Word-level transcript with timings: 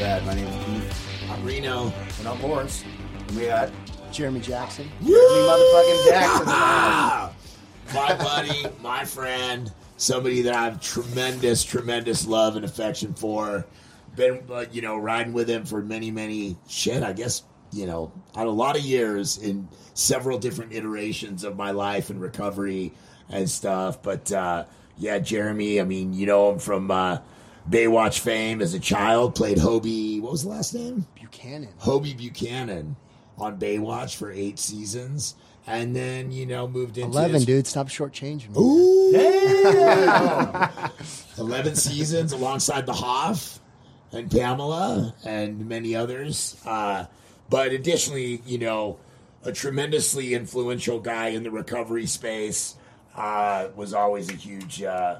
bad. 0.00 0.24
My 0.24 0.32
name 0.32 0.46
is 0.46 0.64
Pete. 0.64 1.30
I'm 1.30 1.44
Reno. 1.44 1.92
And 2.20 2.26
I'm 2.26 2.42
Lawrence. 2.42 2.84
And 3.28 3.36
we 3.36 3.44
got 3.44 3.70
Jeremy 4.10 4.40
Jackson. 4.40 4.90
Jeremy 5.02 5.18
motherfucking 5.20 6.08
Jackson. 6.08 6.40
in 6.40 6.46
the 6.46 6.52
house. 6.52 7.58
my 7.92 8.14
buddy, 8.16 8.66
my 8.80 9.04
friend, 9.04 9.70
somebody 9.98 10.40
that 10.40 10.54
I 10.54 10.64
have 10.64 10.80
tremendous, 10.80 11.62
tremendous 11.62 12.26
love 12.26 12.56
and 12.56 12.64
affection 12.64 13.12
for. 13.12 13.66
Been, 14.16 14.42
uh, 14.50 14.64
you 14.72 14.80
know, 14.80 14.96
riding 14.96 15.34
with 15.34 15.50
him 15.50 15.66
for 15.66 15.82
many, 15.82 16.10
many 16.10 16.56
shit. 16.66 17.02
I 17.02 17.12
guess 17.12 17.42
you 17.70 17.84
know, 17.84 18.10
had 18.34 18.46
a 18.46 18.50
lot 18.50 18.76
of 18.78 18.82
years 18.82 19.36
in 19.36 19.68
several 19.92 20.38
different 20.38 20.72
iterations 20.72 21.44
of 21.44 21.56
my 21.58 21.72
life 21.72 22.08
and 22.08 22.22
recovery 22.22 22.92
and 23.28 23.50
stuff. 23.50 24.02
But 24.02 24.32
uh, 24.32 24.64
yeah, 24.96 25.18
Jeremy. 25.18 25.78
I 25.78 25.84
mean, 25.84 26.14
you 26.14 26.24
know 26.24 26.52
him 26.52 26.58
from 26.58 26.90
uh, 26.90 27.18
Baywatch 27.68 28.20
fame 28.20 28.60
as 28.62 28.74
a 28.74 28.80
child. 28.80 29.34
Played 29.34 29.58
Hobie. 29.58 30.20
What 30.20 30.32
was 30.32 30.42
the 30.44 30.48
last 30.50 30.74
name? 30.74 31.06
Buchanan. 31.14 31.68
Hobie 31.80 32.16
Buchanan 32.16 32.96
on 33.38 33.58
Baywatch 33.58 34.16
for 34.16 34.30
eight 34.30 34.58
seasons, 34.58 35.34
and 35.66 35.94
then 35.94 36.30
you 36.32 36.46
know 36.46 36.66
moved 36.68 36.98
into 36.98 37.10
Eleven, 37.10 37.34
his- 37.34 37.46
dude. 37.46 37.66
Stop 37.66 37.88
shortchanging 37.88 38.50
me. 38.50 38.60
Ooh, 38.60 39.12
Damn. 39.12 40.70
eleven 41.38 41.74
seasons 41.74 42.32
alongside 42.32 42.86
the 42.86 42.92
Hoff 42.92 43.60
and 44.12 44.30
Pamela 44.30 45.14
and 45.24 45.68
many 45.68 45.94
others. 45.94 46.56
Uh, 46.66 47.06
but 47.48 47.72
additionally, 47.72 48.42
you 48.46 48.58
know, 48.58 48.98
a 49.44 49.52
tremendously 49.52 50.34
influential 50.34 50.98
guy 51.00 51.28
in 51.28 51.42
the 51.42 51.50
recovery 51.50 52.06
space. 52.06 52.76
Uh, 53.16 53.68
was 53.74 53.92
always 53.92 54.30
a 54.30 54.34
huge, 54.34 54.82
uh, 54.84 55.18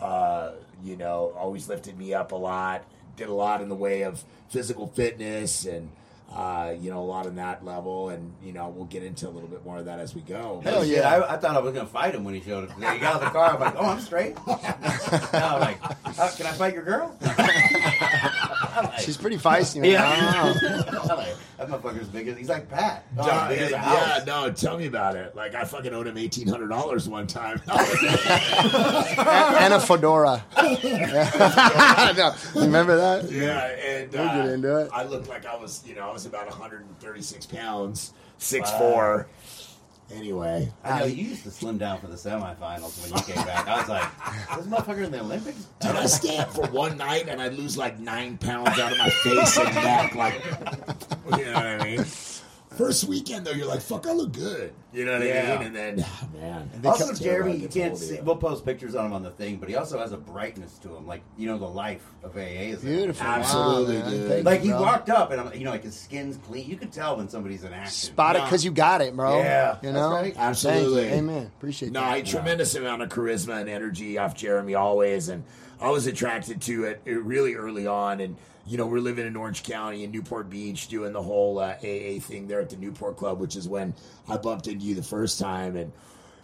uh, 0.00 0.50
you 0.82 0.96
know, 0.96 1.32
always 1.36 1.68
lifted 1.68 1.98
me 1.98 2.14
up 2.14 2.32
a 2.32 2.36
lot. 2.36 2.84
Did 3.16 3.28
a 3.28 3.34
lot 3.34 3.60
in 3.60 3.68
the 3.68 3.74
way 3.74 4.02
of 4.02 4.22
physical 4.48 4.86
fitness 4.86 5.64
and. 5.66 5.90
Uh, 6.30 6.74
you 6.78 6.90
know, 6.90 7.00
a 7.00 7.08
lot 7.08 7.24
on 7.26 7.36
that 7.36 7.64
level, 7.64 8.10
and 8.10 8.34
you 8.44 8.52
know, 8.52 8.68
we'll 8.68 8.84
get 8.84 9.02
into 9.02 9.26
a 9.26 9.30
little 9.30 9.48
bit 9.48 9.64
more 9.64 9.78
of 9.78 9.86
that 9.86 9.98
as 9.98 10.14
we 10.14 10.20
go. 10.20 10.60
Hell 10.62 10.84
yeah! 10.84 11.08
I, 11.08 11.32
I 11.32 11.36
thought 11.38 11.56
I 11.56 11.58
was 11.58 11.72
gonna 11.72 11.86
fight 11.86 12.14
him 12.14 12.22
when 12.22 12.34
he 12.34 12.42
showed 12.42 12.68
up. 12.68 12.74
Today. 12.74 12.92
He 12.92 12.98
got 12.98 13.14
out 13.14 13.22
of 13.22 13.28
the 13.28 13.30
car. 13.30 13.54
I'm 13.54 13.60
like, 13.60 13.74
oh, 13.78 13.86
I'm 13.86 13.98
straight. 13.98 14.36
now 15.32 15.56
I'm 15.56 15.60
like, 15.60 15.78
uh, 16.04 16.30
can 16.36 16.44
I 16.44 16.52
fight 16.52 16.74
your 16.74 16.82
girl? 16.82 17.16
I'm 17.22 18.84
like, 18.84 18.98
She's 18.98 19.16
pretty 19.16 19.38
feisty. 19.38 19.80
Man. 19.80 19.90
Yeah. 19.92 21.34
Wow. 21.58 21.64
I'm 21.64 21.70
like, 21.70 21.82
that 21.82 21.94
motherfucker's 21.98 22.08
big 22.08 22.28
as 22.28 22.36
he's 22.36 22.48
like 22.48 22.68
Pat. 22.68 23.04
Oh, 23.18 23.26
Duh, 23.26 23.48
big 23.48 23.58
as 23.58 23.68
a 23.70 23.72
yeah, 23.72 24.24
no, 24.26 24.50
tell 24.52 24.78
me 24.78 24.86
about 24.86 25.16
it. 25.16 25.34
Like 25.34 25.54
I 25.54 25.64
fucking 25.64 25.92
owed 25.92 26.06
him 26.06 26.16
eighteen 26.18 26.46
hundred 26.48 26.68
dollars 26.68 27.08
one 27.08 27.26
time. 27.26 27.60
and 27.68 27.78
a 29.74 29.80
fedora. 29.80 30.44
No, 32.18 32.34
Remember 32.54 32.96
that? 32.96 33.30
yeah, 33.30 33.66
and 33.66 34.12
We'll 34.12 34.28
uh, 34.28 34.42
get 34.42 34.48
into 34.52 34.78
it. 34.80 34.90
I 34.92 35.04
looked 35.04 35.28
like 35.28 35.46
I 35.46 35.56
was, 35.56 35.82
you 35.86 35.94
know, 35.94 36.08
I 36.08 36.12
was 36.12 36.26
about 36.26 36.46
one 36.48 36.56
hundred 36.56 36.80
and 36.82 36.98
thirty 37.00 37.22
six 37.22 37.46
pounds, 37.46 38.12
six 38.38 38.70
four. 38.72 39.28
Anyway, 40.14 40.72
I 40.82 41.00
know 41.00 41.04
you 41.04 41.28
used 41.28 41.42
to 41.44 41.50
slim 41.50 41.76
down 41.76 42.00
for 42.00 42.06
the 42.06 42.16
semifinals 42.16 43.02
when 43.02 43.18
you 43.18 43.34
came 43.34 43.44
back. 43.44 43.68
I 43.68 43.78
was 43.78 43.88
like, 43.88 44.56
this 44.56 44.66
motherfucker 44.66 45.04
in 45.04 45.12
the 45.12 45.20
Olympics? 45.20 45.66
Dude, 45.80 45.90
I 45.90 46.06
stay 46.06 46.38
up 46.38 46.50
for 46.50 46.66
one 46.68 46.96
night 46.96 47.28
and 47.28 47.42
I 47.42 47.48
lose 47.48 47.76
like 47.76 47.98
nine 47.98 48.38
pounds 48.38 48.78
out 48.78 48.92
of 48.92 48.98
my 48.98 49.10
face 49.10 49.58
and 49.58 49.74
neck. 49.74 50.14
Like, 50.14 50.42
you 51.38 51.44
know 51.44 51.52
what 51.52 51.66
I 51.66 51.84
mean? 51.84 52.04
First 52.78 53.04
weekend 53.04 53.44
though, 53.46 53.50
you're 53.50 53.66
like, 53.66 53.80
"Fuck, 53.82 54.06
I 54.06 54.12
look 54.12 54.32
good." 54.32 54.72
You 54.92 55.04
know 55.04 55.18
what 55.18 55.26
Yeah. 55.26 55.52
I 55.54 55.58
mean? 55.58 55.66
And 55.66 55.76
then, 55.76 56.06
man. 56.40 56.70
Also, 56.84 57.10
It's 57.10 57.18
Jeremy, 57.20 57.56
you 57.56 57.68
can't 57.68 57.98
see. 57.98 58.14
yeah. 58.14 58.20
We'll 58.22 58.36
post 58.36 58.64
pictures 58.64 58.94
on 58.94 59.04
him 59.06 59.12
on 59.12 59.22
the 59.22 59.30
thing, 59.32 59.56
but 59.56 59.68
he 59.68 59.74
also 59.76 59.98
has 59.98 60.12
a 60.12 60.16
brightness 60.16 60.78
to 60.78 60.94
him, 60.96 61.06
like 61.06 61.22
you 61.36 61.46
know 61.48 61.58
the 61.58 61.66
life 61.68 62.06
of 62.22 62.36
AA 62.36 62.70
is. 62.70 62.80
Beautiful. 62.82 63.26
Absolutely, 63.26 63.96
wow, 63.96 64.02
man. 64.02 64.10
dude. 64.12 64.28
Thank 64.28 64.46
Like 64.46 64.60
you, 64.60 64.66
he 64.66 64.70
bro. 64.70 64.80
walked 64.82 65.10
up, 65.10 65.30
and 65.32 65.40
I'm, 65.40 65.52
you 65.54 65.64
know, 65.64 65.72
like 65.72 65.82
his 65.82 65.98
skin's 65.98 66.36
clean. 66.38 66.68
You 66.70 66.76
could 66.76 66.92
tell 66.92 67.16
when 67.16 67.28
somebody's 67.28 67.64
in 67.64 67.72
action. 67.72 67.90
Spot 67.92 68.36
it 68.36 68.44
because 68.44 68.64
you 68.64 68.70
got 68.70 69.00
it, 69.02 69.14
bro. 69.14 69.38
Yeah, 69.40 69.74
You 69.82 69.92
that's 69.92 69.94
know? 69.94 70.10
right. 70.12 70.34
Absolutely. 70.38 71.02
Thank 71.08 71.12
you. 71.12 71.18
Amen. 71.30 71.46
Appreciate 71.58 71.92
No, 71.92 72.00
that. 72.00 72.08
I 72.12 72.16
had 72.18 72.26
tremendous 72.26 72.74
amount 72.76 73.02
of 73.02 73.08
charisma 73.08 73.60
and 73.60 73.68
energy 73.68 74.16
off 74.18 74.34
Jeremy 74.36 74.74
always, 74.76 75.28
and 75.28 75.42
I 75.80 75.90
was 75.90 76.06
attracted 76.06 76.62
to 76.62 76.84
it 76.84 77.02
uh, 77.06 77.10
really 77.12 77.54
early 77.54 77.86
on. 77.86 78.20
And 78.20 78.36
you 78.68 78.76
know, 78.76 78.86
we're 78.86 79.00
living 79.00 79.26
in 79.26 79.34
Orange 79.36 79.62
County 79.62 80.04
in 80.04 80.10
Newport 80.10 80.50
Beach, 80.50 80.88
doing 80.88 81.12
the 81.12 81.22
whole 81.22 81.58
uh, 81.58 81.74
AA 81.82 82.20
thing 82.20 82.46
there 82.48 82.60
at 82.60 82.70
the 82.70 82.76
Newport 82.76 83.16
Club, 83.16 83.40
which 83.40 83.56
is 83.56 83.68
when 83.68 83.94
I 84.28 84.36
bumped 84.36 84.66
into 84.68 84.84
you 84.84 84.94
the 84.94 85.02
first 85.02 85.38
time, 85.40 85.76
and 85.76 85.92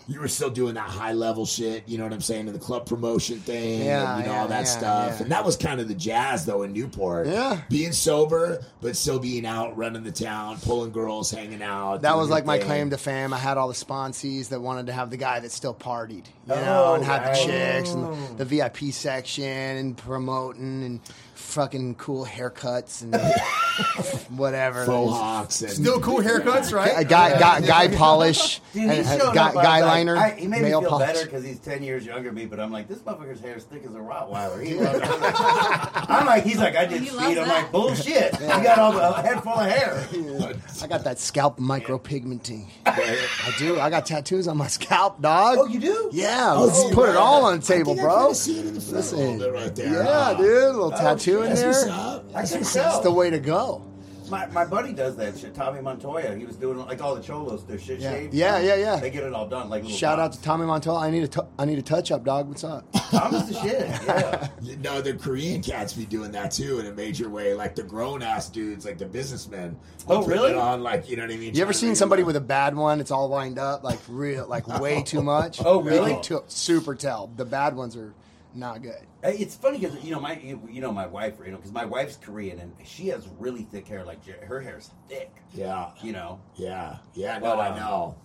you 0.07 0.21
were 0.21 0.29
still 0.29 0.51
doing 0.51 0.75
that 0.75 0.91
high 0.91 1.13
level 1.15 1.47
shit. 1.47 1.89
You 1.89 1.97
know 1.97 2.05
what 2.05 2.13
I'm 2.13 2.21
saying? 2.21 2.47
And 2.47 2.55
the 2.55 2.59
club 2.61 2.84
promotion 2.84 3.39
thing, 3.39 3.87
Yeah, 3.87 4.17
and 4.17 4.21
you 4.23 4.27
know 4.29 4.34
yeah, 4.34 4.41
all 4.43 4.49
that 4.49 4.59
yeah, 4.59 4.65
stuff. 4.65 5.21
And 5.23 5.33
that 5.33 5.47
was 5.47 5.57
kind 5.57 5.81
of 5.81 5.89
the 5.89 5.95
jazz 5.95 6.45
though 6.45 6.63
in 6.63 6.75
Newport. 6.75 7.27
Yeah. 7.27 7.63
being 7.71 7.93
sober 7.93 8.63
but 8.83 8.97
still 8.99 9.19
being 9.19 9.47
out 9.47 9.79
running 9.79 10.03
the 10.05 10.13
town, 10.13 10.59
pulling 10.61 10.93
girls, 10.93 11.31
hanging 11.31 11.63
out. 11.63 12.03
That 12.03 12.19
was 12.19 12.29
like 12.29 12.45
my 12.45 12.59
thing. 12.59 12.67
claim 12.67 12.91
to 12.91 12.99
fame. 12.99 13.33
I 13.33 13.39
had 13.39 13.57
all 13.57 13.69
the 13.69 13.73
sponsees 13.75 14.51
that 14.51 14.61
wanted 14.61 14.89
to 14.89 14.93
have 14.93 15.09
the 15.09 15.17
guy 15.17 15.41
that 15.41 15.51
still 15.53 15.75
partied, 15.75 16.27
you 16.27 16.53
Oh, 16.53 16.55
know, 16.61 16.95
and 16.97 17.03
had 17.05 17.23
right. 17.23 17.34
the 17.34 17.43
chicks 17.47 17.91
and 17.93 18.39
the, 18.39 18.45
the 18.45 18.59
VIP 18.59 18.93
section 18.93 19.45
and 19.47 19.97
promoting 19.97 20.84
and 20.84 21.01
fucking 21.44 21.94
cool 21.97 22.25
haircuts 22.25 23.03
and 23.03 23.15
whatever. 24.38 24.84
faux 24.87 25.12
hawks 25.16 25.62
and 25.62 25.71
Still 25.71 26.00
cool 26.00 26.19
haircuts, 26.21 26.72
right? 26.72 26.93
A 26.97 27.05
guy, 27.05 27.38
guy, 27.38 27.60
guy 27.60 27.88
polish, 27.88 28.60
Dude, 28.72 28.82
he 28.82 28.88
and- 28.88 29.06
showed 29.06 29.21
and 29.21 29.22
up, 29.28 29.34
guy, 29.34 29.43
I 29.50 29.54
was 29.54 29.62
guy 29.65 29.81
like- 29.81 29.84
liner, 29.84 30.16
I, 30.16 30.31
he 30.33 30.47
made 30.47 30.62
me 30.62 30.69
feel 30.71 30.83
polish. 30.83 31.06
better 31.06 31.25
because 31.27 31.44
he's 31.44 31.59
ten 31.59 31.83
years 31.83 32.04
younger 32.06 32.28
than 32.31 32.34
me. 32.34 32.47
But 32.47 32.60
I'm 32.60 32.72
like, 32.72 32.88
this 32.88 32.99
motherfucker's 32.99 33.41
hair 33.41 33.56
is 33.56 33.65
thick 33.65 33.84
as 33.84 33.94
a 33.94 33.99
Rottweiler. 33.99 34.65
He 34.65 34.75
loves 34.81 34.99
it. 35.00 36.10
I'm 36.10 36.27
like, 36.27 36.44
he's 36.44 36.59
like, 36.59 36.77
I 36.77 36.87
did 36.87 37.03
He 37.03 37.09
speed. 37.09 37.38
I'm 37.38 37.49
like, 37.49 37.71
bullshit. 37.71 38.33
You 38.41 38.47
got 38.49 38.78
all 38.78 38.93
the 38.93 39.15
a 39.15 39.22
head 39.22 39.43
full 39.43 39.53
of 39.54 39.71
hair. 39.71 40.06
I 40.83 40.87
got 40.87 41.04
that 41.04 41.19
scalp 41.19 41.59
micropigmenting. 41.59 42.66
I 42.87 43.54
do. 43.59 43.78
I 43.78 43.91
got 43.91 44.06
tattoos 44.06 44.49
on 44.49 44.56
my 44.56 44.66
scalp, 44.69 45.21
dog. 45.21 45.59
Oh, 45.60 45.66
you 45.66 45.78
do? 45.81 46.10
Yeah, 46.12 46.54
Oh, 46.56 46.65
let's 46.66 46.83
dude, 46.84 46.94
put 46.94 47.09
it 47.10 47.16
all 47.16 47.44
on 47.44 47.60
the 47.60 47.65
I 47.65 47.77
table, 47.77 47.94
think 47.94 48.00
bro. 48.06 48.19
kinda 48.22 48.34
see 48.34 48.59
it 48.59 48.66
in 48.66 48.75
the 48.75 48.81
front 48.81 48.93
a 48.94 48.97
Listen, 48.97 49.53
right 49.53 49.75
there. 49.77 49.93
yeah, 49.93 50.09
Ah. 50.09 50.34
dude, 50.34 50.47
a 50.47 50.71
little 50.72 50.91
tattoo 50.91 51.34
in 51.43 51.49
That's 51.50 51.61
there. 51.61 51.71
what's 51.71 51.87
up. 51.87 52.25
I 52.34 52.43
can 52.47 52.59
That's 52.61 52.72
tell. 52.72 53.03
the 53.03 53.12
way 53.12 53.31
to 53.31 53.39
go. 53.39 53.83
My, 54.31 54.47
my 54.47 54.65
buddy 54.65 54.95
does 54.95 55.17
that 55.17 55.37
shit. 55.37 55.55
Tommy 55.55 55.83
Montoya. 55.83 56.34
He 56.34 56.47
was 56.47 56.56
doing 56.56 56.78
like 56.78 57.03
all 57.03 57.15
the 57.15 57.21
cholos, 57.21 57.62
their 57.67 57.78
shit 57.78 58.00
Yeah. 58.00 58.11
shaved. 58.12 58.33
Yeah, 58.33 58.59
yeah, 58.59 58.75
yeah. 58.77 58.97
They 58.97 59.11
get 59.11 59.22
it 59.22 59.34
all 59.34 59.47
done. 59.47 59.69
Like 59.69 59.83
little 59.83 59.97
Shout 59.99 60.19
out 60.19 60.33
to 60.33 60.41
Tommy 60.41 60.65
Montoya. 60.65 60.97
I 60.99 61.11
need 61.11 61.25
a 61.25 61.28
t- 61.28 61.43
I 61.59 61.67
need 61.67 61.78
a 61.78 61.83
touch 61.83 62.11
up, 62.11 62.25
dog. 62.25 62.49
What's 62.49 62.65
up? 62.65 62.91
Tommy's 63.11 63.47
the 63.49 63.55
shit. 63.61 63.87
Yeah. 64.06 64.49
You 64.62 64.77
know, 64.77 65.03
the 65.03 65.12
Korean 65.12 65.61
cats 65.61 65.93
be 65.93 66.06
doing 66.06 66.33
that 66.33 66.50
too 66.53 66.78
in 66.78 66.87
a 66.87 66.93
major 66.93 67.28
way. 67.28 67.53
Like 67.53 67.75
the 67.75 67.83
grown 67.83 68.22
ass 68.22 68.49
dudes, 68.49 68.87
like 68.87 68.97
the 68.97 69.05
businessmen. 69.05 69.77
Oh, 70.09 70.21
will 70.21 70.25
put 70.25 70.33
really? 70.33 70.51
it 70.53 70.56
On 70.56 70.83
like 70.83 71.06
you 71.11 71.16
know 71.16 71.25
what 71.27 71.33
I 71.33 71.37
mean. 71.37 71.55
You 71.55 71.61
ever 71.61 71.75
seen 71.75 71.95
somebody 71.95 72.22
with 72.22 72.37
a 72.37 72.41
bad 72.41 72.75
one? 72.75 73.01
It's 73.01 73.11
all 73.11 73.28
lined 73.28 73.59
up, 73.59 73.84
like 73.84 73.99
real, 74.09 74.47
like 74.49 74.66
way 74.81 75.03
too 75.06 75.22
much. 75.22 75.61
Oh, 75.62 75.84
You 75.84 75.91
really? 75.91 76.12
can 76.15 76.22
t- 76.22 76.37
super 76.49 76.95
tell. 76.95 77.27
The 77.37 77.45
bad 77.45 77.77
ones 77.77 77.95
are 77.95 78.15
not 78.54 78.82
good. 78.82 79.06
It's 79.22 79.56
funny 79.56 79.78
because 79.78 80.03
you 80.04 80.12
know 80.12 80.20
my 80.20 80.38
you 80.38 80.81
know 80.81 80.92
my 80.92 81.06
wife 81.06 81.34
you 81.44 81.50
know 81.50 81.56
because 81.56 81.72
my 81.72 81.84
wife's 81.84 82.16
Korean 82.16 82.59
and 82.60 82.72
she 82.84 83.09
has 83.09 83.26
really 83.38 83.62
thick 83.62 83.87
hair 83.88 84.04
like 84.04 84.25
her 84.26 84.60
hair's 84.60 84.91
thick 85.09 85.31
Yeah, 85.53 85.91
you 86.03 86.12
know 86.12 86.41
yeah, 86.56 86.98
yeah. 87.15 87.38
No, 87.38 87.44
Well, 87.44 87.60
I 87.60 87.69
um, 87.70 87.76
know. 87.76 88.16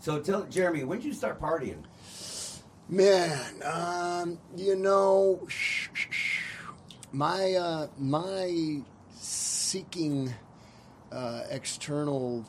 so 0.00 0.20
tell 0.20 0.44
Jeremy 0.44 0.84
when 0.84 0.98
did 0.98 1.06
you 1.06 1.12
start 1.12 1.40
partying 1.40 1.82
Man, 2.90 3.38
um, 3.64 4.38
you 4.56 4.74
know, 4.74 5.46
my 7.12 7.52
uh, 7.52 7.88
my 7.98 8.80
seeking 9.14 10.32
uh, 11.12 11.42
external 11.50 12.46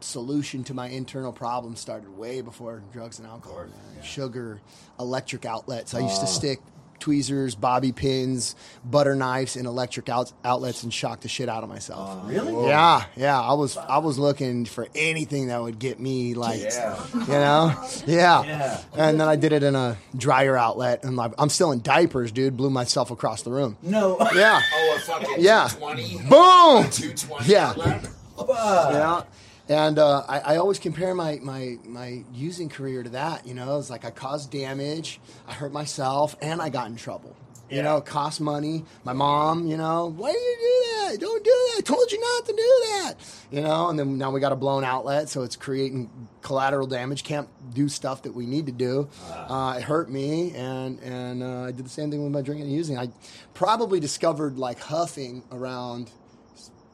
solution 0.00 0.64
to 0.64 0.74
my 0.74 0.88
internal 0.88 1.32
problem 1.32 1.76
started 1.76 2.16
way 2.16 2.40
before 2.40 2.82
drugs 2.92 3.18
and 3.18 3.28
alcohol. 3.28 3.64
yeah. 3.96 4.02
Sugar, 4.02 4.60
electric 4.98 5.44
outlets. 5.44 5.94
I 5.94 6.00
used 6.00 6.16
to 6.20 6.22
oh. 6.22 6.26
stick 6.26 6.60
tweezers, 6.98 7.54
bobby 7.54 7.92
pins, 7.92 8.54
butter 8.84 9.14
knives 9.16 9.56
in 9.56 9.64
electric 9.64 10.10
out- 10.10 10.34
outlets 10.44 10.82
and 10.82 10.92
shock 10.92 11.20
the 11.22 11.28
shit 11.28 11.48
out 11.48 11.62
of 11.62 11.70
myself. 11.70 12.20
Oh, 12.22 12.28
really 12.28 12.68
Yeah, 12.68 13.04
yeah. 13.16 13.40
I 13.40 13.54
was 13.54 13.78
I 13.78 13.96
was 13.98 14.18
looking 14.18 14.66
for 14.66 14.86
anything 14.94 15.46
that 15.46 15.62
would 15.62 15.78
get 15.78 15.98
me 15.98 16.34
like, 16.34 16.60
Yeah. 16.60 17.02
you 17.14 17.26
know, 17.26 17.84
yeah. 18.06 18.42
Yeah. 18.50 18.80
And 18.94 19.18
then 19.18 19.28
I 19.28 19.36
did 19.36 19.52
it 19.54 19.62
in 19.62 19.74
a 19.74 19.96
dryer 20.14 20.58
outlet, 20.58 21.02
and 21.02 21.16
like, 21.16 21.32
I'm 21.38 21.48
still 21.48 21.72
in 21.72 21.80
diapers, 21.80 22.32
dude. 22.32 22.58
Blew 22.58 22.68
myself 22.68 23.10
across 23.10 23.40
the 23.42 23.50
room. 23.50 23.78
no 23.80 24.18
Yeah, 24.34 24.60
Oh, 24.74 24.96
a 24.98 25.00
fucking 25.00 25.36
Yeah. 25.38 25.68
220? 25.68 26.16
boom. 26.28 26.90
220 26.90 27.46
Yeah. 27.50 27.68
outlet? 27.70 28.10
Yeah. 28.46 29.22
And 29.70 30.00
uh, 30.00 30.24
I, 30.28 30.40
I 30.40 30.56
always 30.56 30.80
compare 30.80 31.14
my, 31.14 31.38
my, 31.40 31.78
my 31.84 32.24
using 32.34 32.68
career 32.68 33.04
to 33.04 33.10
that. 33.10 33.46
You 33.46 33.54
know, 33.54 33.78
it's 33.78 33.88
like 33.88 34.04
I 34.04 34.10
caused 34.10 34.50
damage, 34.50 35.20
I 35.46 35.52
hurt 35.52 35.72
myself, 35.72 36.34
and 36.42 36.60
I 36.60 36.70
got 36.70 36.88
in 36.88 36.96
trouble. 36.96 37.36
You 37.70 37.84
know, 37.84 37.98
it 37.98 38.04
costs 38.04 38.40
money. 38.40 38.84
My 39.04 39.12
mom, 39.12 39.68
you 39.68 39.76
know, 39.76 40.12
why 40.16 40.32
do 40.32 40.38
you 40.38 40.56
do 40.58 40.90
that? 40.90 41.20
Don't 41.20 41.44
do 41.44 41.50
that. 41.50 41.74
I 41.78 41.80
told 41.82 42.10
you 42.10 42.20
not 42.20 42.46
to 42.46 42.52
do 42.52 42.56
that. 42.56 43.14
You 43.52 43.60
know, 43.60 43.90
and 43.90 43.96
then 43.96 44.18
now 44.18 44.32
we 44.32 44.40
got 44.40 44.50
a 44.50 44.56
blown 44.56 44.82
outlet, 44.82 45.28
so 45.28 45.44
it's 45.44 45.54
creating 45.54 46.10
collateral 46.42 46.88
damage. 46.88 47.22
Can't 47.22 47.48
do 47.72 47.88
stuff 47.88 48.22
that 48.22 48.34
we 48.34 48.46
need 48.46 48.66
to 48.66 48.72
do. 48.72 49.08
Uh, 49.32 49.76
it 49.78 49.84
hurt 49.84 50.10
me, 50.10 50.52
and 50.56 50.98
and 50.98 51.44
uh, 51.44 51.62
I 51.66 51.70
did 51.70 51.86
the 51.86 51.90
same 51.90 52.10
thing 52.10 52.24
with 52.24 52.32
my 52.32 52.42
drinking 52.42 52.66
and 52.66 52.74
using. 52.74 52.98
I 52.98 53.10
probably 53.54 54.00
discovered 54.00 54.58
like 54.58 54.80
huffing 54.80 55.44
around 55.52 56.10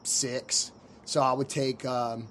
six, 0.03 0.71
so 1.05 1.21
I 1.23 1.33
would 1.33 1.49
take. 1.49 1.83
Um, 1.83 2.27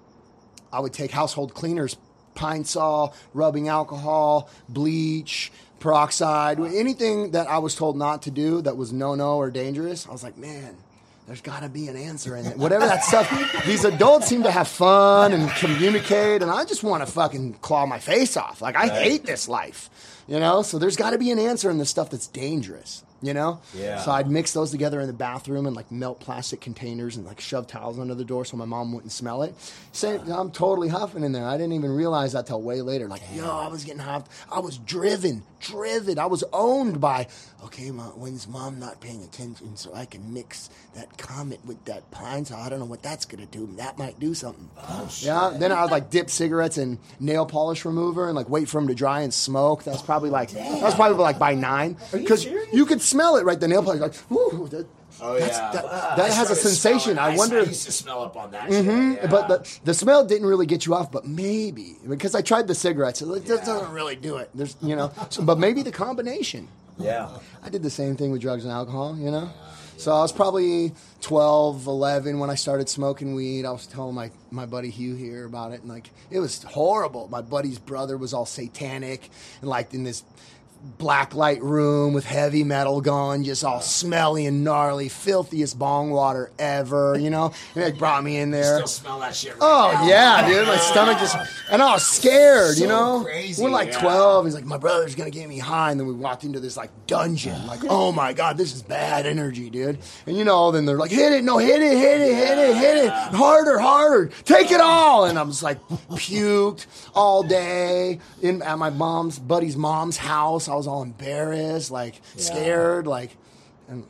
I 0.77 0.81
would 0.81 0.93
take 0.93 1.11
household 1.11 1.55
cleaners, 1.55 1.97
Pine-Sol, 2.35 3.15
rubbing 3.33 3.69
alcohol, 3.69 4.51
bleach, 4.69 5.51
peroxide, 5.81 6.61
anything 6.61 7.31
that 7.31 7.47
I 7.49 7.59
was 7.59 7.75
told 7.75 7.97
not 7.97 8.23
to 8.23 8.31
do 8.31 8.61
that 8.61 8.77
was 8.77 8.93
no 8.93 9.15
no 9.15 9.39
or 9.39 9.51
dangerous. 9.51 10.07
I 10.07 10.13
was 10.13 10.23
like, 10.23 10.37
man, 10.37 10.77
there's 11.27 11.41
got 11.41 11.63
to 11.63 11.71
be 11.71 11.89
an 11.89 11.97
answer 11.97 12.37
in 12.37 12.45
it. 12.45 12.59
Whatever 12.59 12.87
that 12.87 13.03
stuff. 13.05 13.65
These 13.67 13.85
adults 13.85 14.27
seem 14.27 14.43
to 14.43 14.51
have 14.51 14.69
fun 14.69 15.33
and 15.33 15.51
communicate, 15.53 16.43
and 16.43 16.51
I 16.51 16.67
just 16.67 16.83
want 16.83 17.07
to 17.07 17.11
fucking 17.11 17.55
claw 17.55 17.87
my 17.87 17.99
face 17.99 18.37
off. 18.37 18.61
Like 18.61 18.77
I 18.77 18.89
hate 18.89 19.25
this 19.25 19.49
life, 19.49 19.89
you 20.27 20.39
know. 20.41 20.63
So 20.63 20.79
there's 20.79 20.97
got 20.97 21.11
to 21.11 21.19
be 21.19 21.31
an 21.31 21.39
answer 21.39 21.71
in 21.71 21.79
the 21.79 21.87
stuff 21.87 22.11
that's 22.11 22.27
dangerous. 22.27 23.03
You 23.23 23.33
know, 23.33 23.61
Yeah. 23.75 23.99
So 24.01 24.11
I'd 24.11 24.31
mix 24.31 24.53
those 24.53 24.71
together 24.71 25.01
in 25.01 25.07
the 25.07 25.13
bathroom 25.15 25.67
and 25.67 25.75
like 25.75 25.91
melt 25.91 26.21
plastic 26.21 26.61
containers 26.61 27.17
and 27.17 27.25
like 27.25 27.41
shove 27.41 27.67
towels 27.67 27.99
under 27.99 28.15
the 28.15 28.27
door 28.27 28.45
so 28.45 28.59
my 28.59 28.67
mom 28.67 28.93
wouldn't 28.93 29.11
smell 29.11 29.43
it. 29.43 29.55
Say, 29.93 30.19
I'm 30.19 30.51
totally 30.51 30.89
huffing 30.89 31.25
in 31.25 31.33
there. 31.33 31.47
I 31.47 31.57
didn't 31.57 31.73
even 31.73 31.91
realize 31.93 32.35
that 32.35 32.47
till 32.47 32.61
way 32.61 32.83
later. 32.83 33.09
Like, 33.09 33.23
yo, 33.35 33.51
I 33.51 33.69
was 33.69 33.85
getting 33.85 34.03
huffed. 34.03 34.31
I 34.53 34.61
was 34.61 34.77
driven, 34.77 35.45
driven. 35.61 36.19
I 36.19 36.27
was 36.27 36.45
owned 36.53 37.01
by. 37.01 37.27
Okay, 37.65 37.91
mom, 37.91 38.11
when's 38.21 38.47
mom 38.47 38.79
not 38.79 39.01
paying 39.01 39.25
attention 39.25 39.77
so 39.79 39.95
I 39.95 40.05
can 40.05 40.35
mix 40.35 40.69
that 40.95 41.17
comet 41.17 41.65
with 41.65 41.83
that 41.87 42.09
Pine-Sol? 42.11 42.61
I 42.61 42.69
don't 42.69 42.79
know 42.79 42.85
what 42.85 43.03
that's 43.03 43.25
gonna 43.25 43.47
do. 43.47 43.67
That 43.79 43.97
might 43.97 44.21
do 44.21 44.35
something. 44.35 44.69
Oh, 44.77 45.11
yeah. 45.21 45.55
Then 45.59 45.73
I 45.73 45.81
would 45.83 45.91
like 45.91 46.11
dip 46.11 46.29
cigarettes 46.29 46.77
in 46.77 46.99
nail 47.19 47.47
polish 47.47 47.87
remover 47.87 48.27
and 48.27 48.37
like 48.37 48.51
wait 48.51 48.69
for 48.69 48.79
them 48.79 48.89
to 48.89 48.95
dry 48.95 49.23
and 49.23 49.33
smoke. 49.33 49.85
That's 49.85 50.03
probably 50.03 50.16
like 50.25 50.51
that 50.51 50.83
was 50.83 50.95
probably 50.95 51.19
like 51.19 51.39
by 51.39 51.55
nine 51.55 51.97
because 52.13 52.43
serious? 52.43 52.73
you 52.73 52.87
could 52.87 53.01
smell 53.03 53.37
it 53.37 53.45
right. 53.45 53.59
The 53.59 53.69
nail 53.69 53.83
polish 53.83 54.01
like, 54.01 54.15
whoo, 54.31 54.69
that, 54.71 54.87
Oh 55.19 55.33
that's- 55.33 55.57
yeah, 55.57 55.73
that, 55.73 55.85
Wow. 55.85 56.15
that 56.17 56.31
has 56.33 56.51
a 56.51 56.55
sensation. 56.55 57.15
smelling- 57.15 57.35
I 57.35 57.37
wonder. 57.39 57.59
I 57.59 57.63
if- 57.63 57.69
used 57.69 57.87
to 57.87 57.93
smell 57.93 58.23
up 58.23 58.37
on 58.37 58.51
that. 58.51 58.69
Mhm, 58.69 59.15
shit. 59.15 59.23
Yeah. 59.23 59.31
But 59.31 59.49
the, 59.49 59.79
the 59.85 59.95
smell 59.95 60.25
didn't 60.27 60.47
really 60.47 60.67
get 60.67 60.85
you 60.85 60.95
off, 60.95 61.11
but 61.11 61.27
maybe 61.27 61.97
because 62.07 62.35
I 62.35 62.43
tried 62.43 62.67
the 62.69 62.75
cigarettes, 62.75 63.23
it 63.23 63.47
just 63.47 63.65
doesn't 63.65 63.93
really 63.93 64.17
do 64.17 64.37
it. 64.37 64.51
There's, 64.55 64.77
you 64.83 64.95
know, 64.95 65.11
so, 65.31 65.43
but 65.43 65.59
maybe 65.59 65.83
the 65.83 65.91
combination. 65.93 66.69
Yeah. 66.99 67.29
I 67.65 67.71
did 67.71 67.83
the 67.83 67.89
same 67.91 68.17
thing 68.17 68.31
with 68.31 68.43
drugs 68.43 68.65
and 68.65 68.73
alcohol, 68.73 69.17
you 69.19 69.31
know. 69.31 69.49
So 69.99 70.13
I 70.13 70.21
was 70.21 70.31
probably 70.31 70.93
12, 71.23 71.87
11 71.87 72.39
when 72.39 72.51
I 72.51 72.55
started 72.55 72.89
smoking 72.89 73.35
weed. 73.35 73.65
I 73.65 73.73
was 73.73 73.87
telling 73.87 74.15
my, 74.15 74.31
my 74.51 74.67
buddy 74.67 74.91
Hugh 74.91 75.15
here 75.15 75.47
about 75.47 75.73
it, 75.73 75.81
and 75.81 75.89
like 75.89 76.11
it 76.31 76.39
was 76.39 76.63
horrible. 76.63 77.29
My 77.29 77.41
buddy's 77.41 77.79
brother 77.79 78.19
was 78.19 78.35
all 78.35 78.45
satanic 78.45 79.31
and 79.63 79.71
like 79.71 79.95
in 79.95 80.05
this 80.05 80.23
black 80.99 81.35
light 81.35 81.63
room 81.63 82.13
with 82.13 82.25
heavy 82.25 82.65
metal 82.65 83.01
going, 83.01 83.45
just 83.45 83.65
all 83.65 83.81
smelly 83.81 84.47
and 84.47 84.65
gnarly, 84.65 85.09
filthiest 85.09 85.79
bong 85.79 86.11
water 86.11 86.51
ever, 86.59 87.19
you 87.19 87.31
know. 87.31 87.53
And 87.75 87.85
they 87.85 87.93
brought 87.93 88.23
me 88.25 88.37
in 88.39 88.51
there. 88.51 88.77
still 88.77 88.87
smell 88.87 89.21
that 89.21 89.35
shit. 89.35 89.53
Right 89.53 89.59
Oh 89.63 89.91
now. 89.95 90.07
yeah, 90.09 90.49
dude! 90.49 90.67
My 90.67 90.77
stomach 90.77 91.19
just 91.19 91.37
and 91.71 91.83
I 91.83 91.93
was 91.95 92.07
scared, 92.07 92.79
you 92.79 92.87
know. 92.87 93.23
crazy, 93.25 93.63
We're 93.63 93.71
like 93.71 93.89
yeah. 93.93 94.01
twelve. 94.01 94.45
He's 94.45 94.55
like, 94.55 94.65
my 94.65 94.79
brother's 94.79 95.15
gonna 95.15 95.31
get 95.31 95.49
me 95.49 95.59
high, 95.59 95.91
and 95.91 95.99
then 96.01 96.07
we 96.07 96.15
walked 96.15 96.45
into 96.45 96.61
this 96.61 96.77
like 96.77 96.91
dungeon. 97.07 97.67
Like, 97.67 97.81
oh 97.89 98.13
my 98.13 98.33
god, 98.33 98.57
this 98.57 98.75
is 98.75 98.83
bad 98.83 99.27
energy, 99.27 99.71
dude. 99.71 99.99
And 100.27 100.37
you 100.37 100.45
know, 100.45 100.71
then 100.71 100.85
they're 100.87 100.97
like, 100.99 101.11
hit 101.11 101.33
it, 101.33 101.45
no, 101.45 101.59
hit 101.59 101.83
it, 101.83 101.97
hit 101.99 102.21
it, 102.21 102.35
hit 102.35 102.59
it, 102.59 102.77
hit 102.77 103.05
it, 103.07 103.11
harder, 103.11 103.79
harder, 103.79 104.27
take 104.45 104.71
it 104.71 104.81
all. 104.81 105.25
And 105.25 105.39
I'm 105.39 105.49
just 105.51 105.63
like 105.63 105.79
puked 106.11 106.87
all 107.15 107.43
day 107.43 108.21
in 108.43 108.63
at 108.63 108.79
my 108.79 108.91
mom's 108.91 109.39
buddy's 109.39 109.77
mom's 109.77 110.17
house. 110.17 110.69
I 110.69 110.75
was 110.77 110.87
all 110.87 111.03
embarrassed, 111.03 111.91
like 111.91 112.21
scared, 112.37 113.07
like. 113.07 113.37
And, 113.89 114.05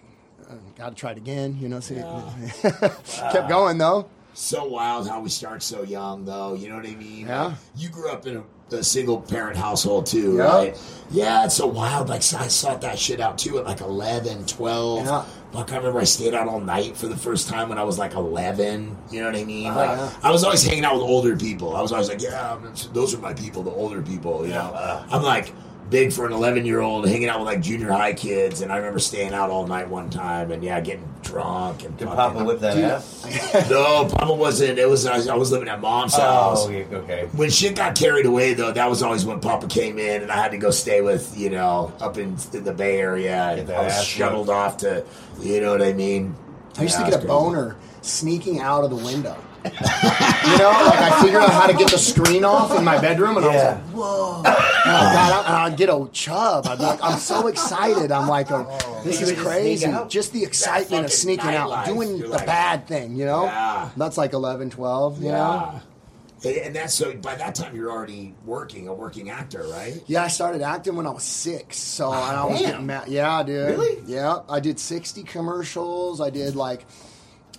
uh, 0.48 0.54
Got 0.76 0.90
to 0.90 0.94
try 0.94 1.10
it 1.12 1.16
again, 1.18 1.58
you 1.60 1.68
know. 1.68 1.80
See, 1.80 1.96
kept 2.62 3.48
going 3.48 3.78
though. 3.78 4.08
So 4.34 4.64
wild 4.66 5.08
how 5.08 5.20
we 5.22 5.30
start 5.30 5.62
so 5.62 5.82
young, 5.82 6.26
though. 6.26 6.52
You 6.54 6.68
know 6.68 6.76
what 6.76 6.86
I 6.86 6.94
mean? 6.94 7.26
Yeah. 7.26 7.54
You 7.74 7.88
grew 7.88 8.10
up 8.10 8.26
in 8.26 8.36
a, 8.70 8.76
a 8.76 8.84
single 8.84 9.18
parent 9.22 9.56
household, 9.56 10.04
too, 10.04 10.36
Yeah. 10.36 10.42
right? 10.44 10.78
Yeah, 11.10 11.46
it's 11.46 11.54
so 11.54 11.66
wild. 11.66 12.10
Like, 12.10 12.18
I 12.34 12.48
sought 12.48 12.82
that 12.82 12.98
shit 12.98 13.18
out, 13.18 13.38
too, 13.38 13.56
at 13.58 13.64
like 13.64 13.80
11, 13.80 14.44
12. 14.44 15.06
Yeah. 15.06 15.24
Like, 15.54 15.72
I 15.72 15.78
remember 15.78 16.00
I 16.00 16.04
stayed 16.04 16.34
out 16.34 16.48
all 16.48 16.60
night 16.60 16.98
for 16.98 17.06
the 17.06 17.16
first 17.16 17.48
time 17.48 17.70
when 17.70 17.78
I 17.78 17.84
was 17.84 17.98
like 17.98 18.12
11. 18.12 18.94
You 19.10 19.20
know 19.20 19.26
what 19.30 19.36
I 19.40 19.44
mean? 19.44 19.68
Oh, 19.72 19.74
like, 19.74 19.88
yeah. 19.98 20.12
I 20.22 20.30
was 20.30 20.44
always 20.44 20.62
hanging 20.62 20.84
out 20.84 20.92
with 20.96 21.04
older 21.04 21.34
people. 21.34 21.74
I 21.74 21.80
was 21.80 21.92
always 21.92 22.10
like, 22.10 22.20
yeah, 22.20 22.50
I'm- 22.50 22.74
those 22.92 23.14
are 23.14 23.18
my 23.18 23.32
people, 23.32 23.62
the 23.62 23.70
older 23.70 24.02
people, 24.02 24.46
you 24.46 24.52
know? 24.52 25.04
I'm 25.10 25.22
like, 25.22 25.54
big 25.90 26.12
for 26.12 26.26
an 26.26 26.32
11 26.32 26.66
year 26.66 26.80
old 26.80 27.06
hanging 27.08 27.28
out 27.28 27.38
with 27.38 27.46
like 27.46 27.60
junior 27.60 27.92
high 27.92 28.12
kids 28.12 28.60
and 28.60 28.72
i 28.72 28.76
remember 28.76 28.98
staying 28.98 29.32
out 29.32 29.50
all 29.50 29.66
night 29.66 29.88
one 29.88 30.10
time 30.10 30.50
and 30.50 30.64
yeah 30.64 30.80
getting 30.80 31.06
drunk 31.22 31.84
and 31.84 31.96
Did 31.96 32.06
fucking- 32.08 32.16
Papa 32.16 32.44
whip 32.44 32.60
that 32.60 32.74
Dude. 32.74 32.84
ass? 32.84 33.68
no, 33.70 34.08
Papa 34.08 34.32
wasn't. 34.32 34.78
It 34.78 34.88
was 34.88 35.06
I 35.06 35.16
was, 35.16 35.28
I 35.28 35.34
was 35.34 35.50
living 35.50 35.68
at 35.68 35.80
mom's 35.80 36.14
oh, 36.14 36.20
house. 36.20 36.66
Oh, 36.66 36.70
yeah, 36.70 36.84
okay. 36.92 37.28
When 37.32 37.50
shit 37.50 37.74
got 37.74 37.96
carried 37.96 38.26
away, 38.26 38.54
though, 38.54 38.70
that 38.70 38.88
was 38.88 39.02
always 39.02 39.24
when 39.24 39.40
Papa 39.40 39.66
came 39.66 39.98
in, 39.98 40.22
and 40.22 40.30
I 40.30 40.36
had 40.36 40.52
to 40.52 40.56
go 40.58 40.70
stay 40.70 41.00
with 41.00 41.36
you 41.36 41.50
know 41.50 41.92
up 42.00 42.16
in, 42.16 42.36
in 42.52 42.62
the 42.62 42.72
Bay 42.72 42.98
Area. 43.00 43.34
And 43.58 43.68
I 43.70 43.82
was 43.84 43.92
ass 43.94 44.04
shuttled 44.04 44.48
off 44.50 44.76
to, 44.78 45.04
you 45.40 45.60
know 45.60 45.72
what 45.72 45.82
I 45.82 45.92
mean. 45.94 46.36
I 46.78 46.82
used 46.82 46.94
Yeah, 46.98 47.04
to 47.06 47.10
get 47.10 47.14
a 47.14 47.26
crazy. 47.26 47.28
boner 47.28 47.76
sneaking 48.02 48.60
out 48.60 48.84
of 48.84 48.90
the 48.90 48.96
window. 48.96 49.36
You 49.72 50.58
know, 50.58 50.70
like 50.70 51.00
I 51.00 51.20
figured 51.22 51.42
out 51.42 51.50
how 51.50 51.66
to 51.66 51.74
get 51.74 51.90
the 51.90 51.98
screen 51.98 52.44
off 52.44 52.76
in 52.76 52.84
my 52.84 52.98
bedroom, 53.00 53.36
and 53.36 53.46
I 53.46 53.48
was 53.48 53.62
like, 53.64 53.82
"Whoa!" 53.94 54.38
And 54.38 54.46
I 54.46 55.12
got 55.12 55.32
out, 55.32 55.46
and 55.46 55.54
I'd 55.54 55.76
get 55.76 55.88
a 55.88 56.08
chub. 56.12 56.66
I'd 56.66 56.78
be 56.78 56.84
like, 56.84 57.02
"I'm 57.02 57.18
so 57.18 57.46
excited!" 57.48 58.12
I'm 58.12 58.28
like, 58.28 58.50
oh, 58.50 58.66
"This 59.04 59.20
is 59.20 59.30
just 59.30 59.40
crazy!" 59.42 59.92
Just 60.08 60.32
the 60.32 60.42
excitement 60.44 61.04
of 61.04 61.12
sneaking 61.12 61.50
out, 61.54 61.86
doing 61.86 62.16
You're 62.16 62.28
the 62.28 62.34
like- 62.36 62.46
bad 62.46 62.86
thing. 62.86 63.16
You 63.16 63.26
know, 63.26 63.44
Yeah. 63.44 63.88
that's 63.96 64.16
like 64.16 64.32
11, 64.32 64.70
12, 64.70 65.22
You 65.22 65.32
know, 65.32 65.36
Yeah. 65.36 65.70
And- 66.44 66.56
And 66.66 66.76
that's 66.76 66.92
so. 66.94 67.14
By 67.14 67.34
that 67.36 67.54
time, 67.54 67.74
you're 67.74 67.90
already 67.90 68.34
working, 68.44 68.88
a 68.88 68.94
working 68.94 69.30
actor, 69.30 69.64
right? 69.72 70.00
Yeah, 70.06 70.22
I 70.22 70.28
started 70.28 70.60
acting 70.62 70.94
when 70.94 71.06
I 71.06 71.10
was 71.10 71.24
six, 71.24 71.78
so 71.78 72.12
and 72.12 72.36
I 72.36 72.44
was 72.44 72.60
damn. 72.60 72.70
getting 72.70 72.86
mad. 72.86 73.08
Yeah, 73.08 73.42
dude. 73.42 73.70
Really? 73.70 73.98
Yeah, 74.06 74.40
I 74.48 74.60
did 74.60 74.78
sixty 74.78 75.22
commercials. 75.22 76.20
I 76.20 76.28
did 76.30 76.54
like 76.54 76.84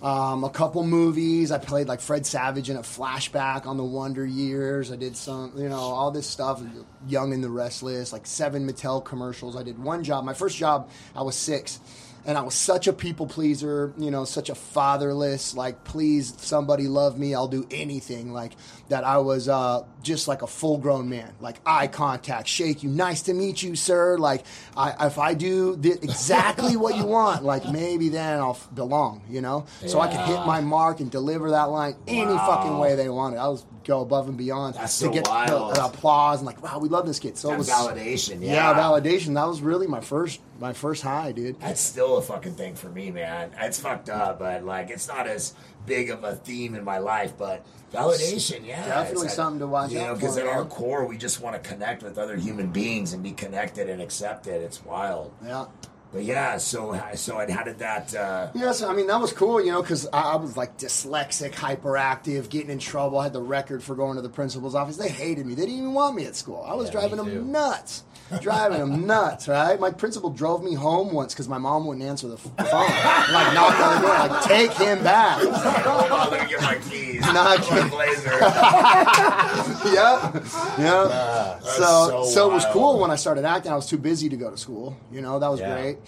um, 0.02 0.44
a 0.44 0.50
couple 0.50 0.84
movies. 0.84 1.50
I 1.50 1.58
played 1.58 1.88
like 1.88 2.00
Fred 2.00 2.24
Savage 2.26 2.70
in 2.70 2.76
a 2.76 2.82
flashback 2.82 3.66
on 3.66 3.76
the 3.76 3.84
Wonder 3.84 4.24
Years. 4.24 4.92
I 4.92 4.96
did 4.96 5.16
some, 5.16 5.52
you 5.56 5.68
know, 5.68 5.76
all 5.76 6.10
this 6.10 6.26
stuff. 6.26 6.62
Young 7.06 7.32
and 7.32 7.42
the 7.42 7.50
Restless, 7.50 8.12
like 8.12 8.26
seven 8.26 8.68
Mattel 8.68 9.04
commercials. 9.04 9.56
I 9.56 9.62
did 9.62 9.78
one 9.78 10.04
job. 10.04 10.24
My 10.24 10.34
first 10.34 10.56
job, 10.56 10.90
I 11.14 11.22
was 11.22 11.34
six. 11.34 11.80
And 12.26 12.36
I 12.36 12.42
was 12.42 12.54
such 12.54 12.88
a 12.88 12.92
people 12.92 13.26
pleaser, 13.26 13.94
you 13.96 14.10
know, 14.10 14.26
such 14.26 14.50
a 14.50 14.54
fatherless, 14.54 15.54
like, 15.54 15.84
please, 15.84 16.34
somebody 16.36 16.86
love 16.86 17.18
me, 17.18 17.34
I'll 17.34 17.48
do 17.48 17.66
anything. 17.70 18.34
Like, 18.34 18.52
that 18.88 19.04
I 19.04 19.18
was 19.18 19.48
uh, 19.48 19.84
just 20.02 20.28
like 20.28 20.42
a 20.42 20.46
full 20.46 20.78
grown 20.78 21.08
man, 21.10 21.34
like 21.40 21.56
eye 21.66 21.86
contact, 21.88 22.48
shake 22.48 22.82
you, 22.82 22.88
nice 22.88 23.22
to 23.22 23.34
meet 23.34 23.62
you, 23.62 23.76
sir. 23.76 24.16
Like, 24.16 24.44
I, 24.76 25.06
if 25.06 25.18
I 25.18 25.34
do 25.34 25.76
the, 25.76 25.92
exactly 25.92 26.76
what 26.76 26.96
you 26.96 27.04
want, 27.04 27.44
like, 27.44 27.68
maybe 27.68 28.08
then 28.08 28.38
I'll 28.38 28.50
f- 28.52 28.68
belong, 28.74 29.22
you 29.28 29.40
know? 29.42 29.66
So 29.86 30.00
I 30.00 30.08
could 30.08 30.20
hit 30.20 30.44
my 30.46 30.60
mark 30.60 31.00
and 31.00 31.10
deliver 31.10 31.50
that 31.50 31.64
line 31.64 31.96
any 32.06 32.32
Wow. 32.32 32.46
fucking 32.46 32.78
way 32.78 32.94
they 32.94 33.08
wanted. 33.10 33.38
I 33.38 33.48
was 33.48 33.66
go 33.84 34.00
above 34.02 34.28
and 34.28 34.36
beyond 34.36 34.74
That's 34.74 34.98
to 34.98 35.06
so 35.06 35.10
get 35.10 35.26
wild. 35.28 35.74
the 35.74 35.84
applause 35.84 36.38
and, 36.40 36.46
like, 36.46 36.62
wow, 36.62 36.78
we 36.78 36.88
love 36.88 37.06
this 37.06 37.18
kid. 37.18 37.36
So 37.38 37.52
it 37.52 37.58
was 37.58 37.68
validation, 37.70 38.40
yeah. 38.42 38.72
yeah, 38.72 38.74
validation. 38.74 39.34
That 39.34 39.46
was 39.48 39.60
really 39.62 39.86
my 39.86 40.00
first, 40.00 40.40
my 40.60 40.72
first 40.74 41.02
high, 41.02 41.32
dude. 41.32 41.58
That's 41.60 41.80
still 41.80 42.16
a 42.18 42.22
fucking 42.22 42.54
thing 42.54 42.74
for 42.74 42.88
me, 42.90 43.10
man. 43.10 43.50
It's 43.60 43.80
fucked 43.80 44.10
up, 44.10 44.38
but 44.38 44.64
like 44.64 44.90
it's 44.90 45.08
not 45.08 45.26
as 45.26 45.54
big 45.88 46.10
of 46.10 46.22
a 46.24 46.36
theme 46.36 46.74
in 46.74 46.84
my 46.84 46.98
life, 46.98 47.32
but 47.38 47.64
validation, 47.92 48.66
yeah. 48.66 48.86
Definitely 48.86 49.26
it's 49.26 49.36
something 49.36 49.60
to 49.60 49.66
watch 49.66 49.90
You 49.90 49.98
know, 50.00 50.14
because 50.14 50.36
at 50.36 50.46
our 50.46 50.64
core, 50.64 51.06
we 51.06 51.16
just 51.16 51.40
want 51.40 51.60
to 51.62 51.68
connect 51.68 52.02
with 52.02 52.18
other 52.18 52.36
human 52.36 52.68
beings 52.70 53.12
and 53.12 53.22
be 53.22 53.32
connected 53.32 53.88
and 53.88 54.00
accepted. 54.02 54.62
It's 54.62 54.84
wild. 54.84 55.32
Yeah. 55.44 55.66
But 56.10 56.24
yeah, 56.24 56.56
so 56.56 56.98
so 57.16 57.36
how 57.50 57.64
did 57.64 57.80
that? 57.80 58.14
Uh, 58.14 58.48
Yes, 58.54 58.82
I 58.82 58.94
mean 58.94 59.08
that 59.08 59.20
was 59.20 59.30
cool, 59.34 59.62
you 59.62 59.70
know, 59.70 59.82
because 59.82 60.06
I, 60.10 60.22
I 60.22 60.36
was 60.36 60.56
like 60.56 60.78
dyslexic, 60.78 61.52
hyperactive, 61.52 62.48
getting 62.48 62.70
in 62.70 62.78
trouble. 62.78 63.18
I 63.18 63.24
had 63.24 63.34
the 63.34 63.42
record 63.42 63.82
for 63.82 63.94
going 63.94 64.16
to 64.16 64.22
the 64.22 64.30
principal's 64.30 64.74
office. 64.74 64.96
They 64.96 65.10
hated 65.10 65.44
me. 65.44 65.54
They 65.54 65.66
didn't 65.66 65.78
even 65.80 65.92
want 65.92 66.16
me 66.16 66.24
at 66.24 66.34
school. 66.34 66.64
I 66.66 66.72
was 66.74 66.86
Yeah, 66.86 66.92
driving 66.92 67.18
them 67.18 67.52
nuts, 67.52 68.04
driving 68.40 68.78
them 68.78 69.06
nuts. 69.06 69.48
Right? 69.48 69.78
My 69.80 69.90
principal 69.90 70.30
drove 70.30 70.62
me 70.62 70.74
home 70.74 71.12
once 71.12 71.34
because 71.34 71.48
my 71.48 71.58
mom 71.58 71.86
wouldn't 71.86 72.04
answer 72.04 72.28
the 72.28 72.36
phone. 72.38 72.52
like 72.58 73.54
knocked 73.54 73.80
on 73.80 73.94
the 73.96 74.00
door, 74.06 74.18
like 74.28 74.42
take 74.44 74.72
him 74.72 75.02
back. 75.02 75.42
let 75.42 76.42
me 76.42 76.48
get 76.48 76.60
my 76.62 76.76
keys. 76.88 77.20
Not 77.32 77.34
my 77.34 77.64
kidding. 77.64 77.88
blazer. 77.90 78.30
yeah, 79.94 80.32
yeah. 80.78 81.58
so, 81.60 81.68
so 81.80 82.24
so, 82.24 82.50
it 82.50 82.54
was 82.54 82.64
cool 82.72 82.98
when 82.98 83.10
I 83.10 83.16
started 83.16 83.44
acting. 83.44 83.72
I 83.72 83.76
was 83.76 83.86
too 83.86 83.98
busy 83.98 84.28
to 84.28 84.36
go 84.36 84.50
to 84.50 84.56
school. 84.56 84.96
You 85.12 85.20
know, 85.20 85.38
that 85.38 85.48
was 85.50 85.60
Yeah. 85.60 85.74
great. 85.80 85.98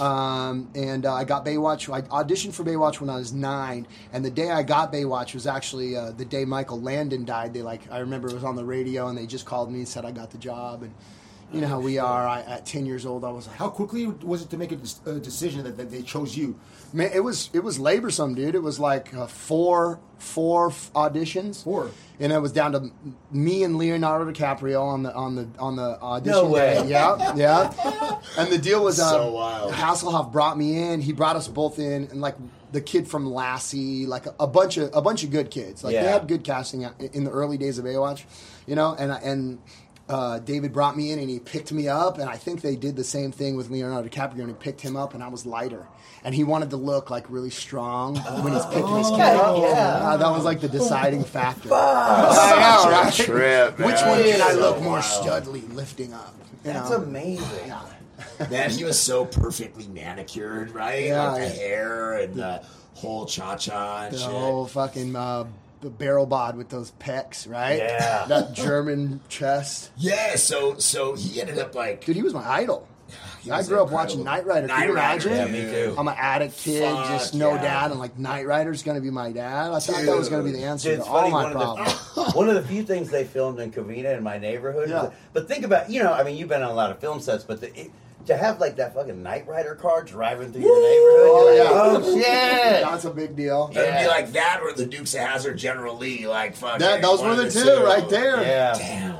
Um, 0.00 0.68
and 0.74 1.06
uh, 1.06 1.14
I 1.14 1.24
got 1.24 1.44
Baywatch. 1.44 1.92
I 1.92 2.02
auditioned 2.02 2.52
for 2.54 2.62
Baywatch 2.64 3.00
when 3.00 3.08
I 3.10 3.16
was 3.16 3.32
nine, 3.32 3.86
and 4.12 4.24
the 4.24 4.30
day 4.30 4.50
I 4.50 4.62
got 4.62 4.92
Baywatch 4.92 5.34
was 5.34 5.46
actually 5.46 5.96
uh, 5.96 6.10
the 6.12 6.24
day 6.24 6.44
Michael 6.44 6.80
Landon 6.80 7.24
died. 7.24 7.54
They 7.54 7.62
like 7.62 7.90
I 7.90 7.98
remember 7.98 8.28
it 8.28 8.34
was 8.34 8.44
on 8.44 8.56
the 8.56 8.64
radio, 8.64 9.08
and 9.08 9.16
they 9.16 9.26
just 9.26 9.46
called 9.46 9.70
me 9.72 9.78
and 9.80 9.88
said 9.88 10.04
I 10.04 10.10
got 10.12 10.30
the 10.30 10.38
job. 10.38 10.82
And 10.82 10.92
you 11.52 11.60
know 11.60 11.66
how 11.68 11.80
we 11.80 11.98
are. 11.98 12.26
I, 12.26 12.40
at 12.42 12.66
ten 12.66 12.84
years 12.86 13.06
old, 13.06 13.24
I 13.24 13.30
was 13.30 13.46
like, 13.46 13.56
How 13.56 13.68
quickly 13.70 14.06
was 14.06 14.42
it 14.42 14.50
to 14.50 14.56
make 14.56 14.72
a, 14.72 14.78
a 15.06 15.18
decision 15.18 15.64
that, 15.64 15.76
that 15.76 15.90
they 15.90 16.02
chose 16.02 16.36
you? 16.36 16.58
Man, 16.92 17.10
it 17.14 17.20
was 17.20 17.50
it 17.52 17.62
was 17.64 17.78
laborsome, 17.78 18.34
dude. 18.34 18.54
It 18.54 18.62
was 18.62 18.78
like 18.80 19.12
uh, 19.14 19.26
four 19.26 20.00
four 20.18 20.68
f- 20.70 20.90
auditions. 20.94 21.62
Four. 21.62 21.90
and 22.18 22.32
it 22.32 22.38
was 22.40 22.50
down 22.52 22.72
to 22.72 22.90
me 23.30 23.62
and 23.62 23.76
Leonardo 23.76 24.30
DiCaprio 24.32 24.82
on 24.82 25.02
the 25.04 25.14
on 25.14 25.36
the 25.36 25.48
on 25.58 25.76
the 25.76 26.00
audition. 26.00 26.32
No 26.32 26.46
way. 26.48 26.74
day. 26.82 26.88
Yeah, 26.88 27.34
yeah. 27.36 28.18
And 28.36 28.50
the 28.52 28.58
deal 28.58 28.82
was 28.84 28.98
uh, 29.00 29.10
So 29.10 29.32
wild. 29.32 29.72
Hasselhoff 29.72 30.32
brought 30.32 30.58
me 30.58 30.76
in. 30.90 31.00
He 31.00 31.12
brought 31.12 31.36
us 31.36 31.46
both 31.48 31.78
in, 31.78 32.08
and 32.10 32.20
like 32.20 32.34
the 32.72 32.80
kid 32.80 33.06
from 33.08 33.26
Lassie, 33.32 34.04
like 34.06 34.26
a, 34.26 34.34
a 34.40 34.46
bunch 34.46 34.76
of 34.76 34.90
a 34.94 35.00
bunch 35.00 35.24
of 35.24 35.30
good 35.30 35.50
kids. 35.50 35.84
Like 35.84 35.92
they 35.94 36.04
had 36.04 36.26
good 36.28 36.42
casting 36.44 36.82
in 37.12 37.24
the 37.24 37.30
early 37.30 37.56
days 37.58 37.78
of 37.78 37.84
Baywatch, 37.84 38.24
you 38.66 38.74
know. 38.74 38.94
And 38.98 39.12
and 39.12 39.58
uh, 40.08 40.38
David 40.38 40.72
brought 40.72 40.96
me 40.96 41.10
in 41.12 41.18
and 41.18 41.28
he 41.28 41.38
picked 41.38 41.70
me 41.72 41.88
up, 41.88 42.18
and 42.18 42.28
I 42.28 42.36
think 42.36 42.62
they 42.62 42.76
did 42.76 42.96
the 42.96 43.04
same 43.04 43.30
thing 43.32 43.56
with 43.56 43.70
Leonardo 43.70 44.08
DiCaprio. 44.08 44.40
And 44.40 44.48
he 44.48 44.54
picked 44.54 44.80
him 44.80 44.96
up, 44.96 45.14
and 45.14 45.22
I 45.22 45.28
was 45.28 45.44
lighter, 45.44 45.86
and 46.24 46.34
he 46.34 46.44
wanted 46.44 46.70
to 46.70 46.76
look 46.76 47.10
like 47.10 47.28
really 47.28 47.50
strong 47.50 48.16
when 48.16 48.52
he's 48.54 48.64
picking 48.66 48.96
his 48.96 49.10
kid 49.10 49.20
up. 49.20 49.58
yeah. 49.62 49.98
Uh, 50.02 50.16
that 50.16 50.30
was 50.30 50.44
like 50.44 50.60
the 50.60 50.68
deciding 50.68 51.24
factor. 51.24 51.68
Such 51.68 51.78
I 51.78 52.84
know, 52.84 52.90
a 52.90 53.02
right? 53.04 53.12
trip, 53.12 53.78
Which 53.78 54.00
one 54.02 54.18
did 54.22 54.40
I 54.40 54.52
So 54.52 54.60
look 54.60 54.80
more 54.82 55.00
wild. 55.00 55.04
studly 55.04 55.74
lifting 55.74 56.14
up? 56.14 56.34
You 56.64 56.72
That's 56.72 56.90
know? 56.90 56.96
amazing. 56.96 57.72
Man, 58.50 58.70
he 58.70 58.84
was 58.84 58.98
so 58.98 59.24
perfectly 59.24 59.86
manicured, 59.88 60.70
right? 60.72 61.04
Yeah, 61.04 61.30
like 61.32 61.42
the 61.42 61.48
yeah. 61.48 61.54
hair 61.62 62.14
and 62.18 62.34
the 62.34 62.62
whole 62.94 63.26
cha 63.26 63.56
cha 63.56 64.04
and 64.04 64.12
shit. 64.14 64.20
The 64.20 64.26
shit. 64.26 64.34
whole 64.34 64.66
fucking 64.66 65.14
uh, 65.14 65.44
b- 65.80 65.88
barrel 65.88 66.26
bod 66.26 66.56
with 66.56 66.68
those 66.68 66.92
pecs, 67.00 67.48
right? 67.48 67.78
Yeah. 67.78 68.24
That 68.28 68.52
German 68.54 69.20
chest. 69.28 69.90
Yeah, 69.96 70.36
so 70.36 70.76
so 70.78 71.14
he 71.14 71.40
ended 71.40 71.58
up 71.58 71.74
like 71.74 72.04
Dude, 72.04 72.16
he 72.16 72.22
was 72.22 72.34
my 72.34 72.48
idol. 72.48 72.86
he 73.42 73.50
I 73.50 73.62
grew 73.62 73.76
up 73.80 73.88
incredible. 73.88 73.92
watching 73.94 74.24
Knight 74.24 74.46
Rider. 74.46 74.66
Can 74.68 74.76
Knight 74.76 74.88
you 74.88 74.94
Rider, 74.94 75.28
imagine? 75.28 75.54
Yeah, 75.54 75.62
me 75.66 75.70
too. 75.72 75.94
I'm 75.96 76.08
an 76.08 76.14
addict 76.18 76.56
kid, 76.58 76.82
Fuck, 76.82 77.08
just 77.08 77.34
no 77.34 77.54
yeah. 77.54 77.62
dad, 77.62 77.90
and 77.90 78.00
like 78.00 78.18
Knight 78.18 78.46
Rider's 78.46 78.82
gonna 78.82 79.00
be 79.00 79.10
my 79.10 79.32
dad. 79.32 79.70
I 79.72 79.78
thought 79.80 80.04
that 80.04 80.16
was 80.16 80.28
gonna 80.28 80.42
be 80.44 80.52
the 80.52 80.64
answer 80.64 80.90
Dude, 80.96 81.04
to 81.04 81.10
all 81.10 81.20
funny. 81.20 81.30
my 81.32 81.42
One 81.44 81.52
problems. 81.52 81.92
of, 81.92 82.14
the, 82.14 82.30
one 82.38 82.48
of 82.48 82.54
the 82.56 82.62
few 82.62 82.82
things 82.82 83.10
they 83.10 83.24
filmed 83.24 83.58
in 83.60 83.70
Covina 83.72 84.16
in 84.16 84.22
my 84.22 84.38
neighborhood. 84.38 84.90
Yeah. 84.90 85.10
But 85.32 85.48
think 85.48 85.64
about, 85.64 85.90
you 85.90 86.02
know, 86.02 86.12
I 86.12 86.22
mean, 86.24 86.36
you've 86.36 86.48
been 86.48 86.62
on 86.62 86.70
a 86.70 86.74
lot 86.74 86.90
of 86.90 86.98
film 86.98 87.20
sets, 87.20 87.44
but 87.44 87.60
the, 87.60 87.78
it, 87.78 87.90
to 88.28 88.36
have 88.36 88.60
like 88.60 88.76
that 88.76 88.94
fucking 88.94 89.22
Knight 89.22 89.46
Rider 89.46 89.74
car 89.74 90.02
driving 90.02 90.52
through 90.52 90.62
your 90.62 90.74
neighborhood, 90.76 91.28
Oh, 91.30 91.52
you're 91.54 91.64
yeah. 91.64 91.70
oh 91.72 92.14
shit. 92.14 92.82
That's 92.84 93.04
a 93.04 93.10
big 93.10 93.36
deal. 93.36 93.70
It'd 93.72 93.98
be 94.00 94.06
like 94.06 94.32
that 94.32 94.60
or 94.62 94.72
the 94.72 94.86
Dukes 94.86 95.14
of 95.14 95.20
Hazzard 95.20 95.58
General 95.58 95.96
Lee, 95.96 96.26
like 96.28 96.54
fucking. 96.56 96.78
That, 96.78 97.02
those 97.02 97.20
one 97.20 97.36
were 97.36 97.42
of 97.44 97.52
the 97.52 97.60
two 97.64 97.84
right 97.84 98.08
there. 98.08 98.40
Yeah. 98.42 98.74
Damn. 98.78 99.16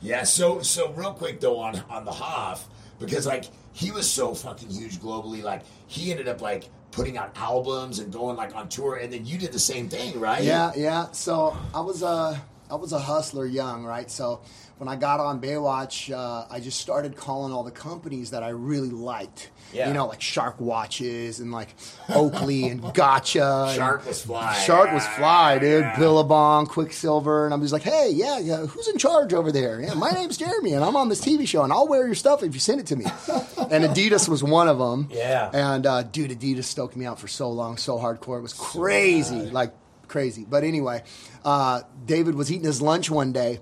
Yeah. 0.00 0.22
So 0.24 0.60
so 0.62 0.92
real 0.92 1.12
quick 1.14 1.40
though 1.40 1.58
on 1.58 1.82
on 1.90 2.04
the 2.04 2.12
Hoff 2.12 2.68
because 2.98 3.26
like 3.26 3.44
he 3.72 3.90
was 3.90 4.08
so 4.10 4.34
fucking 4.34 4.68
huge 4.68 4.98
globally. 5.00 5.42
Like 5.42 5.62
he 5.86 6.10
ended 6.10 6.28
up 6.28 6.40
like 6.40 6.68
putting 6.90 7.16
out 7.16 7.32
albums 7.36 7.98
and 8.00 8.12
going 8.12 8.36
like 8.36 8.54
on 8.54 8.68
tour, 8.68 8.96
and 8.96 9.12
then 9.12 9.24
you 9.24 9.38
did 9.38 9.50
the 9.52 9.58
same 9.58 9.88
thing, 9.88 10.20
right? 10.20 10.42
Yeah, 10.42 10.72
yeah. 10.76 11.10
So 11.12 11.56
I 11.74 11.80
was 11.80 12.02
a 12.02 12.40
I 12.70 12.74
was 12.74 12.92
a 12.92 12.98
hustler 12.98 13.46
young, 13.46 13.84
right? 13.84 14.10
So 14.10 14.40
when 14.82 14.88
I 14.88 14.96
got 14.96 15.20
on 15.20 15.40
Baywatch, 15.40 16.12
uh, 16.12 16.44
I 16.50 16.58
just 16.58 16.80
started 16.80 17.14
calling 17.14 17.52
all 17.52 17.62
the 17.62 17.70
companies 17.70 18.32
that 18.32 18.42
I 18.42 18.48
really 18.48 18.90
liked. 18.90 19.52
Yeah. 19.72 19.86
You 19.86 19.94
know, 19.94 20.08
like 20.08 20.20
Shark 20.20 20.60
Watches 20.60 21.38
and 21.38 21.52
like 21.52 21.76
Oakley 22.08 22.64
and 22.64 22.92
Gotcha. 22.92 23.66
and- 23.68 23.76
Shark 23.76 24.04
was 24.04 24.24
fly. 24.24 24.52
Shark 24.54 24.92
was 24.92 25.06
fly, 25.06 25.60
dude. 25.60 25.82
Yeah. 25.82 25.96
Billabong, 25.96 26.66
Quiksilver, 26.66 27.44
and 27.44 27.54
I'm 27.54 27.60
just 27.60 27.72
like, 27.72 27.84
hey, 27.84 28.10
yeah, 28.12 28.40
yeah, 28.40 28.66
who's 28.66 28.88
in 28.88 28.98
charge 28.98 29.32
over 29.32 29.52
there? 29.52 29.80
Yeah, 29.80 29.94
my 29.94 30.10
name's 30.10 30.36
Jeremy, 30.36 30.72
and 30.72 30.82
I'm 30.84 30.96
on 30.96 31.08
this 31.08 31.20
TV 31.20 31.46
show, 31.46 31.62
and 31.62 31.72
I'll 31.72 31.86
wear 31.86 32.04
your 32.04 32.16
stuff 32.16 32.42
if 32.42 32.52
you 32.52 32.58
send 32.58 32.80
it 32.80 32.86
to 32.88 32.96
me. 32.96 33.04
and 33.70 33.84
Adidas 33.84 34.28
was 34.28 34.42
one 34.42 34.66
of 34.66 34.78
them. 34.80 35.06
Yeah. 35.12 35.48
And 35.54 35.86
uh, 35.86 36.02
dude, 36.02 36.32
Adidas 36.32 36.64
stoked 36.64 36.96
me 36.96 37.06
out 37.06 37.20
for 37.20 37.28
so 37.28 37.48
long, 37.52 37.76
so 37.76 37.98
hardcore. 37.98 38.38
It 38.38 38.42
was 38.42 38.52
crazy, 38.52 39.42
like 39.42 39.74
crazy. 40.08 40.44
But 40.44 40.64
anyway, 40.64 41.04
uh, 41.44 41.82
David 42.04 42.34
was 42.34 42.50
eating 42.50 42.64
his 42.66 42.82
lunch 42.82 43.08
one 43.10 43.32
day. 43.32 43.60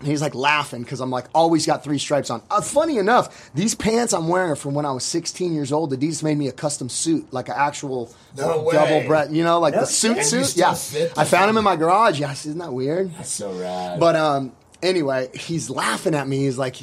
And 0.00 0.06
he's 0.06 0.22
like 0.22 0.34
laughing 0.34 0.82
because 0.82 1.00
I'm 1.00 1.10
like 1.10 1.26
always 1.34 1.66
got 1.66 1.82
three 1.82 1.98
stripes 1.98 2.30
on. 2.30 2.40
Uh, 2.50 2.60
funny 2.60 2.98
enough, 2.98 3.50
these 3.52 3.74
pants 3.74 4.12
I'm 4.12 4.28
wearing 4.28 4.50
are 4.52 4.56
from 4.56 4.74
when 4.74 4.86
I 4.86 4.92
was 4.92 5.04
16 5.04 5.52
years 5.52 5.72
old. 5.72 5.92
Adidas 5.92 6.22
made 6.22 6.38
me 6.38 6.46
a 6.46 6.52
custom 6.52 6.88
suit, 6.88 7.32
like 7.32 7.48
an 7.48 7.54
actual 7.56 8.14
No 8.36 8.70
double 8.70 9.06
breast. 9.06 9.32
You 9.32 9.42
know, 9.42 9.58
like 9.58 9.74
No 9.74 9.80
the 9.80 9.86
suit. 9.86 10.22
Suit. 10.24 10.56
Yeah, 10.56 10.70
I 11.16 11.24
found 11.24 11.50
him 11.50 11.56
in 11.56 11.64
my 11.64 11.74
garage. 11.76 12.20
Yes, 12.20 12.46
isn't 12.46 12.58
that 12.58 12.72
weird? 12.72 13.12
That's 13.16 13.30
so 13.30 13.52
rad. 13.52 13.98
But 13.98 14.14
um, 14.14 14.52
anyway, 14.82 15.30
he's 15.34 15.68
laughing 15.68 16.14
at 16.14 16.28
me. 16.28 16.38
He's 16.44 16.58
like, 16.58 16.76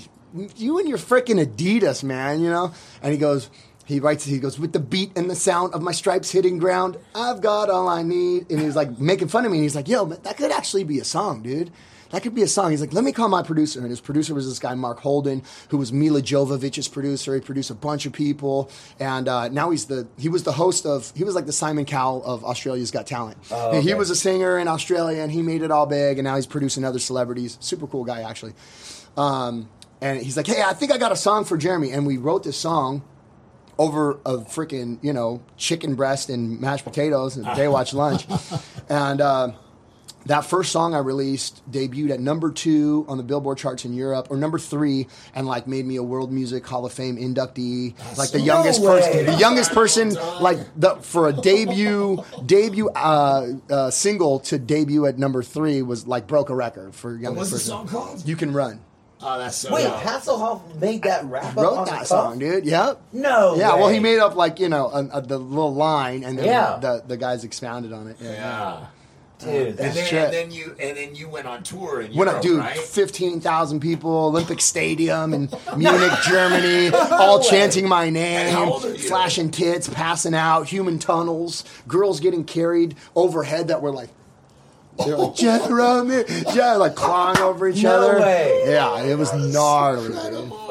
"You 0.57 0.79
and 0.79 0.89
your 0.89 0.97
freaking 0.97 1.41
Adidas, 1.43 2.03
man," 2.03 2.41
you 2.41 2.49
know. 2.49 2.73
And 3.01 3.13
he 3.13 3.17
goes, 3.17 3.49
he 3.85 3.99
writes, 4.01 4.25
he 4.25 4.39
goes, 4.39 4.59
"With 4.59 4.73
the 4.73 4.79
beat 4.81 5.15
and 5.15 5.29
the 5.29 5.35
sound 5.35 5.73
of 5.73 5.81
my 5.81 5.91
stripes 5.93 6.31
hitting 6.31 6.57
ground, 6.57 6.97
I've 7.13 7.39
got 7.39 7.69
all 7.69 7.87
I 7.87 8.01
need." 8.01 8.51
And 8.51 8.59
he's 8.59 8.75
like 8.75 8.99
making 8.99 9.29
fun 9.29 9.45
of 9.45 9.51
me. 9.51 9.59
And 9.59 9.63
he's 9.63 9.75
like, 9.75 9.87
"Yo, 9.87 10.05
that 10.05 10.35
could 10.35 10.51
actually 10.51 10.83
be 10.83 10.99
a 10.99 11.05
song, 11.05 11.43
dude." 11.43 11.71
That 12.15 12.21
could 12.21 12.33
be 12.33 12.43
a 12.43 12.47
song. 12.47 12.71
He's 12.71 12.79
like, 12.79 12.93
let 12.93 13.03
me 13.03 13.11
call 13.11 13.27
my 13.27 13.43
producer. 13.43 13.81
And 13.81 13.89
his 13.89 13.99
producer 13.99 14.33
was 14.33 14.47
this 14.47 14.57
guy, 14.57 14.73
Mark 14.73 15.01
Holden, 15.01 15.43
who 15.67 15.77
was 15.77 15.91
Milla 15.91 16.21
Jovovich's 16.21 16.87
producer. 16.87 17.35
He 17.35 17.41
produced 17.41 17.71
a 17.71 17.75
bunch 17.75 18.05
of 18.05 18.13
people. 18.13 18.71
And 19.01 19.27
uh, 19.27 19.49
now 19.49 19.69
he's 19.71 19.87
the, 19.87 20.07
he 20.17 20.29
was 20.29 20.43
the 20.43 20.53
host 20.53 20.85
of, 20.85 21.11
he 21.13 21.25
was 21.25 21.35
like 21.35 21.45
the 21.45 21.51
Simon 21.51 21.83
Cowell 21.83 22.23
of 22.23 22.45
Australia's 22.45 22.89
Got 22.89 23.05
Talent. 23.05 23.37
And 23.51 23.83
he 23.83 23.93
was 23.95 24.09
a 24.11 24.15
singer 24.15 24.57
in 24.57 24.69
Australia 24.69 25.23
and 25.23 25.29
he 25.29 25.41
made 25.41 25.61
it 25.61 25.71
all 25.71 25.87
big. 25.87 26.17
And 26.17 26.23
now 26.23 26.37
he's 26.37 26.47
producing 26.47 26.85
other 26.85 26.99
celebrities. 26.99 27.57
Super 27.59 27.85
cool 27.85 28.05
guy, 28.05 28.21
actually. 28.21 28.53
Um, 29.17 29.67
and 29.99 30.21
he's 30.21 30.37
like, 30.37 30.47
hey, 30.47 30.63
I 30.65 30.71
think 30.71 30.93
I 30.93 30.97
got 30.97 31.11
a 31.11 31.17
song 31.17 31.43
for 31.43 31.57
Jeremy. 31.57 31.91
And 31.91 32.07
we 32.07 32.15
wrote 32.15 32.45
this 32.45 32.55
song 32.55 33.03
over 33.77 34.21
a 34.25 34.37
freaking, 34.37 34.99
you 35.03 35.11
know, 35.11 35.43
chicken 35.57 35.95
breast 35.95 36.29
and 36.29 36.61
mashed 36.61 36.85
potatoes 36.85 37.35
and 37.35 37.45
Baywatch 37.45 37.93
lunch. 37.93 38.25
And 38.87 39.19
uh, 39.19 39.51
that 40.27 40.41
first 40.45 40.71
song 40.71 40.93
I 40.95 40.99
released 40.99 41.61
debuted 41.71 42.09
at 42.11 42.19
number 42.19 42.51
two 42.51 43.05
on 43.07 43.17
the 43.17 43.23
Billboard 43.23 43.57
charts 43.57 43.85
in 43.85 43.93
Europe, 43.93 44.27
or 44.29 44.37
number 44.37 44.57
three, 44.59 45.07
and 45.35 45.45
like 45.47 45.67
made 45.67 45.85
me 45.85 45.97
a 45.97 46.03
World 46.03 46.31
Music 46.31 46.65
Hall 46.65 46.85
of 46.85 46.93
Fame 46.93 47.17
inductee. 47.17 47.93
like 48.17 48.31
the 48.31 48.39
no 48.39 48.45
youngest 48.45 48.83
person, 48.83 49.25
the 49.25 49.33
youngest 49.35 49.71
person, 49.71 50.13
like 50.41 50.57
the 50.75 50.95
for 50.97 51.27
a 51.27 51.33
debut 51.33 52.23
debut 52.45 52.89
uh, 52.89 53.47
uh, 53.69 53.89
single 53.91 54.39
to 54.39 54.57
debut 54.57 55.05
at 55.05 55.17
number 55.17 55.43
three 55.43 55.81
was 55.81 56.07
like 56.07 56.27
broke 56.27 56.49
a 56.49 56.55
record 56.55 56.95
for 56.95 57.15
youngest 57.15 57.37
what's 57.37 57.49
the 57.51 57.55
person. 57.57 57.69
song 57.69 57.87
called? 57.87 58.27
You 58.27 58.35
can 58.35 58.53
run. 58.53 58.79
oh, 59.21 59.37
that's 59.39 59.55
so. 59.57 59.73
Wait, 59.73 59.83
dope. 59.83 59.95
Hasselhoff 60.01 60.75
made 60.79 61.03
that 61.03 61.23
rap 61.25 61.55
up 61.55 61.63
Wrote 61.63 61.77
on 61.77 61.85
that 61.85 61.99
the 62.01 62.05
song, 62.05 62.31
cuff? 62.33 62.39
dude. 62.39 62.65
Yep. 62.65 63.01
No. 63.13 63.55
Yeah, 63.55 63.75
well, 63.75 63.89
he 63.89 63.99
made 63.99 64.19
up 64.19 64.35
like 64.35 64.59
you 64.59 64.69
know 64.69 64.87
a, 64.87 65.05
a, 65.17 65.21
the 65.21 65.37
little 65.37 65.73
line, 65.73 66.23
and 66.23 66.37
then 66.37 66.45
Yeah. 66.45 66.77
the 66.81 67.03
the 67.07 67.17
guys 67.17 67.43
expounded 67.43 67.93
on 67.93 68.07
it. 68.07 68.17
Yeah, 68.19 68.31
Yeah. 68.31 68.85
Dude, 69.39 69.51
And 69.51 69.77
then, 69.77 69.87
and 70.25 70.33
then 70.33 70.51
you 70.51 70.75
and 70.79 70.95
then 70.97 71.13
you 71.15 71.27
went 71.27 71.45
on 71.45 71.61
tour 71.61 71.99
and 71.99 72.13
I 72.13 72.15
Europe, 72.15 72.41
dude, 72.41 72.59
right? 72.59 72.77
fifteen 72.77 73.41
thousand 73.41 73.81
people, 73.81 74.27
Olympic 74.27 74.61
Stadium 74.61 75.33
in 75.33 75.49
Munich, 75.77 76.11
Germany, 76.25 76.89
all 77.11 77.43
chanting 77.43 77.87
my 77.87 78.09
name, 78.09 78.53
how 78.53 78.71
old 78.71 78.85
are 78.85 78.89
you? 78.91 78.97
flashing 78.97 79.51
tits, 79.51 79.89
passing 79.89 80.33
out, 80.33 80.67
human 80.67 80.99
tunnels, 80.99 81.65
girls 81.87 82.21
getting 82.21 82.45
carried 82.45 82.95
overhead 83.15 83.67
that 83.67 83.81
were 83.81 83.91
like. 83.91 84.09
They're 85.05 85.17
like 85.17 85.35
Jeremy, 85.35 86.23
yeah, 86.53 86.75
like 86.75 86.95
clawing 86.95 87.39
over 87.39 87.67
each 87.67 87.83
No 87.83 87.89
other. 88.11 88.21
way. 88.21 88.63
Yeah, 88.67 89.03
it 89.03 89.17
was 89.17 89.33
gnarly. 89.33 90.15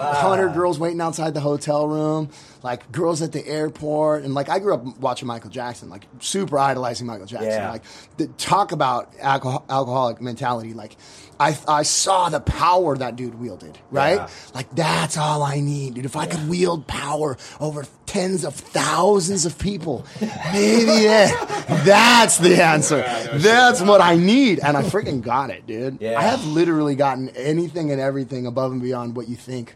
Hundred 0.00 0.54
girls 0.54 0.78
waiting 0.78 1.02
outside 1.02 1.34
the 1.34 1.40
hotel 1.40 1.86
room, 1.86 2.30
like 2.64 2.90
girls 2.90 3.20
at 3.20 3.30
the 3.32 3.46
airport, 3.46 4.24
and 4.24 4.32
like 4.32 4.48
I 4.48 4.58
grew 4.58 4.72
up 4.72 4.98
watching 4.98 5.28
Michael 5.28 5.50
Jackson, 5.50 5.90
like 5.90 6.06
super 6.18 6.58
idolizing 6.58 7.06
Michael 7.06 7.26
Jackson. 7.26 7.50
Yeah. 7.50 7.70
Like 7.70 7.82
the, 8.16 8.26
talk 8.38 8.72
about 8.72 9.12
alcohol, 9.20 9.66
alcoholic 9.68 10.22
mentality. 10.22 10.72
Like 10.72 10.96
I, 11.38 11.58
I 11.68 11.82
saw 11.82 12.30
the 12.30 12.40
power 12.40 12.96
that 12.96 13.16
dude 13.16 13.34
wielded. 13.38 13.78
Right, 13.90 14.14
Yeah. 14.14 14.28
like 14.54 14.74
that's 14.74 15.18
all 15.18 15.42
I 15.42 15.60
need, 15.60 15.92
dude. 15.94 16.06
If 16.06 16.16
I 16.16 16.24
could 16.24 16.48
wield 16.48 16.86
power 16.86 17.36
over 17.60 17.84
tens 18.06 18.46
of 18.46 18.54
thousands 18.54 19.44
of 19.44 19.58
people, 19.58 20.06
maybe 20.20 20.86
that, 21.04 21.82
that's 21.84 22.38
the 22.38 22.62
answer. 22.62 23.02
That's 23.34 23.82
what 23.82 24.00
I 24.00 24.16
need, 24.16 24.60
and 24.60 24.74
I 24.74 24.82
freaking 24.84 25.20
got 25.20 25.50
it, 25.50 25.66
dude. 25.66 26.00
Yeah. 26.00 26.18
I 26.18 26.22
have 26.22 26.46
literally 26.46 26.94
gotten 26.94 27.28
anything 27.36 27.90
and 27.92 28.00
everything 28.00 28.46
above 28.46 28.72
and 28.72 28.80
beyond 28.80 29.16
what 29.16 29.28
you 29.28 29.36
think 29.36 29.74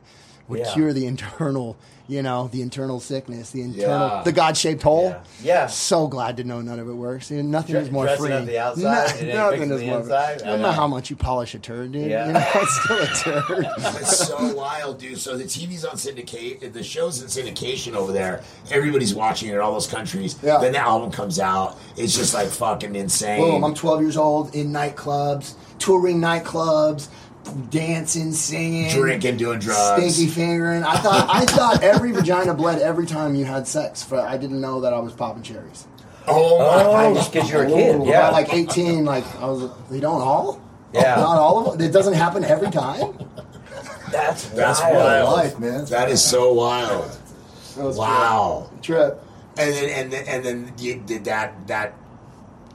would 0.49 0.61
Yeah. 0.61 0.73
cure 0.73 0.93
the 0.93 1.07
internal, 1.07 1.77
you 2.09 2.23
know, 2.23 2.49
the 2.51 2.63
internal 2.63 3.01
sickness, 3.01 3.51
the 3.51 3.61
internal, 3.63 4.09
Yeah. 4.09 4.23
the 4.25 4.33
God 4.33 4.57
shaped 4.57 4.83
hole. 4.83 5.09
Yeah. 5.11 5.19
Yeah. 5.43 5.67
So 5.67 6.07
glad 6.07 6.39
to 6.39 6.45
know 6.45 6.61
none 6.63 6.79
of 6.79 6.89
it 6.89 6.93
works. 6.95 7.29
Dude, 7.29 7.45
nothing 7.45 7.75
Dre- 7.75 7.83
is 7.83 7.91
more 7.91 8.07
dressing 8.07 8.25
free. 8.27 8.35
up 8.35 8.47
the 8.47 8.59
outside, 8.59 9.27
No- 9.27 9.51
nothing 9.51 9.71
is 9.71 9.81
the 9.81 9.87
more. 9.87 10.01
inside. 10.01 10.43
I 10.43 10.45
No 10.47 10.51
matter 10.53 10.63
know. 10.63 10.73
how 10.73 10.87
much 10.87 11.11
you 11.11 11.17
polish 11.17 11.55
a 11.55 11.59
turd, 11.59 11.93
dude. 11.93 12.11
Yeah. 12.11 12.27
You 12.29 12.33
know, 12.33 12.45
it's 12.55 12.81
still 12.83 12.99
a 12.99 13.43
turd. 13.45 13.67
It's 14.01 14.27
so 14.27 14.55
wild, 14.55 14.99
dude. 14.99 15.19
So 15.19 15.37
the 15.37 15.45
TV's 15.45 15.85
on 15.85 15.99
syndicate, 15.99 16.73
the 16.73 16.83
show's 16.83 17.21
in 17.21 17.29
syndication 17.29 17.95
over 17.95 18.11
there. 18.13 18.43
Everybody's 18.71 19.15
watching 19.15 19.51
it 19.51 19.55
in 19.55 19.61
all 19.61 19.73
those 19.75 19.87
countries. 19.87 20.37
Yeah. 20.43 20.59
Then 20.59 20.73
the 20.73 20.79
album 20.79 21.11
comes 21.11 21.39
out. 21.39 21.77
It's 21.99 22.17
just 22.17 22.33
like 22.33 22.49
fucking 22.49 22.95
insane. 22.97 23.41
Boom! 23.43 23.65
I'm 23.65 23.75
12 23.75 24.01
years 24.01 24.17
old 24.17 24.55
in 24.55 24.73
nightclubs, 24.73 25.53
touring 25.79 26.21
nightclubs, 26.21 27.09
dancing, 27.71 28.33
singing, 28.33 28.91
Drinking, 28.91 29.37
doing 29.37 29.59
drugs. 29.59 30.15
stinky 30.15 30.31
fingering. 30.33 30.83
I 30.85 30.97
thought 30.99 31.27
I 31.31 31.45
thought 31.47 31.83
every 31.83 32.13
vagina 32.13 32.55
bled 32.55 32.81
every 32.81 33.07
time 33.07 33.35
you 33.35 33.45
had 33.45 33.67
sex. 33.67 34.05
But 34.09 34.21
I 34.29 34.37
didn't 34.37 34.61
know 34.61 34.81
that 34.83 34.93
I 34.93 34.99
was 35.01 35.13
popping 35.13 35.43
cherries. 35.43 35.87
oh 36.27 36.59
my! 36.59 37.07
Oh, 37.07 37.15
just 37.15 37.33
because 37.33 37.51
you're 37.51 37.65
a 37.65 37.67
kid. 37.69 37.97
Ooh, 37.97 38.07
Yeah. 38.07 38.31
By 38.31 38.41
like 38.43 38.53
18, 38.55 39.05
like 39.05 39.25
I 39.37 39.47
was. 39.47 39.71
They 39.91 40.01
don't 40.01 40.21
all. 40.21 40.61
Yeah. 40.93 41.17
Not 41.17 41.39
all 41.39 41.59
of 41.73 41.79
them. 41.79 41.87
It 41.89 41.93
doesn't 41.93 42.15
happen 42.15 42.45
every 42.45 42.71
time. 42.71 43.19
That's 44.11 44.49
That's 44.49 44.81
wild. 44.81 44.95
wild. 44.97 45.33
Life, 45.33 45.59
man. 45.59 45.85
That 45.87 46.11
is 46.11 46.25
so 46.25 46.53
wild. 46.55 47.11
That 47.77 47.85
was 47.85 47.97
Wow. 47.99 48.71
a 48.77 48.83
Trip. 48.83 49.23
And 49.59 49.75
then 49.75 49.91
and 49.91 50.13
then, 50.13 50.25
and 50.29 50.45
then 50.45 50.73
you 50.79 51.03
did 51.05 51.25
that 51.25 51.67
that 51.67 51.95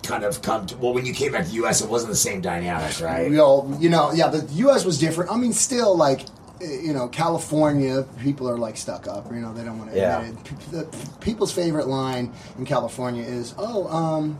kind 0.03 0.23
of 0.23 0.41
come 0.41 0.65
to 0.67 0.77
well 0.77 0.93
when 0.93 1.05
you 1.05 1.13
came 1.13 1.31
back 1.31 1.43
to 1.45 1.49
the 1.49 1.55
U.S. 1.55 1.81
It 1.81 1.89
wasn't 1.89 2.11
the 2.11 2.17
same 2.17 2.41
dynamic, 2.41 2.99
right? 3.01 3.29
We 3.29 3.39
all, 3.39 3.75
you 3.79 3.89
know, 3.89 4.11
yeah. 4.11 4.27
The 4.27 4.45
U.S. 4.55 4.85
was 4.85 4.99
different. 4.99 5.31
I 5.31 5.37
mean, 5.37 5.53
still 5.53 5.95
like. 5.97 6.21
eh, 6.61 6.81
You 6.83 6.93
know, 6.93 7.07
California 7.09 8.05
people 8.21 8.47
are 8.49 8.57
like 8.57 8.77
stuck 8.77 9.07
up. 9.07 9.31
You 9.31 9.41
know, 9.41 9.53
they 9.53 9.63
don't 9.63 9.77
want 9.79 9.91
to 9.91 9.97
Yeah. 9.97 10.21
admit 10.21 10.35
it. 10.39 10.43
P- 10.45 10.71
the- 10.77 10.87
people's 11.19 11.51
favorite 11.51 11.87
line 11.87 12.31
in 12.57 12.65
California 12.65 13.23
is, 13.23 13.53
"Oh, 13.57 13.87
um, 13.87 14.39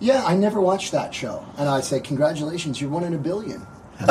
yeah, 0.00 0.22
I 0.26 0.34
never 0.36 0.60
watched 0.60 0.92
that 0.92 1.14
show," 1.14 1.44
and 1.58 1.68
I 1.68 1.80
say, 1.80 2.00
"Congratulations, 2.00 2.80
you're 2.80 2.90
one 2.90 3.04
in 3.04 3.14
a 3.14 3.18
billion. 3.30 3.66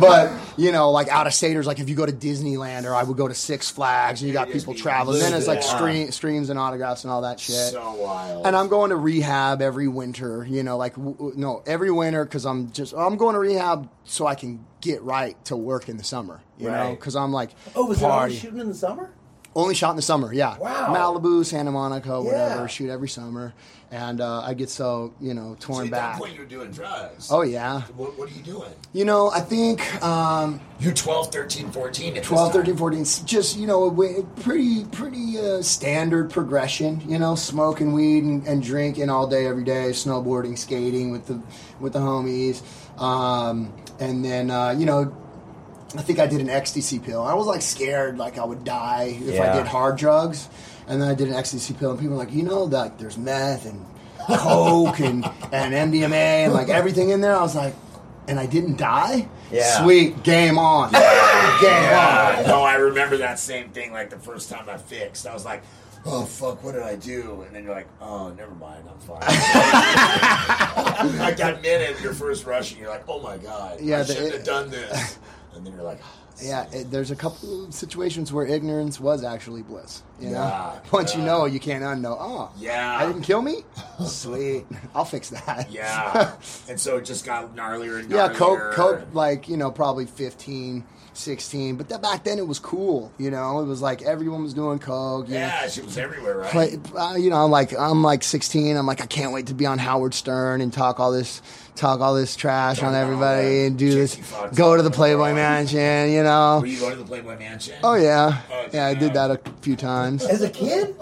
but 0.00 0.32
you 0.56 0.72
know, 0.72 0.90
like 0.90 1.08
out 1.08 1.26
of 1.26 1.34
staters, 1.34 1.66
like 1.66 1.78
if 1.78 1.88
you 1.88 1.94
go 1.94 2.06
to 2.06 2.12
Disneyland 2.12 2.84
or 2.84 2.94
I 2.94 3.02
would 3.02 3.16
go 3.16 3.28
to 3.28 3.34
Six 3.34 3.70
Flags, 3.70 4.20
and 4.20 4.28
you 4.28 4.32
got 4.32 4.50
people 4.50 4.74
be 4.74 4.80
traveling. 4.80 5.18
Then 5.20 5.34
it's 5.34 5.46
like 5.46 5.58
losing 5.58 5.76
stream, 5.76 6.12
streams 6.12 6.50
and 6.50 6.58
autographs 6.58 7.04
and 7.04 7.12
all 7.12 7.22
that 7.22 7.38
shit. 7.40 7.54
So 7.72 7.94
wild. 7.94 8.46
And 8.46 8.56
I'm 8.56 8.68
going 8.68 8.90
to 8.90 8.96
rehab 8.96 9.60
every 9.62 9.88
winter, 9.88 10.44
you 10.48 10.62
know, 10.62 10.76
like 10.76 10.94
w- 10.94 11.14
w- 11.16 11.34
no, 11.36 11.62
every 11.66 11.90
winter 11.90 12.24
because 12.24 12.46
I'm 12.46 12.70
just 12.72 12.94
I'm 12.94 13.16
going 13.16 13.34
to 13.34 13.38
rehab 13.40 13.88
so 14.04 14.26
I 14.26 14.34
can 14.34 14.64
get 14.80 15.02
right 15.02 15.42
to 15.46 15.56
work 15.56 15.88
in 15.88 15.96
the 15.96 16.04
summer, 16.04 16.40
you 16.58 16.68
know, 16.68 16.72
Right. 16.74 16.90
because 16.98 17.16
I'm 17.16 17.32
like 17.32 17.50
Oh, 17.74 17.86
was 17.86 17.98
it 17.98 18.02
party. 18.02 18.24
only 18.34 18.36
shooting 18.36 18.60
in 18.60 18.68
the 18.68 18.74
summer? 18.74 19.10
Only 19.54 19.74
shot 19.74 19.90
in 19.90 19.96
the 19.96 20.02
summer, 20.02 20.34
yeah. 20.34 20.58
Wow. 20.58 20.94
Malibu, 20.94 21.42
Santa 21.42 21.72
Monica, 21.72 22.20
whatever. 22.20 22.60
Yeah. 22.62 22.66
Shoot 22.66 22.90
every 22.90 23.08
summer, 23.08 23.54
and 23.90 24.20
uh, 24.20 24.40
I 24.40 24.54
get 24.54 24.68
so 24.68 25.14
you 25.20 25.32
know 25.34 25.56
So 25.60 25.66
torn 25.68 25.84
at 25.86 25.90
back. 25.92 26.12
that 26.14 26.18
point, 26.20 26.34
you 26.34 26.40
were 26.40 26.46
doing 26.46 26.70
drugs. 26.70 27.28
Oh 27.30 27.42
yeah, 27.42 27.82
What, 27.96 28.18
what 28.18 28.30
are 28.30 28.34
you 28.34 28.42
doing? 28.42 28.70
you 28.92 29.04
know 29.04 29.30
I 29.30 29.40
think 29.40 29.80
um, 30.02 30.60
You're 30.80 30.92
12, 30.92 31.30
13, 31.32 31.70
14 31.70 32.08
at 32.08 32.14
this 32.16 32.26
12, 32.26 32.52
time. 32.52 32.60
13, 32.62 32.76
14, 32.76 33.00
s- 33.02 33.20
just, 33.20 33.56
you 33.56 33.66
know, 33.66 33.88
a 33.88 34.22
pretty, 34.40 34.84
pretty 34.86 35.38
uh, 35.38 35.62
standard 35.62 36.30
progression, 36.30 37.00
you 37.08 37.18
know, 37.18 37.34
smoking 37.34 37.92
weed 37.92 38.24
and, 38.24 38.46
and 38.46 38.62
drinking 38.62 39.08
all 39.08 39.26
day, 39.26 39.46
every 39.46 39.64
day, 39.64 39.90
snowboarding, 39.90 40.58
skating 40.58 41.10
with 41.12 41.26
the, 41.26 41.40
with 41.80 41.92
the 41.94 41.98
homies. 42.00 42.62
Um, 43.00 43.72
and 44.00 44.24
then, 44.24 44.50
uh, 44.50 44.70
you 44.76 44.84
know, 44.86 45.16
I 45.96 46.02
think 46.02 46.18
I 46.18 46.26
did 46.26 46.40
an 46.40 46.50
ecstasy 46.50 46.98
pill. 46.98 47.22
I 47.22 47.34
was 47.34 47.46
like 47.46 47.62
scared, 47.62 48.18
like 48.18 48.36
I 48.38 48.44
would 48.44 48.64
die 48.64 49.16
if 49.20 49.40
I 49.40 49.56
did 49.56 49.66
hard 49.66 49.96
drugs. 49.96 50.48
And 50.88 51.00
then 51.02 51.08
I 51.08 51.14
did 51.14 51.28
an 51.28 51.34
ecstasy 51.34 51.74
pill, 51.74 51.90
and 51.90 51.98
people 52.00 52.16
were 52.16 52.22
like, 52.24 52.32
you 52.32 52.42
know, 52.44 52.66
that 52.68 52.98
there's 52.98 53.18
meth 53.18 53.66
and 53.66 53.84
coke 54.28 55.00
and, 55.00 55.24
and 55.52 55.74
MDMA 55.92 56.12
and 56.44 56.52
like 56.52 56.68
everything 56.68 57.10
in 57.10 57.20
there. 57.20 57.36
I 57.36 57.40
was 57.42 57.54
like, 57.56 57.74
and 58.28 58.38
I 58.40 58.46
didn't 58.46 58.76
die. 58.76 59.28
Yeah. 59.52 59.82
Sweet, 59.82 60.22
game 60.24 60.58
on, 60.58 60.90
game 60.92 61.00
Yeah, 61.62 62.36
on. 62.40 62.46
no, 62.48 62.62
I 62.62 62.74
remember 62.76 63.16
that 63.18 63.38
same 63.38 63.70
thing. 63.70 63.92
Like 63.92 64.10
the 64.10 64.18
first 64.18 64.50
time 64.50 64.68
I 64.68 64.76
fixed, 64.78 65.26
I 65.26 65.32
was 65.34 65.44
like, 65.44 65.62
"Oh 66.04 66.24
fuck, 66.24 66.64
what 66.64 66.72
did 66.72 66.82
I 66.82 66.96
do?" 66.96 67.42
And 67.46 67.54
then 67.54 67.62
you're 67.64 67.72
like, 67.74 67.86
"Oh, 68.00 68.30
never 68.30 68.54
mind, 68.56 68.82
I'm 68.90 68.98
fine." 68.98 69.18
I 70.10 71.32
got 71.36 71.62
minute 71.62 72.00
your 72.00 72.12
first 72.14 72.44
rush, 72.46 72.72
and 72.72 72.80
you're 72.80 72.90
like, 72.90 73.04
"Oh 73.08 73.20
my 73.20 73.38
god, 73.38 73.80
Yeah, 73.80 74.00
I 74.00 74.04
shouldn't 74.04 74.32
have 74.34 74.44
done 74.44 74.70
this." 74.70 75.18
And 75.54 75.64
then 75.64 75.72
you're 75.74 75.84
like, 75.84 76.00
Yeah, 76.42 76.66
it, 76.72 76.90
there's 76.90 77.10
a 77.10 77.16
couple 77.16 77.64
of 77.64 77.72
situations 77.74 78.32
where 78.32 78.44
ignorance 78.46 79.00
was 79.00 79.24
actually 79.24 79.62
bliss. 79.62 80.02
You 80.20 80.28
know, 80.30 80.32
Yeah, 80.34 80.78
once 80.92 81.14
you 81.14 81.22
know, 81.22 81.46
you 81.46 81.58
can't 81.60 81.82
unknow. 81.82 82.16
Oh, 82.18 82.50
Yeah. 82.58 82.96
I 83.00 83.06
didn't 83.06 83.22
kill 83.22 83.40
me. 83.42 83.64
Sweet, 84.06 84.66
I'll 84.94 85.04
fix 85.04 85.30
that. 85.30 85.70
"Yeah," 85.70 86.32
and 86.68 86.78
so 86.80 86.98
it 86.98 87.04
just 87.04 87.24
got 87.24 87.54
gnarlier 87.56 88.00
and 88.00 88.08
gnarlier. 88.10 88.28
yeah. 88.30 88.34
Coke, 88.34 88.72
Coke, 88.74 89.06
like 89.14 89.48
you 89.48 89.56
know, 89.56 89.70
probably 89.70 90.04
15, 90.06 90.84
16. 91.14 91.76
But 91.76 91.88
that, 91.88 92.02
back 92.02 92.24
then, 92.24 92.38
it 92.38 92.46
was 92.46 92.58
cool. 92.58 93.10
You 93.18 93.30
know, 93.30 93.60
it 93.60 93.64
was 93.64 93.80
like 93.80 94.02
everyone 94.02 94.42
was 94.42 94.52
doing 94.54 94.78
coke. 94.78 95.28
You 95.28 95.34
know. 95.34 95.40
Yeah, 95.40 95.68
she 95.68 95.80
was 95.80 95.96
everywhere, 95.96 96.38
right? 96.38 96.50
Play, 96.50 96.78
uh, 96.96 97.16
you 97.16 97.30
know, 97.30 97.42
I'm 97.44 97.50
like 97.50 97.72
I'm 97.78 98.02
like 98.02 98.22
16. 98.22 98.76
I'm 98.76 98.86
like 98.86 99.00
I 99.00 99.06
can't 99.06 99.32
wait 99.32 99.46
to 99.46 99.54
be 99.54 99.64
on 99.66 99.78
Howard 99.78 100.12
Stern 100.14 100.60
and 100.60 100.72
talk 100.72 101.00
all 101.00 101.12
this 101.12 101.40
talk 101.76 102.00
all 102.00 102.14
this 102.14 102.34
trash 102.36 102.78
Talk 102.80 102.88
on 102.88 102.94
everybody 102.94 103.46
all 103.46 103.52
the 103.52 103.66
and 103.66 103.78
do 103.78 103.92
chicks 103.92 104.16
this. 104.16 104.30
you 104.32 104.56
Go 104.56 104.76
to 104.76 104.82
the 104.82 104.90
Playboy 104.90 105.28
all. 105.28 105.34
Mansion. 105.34 106.10
You 106.10 106.22
know. 106.22 106.58
Were 106.60 106.66
you 106.66 106.80
going 106.80 106.92
to 106.92 106.98
the 106.98 107.04
Playboy 107.04 107.38
Mansion? 107.38 107.76
Oh 107.84 107.94
yeah, 107.94 108.40
Oh, 108.50 108.66
yeah. 108.72 108.86
I 108.86 108.94
did 108.94 109.14
that 109.14 109.30
a 109.30 109.40
few 109.60 109.76
times. 109.76 110.24
As 110.24 110.42
a 110.42 110.50
kid? 110.50 110.94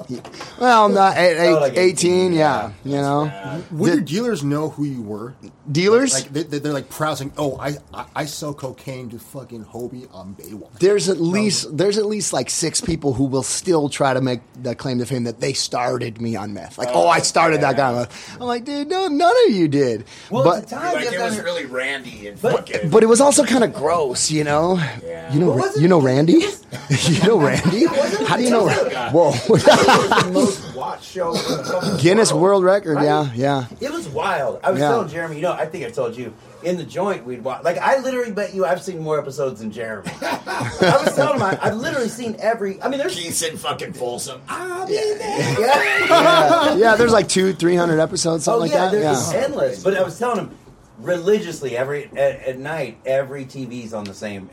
Well, 0.61 0.89
not 0.89 1.17
eight, 1.17 1.39
eight, 1.39 1.55
Oh, 1.55 1.61
like 1.61 1.77
18, 1.77 2.33
18, 2.33 2.33
yeah. 2.33 2.71
yeah. 2.85 2.97
You 2.97 3.01
know, 3.03 3.25
bad. 3.27 3.65
Would 3.73 3.91
The- 3.91 3.95
your 3.97 4.05
dealers 4.05 4.45
know 4.45 4.69
who 4.71 4.85
you 4.85 5.03
were? 5.03 5.35
dealers. 5.71 6.13
Like 6.13 6.31
they, 6.33 6.43
they- 6.43 6.59
they're 6.59 6.73
like 6.75 6.91
proud 6.91 7.15
saying, 7.19 7.33
"Oh, 7.39 7.57
I, 7.59 7.77
I 7.95 8.05
I 8.15 8.25
sell 8.27 8.53
cocaine 8.53 9.09
to 9.11 9.19
fucking 9.19 9.65
Hobie 9.65 10.07
on 10.15 10.35
Baywatch." 10.35 10.79
there's 10.79 11.09
at 11.09 11.19
least 11.21 11.75
there's 11.77 11.97
at 11.97 12.05
least 12.07 12.33
like 12.35 12.51
six 12.51 12.81
people 12.83 13.15
who 13.15 13.25
will 13.25 13.43
still 13.43 13.89
try 13.89 14.13
to 14.13 14.21
make 14.21 14.41
the 14.63 14.75
claim 14.75 14.99
to 14.99 15.07
fame 15.07 15.25
that 15.25 15.41
they 15.41 15.55
started 15.55 16.21
me 16.21 16.37
on 16.37 16.53
meth. 16.53 16.77
Like, 16.77 16.89
oh, 16.89 17.05
oh 17.05 17.09
I 17.09 17.21
started 17.21 17.63
that 17.63 17.77
guy 17.79 17.89
on 17.89 17.95
meth. 17.97 18.37
I'm 18.41 18.47
like, 18.47 18.65
dude, 18.67 18.89
no, 18.89 19.09
none 19.09 19.33
of 19.49 19.55
you 19.55 19.69
did. 19.69 20.05
Well, 20.31 20.45
but 20.45 20.57
at 20.59 20.63
the 20.64 20.64
time, 20.65 20.95
Like 20.95 21.13
it 21.13 21.21
was 21.21 21.37
to- 21.37 21.43
really 21.43 21.65
Randy 21.67 22.29
and 22.29 22.41
But- 22.41 22.69
fucking. 22.69 22.91
but 22.91 23.03
it 23.03 23.07
was 23.07 23.21
also 23.21 23.45
kind 23.45 23.65
of 23.65 23.73
gross, 23.73 24.31
you 24.31 24.45
know. 24.45 24.79
Yeah. 25.05 25.33
You 25.33 25.41
know, 25.41 25.51
What 25.53 25.75
Ra- 25.77 25.81
you 25.83 25.89
know 25.89 26.01
Randy. 26.01 26.33
you 26.91 27.23
know 27.27 27.39
Randy. 27.41 27.87
How 28.27 28.37
do 28.37 28.43
you 28.43 28.51
know? 28.51 28.69
Whoa, 28.69 29.31
it 29.33 29.49
was 29.49 29.65
the 29.65 30.31
most 30.33 30.75
watched 30.77 31.05
show 31.05 31.29
in 31.29 31.43
the 31.59 31.65
fucking 31.65 31.97
Guinness 31.99 32.33
World 32.33 32.65
Record. 32.65 32.97
Right? 32.97 33.05
Yeah, 33.05 33.31
yeah. 33.35 33.65
It 33.81 33.93
was 33.93 34.09
wild. 34.09 34.61
I 34.63 34.71
was 34.71 34.81
Yeah. 34.81 34.89
telling 34.89 35.09
Jeremy, 35.09 35.37
you 35.37 35.43
know, 35.43 35.53
I 35.53 35.67
think 35.67 35.85
I 35.87 35.91
told 35.91 36.17
you 36.17 36.35
in 36.65 36.77
the 36.77 36.85
joint 36.85 37.25
we'd 37.25 37.45
watch. 37.45 37.63
Like 37.65 37.79
I 37.79 37.99
literally 37.99 38.33
bet 38.33 38.55
you 38.55 38.65
I've 38.65 38.83
seen 38.83 38.99
more 39.01 39.19
episodes 39.19 39.61
than 39.61 39.71
Jeremy. 39.71 40.11
I 40.23 41.01
was 41.05 41.15
telling 41.15 41.37
him 41.37 41.43
I, 41.43 41.59
I've 41.63 41.77
literally 41.77 42.09
seen 42.09 42.37
every. 42.39 42.81
I 42.83 42.89
mean, 42.89 42.99
there's 42.99 43.15
Keith 43.15 43.43
and 43.51 43.59
fucking 43.61 43.93
Folsom. 43.93 44.41
I'll 44.49 44.87
be 44.87 44.95
there. 44.95 45.19
Yeah. 45.61 46.07
Yeah. 46.09 46.75
yeah, 46.77 46.97
there's 46.97 47.13
like 47.13 47.29
two, 47.29 47.53
three 47.53 47.77
hundred 47.77 48.01
episodes, 48.01 48.45
something 48.45 48.59
Oh 48.59 48.63
like 48.63 48.71
yeah, 48.73 48.85
that. 48.87 48.91
there's 48.93 49.05
Yeah. 49.05 49.13
it's 49.13 49.33
endless. 49.49 49.83
But 49.85 49.97
I 49.97 50.03
was 50.03 50.19
telling 50.19 50.39
him 50.39 50.51
religiously 50.99 51.77
every 51.77 52.05
at, 52.07 52.17
at 52.47 52.59
night, 52.59 52.99
every 53.05 53.45
TV's 53.45 53.93
on 53.95 54.05
the 54.05 54.15
same 54.15 54.49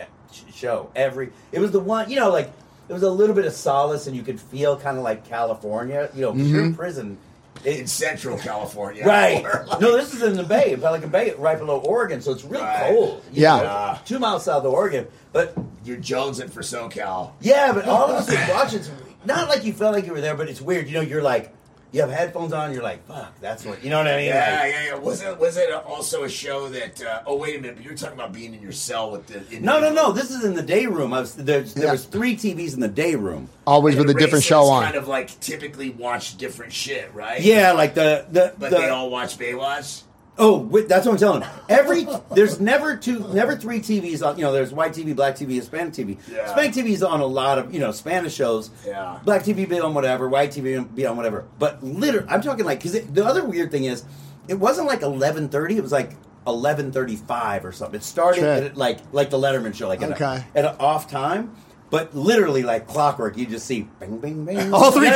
show. 0.53 0.89
Every 0.95 1.31
it 1.51 1.59
was 1.59 1.71
the 1.71 1.79
one, 1.79 2.09
you 2.09 2.17
know, 2.17 2.29
like 2.29 2.51
it 2.89 2.93
was 2.93 3.03
a 3.03 3.09
little 3.11 3.35
bit 3.35 3.45
of 3.45 3.53
solace, 3.53 4.07
and 4.07 4.15
you 4.15 4.23
could 4.23 4.39
feel 4.39 4.77
kind 4.77 4.97
of 4.97 5.03
like 5.03 5.25
California, 5.27 6.09
you 6.13 6.21
know, 6.21 6.33
you're 6.33 6.45
Mm-hmm. 6.57 6.65
in 6.65 6.75
prison. 6.75 7.17
In 7.65 7.87
Central 7.87 8.37
California. 8.37 9.05
Right. 9.05 9.43
Like- 9.67 9.79
No, 9.81 9.95
this 9.97 10.13
is 10.13 10.21
in 10.23 10.35
the 10.35 10.43
Bay, 10.43 10.75
Pelican 10.75 11.09
Bay, 11.09 11.33
right 11.37 11.57
below 11.57 11.77
Oregon, 11.79 12.21
so 12.21 12.31
it's 12.31 12.43
really 12.43 12.63
Right. 12.63 12.89
cold. 12.89 13.23
Yeah. 13.31 13.57
know, 13.57 13.97
two 14.05 14.19
miles 14.19 14.45
south 14.45 14.65
of 14.65 14.73
Oregon. 14.73 15.07
But 15.33 15.55
You're 15.85 15.97
jonesing 15.97 16.49
for 16.49 16.61
SoCal. 16.61 17.31
yeah, 17.41 17.71
but 17.73 17.87
all 17.87 18.05
of 18.09 18.11
us 18.11 18.29
would 18.29 18.49
watch 18.55 18.73
it. 18.73 18.89
Not 19.25 19.47
like 19.49 19.63
you 19.63 19.71
felt 19.73 19.93
like 19.95 20.05
you 20.05 20.11
were 20.13 20.21
there, 20.21 20.35
but 20.35 20.49
it's 20.49 20.61
weird. 20.61 20.87
You 20.87 20.95
know, 20.95 21.01
you're 21.01 21.21
like, 21.21 21.53
you 21.93 22.01
have 22.01 22.09
headphones 22.09 22.53
on, 22.53 22.73
you're 22.73 22.83
like, 22.83 23.05
fuck, 23.05 23.33
that's 23.41 23.65
what, 23.65 23.83
you 23.83 23.89
know 23.89 23.97
what 23.97 24.07
I 24.07 24.15
mean? 24.17 24.27
Yeah, 24.27 24.59
Like- 24.63 24.71
yeah, 24.73 24.85
yeah. 24.85 24.95
Was 24.95 25.21
it 25.21 25.37
was 25.39 25.57
it 25.57 25.71
also 25.73 26.23
a 26.23 26.29
show 26.29 26.69
that? 26.69 27.01
Uh, 27.01 27.21
oh 27.25 27.35
wait 27.35 27.57
a 27.57 27.61
minute, 27.61 27.75
but 27.77 27.85
you're 27.85 27.95
talking 27.95 28.15
about 28.15 28.31
being 28.33 28.53
in 28.53 28.61
your 28.61 28.71
cell 28.71 29.11
with 29.11 29.27
the. 29.27 29.59
No, 29.59 29.79
no, 29.79 29.91
no. 29.91 30.11
This 30.11 30.31
is 30.31 30.43
in 30.45 30.53
the 30.55 30.61
day 30.61 30.85
room. 30.85 31.13
I 31.13 31.19
was, 31.21 31.35
there's, 31.35 31.73
there 31.73 31.85
Yeah. 31.85 31.91
was 31.91 32.05
three 32.05 32.35
TVs 32.35 32.73
in 32.73 32.79
the 32.79 32.87
day 32.87 33.15
room. 33.15 33.49
Always 33.67 33.95
And 33.95 34.05
with 34.05 34.15
a 34.15 34.19
different 34.19 34.43
show 34.45 34.63
on. 34.63 34.83
Kind 34.83 34.95
of 34.95 35.07
like 35.07 35.37
typically 35.39 35.89
watch 35.89 36.37
different 36.37 36.71
shit, 36.73 37.13
right? 37.13 37.41
Yeah, 37.41 37.73
like 37.73 37.93
the 37.93 38.25
the, 38.31 38.53
but 38.57 38.69
the 38.71 38.77
they 38.77 38.89
all 38.89 39.09
watch 39.09 39.37
Baywatch. 39.37 40.03
Oh, 40.41 40.57
wait, 40.57 40.89
that's 40.89 41.05
what 41.05 41.13
I'm 41.13 41.17
telling. 41.17 41.41
you. 41.43 41.47
Every 41.69 42.05
there's 42.35 42.59
never 42.59 42.97
two, 42.97 43.19
never 43.33 43.55
three 43.55 43.79
TVs 43.79 44.25
on. 44.27 44.37
You 44.37 44.43
know, 44.43 44.51
there's 44.51 44.73
white 44.73 44.91
TV, 44.91 45.15
black 45.15 45.35
TV, 45.35 45.51
Hispanic 45.55 45.93
TV. 45.93 46.17
Yeah. 46.29 46.43
Hispanic 46.43 46.73
TV 46.73 46.89
is 46.89 47.03
on 47.03 47.21
a 47.21 47.25
lot 47.25 47.57
of 47.59 47.73
you 47.73 47.79
know 47.79 47.91
Spanish 47.93 48.33
shows. 48.33 48.69
Yeah. 48.85 49.19
Black 49.23 49.43
TV 49.43 49.69
be 49.69 49.79
on 49.79 49.93
whatever, 49.93 50.27
white 50.27 50.49
TV 50.51 50.93
be 50.93 51.05
on 51.05 51.15
whatever. 51.15 51.45
But 51.59 51.81
literally, 51.81 52.27
I'm 52.29 52.41
talking 52.41 52.65
like 52.65 52.79
because 52.83 52.99
the 53.05 53.23
other 53.25 53.45
weird 53.45 53.71
thing 53.71 53.85
is, 53.85 54.03
it 54.49 54.55
wasn't 54.55 54.87
like 54.87 54.99
11:30. 55.01 55.77
It 55.77 55.81
was 55.81 55.91
like 55.93 56.11
eleven 56.47 56.91
thirty 56.91 57.15
five 57.15 57.63
or 57.63 57.71
something. 57.71 57.99
It 57.99 58.03
started 58.03 58.41
Shit. 58.41 58.63
at, 58.63 58.77
like 58.77 58.99
like 59.11 59.29
the 59.29 59.37
Letterman 59.37 59.73
show, 59.75 59.87
like 59.87 60.01
at, 60.01 60.11
Okay. 60.13 60.43
a, 60.55 60.57
at 60.57 60.65
an 60.65 60.75
off 60.79 61.07
time. 61.09 61.55
But 61.91 62.15
literally, 62.15 62.63
like 62.63 62.87
clockwork, 62.87 63.37
you 63.37 63.45
just 63.45 63.65
see 63.67 63.81
bing, 63.99 64.17
bing, 64.19 64.45
bing. 64.45 64.73
All 64.73 64.91
three 64.91 65.07
yeah, 65.07 65.11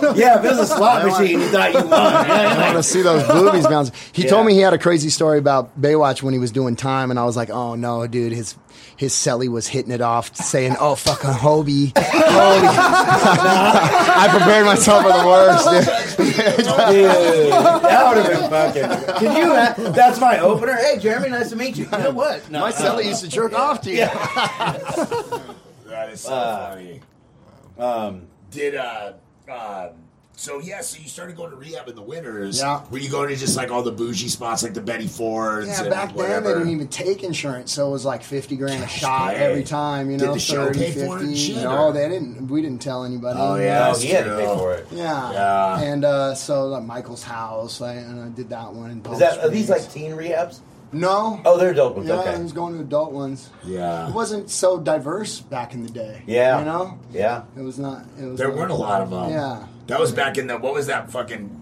like- 0.00 0.16
yeah, 0.16 0.38
if 0.38 0.44
it 0.44 0.48
was 0.48 0.58
a 0.58 0.66
slot 0.66 1.04
machine, 1.06 1.38
you 1.40 1.48
thought 1.48 1.72
you 1.74 1.80
won. 1.80 1.92
I 1.92 2.58
want 2.72 2.76
to 2.78 2.82
see 2.82 3.02
those 3.02 3.22
boobies 3.28 3.66
bounce. 3.66 3.90
He 4.12 4.22
Yeah. 4.24 4.30
told 4.30 4.46
me 4.46 4.54
he 4.54 4.60
had 4.60 4.72
a 4.72 4.78
crazy 4.78 5.10
story 5.10 5.38
about 5.38 5.78
Baywatch 5.80 6.22
when 6.22 6.32
he 6.32 6.38
was 6.40 6.50
doing 6.50 6.76
time, 6.76 7.10
and 7.10 7.20
I 7.20 7.24
was 7.24 7.36
like, 7.36 7.50
"Oh 7.50 7.74
no, 7.74 8.06
dude, 8.06 8.32
his 8.32 8.56
his 8.96 9.12
celly 9.12 9.48
was 9.48 9.66
hitting 9.68 9.92
it 9.92 10.00
off, 10.00 10.34
saying, 10.34 10.76
"Oh 10.80 10.94
fucking 10.94 11.28
Hobie, 11.30 11.92
Hobie." 11.92 12.68
I 12.68 14.28
prepared 14.30 14.64
myself 14.66 15.02
for 15.02 15.12
the 15.12 15.26
worst. 15.26 16.16
Dude. 16.16 16.34
Dude, 16.34 17.52
that 17.52 18.14
would 18.14 18.24
have 18.24 18.40
been 18.40 18.50
fucking. 18.50 19.14
Can 19.18 19.36
you? 19.36 19.48
ma- 19.48 19.90
That's 19.92 20.18
my 20.20 20.38
opener. 20.38 20.74
Hey, 20.74 20.98
Jeremy, 20.98 21.28
nice 21.28 21.50
to 21.50 21.56
meet 21.56 21.76
you. 21.76 21.84
You 21.84 21.90
know 21.98 22.10
what? 22.12 22.50
No, 22.50 22.60
My 22.60 22.70
uh, 22.70 22.72
celly 22.72 23.04
used 23.04 23.20
to 23.22 23.28
jerk 23.28 23.52
off 23.52 23.82
to 23.82 23.90
you. 23.90 24.06
That 24.06 25.53
is 26.14 26.20
so 26.22 26.32
Uh, 26.32 26.70
funny. 26.70 27.00
Um, 27.78 28.22
Did 28.50 28.76
uh, 28.76 29.12
um, 29.52 29.88
so 30.36 30.60
yeah. 30.60 30.80
So 30.80 31.00
you 31.00 31.08
started 31.08 31.36
going 31.36 31.50
to 31.50 31.56
rehab 31.56 31.88
in 31.88 31.94
the 31.96 32.02
winters. 32.02 32.58
Yeah. 32.58 32.82
Were 32.90 32.98
you 32.98 33.08
going 33.08 33.28
to 33.30 33.36
just 33.36 33.56
like 33.56 33.70
all 33.70 33.82
the 33.82 33.90
bougie 33.92 34.28
spots, 34.28 34.62
like 34.62 34.74
the 34.74 34.80
Betty 34.80 35.06
Fords? 35.08 35.66
Yeah, 35.68 35.80
and 35.82 35.90
back 35.90 36.14
then 36.14 36.42
they 36.44 36.52
didn't 36.54 36.70
even 36.70 36.88
take 36.88 37.22
insurance, 37.24 37.72
so 37.72 37.88
it 37.88 37.90
was 37.90 38.04
like 38.04 38.22
fifty 38.22 38.56
grand 38.56 38.82
a 38.82 38.88
shot 38.88 39.34
great. 39.34 39.42
every 39.42 39.64
time. 39.64 40.10
You 40.10 40.18
Did 40.18 40.26
know, 40.26 40.34
the 40.34 40.40
show 40.40 40.66
30, 40.66 40.78
pay 40.78 40.92
for 40.92 41.18
it 41.18 41.20
50. 41.22 41.36
shit, 41.36 41.56
No, 41.64 41.86
or- 41.86 41.92
they 41.92 42.08
didn't. 42.08 42.46
We 42.48 42.62
didn't 42.62 42.80
tell 42.82 43.04
anybody. 43.04 43.38
Oh, 43.40 43.56
yeah. 43.56 43.78
no, 43.80 43.84
That's 43.86 44.02
he 44.02 44.10
had 44.10 44.24
to 44.24 44.36
pay 44.36 44.46
for 44.46 44.72
it. 44.74 44.86
Yeah. 44.92 45.32
Yeah. 45.32 45.80
And 45.82 46.04
uh, 46.04 46.34
so 46.36 46.66
like 46.68 46.84
Michael's 46.84 47.22
house, 47.24 47.80
I, 47.80 47.94
and 47.94 48.20
I 48.20 48.28
did 48.28 48.48
that 48.50 48.72
one 48.72 48.90
in 48.92 49.00
Palm 49.02 49.14
Is 49.14 49.20
that 49.20 49.38
are 49.40 49.48
these 49.48 49.68
like 49.68 49.88
teen 49.92 50.12
rehabs? 50.12 50.60
No. 50.94 51.40
Oh, 51.44 51.58
they're 51.58 51.70
adult 51.72 51.96
ones. 51.96 52.08
yeah, 52.08 52.20
okay. 52.20 52.30
I 52.34 52.38
was 52.38 52.52
going 52.52 52.74
to 52.74 52.80
adult 52.80 53.12
ones. 53.12 53.50
Yeah. 53.64 54.08
It 54.08 54.14
wasn't 54.14 54.50
so 54.50 54.78
diverse 54.78 55.40
back 55.40 55.74
in 55.74 55.82
the 55.82 55.90
day. 55.90 56.22
Yeah. 56.26 56.58
You 56.60 56.64
know? 56.64 56.98
Yeah. 57.12 57.42
It 57.56 57.62
was 57.62 57.78
not. 57.78 58.04
It 58.18 58.24
was 58.26 58.38
There 58.38 58.48
not- 58.48 58.56
weren't 58.56 58.70
a 58.70 58.74
lot 58.76 59.02
of 59.02 59.10
them. 59.10 59.30
Yeah. 59.30 59.66
That 59.88 60.00
was 60.00 60.12
back 60.12 60.38
in 60.38 60.46
the 60.46 60.56
what 60.56 60.72
was 60.72 60.86
that 60.86 61.10
fucking 61.10 61.60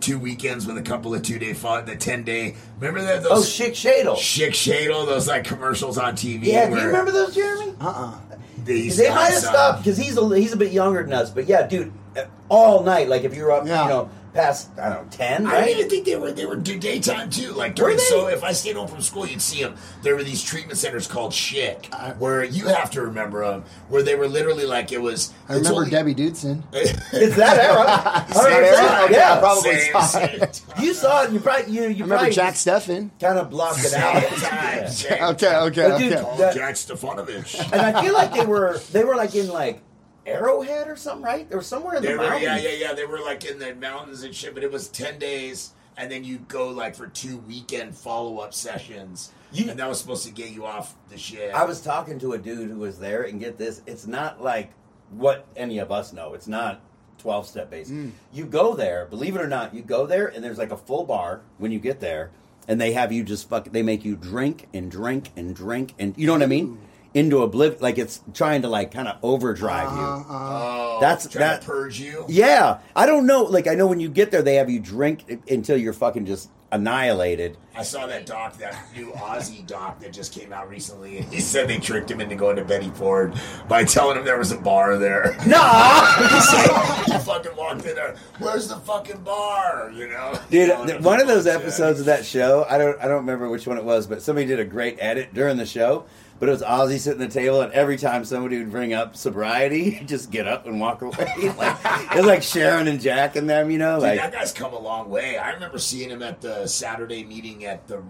two 0.00 0.18
weekends 0.18 0.66
with 0.66 0.76
a 0.76 0.82
couple 0.82 1.14
of 1.14 1.22
two 1.22 1.38
day 1.38 1.54
fun 1.54 1.86
the 1.86 1.96
ten 1.96 2.22
day. 2.22 2.54
Remember 2.78 3.00
that 3.02 3.22
those 3.22 3.32
Oh, 3.60 3.64
Schick 3.64 3.70
Shadel. 3.72 4.14
Schick 4.16 4.50
Shadel, 4.50 5.06
those 5.06 5.26
like 5.26 5.44
commercials 5.44 5.98
on 5.98 6.14
TV. 6.14 6.44
Yeah, 6.44 6.68
do 6.68 6.76
you 6.76 6.86
remember 6.86 7.10
those, 7.10 7.34
Jeremy? 7.34 7.74
Uh-uh. 7.80 8.18
They, 8.64 8.76
used 8.76 8.98
They 8.98 9.06
to 9.08 9.14
might 9.14 9.30
have 9.30 9.42
stopped 9.42 9.78
because 9.82 9.96
he's 9.98 10.16
a 10.16 10.28
he's 10.38 10.52
a 10.52 10.56
bit 10.56 10.72
younger 10.72 11.02
than 11.02 11.12
us. 11.12 11.30
But 11.30 11.46
yeah, 11.48 11.66
dude, 11.66 11.92
uh, 12.16 12.24
all 12.48 12.82
night. 12.84 13.08
Like 13.08 13.24
if 13.24 13.34
you're 13.34 13.50
up, 13.50 13.66
Yeah. 13.66 13.82
you 13.82 13.88
know, 13.88 14.10
past 14.34 14.68
I 14.78 14.88
don't 14.90 15.04
know 15.04 15.08
ten, 15.10 15.46
I 15.46 15.52
right? 15.52 15.64
didn't 15.66 15.78
even 15.78 15.90
think 15.90 16.04
they 16.06 16.16
were 16.16 16.32
they 16.32 16.44
were 16.46 16.56
daytime 16.56 17.30
too. 17.30 17.52
Like 17.52 17.74
during 17.74 17.94
Were 17.94 17.98
they? 17.98 18.04
so 18.04 18.26
if 18.28 18.42
I 18.44 18.52
stayed 18.52 18.76
home 18.76 18.88
from 18.88 19.00
school, 19.00 19.26
you'd 19.26 19.40
see 19.40 19.62
them. 19.62 19.76
There 20.02 20.16
were 20.16 20.24
these 20.24 20.42
treatment 20.42 20.76
centers 20.78 21.06
called 21.06 21.32
Schick, 21.32 22.18
where 22.18 22.44
you 22.44 22.66
have 22.66 22.90
to 22.92 23.02
remember 23.02 23.46
them, 23.46 23.64
where 23.88 24.02
they 24.02 24.14
were 24.16 24.28
literally 24.28 24.66
like 24.66 24.92
it 24.92 25.00
was. 25.00 25.32
I 25.48 25.54
remember 25.54 25.78
only- 25.80 25.90
Debbie 25.90 26.14
Dudson. 26.14 26.64
It's 26.72 26.92
that 27.36 27.58
era. 27.58 28.26
Is 28.28 28.34
that 28.34 28.62
era? 28.62 29.08
100%, 29.08 29.10
yeah, 29.10 29.38
probably 29.38 29.62
Same, 29.78 29.92
saw 29.92 30.00
same 30.00 30.42
it. 30.42 30.62
You 30.80 30.94
saw 30.94 31.22
it. 31.24 31.30
You 31.32 31.40
probably 31.40 31.72
you 31.72 31.82
you 31.88 32.04
I 32.04 32.08
remember 32.08 32.30
Jack 32.30 32.54
Steffen. 32.54 33.10
kind 33.20 33.38
of 33.38 33.50
blocked 33.50 33.84
it 33.84 33.94
out. 33.94 34.22
Same 34.22 34.38
time, 34.50 34.88
same 34.88 35.22
Okay, 35.34 35.56
okay, 35.56 35.88
But 35.88 35.98
dude, 35.98 36.12
okay. 36.12 36.22
Called 36.22 36.38
that- 36.40 36.54
Jack 36.54 36.74
Stefanovich. 36.74 37.72
and 37.72 37.80
I 37.80 38.02
feel 38.02 38.12
like 38.14 38.32
they 38.34 38.44
were 38.46 38.78
they 38.92 39.04
were 39.04 39.14
like 39.14 39.34
in 39.34 39.48
like 39.48 39.80
Arrowhead 40.26 40.88
or 40.88 40.96
something, 40.96 41.22
right? 41.24 41.48
They 41.48 41.56
were 41.56 41.62
somewhere 41.62 41.96
in 41.96 42.02
They 42.02 42.12
the 42.12 42.18
were, 42.18 42.24
mountains. 42.24 42.42
yeah, 42.44 42.56
yeah, 42.58 42.76
yeah. 42.88 42.92
They 42.94 43.04
were 43.04 43.20
like 43.20 43.44
in 43.44 43.58
the 43.58 43.74
mountains 43.74 44.22
and 44.22 44.34
shit, 44.34 44.54
but 44.54 44.62
it 44.64 44.72
was 44.72 44.88
ten 44.88 45.18
days, 45.18 45.72
and 45.96 46.10
then 46.10 46.24
you 46.24 46.38
go 46.48 46.68
like 46.68 46.94
for 46.94 47.06
two 47.08 47.38
weekend 47.38 47.94
follow 47.96 48.38
up 48.38 48.54
sessions, 48.54 49.32
You- 49.52 49.70
and 49.70 49.78
that 49.78 49.88
was 49.88 50.00
supposed 50.00 50.24
to 50.26 50.32
get 50.32 50.50
you 50.50 50.64
off 50.66 50.94
the 51.10 51.18
shit. 51.18 51.54
I 51.54 51.64
was 51.64 51.80
talking 51.80 52.18
to 52.20 52.32
a 52.32 52.38
dude 52.38 52.70
who 52.70 52.78
was 52.78 52.98
there, 52.98 53.22
and 53.22 53.38
get 53.40 53.58
this, 53.58 53.82
it's 53.86 54.06
not 54.06 54.42
like 54.42 54.70
what 55.10 55.46
any 55.56 55.78
of 55.78 55.92
us 55.92 56.12
know. 56.12 56.34
It's 56.34 56.48
not 56.48 56.80
12 57.18 57.46
step 57.46 57.70
based. 57.70 57.92
Mm. 57.92 58.10
You 58.32 58.44
go 58.46 58.74
there, 58.74 59.06
believe 59.06 59.36
it 59.36 59.40
or 59.40 59.46
not, 59.48 59.74
you 59.74 59.82
go 59.82 60.06
there, 60.06 60.26
and 60.26 60.42
there's 60.42 60.58
like 60.58 60.72
a 60.72 60.76
full 60.76 61.04
bar 61.04 61.42
when 61.58 61.70
you 61.70 61.78
get 61.78 62.00
there, 62.00 62.30
and 62.66 62.80
they 62.80 62.92
have 62.94 63.12
you 63.12 63.22
just 63.22 63.48
fuck, 63.48 63.70
they 63.70 63.82
make 63.82 64.04
you 64.04 64.16
drink 64.16 64.68
and 64.74 64.90
drink 64.90 65.30
and 65.36 65.54
drink, 65.54 65.94
and 65.98 66.14
you 66.16 66.26
know 66.26 66.32
what 66.32 66.42
I 66.42 66.46
mean? 66.46 66.78
Into 67.14 67.42
oblivion, 67.42 67.80
like 67.80 67.96
it's 67.96 68.20
trying 68.34 68.62
to 68.62 68.68
like 68.68 68.90
kind 68.90 69.06
of 69.06 69.18
overdrive 69.22 69.92
you. 69.92 70.02
Uh-huh, 70.02 70.34
uh-huh. 70.34 70.96
oh, 70.96 70.98
that's- 71.00 71.28
trying 71.28 71.44
that- 71.46 71.60
to 71.60 71.66
purge 71.66 72.00
you. 72.00 72.24
Yeah, 72.28 72.78
I 72.96 73.06
don't 73.06 73.24
know. 73.26 73.44
Like 73.44 73.68
I 73.68 73.74
know 73.76 73.86
when 73.86 74.00
you 74.00 74.08
get 74.08 74.32
there, 74.32 74.42
they 74.42 74.56
have 74.56 74.68
you 74.68 74.80
drink 74.80 75.24
until 75.48 75.76
you're 75.76 75.92
fucking 75.92 76.26
just 76.26 76.50
annihilated. 76.72 77.56
I 77.76 77.84
saw 77.84 78.06
that 78.06 78.26
doc, 78.26 78.58
that 78.58 78.76
new 78.96 79.12
Ozzy 79.12 79.64
doc 79.64 80.00
that 80.00 80.12
just 80.12 80.32
came 80.32 80.52
out 80.52 80.68
recently, 80.68 81.18
and 81.18 81.32
he 81.32 81.40
said 81.40 81.68
they 81.68 81.78
tricked 81.78 82.10
him 82.10 82.20
into 82.20 82.34
going 82.34 82.56
to 82.56 82.64
Betty 82.64 82.90
Ford 82.90 83.32
by 83.68 83.84
telling 83.84 84.16
him 84.18 84.24
there 84.24 84.38
was 84.38 84.50
a 84.50 84.58
bar 84.58 84.98
there. 84.98 85.36
Nah, 85.46 86.16
he 87.06 87.18
fucking 87.18 87.54
walked 87.56 87.84
in 87.84 87.94
there. 87.94 88.16
Where's 88.38 88.66
the 88.68 88.76
fucking 88.76 89.22
bar? 89.22 89.92
You 89.94 90.08
know, 90.08 90.38
dude. 90.50 90.68
Telling 90.70 91.02
one 91.02 91.20
of 91.20 91.28
those 91.28 91.44
fuck 91.46 91.60
episodes 91.60 92.00
of 92.00 92.06
that 92.06 92.24
show, 92.24 92.66
I 92.68 92.76
don't, 92.78 92.98
I 93.00 93.04
don't 93.06 93.18
remember 93.18 93.48
which 93.48 93.66
one 93.68 93.78
it 93.78 93.84
was, 93.84 94.06
but 94.08 94.20
somebody 94.22 94.46
did 94.46 94.58
a 94.58 94.64
great 94.64 94.96
edit 95.00 95.32
during 95.32 95.56
the 95.58 95.66
show. 95.66 96.06
But 96.40 96.48
it 96.48 96.52
was 96.52 96.62
Ozzy 96.62 96.98
sitting 96.98 97.22
at 97.22 97.30
the 97.30 97.40
table, 97.40 97.60
and 97.60 97.72
every 97.72 97.96
time 97.96 98.24
somebody 98.24 98.58
would 98.58 98.70
bring 98.70 98.92
up 98.92 99.16
sobriety, 99.16 99.90
he'd 99.90 100.08
just 100.08 100.30
get 100.30 100.48
up 100.48 100.66
and 100.66 100.80
walk 100.80 101.02
away. 101.02 101.14
like 101.56 101.76
it 101.84 102.16
was 102.16 102.26
like 102.26 102.42
Sharon 102.42 102.88
and 102.88 103.00
Jack 103.00 103.36
and 103.36 103.48
them, 103.48 103.70
you 103.70 103.78
know, 103.78 103.94
Dude, 103.94 104.02
like 104.02 104.20
that 104.20 104.32
guy's 104.32 104.52
come 104.52 104.72
a 104.72 104.78
long 104.78 105.10
way. 105.10 105.38
I 105.38 105.52
remember 105.52 105.78
seeing 105.78 106.10
him 106.10 106.22
at 106.22 106.40
the 106.40 106.66
Saturday 106.66 107.24
meeting 107.24 107.64
at 107.64 107.86
the 107.86 108.02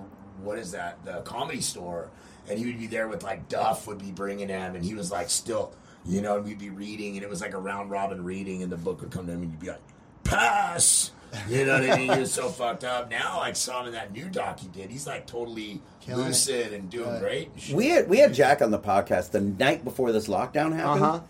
what 0.42 0.58
is 0.58 0.72
that 0.72 1.04
the 1.04 1.20
comedy 1.22 1.60
store, 1.60 2.10
and 2.48 2.58
he 2.58 2.66
would 2.66 2.78
be 2.78 2.86
there 2.86 3.08
with 3.08 3.22
like 3.22 3.48
Duff 3.48 3.86
would 3.86 3.98
be 3.98 4.10
bringing 4.10 4.48
him, 4.48 4.74
and 4.74 4.84
he 4.84 4.94
was 4.94 5.10
like 5.10 5.30
still, 5.30 5.74
you 6.04 6.20
know, 6.20 6.36
and 6.36 6.44
we'd 6.44 6.58
be 6.58 6.70
reading, 6.70 7.16
and 7.16 7.22
it 7.22 7.28
was 7.28 7.40
like 7.40 7.54
a 7.54 7.58
round 7.58 7.90
robin 7.90 8.24
reading, 8.24 8.62
and 8.62 8.72
the 8.72 8.76
book 8.76 9.00
would 9.00 9.10
come 9.10 9.26
to 9.26 9.32
him, 9.32 9.42
and 9.42 9.50
you'd 9.50 9.60
be 9.60 9.68
like, 9.68 9.82
pass. 10.24 11.12
You 11.48 11.66
know 11.66 11.80
what 11.80 11.90
I 11.90 11.96
mean? 11.96 12.12
He 12.12 12.20
was 12.20 12.32
so 12.32 12.48
fucked 12.48 12.84
up. 12.84 13.10
Now 13.10 13.40
I 13.40 13.52
saw 13.52 13.80
him 13.80 13.88
in 13.88 13.92
that 13.94 14.12
new 14.12 14.28
doc 14.28 14.60
he 14.60 14.68
did. 14.68 14.90
He's 14.90 15.06
like 15.06 15.26
totally 15.26 15.82
Killing 16.04 16.26
it. 16.32 16.72
and 16.72 16.90
doing 16.90 17.08
Right. 17.08 17.20
great. 17.20 17.50
We 17.72 17.88
had 17.88 18.08
we 18.08 18.18
had 18.18 18.34
Jack 18.34 18.60
on 18.62 18.70
the 18.70 18.78
podcast 18.78 19.30
the 19.30 19.40
night 19.40 19.84
before 19.84 20.12
this 20.12 20.28
lockdown 20.28 20.74
happened. 20.76 21.04
Uh-huh. 21.04 21.20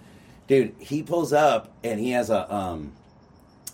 Dude, 0.47 0.75
he 0.79 1.03
pulls 1.03 1.33
up 1.33 1.73
and 1.85 1.99
he 2.01 2.11
has 2.11 2.29
a 2.31 2.53
um 2.55 2.93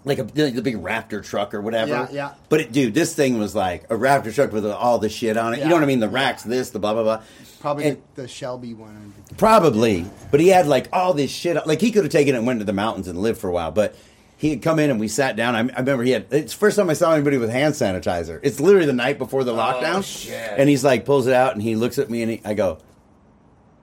like 0.04 0.18
a 0.18 0.24
the 0.24 0.62
big 0.62 0.76
Raptor 0.82 1.22
truck 1.24 1.52
or 1.52 1.60
whatever. 1.60 1.90
Yeah, 1.90 2.08
yeah. 2.10 2.34
But 2.48 2.60
it, 2.60 2.72
dude, 2.72 2.94
this 2.94 3.14
thing 3.14 3.38
was 3.38 3.54
like 3.54 3.84
a 3.84 3.94
Raptor 3.96 4.34
truck 4.34 4.52
with 4.52 4.64
all 4.66 4.98
the 4.98 5.08
shit 5.08 5.36
on 5.36 5.52
it. 5.54 5.58
You 5.60 5.66
know 5.66 5.74
what 5.74 5.82
I 5.82 5.86
mean? 5.86 6.00
The 6.00 6.08
racks, 6.08 6.42
this, 6.42 6.70
the 6.70 6.78
blah 6.78 6.94
blah 6.94 7.02
blah. 7.02 7.22
Probably 7.60 7.84
And- 7.88 8.02
the, 8.14 8.22
the 8.22 8.28
Shelby 8.28 8.72
one. 8.74 9.12
Probably, 9.36 10.06
but 10.30 10.40
he 10.40 10.48
had 10.48 10.66
like 10.66 10.88
all 10.92 11.12
this 11.14 11.30
shit. 11.30 11.66
Like 11.66 11.80
he 11.80 11.90
could 11.92 12.04
have 12.04 12.12
taken 12.12 12.34
it 12.34 12.38
and 12.38 12.46
went 12.46 12.60
to 12.60 12.64
the 12.64 12.72
mountains 12.72 13.08
and 13.08 13.18
lived 13.18 13.38
for 13.40 13.48
a 13.48 13.52
while, 13.52 13.70
but 13.70 13.94
he 14.40 14.48
had 14.50 14.62
come 14.62 14.78
in 14.78 14.88
and 14.90 14.98
we 14.98 15.06
sat 15.06 15.36
down. 15.36 15.54
I, 15.54 15.58
I 15.58 15.80
remember 15.80 16.02
he 16.02 16.12
had. 16.12 16.26
It's 16.32 16.54
the 16.54 16.58
first 16.58 16.76
time 16.78 16.88
I 16.88 16.94
saw 16.94 17.12
anybody 17.12 17.36
with 17.36 17.50
hand 17.50 17.74
sanitizer. 17.74 18.40
It's 18.42 18.58
literally 18.58 18.86
the 18.86 18.94
night 18.94 19.18
before 19.18 19.44
the 19.44 19.52
lockdown, 19.52 19.96
Oh, 19.98 20.00
shit. 20.02 20.32
and 20.56 20.66
he's 20.68 20.82
like 20.82 21.04
pulls 21.04 21.26
it 21.26 21.34
out 21.34 21.52
and 21.52 21.62
he 21.62 21.76
looks 21.76 21.98
at 21.98 22.08
me 22.08 22.22
and 22.22 22.30
he, 22.32 22.40
I 22.42 22.54
go, 22.54 22.78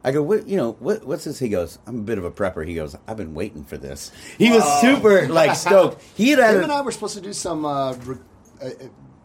I 0.04 0.12
go, 0.12 0.24
what 0.24 0.48
you 0.48 0.58
know, 0.58 0.72
what 0.80 1.06
what's 1.06 1.26
this? 1.26 1.38
He 1.38 1.50
goes, 1.50 1.78
I'm 1.86 2.00
a 2.00 2.02
bit 2.02 2.18
of 2.18 2.24
a 2.26 2.32
prepper. 2.32 2.66
He 2.68 2.74
goes, 2.74 2.96
I've 3.08 3.18
been 3.18 3.34
waiting 3.36 3.64
for 3.66 3.78
this. 3.78 4.12
He 4.40 4.50
was 4.50 4.64
super 4.82 5.28
like 5.28 5.56
stoked. 5.56 6.02
He 6.16 6.32
had 6.32 6.40
had 6.40 6.56
Him 6.56 6.62
a- 6.62 6.64
and 6.64 6.72
I 6.72 6.82
were 6.82 6.92
supposed 6.92 7.16
to 7.16 7.22
do 7.22 7.34
some 7.34 7.64
uh, 7.64 7.94
re- 7.94 8.18
uh, 8.62 8.66
uh, 8.66 8.72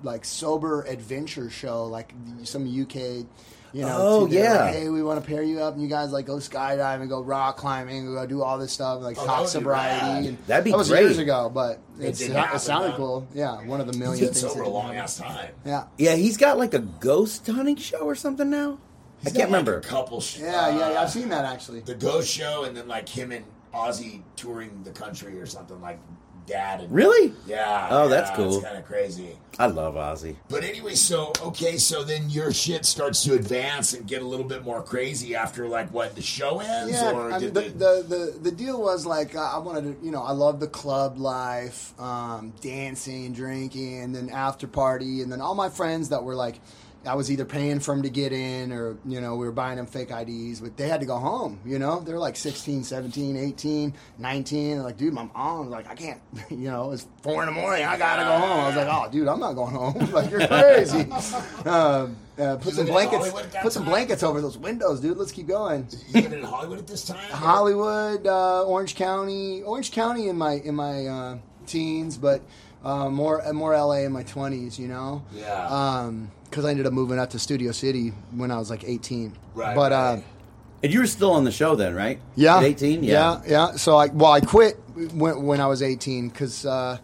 like 0.03 0.25
sober 0.25 0.83
adventure 0.83 1.49
show, 1.49 1.87
like 1.87 2.13
some 2.45 2.67
UK. 2.67 3.25
You 3.73 3.83
know, 3.83 3.97
Oh, 3.99 4.27
to- 4.27 4.35
yeah. 4.35 4.65
like, 4.67 4.75
hey, 4.75 4.89
we 4.91 5.03
want 5.03 5.23
to 5.23 5.27
pair 5.27 5.43
you 5.43 5.61
up, 5.61 5.73
and 5.75 5.83
you 5.83 5.89
guys 5.89 6.13
like 6.13 6.27
go 6.27 6.37
skydiving, 6.37 7.09
go 7.09 7.23
rock 7.23 7.57
climbing, 7.57 8.05
go 8.13 8.27
do 8.27 8.43
all 8.43 8.59
this 8.59 8.71
stuff, 8.73 9.01
like 9.01 9.17
Oh, 9.19 9.23
that 9.23 9.27
talk 9.27 9.39
would 9.41 9.45
be 9.47 9.51
sobriety. 9.51 10.29
And 10.29 10.39
That'd 10.47 10.65
be 10.65 10.71
that 10.73 10.77
was 10.77 10.89
great. 10.91 11.03
years 11.05 11.17
ago, 11.19 11.51
but 11.53 11.79
It 11.99 12.09
it's, 12.09 12.19
didn't 12.19 12.37
it, 12.37 12.59
sounded 12.61 12.91
huh? 12.91 12.97
cool. 12.99 13.27
Yeah, 13.33 13.65
one 13.65 13.81
of 13.81 13.87
the 13.87 13.93
He's 13.93 13.99
million 14.01 14.25
been 14.27 14.35
things. 14.35 14.41
sober 14.47 14.65
that- 14.65 14.69
a 14.69 14.71
long 14.71 14.95
ass 14.95 15.17
time. 15.17 15.51
Yeah, 15.65 15.85
yeah, 15.97 16.15
he's 16.17 16.37
got 16.37 16.59
like 16.59 16.75
a 16.75 16.81
ghost 16.81 17.47
hunting 17.47 17.77
show 17.77 18.01
or 18.01 18.15
something 18.15 18.51
now. 18.51 18.79
I 19.25 19.27
can't 19.27 19.35
got, 19.35 19.39
like, 19.39 19.47
remember. 19.47 19.77
a 19.79 19.81
couple. 19.81 20.21
sh- 20.21 20.41
yeah, 20.41 20.69
yeah, 20.69 20.91
yeah. 20.91 20.99
uh, 20.99 21.03
I've 21.05 21.11
seen 21.11 21.29
that 21.31 21.45
actually. 21.47 21.81
the 21.81 21.95
Ghost 21.95 22.29
Show, 22.29 22.65
and 22.65 22.77
then 22.77 22.89
like 22.89 23.09
him 23.09 23.31
and 23.33 23.45
Ozzy 23.73 24.21
touring 24.37 24.83
the 24.85 24.91
country 24.91 25.41
or 25.41 25.47
something 25.47 25.81
like 25.81 25.99
Dad 26.47 26.81
and 26.81 26.93
Really? 26.93 27.33
Yeah. 27.47 27.89
Oh, 27.91 28.09
that's 28.09 28.31
cool. 28.31 28.57
It's 28.57 28.65
kind 28.65 28.79
of 28.79 28.85
crazy. 28.85 29.37
I 29.59 29.67
love 29.67 29.95
Ozzy. 29.95 30.37
But 30.49 30.65
anyway, 30.65 30.95
so 30.95 31.33
okay, 31.43 31.77
so 31.77 32.03
then 32.03 32.31
your 32.31 32.53
shit 32.53 32.87
starts 32.87 33.23
to 33.25 33.35
advance 33.35 33.93
and 33.93 34.07
get 34.07 34.23
a 34.23 34.25
little 34.25 34.47
bit 34.47 34.65
more 34.65 34.83
crazy 34.83 35.35
after 35.35 35.69
like 35.69 35.93
what 35.93 36.15
the 36.15 36.23
show 36.23 36.61
ends, 36.61 36.93
Yeah, 36.95 37.13
or 37.13 37.31
I 37.31 37.39
mean, 37.39 37.53
did 37.53 37.55
the, 37.55 37.61
the, 37.61 37.69
the, 37.69 38.17
the, 38.17 38.39
the 38.45 38.53
deal 38.53 38.81
was 38.81 39.05
like, 39.05 39.35
uh, 39.35 39.41
I 39.41 39.59
wanted 39.59 40.01
to, 40.01 40.05
you 40.05 40.11
know, 40.11 40.23
I 40.23 40.33
love 40.33 40.59
the 40.59 40.69
club 40.69 41.19
life, 41.19 41.99
um, 42.01 42.53
dancing, 42.61 43.33
drinking, 43.35 44.01
and 44.03 44.15
then 44.15 44.31
after 44.31 44.67
party, 44.67 45.21
and 45.21 45.31
then 45.31 45.41
all 45.41 45.55
my 45.55 45.69
friends 45.69 46.09
that 46.09 46.25
were 46.25 46.35
like, 46.35 46.59
I 47.05 47.15
was 47.15 47.31
either 47.31 47.45
paying 47.45 47.81
for 47.81 47.95
them 47.95 48.03
to 48.05 48.11
get 48.11 48.33
in 48.33 48.73
or, 48.73 48.97
you 49.05 49.21
know, 49.21 49.35
we 49.35 49.45
were 49.45 49.53
buying 49.53 49.77
them 49.77 49.87
fake 49.87 50.11
IDs, 50.11 50.61
but 50.61 50.77
they 50.77 50.89
had 50.89 51.01
to 51.01 51.07
go 51.07 51.17
home, 51.17 51.61
you 51.65 51.79
know? 51.79 52.01
They're 52.01 52.19
like 52.19 52.37
16, 52.37 52.85
17, 52.85 53.37
18, 53.37 53.95
19. 54.19 54.71
They're 54.71 54.83
like, 54.83 54.97
dude, 54.97 55.13
my 55.13 55.29
mom's 55.35 55.71
like, 55.71 55.89
I 55.89 55.95
can't, 55.95 56.21
you 56.51 56.71
know, 56.71 56.93
it's 56.93 57.07
four 57.23 57.43
in 57.43 57.47
the 57.47 57.61
morning. 57.61 57.85
I 57.85 57.97
got 57.97 58.17
to 58.17 58.25
go 58.25 58.39
home. 58.39 58.61
I 58.61 58.67
was 58.69 58.77
like, 58.77 58.89
oh, 58.89 59.11
dude, 59.11 59.27
I'm 59.27 59.41
not 59.41 59.55
going 59.55 59.75
home. 59.75 60.11
like, 60.13 60.31
you're 60.31 60.47
crazy. 60.47 61.07
Um, 61.65 62.17
uh, 62.39 62.57
put 62.57 62.75
some 62.75 62.87
blankets, 62.87 63.29
Hollywood 63.29 63.55
at 63.55 63.63
put 63.63 63.73
some 63.73 63.85
blankets 63.85 64.23
over 64.23 64.41
those 64.41 64.59
windows, 64.59 65.01
dude. 65.01 65.17
Let's 65.17 65.33
keep 65.33 65.47
going. 65.47 65.87
You 66.09 66.23
living 66.23 66.41
in 66.41 66.45
Hollywood 66.45 66.79
at 66.79 66.87
this 66.87 67.05
time? 67.05 67.31
Hollywood, 67.31 68.27
uh, 68.27 68.65
Orange 68.65 68.95
County, 68.95 69.63
Orange 69.63 69.93
County 69.93 70.29
in 70.29 70.37
my 70.37 70.55
in 70.55 70.75
my 70.75 71.07
uh, 71.07 71.39
teens, 71.67 72.17
but 72.17 72.43
uh, 72.85 73.09
more 73.09 73.47
uh, 73.47 73.53
more 73.53 73.77
LA 73.77 74.01
in 74.05 74.13
my 74.13 74.23
twenties. 74.23 74.79
You 74.79 74.89
know, 74.89 75.23
Yeah. 75.35 76.11
because 76.45 76.65
I 76.65 76.71
ended 76.71 76.87
up 76.87 76.93
moving 76.93 77.19
out 77.19 77.31
to 77.31 77.39
Studio 77.39 77.73
City 77.73 78.13
when 78.35 78.51
I 78.51 78.59
was 78.59 78.71
like 78.71 78.85
eighteen. 78.85 79.33
Right, 79.55 79.75
but 79.77 79.93
uh. 79.93 80.17
And 80.85 80.93
you 80.93 80.99
were 80.99 81.07
still 81.07 81.31
on 81.31 81.45
the 81.45 81.53
show 81.53 81.77
then, 81.77 81.95
right? 81.95 82.19
yeah, 82.35 82.57
At 82.57 82.65
18? 82.65 83.05
yeah, 83.05 83.41
yeah. 83.47 83.73
So 83.77 83.97
I 83.97 84.07
well, 84.09 84.33
I 84.33 84.41
quit 84.41 84.81
when 85.15 85.43
when 85.45 85.61
I 85.61 85.67
was 85.67 85.83
eighteen 85.83 86.29
because. 86.29 86.67
Uh, 86.67 86.99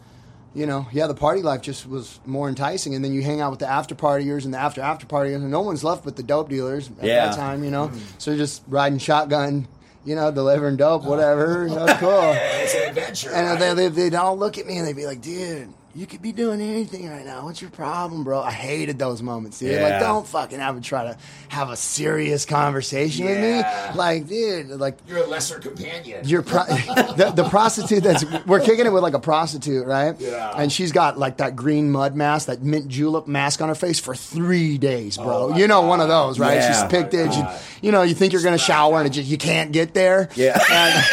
you 0.54 0.66
know, 0.66 0.88
yeah, 0.90 1.06
the 1.06 1.14
party 1.14 1.40
life 1.42 1.60
just 1.60 1.86
was 1.86 2.18
more 2.26 2.48
enticing, 2.48 2.94
and 2.94 3.04
then 3.04 3.12
you 3.12 3.22
hang 3.22 3.40
out 3.40 3.50
with 3.50 3.60
the 3.60 3.68
after 3.68 3.94
partiers 3.94 4.44
and 4.44 4.52
the 4.52 4.58
after 4.58 4.80
after 4.80 5.06
partiers, 5.06 5.36
and 5.36 5.50
no 5.50 5.60
one's 5.60 5.84
left 5.84 6.04
but 6.04 6.16
the 6.16 6.22
dope 6.22 6.48
dealers 6.48 6.90
at 7.00 7.04
Yeah. 7.06 7.26
that 7.26 7.36
time, 7.36 7.62
you 7.62 7.70
know. 7.70 7.92
So 8.16 8.30
you're 8.32 8.38
just 8.38 8.62
riding 8.66 8.98
shotgun, 8.98 9.68
you 10.04 10.14
know, 10.14 10.30
delivering 10.30 10.76
dope, 10.76 11.04
whatever. 11.04 11.66
You 11.66 11.74
know, 11.74 11.84
it's 11.84 12.00
cool. 12.00 12.10
It's 12.68 12.74
an 12.74 12.88
adventure. 12.88 13.30
And 13.32 13.60
right? 13.60 13.74
they, 13.74 13.88
they, 13.88 13.88
they'd 13.88 14.14
all 14.14 14.36
look 14.36 14.58
at 14.58 14.66
me 14.66 14.76
and 14.76 14.86
they'd 14.86 14.96
be 14.96 15.06
like, 15.06 15.22
dude, 15.22 15.72
you 15.98 16.06
could 16.06 16.22
be 16.22 16.30
doing 16.30 16.60
anything 16.60 17.08
right 17.10 17.24
now. 17.26 17.44
What's 17.44 17.60
your 17.60 17.70
problem, 17.72 18.22
bro? 18.22 18.40
I 18.40 18.52
hated 18.52 18.98
those 19.00 19.20
moments, 19.20 19.58
dude. 19.58 19.82
Like, 19.82 19.98
don't 19.98 20.24
fucking 20.26 20.60
ever 20.60 20.78
try 20.80 21.04
to 21.04 21.18
have 21.48 21.70
a 21.70 21.76
serious 21.76 22.44
conversation 22.44 23.26
Yeah. 23.26 23.32
with 23.32 23.94
me. 23.94 23.98
Like, 23.98 24.26
dude, 24.28 24.68
like, 24.80 24.98
You're 25.08 25.24
a 25.24 25.26
lesser 25.26 25.58
companion. 25.58 26.20
you're 26.24 26.42
pro- 26.42 26.64
the, 26.66 27.32
the 27.34 27.48
prostitute 27.48 28.04
that's 28.04 28.24
we're 28.46 28.60
kicking 28.60 28.86
it 28.86 28.92
with 28.92 29.02
like 29.02 29.14
a 29.14 29.18
prostitute, 29.18 29.86
right? 29.86 30.14
Yeah. 30.20 30.52
And 30.56 30.70
she's 30.70 30.92
got 30.92 31.18
like 31.18 31.38
that 31.38 31.56
green 31.56 31.90
mud 31.90 32.14
mask, 32.14 32.46
that 32.46 32.62
mint 32.62 32.86
julep 32.88 33.26
mask 33.26 33.60
on 33.60 33.68
her 33.68 33.74
face 33.74 33.98
for 33.98 34.14
three 34.14 34.78
days, 34.78 35.16
bro. 35.16 35.52
Oh, 35.52 35.56
you 35.56 35.66
know, 35.66 35.82
one 35.82 36.00
of 36.00 36.06
those, 36.08 36.38
right? 36.38 36.54
Yeah. 36.54 36.72
She's 36.82 36.90
picked 36.90 37.12
Oh, 37.14 37.18
it. 37.18 37.34
You, 37.34 37.42
oh 37.44 37.60
you 37.82 37.92
know, 37.92 38.02
you 38.02 38.14
think 38.14 38.32
you're 38.32 38.42
gonna 38.42 38.56
shower 38.58 38.98
and 38.98 39.06
it 39.06 39.10
just, 39.10 39.28
you 39.28 39.38
can't 39.38 39.72
get 39.72 39.94
there. 39.94 40.28
Yeah. 40.36 40.58
And 40.70 41.04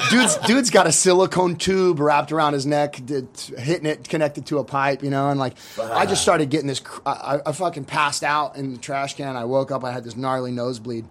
dude's 0.10 0.36
dude's 0.46 0.70
got 0.70 0.86
a 0.86 0.92
silicone 0.92 1.56
tube 1.56 1.98
wrapped 2.00 2.32
around 2.32 2.52
his 2.54 2.66
neck, 2.66 3.00
d- 3.04 3.26
hitting 3.86 4.02
it 4.04 4.08
connected 4.08 4.46
to 4.46 4.58
a 4.58 4.64
pipe, 4.64 5.02
you 5.02 5.10
know, 5.10 5.30
and 5.30 5.38
like 5.40 5.54
I 5.80 6.06
just 6.06 6.22
started 6.22 6.50
getting 6.50 6.66
this. 6.66 6.82
I, 7.04 7.10
I- 7.10 7.40
I 7.46 7.52
fucking 7.52 7.84
passed 7.84 8.22
out 8.24 8.56
in 8.56 8.72
the 8.72 8.78
trash 8.78 9.14
can. 9.16 9.36
I 9.36 9.44
woke 9.44 9.70
up. 9.70 9.84
I 9.84 9.92
had 9.92 10.04
this 10.04 10.16
gnarly 10.16 10.50
nosebleed. 10.52 11.04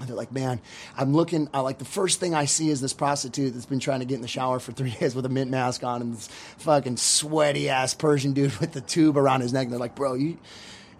And 0.00 0.08
they're 0.08 0.16
like, 0.16 0.32
man, 0.32 0.60
I'm 0.96 1.12
looking. 1.14 1.48
I 1.54 1.60
like 1.60 1.78
the 1.78 1.84
first 1.84 2.18
thing 2.18 2.34
I 2.34 2.44
see 2.46 2.70
is 2.70 2.80
this 2.80 2.92
prostitute 2.92 3.52
that's 3.54 3.66
been 3.66 3.78
trying 3.78 4.00
to 4.00 4.04
get 4.04 4.16
in 4.16 4.20
the 4.22 4.26
shower 4.28 4.58
for 4.58 4.72
three 4.72 4.90
days 5.00 5.14
with 5.14 5.24
a 5.26 5.28
mint 5.28 5.50
mask 5.50 5.84
on 5.84 6.00
and 6.02 6.14
this 6.16 6.26
fucking 6.58 6.96
sweaty 6.96 7.68
ass 7.68 7.94
Persian 7.94 8.32
dude 8.32 8.52
with 8.60 8.72
the 8.72 8.80
tube 8.80 9.16
around 9.16 9.42
his 9.42 9.52
neck. 9.52 9.64
And 9.64 9.72
they're 9.72 9.78
like, 9.80 9.94
bro, 9.94 10.14
you 10.14 10.38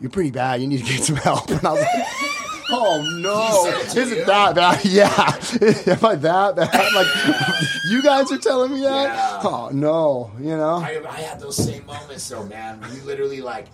you're 0.00 0.10
pretty 0.10 0.30
bad. 0.30 0.60
You 0.60 0.68
need 0.68 0.84
to 0.84 0.92
get 0.92 1.02
some 1.02 1.16
help. 1.16 1.48
And 1.50 1.64
I 1.66 1.72
was 1.72 1.80
like, 1.82 2.06
oh 2.72 3.02
no, 3.20 3.70
said 3.70 3.80
it 3.86 3.90
to 3.90 4.00
is 4.00 4.12
it 4.12 4.26
that 4.26 4.54
bad? 4.54 4.84
Yeah, 4.84 5.06
am 5.94 6.04
I 6.04 6.14
that 6.16 6.56
bad? 6.56 6.92
Like, 6.94 7.06
you 7.90 8.02
guys 8.02 8.30
are 8.32 8.38
telling 8.38 8.72
me 8.72 8.80
that? 8.82 9.04
Yeah. 9.14 9.40
Oh 9.44 9.70
no, 9.72 10.30
you 10.38 10.56
know. 10.56 10.76
I, 10.76 11.02
I 11.08 11.20
had 11.20 11.40
those 11.40 11.56
same 11.56 11.84
moments 11.86 12.28
though, 12.28 12.44
man. 12.44 12.80
You 12.94 13.02
literally 13.02 13.40
like 13.40 13.66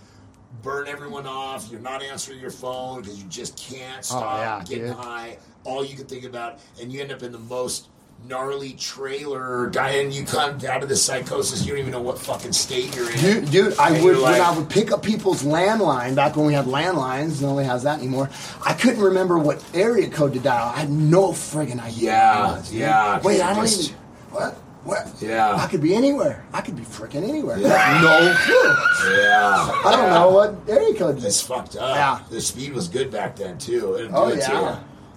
burn 0.61 0.87
everyone 0.87 1.25
off. 1.27 1.69
You're 1.71 1.79
not 1.81 2.03
answering 2.03 2.39
your 2.39 2.51
phone 2.51 3.01
because 3.01 3.21
you 3.21 3.27
just 3.29 3.57
can't 3.57 3.99
oh, 3.99 4.01
stop 4.01 4.23
Oh, 4.23 4.37
yeah, 4.41 4.63
getting 4.67 4.85
dude. 4.87 4.95
high. 4.95 5.37
All 5.63 5.83
you 5.85 5.95
can 5.95 6.05
think 6.05 6.23
about, 6.23 6.59
and 6.81 6.91
you 6.91 7.01
end 7.01 7.11
up 7.11 7.23
in 7.23 7.31
the 7.31 7.39
most 7.39 7.89
gnarly 8.27 8.73
trailer 8.73 9.67
guy, 9.69 9.91
and 9.91 10.13
you 10.13 10.23
come 10.25 10.59
out 10.69 10.83
of 10.83 10.89
the 10.89 10.95
psychosis. 10.95 11.63
You 11.65 11.71
don't 11.71 11.79
even 11.79 11.91
know 11.91 12.01
what 12.01 12.19
fucking 12.19 12.53
state 12.53 12.95
you're 12.95 13.09
in. 13.11 13.17
Dude, 13.17 13.51
dude, 13.51 13.77
I 13.79 13.89
And 13.95 14.03
would 14.03 14.15
you're 14.17 14.23
when 14.23 14.41
I 14.41 14.55
would 14.57 14.69
pick 14.69 14.91
up 14.91 15.01
people's 15.03 15.43
landline 15.43 16.15
back 16.15 16.35
when 16.35 16.45
we 16.45 16.53
had 16.53 16.65
landlines. 16.65 17.41
Nobody 17.41 17.67
has 17.67 17.83
that 17.83 17.99
anymore. 17.99 18.29
I 18.63 18.73
couldn't 18.73 19.01
remember 19.01 19.37
what 19.39 19.63
area 19.73 20.09
code 20.09 20.33
to 20.33 20.39
dial. 20.39 20.67
I 20.75 20.79
had 20.81 20.91
no 20.91 21.29
friggin' 21.29 21.79
idea. 21.81 22.11
Yeah, 22.11 22.51
was, 22.57 22.73
yeah, 22.73 23.21
Wait, 23.21 23.41
I 23.41 23.53
don't 23.53 23.65
just- 23.65 23.89
even. 23.89 23.95
What? 24.31 24.53
What? 24.85 25.07
Yeah. 25.21 25.55
I 25.55 25.67
could 25.67 25.81
be 25.81 25.93
anywhere. 25.93 26.45
I 26.53 26.61
could 26.61 26.75
be 26.75 26.83
freaking 26.83 27.27
anywhere. 27.27 27.57
Yeah. 27.59 27.99
No 28.01 28.33
clue. 28.45 29.13
Yeah, 29.17 29.71
I 29.85 29.95
don't 29.95 30.09
know 30.13 30.29
what 30.31 30.55
area 30.69 30.93
code 30.97 31.21
It's 31.23 31.41
fucked 31.41 31.75
up. 31.75 31.95
Yeah. 31.95 32.19
The 32.29 32.39
speed 32.39 32.73
was 32.73 32.87
good 32.87 33.11
back 33.11 33.35
then 33.35 33.57
too. 33.57 33.95
It'll 33.97 34.07
do 34.09 34.15
Oh, 34.15 34.27
it 34.29 34.37
yeah. 34.39 34.47
to 34.47 34.53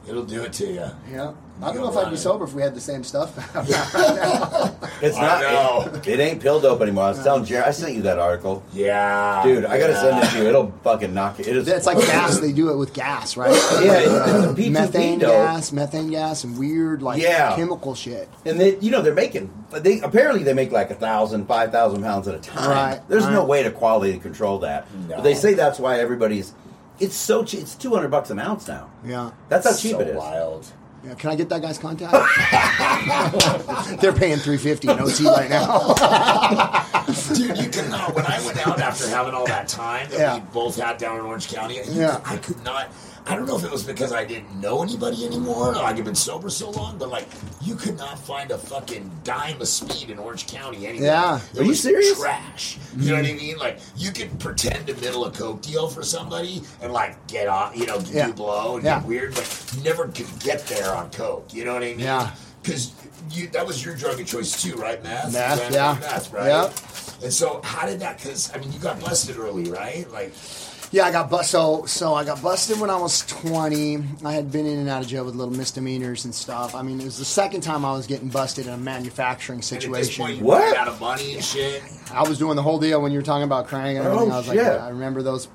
you. 0.06 0.10
It'll 0.10 0.24
do 0.24 0.42
it 0.42 0.52
to 0.54 0.66
you. 0.66 0.86
Yeah. 1.10 1.32
I 1.62 1.72
don't 1.72 1.82
know 1.82 1.90
if 1.90 1.96
I'd 1.96 2.10
be 2.10 2.16
sober 2.16 2.44
if 2.44 2.54
we 2.54 2.62
had 2.62 2.74
the 2.74 2.80
same 2.80 3.04
stuff. 3.04 3.32
It's 5.02 5.16
I 5.16 5.20
not. 5.20 5.40
know. 5.42 5.98
It, 5.98 6.06
it 6.06 6.20
ain't 6.20 6.40
pill 6.40 6.60
dope 6.60 6.80
anymore. 6.80 7.04
I 7.04 7.08
was 7.10 7.24
telling 7.24 7.44
Jerry. 7.44 7.64
I 7.64 7.72
sent 7.72 7.94
you 7.96 8.02
that 8.02 8.20
article, 8.20 8.62
Yeah, 8.72 9.42
dude. 9.42 9.64
I 9.64 9.76
gotta 9.76 9.96
send 9.96 10.22
it 10.22 10.30
to 10.30 10.38
you. 10.38 10.48
It'll 10.48 10.70
fucking 10.84 11.12
knock 11.12 11.40
it. 11.40 11.48
It 11.48 11.56
is. 11.56 11.66
it's 11.66 11.86
like 11.86 11.98
gas. 11.98 12.38
They 12.38 12.52
do 12.52 12.70
it 12.70 12.76
with 12.76 12.92
gas, 12.94 13.36
right? 13.36 13.50
Yeah, 13.82 13.90
uh, 13.92 14.52
it's 14.52 14.60
a 14.60 14.62
P2P 14.62 14.70
methane 14.70 15.18
dope. 15.18 15.30
gas, 15.32 15.72
methane 15.72 16.10
gas, 16.10 16.44
and 16.44 16.56
weird 16.56 17.02
like 17.02 17.20
Yeah. 17.20 17.56
chemical 17.56 17.96
shit. 17.96 18.28
And 18.44 18.60
they, 18.60 18.78
you 18.78 18.92
know, 18.92 19.02
they're 19.02 19.12
making. 19.12 19.52
But 19.70 19.82
they 19.82 19.98
apparently 20.00 20.44
they 20.44 20.54
make 20.54 20.70
like 20.70 20.90
a 20.90 20.94
thousand, 20.94 21.46
five 21.46 21.72
thousand 21.72 22.02
pounds 22.04 22.28
at 22.28 22.36
a 22.36 22.38
time. 22.38 22.70
Right, 22.70 23.00
There's 23.08 23.26
no 23.26 23.40
right. 23.40 23.48
way 23.48 23.62
to 23.64 23.72
quality 23.72 24.16
control 24.20 24.60
that. 24.60 24.86
No. 25.08 25.16
But 25.16 25.22
they 25.22 25.34
say 25.34 25.54
that's 25.54 25.80
why 25.80 25.98
everybody's. 25.98 26.54
It's 27.00 27.16
so 27.16 27.42
cheap. 27.42 27.62
It's 27.62 27.74
two 27.74 27.92
hundred 27.92 28.12
bucks 28.12 28.30
an 28.30 28.38
ounce 28.38 28.68
now. 28.68 28.88
Yeah. 29.04 29.32
That's 29.48 29.66
how 29.68 29.74
cheap 29.76 29.92
so 29.92 30.00
it 30.00 30.08
is. 30.08 30.16
wild. 30.16 30.66
Yeah, 31.04 31.14
can 31.14 31.30
I 31.30 31.34
get 31.36 31.48
that 31.48 31.60
guy's 31.62 31.78
contact? 31.78 32.12
They're 34.00 34.12
paying 34.12 34.38
three 34.38 34.56
fifty 34.56 34.88
in 34.88 35.00
OT 35.00 35.26
right 35.26 35.50
now. 35.50 35.94
Dude, 37.34 37.58
you 37.58 37.68
could 37.70 37.90
not. 37.90 38.14
When 38.14 38.24
I 38.24 38.40
went 38.46 38.64
out 38.66 38.78
after 38.80 39.08
having 39.08 39.34
all 39.34 39.46
that 39.46 39.66
time 39.66 40.08
that 40.10 40.18
Yeah. 40.18 40.34
we 40.36 40.40
both 40.52 40.76
had 40.78 40.98
down 40.98 41.18
in 41.18 41.24
Orange 41.24 41.48
County, 41.52 41.80
Yeah. 41.88 42.20
could- 42.22 42.32
I 42.32 42.36
could 42.38 42.64
not. 42.64 42.88
I 43.24 43.36
don't 43.36 43.46
know 43.46 43.56
if 43.56 43.64
it 43.64 43.70
was 43.70 43.84
because 43.84 44.12
I 44.12 44.24
didn't 44.24 44.60
know 44.60 44.82
anybody 44.82 45.24
anymore, 45.24 45.68
or 45.70 45.74
like 45.74 45.96
I'd 45.96 46.04
been 46.04 46.14
sober 46.14 46.50
so 46.50 46.70
long, 46.70 46.98
but 46.98 47.08
like 47.08 47.28
you 47.60 47.76
could 47.76 47.96
not 47.96 48.18
find 48.18 48.50
a 48.50 48.58
fucking 48.58 49.08
dime 49.22 49.60
of 49.60 49.68
speed 49.68 50.10
in 50.10 50.18
Orange 50.18 50.46
County 50.48 50.86
anywhere. 50.86 51.06
Yeah. 51.08 51.40
it 51.54 51.60
Are 51.60 51.62
you 51.64 51.74
serious? 51.74 52.18
Trash. 52.18 52.78
You 52.96 53.10
know 53.12 53.16
what 53.22 53.26
I 53.26 53.32
mean? 53.34 53.58
Like 53.58 53.78
you 53.96 54.10
could 54.10 54.38
pretend 54.40 54.88
to 54.88 54.94
middle 54.94 55.24
a 55.26 55.30
coke 55.30 55.62
deal 55.62 55.86
for 55.88 56.02
somebody 56.02 56.62
and 56.82 56.92
like 56.92 57.24
get 57.28 57.46
off, 57.46 57.76
you 57.76 57.86
know, 57.86 58.00
Yeah. 58.10 58.26
do 58.26 58.32
blow 58.32 58.76
and 58.76 58.84
Yeah. 58.84 58.98
get 58.98 59.08
weird, 59.08 59.34
but 59.34 59.72
you 59.76 59.82
never 59.84 60.08
could 60.08 60.26
get 60.40 60.66
there 60.66 60.92
on 60.94 61.10
coke. 61.10 61.54
You 61.54 61.64
know 61.64 61.74
what 61.74 61.82
I 61.84 61.86
mean? 61.90 62.00
Yeah. 62.00 62.30
Because 62.62 62.90
you 63.30 63.46
that 63.48 63.64
was 63.66 63.84
your 63.84 63.94
drug 63.94 64.18
of 64.20 64.26
choice 64.26 64.60
too, 64.60 64.74
right, 64.74 65.02
You 65.56 65.62
went 65.62 65.74
yeah. 65.74 65.96
Meth, 66.00 66.32
right? 66.32 66.46
Yep. 66.48 66.74
And 67.22 67.32
so, 67.32 67.60
how 67.62 67.86
did 67.86 68.00
that? 68.00 68.18
Because 68.18 68.50
I 68.52 68.58
mean, 68.58 68.72
you 68.72 68.80
got 68.80 68.98
busted 69.00 69.36
early, 69.38 69.70
right? 69.70 70.10
Like, 70.10 70.32
yeah, 70.92 71.04
I 71.04 71.10
got 71.10 71.28
bust. 71.30 71.50
So, 71.50 71.84
so 71.86 72.14
I 72.14 72.22
got 72.24 72.40
busted 72.42 72.78
when 72.78 72.90
I 72.90 72.96
was 72.96 73.24
twenty. 73.26 73.98
I 74.24 74.32
had 74.32 74.52
been 74.52 74.66
in 74.66 74.78
and 74.78 74.88
out 74.88 75.02
of 75.02 75.08
jail 75.08 75.24
with 75.24 75.34
little 75.34 75.52
misdemeanors 75.54 76.24
and 76.24 76.34
stuff. 76.34 76.74
I 76.74 76.82
mean, 76.82 77.00
it 77.00 77.04
was 77.04 77.18
the 77.18 77.24
second 77.24 77.62
time 77.62 77.84
I 77.84 77.92
was 77.92 78.06
getting 78.06 78.28
busted 78.28 78.66
in 78.66 78.72
a 78.72 78.76
manufacturing 78.76 79.56
and 79.60 79.64
at 79.64 79.70
this 79.80 79.82
situation. 79.82 80.22
point, 80.24 80.36
you 80.38 80.44
What? 80.44 80.60
ran 80.62 80.76
out 80.76 80.88
of 80.88 81.00
money 81.00 81.34
and 81.34 81.42
shit. 81.44 81.82
I 82.12 82.22
was 82.28 82.38
doing 82.38 82.54
the 82.56 82.62
whole 82.62 82.78
deal 82.78 83.02
when 83.02 83.10
you 83.10 83.18
were 83.18 83.24
talking 83.24 83.44
about 83.44 83.66
crying 83.66 83.96
and 83.98 84.06
everything. 84.06 84.30
Oh, 84.30 84.34
I 84.34 84.36
was 84.38 84.46
shit. 84.46 84.56
like, 84.56 84.80
I 84.80 84.88
remember 84.90 85.22
those 85.22 85.48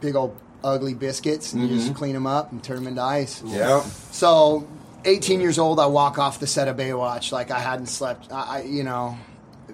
big 0.00 0.14
old 0.16 0.34
ugly 0.62 0.94
biscuits, 0.94 1.52
and 1.52 1.62
you 1.62 1.68
Mm-hmm. 1.68 1.78
just 1.78 1.94
clean 1.94 2.14
them 2.14 2.26
up 2.26 2.50
and 2.52 2.62
turn 2.64 2.76
them 2.76 2.86
into 2.86 3.02
ice. 3.02 3.42
Yeah. 3.44 3.82
So, 4.12 4.66
18 5.04 5.40
years 5.40 5.58
old, 5.58 5.78
I 5.78 5.86
walk 5.86 6.18
off 6.18 6.40
the 6.40 6.46
set 6.46 6.68
of 6.68 6.76
Baywatch 6.78 7.32
like 7.32 7.50
I 7.50 7.58
hadn't 7.58 7.88
slept. 7.88 8.32
I, 8.32 8.58
I 8.58 8.62
you 8.62 8.82
know, 8.84 9.18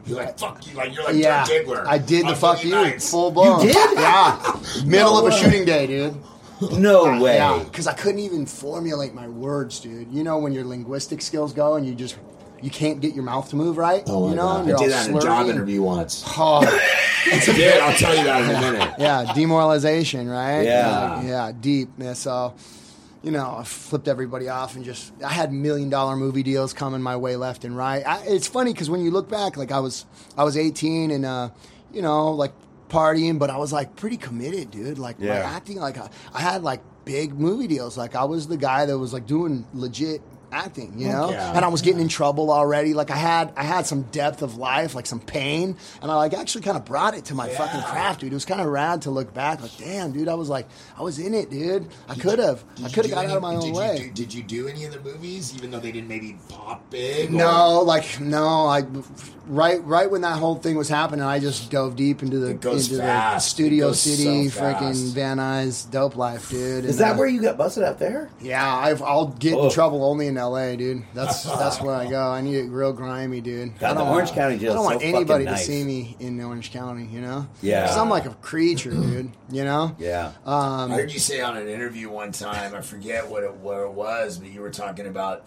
You're 0.07 0.19
like, 0.19 0.39
fuck 0.39 0.67
you. 0.67 0.75
Like, 0.75 0.95
you're 0.95 1.05
like 1.05 1.17
yeah, 1.17 1.45
Dirk 1.45 1.67
Diggler. 1.67 1.87
I 1.87 1.99
did 1.99 2.27
the 2.27 2.35
fuck 2.35 2.65
you 2.65 2.71
Nights. 2.71 3.11
full 3.11 3.31
blown. 3.31 3.61
You 3.67 3.73
did? 3.73 3.99
Yeah, 3.99 4.61
middle 4.85 5.13
No 5.13 5.19
of 5.19 5.25
a 5.27 5.29
way. 5.31 5.41
shooting 5.41 5.65
day, 5.65 5.87
dude. 5.87 6.17
No 6.73 7.21
way. 7.21 7.37
Yeah, 7.37 7.63
because 7.65 7.87
I 7.87 7.95
couldn't 7.95 8.19
even 8.21 8.45
formulate 8.47 9.15
my 9.15 9.29
words, 9.29 9.81
dude. 9.81 10.13
You 10.13 10.23
know 10.25 10.39
when 10.39 10.53
your 10.53 10.65
linguistic 10.65 11.23
skills 11.23 11.53
go 11.53 11.77
and 11.77 11.87
you 11.87 11.95
just 11.95 12.19
you 12.63 12.71
can't 12.71 13.01
get 13.01 13.15
your 13.15 13.25
mouth 13.25 13.49
to 13.51 13.57
move 13.57 13.79
right. 13.79 14.03
Oh 14.07 14.25
my 14.25 14.31
you 14.31 14.37
know, 14.37 14.43
god! 14.43 14.71
I 14.71 14.77
did 14.77 14.91
that 14.91 15.09
in 15.09 15.17
a 15.17 15.21
job 15.21 15.47
interview 15.49 15.81
once. 15.81 16.23
Oh, 16.37 16.61
I 17.27 17.39
did. 17.45 17.81
I'll 17.81 17.97
tell 17.97 18.15
you 18.17 18.25
that 18.25 18.43
in 18.43 18.51
a 18.57 18.61
minute. 18.61 18.95
yeah, 18.99 19.33
demoralization, 19.35 20.29
right? 20.29 20.63
Yeah. 20.63 21.15
Like, 21.17 21.27
yeah, 21.27 21.53
deep. 21.59 21.89
Yeah, 21.99 22.13
so, 22.13 22.55
you 23.23 23.31
know, 23.31 23.57
I 23.59 23.65
flipped 23.65 24.09
everybody 24.09 24.49
off 24.49 24.77
and 24.77 24.85
just 24.85 25.13
I 25.23 25.33
had 25.33 25.53
million 25.53 25.91
dollar 25.91 26.17
movie 26.17 26.43
deals 26.43 26.73
coming 26.73 27.03
my 27.03 27.17
way 27.17 27.37
left 27.37 27.65
and 27.65 27.77
right. 27.77 28.07
I, 28.07 28.23
it's 28.27 28.47
funny 28.47 28.73
because 28.73 28.89
when 28.89 29.03
you 29.03 29.11
look 29.11 29.29
back, 29.29 29.57
like 29.57 29.73
I 29.73 29.81
was 29.81 30.07
I 30.37 30.45
was 30.45 30.57
18 30.57 31.11
and 31.11 31.27
uh, 31.27 31.51
you 31.93 32.03
know, 32.03 32.31
like 32.33 32.53
partying, 32.89 33.39
but 33.39 33.51
I 33.51 33.57
was 33.59 33.73
like 33.73 33.97
pretty 33.97 34.17
committed, 34.17 34.71
dude. 34.71 34.99
Like 34.99 35.19
my 35.21 35.29
acting, 35.29 35.77
like 35.79 35.99
I, 35.99 36.09
I 36.33 36.41
had 36.41 36.63
like 36.63 36.83
big 37.05 37.39
movie 37.39 37.67
deals. 37.67 37.99
Like 37.99 38.15
I 38.15 38.25
was 38.25 38.49
the 38.49 38.57
guy 38.57 38.87
that 38.87 38.99
was 38.99 39.13
like 39.13 39.27
doing 39.27 39.67
legit 39.75 40.23
acting, 40.53 40.99
you 40.99 41.09
know. 41.09 41.31
yeah. 41.31 41.53
And 41.55 41.65
I 41.65 41.69
was 41.69 41.83
getting 41.83 42.01
in 42.01 42.09
trouble 42.09 42.51
already. 42.51 42.95
Like 42.95 43.11
I 43.11 43.17
had 43.17 43.53
I 43.57 43.63
had 43.63 43.87
some 43.87 44.03
depth 44.03 44.43
of 44.43 44.57
life, 44.57 44.95
like 44.95 45.07
some 45.07 45.21
pain, 45.21 45.77
and 46.03 46.11
I 46.11 46.15
like 46.17 46.35
actually 46.35 46.63
kind 46.63 46.77
of 46.77 46.85
brought 46.85 47.15
it 47.15 47.27
to 47.27 47.35
my 47.35 47.49
fucking 47.49 47.83
craft, 47.83 48.21
dude. 48.21 48.33
It 48.33 48.35
was 48.37 48.45
kind 48.45 48.61
of 48.61 48.67
rad 48.69 49.03
to 49.03 49.11
look 49.11 49.33
back, 49.35 49.61
like 49.63 49.77
damn, 49.79 50.13
dude, 50.13 50.29
I 50.29 50.35
was 50.35 50.49
like 50.49 50.67
I 50.99 51.03
was 51.03 51.19
in 51.19 51.35
it, 51.35 51.51
dude. 51.51 51.89
I 52.09 52.15
could 52.15 52.39
have 52.39 52.63
I 52.85 52.89
could 52.89 52.97
have 52.97 53.05
do 53.07 53.11
got 53.11 53.25
any- 53.25 53.33
out 53.33 53.37
of 53.37 53.43
my 53.43 53.55
own 53.55 53.61
did 53.63 53.75
way. 53.75 53.93
You 53.99 54.05
do, 54.09 54.11
did 54.11 54.35
you 54.35 54.43
do 54.43 54.69
any 54.69 54.85
of 54.85 54.93
the 54.93 55.01
movies, 55.01 55.55
even 55.57 55.71
though 55.71 55.81
they 55.81 55.93
didn't 55.93 56.09
maybe 56.09 56.39
pop 56.49 56.89
big? 56.91 57.29
or- 57.31 57.33
No, 57.33 57.81
like 57.81 58.21
no, 58.21 58.67
I 58.67 58.83
right 59.47 59.83
right 59.85 60.11
when 60.11 60.21
that 60.23 60.39
whole 60.39 60.57
thing 60.57 60.77
was 60.77 60.89
happening, 60.89 61.25
I 61.25 61.39
just 61.39 61.71
dove 61.71 61.97
deep 61.97 62.23
into 62.23 62.39
the 62.39 62.51
It 62.51 62.61
goes 62.61 62.91
into 62.91 63.03
the. 63.03 63.39
Studio 63.39 63.87
It 63.87 63.89
goes 63.91 64.01
so 64.01 64.11
City, 64.11 64.47
freaking 64.49 65.13
Van 65.13 65.39
Nuys, 65.39 65.91
dope 65.91 66.17
life, 66.17 66.51
dude. 66.51 66.85
Is 66.85 67.01
And, 67.01 67.11
that 67.11 67.15
uh, 67.15 67.19
where 67.19 67.27
you 67.27 67.41
got 67.41 67.57
busted 67.57 67.83
out 67.85 67.99
there? 67.99 68.29
Yeah, 68.41 68.65
I've, 68.77 69.03
I'll 69.03 69.29
get 69.29 69.55
Oh. 69.55 69.65
in 69.67 69.71
trouble 69.71 70.05
only 70.05 70.27
in 70.27 70.35
L.A., 70.41 70.77
dude. 70.77 71.05
That's 71.15 71.45
that's 71.61 71.81
where 71.81 71.95
I 71.95 72.09
go. 72.09 72.31
I 72.31 72.41
need 72.41 72.57
it 72.57 72.69
real 72.71 72.93
grimy, 72.93 73.41
dude. 73.41 73.79
God, 73.79 73.91
I 73.91 73.95
don't 73.95 74.09
Orange 74.09 74.31
want- 74.31 74.39
County 74.39 74.59
jail's 74.59 74.73
I 74.73 74.77
don't 74.77 74.85
want 74.85 75.01
so 75.01 75.07
anybody 75.07 75.45
fucking 75.45 75.59
to 75.59 75.65
see 75.65 75.85
me 75.85 76.17
in 76.19 76.41
Orange 76.43 76.73
County, 76.73 77.07
you 77.07 77.21
know. 77.21 77.47
Yeah. 77.63 77.87
'Cause 77.87 77.97
I'm 77.97 78.09
like 78.11 78.27
a 78.27 78.31
creature, 78.35 78.91
dude. 78.91 79.31
You 79.51 79.65
know. 79.65 79.95
Yeah. 80.01 80.33
Um, 80.45 80.91
I 80.93 80.95
heard 80.97 81.13
you 81.13 81.19
say 81.21 81.41
on 81.41 81.57
an 81.57 81.69
interview 81.69 82.09
one 82.11 82.33
time, 82.33 82.75
I 82.75 82.81
forget 82.81 83.29
what 83.29 83.45
it, 83.45 83.55
where 83.59 83.85
it 83.85 83.93
was, 83.93 84.39
but 84.39 84.49
you 84.51 84.61
were 84.61 84.71
talking 84.71 85.07
about, 85.07 85.45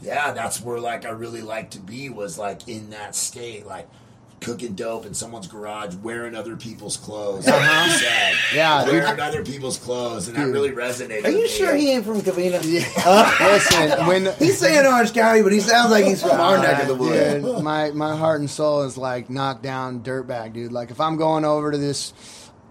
yeah, 0.00 0.32
that's 0.32 0.60
where 0.62 0.78
like 0.80 1.04
I 1.04 1.10
really 1.10 1.42
like 1.42 1.70
to 1.72 1.80
be 1.80 2.08
was 2.08 2.38
like 2.38 2.68
in 2.68 2.90
that 2.90 3.14
state, 3.16 3.66
like 3.66 3.88
cooking 4.40 4.74
dope 4.74 5.04
in 5.06 5.14
someone's 5.14 5.46
garage, 5.46 5.94
wearing 5.96 6.34
other 6.34 6.56
people's 6.56 6.96
clothes. 6.96 7.46
Like 7.46 7.54
said. 7.90 8.32
Uh-huh. 8.32 8.54
Yeah, 8.54 8.84
dude. 8.84 8.94
wearing 8.94 9.20
other 9.20 9.44
people's 9.44 9.78
clothes, 9.78 10.28
and 10.28 10.36
that 10.36 10.46
really 10.48 10.70
resonated. 10.70 11.24
Are 11.24 11.30
you 11.30 11.42
with 11.42 11.44
me. 11.44 11.48
sure 11.48 11.74
he 11.74 11.90
ain't 11.92 12.04
from 12.04 12.20
Covina? 12.20 12.62
Listen, 13.40 14.06
when 14.06 14.24
He's 14.38 14.58
saying 14.58 14.86
Orange 14.86 15.12
County, 15.12 15.42
but 15.42 15.52
he 15.52 15.60
sounds 15.60 15.90
like 15.90 16.04
he's 16.04 16.22
from 16.22 16.40
our 16.40 16.58
neck 16.58 16.82
of 16.82 16.88
the 16.88 16.94
Uh, 16.94 16.98
woods. 16.98 17.44
dude, 17.44 17.64
my 17.64 17.90
my 17.90 18.16
heart 18.16 18.40
and 18.40 18.48
soul 18.50 18.82
is 18.82 18.96
like 18.96 19.28
knocked 19.30 19.62
down 19.62 20.00
dirtbag, 20.00 20.52
dude. 20.52 20.72
Like 20.72 20.90
if 20.90 21.00
I'm 21.00 21.16
going 21.16 21.44
over 21.44 21.70
to 21.72 21.78
this, 21.78 22.12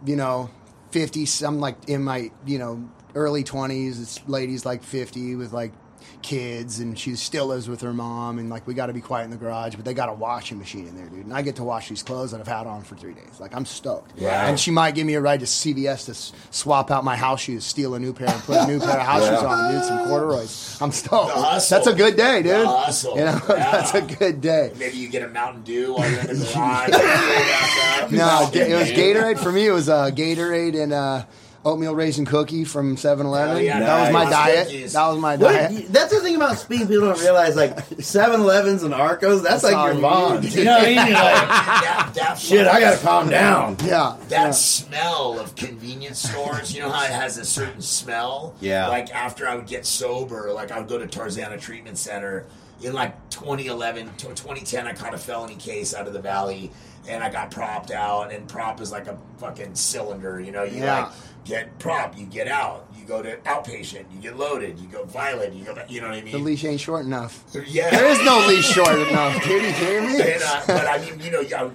you 0.05 0.15
know, 0.15 0.49
fifty, 0.91 1.25
I'm 1.45 1.59
like 1.59 1.89
in 1.89 2.03
my 2.03 2.31
you 2.45 2.59
know 2.59 2.89
early 3.15 3.43
twenties. 3.43 3.99
This 3.99 4.27
lady's 4.27 4.65
like 4.65 4.83
fifty 4.83 5.35
with 5.35 5.51
like 5.53 5.73
kids, 6.21 6.79
and 6.79 6.97
she 6.97 7.15
still 7.15 7.47
lives 7.47 7.67
with 7.69 7.81
her 7.81 7.93
mom, 7.93 8.39
and 8.39 8.49
like 8.49 8.65
we 8.67 8.73
got 8.73 8.87
to 8.87 8.93
be 8.93 9.01
quiet 9.01 9.25
in 9.25 9.31
the 9.31 9.37
garage, 9.37 9.75
but 9.75 9.85
they 9.85 9.93
got 9.93 10.09
a 10.09 10.13
washing 10.13 10.57
machine 10.57 10.87
in 10.87 10.95
there, 10.95 11.07
dude. 11.07 11.25
And 11.25 11.33
I 11.33 11.41
get 11.41 11.55
to 11.57 11.63
wash 11.63 11.89
these 11.89 12.03
clothes 12.03 12.31
that 12.31 12.39
I've 12.41 12.47
had 12.47 12.67
on 12.67 12.83
for 12.83 12.95
three 12.95 13.13
days. 13.13 13.39
Like 13.39 13.55
I'm 13.55 13.65
stoked. 13.65 14.13
Yeah. 14.17 14.47
And 14.47 14.59
she 14.59 14.71
might 14.71 14.95
give 14.95 15.05
me 15.07 15.13
a 15.15 15.21
ride 15.21 15.39
to 15.41 15.45
CVS 15.45 16.05
to 16.05 16.11
s- 16.11 16.33
swap 16.51 16.91
out 16.91 17.03
my 17.03 17.15
house 17.15 17.41
shoes, 17.41 17.63
steal 17.63 17.93
a 17.95 17.99
new 17.99 18.13
pair, 18.13 18.29
and 18.29 18.41
put 18.43 18.57
a 18.57 18.67
new 18.67 18.79
pair 18.79 18.99
of 18.99 19.05
house 19.05 19.23
shoes 19.27 19.39
on, 19.43 19.71
dude. 19.73 19.83
Some 19.85 20.07
corduroys. 20.07 20.77
I'm 20.81 20.91
stoked. 20.91 21.33
That's 21.69 21.87
a 21.87 21.93
good 21.93 22.15
day, 22.17 22.43
dude. 22.43 22.51
The 22.61 22.67
hustle. 22.67 23.15
You 23.17 23.25
know, 23.25 23.41
Yeah. 23.49 23.71
that's 23.71 23.93
a 23.93 24.01
good 24.01 24.41
day. 24.41 24.73
Maybe 24.77 24.97
you 24.97 25.09
get 25.09 25.23
a 25.23 25.27
Mountain 25.29 25.63
Dew 25.63 25.93
while 25.93 26.09
you're 26.09 26.19
in 26.21 26.39
the 26.39 26.51
garage. 26.53 26.89
No, 28.11 28.49
it 28.53 28.73
was 28.77 28.89
Gatorade 28.91 29.37
for 29.39 29.51
me. 29.51 29.67
It 29.67 29.71
was 29.71 29.89
uh, 29.89 30.09
Gatorade 30.11 30.81
and 30.81 30.93
uh, 30.93 31.25
oatmeal 31.67 31.93
raisin 31.95 32.25
cookie 32.25 32.63
from 32.63 32.95
7-Eleven. 32.95 33.57
Oh, 33.57 33.59
yeah, 33.59 33.79
that 33.79 34.01
was 34.03 34.13
my 34.13 34.29
diet. 34.29 34.67
Cookies. 34.67 34.93
That 34.93 35.07
was 35.07 35.17
my 35.19 35.35
What- 35.35 35.51
diet. 35.51 35.85
that's 35.89 36.13
the 36.13 36.19
thing 36.21 36.35
about 36.35 36.57
speed 36.57 36.87
people 36.87 37.07
don't 37.07 37.19
realize. 37.19 37.55
Like 37.55 37.75
7-Elevens 37.89 38.83
and 38.83 38.93
Arcos, 38.93 39.41
that's, 39.43 39.61
That's 39.61 39.73
like 39.75 39.85
your 39.85 39.95
you 39.95 40.01
bond. 40.01 40.43
need. 40.43 40.53
You 40.57 40.63
know 40.63 40.77
what 40.77 40.83
I 40.83 40.85
mean? 40.87 40.97
Like, 40.97 41.13
that, 41.13 42.11
that 42.15 42.39
shit, 42.39 42.67
I 42.67 42.79
gotta 42.79 42.97
calm 42.97 43.29
down. 43.29 43.77
Yeah, 43.83 44.15
That 44.29 44.45
yeah. 44.45 44.51
smell 44.51 45.39
of 45.39 45.55
convenience 45.55 46.19
stores, 46.27 46.73
you 46.73 46.81
know 46.81 46.89
how 46.89 47.03
it 47.03 47.11
has 47.11 47.37
a 47.37 47.45
certain 47.45 47.81
smell? 47.81 48.55
Yeah. 48.61 48.87
Like 48.87 49.13
after 49.13 49.47
I 49.47 49.55
would 49.55 49.67
get 49.67 49.85
sober, 49.85 50.51
like 50.53 50.71
I 50.71 50.79
would 50.79 50.87
go 50.87 50.97
to 50.97 51.05
Tarzana 51.07 51.59
Treatment 51.59 51.97
Center. 51.97 52.45
In 52.79 52.93
like 52.93 53.15
2011, 53.31 54.07
to 54.17 54.27
2010, 54.27 54.85
I 54.85 54.93
caught 54.93 55.13
a 55.15 55.17
felony 55.17 55.55
case 55.55 55.95
out 55.95 56.05
of 56.05 56.13
the 56.13 56.19
valley 56.21 56.69
and 57.09 57.23
I 57.23 57.29
got 57.31 57.49
propped 57.49 57.89
out. 57.89 58.31
And 58.31 58.47
prop 58.47 58.79
is 58.81 58.91
like 58.91 59.07
a 59.07 59.17
fucking 59.39 59.73
cylinder, 59.73 60.39
you 60.39 60.51
know? 60.51 60.61
You 60.63 60.81
Yeah. 60.83 61.05
like 61.05 61.11
get 61.47 61.79
prop, 61.79 62.17
you 62.17 62.25
get 62.25 62.47
out. 62.47 62.85
You 62.97 63.05
go 63.05 63.21
to 63.21 63.37
outpatient, 63.37 64.05
you 64.13 64.19
get 64.21 64.35
loaded, 64.37 64.77
you 64.79 64.87
go 64.87 65.05
violent, 65.05 65.53
you 65.53 65.63
go 65.63 65.73
back, 65.73 65.89
you 65.89 66.01
know 66.01 66.09
what 66.09 66.17
I 66.17 66.21
mean? 66.21 66.33
The 66.33 66.39
leash 66.39 66.65
ain't 66.65 66.79
short 66.81 67.05
enough. 67.05 67.43
yeah. 67.65 67.89
There 67.89 68.07
is 68.09 68.21
no 68.25 68.45
leash 68.47 68.67
short 68.69 68.95
enough, 69.07 69.41
dude. 69.43 69.63
You 69.63 69.71
hear 69.71 70.01
me? 70.01 70.21
And, 70.21 70.43
uh, 70.43 70.63
but 70.67 70.87
I 70.87 70.97
mean, 70.99 71.19
you 71.21 71.31
know, 71.31 71.39
yeah, 71.39 71.69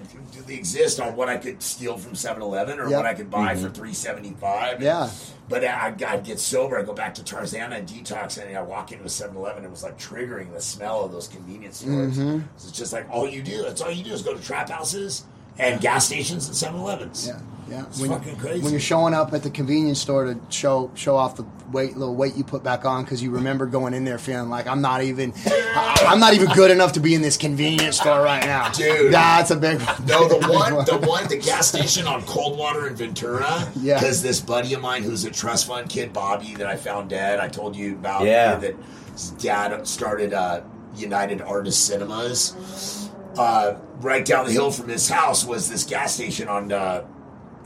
they 0.45 0.53
exist 0.55 0.99
on 0.99 1.15
what 1.15 1.29
I 1.29 1.37
could 1.37 1.63
steal 1.63 1.97
from 1.97 2.13
7-Eleven 2.13 2.79
or 2.79 2.89
Yep. 2.89 2.97
what 2.97 3.05
I 3.05 3.13
could 3.15 3.31
buy 3.31 3.55
for 3.55 3.69
three 3.69 3.93
seventy 3.93 4.31
five. 4.39 4.81
Yeah. 4.81 5.09
But 5.49 5.63
I, 5.65 5.93
I'd 6.07 6.23
get 6.23 6.39
sober. 6.39 6.77
I 6.77 6.83
go 6.83 6.93
back 6.93 7.13
to 7.15 7.21
Tarzana 7.21 7.77
and 7.79 7.87
detox, 7.87 8.41
and 8.41 8.55
I 8.57 8.61
walk 8.61 8.91
into 8.91 9.03
a 9.05 9.07
7-Eleven. 9.07 9.63
It 9.65 9.71
was 9.71 9.83
like 9.83 9.97
triggering 9.97 10.51
the 10.53 10.61
smell 10.61 11.03
of 11.03 11.11
those 11.11 11.27
convenience 11.27 11.77
stores. 11.77 12.17
Mm-hmm. 12.17 12.45
It's 12.55 12.71
just 12.71 12.93
like 12.93 13.09
all 13.09 13.27
you 13.27 13.41
do. 13.41 13.63
That's 13.63 13.81
all 13.81 13.91
you 13.91 14.03
do 14.03 14.11
is 14.13 14.21
go 14.21 14.33
to 14.35 14.41
trap 14.43 14.69
houses 14.69 15.25
and 15.57 15.79
gas 15.81 16.05
stations 16.05 16.47
and 16.47 16.75
7-Elevens. 16.75 17.27
Yeah, 17.27 17.39
yeah. 17.69 17.85
It's 17.85 17.99
when, 17.99 18.09
fucking 18.09 18.37
crazy. 18.37 18.61
When 18.63 18.71
you're 18.71 18.79
showing 18.79 19.13
up 19.13 19.33
at 19.33 19.43
the 19.43 19.49
convenience 19.49 19.99
store 19.99 20.25
to 20.25 20.39
show 20.49 20.91
show 20.95 21.15
off 21.15 21.35
the 21.35 21.45
weight, 21.71 21.97
little 21.97 22.15
weight 22.15 22.35
you 22.35 22.43
put 22.43 22.63
back 22.63 22.85
on 22.85 23.03
because 23.03 23.21
you 23.21 23.31
remember 23.31 23.65
going 23.65 23.93
in 23.93 24.03
there 24.03 24.17
feeling 24.17 24.49
like 24.49 24.67
I'm 24.67 24.81
not 24.81 25.03
even, 25.03 25.33
I, 25.45 26.05
I'm 26.07 26.19
not 26.19 26.33
even 26.33 26.49
good 26.49 26.71
enough 26.71 26.93
to 26.93 26.99
be 26.99 27.15
in 27.15 27.21
this 27.21 27.37
convenience 27.37 27.99
store 27.99 28.21
right 28.21 28.43
now, 28.45 28.69
Dude. 28.69 29.13
That's 29.13 29.51
a 29.51 29.55
big 29.55 29.81
one. 29.81 30.05
No, 30.05 30.27
the 30.27 30.39
Big 30.39 30.49
one, 30.49 30.85
the 30.85 30.97
one, 31.07 31.27
the 31.27 31.37
gas 31.37 31.67
station 31.67 32.07
on 32.07 32.21
Coldwater 32.23 32.87
in 32.87 32.95
Ventura. 32.95 33.71
Yeah. 33.75 33.99
Because 33.99 34.21
this 34.21 34.39
buddy 34.39 34.73
of 34.73 34.81
mine, 34.81 35.03
who's 35.03 35.23
a 35.25 35.31
trust 35.31 35.67
fund 35.67 35.89
kid, 35.89 36.13
Bobby, 36.13 36.55
that 36.55 36.67
I 36.67 36.75
found 36.75 37.09
dead, 37.09 37.39
I 37.39 37.47
told 37.47 37.75
you 37.75 37.93
about. 37.93 38.25
Yeah. 38.25 38.55
That 38.55 38.75
his 39.13 39.31
dad 39.31 39.87
started 39.87 40.33
uh, 40.33 40.61
United 40.95 41.41
Artist 41.41 41.85
Cinemas. 41.85 43.02
Uh, 43.37 43.75
right 44.01 44.25
down 44.25 44.45
the 44.45 44.51
hill 44.51 44.71
from 44.71 44.89
his 44.89 45.07
house 45.09 45.45
was 45.45 45.69
this 45.69 45.83
gas 45.83 46.13
station 46.13 46.47
on 46.47 46.71
uh, 46.71 47.03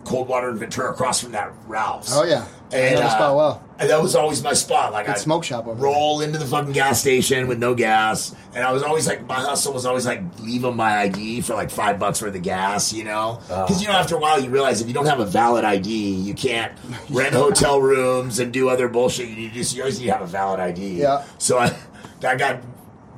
Coldwater 0.06 0.50
in 0.50 0.58
Ventura, 0.58 0.92
across 0.92 1.22
from 1.22 1.34
that 1.34 1.52
Ralph's. 1.68 2.16
Oh 2.16 2.24
yeah, 2.24 2.46
And, 2.72 2.96
know 2.96 3.02
uh, 3.02 3.10
spot 3.10 3.36
well. 3.36 3.64
and 3.78 3.90
that 3.90 4.02
was 4.02 4.16
always 4.16 4.42
my 4.42 4.54
spot. 4.54 4.94
Like 4.94 5.10
I 5.10 5.16
smoke 5.16 5.44
shop 5.44 5.68
over 5.68 5.82
roll 5.82 6.22
into 6.22 6.38
the 6.40 6.46
fucking 6.46 6.72
gas 6.72 7.02
station 7.02 7.48
with 7.50 7.60
no 7.60 7.76
gas, 7.76 8.34
and 8.56 8.64
I 8.64 8.72
was 8.72 8.84
always 8.84 9.06
like, 9.06 9.28
my 9.28 9.36
hustle 9.36 9.74
was 9.74 9.86
always 9.86 10.06
like, 10.06 10.22
leave 10.40 10.62
them 10.62 10.78
my 10.78 11.00
ID 11.00 11.42
for 11.42 11.56
like 11.56 11.70
five 11.70 12.00
bucks 12.00 12.22
worth 12.22 12.34
of 12.36 12.42
gas, 12.42 12.94
you 12.94 13.04
know? 13.04 13.40
Because 13.48 13.82
you 13.82 13.90
know, 13.90 13.96
after 13.96 14.16
a 14.16 14.20
while, 14.20 14.42
you 14.42 14.50
realize 14.50 14.80
if 14.80 14.88
you 14.88 14.94
don't 14.94 15.08
have 15.08 15.20
a 15.20 15.26
valid 15.26 15.66
ID, 15.66 15.90
you 15.90 16.34
can't 16.34 16.72
rent 17.10 17.34
hotel 17.34 17.82
rooms 17.82 18.40
and 18.40 18.54
do 18.54 18.70
other 18.70 18.88
bullshit. 18.88 19.28
You 19.28 19.36
need 19.36 19.54
to 19.54 19.62
do. 19.62 19.76
You 19.76 19.82
always 19.82 20.00
need 20.00 20.06
to 20.06 20.14
have 20.14 20.22
a 20.22 20.28
valid 20.28 20.62
ID. 20.62 21.02
Yeah. 21.02 21.26
So 21.38 21.58
I, 21.58 21.76
I 22.24 22.36
got 22.38 22.62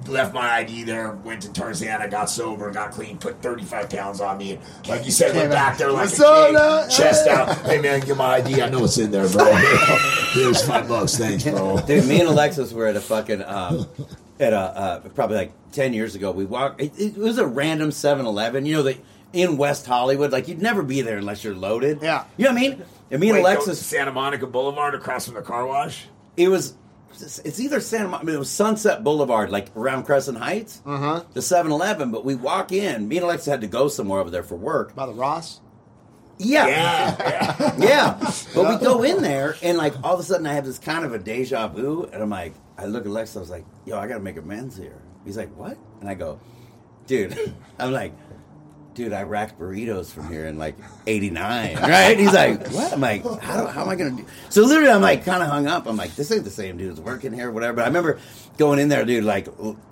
left 0.09 0.33
my 0.33 0.49
ID 0.57 0.83
there, 0.83 1.11
went 1.11 1.41
to 1.43 1.49
Tarzana, 1.49 2.09
got 2.09 2.29
sober, 2.29 2.71
got 2.71 2.91
clean, 2.91 3.17
put 3.17 3.41
35 3.41 3.89
pounds 3.89 4.21
on 4.21 4.37
me. 4.37 4.59
Like 4.87 5.05
you 5.05 5.11
said, 5.11 5.35
went 5.35 5.51
back 5.51 5.77
there 5.77 5.91
like 5.91 6.11
a 6.11 6.25
up, 6.25 6.89
king, 6.89 6.97
chest 6.97 7.27
out. 7.27 7.57
Hey 7.59 7.79
man, 7.79 8.01
get 8.01 8.17
my 8.17 8.35
ID. 8.35 8.61
I 8.61 8.69
know 8.69 8.83
it's 8.83 8.97
in 8.97 9.11
there, 9.11 9.27
bro. 9.29 9.53
Here's 10.33 10.61
five 10.65 10.87
bucks. 10.87 11.17
Thanks, 11.17 11.43
bro. 11.43 11.79
Dude, 11.81 12.05
me 12.05 12.19
and 12.19 12.29
Alexis 12.29 12.73
were 12.73 12.87
at 12.87 12.95
a 12.95 13.01
fucking 13.01 13.43
um, 13.43 13.87
at 14.39 14.53
a 14.53 14.57
uh, 14.57 14.99
probably 15.09 15.37
like 15.37 15.71
ten 15.71 15.93
years 15.93 16.15
ago. 16.15 16.31
We 16.31 16.45
walked. 16.45 16.81
It, 16.81 16.99
it 16.99 17.17
was 17.17 17.37
a 17.37 17.45
random 17.47 17.89
7-Eleven. 17.89 18.65
You 18.65 18.73
know 18.75 18.83
that 18.83 18.97
in 19.33 19.57
West 19.57 19.85
Hollywood, 19.85 20.31
like 20.31 20.47
you'd 20.47 20.61
never 20.61 20.83
be 20.83 21.01
there 21.01 21.17
unless 21.17 21.43
you're 21.43 21.55
loaded. 21.55 21.99
Yeah. 22.01 22.25
you 22.37 22.45
know 22.45 22.51
what 22.51 22.57
I 22.57 22.61
mean. 22.61 22.83
And 23.11 23.21
me 23.21 23.29
and 23.29 23.35
Wait, 23.37 23.41
Alexis, 23.41 23.83
Santa 23.83 24.11
Monica 24.11 24.47
Boulevard 24.47 24.95
across 24.95 25.25
from 25.25 25.35
the 25.35 25.41
car 25.41 25.65
wash. 25.65 26.07
it 26.37 26.47
was. 26.49 26.75
It's 27.11 27.59
either 27.59 27.79
Santa 27.81 28.07
Monica, 28.07 28.33
it 28.33 28.39
was 28.39 28.49
Sunset 28.49 29.03
Boulevard, 29.03 29.49
like 29.51 29.75
around 29.75 30.03
Crescent 30.03 30.37
Heights. 30.37 30.81
Uh 30.85 30.91
Uh-huh. 30.91 31.23
The 31.33 31.39
7-Eleven, 31.41 32.11
but 32.11 32.23
we 32.25 32.35
walk 32.35 32.71
in. 32.71 33.07
Me 33.07 33.17
and 33.17 33.23
Alexa 33.25 33.49
had 33.51 33.61
to 33.61 33.67
go 33.67 33.87
somewhere 33.87 34.19
over 34.19 34.29
there 34.29 34.43
for 34.43 34.55
work. 34.55 34.95
By 34.95 35.05
the 35.05 35.13
Ross. 35.13 35.61
Yeah, 36.37 36.67
Yeah, 36.67 37.75
yeah. 37.77 38.31
But 38.55 38.69
we 38.69 38.85
go 38.85 39.03
in 39.03 39.21
there, 39.21 39.57
and 39.61 39.77
like 39.77 39.93
all 40.05 40.13
of 40.13 40.19
a 40.21 40.23
sudden, 40.23 40.47
I 40.47 40.53
have 40.53 40.65
this 40.65 40.79
kind 40.79 41.03
of 41.03 41.13
a 41.13 41.19
deja 41.19 41.67
vu, 41.67 42.09
and 42.13 42.23
I'm 42.23 42.29
like, 42.29 42.53
I 42.77 42.85
look 42.85 43.05
at 43.05 43.11
Lex, 43.11 43.35
I 43.35 43.41
was 43.41 43.49
like, 43.49 43.65
Yo, 43.85 43.97
I 43.97 44.07
got 44.07 44.13
to 44.15 44.19
make 44.21 44.37
amends 44.37 44.77
here. 44.77 45.01
He's 45.25 45.35
like, 45.35 45.53
What? 45.57 45.77
And 45.99 46.09
I 46.09 46.13
go, 46.13 46.39
Dude, 47.07 47.53
I'm 47.79 47.91
like, 47.91 48.13
Dude, 48.99 49.13
I 49.13 49.23
racked 49.23 49.57
burritos 49.57 50.11
from 50.11 50.27
here 50.27 50.45
in 50.45 50.57
like 50.57 50.75
'89, 51.07 51.77
right? 51.81 52.19
He's 52.19 52.33
like, 52.33 52.67
"What?" 52.67 52.91
I'm 52.91 52.99
like, 52.99 53.23
"How, 53.23 53.65
how 53.67 53.83
am 53.83 53.87
I 53.87 53.95
gonna 53.95 54.11
do?" 54.11 54.25
So 54.49 54.63
literally, 54.63 54.91
I'm 54.91 55.01
like, 55.01 55.23
kind 55.23 55.41
of 55.41 55.47
hung 55.47 55.67
up. 55.67 55.87
I'm 55.87 55.95
like, 55.95 56.17
"This 56.17 56.29
ain't 56.33 56.43
the 56.43 56.49
same 56.49 56.75
dude 56.75 56.89
who's 56.89 56.99
working 56.99 57.31
here, 57.31 57.49
whatever." 57.49 57.77
But 57.77 57.83
I 57.83 57.87
remember 57.87 58.19
going 58.57 58.77
in 58.77 58.89
there, 58.89 59.05
dude, 59.05 59.23
like, 59.23 59.47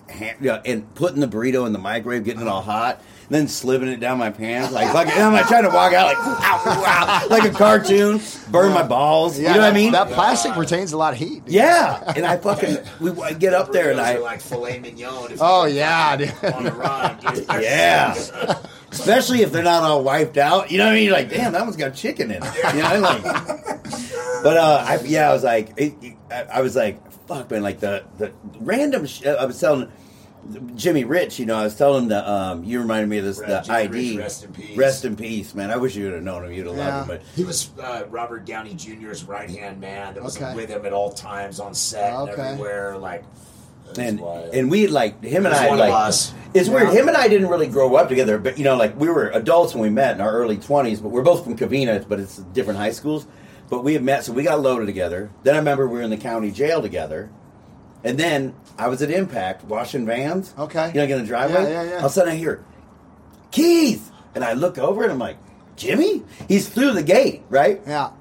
hand, 0.09 0.39
yeah, 0.41 0.61
and 0.65 0.93
putting 0.93 1.21
the 1.21 1.27
burrito 1.27 1.65
in 1.65 1.71
the 1.71 1.79
microwave, 1.79 2.25
getting 2.25 2.41
it 2.41 2.49
all 2.49 2.61
hot, 2.61 2.97
and 2.97 3.29
then 3.29 3.47
slipping 3.47 3.87
it 3.87 4.01
down 4.01 4.17
my 4.17 4.29
pants, 4.29 4.73
like, 4.73 4.91
fucking, 4.91 5.13
and 5.13 5.23
I'm 5.23 5.31
like 5.31 5.47
trying 5.47 5.63
to 5.63 5.69
walk 5.69 5.93
out 5.93 6.07
like, 6.07 6.17
ow, 6.19 6.63
ow, 6.65 7.27
like 7.29 7.49
a 7.49 7.53
cartoon, 7.53 8.19
burn 8.51 8.73
my 8.73 8.83
balls. 8.83 9.39
you 9.39 9.45
know 9.45 9.51
what 9.51 9.61
I 9.61 9.71
mean? 9.71 9.93
That 9.93 10.09
plastic 10.09 10.57
retains 10.57 10.91
a 10.91 10.97
lot 10.97 11.13
of 11.13 11.19
heat. 11.19 11.45
dude. 11.45 11.53
yeah. 11.53 12.11
And 12.13 12.25
I 12.25 12.35
fucking, 12.35 12.77
we 12.99 13.11
I 13.21 13.31
get 13.31 13.53
up 13.53 13.71
there 13.71 13.91
and 13.91 14.01
I, 14.01 14.15
are 14.15 14.19
like 14.19 14.41
filet 14.41 14.79
mignon. 14.79 15.37
Oh, 15.39 15.65
you 15.65 15.75
yeah, 15.75 16.17
put 16.17 16.41
dude. 16.41 16.53
on 16.53 16.63
the 16.65 16.71
run, 16.73 17.17
dude. 17.19 17.45
yeah. 17.61 18.13
Especially 18.91 19.41
if 19.41 19.51
they're 19.51 19.63
not 19.63 19.83
all 19.83 20.03
wiped 20.03 20.37
out. 20.37 20.71
You 20.71 20.77
know 20.79 20.85
what 20.85 20.91
I 20.91 20.95
mean? 20.95 21.03
You're 21.05 21.13
like, 21.13 21.29
damn, 21.29 21.53
that 21.53 21.63
one's 21.63 21.75
got 21.77 21.93
chicken 21.95 22.31
in 22.31 22.41
it. 22.43 22.75
You 22.75 22.81
know, 22.81 22.99
like. 22.99 23.63
But 24.43 24.55
uh, 24.55 24.85
I, 24.87 24.99
yeah, 25.03 25.29
I 25.31 25.33
was 25.33 25.43
like, 25.43 25.73
it, 25.77 25.95
it- 26.01 26.15
I, 26.29 26.43
I 26.59 26.61
was 26.61 26.75
like, 26.75 27.11
fuck, 27.27 27.49
man, 27.49 27.63
like 27.63 27.79
the 27.79 28.05
the 28.19 28.31
random. 28.59 29.07
Sh- 29.07 29.25
I 29.25 29.45
was 29.45 29.59
telling 29.59 29.91
Jimmy 30.75 31.05
Rich, 31.05 31.39
you 31.39 31.47
know, 31.47 31.55
I 31.57 31.63
was 31.63 31.75
telling 31.75 32.03
him 32.03 32.09
the 32.09 32.29
um, 32.31 32.63
you 32.63 32.79
reminded 32.79 33.09
me 33.09 33.17
of 33.17 33.25
this 33.25 33.39
Right, 33.39 33.47
the 33.49 33.61
Jimmy 33.61 33.77
ID. 33.79 34.09
Rich, 34.11 34.17
rest 34.19 34.43
in 34.43 34.53
peace. 34.53 34.77
Rest 34.77 35.05
in 35.05 35.15
peace, 35.15 35.55
man. 35.55 35.71
I 35.71 35.77
wish 35.77 35.95
you 35.95 36.03
would 36.05 36.13
have 36.13 36.23
known 36.23 36.45
him. 36.45 36.51
You'd 36.53 36.67
have 36.67 36.77
Yeah. 36.77 36.97
loved 36.97 37.09
him, 37.09 37.17
but. 37.17 37.25
He 37.35 37.43
was 37.43 37.71
uh, 37.79 38.03
Robert 38.09 38.45
Downey 38.45 38.75
Jr.'s 38.75 39.23
right 39.23 39.49
hand 39.49 39.81
man 39.81 40.13
that 40.13 40.23
was 40.23 40.37
Okay. 40.37 40.53
with 40.55 40.69
him 40.69 40.85
at 40.85 40.93
all 40.93 41.11
times 41.11 41.59
on 41.59 41.73
set 41.73 42.13
and 42.13 42.29
Okay. 42.29 42.41
everywhere. 42.49 42.95
Like, 42.97 43.23
that's 43.87 43.99
and 43.99 44.19
wild. 44.19 44.53
and 44.53 44.71
we 44.71 44.87
like 44.87 45.23
him 45.23 45.45
and 45.45 45.55
I 45.55 45.73
like 45.73 46.13
it's 46.53 46.69
weird. 46.69 46.89
Him 46.89 47.07
and 47.07 47.17
I 47.17 47.27
didn't 47.27 47.49
really 47.49 47.67
grow 47.67 47.95
up 47.95 48.09
together, 48.09 48.37
but 48.37 48.57
you 48.57 48.63
know, 48.63 48.75
like 48.75 48.97
we 48.99 49.09
were 49.09 49.29
adults 49.29 49.73
when 49.73 49.83
we 49.83 49.89
met 49.89 50.15
in 50.15 50.21
our 50.21 50.31
early 50.31 50.57
twenties. 50.57 51.01
But 51.01 51.09
we're 51.09 51.23
both 51.23 51.43
from 51.43 51.57
Covina, 51.57 52.07
but 52.07 52.19
it's 52.19 52.37
different 52.37 52.79
high 52.79 52.91
schools. 52.91 53.27
But 53.69 53.83
we 53.83 53.93
had 53.93 54.03
met, 54.03 54.23
so 54.23 54.31
we 54.31 54.43
got 54.43 54.61
loaded 54.61 54.85
together. 54.85 55.29
Then 55.43 55.55
I 55.55 55.57
remember 55.57 55.87
we 55.87 55.97
were 55.97 56.03
in 56.03 56.09
the 56.09 56.17
county 56.17 56.51
jail 56.51 56.81
together, 56.81 57.29
and 58.03 58.17
then 58.17 58.55
I 58.77 58.87
was 58.87 59.01
at 59.01 59.11
Impact 59.11 59.65
washing 59.65 60.05
vans. 60.05 60.53
Okay. 60.57 60.87
you 60.87 60.93
know, 60.95 61.03
in 61.03 61.21
the 61.21 61.27
driveway. 61.27 61.63
Yeah, 61.63 61.69
yeah, 61.69 61.83
yeah. 61.83 61.95
All 61.95 62.05
of 62.05 62.05
a 62.05 62.09
sudden 62.09 62.33
I 62.33 62.37
hear 62.37 62.63
Keith, 63.51 64.09
and 64.35 64.43
I 64.43 64.53
look 64.53 64.77
over 64.77 65.03
and 65.03 65.11
I'm 65.11 65.19
like, 65.19 65.37
Jimmy, 65.75 66.23
he's 66.47 66.67
through 66.69 66.93
the 66.93 67.03
gate, 67.03 67.43
right? 67.49 67.81
Yeah. 67.85 68.11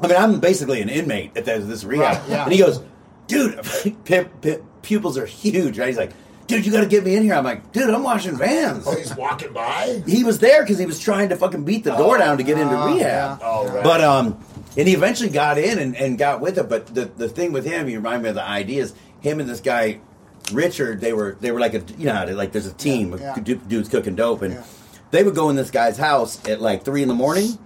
I 0.00 0.06
mean, 0.08 0.16
I'm 0.16 0.40
basically 0.40 0.80
an 0.80 0.88
inmate 0.88 1.36
at 1.36 1.44
this, 1.44 1.64
this 1.66 1.84
rehab. 1.84 2.16
Right, 2.22 2.30
yeah. 2.30 2.44
And 2.44 2.52
he 2.52 2.58
goes, 2.58 2.82
dude, 3.26 3.62
pu- 4.04 4.24
pu- 4.24 4.66
pupils 4.84 5.18
are 5.18 5.26
huge, 5.26 5.78
right? 5.78 5.88
He's 5.88 5.96
like, 5.96 6.12
dude, 6.46 6.64
you 6.66 6.70
got 6.72 6.82
to 6.82 6.86
get 6.86 7.04
me 7.04 7.16
in 7.16 7.22
here. 7.24 7.34
I'm 7.34 7.44
like, 7.44 7.72
dude, 7.72 7.90
I'm 7.90 8.02
washing 8.02 8.36
vans. 8.36 8.84
oh, 8.86 8.94
he's 8.96 9.14
walking 9.16 9.52
by. 9.52 10.02
He 10.06 10.22
was 10.24 10.38
there 10.38 10.62
because 10.62 10.78
he 10.78 10.86
was 10.86 11.00
trying 11.00 11.30
to 11.30 11.36
fucking 11.36 11.64
beat 11.64 11.84
the 11.84 11.96
door 11.96 12.18
down 12.18 12.36
to 12.38 12.42
get 12.44 12.58
into 12.58 12.76
Oh, 12.78 12.86
rehab. 12.86 13.00
yeah. 13.00 13.38
Oh, 13.42 13.66
right. 13.68 13.82
But 13.82 14.00
um, 14.02 14.38
and 14.76 14.86
he 14.86 14.94
eventually 14.94 15.30
got 15.30 15.58
in 15.58 15.78
and, 15.78 15.96
and 15.96 16.18
got 16.18 16.40
with 16.40 16.58
it. 16.58 16.68
But 16.68 16.86
the 16.94 17.06
the 17.06 17.28
thing 17.28 17.52
with 17.52 17.64
him, 17.64 17.88
he 17.88 17.96
reminded 17.96 18.22
me 18.22 18.28
of 18.30 18.34
the 18.36 18.44
ideas. 18.44 18.94
Him 19.20 19.40
and 19.40 19.48
this 19.48 19.60
guy, 19.60 20.00
Richard, 20.52 21.00
they 21.00 21.12
were 21.12 21.36
they 21.40 21.50
were 21.50 21.60
like 21.60 21.74
a 21.74 21.82
you 21.96 22.06
know 22.06 22.24
like 22.34 22.52
there's 22.52 22.66
a 22.66 22.72
team 22.74 23.12
of 23.14 23.20
Yeah. 23.20 23.34
du- 23.36 23.54
dudes 23.56 23.88
cooking 23.88 24.14
dope, 24.14 24.42
and 24.42 24.54
Yeah. 24.54 24.62
they 25.12 25.22
would 25.24 25.34
go 25.34 25.48
in 25.50 25.56
this 25.56 25.70
guy's 25.70 25.96
house 25.96 26.46
at 26.46 26.60
like 26.60 26.84
three 26.84 27.02
in 27.02 27.08
the 27.08 27.14
morning. 27.14 27.58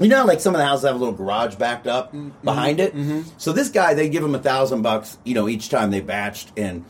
You 0.00 0.08
know, 0.08 0.24
like 0.24 0.40
some 0.40 0.54
of 0.54 0.58
the 0.58 0.64
houses 0.66 0.84
have 0.86 0.96
a 0.96 0.98
little 0.98 1.14
garage 1.14 1.54
backed 1.56 1.86
up 1.86 2.08
Mm-hmm. 2.12 2.30
behind 2.44 2.80
it. 2.80 2.94
So 3.38 3.52
this 3.52 3.68
guy, 3.68 3.94
they 3.94 4.08
give 4.08 4.24
him 4.24 4.34
a 4.34 4.38
thousand 4.38 4.82
bucks, 4.82 5.18
you 5.24 5.34
know, 5.34 5.48
each 5.48 5.68
time 5.68 5.90
they 5.90 6.00
batched, 6.00 6.48
and 6.56 6.84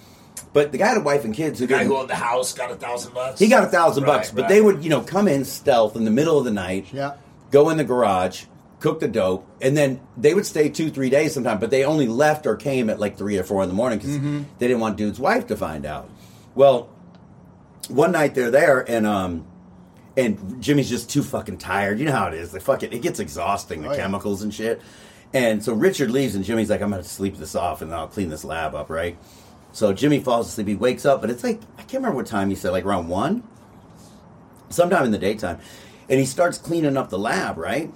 but 0.52 0.70
the 0.72 0.78
guy 0.78 0.88
had 0.88 0.98
a 0.98 1.00
wife 1.00 1.24
and 1.24 1.34
kids 1.34 1.58
who 1.58 1.66
The 1.66 1.74
guy 1.74 1.84
who 1.84 1.96
owned 1.96 2.10
the 2.10 2.14
house 2.14 2.52
got 2.52 2.70
a 2.70 2.74
thousand 2.74 3.14
bucks. 3.14 3.38
he 3.38 3.48
got 3.48 3.64
a 3.64 3.68
thousand 3.68 4.04
bucks, 4.04 4.30
but 4.30 4.42
right. 4.42 4.48
they 4.48 4.60
would, 4.60 4.82
you 4.84 4.90
know, 4.90 5.00
come 5.00 5.26
in 5.28 5.44
stealth 5.44 5.96
in 5.96 6.04
the 6.04 6.10
middle 6.10 6.38
of 6.38 6.44
the 6.44 6.50
night, 6.50 6.86
Yeah. 6.92 7.14
go 7.50 7.70
in 7.70 7.76
the 7.78 7.84
garage, 7.84 8.44
cook 8.80 9.00
the 9.00 9.08
dope, 9.08 9.46
and 9.62 9.76
then 9.76 10.00
they 10.16 10.34
would 10.34 10.44
stay 10.44 10.68
two, 10.68 10.90
three 10.90 11.08
days 11.08 11.32
sometimes. 11.34 11.60
But 11.60 11.70
they 11.70 11.84
only 11.84 12.06
left 12.06 12.46
or 12.46 12.56
came 12.56 12.90
at 12.90 12.98
like 13.00 13.16
three 13.16 13.38
or 13.38 13.44
four 13.44 13.62
in 13.62 13.68
the 13.68 13.74
morning 13.74 13.98
because 13.98 14.16
Mm-hmm. 14.16 14.42
they 14.58 14.68
didn't 14.68 14.80
want 14.80 14.96
dude's 14.96 15.18
wife 15.20 15.46
to 15.48 15.56
find 15.56 15.86
out. 15.86 16.08
Well, 16.54 16.90
one 17.88 18.12
night 18.12 18.34
they're 18.34 18.50
there, 18.50 18.80
and 18.88 19.06
um, 19.06 19.46
and 20.16 20.62
Jimmy's 20.62 20.88
just 20.90 21.08
too 21.10 21.22
fucking 21.22 21.58
tired. 21.58 21.98
You 21.98 22.06
know 22.06 22.12
how 22.12 22.28
it 22.28 22.34
is. 22.34 22.50
The 22.52 22.60
fucking 22.60 22.92
it 22.92 23.02
gets 23.02 23.18
exhausting, 23.20 23.82
the 23.82 23.88
Oh, 23.88 23.92
yeah. 23.92 23.98
chemicals 23.98 24.42
and 24.42 24.52
shit. 24.52 24.80
And 25.34 25.64
so 25.64 25.72
Richard 25.72 26.10
leaves, 26.10 26.34
and 26.34 26.44
Jimmy's 26.44 26.68
like, 26.68 26.82
"I'm 26.82 26.90
gonna 26.90 27.02
sleep 27.04 27.38
this 27.38 27.54
off, 27.54 27.80
and 27.82 27.90
then 27.90 27.98
I'll 27.98 28.08
clean 28.08 28.28
this 28.28 28.44
lab 28.44 28.74
up, 28.74 28.90
right?" 28.90 29.16
So 29.72 29.92
Jimmy 29.94 30.20
falls 30.20 30.48
asleep. 30.48 30.66
He 30.68 30.74
wakes 30.74 31.06
up, 31.06 31.20
but 31.22 31.30
it's 31.30 31.42
like 31.42 31.60
I 31.78 31.82
can't 31.82 31.94
remember 32.02 32.16
what 32.16 32.26
time 32.26 32.50
he 32.50 32.54
said, 32.54 32.72
like 32.72 32.84
around 32.84 33.08
one, 33.08 33.42
sometime 34.68 35.04
in 35.04 35.10
the 35.12 35.18
daytime, 35.18 35.58
and 36.08 36.18
he 36.20 36.26
starts 36.26 36.58
cleaning 36.58 36.96
up 36.96 37.10
the 37.10 37.18
lab, 37.18 37.56
right? 37.58 37.90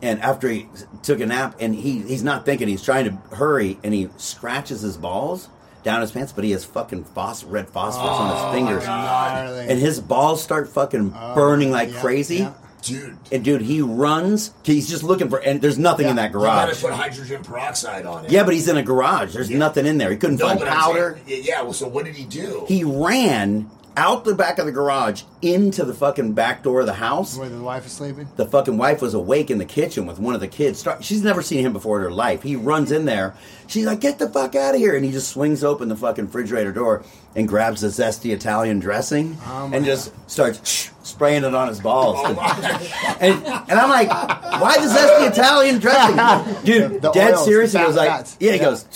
And 0.00 0.20
after 0.22 0.48
he 0.48 0.68
took 1.02 1.18
a 1.18 1.26
nap, 1.26 1.56
and 1.58 1.74
he 1.74 2.02
he's 2.02 2.22
not 2.22 2.44
thinking, 2.44 2.68
he's 2.68 2.82
trying 2.84 3.04
to 3.06 3.34
hurry, 3.36 3.78
and 3.82 3.92
he 3.92 4.08
scratches 4.16 4.82
his 4.82 4.96
balls 4.96 5.48
down 5.88 6.02
his 6.02 6.10
pants, 6.12 6.32
but 6.32 6.44
he 6.44 6.50
has 6.50 6.66
fucking 6.66 7.04
phos- 7.04 7.44
red 7.44 7.66
phosphorus 7.70 8.06
on 8.10 8.30
his 8.30 8.44
oh 8.44 8.52
fingers, 8.52 8.84
Gnarly. 8.84 9.68
and 9.68 9.78
his 9.80 10.00
balls 10.00 10.42
start 10.42 10.68
fucking 10.68 11.14
oh, 11.16 11.34
burning 11.34 11.70
like 11.70 11.90
yeah, 11.92 12.00
crazy. 12.02 12.36
yeah. 12.36 12.52
dude. 12.82 13.16
And 13.32 13.42
dude, 13.42 13.62
he 13.62 13.80
runs. 13.80 14.52
He's 14.64 14.86
just 14.86 15.02
looking 15.02 15.30
for, 15.30 15.38
and 15.38 15.62
there's 15.62 15.78
nothing 15.78 16.06
in 16.06 16.16
Yeah. 16.16 16.28
that 16.28 16.34
You 16.34 16.40
gotta 16.44 16.72
garage. 16.72 16.82
put 16.82 16.92
hydrogen 16.92 17.42
peroxide 17.42 18.04
on 18.04 18.26
it. 18.26 18.30
Yeah, 18.30 18.44
but 18.44 18.52
he's 18.52 18.68
in 18.68 18.76
a 18.76 18.82
garage. 18.82 19.32
There's 19.32 19.48
nothing 19.50 19.86
in 19.86 19.96
there. 19.96 20.10
He 20.10 20.18
couldn't 20.18 20.36
no, 20.40 20.46
find 20.48 20.58
but 20.58 20.68
I'm 20.68 20.74
powder. 20.78 21.18
saying- 21.26 21.42
yeah. 21.46 21.62
Well, 21.62 21.72
so 21.72 21.88
what 21.88 22.04
did 22.04 22.14
he 22.16 22.24
do? 22.24 22.66
He 22.68 22.84
ran 22.84 23.70
out 23.98 24.24
the 24.24 24.34
back 24.34 24.58
of 24.60 24.66
the 24.66 24.70
garage 24.72 25.22
into 25.42 25.84
the 25.84 25.92
fucking 25.92 26.32
back 26.32 26.62
door 26.62 26.80
of 26.80 26.86
the 26.86 26.94
house. 26.94 27.36
Where 27.36 27.48
the 27.48 27.60
wife 27.60 27.84
is 27.84 27.92
sleeping. 27.92 28.28
The 28.36 28.46
fucking 28.46 28.78
wife 28.78 29.02
was 29.02 29.12
awake 29.12 29.50
in 29.50 29.58
the 29.58 29.64
kitchen 29.64 30.06
with 30.06 30.20
one 30.20 30.34
of 30.36 30.40
the 30.40 30.46
kids. 30.46 30.86
She's 31.00 31.22
never 31.22 31.42
seen 31.42 31.66
him 31.66 31.72
before 31.72 31.98
in 31.98 32.04
her 32.04 32.10
life. 32.12 32.42
He 32.44 32.54
runs 32.54 32.92
in 32.92 33.04
there. 33.06 33.34
She's 33.66 33.84
like, 33.86 34.00
"Get 34.00 34.18
the 34.20 34.28
fuck 34.30 34.54
out 34.54 34.74
of 34.76 34.80
here!" 34.80 34.94
And 34.94 35.04
he 35.04 35.10
just 35.10 35.28
swings 35.32 35.64
open 35.64 35.88
the 35.88 35.96
fucking 35.96 36.26
refrigerator 36.26 36.70
door 36.72 37.02
and 37.34 37.48
grabs 37.48 37.80
the 37.80 37.88
zesty 37.88 38.32
Italian 38.32 38.78
dressing 38.78 39.36
Oh 39.46 39.70
and 39.72 39.84
just 39.84 40.12
starts 40.30 40.90
spraying 41.02 41.42
it 41.44 41.54
on 41.54 41.68
his 41.68 41.80
balls. 41.80 42.16
Oh, 42.20 43.16
and 43.20 43.44
and 43.44 43.72
I'm 43.78 43.90
like, 43.90 44.08
"Why 44.08 44.74
the 44.78 44.86
zesty 44.86 45.30
Italian 45.30 45.80
dressing, 45.80 46.64
dude?" 46.64 47.02
The 47.02 47.10
dead 47.10 47.34
oils, 47.34 47.44
serious. 47.44 47.72
He 47.72 47.82
was 47.84 47.96
like. 47.96 48.08
"Yeah." 48.38 48.52
He 48.52 48.56
Yeah. 48.58 48.62
goes, 48.64 48.86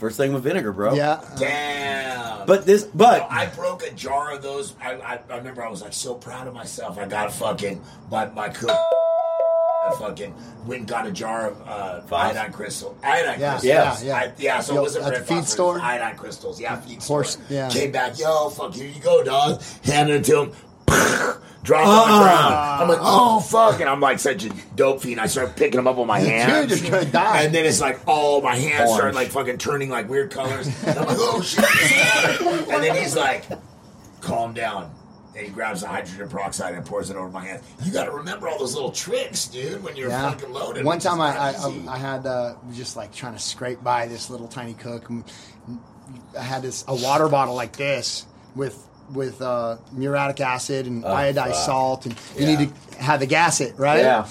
first 0.00 0.16
thing 0.16 0.32
with 0.32 0.42
vinegar, 0.42 0.72
bro." 0.72 0.94
Yeah. 0.94 1.20
Damn. 1.38 2.46
But 2.46 2.66
this, 2.66 2.84
but 2.84 3.26
I 3.30 3.46
broke 3.46 3.82
a 3.84 3.92
jar 3.92 4.32
of 4.34 4.42
those. 4.42 4.74
I, 4.80 4.94
I, 4.94 5.20
I 5.30 5.36
remember 5.36 5.64
I 5.64 5.68
was 5.70 5.82
like 5.82 5.92
so 5.92 6.14
proud 6.14 6.48
of 6.48 6.54
myself. 6.54 6.98
I 6.98 7.06
got 7.06 7.28
a 7.28 7.30
fucking 7.30 7.80
my 8.10 8.26
my 8.30 8.48
cook. 8.48 8.70
I 9.82 9.94
fucking 9.98 10.34
went 10.66 10.80
and 10.80 10.88
got 10.88 11.06
a 11.06 11.10
jar 11.10 11.48
of 11.52 11.62
uh, 11.66 12.00
Phos? 12.02 12.12
iodine 12.12 12.52
crystal. 12.52 12.98
Iodine 13.02 13.40
Yeah, 13.40 13.50
crystals. 13.58 13.64
Yeah, 13.64 14.02
yeah. 14.04 14.16
I, 14.16 14.32
yeah, 14.36 14.60
so 14.60 14.74
Yo, 14.74 14.80
it 14.80 14.82
wasn't 14.82 15.06
at 15.06 15.14
the 15.14 15.24
feed 15.34 15.44
store? 15.46 15.80
Iodine 15.80 16.16
crystals. 16.18 16.60
Yeah, 16.60 16.76
feed 16.80 17.02
Horse- 17.02 17.30
store. 17.32 17.44
yeah. 17.48 17.70
Came 17.70 17.90
back, 17.90 18.18
yo, 18.18 18.50
fuck, 18.50 18.74
here 18.74 18.86
you 18.86 19.00
go, 19.00 19.24
dog. 19.24 19.62
Handed 19.84 20.16
it 20.20 20.24
to 20.26 20.42
him. 20.42 20.52
Drop 21.62 21.86
on 21.86 22.08
the 22.08 22.14
Uh-uh. 22.14 22.22
ground. 22.22 22.54
I'm 22.82 22.88
like, 22.88 22.98
oh 23.02 23.40
fuck, 23.40 23.80
and 23.80 23.88
I'm 23.90 24.00
like 24.00 24.18
such 24.18 24.44
a 24.44 24.50
dope 24.74 25.02
fiend. 25.02 25.20
I 25.20 25.26
start 25.26 25.56
picking 25.56 25.76
them 25.76 25.86
up 25.86 25.96
with 25.96 26.06
my 26.06 26.20
hands. 26.20 26.70
Dude, 26.72 26.80
you're 26.82 26.90
gonna 27.00 27.10
die. 27.10 27.42
And 27.42 27.54
then 27.54 27.66
it's 27.66 27.80
like, 27.80 28.00
oh, 28.06 28.40
my 28.40 28.56
hands 28.56 28.92
start 28.94 29.14
like 29.14 29.28
fucking 29.28 29.58
turning 29.58 29.90
like 29.90 30.08
weird 30.08 30.30
colors. 30.30 30.66
And 30.86 30.98
I'm 30.98 31.06
like, 31.06 31.16
oh 31.20 31.42
shit. 31.42 31.64
and 32.70 32.82
then 32.82 32.96
he's 32.96 33.14
like, 33.16 33.44
calm 34.20 34.54
down. 34.54 34.94
And 35.36 35.46
he 35.46 35.52
grabs 35.52 35.82
the 35.82 35.88
hydrogen 35.88 36.28
peroxide 36.28 36.74
and 36.74 36.84
pours 36.84 37.08
it 37.10 37.16
over 37.16 37.28
my 37.28 37.44
hands. 37.44 37.62
You 37.84 37.92
got 37.92 38.06
to 38.06 38.10
remember 38.10 38.48
all 38.48 38.58
those 38.58 38.74
little 38.74 38.90
tricks, 38.90 39.46
dude, 39.46 39.82
when 39.82 39.94
you're 39.96 40.08
Yeah. 40.08 40.30
fucking 40.32 40.52
loaded. 40.52 40.84
One 40.84 40.98
time 40.98 41.20
I, 41.20 41.36
I. 41.36 41.50
I, 41.52 41.84
I 41.94 41.98
had 41.98 42.26
uh, 42.26 42.54
just 42.72 42.96
like 42.96 43.14
trying 43.14 43.34
to 43.34 43.38
scrape 43.38 43.80
by 43.82 44.06
this 44.08 44.28
little 44.28 44.48
tiny 44.48 44.74
cook. 44.74 45.08
and 45.08 45.24
I 46.36 46.42
had 46.42 46.62
this 46.62 46.84
a 46.88 46.94
water 46.96 47.28
bottle 47.28 47.54
like 47.54 47.76
this 47.76 48.26
with 48.56 48.84
with 49.12 49.40
uh, 49.42 49.76
muriatic 49.92 50.40
acid 50.40 50.86
and 50.86 51.04
iodized 51.04 51.52
fuck. 51.52 51.66
salt, 51.66 52.06
and 52.06 52.14
you 52.38 52.46
need 52.46 52.68
to 52.68 52.98
have 52.98 53.20
the 53.20 53.26
gasket 53.26 53.74
right. 53.78 54.00
yeah, 54.00 54.28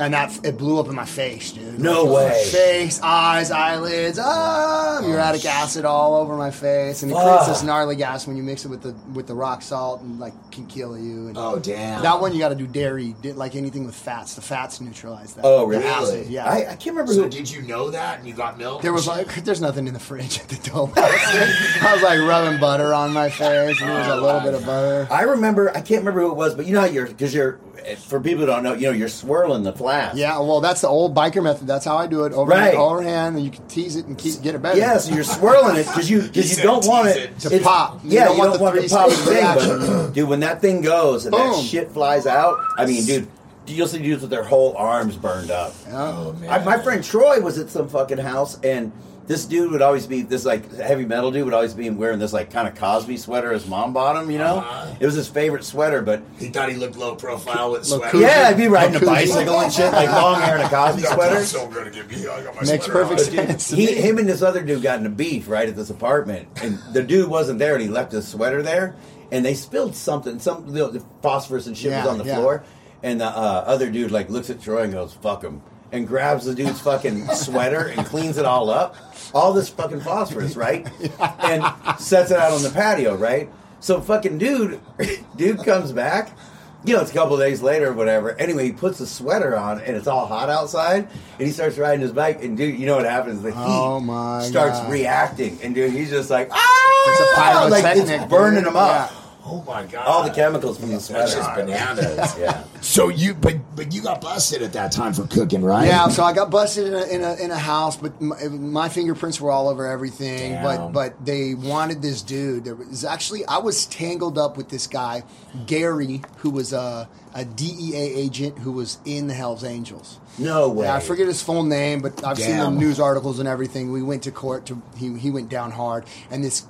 And 0.00 0.14
that 0.14 0.44
it 0.44 0.56
blew 0.56 0.80
up 0.80 0.88
in 0.88 0.94
my 0.94 1.04
face, 1.04 1.52
dude. 1.52 1.78
No 1.78 2.06
My 2.06 2.12
way. 2.12 2.44
Face, 2.50 3.00
eyes, 3.02 3.50
eyelids, 3.50 4.18
ah, 4.20 5.00
muriatic 5.02 5.44
acid 5.44 5.84
all 5.84 6.16
over 6.16 6.36
my 6.36 6.50
face, 6.50 7.02
and 7.02 7.12
it 7.12 7.14
creates 7.14 7.46
this 7.48 7.62
gnarly 7.62 7.96
gas 7.96 8.26
when 8.26 8.36
you 8.36 8.42
mix 8.42 8.64
it 8.64 8.68
with 8.68 8.82
the 8.82 8.94
with 9.12 9.26
the 9.26 9.34
rock 9.34 9.60
salt, 9.60 10.00
and 10.00 10.18
like 10.18 10.32
can 10.50 10.66
kill 10.66 10.98
you. 10.98 11.28
And 11.28 11.36
oh, 11.36 11.58
damn. 11.58 12.02
that 12.02 12.18
one 12.20 12.32
you 12.32 12.38
got 12.38 12.48
to 12.48 12.54
do 12.54 12.66
dairy, 12.66 13.14
like 13.22 13.54
anything 13.56 13.84
with 13.84 13.94
fats. 13.94 14.34
The 14.34 14.40
fats 14.40 14.80
neutralize 14.80 15.34
that. 15.34 15.44
Oh, 15.44 15.66
really? 15.66 15.84
acid, 15.84 16.28
yeah. 16.28 16.46
I, 16.46 16.56
I 16.72 16.76
can't 16.76 16.96
remember 16.96 17.12
So 17.12 17.24
who. 17.24 17.28
did 17.28 17.50
you 17.50 17.60
know 17.62 17.90
that 17.90 18.18
and 18.20 18.26
you 18.26 18.32
got 18.34 18.56
milk? 18.58 18.80
There 18.82 18.92
was 18.94 19.06
like, 19.06 19.34
there's 19.44 19.60
nothing 19.60 19.86
in 19.86 19.92
the 19.92 20.00
fridge 20.00 20.40
at 20.40 20.48
the 20.48 20.70
dope 20.70 20.94
house. 20.96 21.82
I 21.82 21.92
was 21.92 22.02
like 22.02 22.20
rubbing 22.20 22.58
butter 22.58 22.94
on 22.94 23.12
my 23.12 23.28
face, 23.28 23.80
and 23.80 23.90
there 23.90 23.98
was 23.98 24.08
a 24.08 24.16
little 24.16 24.40
bit 24.40 24.54
of 24.54 24.64
butter. 24.64 25.08
I 25.10 25.22
remember. 25.22 25.68
I 25.70 25.82
can't 25.82 26.00
remember 26.00 26.22
who 26.22 26.30
it 26.30 26.36
was, 26.36 26.54
but 26.54 26.64
you 26.66 26.72
know 26.72 26.80
how 26.80 26.86
you're 26.86 27.06
because 27.06 27.34
you're. 27.34 27.58
For 27.98 28.20
people 28.20 28.40
who 28.40 28.46
don't 28.46 28.62
know, 28.62 28.74
you 28.74 28.86
know 28.86 28.92
you're 28.92 29.08
swirling 29.08 29.62
the 29.62 29.72
flask. 29.72 30.16
Yeah, 30.16 30.38
well, 30.38 30.60
that's 30.60 30.80
the 30.80 30.88
old 30.88 31.14
biker 31.14 31.42
method. 31.42 31.66
That's 31.66 31.84
how 31.84 31.96
I 31.96 32.06
do 32.06 32.24
it. 32.24 32.32
Over 32.32 32.50
Right. 32.52 32.74
overhand, 32.74 33.36
and 33.36 33.44
you 33.44 33.50
can 33.50 33.66
tease 33.68 33.96
it 33.96 34.06
and 34.06 34.16
keep 34.16 34.40
get 34.42 34.54
it 34.54 34.62
better. 34.62 34.78
Yeah, 34.78 34.98
so 34.98 35.14
you're 35.14 35.24
swirling 35.24 35.76
it 35.76 35.86
because 35.86 36.08
you 36.10 36.22
because 36.22 36.56
you 36.56 36.62
don't 36.62 36.86
want 36.86 37.08
it, 37.08 37.16
it. 37.16 37.38
To 37.40 37.46
it's- 37.48 37.62
pop. 37.62 38.00
You 38.04 38.10
Yeah, 38.12 38.24
don't 38.26 38.34
you 38.34 38.38
want 38.40 38.50
don't 38.52 38.58
the 38.58 38.64
want 38.64 38.76
it 38.78 38.88
to 38.88 38.94
pop 38.94 39.10
thing, 39.10 39.44
but 39.54 40.14
dude, 40.14 40.28
when 40.28 40.40
that 40.40 40.60
thing 40.60 40.82
goes 40.82 41.26
and 41.26 41.34
that 41.34 41.56
shit 41.62 41.90
flies 41.92 42.26
out, 42.26 42.58
I 42.76 42.86
mean, 42.86 43.04
dude, 43.04 43.28
you'll 43.74 43.88
see 43.88 43.98
dudes 43.98 44.22
with 44.22 44.30
their 44.30 44.44
whole 44.44 44.76
arms 44.76 45.16
burned 45.16 45.50
up. 45.50 45.74
Oh 45.90 46.32
man. 46.34 46.50
I, 46.50 46.64
my 46.64 46.78
friend 46.78 47.02
Troy 47.04 47.40
was 47.40 47.58
at 47.58 47.68
some 47.70 47.88
fucking 47.88 48.18
house, 48.18 48.58
and 48.60 48.92
this 49.26 49.44
dude 49.44 49.70
would 49.70 49.80
always 49.82 50.08
be 50.08 50.22
this 50.22 50.44
like 50.44 50.74
heavy 50.74 51.04
metal 51.04 51.30
dude 51.30 51.44
would 51.44 51.54
always 51.54 51.72
be 51.72 51.88
wearing 51.88 52.18
this 52.18 52.32
like 52.32 52.50
kind 52.50 52.66
of 52.66 52.74
Cosby 52.74 53.16
sweater 53.16 53.52
his 53.52 53.64
mom 53.66 53.92
bought 53.92 54.20
him. 54.20 54.28
You 54.30 54.38
know, 54.38 54.56
Uh-huh. 54.58 54.94
it 54.98 55.06
was 55.06 55.14
his 55.14 55.28
favorite 55.28 55.62
sweater, 55.62 56.02
but 56.02 56.20
He 56.38 56.48
thought 56.48 56.68
he 56.68 56.74
looked 56.76 56.96
low 56.96 57.14
profile 57.14 57.70
with 57.70 57.84
sweater. 57.86 58.10
cool. 58.10 58.20
yeah, 58.22 58.46
I'd 58.48 58.56
be 58.56 58.66
riding 58.66 58.96
a 59.00 59.06
bicycle 59.06 59.60
and 59.60 59.72
shit, 59.72 59.92
like 59.92 60.08
long 60.10 60.40
hair 60.40 60.56
and 60.56 60.64
a 60.64 60.68
Cosby 60.68 61.02
sweater. 61.02 61.44
so 61.44 61.68
gonna 61.68 61.90
get 61.90 62.08
me. 62.10 62.26
I 62.26 62.42
got 62.42 62.56
my 62.56 62.62
Makes 62.62 62.86
sweater 62.86 63.04
perfect 63.06 63.38
on. 63.38 63.46
sense. 63.46 63.70
He, 63.70 63.86
him 63.94 64.18
and 64.18 64.28
this 64.28 64.42
other 64.42 64.62
dude 64.62 64.82
got 64.82 64.98
in 64.98 65.06
a 65.06 65.10
beef 65.10 65.48
right 65.48 65.68
at 65.68 65.76
this 65.76 65.90
apartment, 65.90 66.48
and 66.62 66.78
the 66.92 67.02
dude 67.02 67.28
wasn't 67.30 67.58
there, 67.60 67.74
and 67.74 67.82
he 67.82 67.88
left 67.88 68.10
his 68.10 68.26
sweater 68.26 68.62
there, 68.62 68.96
and 69.30 69.44
they 69.44 69.54
spilled 69.54 69.94
something, 69.94 70.40
some 70.40 70.72
the, 70.72 70.88
the 70.90 71.04
phosphorus 71.22 71.68
and 71.68 71.78
shit 71.78 71.92
was 71.92 72.06
on 72.08 72.18
the 72.18 72.24
yeah. 72.24 72.34
floor, 72.34 72.64
and 73.02 73.20
the 73.20 73.26
uh, 73.26 73.64
other 73.66 73.90
dude 73.90 74.10
like 74.10 74.28
looks 74.30 74.50
at 74.50 74.60
Troy 74.60 74.82
and 74.82 74.92
goes, 74.92 75.12
"Fuck 75.14 75.42
him," 75.42 75.62
and 75.92 76.06
grabs 76.06 76.44
the 76.44 76.54
dude's 76.54 76.80
fucking 76.80 77.26
sweater 77.28 77.86
and 77.88 78.06
cleans 78.06 78.38
it 78.38 78.44
all 78.44 78.70
up, 78.70 78.94
all 79.34 79.52
this 79.52 79.68
fucking 79.68 80.00
phosphorus, 80.00 80.56
right, 80.56 80.86
and 81.40 81.64
sets 81.98 82.30
it 82.30 82.38
out 82.38 82.52
on 82.52 82.62
the 82.62 82.70
patio, 82.70 83.14
right. 83.16 83.48
So 83.80 84.00
fucking 84.00 84.38
dude, 84.38 84.80
dude 85.36 85.64
comes 85.64 85.92
back. 85.92 86.36
You 86.82 86.94
know, 86.94 87.02
it's 87.02 87.10
a 87.10 87.14
couple 87.14 87.34
of 87.34 87.40
days 87.40 87.60
later 87.60 87.88
or 87.90 87.92
whatever. 87.92 88.32
Anyway, 88.38 88.64
he 88.64 88.72
puts 88.72 88.96
the 89.00 89.06
sweater 89.06 89.54
on 89.54 89.80
and 89.82 89.94
it's 89.98 90.06
all 90.06 90.26
hot 90.26 90.48
outside, 90.48 91.08
and 91.38 91.46
he 91.46 91.52
starts 91.52 91.76
riding 91.76 92.00
his 92.00 92.10
bike. 92.12 92.42
And 92.42 92.56
dude, 92.56 92.78
you 92.78 92.86
know 92.86 92.96
what 92.96 93.04
happens? 93.04 93.42
The 93.42 93.50
heat 93.50 93.58
Oh, 93.58 94.00
my 94.00 94.42
starts 94.44 94.78
God. 94.80 94.90
reacting, 94.90 95.58
and 95.62 95.74
dude, 95.74 95.92
he's 95.92 96.08
just 96.08 96.30
like, 96.30 96.48
ah, 96.50 97.04
It's 97.10 97.20
a 97.20 97.24
like 97.70 97.82
pyrotechnic, 97.84 98.20
it's 98.22 98.30
burning 98.30 98.64
him 98.64 98.76
up. 98.76 99.10
Yeah. 99.10 99.19
Oh 99.44 99.64
my 99.66 99.84
god. 99.84 100.06
All 100.06 100.22
the 100.22 100.30
chemicals 100.30 100.78
from 100.78 100.88
the 100.90 100.98
That's 100.98 101.34
just 101.34 101.54
bananas. 101.54 102.36
Yeah. 102.38 102.64
So 102.82 103.08
you, 103.08 103.34
but 103.34 103.56
but 103.76 103.92
you 103.92 104.00
got 104.00 104.22
busted 104.22 104.62
at 104.62 104.72
that 104.72 104.90
time 104.90 105.12
for 105.12 105.26
cooking, 105.26 105.62
right? 105.62 105.86
Yeah, 105.86 106.08
so 106.08 106.24
I 106.24 106.32
got 106.32 106.50
busted 106.50 106.86
in 106.86 106.94
a, 106.94 107.02
in 107.04 107.22
a, 107.22 107.34
in 107.34 107.50
a 107.50 107.58
house, 107.58 107.94
but 107.94 108.18
my, 108.22 108.42
my 108.48 108.88
fingerprints 108.88 109.38
were 109.38 109.50
all 109.50 109.68
over 109.68 109.86
everything. 109.86 110.52
Damn. 110.52 110.62
But 110.64 110.92
but 110.92 111.26
they 111.26 111.54
wanted 111.54 112.00
this 112.00 112.22
dude. 112.22 112.64
There 112.64 112.74
was 112.74 113.04
actually 113.04 113.44
I 113.44 113.58
was 113.58 113.84
tangled 113.84 114.38
up 114.38 114.56
with 114.56 114.70
this 114.70 114.86
guy, 114.86 115.24
Gary, 115.66 116.22
who 116.38 116.48
was 116.48 116.72
a, 116.72 117.06
a 117.34 117.44
DEA 117.44 117.94
agent 117.96 118.58
who 118.58 118.72
was 118.72 118.98
in 119.04 119.26
the 119.26 119.34
Hell's 119.34 119.62
Angels. 119.62 120.18
No 120.38 120.70
way. 120.70 120.86
Yeah, 120.86 120.94
I 120.94 121.00
forget 121.00 121.26
his 121.26 121.42
full 121.42 121.64
name, 121.64 122.00
but 122.00 122.24
I've 122.24 122.38
seen 122.38 122.56
the 122.56 122.70
news 122.70 122.98
articles 122.98 123.40
and 123.40 123.48
everything. 123.48 123.92
We 123.92 124.02
went 124.02 124.22
to 124.22 124.30
court 124.30 124.64
to 124.66 124.80
he 124.96 125.18
he 125.18 125.30
went 125.30 125.50
down 125.50 125.70
hard, 125.72 126.06
and 126.30 126.42
this 126.42 126.64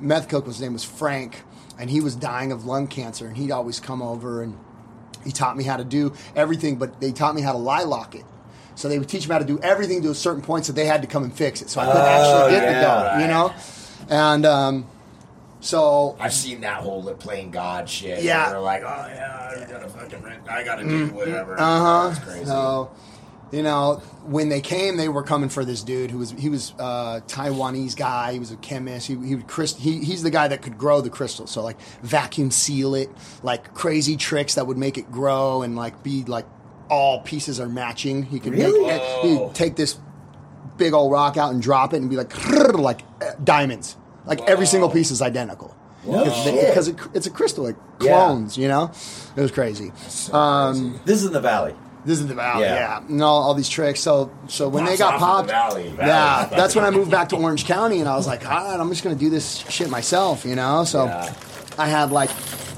meth 0.00 0.28
cook 0.28 0.46
his 0.46 0.60
name 0.60 0.72
was 0.72 0.82
Frank, 0.84 1.42
and 1.78 1.88
he 1.90 2.00
was 2.00 2.14
dying 2.16 2.52
of 2.52 2.64
lung 2.64 2.86
cancer, 2.86 3.26
and 3.26 3.36
he'd 3.36 3.50
always 3.50 3.80
come 3.80 4.02
over 4.02 4.42
and 4.42 4.56
he 5.24 5.30
taught 5.32 5.56
me 5.56 5.64
how 5.64 5.76
to 5.76 5.84
do 5.84 6.12
everything, 6.34 6.76
but 6.76 7.00
they 7.00 7.12
taught 7.12 7.34
me 7.34 7.42
how 7.42 7.52
to 7.52 7.58
lie 7.58 7.82
lock 7.84 8.14
it. 8.14 8.24
So 8.74 8.88
they 8.88 8.98
would 8.98 9.08
teach 9.08 9.28
me 9.28 9.32
how 9.32 9.38
to 9.38 9.44
do 9.44 9.58
everything 9.60 10.02
to 10.02 10.10
a 10.10 10.14
certain 10.14 10.42
point, 10.42 10.64
so 10.66 10.72
they 10.72 10.86
had 10.86 11.02
to 11.02 11.08
come 11.08 11.22
and 11.24 11.32
fix 11.32 11.62
it. 11.62 11.68
So 11.70 11.80
I 11.80 11.84
couldn't 11.86 12.00
Oh, 12.02 12.06
actually 12.06 12.50
get 12.52 12.62
yeah, 12.62 12.74
the 12.74 12.80
dough, 12.86 13.06
right. 13.06 13.20
you 13.20 13.26
know. 13.28 13.54
And 14.08 14.46
um, 14.46 14.86
so 15.60 16.16
I've 16.18 16.32
seen 16.32 16.62
that 16.62 16.80
whole 16.82 17.02
lip 17.02 17.20
playing 17.20 17.50
God 17.52 17.88
shit. 17.88 18.22
Yeah. 18.22 18.50
They're 18.50 18.60
like, 18.60 18.82
oh 18.82 19.06
yeah, 19.14 19.64
I 19.66 19.70
gotta 19.70 19.88
fucking 19.88 20.22
rent. 20.22 20.42
I 20.50 20.64
gotta 20.64 20.82
do 20.84 21.06
whatever. 21.08 21.54
Uh 21.58 22.08
That's 22.08 22.18
huh. 22.18 22.24
crazy. 22.24 22.44
So, 22.46 22.90
you 23.52 23.62
know, 23.62 23.96
when 24.24 24.48
they 24.48 24.60
came, 24.60 24.96
they 24.96 25.08
were 25.08 25.22
coming 25.22 25.48
for 25.50 25.64
this 25.64 25.82
dude 25.82 26.10
who 26.10 26.18
was 26.18 26.30
he 26.32 26.48
was 26.48 26.72
uh, 26.78 27.20
Taiwanese 27.28 27.94
guy. 27.96 28.32
He 28.32 28.38
was 28.38 28.50
a 28.50 28.56
chemist. 28.56 29.06
He 29.06 29.14
he 29.16 29.34
would 29.36 29.46
crystal. 29.46 29.80
He, 29.82 30.02
he's 30.04 30.22
the 30.22 30.30
guy 30.30 30.48
that 30.48 30.62
could 30.62 30.78
grow 30.78 31.00
the 31.00 31.10
crystal. 31.10 31.46
So 31.46 31.62
like 31.62 31.80
vacuum 32.02 32.50
seal 32.50 32.94
it, 32.94 33.10
like 33.42 33.74
crazy 33.74 34.16
tricks 34.16 34.54
that 34.56 34.66
would 34.66 34.78
make 34.78 34.96
it 34.98 35.10
grow 35.12 35.62
and 35.62 35.76
like 35.76 36.02
be 36.02 36.24
like 36.24 36.46
all 36.90 37.20
pieces 37.20 37.60
are 37.60 37.68
matching. 37.68 38.22
He 38.24 38.40
could 38.40 38.52
Really? 38.54 38.86
make 38.86 39.02
he'd 39.22 39.54
take 39.54 39.76
this 39.76 39.98
big 40.78 40.94
old 40.94 41.12
rock 41.12 41.36
out 41.36 41.52
and 41.52 41.60
drop 41.62 41.92
it 41.92 41.98
and 42.00 42.08
be 42.10 42.16
like 42.16 42.32
like 42.74 43.02
uh, 43.20 43.32
diamonds. 43.44 43.96
Like 44.24 44.40
every 44.48 44.66
single 44.66 44.88
piece 44.88 45.10
is 45.10 45.20
identical. 45.20 45.76
No 46.06 46.24
Because, 46.24 46.44
because 46.50 46.88
it, 46.88 46.96
it's 47.14 47.26
a 47.26 47.30
crystal, 47.30 47.64
like 47.64 47.76
Yeah. 48.00 48.24
clones, 48.26 48.56
you 48.58 48.66
know. 48.66 48.90
It 49.36 49.40
was 49.40 49.50
crazy. 49.52 49.92
So 50.08 50.32
Um, 50.34 51.00
This 51.04 51.20
is 51.20 51.26
in 51.26 51.32
the 51.32 51.40
valley. 51.40 51.74
This 52.04 52.20
is 52.20 52.26
the 52.26 52.34
valley, 52.34 52.64
Yeah. 52.64 52.74
yeah, 53.00 53.06
and 53.08 53.22
all, 53.22 53.42
all 53.42 53.54
these 53.54 53.68
tricks. 53.68 54.00
So, 54.00 54.30
so 54.48 54.68
when 54.68 54.84
they 54.84 54.96
got 54.96 55.18
popped, 55.18 55.48
the 55.48 55.52
valley. 55.52 55.88
Valley. 55.90 56.08
yeah, 56.08 56.46
that's 56.50 56.74
when 56.74 56.84
I 56.84 56.90
moved 56.90 57.10
back 57.10 57.28
to 57.30 57.36
Orange 57.36 57.64
County, 57.64 58.00
and 58.00 58.08
I 58.08 58.16
was 58.16 58.26
like, 58.26 58.44
all 58.48 58.68
right, 58.70 58.78
I'm 58.80 58.88
just 58.90 59.02
gonna 59.04 59.14
do 59.16 59.30
this 59.30 59.58
shit 59.68 59.88
myself, 59.90 60.44
you 60.44 60.54
know. 60.56 60.84
So, 60.84 61.04
Yeah. 61.04 61.32
I 61.78 61.86
had 61.86 62.10
like 62.12 62.30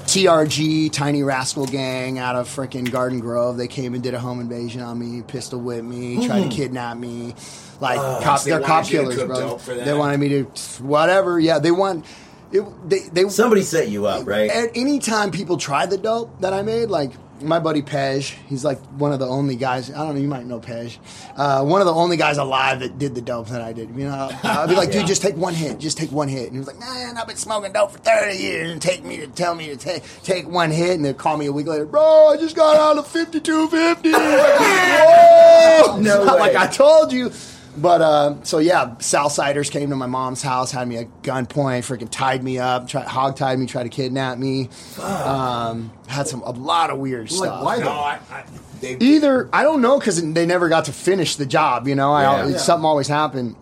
TRG, 0.05 0.91
Tiny 0.91 1.23
Rascal 1.23 1.65
Gang, 1.65 2.19
out 2.19 2.35
of 2.35 2.47
freaking 2.47 2.89
Garden 2.89 3.19
Grove. 3.19 3.57
They 3.57 3.67
came 3.67 3.93
and 3.93 4.03
did 4.03 4.13
a 4.13 4.19
home 4.19 4.39
invasion 4.39 4.81
on 4.81 4.99
me, 4.99 5.21
pistol 5.23 5.59
whipped 5.59 5.83
me, 5.83 6.25
tried 6.25 6.43
to 6.43 6.49
kidnap 6.49 6.97
me. 6.97 7.33
Like 7.81 7.97
cop, 8.23 8.41
they 8.43 8.51
they're 8.51 8.61
cop 8.61 8.85
killers, 8.85 9.21
bro. 9.21 9.57
They 9.57 9.93
wanted 9.93 10.19
me 10.19 10.29
to 10.29 10.43
whatever. 10.81 11.39
Yeah, 11.39 11.59
they 11.59 11.71
want. 11.71 12.05
It, 12.51 12.89
they 12.89 12.99
they 13.11 13.29
Somebody 13.29 13.63
set 13.63 13.89
you 13.89 14.05
up, 14.07 14.25
right? 14.27 14.49
at 14.49 14.71
any 14.75 14.99
time 14.99 15.31
people 15.31 15.57
try 15.57 15.85
the 15.85 15.97
dope 15.97 16.41
that 16.41 16.53
I 16.53 16.61
made, 16.61 16.89
like 16.89 17.11
my 17.41 17.59
buddy 17.59 17.81
Pej, 17.81 18.33
he's 18.47 18.63
like 18.63 18.79
one 18.97 19.11
of 19.11 19.19
the 19.19 19.27
only 19.27 19.57
guys. 19.57 19.91
I 19.91 19.97
don't 19.97 20.15
know, 20.15 20.21
you 20.21 20.27
might 20.27 20.45
know 20.45 20.59
Pej. 20.61 20.97
Uh, 21.35 21.65
one 21.65 21.81
of 21.81 21.85
the 21.87 21.93
only 21.93 22.15
guys 22.15 22.37
alive 22.37 22.79
that 22.79 22.97
did 22.97 23.13
the 23.13 23.21
dope 23.21 23.49
that 23.49 23.61
I 23.61 23.73
did. 23.73 23.89
You 23.89 24.05
know, 24.05 24.29
I'd 24.43 24.69
be 24.69 24.75
like, 24.75 24.91
dude, 24.91 25.05
just 25.05 25.21
take 25.21 25.35
one 25.35 25.53
hit, 25.53 25.77
just 25.79 25.97
take 25.97 26.11
one 26.13 26.29
hit. 26.29 26.43
And 26.45 26.53
he 26.53 26.59
was 26.59 26.67
like, 26.67 26.79
man, 26.79 27.17
I've 27.17 27.27
been 27.27 27.35
smoking 27.35 27.73
dope 27.73 27.91
for 27.91 27.97
thirty 27.99 28.37
years, 28.37 28.71
and 28.71 28.81
take 28.81 29.03
me 29.03 29.17
to 29.17 29.27
tell 29.27 29.53
me 29.53 29.67
to 29.67 29.75
take 29.75 30.03
take 30.23 30.47
one 30.47 30.71
hit, 30.71 30.91
and 30.91 31.03
they'd 31.03 31.17
call 31.17 31.35
me 31.35 31.47
a 31.47 31.51
week 31.51 31.67
later, 31.67 31.85
bro, 31.85 32.29
I 32.29 32.37
just 32.37 32.55
got 32.55 32.77
out 32.77 32.97
of 32.97 33.05
fifty 33.07 33.41
two 33.41 33.67
fifty. 33.71 34.11
No 34.11 35.97
not 35.99 36.25
like. 36.39 36.55
I 36.55 36.67
told 36.67 37.11
you. 37.11 37.31
But 37.77 38.01
uh, 38.01 38.35
so 38.43 38.59
yeah, 38.59 38.95
Southsiders 38.99 39.69
came 39.69 39.89
to 39.89 39.95
my 39.95 40.05
mom's 40.05 40.41
house, 40.41 40.71
had 40.71 40.87
me 40.87 40.97
at 40.97 41.21
gunpoint, 41.23 41.79
freaking 41.83 42.07
tied 42.09 42.43
me 42.43 42.57
up, 42.57 42.87
tried, 42.87 43.07
hog 43.07 43.35
tied 43.35 43.59
me, 43.59 43.65
tried 43.65 43.83
to 43.83 43.89
kidnap 43.89 44.37
me. 44.37 44.69
Um, 45.01 45.91
had 46.07 46.27
some 46.27 46.41
a 46.43 46.51
lot 46.51 46.89
of 46.89 46.99
weird 46.99 47.31
Like, 47.31 47.37
stuff. 47.49 47.63
why 47.63 47.77
No. 47.77 47.89
I, 47.89 48.19
I, 48.31 48.43
they, 48.81 48.95
Either 48.97 49.49
I 49.51 49.63
don't 49.63 49.81
know 49.81 49.99
because 49.99 50.21
they 50.33 50.45
never 50.45 50.69
got 50.69 50.85
to 50.85 50.93
finish 50.93 51.35
the 51.35 51.45
job. 51.45 51.87
You 51.87 51.95
know, 51.95 52.13
I, 52.13 52.23
Yeah. 52.23 52.47
it's- 52.49 52.65
something 52.65 52.85
always 52.85 53.07
happened. 53.07 53.55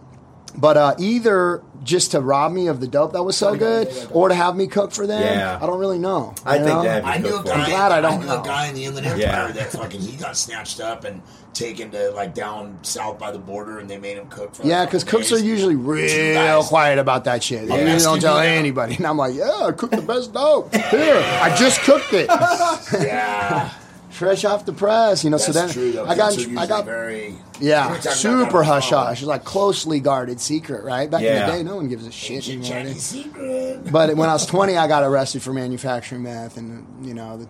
But 0.56 0.78
uh, 0.78 0.96
either 1.00 1.64
just 1.84 2.12
to 2.12 2.22
rob 2.22 2.52
me 2.52 2.68
of 2.68 2.80
the 2.80 2.88
dope 2.88 3.14
that 3.14 3.24
was 3.24 3.36
so 3.38 3.56
good, 3.56 3.90
or 4.12 4.30
to 4.30 4.36
have 4.36 4.56
me 4.56 4.68
cook 4.68 4.92
for 4.92 5.06
them. 5.06 5.22
Yeah. 5.22 5.60
I 5.62 5.66
don't 5.66 5.80
really 5.80 6.00
know. 6.00 6.34
I 6.46 6.58
you 6.58 6.64
think 6.64 6.76
know? 6.78 6.84
that- 6.84 7.06
I 7.06 7.18
knew 7.18 7.34
a 7.36 7.38
I'm 7.40 7.44
glad 7.44 7.92
I 7.92 8.02
don't 8.02 8.22
knew 8.22 8.26
know. 8.28 8.42
a 8.42 8.46
guy 8.46 8.68
in 8.68 8.76
the 8.76 8.86
Inland 8.86 9.06
Empire 9.08 9.22
Yeah. 9.22 9.52
that 9.52 9.72
fucking 9.72 10.02
he 10.02 10.16
got 10.18 10.36
snatched 10.38 10.80
up 10.80 11.04
and 11.04 11.22
taken 11.54 11.92
to 11.92 12.10
like 12.12 12.34
down 12.34 12.80
south 12.82 13.20
by 13.20 13.32
the 13.32 13.38
border, 13.38 13.78
and 13.80 13.88
they 13.90 13.98
made 13.98 14.18
him 14.18 14.28
cook 14.28 14.56
for. 14.56 14.66
Yeah, 14.66 14.86
because 14.86 15.04
couple 15.04 15.20
cooks 15.20 15.32
are 15.34 15.38
usually 15.40 15.76
real 15.76 16.64
quiet 16.64 16.98
about 17.00 17.26
that 17.26 17.44
shit. 17.44 17.68
They 17.68 17.86
Yeah. 17.86 18.00
don't 18.00 18.20
tell 18.20 18.40
anybody. 18.40 18.96
And 18.96 19.06
I'm 19.06 19.18
like, 19.18 19.36
yeah, 19.36 19.52
I 19.68 19.72
cooked 19.72 19.96
the 19.96 20.02
best 20.02 20.34
dope. 20.34 20.74
Here, 20.74 21.22
I 21.42 21.56
just 21.56 21.82
cooked 21.82 22.12
it. 22.14 22.30
Yeah, 22.94 23.70
fresh 24.14 24.46
off 24.46 24.66
the 24.66 24.74
press, 24.74 25.24
you 25.24 25.30
know. 25.30 25.38
that's 25.38 25.48
so 25.48 25.52
then 25.54 25.70
true. 25.70 26.02
I 26.06 26.16
got, 26.16 26.34
Cooks 26.34 26.48
I 26.58 26.68
got, 26.68 26.86
very 26.86 27.36
yeah, 27.60 27.90
We're 27.90 27.96
talking 27.96 28.02
about 28.06 28.18
super 28.18 28.58
that 28.60 28.66
hush 28.66 28.90
before. 28.90 29.06
hush, 29.06 29.24
like 29.24 29.44
closely 29.44 30.00
guarded 30.00 30.40
secret, 30.40 30.84
right? 30.84 31.10
Back 31.10 31.22
in 31.22 31.34
the 31.48 31.52
day, 31.54 31.64
no 31.64 31.76
one 31.76 31.88
gives 31.90 32.06
a 32.08 32.12
shit 32.12 32.48
ancient 32.50 32.72
anymore. 32.72 33.00
Secret. 33.00 33.92
But 33.92 34.16
when 34.16 34.30
I 34.30 34.34
was 34.34 34.46
20, 34.46 34.78
I 34.78 34.88
got 34.88 35.04
arrested 35.04 35.42
for 35.42 35.54
manufacturing 35.54 36.24
meth, 36.24 36.58
and 36.58 37.06
you 37.06 37.14
know, 37.14 37.38
the, 37.38 37.50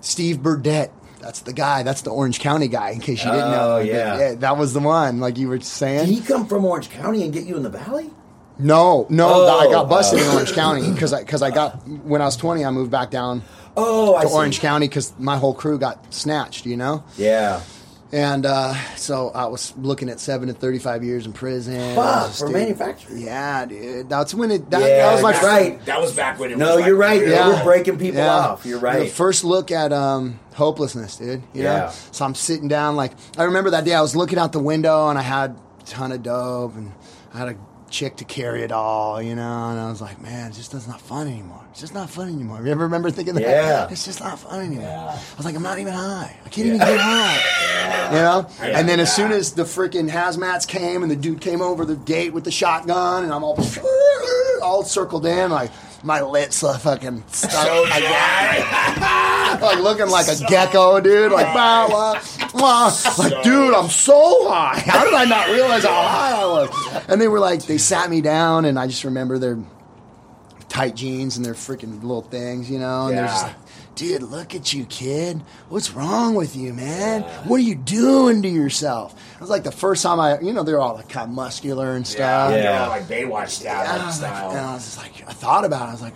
Steve 0.00 0.42
Burdett. 0.42 0.92
That's 1.18 1.40
the 1.40 1.54
guy. 1.54 1.82
That's 1.82 2.02
the 2.02 2.10
Orange 2.10 2.38
County 2.40 2.68
guy. 2.68 2.90
In 2.90 3.00
case 3.00 3.24
you 3.24 3.30
didn't 3.30 3.50
know, 3.50 3.76
Oh, 3.76 3.78
But, 3.78 3.86
yeah. 3.86 4.34
that 4.34 4.58
was 4.58 4.74
the 4.74 4.80
one. 4.80 5.18
Like 5.18 5.38
you 5.38 5.48
were 5.48 5.56
Did 5.58 5.66
saying. 5.66 6.06
he 6.06 6.20
come 6.20 6.46
from 6.46 6.64
Orange 6.64 6.90
County 6.90 7.24
and 7.24 7.32
get 7.32 7.44
you 7.46 7.56
in 7.56 7.62
the 7.62 7.70
valley? 7.70 8.10
No, 8.58 9.06
no, 9.08 9.28
Oh, 9.46 9.58
I 9.58 9.72
got 9.72 9.86
oh. 9.86 9.88
busted 9.88 10.20
in 10.20 10.26
oh. 10.26 10.32
Orange 10.34 10.52
County 10.52 10.92
because 10.92 11.12
I 11.12 11.20
because 11.20 11.42
I 11.42 11.50
got 11.50 11.86
when 11.88 12.20
I 12.22 12.26
was 12.26 12.36
20, 12.36 12.64
I 12.64 12.70
moved 12.70 12.90
back 12.90 13.10
down 13.10 13.42
Oh, 13.76 14.14
I 14.16 14.22
to 14.22 14.28
see. 14.28 14.34
Orange 14.34 14.60
County 14.60 14.88
because 14.88 15.12
my 15.18 15.36
whole 15.36 15.54
crew 15.54 15.78
got 15.78 16.12
snatched. 16.14 16.66
You 16.66 16.76
know. 16.76 17.04
Yeah. 17.16 17.60
And 18.12 18.46
uh, 18.46 18.72
so 18.94 19.30
I 19.30 19.46
was 19.46 19.76
looking 19.76 20.08
at 20.08 20.20
seven 20.20 20.46
to 20.46 20.54
thirty-five 20.54 21.02
years 21.02 21.26
in 21.26 21.32
prison. 21.32 21.96
Fuck, 21.96 22.28
Just, 22.28 22.38
for 22.38 22.46
dude, 22.46 22.54
manufacturing. 22.54 23.18
Yeah, 23.20 23.66
dude. 23.66 24.08
That's 24.08 24.32
when 24.32 24.52
it. 24.52 24.70
That, 24.70 24.80
Yeah, 24.80 24.86
that 25.08 25.12
was 25.14 25.22
my 25.22 25.32
that's 25.32 25.44
right. 25.44 25.84
That 25.86 26.00
was 26.00 26.14
back 26.14 26.38
when 26.38 26.52
it 26.52 26.56
No, 26.56 26.66
was 26.66 26.76
like 26.76 26.86
you're 26.86 26.96
right. 26.96 27.20
real. 27.20 27.30
They 27.30 27.34
Yeah. 27.34 27.58
were 27.58 27.64
breaking 27.64 27.98
people 27.98 28.20
Yeah. 28.20 28.32
off. 28.32 28.64
You're 28.64 28.78
right. 28.78 28.94
The 28.98 29.00
right. 29.06 29.10
first 29.10 29.42
look 29.42 29.72
at 29.72 29.92
um, 29.92 30.38
hopelessness, 30.54 31.16
dude. 31.16 31.42
You 31.52 31.64
Yeah. 31.64 31.78
know? 31.78 31.90
So 32.12 32.24
I'm 32.24 32.36
sitting 32.36 32.68
down, 32.68 32.94
like 32.94 33.10
I 33.36 33.42
remember 33.42 33.70
that 33.70 33.84
day. 33.84 33.92
I 33.92 34.00
was 34.02 34.14
looking 34.14 34.38
out 34.38 34.52
the 34.52 34.60
window 34.60 35.08
and 35.08 35.18
I 35.18 35.22
had 35.22 35.56
a 35.80 35.84
ton 35.84 36.12
of 36.12 36.22
dope 36.22 36.76
and 36.76 36.92
I 37.34 37.38
had 37.38 37.48
a 37.48 37.56
chick 37.90 38.16
to 38.16 38.24
carry 38.24 38.62
it 38.62 38.72
all, 38.72 39.20
you 39.22 39.34
know. 39.34 39.70
And 39.70 39.78
I 39.78 39.88
was 39.90 40.00
like, 40.00 40.20
man, 40.20 40.48
it's 40.48 40.56
just 40.56 40.72
that's 40.72 40.86
not 40.86 41.00
fun 41.00 41.28
anymore. 41.28 41.62
It's 41.70 41.80
just 41.80 41.94
not 41.94 42.10
fun 42.10 42.28
anymore. 42.28 42.62
You 42.64 42.70
ever 42.70 42.84
remember 42.84 43.10
thinking 43.10 43.34
that? 43.34 43.42
Yeah. 43.42 43.88
It's 43.90 44.04
just 44.04 44.20
not 44.20 44.38
fun 44.38 44.64
anymore. 44.64 44.84
Yeah. 44.84 45.10
I 45.10 45.36
was 45.36 45.44
like, 45.44 45.54
I'm 45.54 45.62
not 45.62 45.78
even 45.78 45.92
high. 45.92 46.36
I 46.44 46.48
can't 46.48 46.66
even 46.66 46.78
get 46.78 47.00
high. 47.00 48.12
You 48.12 48.22
know? 48.22 48.48
And 48.60 48.88
then 48.88 49.00
as 49.00 49.14
soon 49.14 49.32
as 49.32 49.52
the 49.52 49.64
freaking 49.64 50.10
hazmats 50.10 50.66
came 50.66 51.02
and 51.02 51.10
the 51.10 51.16
dude 51.16 51.40
came 51.40 51.60
over 51.60 51.84
the 51.84 51.96
gate 51.96 52.32
with 52.32 52.44
the 52.44 52.50
shotgun 52.50 53.24
and 53.24 53.32
I'm 53.32 53.44
all 53.44 53.58
all 54.62 54.82
circled 54.82 55.26
in, 55.26 55.50
like 55.50 55.70
my 56.02 56.20
lips 56.22 56.62
are 56.62 56.78
fucking 56.78 57.24
stuck 57.28 57.50
So 57.50 57.82
like 59.60 59.78
looking 59.78 60.08
like 60.08 60.28
a 60.28 60.36
gecko, 60.48 61.00
dude. 61.00 61.32
Like, 61.32 61.52
bah, 61.52 61.88
bah, 61.88 62.20
bah. 62.56 62.92
like, 63.18 63.42
dude, 63.42 63.74
I'm 63.74 63.88
so 63.88 64.48
high. 64.48 64.78
How 64.78 65.04
did 65.04 65.14
I 65.14 65.24
not 65.24 65.48
realize 65.48 65.84
how 65.84 65.90
high 66.02 66.32
I 66.40 66.44
was? 66.46 67.04
And 67.08 67.20
they 67.20 67.28
were 67.28 67.40
like, 67.40 67.62
they 67.64 67.78
sat 67.78 68.10
me 68.10 68.20
down, 68.20 68.64
and 68.64 68.78
I 68.78 68.86
just 68.86 69.04
remember 69.04 69.38
their 69.38 69.58
tight 70.68 70.94
jeans 70.96 71.36
and 71.36 71.44
their 71.46 71.54
freaking 71.54 72.00
little 72.02 72.22
things, 72.22 72.70
you 72.70 72.78
know. 72.78 73.06
And 73.08 73.16
they're 73.16 73.26
just 73.26 73.44
like, 73.44 73.54
dude, 73.94 74.22
look 74.22 74.54
at 74.54 74.72
you, 74.74 74.84
kid. 74.86 75.42
What's 75.68 75.92
wrong 75.92 76.34
with 76.34 76.54
you, 76.56 76.74
man? 76.74 77.22
What 77.44 77.56
are 77.56 77.62
you 77.62 77.74
doing 77.76 78.42
to 78.42 78.48
yourself? 78.48 79.14
It 79.34 79.40
was 79.40 79.48
like 79.48 79.62
the 79.64 79.72
first 79.72 80.02
time 80.02 80.20
I, 80.20 80.38
you 80.40 80.52
know, 80.52 80.64
they're 80.64 80.80
all 80.80 80.94
like 80.96 81.08
kind 81.08 81.30
of 81.30 81.34
muscular 81.34 81.94
and 81.96 82.04
Yeah, 82.04 82.10
stuff. 82.10 82.50
they're 82.50 82.64
Yeah. 82.64 82.82
all 82.84 82.88
like 82.90 83.04
Baywatch 83.04 83.48
style. 83.48 83.80
And 83.80 83.88
I, 83.88 83.96
like 83.96 84.06
was 84.06 84.22
like, 84.22 84.34
style. 84.36 84.50
and 84.50 84.58
I 84.60 84.74
was 84.74 84.84
just 84.84 84.98
like, 84.98 85.28
I 85.28 85.32
thought 85.32 85.64
about 85.64 85.86
it. 85.86 85.88
I 85.88 85.92
was 85.92 86.02
like, 86.02 86.14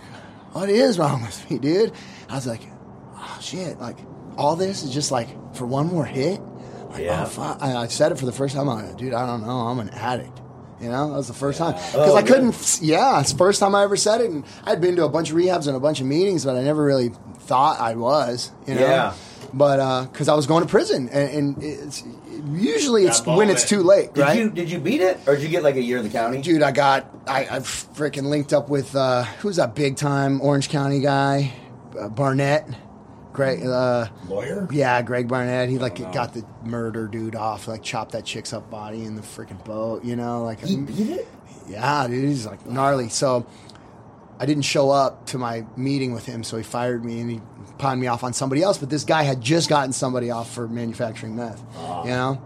what 0.51 0.69
is 0.69 0.99
wrong 0.99 1.21
with 1.21 1.49
me, 1.49 1.57
dude? 1.57 1.93
I 2.29 2.35
was 2.35 2.45
like, 2.45 2.61
oh 3.15 3.37
shit, 3.41 3.79
like 3.79 3.97
all 4.37 4.55
this 4.55 4.83
is 4.83 4.93
just 4.93 5.11
like 5.11 5.29
for 5.55 5.65
one 5.65 5.87
more 5.87 6.05
hit. 6.05 6.39
Like, 6.91 7.03
Yeah. 7.03 7.29
oh. 7.37 7.57
I, 7.59 7.75
I 7.75 7.87
said 7.87 8.11
it 8.11 8.19
for 8.19 8.25
the 8.25 8.31
first 8.31 8.55
time. 8.55 8.67
I'm 8.69 8.83
like, 8.85 8.97
dude, 8.97 9.13
I 9.13 9.25
don't 9.25 9.41
know. 9.41 9.49
I'm 9.67 9.79
an 9.79 9.89
addict. 9.89 10.39
You 10.81 10.89
know, 10.89 11.09
that 11.11 11.15
was 11.17 11.27
the 11.27 11.33
first 11.33 11.59
time 11.59 11.73
because 11.73 12.09
Oh, 12.09 12.15
I 12.15 12.23
couldn't. 12.23 12.79
Yeah, 12.81 13.19
it's 13.21 13.31
the 13.33 13.37
first 13.37 13.59
time 13.59 13.75
I 13.75 13.83
ever 13.83 13.95
said 13.95 14.19
it, 14.21 14.31
and 14.31 14.43
I'd 14.63 14.81
been 14.81 14.95
to 14.95 15.05
a 15.05 15.09
bunch 15.09 15.29
of 15.29 15.37
rehabs 15.37 15.67
and 15.67 15.75
a 15.77 15.79
bunch 15.79 16.01
of 16.01 16.07
meetings, 16.07 16.43
but 16.43 16.55
I 16.55 16.63
never 16.63 16.83
really 16.83 17.11
thought 17.41 17.79
I 17.79 17.93
was. 17.93 18.51
You 18.65 18.73
know, 18.75 18.81
Yeah. 18.81 19.13
but 19.53 20.05
because 20.07 20.27
I 20.27 20.33
was 20.33 20.47
going 20.47 20.63
to 20.63 20.69
prison, 20.69 21.07
and, 21.09 21.29
and 21.55 21.63
it's 21.63 22.03
usually 22.51 23.05
it's 23.05 23.23
when 23.25 23.51
it's 23.51 23.67
too 23.69 23.83
late, 23.83 24.15
Did 24.15 24.21
right? 24.21 24.39
you 24.39 24.49
did 24.49 24.71
you 24.71 24.79
beat 24.79 25.01
it 25.01 25.19
or 25.27 25.35
did 25.35 25.43
you 25.43 25.49
get 25.49 25.61
like 25.61 25.75
a 25.75 25.81
year 25.83 25.97
in 25.97 26.03
the 26.03 26.09
county? 26.09 26.41
Dude, 26.41 26.63
I 26.63 26.71
got 26.71 27.05
I, 27.27 27.41
I 27.41 27.59
freaking 27.59 28.23
linked 28.25 28.51
up 28.51 28.67
with 28.67 28.95
uh, 28.95 29.21
who's 29.41 29.57
that 29.57 29.75
big 29.75 29.97
time 29.97 30.41
Orange 30.41 30.69
County 30.69 30.99
guy, 30.99 31.53
uh, 31.99 32.09
Barnett, 32.09 32.67
Greg. 33.33 33.65
Uh, 33.65 34.07
Lawyer? 34.27 34.67
yeah, 34.71 35.01
Greg 35.01 35.27
Barnett. 35.27 35.69
He 35.69 35.77
like 35.79 35.97
got 36.11 36.33
the 36.33 36.45
murder 36.63 37.07
dude 37.07 37.35
off, 37.35 37.67
like 37.67 37.83
chopped 37.83 38.11
that 38.11 38.25
chick's 38.25 38.53
up 38.53 38.69
body 38.69 39.03
in 39.05 39.15
the 39.15 39.21
freaking 39.21 39.63
boat. 39.63 40.03
You 40.03 40.15
know, 40.15 40.43
like 40.43 40.59
He 40.59 40.77
beat 40.77 41.09
it. 41.09 41.27
yeah, 41.67 42.07
dude, 42.07 42.23
he's 42.25 42.45
like 42.45 42.65
gnarly. 42.65 43.09
So 43.09 43.45
I 44.39 44.45
didn't 44.45 44.63
show 44.63 44.89
up 44.89 45.27
to 45.27 45.37
my 45.37 45.65
meeting 45.77 46.13
with 46.13 46.25
him, 46.25 46.43
so 46.43 46.57
he 46.57 46.63
fired 46.63 47.05
me 47.05 47.19
and 47.21 47.29
he 47.29 47.41
pawned 47.77 48.01
me 48.01 48.07
off 48.07 48.23
on 48.23 48.33
somebody 48.33 48.63
else. 48.63 48.77
But 48.77 48.89
this 48.89 49.03
guy 49.03 49.23
had 49.23 49.39
just 49.41 49.69
gotten 49.69 49.93
somebody 49.93 50.31
off 50.31 50.53
for 50.53 50.67
manufacturing 50.67 51.35
meth, 51.35 51.61
you 52.03 52.11
know, 52.11 52.41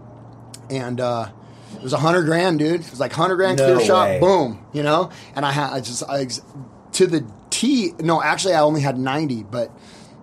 and 0.70 1.00
uh, 1.00 1.28
it 1.74 1.82
was 1.82 1.92
a 1.92 1.98
hundred 1.98 2.24
grand, 2.24 2.58
dude. 2.58 2.80
It 2.82 2.90
was 2.90 3.00
like 3.00 3.12
hundred 3.12 3.36
grand 3.36 3.58
No 3.58 3.74
clear 3.74 3.86
shot, 3.86 4.20
boom, 4.20 4.64
you 4.72 4.82
know. 4.82 5.10
And 5.34 5.44
I 5.44 5.52
had 5.52 5.72
I 5.72 5.80
just 5.80 6.02
I, 6.08 6.26
to 6.92 7.06
the 7.06 7.26
T. 7.50 7.92
No, 8.00 8.22
actually, 8.22 8.54
I 8.54 8.60
only 8.60 8.82
had 8.82 8.98
ninety, 8.98 9.42
but. 9.42 9.70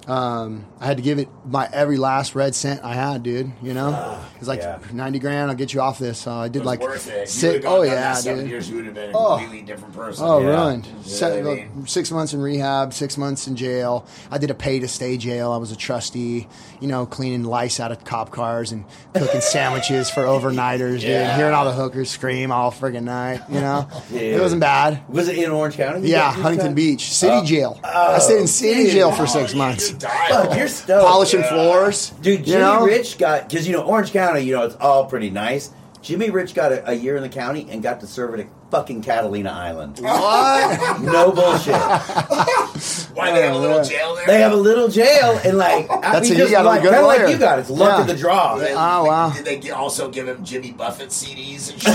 Um, 0.08 0.66
I 0.82 0.86
had 0.86 0.98
to 0.98 1.04
give 1.04 1.18
it 1.18 1.30
my 1.46 1.70
every 1.72 1.98
last 1.98 2.36
red 2.36 2.54
cent 2.56 2.82
I 2.84 2.94
had, 2.94 3.24
dude. 3.24 3.52
You 3.62 3.74
know, 3.74 4.20
it's 4.38 4.48
like 4.48 4.60
yeah. 4.60 4.80
ninety 4.92 5.20
grand. 5.20 5.50
I'll 5.50 5.56
get 5.56 5.74
you 5.74 5.80
off 5.82 5.98
this. 6.00 6.20
So 6.20 6.32
I 6.32 6.50
did 6.50 6.66
like. 6.66 6.82
Six. 7.26 7.66
Oh 7.66 7.84
yeah, 7.84 8.20
dude. 8.22 8.50
years, 8.50 8.70
you 8.70 8.76
would 8.78 8.86
have 8.86 8.94
been 8.96 9.12
a 9.12 9.18
Oh. 9.18 9.38
completely 9.38 9.62
different 9.66 9.94
person. 9.96 10.26
Oh, 10.28 10.40
Yeah. 10.42 10.48
ruined. 10.48 10.86
You 10.88 10.92
know 10.94 11.02
Se- 11.04 11.40
I 11.40 11.42
mean? 11.42 11.88
Six 11.88 12.12
months 12.12 12.34
in 12.34 12.42
rehab, 12.42 12.94
six 12.94 13.18
months 13.18 13.48
in 13.48 13.56
jail. 13.56 14.06
I 14.30 14.38
did 14.38 14.52
a 14.52 14.54
pay 14.54 14.80
to 14.80 14.88
stay 14.88 15.16
jail. 15.18 15.52
I 15.52 15.58
was 15.58 15.72
a 15.72 15.76
trustee, 15.78 16.48
you 16.82 16.88
know, 16.88 17.06
cleaning 17.06 17.44
lice 17.44 17.80
out 17.80 17.92
of 17.94 18.04
cop 18.04 18.32
cars 18.32 18.72
and 18.74 18.84
cooking 19.14 19.40
sandwiches 19.42 20.10
for 20.10 20.24
overnighters, 20.24 21.00
dude. 21.02 21.32
Hearing 21.36 21.54
all 21.54 21.66
the 21.66 21.72
hookers 21.72 22.10
scream 22.10 22.52
all 22.52 22.72
friggin' 22.72 23.04
night, 23.04 23.42
you 23.50 23.62
know? 23.62 23.88
It 24.14 24.40
wasn't 24.42 24.62
bad. 24.62 25.02
Was 25.10 25.28
it 25.30 25.38
in 25.38 25.50
Orange 25.52 25.76
County? 25.78 26.10
Yeah, 26.10 26.36
You 26.36 26.42
Huntington 26.44 26.74
Beach, 26.76 27.14
city 27.14 27.34
Oh. 27.38 27.46
jail. 27.46 27.80
I 27.84 28.20
stayed 28.20 28.40
in 28.42 28.48
city 28.48 28.84
dude. 28.84 28.92
jail 28.94 29.12
for 29.12 29.26
six 29.28 29.54
months. 29.54 29.93
Could 29.94 30.02
die. 30.02 30.28
Fuck, 30.30 30.58
you're 30.58 30.68
stoked. 30.68 31.06
Polishing 31.08 31.42
Yeah. 31.42 31.50
floors. 31.50 32.10
Dude, 32.22 32.40
you 32.42 32.46
Jimmy 32.46 32.60
know? 32.60 32.86
Rich 32.86 33.18
got 33.18 33.48
because 33.50 33.68
you 33.68 33.74
know 33.74 33.84
Orange 33.84 34.12
County, 34.12 34.42
you 34.42 34.54
know 34.56 34.64
it's 34.64 34.76
all 34.76 35.06
pretty 35.06 35.30
nice. 35.30 35.70
Jimmy 36.02 36.30
Rich 36.30 36.54
got 36.54 36.72
a, 36.72 36.90
a 36.90 36.94
year 36.94 37.16
in 37.16 37.24
the 37.24 37.30
county 37.30 37.68
and 37.70 37.82
got 37.82 38.02
to 38.02 38.08
serve 38.08 38.38
at 38.40 38.46
fucking 38.74 39.04
Catalina 39.04 39.52
Island. 39.52 40.00
What? 40.00 41.00
No 41.14 41.32
bullshit. 41.32 41.76
Why 43.16 43.32
they 43.32 43.44
have 43.44 43.54
a 43.56 43.60
little 43.60 43.78
uh, 43.80 43.84
jail 43.84 44.16
there? 44.16 44.26
They 44.26 44.42
have 44.42 44.52
a 44.52 44.56
little 44.56 44.88
jail 44.88 45.40
and 45.46 45.58
like 45.60 45.88
I 45.92 46.02
That's 46.14 46.24
mean, 46.30 46.34
it, 46.34 46.38
you 46.38 46.44
just 46.46 46.52
gotta 46.52 46.64
be 46.64 46.68
like, 46.70 46.82
good 46.82 46.92
kind 46.94 47.04
of 47.04 47.08
like 47.08 47.30
you 47.32 47.38
got. 47.38 47.60
It's 47.60 47.70
luck 47.70 47.90
Yeah. 47.98 48.02
of 48.02 48.08
the 48.08 48.16
draw. 48.16 48.56
They- 48.58 48.74
Oh, 48.74 49.04
wow. 49.06 49.30
Did 49.30 49.46
they 49.46 49.60
gi- 49.60 49.70
also 49.72 50.10
give 50.10 50.28
him 50.28 50.44
Jimmy 50.44 50.72
Buffett 50.72 51.10
CDs 51.10 51.70
and 51.72 51.80
shit? 51.82 51.94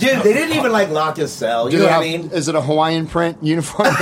Dude, 0.00 0.22
they 0.22 0.32
didn't 0.32 0.56
even 0.56 0.72
like 0.72 0.88
lock 0.90 1.16
his 1.18 1.30
cell. 1.32 1.66
You 1.66 1.72
Do 1.72 1.76
know 1.78 1.82
they 1.84 1.90
what 1.90 2.02
I 2.02 2.06
have- 2.06 2.20
mean? 2.22 2.30
Is 2.32 2.48
it 2.48 2.54
a 2.54 2.60
Hawaiian 2.62 3.06
print 3.06 3.36
uniform? 3.42 3.88
Real 3.88 3.94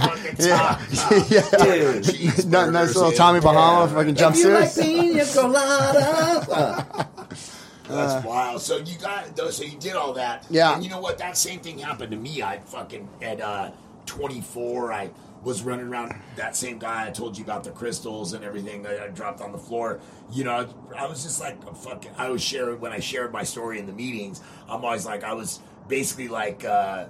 fucking 0.00 0.36
top. 0.36 0.80
yeah. 1.30 1.48
Dude. 1.50 2.04
Cheeseburgers 2.04 2.46
Nice 2.48 2.70
nice 2.72 2.94
little 2.96 3.12
Tommy 3.12 3.40
Bahama 3.40 3.86
fucking 3.92 4.16
If 4.16 4.36
you 4.38 4.48
like 4.48 4.64
jumpsuit. 4.70 4.82
pina 4.82 5.24
colada. 5.26 6.46
Uh, 6.50 6.82
That's 7.88 8.24
wild. 8.26 8.62
So 8.62 8.76
you 8.78 8.98
got 8.98 9.34
though. 9.36 9.50
So 9.50 9.64
you 9.64 9.78
did 9.78 9.94
all 9.94 10.12
that. 10.14 10.44
Yeah. 10.50 10.74
And 10.74 10.84
you 10.84 10.90
know 10.90 11.00
what? 11.00 11.18
That 11.18 11.36
same 11.36 11.60
thing 11.60 11.78
happened 11.78 12.10
to 12.12 12.16
me. 12.16 12.42
I 12.42 12.58
fucking 12.60 13.08
at 13.22 13.40
uh, 13.40 13.70
24. 14.06 14.92
I 14.92 15.10
was 15.42 15.62
running 15.62 15.86
around. 15.88 16.14
That 16.36 16.56
same 16.56 16.78
guy 16.78 17.06
I 17.06 17.10
told 17.10 17.38
you 17.38 17.44
about 17.44 17.64
the 17.64 17.70
crystals 17.70 18.32
and 18.32 18.44
everything 18.44 18.82
that 18.82 19.00
I 19.00 19.08
dropped 19.08 19.40
on 19.40 19.52
the 19.52 19.58
floor. 19.58 20.00
You 20.30 20.44
know, 20.44 20.68
I 20.96 21.06
was 21.06 21.22
just 21.22 21.40
like 21.40 21.56
a 21.66 21.74
fucking. 21.74 22.12
I 22.16 22.28
was 22.28 22.42
sharing 22.42 22.80
when 22.80 22.92
I 22.92 23.00
shared 23.00 23.32
my 23.32 23.42
story 23.44 23.78
in 23.78 23.86
the 23.86 23.92
meetings. 23.92 24.40
I'm 24.68 24.84
always 24.84 25.06
like 25.06 25.24
I 25.24 25.32
was 25.34 25.60
basically 25.88 26.28
like. 26.28 26.64
uh 26.64 27.06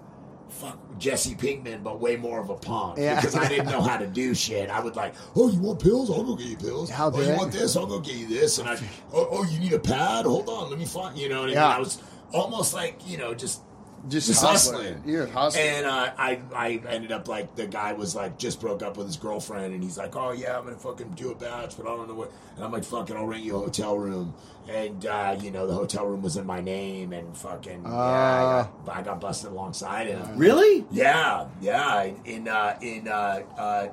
Fuck 0.49 0.78
Jesse 0.99 1.34
Pinkman, 1.34 1.82
but 1.82 2.01
way 2.01 2.16
more 2.16 2.40
of 2.40 2.51
a 2.51 2.55
punk 2.55 2.99
Yeah. 2.99 3.16
because 3.16 3.36
I 3.36 3.49
didn't 3.49 3.66
know 3.66 3.80
how 3.82 3.96
to 3.96 4.07
do 4.07 4.34
shit. 4.34 4.70
I 4.70 4.80
would 4.80 4.96
like, 4.96 5.14
oh, 5.36 5.51
you 5.51 5.61
want 5.61 5.80
pills? 5.80 6.11
I'll 6.11 6.24
go 6.24 6.34
get 6.34 6.46
you 6.46 6.57
pills. 6.57 6.90
How 6.90 7.11
oh, 7.11 7.20
you 7.20 7.36
want 7.36 7.53
this? 7.53 7.76
I'll 7.76 7.86
go 7.86 8.01
get 8.01 8.16
you 8.16 8.26
this. 8.26 8.59
And 8.59 8.68
I, 8.68 8.76
oh, 9.12 9.28
oh, 9.30 9.44
you 9.44 9.61
need 9.61 9.72
a 9.72 9.78
pad? 9.78 10.24
Hold 10.24 10.49
on, 10.49 10.70
let 10.70 10.78
me 10.78 10.86
find. 10.86 11.16
You 11.18 11.28
know 11.28 11.40
what 11.40 11.44
I 11.44 11.46
mean? 11.46 11.55
Yeah. 11.57 11.76
I 11.76 11.78
was 11.78 12.01
almost 12.32 12.74
like 12.74 13.09
you 13.09 13.16
know 13.16 13.34
just 13.34 13.62
Just 14.09 14.28
just 14.28 14.40
hustling. 14.42 14.94
hustling. 14.94 15.03
You're 15.07 15.26
hustling. 15.26 15.66
And 15.66 15.86
uh, 15.86 16.12
I 16.16 16.40
I 16.55 16.80
ended 16.88 17.12
up 17.12 17.28
like 17.28 17.57
the 17.57 17.66
guy 17.66 17.92
was 17.92 18.14
like 18.14 18.38
just 18.38 18.61
broke 18.61 18.82
up 18.82 18.96
with 18.96 19.07
his 19.07 19.16
girlfriend 19.16 19.74
and 19.74 19.82
he's 19.82 19.99
like, 19.99 20.14
oh 20.16 20.32
yeah, 20.32 20.57
I'm 20.57 20.64
gonna 20.64 20.76
fucking 20.76 21.11
do 21.11 21.30
a 21.32 21.34
batch, 21.34 21.76
but 21.76 21.86
I 21.86 21.96
don't 21.96 22.09
know 22.09 22.14
what. 22.14 22.32
And 22.57 22.64
I'm 22.64 22.72
like, 22.72 22.84
fucking, 22.84 23.16
I'll 23.16 23.26
rent 23.26 23.42
you 23.42 23.57
a 23.57 23.59
hotel 23.59 23.99
room. 23.99 24.34
And 24.68 25.05
uh, 25.07 25.36
you 25.40 25.51
know 25.51 25.66
the 25.66 25.74
hotel 25.74 26.07
room 26.07 26.22
was 26.22 26.36
in 26.36 26.46
my 26.46 26.61
name 26.61 27.12
and 27.12 27.36
fucking 27.36 27.82
yeah, 27.84 27.90
I 27.90 28.68
got, 28.86 28.96
I 28.96 29.03
got 29.03 29.20
busted 29.20 29.51
alongside 29.51 30.07
him. 30.07 30.38
really? 30.38 30.86
Yeah, 30.90 31.49
yeah. 31.61 32.03
In 32.03 32.24
in 32.24 32.49
uh, 32.49 32.78
in 32.80 33.09
uh, 33.09 33.42
uh, 33.57 33.88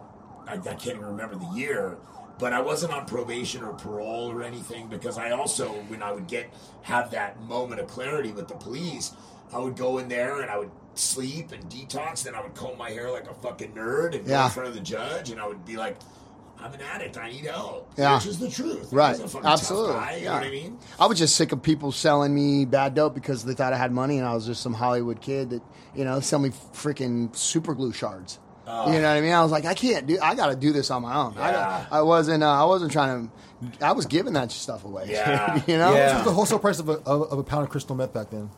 I, 0.48 0.54
I 0.54 0.58
can't 0.58 0.88
even 0.98 1.06
remember 1.06 1.36
the 1.36 1.52
year, 1.56 1.98
but 2.40 2.54
I 2.54 2.62
wasn't 2.62 2.94
on 2.94 3.06
probation 3.06 3.64
or 3.64 3.74
parole 3.74 4.32
or 4.32 4.44
anything 4.44 4.88
because 4.88 5.18
I 5.18 5.32
also 5.32 5.70
when 5.88 6.04
I 6.04 6.12
would 6.12 6.28
get 6.28 6.54
have 6.84 7.12
that 7.12 7.42
moment 7.42 7.82
of 7.82 7.88
clarity 7.88 8.32
with 8.32 8.48
the 8.48 8.56
police, 8.56 9.14
I 9.56 9.60
would 9.60 9.76
go 9.78 9.98
in 10.00 10.08
there 10.10 10.42
and 10.42 10.52
I 10.52 10.58
would 10.60 10.72
sleep 10.96 11.52
and 11.54 11.64
detox. 11.72 12.24
Then 12.24 12.36
I 12.36 12.42
would 12.42 12.54
comb 12.56 12.78
my 12.78 12.90
hair 12.92 13.10
like 13.10 13.30
a 13.30 13.34
fucking 13.34 13.72
nerd 13.74 14.16
and 14.16 14.26
go 14.28 14.44
in 14.44 14.50
front 14.52 14.70
of 14.70 14.76
the 14.76 14.82
judge, 14.82 15.32
and 15.32 15.40
I 15.40 15.48
would 15.48 15.66
be 15.66 15.78
like. 15.78 15.98
I'm 16.58 16.74
an 16.74 16.80
addict. 16.82 17.18
I 17.18 17.30
need 17.30 17.44
help. 17.46 17.92
Yeah. 17.98 18.16
Which 18.16 18.26
is 18.28 18.40
the 18.40 18.50
truth. 18.50 18.92
Right. 18.94 19.14
a 19.20 19.28
fucking 19.28 19.42
tough 19.42 19.60
Absolutely. 19.60 19.94
guy, 19.94 20.16
you 20.16 20.26
know 20.26 20.34
what 20.36 20.44
I 20.44 20.50
mean? 20.50 20.80
I 20.98 21.06
was 21.06 21.20
just 21.20 21.36
sick 21.36 21.52
of 21.52 21.62
people 21.62 21.92
selling 21.92 22.34
me 22.34 22.64
bad 22.66 22.96
dope 22.96 23.14
because 23.14 23.44
they 23.44 23.54
thought 23.54 23.74
I 23.74 23.78
had 23.78 23.92
money 23.92 24.18
and 24.20 24.26
I 24.26 24.34
was 24.34 24.46
just 24.48 24.64
some 24.64 24.74
Hollywood 24.74 25.20
kid 25.22 25.50
that, 25.50 25.62
you 25.94 26.06
know, 26.06 26.22
sell 26.22 26.40
me 26.40 26.50
freaking 26.74 27.36
super 27.36 27.76
glue 27.76 27.92
shards. 27.92 28.40
Oh. 28.66 28.88
You 28.92 29.00
know 29.02 29.10
what 29.10 29.18
I 29.18 29.22
mean? 29.22 29.34
I 29.34 29.44
was 29.44 29.52
like, 29.52 29.66
I 29.66 29.74
can't 29.76 30.08
do. 30.08 30.18
I 30.20 30.34
got 30.34 30.48
to 30.48 30.56
do 30.56 30.72
this 30.72 30.90
on 30.90 31.02
my 31.04 31.14
own. 31.16 31.36
I, 31.38 31.50
Yeah. 31.50 31.52
got- 31.52 31.88
I 31.92 32.02
wasn't. 32.02 32.42
Uh, 32.42 32.50
I 32.50 32.64
wasn't 32.64 32.92
trying 32.94 33.30
to. 33.70 33.86
I 33.86 33.92
was 33.92 34.06
giving 34.06 34.34
that 34.34 34.50
stuff 34.52 34.86
away. 34.86 35.08
Yeah. 35.10 35.62
you 35.68 35.78
know, 35.78 35.94
Yeah. 35.94 36.08
What 36.08 36.16
was 36.16 36.24
the 36.26 36.34
wholesale 36.34 36.60
price 36.60 36.80
of 36.80 36.88
a, 36.90 36.94
of, 36.94 37.34
of 37.34 37.38
a 37.38 37.44
pound 37.44 37.66
of 37.66 37.70
crystal 37.70 37.96
meth 37.98 38.14
back 38.14 38.30
then? 38.32 38.50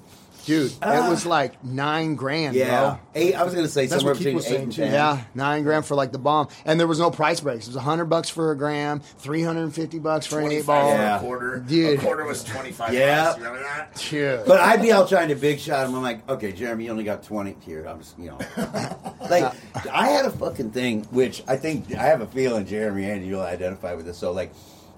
Dude, 0.48 0.72
it 0.72 1.10
was 1.10 1.26
like 1.26 1.64
nine 1.64 2.16
grand. 2.16 2.56
Yeah. 2.56 2.80
bro. 2.80 3.00
Eight. 3.14 3.36
I 3.36 3.44
was 3.44 3.54
gonna 3.54 3.68
say 3.68 3.86
That's 3.86 4.02
somewhere 4.02 4.16
what 4.16 4.24
Keith 4.24 4.36
between 4.36 4.40
eight 4.44 4.44
saying, 4.50 4.64
and 4.64 4.74
ten. 4.74 4.92
Yeah, 4.94 5.22
nine 5.36 5.64
grand 5.64 5.86
for 5.86 5.94
like 5.96 6.12
the 6.12 6.18
bomb, 6.18 6.48
and 6.66 6.80
there 6.80 6.88
was 6.88 7.00
no 7.00 7.12
price 7.12 7.40
breaks. 7.40 7.68
It 7.68 7.74
was 7.76 7.84
hundred 7.84 8.06
bucks 8.06 8.30
for 8.30 8.52
a 8.52 8.58
gram, 8.58 9.00
three 9.00 9.44
hundred 9.44 9.64
and 9.64 9.76
fifty 9.76 10.00
bucks 10.00 10.26
for 10.26 10.40
an 10.40 10.52
eight 10.52 10.66
ball. 10.66 10.90
Yeah. 10.90 11.18
a 11.18 11.20
quarter. 11.20 11.60
Dude. 11.60 12.00
A 12.00 12.02
quarter 12.02 12.26
was 12.26 12.44
25 12.44 12.94
Yeah. 12.94 13.26
bucks. 13.26 13.38
Remember 13.38 13.60
that? 13.60 13.96
Dude. 14.10 14.46
But 14.46 14.62
I'd 14.62 14.82
be 14.82 14.92
out 14.92 15.10
trying 15.10 15.28
to 15.30 15.36
big 15.36 15.60
shot 15.60 15.86
him. 15.88 15.96
I'm 15.96 16.02
like, 16.02 16.28
okay, 16.30 16.52
Jeremy, 16.52 16.86
you 16.86 16.92
only 16.92 17.04
got 17.04 17.24
20 17.24 17.58
here. 17.62 17.86
I'm 17.86 18.00
just, 18.00 18.18
you 18.18 18.28
know. 18.28 18.38
like, 19.30 19.54
I 19.92 20.08
had 20.08 20.26
a 20.26 20.32
fucking 20.32 20.72
thing, 20.72 21.04
which 21.12 21.44
I 21.48 21.58
think, 21.58 21.94
I 21.94 22.04
have 22.04 22.22
a 22.22 22.28
feeling, 22.28 22.66
Jeremy, 22.66 23.10
and 23.10 23.26
you'll 23.26 23.42
identify 23.42 23.94
with 23.96 24.06
this. 24.06 24.18
So, 24.18 24.32
like, 24.32 24.54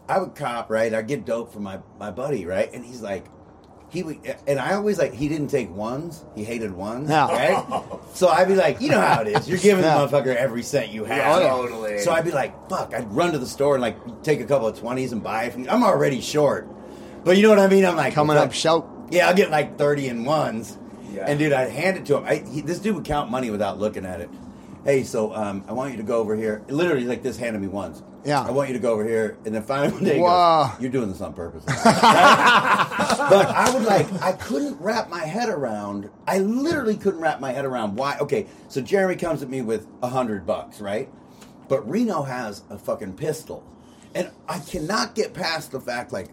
I 0.07 0.19
would 0.19 0.35
cop, 0.35 0.69
right? 0.69 0.93
I'd 0.93 1.07
get 1.07 1.25
dope 1.25 1.51
from 1.51 1.63
my, 1.63 1.79
my 1.99 2.11
buddy, 2.11 2.45
right? 2.45 2.71
And 2.73 2.85
he's 2.85 3.01
like, 3.01 3.25
he 3.89 4.03
would, 4.03 4.17
and 4.47 4.59
I 4.59 4.73
always 4.75 4.97
like, 4.99 5.13
he 5.13 5.27
didn't 5.27 5.47
take 5.47 5.73
ones. 5.75 6.23
He 6.35 6.43
hated 6.43 6.71
ones, 6.73 7.09
Yeah. 7.09 7.27
right? 7.27 7.81
So 8.13 8.27
I'd 8.29 8.47
be 8.47 8.55
like, 8.55 8.81
you 8.81 8.89
know 8.89 9.01
how 9.01 9.21
it 9.21 9.27
is. 9.29 9.49
You're 9.49 9.57
giving 9.57 9.83
Yeah. 9.83 9.97
the 10.05 10.07
motherfucker 10.07 10.35
every 10.35 10.63
cent 10.63 10.89
you 10.91 11.05
have. 11.05 11.41
Yeah. 11.41 11.49
Totally. 11.49 11.99
So 11.99 12.11
I'd 12.11 12.23
be 12.25 12.31
like, 12.31 12.69
fuck, 12.69 12.93
I'd 12.93 13.11
run 13.11 13.31
to 13.33 13.37
the 13.39 13.47
store 13.47 13.75
and 13.75 13.81
like 13.81 14.23
take 14.23 14.39
a 14.41 14.45
couple 14.45 14.67
of 14.67 14.79
20s 14.79 15.11
and 15.11 15.23
buy 15.23 15.43
a 15.45 15.51
few. 15.51 15.67
I'm 15.69 15.83
already 15.83 16.21
short. 16.21 16.67
But 17.23 17.37
you 17.37 17.43
know 17.43 17.49
what 17.49 17.59
I 17.59 17.67
mean? 17.67 17.85
I'm 17.85 17.95
like, 17.95 18.13
Coming 18.13 18.35
fuck. 18.37 18.47
up, 18.47 18.53
short. 18.53 18.85
Yeah, 19.11 19.27
I'll 19.27 19.35
get 19.35 19.49
like 19.51 19.77
30 19.77 20.07
in 20.07 20.23
ones. 20.25 20.77
Yeah. 21.13 21.25
And 21.27 21.39
dude, 21.39 21.51
I'd 21.53 21.71
hand 21.71 21.97
it 21.97 22.05
to 22.05 22.17
him. 22.17 22.23
I, 22.25 22.35
he, 22.35 22.61
this 22.61 22.79
dude 22.79 22.95
would 22.95 23.05
count 23.05 23.31
money 23.31 23.49
without 23.49 23.79
looking 23.79 24.05
at 24.05 24.21
it. 24.21 24.29
Hey, 24.85 25.03
so 25.03 25.33
um, 25.35 25.65
I 25.67 25.73
want 25.73 25.91
you 25.91 25.97
to 25.97 26.03
go 26.03 26.19
over 26.19 26.35
here. 26.35 26.63
Literally, 26.69 27.05
like 27.05 27.21
this 27.21 27.37
handed 27.37 27.61
me 27.61 27.67
once. 27.67 28.01
Yeah. 28.23 28.41
I 28.41 28.51
want 28.51 28.69
you 28.69 28.73
to 28.73 28.79
go 28.79 28.93
over 28.93 29.03
here, 29.03 29.37
and 29.45 29.53
then 29.53 29.61
finally 29.63 29.91
one 29.91 30.03
day, 30.03 30.15
he 30.15 30.21
goes, 30.21 30.81
"You're 30.81 30.91
doing 30.91 31.09
this 31.09 31.21
on 31.21 31.33
purpose." 31.33 31.63
but 31.65 31.75
I 31.77 33.71
would 33.73 33.83
like, 33.83 34.11
I 34.21 34.33
couldn't 34.33 34.79
wrap 34.79 35.09
my 35.09 35.25
head 35.25 35.49
around. 35.49 36.09
I 36.27 36.39
literally 36.39 36.97
couldn't 36.97 37.21
wrap 37.21 37.39
my 37.39 37.51
head 37.51 37.65
around 37.65 37.95
why. 37.95 38.17
Okay, 38.19 38.47
so 38.67 38.81
Jeremy 38.81 39.15
comes 39.15 39.41
at 39.41 39.49
me 39.49 39.61
with 39.61 39.87
a 40.01 40.09
hundred 40.09 40.45
bucks, 40.45 40.81
right? 40.81 41.09
But 41.67 41.87
Reno 41.89 42.23
has 42.23 42.63
a 42.69 42.77
fucking 42.77 43.13
pistol, 43.13 43.63
and 44.15 44.31
I 44.47 44.59
cannot 44.59 45.15
get 45.15 45.33
past 45.33 45.71
the 45.71 45.79
fact 45.79 46.11
like. 46.13 46.27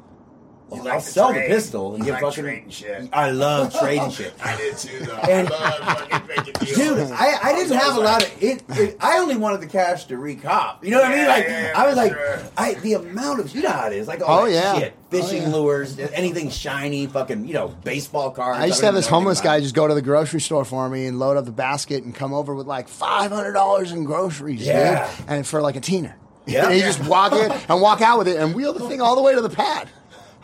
You 0.69 0.77
Well, 0.79 0.85
like 0.85 0.95
I'll 0.95 1.01
to 1.01 1.07
sell 1.07 1.31
trade. 1.31 1.45
the 1.51 1.55
pistol 1.55 1.95
and 1.95 1.99
You 2.05 2.13
get 2.13 2.13
like 2.15 2.23
fucking. 2.35 2.45
trading 2.45 2.71
shit. 2.71 3.09
I 3.13 3.31
love 3.31 3.73
trading 3.79 4.11
shit. 4.11 4.35
I 4.45 4.57
did 4.57 4.77
too, 4.77 4.99
though. 5.05 5.13
And- 5.15 5.49
I 5.49 5.79
love 5.79 5.99
fucking 6.09 6.27
making 6.29 6.53
deals. 6.61 6.77
Dude, 6.77 6.99
I, 7.13 7.39
I 7.41 7.53
didn't 7.53 7.71
was 7.71 7.79
have 7.83 7.97
a 7.97 8.01
lot 8.01 8.25
of 8.25 8.43
it, 8.43 8.65
it. 8.71 8.97
I 9.01 9.19
only 9.19 9.37
wanted 9.37 9.61
the 9.61 9.69
cash 9.69 10.07
to 10.07 10.17
recop. 10.17 10.83
You 10.83 10.91
know 10.91 10.99
what 11.03 11.13
I 11.13 11.17
mean? 11.17 11.27
Like 11.29 11.45
yeah, 11.47 11.67
yeah, 11.69 11.81
I 11.81 11.87
was 11.87 11.97
like, 11.97 12.13
sure. 12.13 12.43
I 12.57 12.75
the 12.75 12.95
amount 12.95 13.39
of 13.41 13.55
you 13.55 13.63
know 13.63 13.71
how 13.71 13.87
it 13.87 13.93
is. 13.93 14.09
Like 14.09 14.23
all 14.29 14.41
Oh, 14.41 14.47
that 14.47 14.53
yeah. 14.53 14.79
shit, 14.81 14.95
oh, 14.97 15.01
fishing 15.11 15.43
Oh, 15.45 15.47
yeah. 15.51 15.55
lures, 15.55 15.99
anything 16.01 16.51
shiny, 16.51 17.07
fucking 17.07 17.47
you 17.47 17.55
know, 17.55 17.69
baseball 17.85 18.33
cards. 18.33 18.59
I 18.59 18.67
used 18.67 18.81
to 18.81 18.87
have 18.87 18.95
this 18.97 19.07
homeless 19.07 19.41
guy 19.41 19.61
just 19.61 19.75
go 19.75 19.87
to 19.87 19.95
the 19.95 20.03
grocery 20.03 20.41
store 20.41 20.65
for 20.65 20.89
me 20.89 21.07
and 21.07 21.21
load 21.21 21.37
up 21.37 21.45
the 21.45 21.53
basket 21.53 22.03
and 22.03 22.13
come 22.13 22.35
over 22.35 22.57
with 22.57 22.67
like 22.67 22.89
five 22.89 23.31
hundred 23.31 23.53
dollars 23.53 23.93
in 23.93 24.03
groceries, 24.03 24.67
Yeah. 24.67 25.09
dude, 25.19 25.27
and 25.29 25.47
for 25.47 25.61
like 25.63 25.77
a 25.77 25.81
teener. 25.81 26.15
Yeah. 26.49 26.67
and 26.67 26.75
he 26.75 26.81
just 26.81 27.05
walk 27.09 27.33
in 27.33 27.51
and 27.69 27.81
walk 27.81 28.01
out 28.01 28.19
with 28.19 28.29
it 28.29 28.37
and 28.37 28.55
wheel 28.55 28.73
the 28.73 28.89
thing 28.89 29.01
all 29.01 29.17
the 29.17 29.23
way 29.23 29.35
to 29.35 29.41
the 29.41 29.51
pad. 29.51 29.89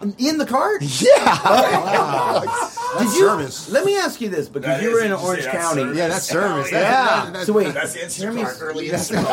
It. 0.03 0.15
in 0.19 0.39
the 0.39 0.47
card. 0.47 0.83
Yeah, 1.03 1.39
oh, 1.45 2.97
Did 2.99 3.07
you? 3.15 3.27
service. 3.27 3.69
Let 3.71 3.85
me 3.87 3.97
ask 3.97 4.21
you 4.21 4.29
this 4.29 4.49
because 4.49 4.67
That 4.69 4.83
you 4.83 4.89
is- 4.91 4.95
were 4.95 5.01
in 5.03 5.11
you 5.13 5.17
say 5.19 5.25
Orange 5.25 5.45
that's 5.45 5.57
County. 5.57 5.81
service? 5.83 5.97
Yeah, 5.99 6.09
that's 6.09 6.27
service. 6.27 6.67
Oh, 6.69 6.71
That's- 6.71 6.93
yeah. 6.93 7.25
that- 7.25 7.33
that- 7.33 7.47
So 7.47 7.53
wait, 7.55 7.73
That's 7.75 7.93
the 7.95 8.21
Jeremy's- 8.23 8.49
Instacart, 8.49 8.63
early 8.63 8.89
Instacart. 8.91 9.27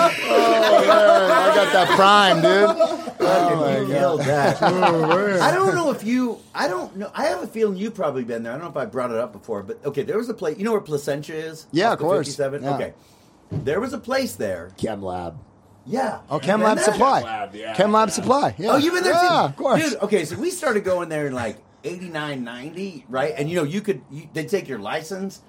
Oh, 0.00 1.30
I 1.30 1.54
got 1.54 1.72
that 1.72 1.88
prime, 1.96 2.36
dude. 2.40 2.76
Oh 3.20 3.80
you 3.80 3.86
killed 3.88 4.20
that. 4.22 4.58
Oh, 4.62 5.40
I 5.40 5.50
don't 5.52 5.74
know 5.74 5.90
if 5.90 6.04
you. 6.04 6.38
I 6.54 6.68
don't 6.68 6.96
know. 6.96 7.10
I 7.14 7.24
have 7.26 7.42
a 7.42 7.46
feeling 7.46 7.76
you've 7.76 7.94
probably 7.94 8.24
been 8.24 8.42
there. 8.42 8.52
I 8.52 8.56
don't 8.56 8.64
know 8.64 8.70
if 8.70 8.76
I 8.76 8.86
brought 8.86 9.10
it 9.10 9.16
up 9.18 9.32
before, 9.32 9.62
but 9.62 9.84
okay, 9.84 10.02
there 10.02 10.16
was 10.18 10.28
a 10.28 10.34
place. 10.34 10.58
You 10.58 10.64
know 10.64 10.72
where 10.72 10.80
Placentia 10.80 11.34
is? 11.34 11.66
Yeah, 11.72 11.88
Off 11.88 11.92
of 11.94 11.98
the 11.98 12.04
course. 12.04 12.26
57? 12.28 12.62
Yeah. 12.62 12.74
Okay, 12.74 12.92
there 13.50 13.80
was 13.80 13.92
a 13.92 13.98
place 13.98 14.34
there. 14.36 14.70
Chem 14.76 15.02
Lab. 15.02 15.36
Yeah. 15.88 16.20
Oh, 16.30 16.38
Chem 16.38 16.62
Lab? 16.62 16.78
Supply. 16.78 17.22
Lab, 17.22 17.54
yeah, 17.54 17.74
Chem 17.74 17.92
Lab 17.92 18.08
yeah. 18.08 18.14
Supply. 18.14 18.54
Yeah. 18.58 18.70
Oh, 18.72 18.76
you've 18.76 18.94
been 18.94 19.02
there 19.04 19.12
Yeah, 19.12 19.20
too? 19.28 19.34
of 19.46 19.56
course. 19.56 19.90
Dude, 19.90 19.98
okay, 20.02 20.24
so 20.24 20.36
we 20.38 20.50
started 20.50 20.84
going 20.84 21.08
there 21.08 21.26
in 21.26 21.32
like 21.32 21.56
89, 21.84 22.44
90, 22.44 23.06
right? 23.08 23.34
And 23.36 23.48
you 23.48 23.56
know, 23.56 23.64
you 23.64 23.80
could, 23.80 24.02
you, 24.10 24.28
they 24.32 24.44
take 24.44 24.68
your 24.68 24.78
license, 24.78 25.40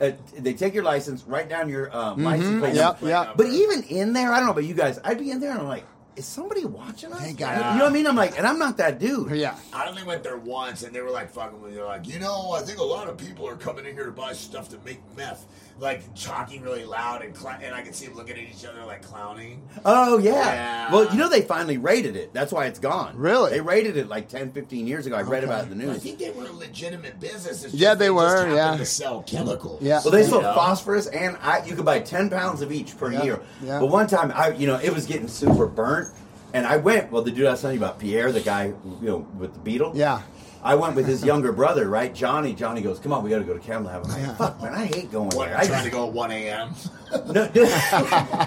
uh, 0.00 0.12
they 0.36 0.54
take 0.54 0.74
your 0.74 0.84
license, 0.84 1.24
write 1.24 1.48
down 1.48 1.68
your 1.68 1.94
um, 1.96 2.22
license 2.22 2.58
plate. 2.60 2.74
Mm-hmm. 2.74 2.76
Yep, 2.76 3.02
number. 3.02 3.08
yep. 3.08 3.36
But 3.36 3.46
even 3.46 3.82
in 3.84 4.12
there, 4.12 4.32
I 4.32 4.38
don't 4.38 4.46
know 4.46 4.52
about 4.52 4.64
you 4.64 4.74
guys, 4.74 4.98
I'd 5.04 5.18
be 5.18 5.30
in 5.30 5.40
there 5.40 5.50
and 5.50 5.60
I'm 5.60 5.68
like, 5.68 5.84
is 6.16 6.26
somebody 6.26 6.64
watching 6.64 7.12
us? 7.12 7.20
Thank 7.20 7.38
God. 7.38 7.56
You 7.72 7.78
know 7.78 7.84
what 7.84 7.90
I 7.90 7.94
mean? 7.94 8.06
I'm 8.06 8.16
like, 8.16 8.36
and 8.36 8.46
I'm 8.46 8.58
not 8.58 8.76
that 8.76 8.98
dude. 8.98 9.30
Yeah. 9.32 9.56
I 9.72 9.88
only 9.88 10.04
went 10.04 10.22
there 10.22 10.36
once, 10.36 10.82
and 10.82 10.94
they 10.94 11.00
were 11.00 11.10
like 11.10 11.30
fucking 11.30 11.58
with 11.60 11.70
me. 11.70 11.76
They're 11.76 11.86
like, 11.86 12.06
you 12.06 12.18
know, 12.18 12.52
I 12.52 12.60
think 12.60 12.78
a 12.78 12.84
lot 12.84 13.08
of 13.08 13.16
people 13.16 13.48
are 13.48 13.56
coming 13.56 13.86
in 13.86 13.94
here 13.94 14.04
to 14.04 14.12
buy 14.12 14.34
stuff 14.34 14.68
to 14.70 14.78
make 14.84 15.00
meth. 15.16 15.46
Like 15.80 16.14
talking 16.14 16.62
really 16.62 16.84
loud, 16.84 17.22
and 17.22 17.36
cl- 17.36 17.58
and 17.60 17.74
I 17.74 17.82
could 17.82 17.94
see 17.94 18.06
them 18.06 18.14
looking 18.14 18.34
at 18.36 18.42
each 18.42 18.64
other 18.64 18.84
like 18.84 19.02
clowning. 19.02 19.62
Oh, 19.84 20.18
yeah. 20.18 20.32
Yeah. 20.32 20.92
Well, 20.92 21.10
you 21.10 21.18
know, 21.18 21.28
they 21.28 21.42
finally 21.42 21.76
rated 21.78 22.14
it. 22.14 22.32
That's 22.32 22.52
why 22.52 22.66
it's 22.66 22.78
gone. 22.78 23.16
Really? 23.16 23.50
They 23.50 23.60
rated 23.60 23.96
it 23.96 24.08
like 24.08 24.28
10, 24.28 24.52
15 24.52 24.86
years 24.86 25.06
ago. 25.06 25.16
I 25.16 25.22
read 25.22 25.42
about 25.42 25.60
it 25.66 25.72
in 25.72 25.78
the 25.78 25.84
news. 25.84 25.96
I 25.96 25.98
think 25.98 26.18
they 26.18 26.30
were 26.30 26.46
a 26.46 26.52
legitimate 26.52 27.18
business. 27.18 27.62
It's 27.64 27.72
just 27.72 27.74
Yeah, 27.74 27.94
they 27.94 28.06
just 28.06 28.14
were, 28.14 28.36
happened 28.36 28.54
yeah. 28.56 28.76
To 28.76 28.86
sell 28.86 29.22
chemicals. 29.22 29.82
Yeah. 29.82 30.00
Well, 30.04 30.12
they 30.12 30.22
sold 30.24 30.42
know? 30.44 30.54
phosphorus, 30.54 31.06
and 31.08 31.36
I, 31.42 31.64
you 31.64 31.74
could 31.74 31.84
buy 31.86 31.98
ten 32.00 32.30
pounds 32.30 32.60
of 32.62 32.70
each 32.70 32.96
per 32.96 33.10
Yeah, 33.10 33.22
year. 33.24 33.40
yeah. 33.64 33.80
But 33.80 33.86
one 33.86 34.06
time, 34.06 34.30
I 34.34 34.50
you 34.50 34.66
know 34.68 34.76
it 34.78 34.94
was 34.94 35.06
getting 35.06 35.26
super 35.26 35.66
burnt, 35.66 36.12
and 36.52 36.64
I 36.66 36.76
went. 36.76 37.10
Well, 37.10 37.22
the 37.22 37.32
dude 37.32 37.46
I 37.46 37.52
was 37.52 37.60
telling 37.60 37.78
you 37.78 37.84
about, 37.84 37.98
Pierre, 37.98 38.30
the 38.30 38.40
guy 38.40 38.66
you 38.66 38.98
know 39.08 39.26
with 39.38 39.54
the 39.54 39.60
beetle. 39.60 39.92
Yeah. 39.96 40.22
I 40.64 40.76
went 40.76 40.94
with 40.94 41.06
his 41.06 41.24
younger 41.24 41.50
brother, 41.52 41.88
right, 41.88 42.14
Johnny. 42.14 42.54
Johnny 42.54 42.82
goes, 42.82 43.00
"Come 43.00 43.12
on, 43.12 43.24
we 43.24 43.30
got 43.30 43.40
to 43.40 43.44
go 43.44 43.52
to 43.54 43.58
Chem 43.58 43.84
Lab." 43.84 44.04
I'm 44.04 44.10
like, 44.10 44.20
Yeah. 44.22 44.34
"Fuck, 44.36 44.62
man, 44.62 44.74
I 44.74 44.86
hate 44.86 45.10
going 45.10 45.30
What, 45.30 45.48
there." 45.48 45.58
I 45.58 45.66
trying 45.66 45.84
to 45.84 45.90
go 45.90 46.06
at 46.06 46.12
1 46.12 46.30
a.m. 46.30 46.74
no, 47.26 47.48
dude, 47.48 47.68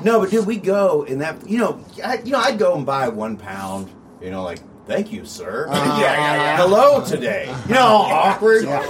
no, 0.04 0.20
but 0.22 0.30
dude, 0.30 0.46
we 0.46 0.58
go 0.58 1.04
in 1.04 1.20
that. 1.20 1.48
You 1.48 1.58
know, 1.58 1.86
I, 2.04 2.20
you 2.24 2.32
know, 2.32 2.40
I'd 2.40 2.58
go 2.58 2.76
and 2.76 2.86
buy 2.86 3.10
one 3.10 3.38
pound. 3.38 3.90
You 4.22 4.32
know, 4.32 4.44
like. 4.44 4.60
Thank 4.88 5.12
you, 5.12 5.26
sir. 5.26 5.68
Uh-huh. 5.76 6.00
yeah, 6.02 6.14
yeah, 6.14 6.36
yeah. 6.36 6.58
Hello 6.58 7.04
today. 7.04 7.54
You 7.68 7.74
know, 7.74 7.82
awkward. 7.86 8.64
Yeah. 8.66 8.82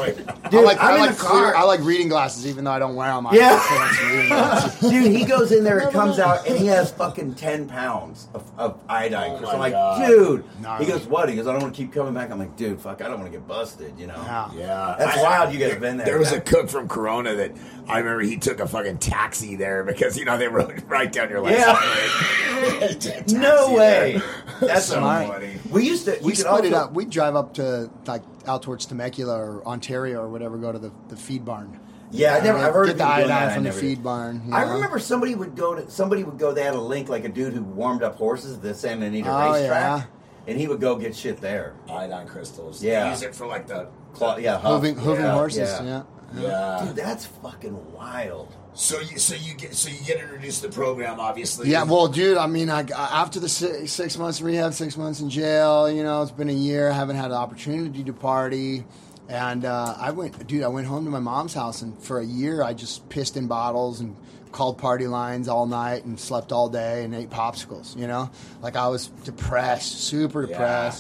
Dude, 0.51 0.59
I 0.61 0.63
like, 0.63 0.77
I'm 0.79 0.91
I 0.91 0.95
in 0.95 0.99
like, 1.01 1.09
the 1.11 1.15
car. 1.23 1.31
clear, 1.31 1.55
I 1.55 1.63
like 1.63 1.79
reading 1.81 2.09
glasses, 2.09 2.45
even 2.47 2.63
though 2.65 2.71
I 2.71 2.79
don't 2.79 2.95
wear 2.95 3.11
them. 3.13 3.25
I 3.27 3.33
Yeah. 3.33 3.53
like 3.79 4.01
reading 4.03 4.27
glasses. 4.27 4.79
Dude, 4.91 5.11
he 5.11 5.25
goes 5.25 5.51
in 5.51 5.63
there 5.63 5.79
and 5.79 5.91
comes 5.91 6.19
out, 6.19 6.47
and 6.47 6.57
he 6.57 6.67
has 6.67 6.91
fucking 6.91 7.35
ten 7.35 7.67
pounds 7.67 8.27
of, 8.33 8.49
of 8.57 8.79
iodine. 8.89 9.31
Oh 9.31 9.37
crystal. 9.37 9.55
I'm 9.55 9.59
like, 9.59 9.73
God. 9.73 10.07
dude. 10.07 10.43
Gnarly. 10.61 10.85
He 10.85 10.91
goes, 10.91 11.05
what? 11.07 11.29
He 11.29 11.35
goes, 11.35 11.47
I 11.47 11.53
don't 11.53 11.61
want 11.63 11.75
to 11.75 11.81
keep 11.81 11.93
coming 11.93 12.13
back. 12.13 12.29
I'm 12.29 12.39
like, 12.39 12.55
dude, 12.57 12.79
fuck, 12.79 13.01
I 13.01 13.07
don't 13.07 13.19
want 13.19 13.31
to 13.31 13.37
get 13.37 13.47
busted. 13.47 13.97
You 13.97 14.07
know? 14.07 14.15
Yeah. 14.25 14.51
Yeah, 14.55 14.95
That's 14.99 15.17
wild 15.21 15.53
you 15.53 15.59
guys 15.59 15.71
have 15.71 15.81
been 15.81 15.97
there. 15.97 16.05
There 16.05 16.19
was 16.19 16.31
a 16.33 16.41
cook 16.41 16.69
from 16.69 16.87
Corona 16.87 17.35
that 17.35 17.51
I 17.87 17.99
remember 17.99 18.21
he 18.21 18.37
took 18.37 18.59
a 18.59 18.67
fucking 18.67 18.97
taxi 18.99 19.55
there 19.55 19.83
because 19.83 20.17
you 20.17 20.25
know 20.25 20.37
they 20.37 20.47
wrote 20.47 20.83
right 20.87 21.11
down 21.11 21.29
your 21.29 21.41
license. 21.41 23.05
Yeah. 23.05 23.23
No 23.39 23.73
way. 23.73 24.17
there. 24.59 24.67
That's 24.69 24.85
so 24.85 24.97
smart. 24.97 25.27
funny. 25.27 25.57
We 25.69 25.84
used 25.88 26.05
to. 26.05 26.11
you 26.17 26.25
We 26.25 26.31
could 26.33 26.39
split 26.45 26.65
it 26.65 26.73
up. 26.73 26.93
We'd 26.93 27.09
drive 27.09 27.36
up 27.36 27.53
to 27.55 27.89
like 28.05 28.23
out 28.47 28.61
towards 28.63 28.86
Temecula 28.86 29.36
or 29.38 29.65
Ontario 29.65 30.21
or 30.21 30.29
whatever. 30.29 30.57
Go 30.57 30.71
to 30.71 30.79
the, 30.79 30.91
the 31.09 31.15
feed 31.15 31.45
barn. 31.45 31.79
Yeah, 32.11 32.36
I 32.36 32.39
never. 32.41 32.59
I've 32.59 32.73
heard 32.73 32.86
Get 32.86 32.93
of 32.93 32.97
the 32.99 33.03
iodine 33.05 33.27
that, 33.29 33.53
from 33.55 33.63
the 33.63 33.71
feed 33.71 33.95
did. 33.95 34.03
barn. 34.03 34.43
you 34.47 34.53
I 34.53 34.61
remember 34.61 34.99
somebody 34.99 35.36
would 35.36 35.55
go 35.55 35.75
to 35.75 35.89
somebody 35.89 36.23
would 36.23 36.38
go. 36.38 36.53
They 36.53 36.63
had 36.63 36.75
a 36.75 36.79
link 36.79 37.09
like 37.09 37.25
a 37.25 37.29
dude 37.29 37.53
who 37.53 37.63
warmed 37.63 38.03
up 38.03 38.15
horses 38.15 38.57
at 38.57 38.61
the 38.61 38.73
Santa 38.73 39.07
Anita 39.07 39.29
Oh, 39.29 39.51
racetrack, 39.53 39.99
yeah. 40.01 40.05
and 40.47 40.59
he 40.59 40.67
would 40.67 40.79
go 40.79 40.95
get 40.97 41.15
shit 41.15 41.41
there. 41.41 41.73
Iodine 41.89 42.27
crystals. 42.27 42.83
Yeah. 42.83 43.05
They 43.05 43.09
use 43.09 43.21
it 43.23 43.36
for 43.36 43.47
like 43.47 43.67
the. 43.67 43.88
Cla- 44.13 44.39
yeah, 44.39 44.57
huff. 44.59 44.81
Hooving, 44.81 44.95
hooving 44.95 45.19
Yeah, 45.19 45.31
horses. 45.33 45.69
yeah. 45.81 45.83
Yeah. 45.83 46.41
Yeah. 46.41 46.86
Dude, 46.88 46.95
that's 46.95 47.25
fucking 47.25 47.91
wild. 47.93 48.55
So 48.76 48.99
you 48.99 49.17
so 49.17 49.36
you 49.36 49.53
get 49.53 49.73
so 49.73 49.89
you 49.89 50.03
get 50.05 50.19
introduced 50.19 50.61
to 50.61 50.67
the 50.67 50.73
program 50.73 51.19
obviously. 51.19 51.69
Yeah, 51.69 51.84
well, 51.84 52.07
dude, 52.07 52.38
I 52.38 52.47
mean, 52.47 52.69
I, 52.69 52.82
after 52.95 53.39
the 53.39 53.49
six, 53.49 53.91
six 53.91 54.17
months 54.17 54.41
in 54.41 54.45
rehab, 54.45 54.73
six 54.73 54.97
months 54.97 55.21
in 55.21 55.30
jail, 55.30 55.89
you 55.89 56.03
know, 56.03 56.21
it's 56.21 56.32
been 56.32 56.49
a 56.49 56.53
year. 56.53 56.89
I 56.89 56.93
haven't 56.93 57.15
had 57.15 57.32
an 57.32 57.38
opportunity 57.38 58.03
to 58.03 58.13
party. 58.13 58.86
And 59.28 59.65
uh, 59.65 59.95
I 59.97 60.11
went, 60.11 60.45
dude, 60.45 60.61
I 60.61 60.67
went 60.67 60.86
home 60.86 61.05
to 61.05 61.09
my 61.09 61.19
mom's 61.19 61.55
house, 61.55 61.82
and 61.82 61.97
for 61.99 62.19
a 62.19 62.26
year, 62.26 62.61
I 62.61 62.73
just 62.73 63.09
pissed 63.09 63.38
in 63.38 63.47
bottles 63.47 63.99
and 63.99 64.15
called 64.51 64.78
party 64.78 65.07
lines 65.07 65.47
all 65.47 65.65
night 65.65 66.05
and 66.05 66.19
slept 66.19 66.51
all 66.51 66.69
day 66.69 67.03
and 67.03 67.13
ate 67.13 67.30
popsicles, 67.30 67.97
you 67.97 68.07
know? 68.07 68.30
Like 68.61 68.76
I 68.76 68.88
was 68.88 69.07
depressed, 69.07 69.99
super 69.99 70.47
Yeah. 70.47 70.93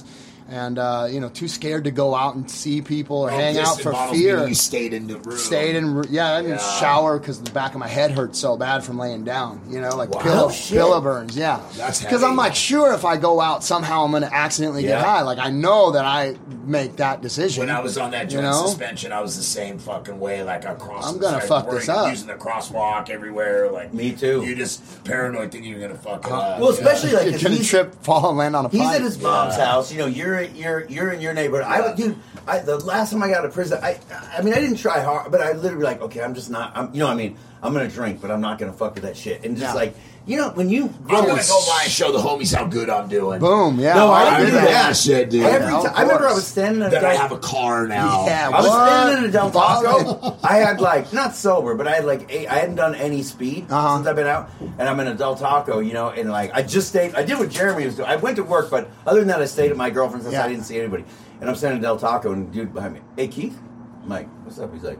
Depressed. 0.47 0.65
And, 0.65 0.77
uh, 0.79 1.07
you 1.09 1.19
know, 1.19 1.29
too 1.29 1.47
scared 1.47 1.85
to 1.85 1.91
go 1.91 2.13
out 2.13 2.35
and 2.35 2.49
see 2.49 2.81
people 2.81 3.17
or 3.17 3.31
Oh, 3.31 3.35
hang 3.35 3.57
out 3.57 3.81
for 3.81 3.93
fear. 4.11 4.47
You 4.47 4.53
stayed 4.53 4.93
in 4.93 5.07
the 5.07 5.17
room. 5.17 5.37
Stayed 5.37 5.75
in, 5.75 6.03
yeah, 6.09 6.33
I 6.35 6.41
didn't 6.41 6.57
Yeah. 6.59 6.79
shower 6.79 7.17
because 7.17 7.41
the 7.41 7.49
back 7.51 7.73
of 7.73 7.79
my 7.79 7.87
head 7.87 8.11
hurt 8.11 8.35
so 8.35 8.55
bad 8.55 8.83
from 8.83 8.99
laying 8.99 9.23
down. 9.23 9.61
You 9.69 9.81
know, 9.81 9.95
like 9.95 10.13
Wow. 10.13 10.21
pillow, 10.21 10.45
Oh, 10.45 10.51
shit. 10.51 10.77
pillow 10.77 11.01
burns. 11.01 11.35
Yeah, 11.35 11.59
That's 11.77 11.99
because 12.01 12.21
I'm 12.23 12.29
heavy. 12.31 12.37
like, 12.37 12.55
sure, 12.55 12.93
if 12.93 13.05
I 13.05 13.17
go 13.17 13.41
out 13.41 13.63
somehow, 13.63 14.03
I'm 14.05 14.11
going 14.11 14.21
to 14.23 14.33
accidentally 14.33 14.83
get 14.83 15.01
high. 15.01 15.21
Like 15.21 15.39
I 15.39 15.49
know 15.49 15.91
that 15.91 16.05
I 16.05 16.35
make 16.65 16.97
that 16.97 17.21
decision. 17.21 17.65
When 17.65 17.75
I 17.75 17.79
was 17.79 17.97
on 17.97 18.11
that 18.11 18.31
you 18.31 18.41
know? 18.41 18.65
suspension, 18.67 19.11
I 19.11 19.21
was 19.21 19.37
the 19.37 19.43
same 19.43 19.77
fucking 19.79 20.19
way. 20.19 20.43
Like 20.43 20.65
across. 20.65 21.07
I'm 21.07 21.17
gonna 21.19 21.41
fuck 21.41 21.67
we're 21.67 21.79
this 21.79 21.89
up. 21.89 22.09
Using 22.09 22.27
the 22.27 22.33
crosswalk 22.33 23.09
everywhere. 23.09 23.71
Like 23.71 23.93
Me 23.93 24.11
too. 24.11 24.43
You 24.43 24.55
just 24.55 25.03
paranoid 25.03 25.51
thinking 25.51 25.71
you're 25.71 25.79
gonna 25.81 25.95
fuck 25.99 26.29
Uh, 26.29 26.35
up. 26.35 26.59
Well, 26.59 26.71
yeah. 26.73 26.77
especially 26.79 27.11
like 27.13 27.25
You're 27.25 27.35
if 27.35 27.43
gonna 27.43 27.63
trip, 27.63 28.03
fall, 28.03 28.29
and 28.29 28.37
land 28.37 28.55
on 28.55 28.65
a 28.65 28.69
He's 28.69 28.81
pipe. 28.81 28.95
at 28.95 29.01
his 29.01 29.19
mom's 29.21 29.57
Yeah. 29.57 29.65
house. 29.65 29.91
You 29.91 29.99
know, 29.99 30.05
you're 30.07 30.34
you're 30.41 30.85
you're 30.85 31.11
in 31.11 31.21
your 31.21 31.33
neighborhood. 31.33 31.65
I 31.67 31.79
Yeah. 31.79 31.95
dude, 31.95 32.17
I, 32.47 32.59
the 32.59 32.77
last 32.77 33.11
time 33.11 33.23
I 33.23 33.27
got 33.27 33.39
out 33.39 33.45
of 33.45 33.53
prison, 33.53 33.79
I 33.81 33.99
I 34.37 34.41
mean, 34.41 34.53
I 34.53 34.59
didn't 34.59 34.77
try 34.77 35.01
hard, 35.01 35.31
but 35.31 35.41
I 35.41 35.53
literally 35.53 35.83
like, 35.83 36.01
okay, 36.01 36.21
I'm 36.21 36.33
just 36.33 36.49
not. 36.49 36.75
I'm, 36.75 36.93
you 36.93 36.99
know, 36.99 37.07
what 37.07 37.13
I 37.13 37.15
mean, 37.15 37.37
I'm 37.65 37.73
gonna 37.73 37.87
drink, 37.89 38.21
but 38.21 38.31
I'm 38.31 38.41
not 38.41 38.59
gonna 38.59 38.73
fuck 38.73 38.93
with 38.95 39.03
that 39.03 39.17
shit. 39.17 39.43
And 39.43 39.57
just 39.57 39.73
Yeah. 39.73 39.79
like, 39.79 39.95
you 40.27 40.37
know, 40.37 40.49
when 40.55 40.69
you 40.69 40.85
I'm 41.09 41.25
gonna 41.27 41.41
go 41.41 41.59
by 41.67 41.81
and 41.83 41.91
show 41.91 42.11
the 42.11 42.17
homies 42.19 42.55
how 42.55 42.65
good 42.65 42.89
I'm 42.89 43.07
doing. 43.07 43.39
Boom. 43.39 43.79
Yeah. 43.79 43.93
No, 43.95 44.11
I 44.11 44.21
I 44.21 44.23
didn't 44.39 44.45
did 44.45 44.45
do 44.51 44.65
that. 44.65 44.87
that. 44.87 44.97
shit, 44.97 45.29
dude. 45.29 45.43
Every 45.45 45.67
Yeah, 45.67 45.77
of 45.77 45.83
time, 45.85 45.93
I 45.95 46.01
remember 46.01 46.23
I 46.23 46.27
course. 46.27 46.35
was 46.35 46.47
standing 46.47 46.81
at 46.83 46.87
a 46.87 46.91
That 46.91 47.05
I 47.05 47.13
have 47.15 47.31
a 47.31 47.37
car 47.37 47.87
now. 47.87 48.25
Yeah, 48.25 48.49
I 48.53 48.57
was 48.61 48.67
What? 48.69 48.87
standing 48.87 49.23
in 49.23 49.29
a 49.29 49.33
Del 49.33 49.51
Taco. 49.51 50.37
I 50.43 50.57
had 50.57 50.79
like 50.81 51.11
not 51.13 51.35
sober, 51.35 51.75
but 51.75 51.87
I 51.87 51.91
had 51.95 52.05
like 52.05 52.25
eight, 52.29 52.47
I 52.47 52.55
hadn't 52.55 52.75
done 52.75 52.95
any 52.95 53.21
speed 53.23 53.65
Uh-huh. 53.69 53.95
since 53.97 54.07
I've 54.07 54.15
been 54.15 54.27
out, 54.27 54.49
and 54.79 54.87
I'm 54.89 54.99
in 54.99 55.07
a 55.07 55.15
Del 55.15 55.35
Taco, 55.35 55.79
you 55.79 55.93
know, 55.93 56.09
and 56.09 56.29
like 56.31 56.51
I 56.55 56.61
just 56.61 56.87
stayed. 56.87 57.13
I 57.15 57.23
did 57.23 57.37
what 57.39 57.49
Jeremy 57.49 57.85
was 57.85 57.95
doing. 57.95 58.07
I 58.09 58.15
went 58.15 58.35
to 58.37 58.43
work, 58.43 58.69
but 58.71 58.89
other 59.05 59.19
than 59.19 59.27
that, 59.29 59.41
I 59.41 59.45
stayed 59.45 59.71
at 59.71 59.77
my 59.77 59.89
girlfriend's 59.89 60.25
house. 60.25 60.33
Yeah. 60.33 60.45
I 60.45 60.47
didn't 60.49 60.63
see 60.65 60.79
anybody, 60.79 61.03
and 61.41 61.49
I'm 61.49 61.55
standing 61.55 61.77
in 61.77 61.83
Del 61.83 61.97
Taco, 61.97 62.31
and 62.31 62.51
dude 62.51 62.73
behind 62.73 62.93
me, 62.95 63.01
hey 63.17 63.27
Keith, 63.27 63.57
I'm 64.03 64.09
like, 64.09 64.27
what's 64.43 64.59
up? 64.59 64.73
He's 64.73 64.83
like, 64.83 64.99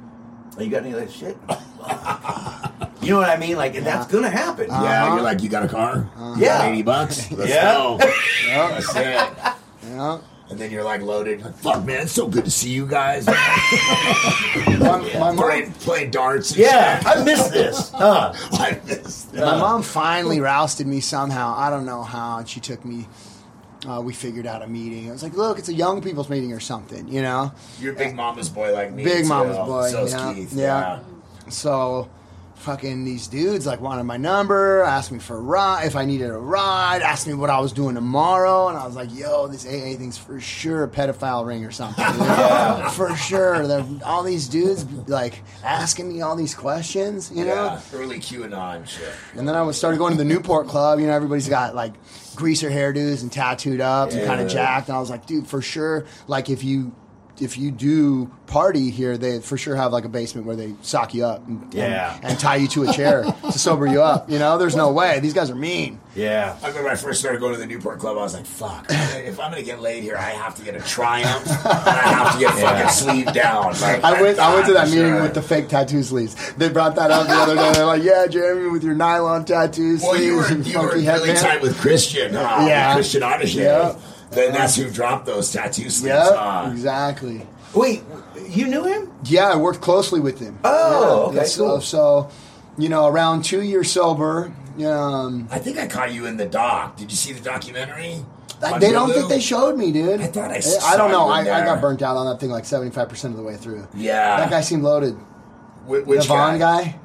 oh, 0.58 0.62
you 0.62 0.70
got 0.70 0.82
any 0.84 0.92
of 0.94 1.00
that 1.00 1.12
shit? 1.12 1.36
You 3.02 3.10
know 3.12 3.18
what 3.20 3.30
I 3.30 3.38
mean? 3.38 3.56
Like, 3.58 3.76
and 3.76 3.86
that's 3.86 4.12
gonna 4.12 4.30
happen. 4.30 4.70
Uh-huh. 4.70 4.84
Yeah, 4.84 5.14
you're 5.14 5.22
like, 5.24 5.42
you 5.44 5.50
got 5.50 5.64
a 5.64 5.68
car? 5.68 6.10
You 6.18 6.22
got 6.24 6.40
Yeah. 6.40 6.68
80 6.70 6.82
bucks? 6.84 7.32
Let's 7.32 7.50
Yeah. 7.52 7.74
go. 7.74 7.98
Yeah. 8.48 8.68
That's 8.70 8.96
it. 8.96 9.54
Yeah. 9.90 10.20
And 10.48 10.60
then 10.60 10.70
you're 10.72 10.84
like 10.84 11.02
loaded. 11.02 11.44
Like, 11.44 11.56
Fuck, 11.56 11.86
man, 11.86 12.02
it's 12.04 12.12
so 12.12 12.28
good 12.28 12.46
to 12.46 12.52
see 12.52 12.70
you 12.70 12.86
guys. 12.86 13.26
My, 14.78 15.00
my 15.18 15.32
mom, 15.32 15.38
playing, 15.38 15.72
playing 15.74 16.12
darts. 16.12 16.52
And 16.52 16.60
Yeah, 16.60 17.00
shit. 17.00 17.08
I 17.08 17.24
missed 17.24 17.52
this. 17.52 17.90
Huh. 17.92 18.32
I 18.52 18.80
missed 18.86 19.32
that. 19.34 19.46
my 19.46 19.58
mom 19.58 19.82
finally 19.82 20.40
rousted 20.40 20.86
me 20.88 21.00
somehow. 21.00 21.56
I 21.58 21.70
don't 21.72 21.86
know 21.86 22.04
how, 22.04 22.38
and 22.40 22.48
she 22.48 22.60
took 22.60 22.86
me. 22.86 23.08
Uh, 23.88 24.02
we 24.02 24.14
figured 24.14 24.46
out 24.48 24.62
a 24.64 24.68
meeting. 24.68 25.10
I 25.10 25.12
was 25.14 25.22
like, 25.24 25.34
"Look, 25.36 25.60
it's 25.60 25.70
a 25.70 25.74
young 25.74 26.02
people's 26.02 26.30
meeting 26.30 26.54
or 26.54 26.60
something," 26.60 27.08
you 27.08 27.22
know. 27.22 27.52
You're 27.80 27.94
a 27.94 27.96
big 27.96 28.16
mama's 28.16 28.50
boy 28.50 28.74
like 28.74 28.92
me. 28.92 29.04
Big 29.04 29.24
too. 29.24 29.30
mama's 29.30 29.58
boy, 29.58 29.90
So's 29.90 30.12
yeah, 30.12 30.34
Keith. 30.34 30.54
yeah. 30.54 31.00
So, 31.50 32.10
fucking 32.56 33.04
these 33.06 33.28
dudes 33.28 33.66
like 33.66 33.82
wanted 33.82 34.04
my 34.06 34.18
number, 34.18 34.82
asked 34.82 35.12
me 35.12 35.20
for 35.20 35.38
a 35.38 35.42
ride 35.42 35.86
if 35.86 35.96
I 35.96 36.06
needed 36.06 36.30
a 36.30 36.38
ride, 36.38 37.02
asked 37.02 37.28
me 37.28 37.34
what 37.34 37.50
I 37.50 37.60
was 37.60 37.72
doing 37.72 37.96
tomorrow, 37.96 38.70
and 38.70 38.78
I 38.78 38.86
was 38.86 38.96
like, 38.96 39.14
"Yo, 39.14 39.48
this 39.48 39.66
AA 39.66 39.96
thing's 39.98 40.18
for 40.18 40.40
sure 40.40 40.84
a 40.84 40.88
pedophile 40.88 41.46
ring 41.46 41.66
or 41.66 41.72
something, 41.72 42.06
dude. 42.14 42.92
for 42.94 43.16
sure." 43.16 43.68
They're, 43.68 43.86
all 44.04 44.24
these 44.24 44.48
dudes 44.48 44.86
like 45.08 45.44
asking 45.64 46.12
me 46.12 46.22
all 46.22 46.36
these 46.36 46.56
questions, 46.56 47.32
you 47.32 47.46
know. 47.46 47.54
Yeah. 47.54 47.82
Early 47.94 48.20
QAnon 48.20 48.88
shit. 48.88 49.14
And 49.36 49.48
then 49.48 49.56
I 49.56 49.62
was 49.62 49.78
started 49.78 49.98
going 49.98 50.14
to 50.14 50.18
the 50.18 50.26
Newport 50.26 50.68
Club. 50.68 51.00
You 51.00 51.08
know, 51.08 51.14
everybody's 51.14 51.50
got 51.50 51.76
like 51.76 51.94
greaser 52.36 52.70
hairdos 52.70 53.22
and 53.22 53.32
tattooed 53.32 53.82
up 53.82 54.12
and 54.12 54.26
kind 54.26 54.42
of 54.42 54.48
jacked. 54.50 54.88
And 54.88 54.98
I 54.98 55.00
was 55.00 55.10
like, 55.10 55.26
dude, 55.26 55.48
for 55.48 55.62
sure. 55.62 56.06
Like 56.28 56.50
if 56.50 56.64
you 56.64 56.94
if 57.42 57.58
you 57.58 57.72
do 57.72 58.32
party 58.48 58.90
here, 58.92 59.18
they 59.18 59.40
for 59.40 59.58
sure 59.58 59.76
have 59.76 59.92
like 59.92 60.06
a 60.06 60.10
basement 60.10 60.46
where 60.48 60.56
they 60.56 60.74
sock 60.82 61.14
you 61.14 61.26
up 61.26 61.46
and, 61.48 61.74
Yeah. 61.74 62.16
and, 62.18 62.26
and 62.26 62.40
tie 62.40 62.58
you 62.58 62.68
to 62.70 62.84
a 62.84 62.94
chair 62.94 63.24
to 63.44 63.52
sober 63.60 63.86
you 63.88 64.02
up. 64.02 64.30
You 64.30 64.40
know, 64.40 64.58
there's 64.58 64.76
no 64.76 64.92
way. 64.92 65.20
These 65.20 65.34
guys 65.34 65.50
are 65.50 65.56
mean. 65.56 66.00
Yeah. 66.16 66.56
I 66.62 66.68
remember 66.68 66.84
when 66.84 66.92
I 66.94 66.96
first 66.96 67.20
started 67.20 67.40
going 67.42 67.54
to 67.54 67.60
the 67.60 67.66
Newport 67.66 68.00
Club, 68.00 68.18
I 68.18 68.22
was 68.22 68.34
like, 68.34 68.46
fuck, 68.46 68.86
if 68.90 69.40
I'm 69.40 69.52
going 69.52 69.62
to 69.64 69.70
get 69.70 69.82
laid 69.82 70.04
here, 70.04 70.16
I 70.16 70.30
have 70.30 70.56
to 70.56 70.64
get 70.64 70.76
a 70.76 70.80
Triumph 70.80 71.46
and 71.48 71.58
I 71.68 72.08
have 72.08 72.34
to 72.34 72.40
get 72.40 72.52
fucking 72.52 72.64
Yeah. 72.64 72.88
sleeved 72.88 73.34
down. 73.34 73.74
Like, 73.82 74.04
I 74.04 74.22
went. 74.22 74.40
I 74.40 74.54
went 74.54 74.68
to 74.68 74.74
that 74.74 74.88
meeting 74.88 75.08
sure. 75.08 75.22
with 75.24 75.34
the 75.34 75.42
fake 75.42 75.68
tattoo 75.68 76.02
sleeves. 76.04 76.36
They 76.54 76.70
brought 76.70 76.96
that 76.96 77.12
up 77.12 77.28
the 77.28 77.34
other 77.34 77.56
day. 77.56 77.72
They're 77.74 77.86
like, 77.86 78.04
"Yeah, 78.04 78.26
Jeremy, 78.28 78.70
with 78.70 78.84
your 78.84 78.96
nylon 78.96 79.44
tattoo 79.46 79.98
Well, 80.02 80.16
you 80.22 80.42
sleeves 80.42 80.50
were, 80.50 80.56
and 80.56 80.68
you 80.68 80.74
were 80.80 80.82
funky 80.90 80.96
really 80.96 81.06
headband." 81.06 81.38
tight 81.40 81.62
with 81.62 81.78
Christian, 81.80 82.34
huh? 82.34 82.66
Yeah. 82.68 82.90
With 82.90 82.96
Christian 83.04 83.22
Audigier. 83.22 83.56
Yeah. 83.64 83.96
Then 84.32 84.54
that's 84.54 84.76
who 84.76 84.90
dropped 84.90 85.26
those 85.26 85.52
tattoo 85.52 85.90
sleeves. 85.90 86.06
Yep, 86.16 86.34
huh? 86.36 86.70
exactly. 86.72 87.46
Wait, 87.74 88.04
you 88.48 88.68
knew 88.68 88.86
him? 88.86 89.12
Yeah, 89.26 89.52
I 89.52 89.56
worked 89.58 89.82
closely 89.82 90.20
with 90.20 90.40
him. 90.40 90.58
Oh, 90.64 91.32
Yeah, 91.34 91.40
okay, 91.42 91.48
so, 91.48 91.68
cool. 91.68 91.82
So, 91.82 92.30
you 92.78 92.90
know, 92.90 93.08
around 93.08 93.44
two 93.44 93.62
years 93.62 93.92
sober. 93.92 94.54
Um, 94.86 95.48
I 95.52 95.60
think 95.60 95.78
I 95.78 95.88
caught 95.88 96.14
you 96.14 96.26
in 96.26 96.38
the 96.38 96.46
doc. 96.46 96.98
Did 96.98 97.12
you 97.12 97.18
see 97.18 97.34
the 97.34 97.40
documentary? 97.42 98.26
On 98.64 98.80
they 98.80 98.92
don't 98.92 99.12
think 99.12 99.30
they 99.30 99.40
showed 99.40 99.78
me, 99.78 99.92
dude. 99.92 100.22
I 100.22 100.28
thought 100.28 100.52
I 100.52 100.62
I 100.86 100.98
don't 100.98 101.12
know. 101.12 101.28
I, 101.28 101.42
I 101.42 101.66
got 101.66 101.82
burnt 101.82 102.02
out 102.02 102.18
on 102.18 102.26
that 102.28 102.40
thing 102.40 102.50
like 102.50 102.66
seventy 102.66 102.92
five 102.92 103.10
percent 103.10 103.34
of 103.34 103.38
the 103.38 103.44
way 103.44 103.58
through. 103.58 103.88
Yeah. 103.94 104.38
That 104.38 104.50
guy 104.50 104.62
seemed 104.62 104.84
loaded. 104.84 105.14
Wh- 105.86 106.08
which 106.08 106.22
the 106.22 106.28
Vaughn 106.28 106.58
guy? 106.58 106.98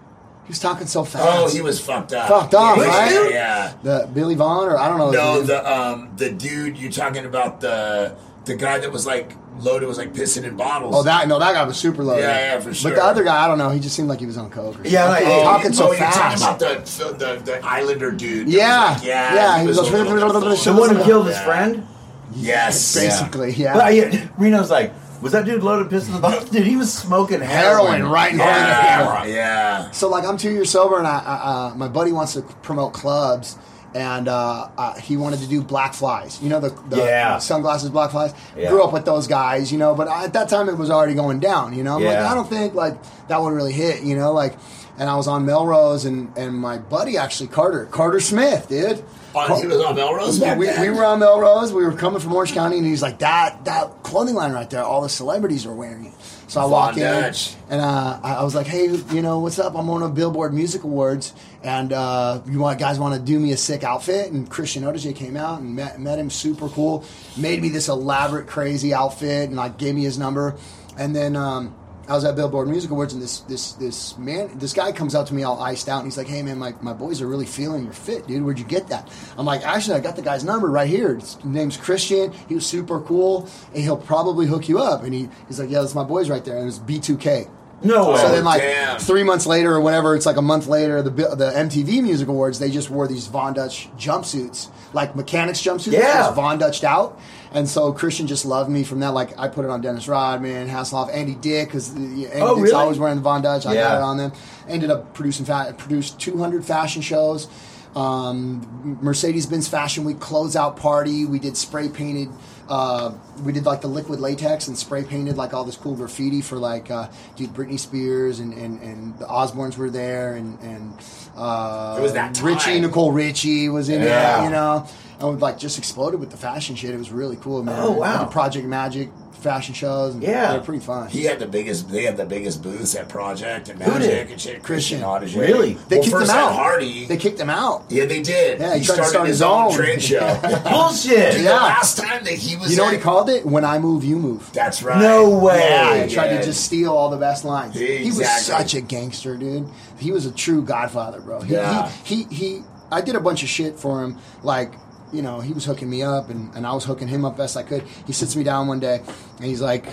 He 0.50 0.52
was 0.52 0.58
talking 0.58 0.88
so 0.88 1.04
fast. 1.04 1.24
Oh, 1.28 1.48
he 1.48 1.60
was 1.62 1.78
fucked 1.80 2.12
up. 2.12 2.28
Fucked 2.28 2.54
up, 2.54 2.76
yeah, 2.78 2.84
right? 2.84 3.12
Yeah, 3.12 3.28
yeah. 3.30 3.72
the 3.84 4.08
Billy 4.12 4.34
Vaughn, 4.34 4.66
or 4.68 4.76
I 4.76 4.88
don't 4.88 4.98
know. 4.98 5.10
No, 5.12 5.34
his 5.38 5.46
the 5.46 5.72
um 5.72 6.10
the 6.16 6.28
dude 6.32 6.76
you're 6.76 6.90
talking 6.90 7.24
about 7.24 7.60
the 7.60 8.16
the 8.46 8.56
guy 8.56 8.80
that 8.80 8.90
was 8.90 9.06
like 9.06 9.32
loaded 9.60 9.86
was 9.86 9.96
like 9.96 10.12
pissing 10.12 10.42
in 10.42 10.56
bottles. 10.56 10.92
Oh, 10.96 11.04
that 11.04 11.28
no, 11.28 11.38
that 11.38 11.52
guy 11.52 11.62
was 11.62 11.76
super 11.76 12.02
loaded. 12.02 12.22
Yeah, 12.22 12.54
yeah, 12.54 12.60
for 12.60 12.74
sure. 12.74 12.90
But 12.90 12.96
the 12.96 13.04
other 13.04 13.22
guy, 13.22 13.44
I 13.44 13.46
don't 13.46 13.58
know. 13.58 13.70
He 13.70 13.78
just 13.78 13.94
seemed 13.94 14.08
like 14.08 14.18
he 14.18 14.26
was 14.26 14.36
on 14.38 14.50
coke. 14.50 14.80
Or 14.80 14.82
Yeah, 14.88 15.06
something. 15.06 15.12
like, 15.12 15.22
He 15.22 15.28
was 15.28 15.38
oh, 15.38 15.44
talking 15.44 15.72
so 15.72 15.84
oh, 15.84 15.86
you're 15.92 15.96
fast. 15.98 16.42
talking 16.42 16.66
about 16.66 16.86
the, 16.86 17.12
the 17.36 17.42
the 17.52 17.64
Islander 17.64 18.10
dude. 18.10 18.48
Yeah, 18.48 18.94
like, 18.94 19.04
yeah, 19.04 19.34
yeah, 19.34 19.60
he 19.60 19.68
was 19.68 19.78
a 19.78 19.82
like- 19.82 19.92
little 19.92 20.40
bit 20.50 20.58
The 20.64 20.72
one 20.72 20.96
who 20.96 21.04
killed 21.04 21.26
his 21.28 21.38
friend? 21.38 21.86
Yes, 22.34 22.94
Basically, 22.96 23.52
yeah. 23.52 23.74
But 23.74 23.84
I, 23.84 24.28
Reno's 24.38 24.70
like, 24.70 24.92
was 25.20 25.32
that 25.32 25.44
dude 25.44 25.62
loaded 25.62 25.90
piss 25.90 26.06
in 26.06 26.14
the 26.14 26.20
bottle? 26.20 26.44
Dude, 26.48 26.66
he 26.66 26.76
was 26.76 26.92
smoking 26.92 27.40
heroin. 27.40 28.00
Heroin 28.00 28.04
right 28.10 28.32
in 28.32 28.38
front 28.38 28.60
of 28.62 28.66
the 28.68 28.72
camera. 28.74 29.28
Yeah, 29.28 29.34
yeah. 29.34 29.90
So 29.90 30.08
like 30.08 30.24
I'm 30.24 30.36
two 30.36 30.50
years 30.50 30.70
sober, 30.70 30.98
and 30.98 31.06
I, 31.06 31.18
I 31.18 31.34
uh, 31.70 31.74
my 31.74 31.88
buddy 31.88 32.12
wants 32.12 32.32
to 32.34 32.42
promote 32.62 32.92
clubs, 32.92 33.56
and 33.94 34.28
uh, 34.28 34.68
uh, 34.78 34.94
he 35.00 35.16
wanted 35.16 35.40
to 35.40 35.46
do 35.48 35.62
Black 35.62 35.94
Flys. 35.94 36.40
You 36.42 36.48
know 36.48 36.60
the, 36.60 36.70
the 36.88 36.96
Yeah. 36.98 37.38
sunglasses 37.38 37.90
Black 37.90 38.10
Flys. 38.10 38.32
Yeah. 38.56 38.68
Grew 38.70 38.82
up 38.82 38.92
with 38.92 39.04
those 39.04 39.26
guys, 39.26 39.70
you 39.70 39.78
know. 39.78 39.94
But 39.94 40.08
I, 40.08 40.24
at 40.24 40.32
that 40.34 40.48
time, 40.48 40.68
it 40.68 40.76
was 40.78 40.90
already 40.90 41.14
going 41.14 41.40
down. 41.40 41.74
You 41.76 41.84
know, 41.84 41.96
I'm 41.96 42.04
like 42.04 42.16
I 42.18 42.34
don't 42.34 42.48
think 42.48 42.74
like 42.74 42.96
that 43.28 43.40
would 43.40 43.52
really 43.52 43.72
hit. 43.72 44.02
You 44.02 44.16
know, 44.16 44.32
like. 44.32 44.56
And 44.98 45.08
I 45.08 45.16
was 45.16 45.28
on 45.28 45.46
Melrose, 45.46 46.04
and, 46.04 46.36
and 46.36 46.54
my 46.54 46.76
buddy 46.76 47.16
actually 47.16 47.46
Carter 47.46 47.86
Carter 47.86 48.20
Smith, 48.20 48.68
dude. 48.68 49.02
On, 49.34 49.60
he 49.60 49.66
was 49.66 49.80
on 49.80 49.94
Melrose 49.94 50.40
back 50.40 50.58
we, 50.58 50.66
then? 50.66 50.80
we 50.80 50.90
were 50.90 51.04
on 51.04 51.20
Melrose. 51.20 51.72
We 51.72 51.84
were 51.84 51.92
coming 51.92 52.20
from 52.20 52.32
Orange 52.32 52.52
County, 52.52 52.78
and 52.78 52.86
he's 52.86 53.02
like, 53.02 53.20
"That 53.20 53.64
that 53.64 54.02
clothing 54.02 54.34
line 54.34 54.52
right 54.52 54.68
there, 54.68 54.82
all 54.82 55.02
the 55.02 55.08
celebrities 55.08 55.66
are 55.66 55.72
wearing 55.72 56.06
it." 56.06 56.14
So 56.48 56.60
I 56.60 56.64
walk 56.64 56.96
in, 56.96 57.02
Dutch. 57.02 57.54
and 57.68 57.80
uh, 57.80 58.18
I 58.22 58.34
I 58.34 58.42
was 58.42 58.56
like, 58.56 58.66
"Hey, 58.66 58.86
you 58.86 59.22
know 59.22 59.38
what's 59.38 59.60
up? 59.60 59.76
I'm 59.76 59.88
on 59.88 60.02
a 60.02 60.08
Billboard 60.08 60.52
Music 60.52 60.82
Awards, 60.82 61.32
and 61.62 61.92
uh, 61.92 62.40
you 62.46 62.58
want 62.58 62.80
guys 62.80 62.98
want 62.98 63.14
to 63.14 63.20
do 63.20 63.38
me 63.38 63.52
a 63.52 63.56
sick 63.56 63.84
outfit?" 63.84 64.32
And 64.32 64.50
Christian 64.50 64.82
Audigier 64.82 65.14
came 65.14 65.36
out 65.36 65.60
and 65.60 65.76
met 65.76 66.00
met 66.00 66.18
him, 66.18 66.28
super 66.28 66.68
cool, 66.68 67.04
made 67.36 67.62
me 67.62 67.68
this 67.68 67.88
elaborate, 67.88 68.48
crazy 68.48 68.92
outfit, 68.92 69.48
and 69.48 69.56
like 69.56 69.78
gave 69.78 69.94
me 69.94 70.02
his 70.02 70.18
number, 70.18 70.56
and 70.98 71.14
then. 71.14 71.36
Um, 71.36 71.74
I 72.08 72.14
was 72.14 72.24
at 72.24 72.34
Billboard 72.34 72.66
Music 72.68 72.90
Awards, 72.90 73.12
and 73.12 73.22
this 73.22 73.40
this 73.40 73.72
this 73.72 74.18
man, 74.18 74.58
this 74.58 74.72
guy 74.72 74.90
comes 74.92 75.14
out 75.14 75.26
to 75.28 75.34
me 75.34 75.42
all 75.44 75.60
iced 75.62 75.88
out, 75.88 75.98
and 75.98 76.06
he's 76.06 76.16
like, 76.18 76.26
"Hey 76.26 76.42
man, 76.42 76.58
my, 76.58 76.74
my 76.80 76.92
boys 76.92 77.20
are 77.22 77.26
really 77.28 77.46
feeling 77.46 77.84
your 77.84 77.92
fit, 77.92 78.26
dude. 78.26 78.42
Where'd 78.42 78.58
you 78.58 78.64
get 78.64 78.88
that?" 78.88 79.08
I'm 79.38 79.46
like, 79.46 79.64
"Actually, 79.64 79.96
I 79.96 80.00
got 80.00 80.16
the 80.16 80.22
guy's 80.22 80.42
number 80.42 80.68
right 80.68 80.88
here. 80.88 81.14
His 81.14 81.36
name's 81.44 81.76
Christian. 81.76 82.32
He 82.48 82.54
was 82.54 82.66
super 82.66 83.00
cool, 83.00 83.48
and 83.74 83.82
he'll 83.84 83.96
probably 83.96 84.46
hook 84.46 84.68
you 84.68 84.78
up." 84.80 85.04
And 85.04 85.14
he, 85.14 85.28
he's 85.46 85.60
like, 85.60 85.70
"Yeah, 85.70 85.82
that's 85.82 85.94
my 85.94 86.04
boys 86.04 86.28
right 86.28 86.44
there." 86.44 86.58
And 86.58 86.66
it's 86.68 86.78
B2K. 86.80 87.48
No. 87.82 88.14
So 88.16 88.28
then, 88.30 88.44
like 88.44 88.60
damn. 88.60 88.98
three 88.98 89.22
months 89.22 89.46
later 89.46 89.72
or 89.74 89.80
whatever, 89.80 90.14
it's 90.14 90.26
like 90.26 90.36
a 90.36 90.42
month 90.42 90.66
later, 90.66 91.00
the 91.02 91.10
the 91.10 91.50
MTV 91.54 92.02
Music 92.02 92.28
Awards, 92.28 92.58
they 92.58 92.70
just 92.70 92.90
wore 92.90 93.06
these 93.08 93.26
Von 93.28 93.54
Dutch 93.54 93.88
jumpsuits, 93.96 94.68
like 94.92 95.16
mechanics 95.16 95.62
jumpsuits, 95.62 95.92
Yeah. 95.92 96.12
just 96.24 96.34
Von 96.34 96.58
Dutched 96.58 96.84
out. 96.84 97.18
And 97.52 97.68
so 97.68 97.92
Christian 97.92 98.26
just 98.28 98.44
loved 98.44 98.70
me 98.70 98.84
from 98.84 99.00
that. 99.00 99.08
Like 99.14 99.36
I 99.38 99.48
put 99.48 99.64
it 99.64 99.70
on 99.70 99.80
Dennis 99.80 100.06
Rodman, 100.06 100.68
Hasselhoff, 100.68 101.12
Andy 101.12 101.34
Dick, 101.34 101.68
because 101.68 101.94
Andy 101.94 102.26
Oh, 102.34 102.54
Dick's 102.54 102.60
really? 102.70 102.72
always 102.74 102.98
wearing 102.98 103.16
the 103.16 103.22
Von 103.22 103.42
Dutch. 103.42 103.66
I 103.66 103.74
Yeah. 103.74 103.82
got 103.88 103.94
it 103.96 104.02
on 104.02 104.16
them. 104.18 104.32
Ended 104.68 104.90
up 104.90 105.12
producing 105.14 105.44
fa- 105.46 105.74
produced 105.76 106.18
200 106.20 106.64
fashion 106.64 107.02
shows. 107.02 107.48
Um, 107.96 108.98
Mercedes 109.02 109.46
Benz 109.46 109.66
Fashion 109.66 110.04
Week 110.04 110.18
closeout 110.20 110.76
party. 110.76 111.24
We 111.24 111.38
did 111.40 111.56
spray 111.56 111.88
painted. 111.88 112.28
Uh, 112.70 113.12
we 113.44 113.52
did 113.52 113.66
like 113.66 113.80
the 113.80 113.88
liquid 113.88 114.20
latex 114.20 114.68
and 114.68 114.78
spray 114.78 115.02
painted 115.02 115.36
like 115.36 115.52
all 115.52 115.64
this 115.64 115.76
cool 115.76 115.96
graffiti 115.96 116.40
for 116.40 116.56
like 116.56 116.88
uh, 116.88 117.08
dude 117.34 117.50
Britney 117.52 117.78
Spears 117.80 118.38
and, 118.38 118.54
and, 118.54 118.80
and 118.80 119.18
the 119.18 119.24
Osbournes 119.26 119.76
were 119.76 119.90
there 119.90 120.34
and 120.34 120.56
and 120.60 120.94
uh, 121.36 121.96
It 121.98 122.02
was 122.02 122.12
that 122.12 122.34
time. 122.36 122.46
Richie 122.46 122.78
Nicole 122.78 123.10
Richie 123.10 123.68
was 123.68 123.88
in 123.88 124.00
Yeah. 124.02 124.06
there 124.36 124.44
you 124.44 124.50
know 124.50 124.86
and 125.18 125.28
we 125.30 125.34
like 125.36 125.58
just 125.58 125.78
exploded 125.78 126.20
with 126.20 126.30
the 126.30 126.36
fashion 126.36 126.76
shit 126.76 126.94
it 126.94 126.96
was 126.98 127.10
really 127.10 127.36
cool 127.36 127.64
man 127.64 127.74
Oh, 127.80 127.90
wow. 127.90 128.26
Project 128.26 128.66
Magic 128.68 129.10
fashion 129.40 129.74
shows 129.74 130.14
and 130.14 130.22
Yeah. 130.22 130.52
they're 130.52 130.60
pretty 130.60 130.84
fun 130.84 131.08
He 131.08 131.24
had 131.24 131.38
the 131.38 131.46
biggest. 131.46 131.90
They 131.90 132.04
had 132.04 132.16
the 132.16 132.24
biggest 132.24 132.62
booths 132.62 132.94
at 132.94 133.08
Project 133.08 133.68
and 133.68 133.82
Who 133.82 133.90
Magic 133.92 134.08
did? 134.10 134.30
and 134.30 134.40
shit. 134.40 134.62
Christian. 134.62 135.00
Audigier. 135.02 135.40
Really? 135.40 135.74
they 135.88 135.96
well, 135.96 136.04
kicked 136.04 136.12
first 136.16 136.30
him 136.30 136.36
out 136.38 136.52
Hardy. 136.54 137.06
they 137.06 137.16
kicked 137.16 137.40
him 137.40 137.50
out 137.50 137.84
yeah, 137.88 138.04
they 138.04 138.20
did. 138.22 138.60
Yeah, 138.60 138.74
he 138.74 138.80
he 138.80 138.86
tried 138.86 138.94
started 138.94 139.10
start 139.10 139.28
his 139.28 139.36
his 139.38 139.42
own 139.42 139.72
trade 139.74 140.02
show. 140.10 140.40
Bullshit. 140.70 141.32
Dude, 141.32 141.42
Yeah. 141.44 141.50
The 141.58 141.64
last 141.64 141.96
time 141.98 142.24
that 142.24 142.34
he 142.34 142.56
was, 142.56 142.70
you 142.70 142.76
know 142.76 142.84
what 142.84 142.92
he 142.94 142.98
called 143.00 143.30
it 143.30 143.44
when 143.46 143.64
I 143.64 143.78
move 143.78 144.04
you 144.04 144.16
move 144.16 144.50
That's 144.52 144.82
right. 144.82 145.00
No 145.00 145.30
way. 145.38 145.58
Yeah, 145.58 146.04
he 146.06 146.14
tried 146.14 146.30
Yeah. 146.32 146.38
to 146.40 146.44
just 146.46 146.64
steal 146.64 146.92
all 146.92 147.10
the 147.10 147.16
best 147.16 147.44
lines. 147.44 147.74
He 147.74 148.04
was 148.10 148.28
such 148.42 148.74
a 148.74 148.80
gangster, 148.80 149.36
dude. 149.36 149.68
He 149.98 150.12
was 150.12 150.26
a 150.26 150.30
true 150.30 150.62
godfather, 150.62 151.20
bro. 151.20 151.40
He, 151.42 151.54
Yeah. 151.54 151.88
he, 152.04 152.24
he, 152.24 152.34
he, 152.34 152.62
I 152.92 153.00
did 153.02 153.14
a 153.16 153.20
bunch 153.20 153.42
of 153.42 153.48
shit 153.48 153.78
for 153.78 154.02
him. 154.02 154.16
Like, 154.42 154.72
you 155.12 155.22
know, 155.22 155.40
he 155.40 155.52
was 155.52 155.64
hooking 155.64 155.90
me 155.90 156.02
up 156.02 156.30
and, 156.30 156.54
and 156.54 156.66
I 156.66 156.72
was 156.72 156.84
hooking 156.84 157.08
him 157.08 157.24
up 157.24 157.36
best 157.36 157.56
I 157.56 157.62
could. 157.62 157.82
He 158.06 158.12
sits 158.12 158.36
me 158.36 158.44
down 158.44 158.68
one 158.68 158.80
day 158.80 159.02
and 159.36 159.44
he's 159.44 159.60
like, 159.60 159.86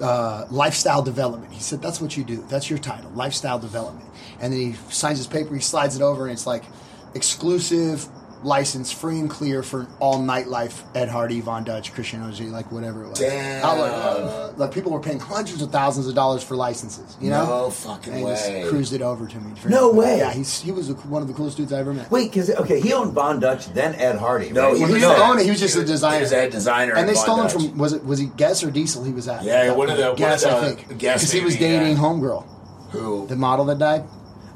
uh, 0.00 0.46
lifestyle 0.50 1.02
development. 1.02 1.52
He 1.52 1.60
said, 1.60 1.82
that's 1.82 2.00
what 2.00 2.16
you 2.16 2.24
do. 2.24 2.44
That's 2.48 2.70
your 2.70 2.78
title, 2.78 3.10
lifestyle 3.10 3.58
development. 3.58 4.08
And 4.40 4.52
then 4.52 4.60
he 4.60 4.72
signs 4.90 5.18
his 5.18 5.26
paper, 5.26 5.54
he 5.54 5.60
slides 5.60 5.96
it 5.96 6.02
over, 6.02 6.24
and 6.24 6.32
it's 6.32 6.46
like 6.46 6.64
exclusive 7.14 8.08
license, 8.42 8.90
free 8.90 9.18
and 9.18 9.28
clear 9.28 9.62
for 9.62 9.86
all 9.98 10.18
nightlife. 10.18 10.82
Ed 10.94 11.08
Hardy, 11.08 11.40
Von 11.40 11.62
Dutch, 11.64 11.92
Christian 11.92 12.20
Audigier, 12.22 12.50
like 12.50 12.72
whatever 12.72 13.04
it 13.04 13.08
was. 13.10 13.18
Damn. 13.18 13.64
I 13.64 13.72
like, 13.78 13.92
uh, 13.92 14.52
like 14.56 14.72
people 14.72 14.92
were 14.92 15.00
paying 15.00 15.18
hundreds 15.20 15.60
of 15.60 15.70
thousands 15.70 16.06
of 16.08 16.14
dollars 16.14 16.42
for 16.42 16.56
licenses. 16.56 17.16
You 17.20 17.30
know, 17.30 17.44
No 17.46 17.70
fucking 17.70 18.12
and 18.12 18.18
he 18.20 18.24
way. 18.24 18.32
just 18.62 18.70
cruised 18.70 18.92
it 18.92 19.02
over 19.02 19.26
to 19.26 19.38
me. 19.40 19.52
No 19.68 19.92
way. 19.92 20.18
Yeah, 20.18 20.32
he's 20.32 20.60
he 20.60 20.72
was 20.72 20.88
the- 20.88 20.94
one 20.94 21.20
of 21.22 21.28
the 21.28 21.34
coolest 21.34 21.56
dudes 21.58 21.72
I 21.72 21.78
ever 21.80 21.92
met. 21.92 22.10
Wait, 22.10 22.30
because 22.30 22.50
okay, 22.50 22.80
he 22.80 22.92
owned 22.92 23.12
Von 23.12 23.40
Dutch, 23.40 23.66
then 23.74 23.94
Ed 23.96 24.16
Hardy. 24.16 24.50
No, 24.50 24.68
right? 24.68 24.76
he 24.76 24.80
When 24.82 24.88
he 24.90 24.94
was 24.94 25.04
was 25.04 25.12
at- 25.12 25.20
on 25.20 25.38
it, 25.38 25.44
he 25.44 25.50
was 25.50 25.60
just 25.60 25.76
a 25.76 25.80
He 25.80 25.84
designer. 25.86 26.20
was 26.20 26.32
a 26.32 26.50
designer. 26.50 26.94
and 26.94 27.08
they 27.08 27.14
Von 27.14 27.22
stole 27.22 27.42
him 27.42 27.48
from 27.50 27.78
was 27.78 27.92
it 27.92 28.04
was 28.04 28.18
he 28.18 28.26
Guess 28.36 28.64
or 28.64 28.70
Diesel? 28.70 29.04
He 29.04 29.12
was 29.12 29.28
at 29.28 29.42
Yeah, 29.44 29.54
at 29.64 29.76
one 29.76 29.90
of 29.90 29.96
the- 29.98 30.06
one 30.06 30.16
Guess, 30.16 30.44
I 30.44 30.60
think, 30.74 30.98
Guess 30.98 31.20
because 31.20 31.32
he 31.32 31.40
was 31.40 31.54
maybe, 31.54 31.66
yeah. 31.66 31.80
dating 31.80 31.96
Homegirl, 31.98 32.44
who? 32.90 33.26
the 33.26 33.36
model 33.36 33.64
that 33.66 33.78
died. 33.78 34.04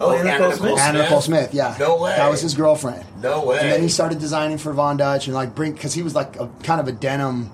Oh, 0.01 0.12
Anna 0.12 0.32
Nicole 0.32 0.53
Smith? 0.53 0.78
Anna 0.78 0.99
Nicole 1.03 1.20
Smith, 1.20 1.55
yeah. 1.55 1.76
No 1.78 1.97
way. 1.99 2.16
That 2.16 2.30
was 2.30 2.40
his 2.40 2.55
girlfriend. 2.55 3.05
No 3.22 3.45
way. 3.45 3.59
And 3.61 3.70
then 3.70 3.82
he 3.82 3.88
started 3.88 4.18
designing 4.18 4.59
for 4.59 4.72
Von 4.72 4.97
Dutch 4.97 5.26
and 5.26 5.34
like 5.34 5.55
bring 5.55 5.72
because 5.72 5.95
he 5.95 6.03
was 6.03 6.14
like 6.14 6.38
a 6.40 6.49
kind 6.62 6.80
of 6.80 6.88
a 6.88 6.92
denim 6.92 7.51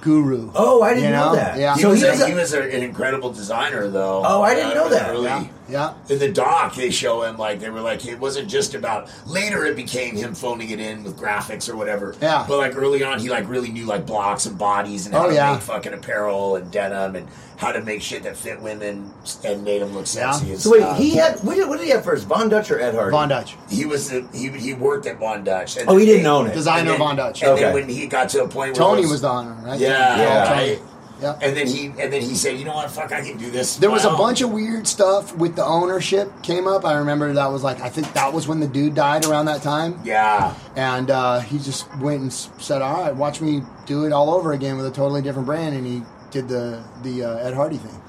guru. 0.00 0.50
Oh, 0.54 0.82
I 0.82 0.94
didn't 0.94 1.04
you 1.10 1.16
know 1.16 1.34
that. 1.34 1.58
Yeah. 1.58 1.74
He 1.74 1.82
So 1.82 1.90
was, 1.90 2.00
he 2.00 2.06
a, 2.06 2.10
was 2.10 2.20
a- 2.20 2.28
he 2.28 2.34
was 2.34 2.52
a, 2.54 2.62
an 2.62 2.82
incredible 2.82 3.32
designer, 3.32 3.88
though. 3.88 4.22
Oh, 4.24 4.42
I 4.42 4.54
didn't 4.54 4.72
uh, 4.72 4.74
know 4.74 4.88
that. 4.90 5.10
Really, 5.10 5.24
yeah. 5.24 5.46
Yeah. 5.70 5.92
In 6.08 6.18
the 6.18 6.32
doc, 6.32 6.74
they 6.76 6.90
show 6.90 7.22
him 7.24 7.36
like 7.36 7.60
they 7.60 7.68
were 7.68 7.82
like 7.82 8.06
it 8.06 8.18
wasn't 8.18 8.48
just 8.48 8.74
about. 8.74 9.10
Later, 9.26 9.66
it 9.66 9.76
became 9.76 10.16
him 10.16 10.34
phoning 10.34 10.70
it 10.70 10.80
in 10.80 11.04
with 11.04 11.18
graphics 11.18 11.68
or 11.68 11.76
whatever. 11.76 12.14
Yeah. 12.22 12.46
But 12.48 12.56
like 12.56 12.74
early 12.74 13.04
on, 13.04 13.20
he 13.20 13.28
like 13.28 13.46
really 13.50 13.70
knew 13.70 13.84
like 13.84 14.06
blocks 14.06 14.46
and 14.46 14.56
bodies 14.56 15.04
and 15.04 15.14
how 15.14 15.26
Oh, 15.26 15.28
to 15.28 15.34
yeah. 15.34 15.52
make 15.52 15.60
fucking 15.60 15.92
apparel 15.92 16.56
and 16.56 16.70
denim 16.70 17.16
and 17.16 17.28
how 17.58 17.72
to 17.72 17.82
make 17.82 18.00
shit 18.00 18.22
that 18.22 18.34
fit 18.36 18.62
women 18.62 19.12
and 19.44 19.62
made 19.64 19.82
them 19.82 19.92
look 19.92 20.06
Yeah. 20.14 20.30
sexy. 20.32 20.52
And 20.52 20.60
So 20.60 20.70
wait, 20.70 20.80
stuff. 20.80 20.96
he 20.96 21.16
had 21.16 21.38
what 21.40 21.56
did, 21.56 21.68
what 21.68 21.76
did 21.78 21.84
he 21.84 21.90
have 21.90 22.02
first? 22.04 22.26
Von 22.26 22.48
Dutch 22.48 22.70
or 22.70 22.80
Ed 22.80 22.94
Hardy? 22.94 23.10
Von 23.10 23.28
Dutch. 23.28 23.54
He 23.68 23.84
was 23.84 24.08
the, 24.08 24.26
he 24.32 24.48
he 24.48 24.72
worked 24.72 25.04
at 25.04 25.18
Von 25.18 25.44
Dutch. 25.44 25.76
And 25.76 25.86
Oh, 25.90 25.98
he 25.98 26.06
didn't 26.06 26.22
they- 26.22 26.28
own 26.30 26.46
it. 26.46 26.54
Designer 26.54 26.78
and 26.80 26.88
then- 26.92 26.98
Von 26.98 27.16
Dutch. 27.16 27.42
And 27.42 27.58
then 27.58 27.74
when 27.74 27.90
he 27.90 28.06
got 28.06 28.30
to 28.30 28.44
a 28.44 28.48
point 28.48 28.72
where 28.78 28.86
Tony 28.88 29.02
it 29.02 29.08
was 29.10 29.20
the 29.20 29.28
owner, 29.28 29.54
right? 29.66 29.78
Yeah, 29.78 29.87
Yeah. 29.88 30.52
right. 30.52 30.80
Yeah. 31.20 31.36
And 31.42 31.56
then 31.56 31.66
he 31.66 31.86
and 31.86 32.12
then 32.12 32.22
he 32.22 32.36
said, 32.36 32.58
you 32.60 32.64
know 32.64 32.74
what, 32.74 32.88
fuck, 32.92 33.10
I 33.10 33.22
can 33.22 33.38
do 33.38 33.50
this. 33.50 33.74
There 33.76 33.90
was 33.90 34.04
a 34.04 34.10
own." 34.10 34.16
bunch 34.18 34.40
of 34.40 34.50
weird 34.52 34.86
stuff 34.86 35.34
with 35.36 35.56
the 35.56 35.64
ownership 35.64 36.30
came 36.44 36.68
up. 36.68 36.84
I 36.84 36.94
remember 36.94 37.32
that 37.32 37.50
was 37.50 37.64
like 37.64 37.80
I 37.80 37.88
think 37.88 38.12
that 38.12 38.32
was 38.32 38.46
when 38.46 38.60
the 38.60 38.68
dude 38.68 38.94
died 38.94 39.24
around 39.26 39.46
that 39.46 39.60
time, 39.62 39.98
yeah. 40.04 40.54
and 40.76 41.10
uh, 41.10 41.40
he 41.40 41.58
just 41.58 41.88
went 41.96 42.20
and 42.20 42.32
said, 42.32 42.82
"All 42.82 43.02
right, 43.02 43.16
watch 43.16 43.40
me 43.40 43.62
do 43.86 44.04
it 44.04 44.12
all 44.12 44.32
over 44.32 44.52
again 44.52 44.76
with 44.76 44.86
a 44.86 44.92
totally 44.92 45.20
different 45.20 45.46
brand." 45.46 45.74
And 45.74 45.84
he 45.84 46.02
did 46.30 46.46
the 46.48 46.84
the 47.02 47.24
uh, 47.24 47.36
Ed 47.38 47.54
Hardy 47.54 47.78
thing, 47.78 48.00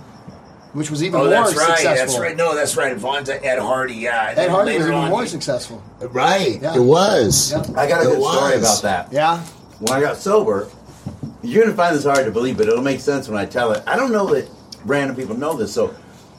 which 0.73 0.91
was 0.91 1.01
even 1.01 1.19
Oh, 1.19 1.23
more 1.23 1.29
that's 1.31 1.55
right. 1.55 1.65
successful. 1.79 1.95
That's 1.95 2.19
right. 2.19 2.37
No, 2.37 2.53
that's 2.53 2.77
right. 2.77 2.95
Von 2.95 3.23
to 3.23 3.43
Ed 3.43 3.57
Hardy. 3.57 3.95
Yeah. 3.95 4.35
Ed 4.37 4.49
Hardy 4.51 4.73
was 4.77 4.83
even 4.85 4.93
on, 4.93 5.09
more 5.09 5.23
he- 5.23 5.29
successful. 5.29 5.81
Right. 5.99 6.61
Yeah. 6.61 6.75
It 6.75 6.81
was. 6.81 7.53
Yeah. 7.53 7.63
I 7.75 7.87
got 7.87 8.05
a 8.05 8.09
It 8.11 8.15
good 8.17 8.21
story 8.21 8.55
about 8.57 8.81
that. 8.83 9.11
Yeah, 9.11 9.39
When 9.79 9.93
I 9.93 9.99
got 10.01 10.17
sober, 10.17 10.69
you're 11.41 11.63
gonna 11.63 11.75
find 11.75 11.95
this 11.95 12.03
hard 12.05 12.25
to 12.25 12.31
believe, 12.31 12.57
but 12.57 12.67
it'll 12.67 12.81
make 12.83 12.99
sense 12.99 13.27
when 13.29 13.37
I 13.39 13.45
tell 13.45 13.71
it. 13.71 13.83
I 13.87 13.95
don't 13.95 14.11
know 14.11 14.27
that 14.33 14.49
random 14.85 15.15
people 15.15 15.35
know 15.37 15.55
this. 15.55 15.73
So 15.73 15.87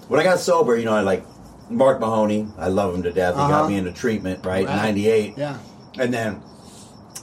when 0.08 0.20
I 0.20 0.24
got 0.24 0.38
sober, 0.40 0.76
you 0.76 0.84
know, 0.84 0.92
I 0.94 1.00
like 1.00 1.24
Mark 1.70 2.00
Mahoney. 2.00 2.48
I 2.58 2.68
love 2.68 2.94
him 2.94 3.02
to 3.04 3.12
death. 3.12 3.34
He 3.34 3.40
Uh-huh. 3.40 3.48
got 3.50 3.68
me 3.68 3.76
into 3.76 3.92
treatment, 3.92 4.44
right? 4.44 4.66
Right. 4.66 4.76
'98. 4.76 5.34
yeah. 5.36 5.58
And 5.98 6.12
then, 6.14 6.40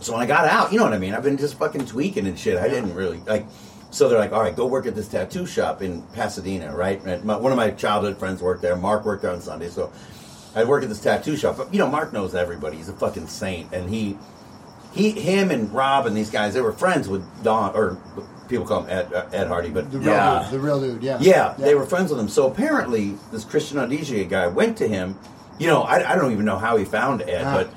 so 0.01 0.13
when 0.13 0.21
I 0.21 0.25
got 0.25 0.45
out, 0.47 0.71
you 0.71 0.77
know 0.77 0.83
what 0.85 0.93
I 0.93 0.97
mean? 0.99 1.13
I've 1.13 1.23
been 1.23 1.37
just 1.37 1.57
fucking 1.57 1.85
tweaking 1.85 2.27
and 2.27 2.37
shit. 2.37 2.57
I 2.57 2.67
didn't 2.67 2.93
really 2.93 3.21
like. 3.25 3.45
So 3.89 4.09
they're 4.09 4.19
like, 4.19 4.33
all 4.33 4.41
right, 4.41 4.55
go 4.55 4.65
work 4.67 4.85
at 4.85 4.95
this 4.95 5.07
tattoo 5.07 5.45
shop 5.45 5.81
in 5.81 6.01
Pasadena, 6.13 6.75
right? 6.75 7.01
And 7.05 7.23
my, 7.23 7.37
one 7.37 7.51
of 7.53 7.55
my 7.57 7.71
childhood 7.71 8.17
friends 8.17 8.41
worked 8.41 8.61
there. 8.61 8.75
Mark 8.75 9.05
worked 9.05 9.21
there 9.21 9.31
on 9.31 9.39
Sunday, 9.41 9.69
so 9.69 9.91
I 10.55 10.65
work 10.65 10.83
at 10.83 10.89
this 10.89 10.99
tattoo 10.99 11.37
shop. 11.37 11.55
But 11.57 11.73
you 11.73 11.79
know, 11.79 11.89
Mark 11.89 12.11
knows 12.11 12.35
everybody. 12.35 12.77
He's 12.77 12.89
a 12.89 12.93
fucking 12.93 13.27
saint, 13.27 13.71
and 13.73 13.89
he, 13.89 14.17
he, 14.97 15.11
him, 15.11 15.51
and 15.51 15.71
Rob 15.73 16.05
and 16.05 16.15
these 16.17 16.29
guys, 16.29 16.53
they 16.53 16.61
were 16.61 16.73
friends 16.73 17.07
with 17.07 17.23
Don, 17.43 17.75
or 17.75 17.97
people 18.49 18.65
call 18.65 18.83
him 18.83 18.89
Ed, 18.89 19.13
uh, 19.13 19.25
Ed 19.33 19.47
Hardy, 19.47 19.69
but 19.69 19.91
The 19.91 19.99
real 19.99 20.07
Yeah. 20.09 20.43
dude. 20.49 20.59
The 20.59 20.63
real 20.65 20.79
dude. 20.81 21.03
Yeah. 21.03 21.17
yeah, 21.21 21.53
they 21.57 21.75
were 21.75 21.85
friends 21.85 22.11
with 22.11 22.19
him. 22.19 22.29
So 22.29 22.47
apparently, 22.47 23.15
this 23.31 23.43
Christian 23.43 23.77
Audigier 23.77 24.27
guy 24.29 24.47
went 24.47 24.77
to 24.77 24.87
him. 24.87 25.15
You 25.59 25.67
know, 25.67 25.81
I, 25.83 26.13
I 26.13 26.15
don't 26.15 26.31
even 26.31 26.45
know 26.45 26.57
how 26.57 26.77
he 26.77 26.85
found 26.85 27.21
Ed, 27.23 27.43
Ah. 27.45 27.55
but 27.57 27.69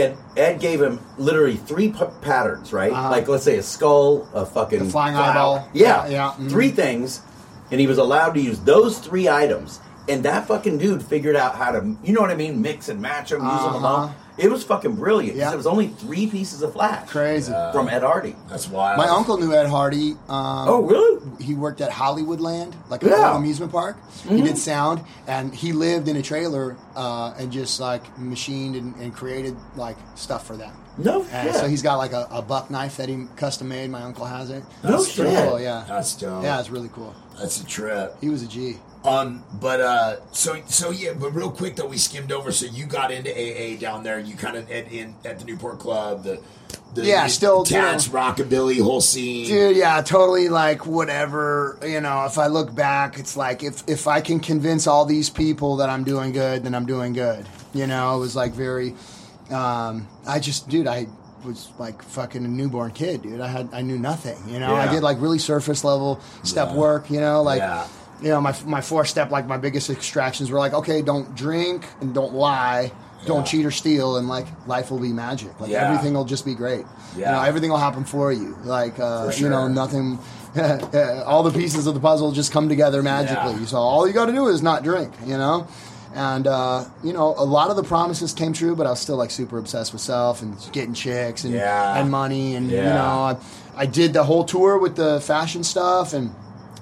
Ed, 0.00 0.16
Ed 0.36 0.60
gave 0.60 0.80
him 0.80 1.00
literally 1.18 1.56
three 1.56 1.88
p- 1.90 2.04
patterns, 2.22 2.72
right? 2.72 2.92
Uh-huh. 2.92 3.10
Like, 3.10 3.26
let's 3.28 3.44
say 3.44 3.56
a 3.58 3.62
skull, 3.62 4.28
a 4.34 4.44
fucking 4.46 4.78
The 4.84 4.84
flying 4.90 5.16
eyeball. 5.16 5.68
Yeah, 5.72 6.06
Yeah, 6.06 6.10
yeah, 6.10 6.32
mhm. 6.38 6.50
three 6.50 6.70
things, 6.70 7.20
and 7.70 7.80
he 7.80 7.86
was 7.86 7.98
allowed 7.98 8.34
to 8.34 8.40
use 8.40 8.60
those 8.60 8.98
three 8.98 9.28
items. 9.28 9.80
And 10.08 10.22
that 10.24 10.46
fucking 10.46 10.78
dude 10.78 11.02
figured 11.02 11.36
out 11.36 11.56
how 11.56 11.72
to, 11.72 11.96
you 12.02 12.12
know 12.14 12.20
what 12.22 12.30
I 12.30 12.34
mean, 12.34 12.62
mix 12.62 12.88
and 12.88 13.00
match 13.02 13.28
them, 13.30 13.42
use 13.42 13.50
them 13.62 13.84
Uh-huh. 13.84 14.08
All. 14.38 14.44
It 14.46 14.50
was 14.50 14.64
fucking 14.64 14.94
brilliant. 14.96 15.36
Yeah. 15.36 15.52
It 15.52 15.56
was 15.56 15.66
only 15.66 15.88
three 15.88 16.26
pieces 16.26 16.62
of 16.62 16.72
flash 16.72 17.08
Crazy. 17.08 17.52
from 17.72 17.88
Ed 17.88 18.02
Hardy. 18.02 18.36
That's 18.48 18.68
wild. 18.68 18.98
My 18.98 19.08
uncle 19.08 19.36
knew 19.38 19.52
Ed 19.52 19.66
Hardy. 19.66 20.12
Um, 20.28 20.68
oh, 20.68 20.82
really? 20.82 21.20
he 21.44 21.54
worked 21.54 21.80
at 21.80 21.90
Hollywoodland, 21.90 22.74
like 22.90 23.02
a 23.02 23.06
Yeah. 23.08 23.16
little 23.16 23.36
amusement 23.36 23.72
park. 23.72 23.96
He 24.28 24.42
did 24.42 24.58
sound, 24.58 25.02
and 25.26 25.54
he 25.54 25.72
lived 25.72 26.08
in 26.08 26.16
a 26.16 26.22
trailer 26.22 26.76
uh, 26.96 27.34
and 27.38 27.50
just 27.52 27.80
like 27.80 28.18
machined 28.18 28.76
and, 28.76 28.94
and 28.96 29.14
created 29.14 29.56
like 29.76 29.96
stuff 30.14 30.46
for 30.46 30.56
them. 30.56 30.72
No 31.00 31.22
And 31.30 31.48
shit. 31.50 31.54
so 31.60 31.68
he's 31.68 31.82
got 31.82 31.96
like 31.98 32.12
a, 32.12 32.26
a 32.32 32.42
buck 32.42 32.70
knife 32.72 32.96
that 32.96 33.08
he 33.08 33.26
custom 33.36 33.68
made. 33.68 33.88
My 33.88 34.02
uncle 34.02 34.24
has 34.24 34.50
it. 34.50 34.64
No 34.82 34.96
It's 34.96 35.08
shit. 35.12 35.26
Cool, 35.26 35.60
yeah, 35.60 35.84
That's 35.86 36.16
dope. 36.16 36.42
yeah, 36.42 36.58
it's 36.58 36.70
really 36.70 36.88
cool. 36.92 37.14
That's 37.38 37.60
a 37.60 37.66
trip. 37.66 38.16
He 38.20 38.28
was 38.28 38.42
a 38.42 38.48
G. 38.48 38.78
Um, 39.04 39.44
but 39.60 39.80
uh, 39.80 40.16
so 40.32 40.60
so 40.66 40.90
yeah, 40.90 41.12
but 41.12 41.30
real 41.30 41.50
quick 41.50 41.76
though, 41.76 41.86
we 41.86 41.98
skimmed 41.98 42.32
over. 42.32 42.50
So 42.52 42.66
you 42.66 42.84
got 42.86 43.10
into 43.10 43.30
AA 43.30 43.78
down 43.78 44.02
there. 44.02 44.18
You 44.18 44.34
kind 44.34 44.56
of 44.56 44.70
at 44.70 44.90
in 44.92 45.14
at 45.24 45.38
the 45.38 45.44
Newport 45.44 45.78
Club, 45.78 46.24
the, 46.24 46.40
the 46.94 47.04
Yeah, 47.06 47.24
the 47.24 47.30
still, 47.30 47.64
you 47.68 47.76
know. 47.76 47.94
rockabilly, 47.94 48.82
whole 48.82 49.00
scene. 49.00 49.46
Dude, 49.46 49.76
yeah, 49.76 50.02
totally 50.02 50.48
like 50.48 50.84
whatever. 50.84 51.78
You 51.82 52.00
know, 52.00 52.24
if 52.26 52.38
I 52.38 52.48
look 52.48 52.74
back, 52.74 53.18
it's 53.20 53.36
like 53.36 53.62
if 53.62 53.88
if 53.88 54.08
I 54.08 54.20
can 54.20 54.40
convince 54.40 54.86
all 54.88 55.04
these 55.04 55.30
people 55.30 55.76
that 55.76 55.88
I'm 55.88 56.02
doing 56.02 56.32
good, 56.32 56.64
then 56.64 56.74
I'm 56.74 56.86
doing 56.86 57.12
good. 57.12 57.46
You 57.72 57.86
know, 57.86 58.16
it 58.16 58.20
was 58.20 58.34
like 58.34 58.52
very. 58.52 58.94
Um, 59.50 60.08
I 60.26 60.40
just, 60.40 60.68
dude, 60.68 60.86
I 60.88 61.06
was 61.44 61.70
like 61.78 62.02
fucking 62.02 62.44
a 62.44 62.48
newborn 62.48 62.90
kid, 62.90 63.22
dude. 63.22 63.40
I 63.40 63.46
had 63.46 63.68
I 63.72 63.80
knew 63.82 63.98
nothing. 63.98 64.36
You 64.52 64.58
know, 64.58 64.74
I 64.74 64.90
did 64.92 65.02
like 65.04 65.20
really 65.20 65.38
surface 65.38 65.84
level 65.84 66.20
step 66.42 66.70
Yeah. 66.70 66.76
work. 66.76 67.10
You 67.10 67.20
know, 67.20 67.42
like. 67.42 67.60
Yeah. 67.60 67.86
You 68.20 68.30
know, 68.30 68.40
my 68.40 68.54
my 68.66 68.80
four 68.80 69.04
step, 69.04 69.30
like 69.30 69.46
my 69.46 69.56
biggest 69.58 69.90
extractions 69.90 70.50
were 70.50 70.58
like, 70.58 70.74
okay, 70.74 71.02
don't 71.02 71.34
drink 71.36 71.84
and 72.00 72.12
don't 72.12 72.34
lie, 72.34 72.90
don't 73.26 73.38
Yeah. 73.40 73.44
cheat 73.44 73.64
or 73.66 73.70
steal, 73.70 74.16
and 74.16 74.28
like 74.28 74.46
life 74.66 74.90
will 74.90 74.98
be 74.98 75.12
magic. 75.12 75.58
Like 75.60 75.70
Yeah. 75.70 75.84
everything 75.88 76.14
will 76.14 76.24
just 76.24 76.44
be 76.44 76.54
great. 76.54 76.84
You 77.14 77.22
Yeah. 77.22 77.32
know, 77.32 77.42
everything 77.42 77.70
will 77.70 77.78
happen 77.78 78.04
for 78.04 78.32
you. 78.32 78.56
Like 78.64 78.98
uh, 78.98 79.30
For 79.30 79.38
you 79.40 79.48
know, 79.48 79.68
nothing. 79.68 80.18
all 81.26 81.42
the 81.42 81.52
pieces 81.52 81.86
of 81.86 81.94
the 81.94 82.00
puzzle 82.00 82.32
just 82.32 82.50
come 82.52 82.68
together 82.68 83.02
magically. 83.02 83.60
Yeah. 83.60 83.66
So 83.66 83.76
all 83.78 84.06
you 84.08 84.12
got 84.14 84.26
to 84.26 84.32
do 84.32 84.48
is 84.48 84.62
not 84.62 84.82
drink. 84.82 85.12
You 85.24 85.36
know, 85.38 85.66
and 86.14 86.46
uh, 86.48 86.86
you 87.04 87.12
know, 87.12 87.34
a 87.36 87.44
lot 87.44 87.70
of 87.70 87.76
the 87.76 87.84
promises 87.84 88.32
came 88.32 88.52
true, 88.52 88.74
but 88.74 88.86
I 88.86 88.90
was 88.90 88.98
still 89.00 89.16
like 89.16 89.30
super 89.30 89.58
obsessed 89.58 89.92
with 89.92 90.02
self 90.02 90.42
and 90.42 90.56
getting 90.72 90.94
chicks 90.94 91.44
and 91.44 91.54
Yeah. 91.54 91.98
and 92.00 92.10
money 92.10 92.56
and 92.56 92.68
you 92.70 92.82
know, 92.82 93.20
I, 93.30 93.36
I 93.76 93.86
did 93.86 94.12
the 94.12 94.24
whole 94.24 94.42
tour 94.44 94.76
with 94.78 94.96
the 94.96 95.20
fashion 95.20 95.62
stuff 95.62 96.12
and. 96.14 96.34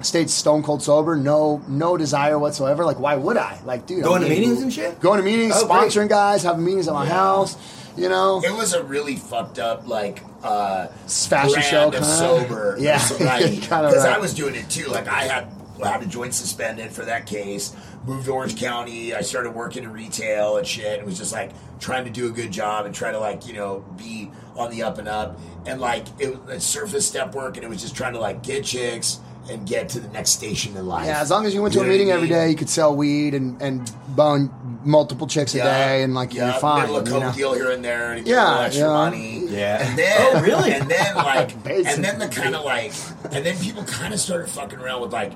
Stayed 0.02 0.28
stone 0.28 0.62
cold 0.62 0.82
sober, 0.82 1.16
no 1.16 1.62
no 1.68 1.96
desire 1.96 2.38
whatsoever. 2.38 2.84
Like, 2.84 3.00
why 3.00 3.16
would 3.16 3.36
I? 3.38 3.58
Like, 3.64 3.86
dude, 3.86 4.04
Going 4.04 4.16
I'm 4.16 4.22
to 4.22 4.28
getting- 4.28 4.42
meetings 4.50 4.62
and 4.62 4.72
shit? 4.72 5.00
Going 5.00 5.18
to 5.18 5.24
meetings, 5.24 5.54
Oh, 5.56 5.66
great. 5.66 5.90
sponsoring 5.90 6.08
guys, 6.08 6.42
having 6.42 6.64
meetings 6.64 6.86
at 6.86 6.94
my 6.94 7.04
Yeah. 7.06 7.12
house. 7.14 7.56
You 7.96 8.10
know, 8.10 8.42
It 8.44 8.52
was 8.52 8.74
a 8.74 8.82
really 8.82 9.16
fucked 9.16 9.58
up 9.58 9.88
like 9.88 10.22
uh 10.44 10.88
Fashion 11.08 11.62
show 11.62 11.86
of 11.88 11.92
kinda. 11.94 12.06
sober. 12.06 12.76
Yeah, 12.80 13.00
right. 13.20 13.50
Because 13.60 14.04
I 14.04 14.18
was 14.18 14.34
doing 14.34 14.54
it 14.54 14.68
too. 14.68 14.88
Like 14.88 15.08
I 15.08 15.22
had 15.22 15.46
had 15.82 16.02
a 16.02 16.06
joint 16.06 16.34
suspended 16.34 16.92
for 16.92 17.06
that 17.06 17.24
case. 17.24 17.72
Moved 18.06 18.26
to 18.26 18.32
Orange 18.32 18.56
County. 18.60 19.14
I 19.14 19.22
started 19.22 19.54
working 19.54 19.82
in 19.84 19.92
retail 19.92 20.58
and 20.58 20.66
shit. 20.66 20.98
It 21.00 21.06
was 21.06 21.16
just 21.16 21.32
like 21.32 21.52
trying 21.80 22.04
to 22.04 22.10
do 22.10 22.26
a 22.26 22.30
good 22.30 22.50
job 22.50 22.84
and 22.84 22.94
try 22.94 23.12
to 23.12 23.18
like 23.18 23.46
you 23.46 23.54
know 23.54 23.82
be 23.96 24.30
on 24.56 24.70
the 24.70 24.82
up 24.82 24.98
and 24.98 25.08
up. 25.08 25.38
And 25.64 25.80
like 25.80 26.04
it 26.18 26.44
was 26.44 26.64
surface 26.64 27.06
step 27.06 27.34
work, 27.34 27.56
and 27.56 27.64
it 27.64 27.68
was 27.68 27.80
just 27.80 27.96
trying 27.96 28.12
to 28.12 28.20
like 28.20 28.42
get 28.42 28.64
chicks 28.64 29.20
and 29.48 29.66
get 29.66 29.88
to 29.90 30.00
the 30.00 30.08
next 30.08 30.30
station 30.30 30.76
in 30.76 30.86
life. 30.86 31.06
Yeah, 31.06 31.20
as 31.20 31.30
long 31.30 31.46
as 31.46 31.54
you 31.54 31.62
went 31.62 31.74
to 31.74 31.80
a 31.80 31.82
know 31.82 31.88
I 31.88 31.92
meeting 31.92 32.10
every 32.10 32.28
mean? 32.28 32.32
day, 32.38 32.50
you 32.50 32.56
could 32.56 32.68
sell 32.70 32.94
weed 32.96 33.34
and, 33.34 33.60
and 33.62 33.90
bone 34.08 34.50
multiple 34.84 35.26
chicks 35.26 35.54
a 35.54 35.58
day, 35.58 36.02
and 36.02 36.14
like 36.14 36.32
yeah, 36.34 36.50
you're 36.52 36.60
fine. 36.60 36.82
Middle 36.82 36.96
of 36.96 37.06
you 37.06 37.12
coke 37.14 37.22
know? 37.22 37.32
deal 37.32 37.54
here 37.54 37.70
and 37.70 37.84
there 37.84 38.14
to 38.14 38.20
get 38.22 38.26
Yeah, 38.28 38.44
a 38.44 38.50
little 38.50 38.64
extra 38.64 38.86
yeah. 38.86 38.92
money. 38.92 39.46
Yeah. 39.48 39.88
And 39.88 39.98
then 39.98 40.16
Oh, 40.36 40.40
really? 40.42 40.72
And 40.72 40.88
then 40.90 41.14
like 41.16 41.52
and 41.66 42.04
then 42.04 42.18
the 42.18 42.28
kind 42.28 42.54
of 42.54 42.64
like 42.64 42.92
and 43.32 43.44
then 43.46 43.56
people 43.58 43.84
kind 43.84 44.12
of 44.14 44.20
started 44.20 44.48
fucking 44.50 44.78
around 44.78 45.02
with 45.02 45.12
like 45.12 45.32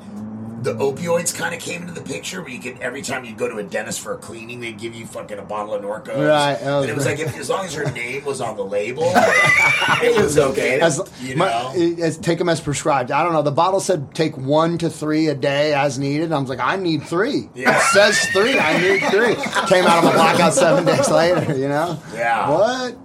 the 0.62 0.74
opioids 0.74 1.34
kind 1.34 1.54
of 1.54 1.61
came 1.61 1.82
into 1.82 1.94
the 1.94 2.02
picture 2.02 2.42
where 2.42 2.50
you 2.50 2.61
could 2.61 2.78
every 2.80 3.02
time 3.02 3.24
you 3.24 3.34
go 3.34 3.48
to 3.48 3.56
a 3.58 3.62
dentist 3.62 4.00
for 4.00 4.12
a 4.14 4.18
cleaning 4.18 4.61
they'd 4.61 4.78
give 4.78 4.94
you 4.94 5.06
fucking 5.06 5.38
a 5.38 5.42
bottle 5.42 5.74
of 5.74 5.82
Norco. 5.82 6.28
Right, 6.28 6.54
and 6.61 6.88
it 6.88 6.94
was 6.94 7.06
like 7.06 7.18
if, 7.18 7.36
as 7.38 7.48
long 7.48 7.64
as 7.64 7.74
your 7.74 7.90
name 7.92 8.24
was 8.24 8.40
on 8.40 8.56
the 8.56 8.64
label, 8.64 9.04
it 9.14 10.22
was 10.22 10.38
okay. 10.38 10.80
As, 10.80 11.00
you 11.20 11.36
my- 11.36 11.48
know. 11.48 11.72
as- 12.04 12.18
take 12.18 12.38
them 12.38 12.48
as 12.48 12.61
prescribed. 12.61 13.11
I 13.11 13.22
don't 13.22 13.32
know. 13.32 13.42
The 13.42 13.50
bottle 13.50 13.80
said 13.80 14.14
take 14.14 14.36
one 14.36 14.76
to 14.78 14.90
three 14.90 15.28
a 15.28 15.34
day 15.34 15.72
as 15.74 15.98
needed. 15.98 16.32
I 16.32 16.38
was 16.38 16.48
like, 16.50 16.61
I 16.61 16.76
need 16.76 17.04
three. 17.04 17.48
Yeah. 17.54 17.76
It 17.76 17.82
says 17.92 18.18
three. 18.32 18.58
I 18.58 18.78
need 18.80 19.00
three. 19.11 19.34
Came 19.68 19.86
out 19.86 19.98
of 19.98 20.04
my 20.04 20.12
blackout 20.12 20.54
seven 20.54 20.84
days 20.84 21.08
later. 21.11 21.56
You 21.56 21.68
know. 21.68 22.00
Yeah. 22.14 22.50
What? 22.50 22.96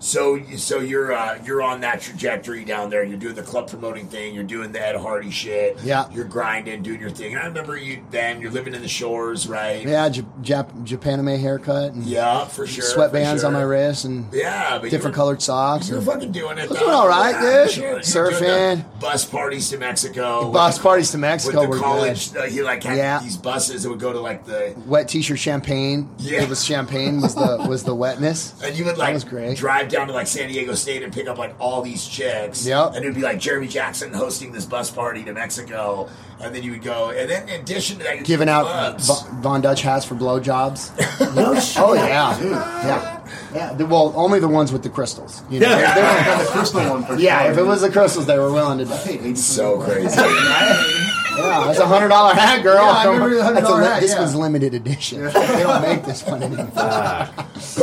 So, 0.00 0.42
so 0.56 0.80
you're 0.80 1.12
uh, 1.12 1.38
you're 1.44 1.60
on 1.62 1.82
that 1.82 2.00
trajectory 2.00 2.64
down 2.64 2.88
there. 2.88 3.04
You're 3.04 3.18
doing 3.18 3.34
the 3.34 3.42
club 3.42 3.68
promoting 3.68 4.06
thing. 4.08 4.34
You're 4.34 4.44
doing 4.44 4.72
the 4.72 4.80
Ed 4.84 4.96
Hardy 4.96 5.30
shit. 5.30 5.78
Yeah. 5.84 6.10
You're 6.10 6.24
grinding, 6.24 6.82
doing 6.82 7.00
your 7.00 7.10
thing. 7.10 7.34
And 7.34 7.42
I 7.42 7.46
remember 7.46 7.76
you 7.76 8.02
then. 8.10 8.40
You're 8.40 8.50
living 8.50 8.74
in 8.74 8.80
the 8.80 8.88
shores, 8.88 9.46
right? 9.46 9.86
Yeah, 9.86 10.08
J- 10.08 10.22
Jap- 10.42 11.38
haircut 11.38 11.92
and 11.92 12.04
Yeah, 12.04 12.46
for 12.46 12.66
sure. 12.66 12.82
sweatbands 12.84 13.40
for 13.42 13.48
on 13.48 13.52
my 13.52 13.60
sure. 13.60 13.68
wrist 13.68 14.04
and 14.06 14.26
Yeah, 14.32 14.78
different 14.78 15.14
colored 15.14 15.42
socks. 15.42 15.88
You're 15.90 15.98
and 15.98 16.06
fucking 16.06 16.32
doing 16.32 16.56
it. 16.56 16.70
though. 16.70 16.76
doing 16.76 16.90
all 16.90 17.06
right, 17.08 17.32
Yeah, 17.32 17.64
dude. 17.64 17.72
sure. 17.72 17.98
Surfing. 17.98 18.84
Bus 19.00 19.26
parties 19.26 19.68
to 19.68 19.76
Mexico. 19.78 20.50
Bus 20.50 20.76
with- 20.78 20.82
parties 20.82 21.10
to 21.10 21.18
Mexico 21.18 21.60
With 21.60 21.68
were 21.70 21.76
the 21.76 21.82
college, 21.82 22.34
uh, 22.34 22.42
he 22.44 22.62
like 22.62 22.82
had 22.84 22.96
Yeah. 22.96 23.18
these 23.18 23.36
buses 23.36 23.82
that 23.82 23.90
would 23.90 24.00
go 24.00 24.12
to 24.14 24.20
like 24.20 24.46
the. 24.46 24.74
Wet 24.86 25.08
T-shirt 25.08 25.38
champagne. 25.38 26.08
Yeah. 26.18 26.42
It 26.42 26.48
was 26.48 26.64
champagne 26.64 27.20
was 27.20 27.34
the 27.34 27.66
was 27.68 27.84
the 27.84 27.94
wetness. 27.94 28.54
And 28.64 28.74
you 28.74 28.86
would 28.86 28.94
That 28.94 28.98
like 29.00 29.14
was 29.14 29.24
great. 29.24 29.58
drive 29.58 29.89
down 29.90 30.06
to 30.08 30.12
like 30.12 30.26
San 30.26 30.48
Diego 30.48 30.74
State 30.74 31.02
and 31.02 31.12
pick 31.12 31.28
up 31.28 31.38
like 31.38 31.54
all 31.58 31.82
these 31.82 32.06
chicks. 32.06 32.66
Yep. 32.66 32.94
And 32.94 33.04
it 33.04 33.08
would 33.08 33.14
be 33.14 33.22
like 33.22 33.38
Jeremy 33.38 33.68
Jackson 33.68 34.12
hosting 34.12 34.52
this 34.52 34.64
bus 34.64 34.90
party 34.90 35.24
to 35.24 35.32
Mexico. 35.32 36.08
And 36.40 36.54
then 36.54 36.62
you 36.62 36.70
would 36.72 36.82
go. 36.82 37.10
And 37.10 37.28
then 37.28 37.48
in 37.48 37.60
addition 37.60 37.98
to 37.98 38.04
that, 38.04 38.16
you'd 38.16 38.26
Giving 38.26 38.48
out 38.48 38.64
clubs. 38.64 39.06
Von 39.08 39.42
Von 39.42 39.60
Dutch 39.60 39.82
hats 39.82 40.04
for 40.06 40.14
blowjobs. 40.14 40.90
No 41.34 41.52
oh, 41.52 41.60
shit. 41.60 41.82
Oh 41.82 41.92
yeah, 41.94 42.40
yeah, 42.40 43.28
yeah. 43.54 43.72
The- 43.74 43.86
Well, 43.86 44.12
only 44.16 44.40
the 44.40 44.48
ones 44.48 44.72
with 44.72 44.82
the 44.82 44.88
crystals. 44.88 45.42
You 45.50 45.60
know? 45.60 45.68
Yeah. 45.68 45.94
They 45.94 46.02
weren't- 46.02 46.46
the 46.46 46.52
crystal 46.52 46.90
one 46.90 47.04
for 47.04 47.14
yeah, 47.16 47.42
sure. 47.42 47.52
if 47.52 47.58
it 47.58 47.62
was 47.62 47.82
the 47.82 47.90
crystals, 47.90 48.26
they 48.26 48.38
were 48.38 48.50
willing 48.52 48.78
to 48.78 48.84
do. 48.86 48.92
I 48.92 48.98
paid 48.98 49.20
80 49.20 49.34
so 49.36 49.80
crazy. 49.80 50.16
Yeah, 51.42 51.64
that's 51.66 51.78
a 51.78 51.86
hundred 51.86 52.08
dollar 52.08 52.34
hat, 52.34 52.62
girl. 52.62 52.74
Yeah, 52.84 52.90
I 52.90 53.04
remember 53.06 53.34
the 53.36 53.42
$100 53.42 53.54
That's 53.54 53.68
a 53.68 53.74
li- 53.74 53.84
hat, 53.84 54.00
This 54.00 54.12
yeah. 54.12 54.20
was 54.20 54.34
limited 54.34 54.74
edition. 54.74 55.24
they 55.24 55.32
don't 55.32 55.82
make 55.82 56.04
this 56.04 56.24
one 56.24 56.42
anymore. 56.42 56.70
But 56.74 57.32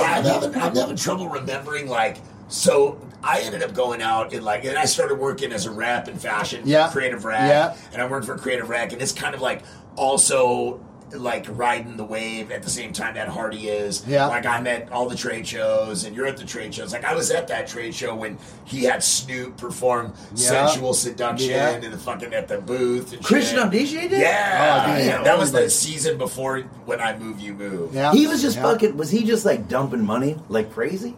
I'm 0.01 0.23
having, 0.23 0.55
I'm 0.55 0.75
having 0.75 0.95
trouble 0.95 1.29
remembering 1.29 1.87
like 1.87 2.17
so 2.49 2.99
I 3.23 3.41
ended 3.41 3.61
up 3.63 3.73
going 3.73 4.01
out 4.01 4.33
and 4.33 4.43
like 4.45 4.63
and 4.65 4.77
I 4.77 4.85
started 4.85 5.15
working 5.15 5.51
as 5.51 5.65
a 5.65 5.71
rep 5.71 6.07
in 6.07 6.17
fashion 6.17 6.61
Yeah. 6.65 6.89
creative 6.89 7.25
rep, 7.25 7.41
Yeah. 7.41 7.75
and 7.93 8.01
I 8.01 8.07
worked 8.07 8.25
for 8.25 8.37
creative 8.37 8.69
rep, 8.69 8.91
and 8.93 9.01
it's 9.01 9.11
kind 9.11 9.35
of 9.35 9.41
like 9.41 9.63
also 9.95 10.79
like 11.13 11.45
riding 11.49 11.95
the 11.97 12.03
wave 12.03 12.51
at 12.51 12.63
the 12.63 12.69
same 12.69 12.91
time 12.93 13.15
that 13.15 13.27
Hardy 13.27 13.69
is. 13.69 14.05
Yeah. 14.07 14.27
Like 14.27 14.45
I'm 14.45 14.67
at 14.67 14.91
all 14.91 15.07
the 15.07 15.15
trade 15.15 15.47
shows 15.47 16.03
and 16.03 16.15
you're 16.15 16.25
at 16.25 16.37
the 16.37 16.45
trade 16.45 16.73
shows. 16.73 16.91
Like 16.91 17.05
I 17.05 17.13
was 17.15 17.31
at 17.31 17.47
that 17.47 17.67
trade 17.67 17.95
show 17.95 18.15
when 18.15 18.37
he 18.65 18.83
had 18.83 19.03
Snoop 19.03 19.57
perform 19.57 20.13
Yeah. 20.35 20.49
sensual 20.67 20.93
seduction 20.93 21.49
Yeah. 21.51 21.69
and 21.71 21.83
the 21.93 21.97
fucking 21.97 22.33
at 22.33 22.47
the 22.47 22.59
booth 22.59 23.13
and 23.13 23.23
Christian 23.23 23.71
shit. 23.71 23.87
DJ 23.87 24.09
did? 24.09 24.19
Yeah, 24.21 24.85
Oh, 24.87 24.97
yeah, 24.97 25.23
that 25.23 25.37
was 25.37 25.51
the 25.51 25.69
season 25.69 26.17
before 26.17 26.59
when 26.85 26.99
I 26.99 27.17
move 27.17 27.39
you 27.39 27.53
move. 27.53 27.93
Yeah, 27.95 28.11
He 28.13 28.27
was 28.27 28.41
just 28.41 28.57
yeah. 28.57 28.63
fucking. 28.63 28.97
Was 28.97 29.09
he 29.11 29.23
just 29.23 29.45
like 29.45 29.67
dumping 29.67 30.05
money 30.05 30.37
like 30.49 30.71
crazy? 30.73 31.15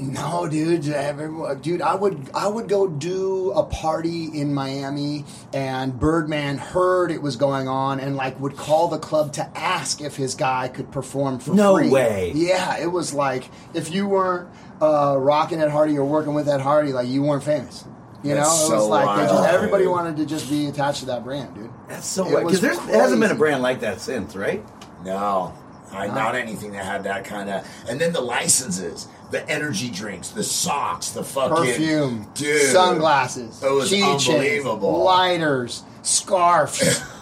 No, 0.00 0.46
dude, 0.48 0.88
everyone- 0.88 1.58
dude, 1.60 1.82
I 1.82 1.94
would 1.94 2.30
I 2.34 2.46
would 2.46 2.68
go 2.68 2.86
do 2.86 3.50
a 3.52 3.64
party 3.64 4.26
in 4.32 4.54
Miami, 4.54 5.24
and 5.52 5.98
Birdman 5.98 6.58
heard 6.58 7.10
it 7.10 7.20
was 7.20 7.34
going 7.36 7.66
on, 7.68 7.98
and 7.98 8.14
like 8.16 8.38
would 8.40 8.56
call 8.56 8.88
the 8.88 8.98
club 8.98 9.32
to 9.34 9.58
ask 9.58 10.00
if 10.00 10.14
his 10.16 10.34
guy 10.36 10.68
could 10.68 10.92
perform 10.92 11.40
for 11.40 11.52
No 11.52 11.76
free. 11.76 11.90
way. 11.90 12.32
Yeah, 12.34 12.78
it 12.78 12.92
was 12.92 13.12
like 13.12 13.44
if 13.74 13.90
you 13.92 14.06
weren't 14.06 14.48
uh, 14.80 15.16
rocking 15.18 15.60
Ed 15.60 15.70
Hardy 15.70 15.98
or 15.98 16.04
working 16.04 16.34
with 16.34 16.48
Ed 16.48 16.60
Hardy, 16.60 16.92
like 16.92 17.08
you 17.08 17.22
weren't 17.22 17.42
famous. 17.42 17.84
You 18.22 18.30
know, 18.34 18.40
That's 18.40 18.68
it 18.68 18.72
was 18.74 18.82
so 18.84 18.88
like 18.88 19.16
they 19.18 19.26
just, 19.32 19.48
everybody 19.48 19.84
dude. 19.84 19.92
wanted 19.92 20.16
to 20.16 20.26
just 20.26 20.48
be 20.50 20.66
attached 20.66 21.00
to 21.00 21.06
that 21.06 21.22
brand, 21.24 21.54
dude. 21.54 21.70
That's 21.88 22.06
so 22.06 22.26
It 22.26 22.30
weird. 22.34 22.46
Because 22.46 22.60
there 22.60 22.74
hasn't 23.00 23.20
been 23.20 23.30
a 23.30 23.34
brand 23.36 23.62
like 23.62 23.80
that 23.80 24.00
since, 24.00 24.34
right? 24.36 24.64
No, 25.04 25.52
I, 25.92 26.08
not 26.08 26.34
anything 26.34 26.72
that 26.72 26.84
had 26.84 27.04
that 27.04 27.24
kind 27.24 27.48
of. 27.48 27.64
And 27.88 28.00
then 28.00 28.12
the 28.12 28.20
licenses, 28.20 29.06
the 29.30 29.48
energy 29.48 29.90
drinks, 29.90 30.30
the 30.30 30.42
socks, 30.42 31.10
the 31.10 31.22
fucking 31.24 31.56
Perfume, 31.56 32.26
dude, 32.34 32.62
sunglasses, 32.72 33.62
It 33.62 33.70
was 33.70 33.92
unbelievable. 33.92 35.02
lighters, 35.02 35.82
scarves, 36.02 37.02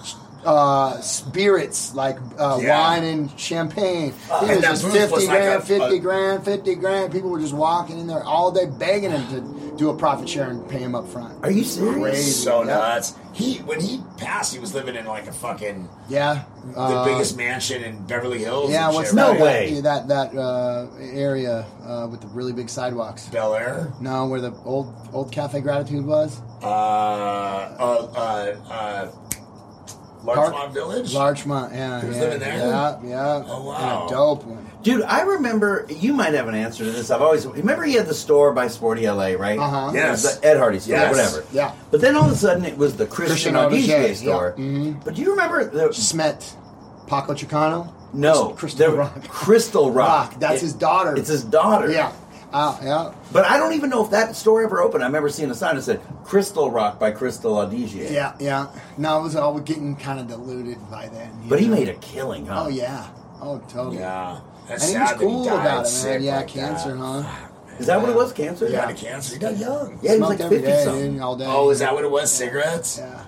uh, 0.47 1.01
spirits 1.01 1.95
like 1.95 2.17
uh, 2.39 2.59
Yeah. 2.63 2.79
wine 2.81 3.05
and 3.05 3.39
champagne. 3.39 4.15
Uh, 4.31 4.47
it 4.49 4.57
was 4.57 4.63
just 4.63 4.85
fifty 4.87 5.15
was 5.15 5.27
like 5.27 5.39
grand, 5.39 5.63
a- 5.63 5.67
fifty 5.67 5.97
a- 5.97 6.01
grand, 6.01 6.45
fifty 6.45 6.75
grand. 6.75 7.13
People 7.13 7.31
were 7.31 7.41
just 7.41 7.55
walking 7.55 7.99
in 7.99 8.07
there 8.07 8.23
all 8.25 8.53
day 8.53 8.67
begging 8.67 9.11
him 9.11 9.27
to 9.29 9.77
do 9.77 9.91
a 9.91 9.97
profit 9.97 10.29
share 10.29 10.49
and 10.49 10.67
pay 10.69 10.79
him 10.79 10.95
up 10.95 11.07
front. 11.09 11.45
Are 11.45 11.51
you 11.51 11.65
serious? 11.65 11.99
Crazy. 11.99 12.31
So 12.31 12.61
Yeah. 12.63 12.77
nuts. 12.77 13.15
He 13.35 13.59
when 13.59 13.81
he 13.81 14.01
passed, 14.17 14.55
he 14.55 14.59
was 14.59 14.73
living 14.73 14.95
in 14.97 15.05
like 15.05 15.27
a 15.27 15.33
fucking 15.33 15.89
Yeah, 16.09 16.45
the 16.73 16.79
uh, 16.81 17.05
biggest 17.05 17.37
mansion 17.37 17.83
in 17.85 18.03
Beverly 18.07 18.39
Hills. 18.39 18.71
Yeah, 18.71 18.87
and 18.87 18.95
what's 18.95 19.09
shit, 19.11 19.17
No 19.17 19.33
right? 19.33 19.41
way. 19.43 19.81
That 19.83 20.09
that 20.09 20.35
uh, 20.35 20.87
area 20.99 21.67
uh, 21.87 22.07
with 22.11 22.23
the 22.23 22.29
really 22.29 22.55
big 22.55 22.71
sidewalks. 22.71 23.27
Bel 23.29 23.55
Air. 23.55 23.93
No, 24.01 24.27
where 24.27 24.41
the 24.41 24.55
old 24.65 24.95
old 25.13 25.31
Cafe 25.33 25.61
Gratitude 25.61 26.07
was. 26.07 26.41
Uh, 26.63 26.67
uh, 26.67 28.57
uh, 28.71 29.09
Larchmont 30.25 30.73
Village. 30.73 31.15
Larchmont, 31.15 31.73
yeah. 31.75 32.01
He 32.01 32.09
was 32.09 32.17
yeah, 32.17 32.23
living 32.23 32.39
there? 32.41 32.57
Yeah, 32.59 32.99
yeah. 33.05 33.43
Oh, 33.47 33.65
wow. 33.65 34.03
And 34.03 34.11
a 34.11 34.15
dope 34.15 34.45
one. 34.45 34.67
Dude, 34.83 35.03
I 35.03 35.23
remember. 35.23 35.87
You 35.89 36.13
might 36.13 36.35
have 36.35 36.49
an 36.49 36.55
answer 36.55 36.85
to 36.85 36.91
this. 36.91 37.11
I've 37.11 37.23
always 37.23 37.47
remember 37.47 37.85
he 37.85 37.95
had 37.95 38.07
the 38.07 38.15
store 38.15 38.53
by 38.53 38.69
Sporty 38.69 39.09
LA, 39.09 39.33
right? 39.33 39.59
Uh-huh. 39.59 39.91
It 39.91 39.95
Yes. 39.97 40.39
the 40.39 40.47
Ed 40.47 40.59
Hardy 40.59 40.79
store, 40.81 40.95
Yes. 40.97 41.11
whatever. 41.17 41.45
Yeah. 41.53 41.73
But 41.91 42.01
then 42.01 42.17
all 42.17 42.27
of 42.27 42.33
a 42.33 42.37
sudden 42.37 42.65
it 42.65 42.77
was 42.79 42.97
the 42.97 43.07
Christian, 43.07 43.55
Christian 43.55 43.55
Audigier 43.57 44.11
Audigier, 44.11 44.15
store. 44.17 44.55
yeah. 44.57 44.65
Mhm. 44.65 45.05
But 45.05 45.15
do 45.15 45.23
you 45.23 45.31
remember 45.31 45.65
the 45.65 45.93
Smet, 45.93 46.55
Paco 47.07 47.35
Chicano. 47.35 47.93
no 48.13 48.51
Crystal 48.51 48.93
Rock. 48.93 49.27
Crystal 49.29 49.91
Rock. 49.93 50.31
Rock. 50.33 50.41
That's 50.41 50.59
It- 50.63 50.67
his 50.67 50.73
daughter. 50.73 51.15
It's 51.17 51.29
his 51.29 51.43
daughter. 51.45 51.91
Yeah. 51.91 52.13
Uh, 52.57 52.79
yeah. 52.83 53.13
But 53.33 53.45
I 53.45 53.59
don't 53.59 53.75
even 53.75 53.91
know 53.91 54.03
if 54.05 54.11
that 54.13 54.35
store 54.35 54.63
ever 54.65 54.81
opened. 54.81 55.03
I 55.05 55.07
remember 55.09 55.29
seeing 55.29 55.51
a 55.51 55.55
sign 55.55 55.77
that 55.77 55.83
said 55.83 56.01
Crystal 56.25 56.71
Rock 56.71 56.99
by 56.99 57.11
Crystal 57.11 57.55
Audigier. 57.55 58.11
Yeah. 58.11 58.35
Yeah. 58.41 58.69
No, 58.97 59.21
it 59.21 59.23
was 59.25 59.37
all 59.37 59.59
getting 59.61 59.95
kind 59.97 60.19
of 60.21 60.27
diluted 60.29 60.79
by 60.91 61.09
then. 61.09 61.31
you 61.43 61.51
But 61.51 61.61
he 61.61 61.69
made 61.69 61.89
a 61.91 61.95
killing, 61.97 62.47
huh? 62.47 62.65
Oh 62.65 62.69
yeah. 62.69 63.09
Oh 63.43 63.59
totally. 63.69 63.99
Yeah, 63.99 64.41
that's 64.69 64.85
And 64.89 64.97
he 64.97 65.03
was 65.03 65.13
cool 65.21 65.45
that 65.45 65.51
he 65.51 65.57
died 65.57 65.67
about 65.67 65.87
it, 65.87 66.05
man. 66.05 66.23
Yeah, 66.23 66.37
like 66.39 66.49
cancer, 66.49 66.93
that. 66.97 66.99
huh? 67.23 67.49
Is 67.79 67.87
that 67.89 68.01
what 68.01 68.09
it 68.09 68.17
was? 68.17 68.33
Cancer? 68.33 68.67
He 68.69 68.73
died 68.73 68.97
cancer. 68.97 69.35
He 69.35 69.39
died 69.39 69.59
young. 69.59 69.99
Yeah, 70.01 70.15
he 70.15 70.21
was 70.21 70.29
like 70.31 70.41
every 70.41 70.57
50 70.59 70.71
day, 70.73 70.85
something. 70.85 71.13
dude, 71.13 71.21
all 71.21 71.37
day. 71.37 71.45
Oh, 71.47 71.69
is 71.69 71.81
that 71.81 71.93
what 71.93 72.05
it 72.05 72.11
was? 72.11 72.33
Cigarettes? 72.33 72.97
Yeah. 72.99 73.25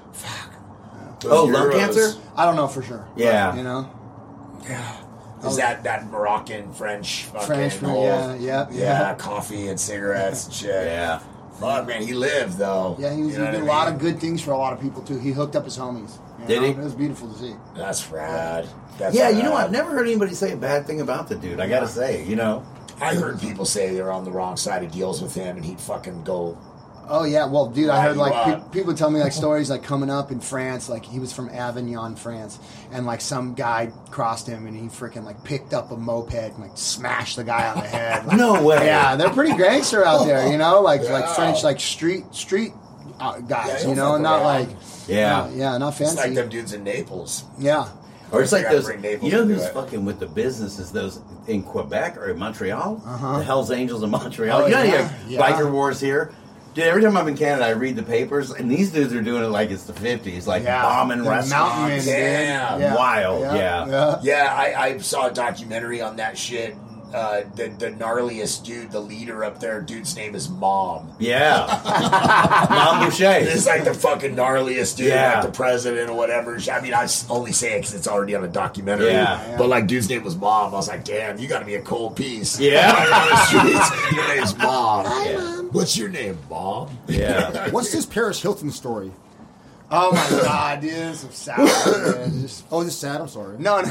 Those 1.20 1.32
Oh, 1.32 1.44
lung 1.44 1.70
cancer? 1.72 2.12
I 2.34 2.46
don't 2.46 2.56
know 2.56 2.66
for 2.68 2.80
sure. 2.82 3.06
Yeah. 3.14 3.54
You 3.56 3.62
know, 3.62 3.90
Yeah. 4.66 4.96
Is 5.46 5.56
that 5.56 5.84
that 5.84 6.10
Moroccan 6.10 6.72
French 6.72 7.24
fucking 7.24 7.46
French, 7.46 7.76
whole- 7.76 8.04
yeah, 8.04 8.34
yeah, 8.34 8.66
yeah, 8.70 8.80
yeah. 8.80 9.14
coffee 9.14 9.68
and 9.68 9.78
cigarettes 9.78 10.46
and 10.46 10.54
shit. 10.54 10.86
Yeah. 10.86 11.20
Fuck 11.60 11.86
man, 11.88 12.02
he 12.02 12.12
lived 12.12 12.56
though. 12.58 12.96
Yeah, 12.98 13.14
he, 13.14 13.22
was, 13.22 13.32
You 13.32 13.38
know 13.40 13.46
he 13.46 13.50
did 13.52 13.60
a 13.62 13.64
what 13.64 13.72
I 13.74 13.76
lot 13.84 13.92
of 13.92 13.98
good 13.98 14.20
things 14.20 14.40
for 14.42 14.52
a 14.52 14.56
lot 14.58 14.72
of 14.72 14.80
people 14.80 15.02
too. 15.02 15.18
He 15.18 15.32
hooked 15.32 15.56
up 15.56 15.64
his 15.64 15.76
homies. 15.76 16.18
you 16.40 16.46
Did 16.46 16.60
know? 16.60 16.66
he? 16.66 16.70
It 16.72 16.78
was 16.78 16.94
beautiful 16.94 17.28
to 17.32 17.38
see. 17.38 17.54
That's 17.76 18.08
rad. 18.10 18.68
That's 18.98 19.14
Yeah, 19.16 19.28
you 19.30 19.42
know, 19.42 19.50
rad. 19.54 19.66
I've 19.66 19.72
never 19.72 19.90
heard 19.90 20.06
anybody 20.06 20.34
say 20.34 20.52
a 20.52 20.56
bad 20.56 20.86
thing 20.86 21.00
about 21.00 21.28
the 21.28 21.34
dude. 21.36 21.58
I 21.60 21.68
gotta 21.68 21.88
say, 21.88 22.24
you 22.24 22.36
know. 22.36 22.64
I 23.00 23.14
heard 23.14 23.40
people 23.40 23.64
say 23.64 23.94
they're 23.94 24.10
on 24.10 24.24
the 24.24 24.30
wrong 24.32 24.56
side 24.56 24.82
of 24.82 24.90
deals 24.90 25.22
with 25.22 25.32
him, 25.34 25.56
and 25.56 25.64
he'd 25.64 25.80
fucking 25.80 26.24
go. 26.24 26.58
Oh 27.10 27.24
yeah, 27.24 27.46
well, 27.46 27.66
dude, 27.66 27.88
I 27.88 28.02
heard 28.02 28.16
like 28.16 28.44
pe- 28.44 28.70
people 28.70 28.94
tell 28.94 29.10
me 29.10 29.18
like 29.20 29.32
stories 29.32 29.70
like 29.70 29.82
coming 29.82 30.10
up 30.10 30.30
in 30.30 30.40
France, 30.40 30.88
like 30.88 31.04
he 31.04 31.18
was 31.18 31.32
from 31.32 31.48
Avignon, 31.48 32.16
France, 32.16 32.58
and 32.92 33.06
like 33.06 33.20
some 33.20 33.54
guy 33.54 33.90
crossed 34.10 34.46
him 34.46 34.66
and 34.66 34.76
he 34.76 34.88
freaking 34.88 35.24
like 35.24 35.42
picked 35.44 35.72
up 35.72 35.90
a 35.90 35.96
moped 35.96 36.34
and 36.34 36.58
like 36.58 36.72
smashed 36.76 37.36
the 37.36 37.44
guy 37.44 37.68
on 37.70 37.76
the 37.82 37.88
head. 37.88 38.26
Like, 38.26 38.36
No 38.38 38.62
way. 38.62 38.86
Yeah, 38.86 39.16
they're 39.16 39.30
pretty 39.30 39.56
gangster 39.56 40.04
out 40.04 40.26
there, 40.26 40.50
you 40.52 40.58
know, 40.58 40.80
like 40.82 41.02
like 41.08 41.28
French 41.34 41.62
like 41.64 41.80
street 41.80 42.24
street 42.34 42.72
uh, 43.20 43.38
guys, 43.40 43.80
he'll 43.80 43.90
you 43.90 43.96
know, 43.96 44.12
fuck 44.12 44.20
not 44.20 44.42
like 44.42 44.68
Yeah. 45.08 45.30
not- 45.30 45.52
yeah, 45.56 45.78
not 45.78 45.88
It's 45.88 45.98
fancy. 45.98 46.16
like 46.28 46.34
them 46.34 46.48
dudes 46.48 46.72
in 46.72 46.84
Naples. 46.84 47.44
yeah, 47.58 47.88
Or 48.30 48.42
it's 48.42 48.52
like 48.52 48.64
Gotta 48.64 48.76
those. 48.76 48.84
bring 48.84 49.00
Naples 49.00 49.32
You 49.32 49.36
know 49.38 49.42
into 49.42 49.54
who's 49.54 49.64
it. 49.64 49.72
fucking 49.74 50.04
with 50.04 50.20
the 50.20 50.26
businesses? 50.26 50.92
Those 50.92 51.20
in 51.48 51.62
Quebec 51.64 52.16
or 52.18 52.28
in 52.28 52.38
Montreal? 52.38 53.02
Uh-huh. 53.04 53.38
The 53.38 53.44
Hell's 53.44 53.70
Angels 53.72 54.02
in 54.04 54.10
Montreal. 54.10 54.62
Oh, 54.62 54.66
you 54.66 54.72
know, 54.72 54.82
you 54.84 54.90
yeah, 54.92 55.08
have 55.08 55.30
yeah. 55.30 55.40
biker 55.40 55.72
wars 55.72 55.98
here. 56.00 56.32
Dude, 56.78 56.86
every 56.86 57.02
time 57.02 57.16
I'm 57.16 57.26
in 57.26 57.36
Canada, 57.36 57.66
I 57.66 57.70
read 57.70 57.96
the 57.96 58.04
papers, 58.04 58.52
and 58.52 58.70
these 58.70 58.92
dudes 58.92 59.12
are 59.12 59.20
doing 59.20 59.42
it 59.42 59.48
like 59.48 59.72
it's 59.72 59.82
the 59.82 59.92
50s, 59.92 60.46
like 60.46 60.62
yeah, 60.62 60.80
bombing 60.82 61.24
The 61.24 61.28
restaurants. 61.28 61.50
mountain 61.50 61.88
men, 61.88 61.98
dude. 61.98 62.06
Damn. 62.06 62.80
Yeah, 62.80 62.94
Wild, 62.94 63.40
yeah. 63.40 63.86
yeah. 63.88 64.20
Yeah, 64.22 64.54
I, 64.56 64.84
I 64.84 64.98
saw 64.98 65.26
a 65.26 65.32
documentary 65.32 66.00
on 66.00 66.14
that 66.18 66.38
shit. 66.38 66.76
Uh, 67.14 67.42
the 67.54 67.68
the 67.68 67.90
gnarliest 67.90 68.64
dude, 68.64 68.90
the 68.90 69.00
leader 69.00 69.42
up 69.42 69.60
there, 69.60 69.80
dude's 69.80 70.14
name 70.14 70.34
is 70.34 70.48
Mom. 70.50 71.10
Yeah. 71.18 71.66
Mom 72.70 73.04
Boucher. 73.06 73.30
It's 73.40 73.66
like 73.66 73.84
the 73.84 73.94
fucking 73.94 74.36
gnarliest 74.36 74.96
dude, 74.98 75.06
Yeah. 75.08 75.34
like 75.40 75.46
the 75.46 75.52
president 75.52 76.10
or 76.10 76.16
whatever. 76.16 76.58
I 76.70 76.80
mean, 76.82 76.92
I 76.92 77.08
only 77.30 77.52
say 77.52 77.72
it 77.74 77.78
because 77.80 77.94
it's 77.94 78.06
already 78.08 78.34
on 78.34 78.44
a 78.44 78.48
documentary. 78.48 79.06
Yeah. 79.08 79.54
But 79.56 79.68
like, 79.68 79.86
dude's 79.86 80.08
name 80.10 80.22
was 80.22 80.36
Mom. 80.36 80.72
I 80.74 80.76
was 80.76 80.88
like, 80.88 81.04
damn, 81.04 81.38
you 81.38 81.48
got 81.48 81.60
to 81.60 81.64
be 81.64 81.76
a 81.76 81.82
cold 81.82 82.14
piece. 82.16 82.60
Yeah. 82.60 82.92
Running 82.92 83.12
on 83.14 83.28
the 83.30 83.36
streets, 83.46 84.12
your 84.14 84.28
name's 84.36 84.58
Mom. 84.58 85.04
Yeah. 85.06 85.62
What's 85.72 85.96
your 85.96 86.08
name, 86.10 86.36
Mom? 86.50 86.96
Yeah. 87.06 87.68
What's 87.70 87.90
this 87.92 88.04
Paris 88.06 88.40
Hilton 88.42 88.70
story? 88.70 89.12
Oh 89.90 90.12
my 90.12 90.42
god, 90.42 90.82
dude, 90.82 90.92
this 90.92 91.24
is 91.24 91.34
sour. 91.34 91.56
man. 91.64 92.42
Just 92.42 92.66
Oh, 92.70 92.84
this 92.84 92.92
is 92.92 92.98
sad. 93.00 93.22
I'm 93.22 93.28
sorry. 93.28 93.56
No, 93.58 93.80
no, 93.80 93.90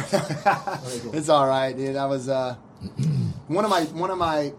it's 1.14 1.28
all 1.28 1.48
right, 1.48 1.76
dude. 1.76 1.96
I 1.96 2.06
was 2.06 2.30
uh, 2.30 2.56
one 3.48 3.64
of 3.66 3.72
my 3.72 3.84
one 3.84 4.10
of 4.12 4.18
my 4.18 4.54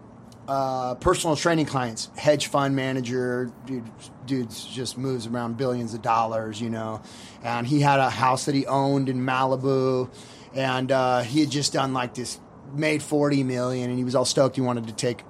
uh, 0.49 0.95
personal 0.95 1.37
training 1.37 1.67
clients, 1.67 2.11
hedge 2.17 2.47
fund 2.47 2.75
manager, 2.75 3.53
dude, 3.67 3.85
dudes 4.27 4.65
just 4.65 4.97
moves 4.97 5.27
around 5.27 5.59
billions 5.59 5.93
of 5.93 6.01
dollars, 6.01 6.61
you 6.61 6.71
know. 6.71 7.03
And 7.43 7.67
he 7.67 7.81
had 7.81 8.01
a 8.01 8.09
house 8.09 8.47
that 8.47 8.55
he 8.55 8.67
owned 8.67 9.09
in 9.09 9.21
Malibu, 9.21 10.11
and 10.55 10.91
uh, 10.91 11.21
he 11.21 11.41
had 11.41 11.51
just 11.51 11.75
done 11.75 11.93
like 11.93 12.15
this, 12.15 12.41
made 12.73 13.03
forty 13.03 13.43
million, 13.43 13.91
and 13.91 13.99
he 13.99 14.05
was 14.05 14.15
all 14.15 14.25
stoked. 14.25 14.57
He 14.57 14.63
wanted 14.63 14.87
to 14.87 14.95
take 14.95 15.23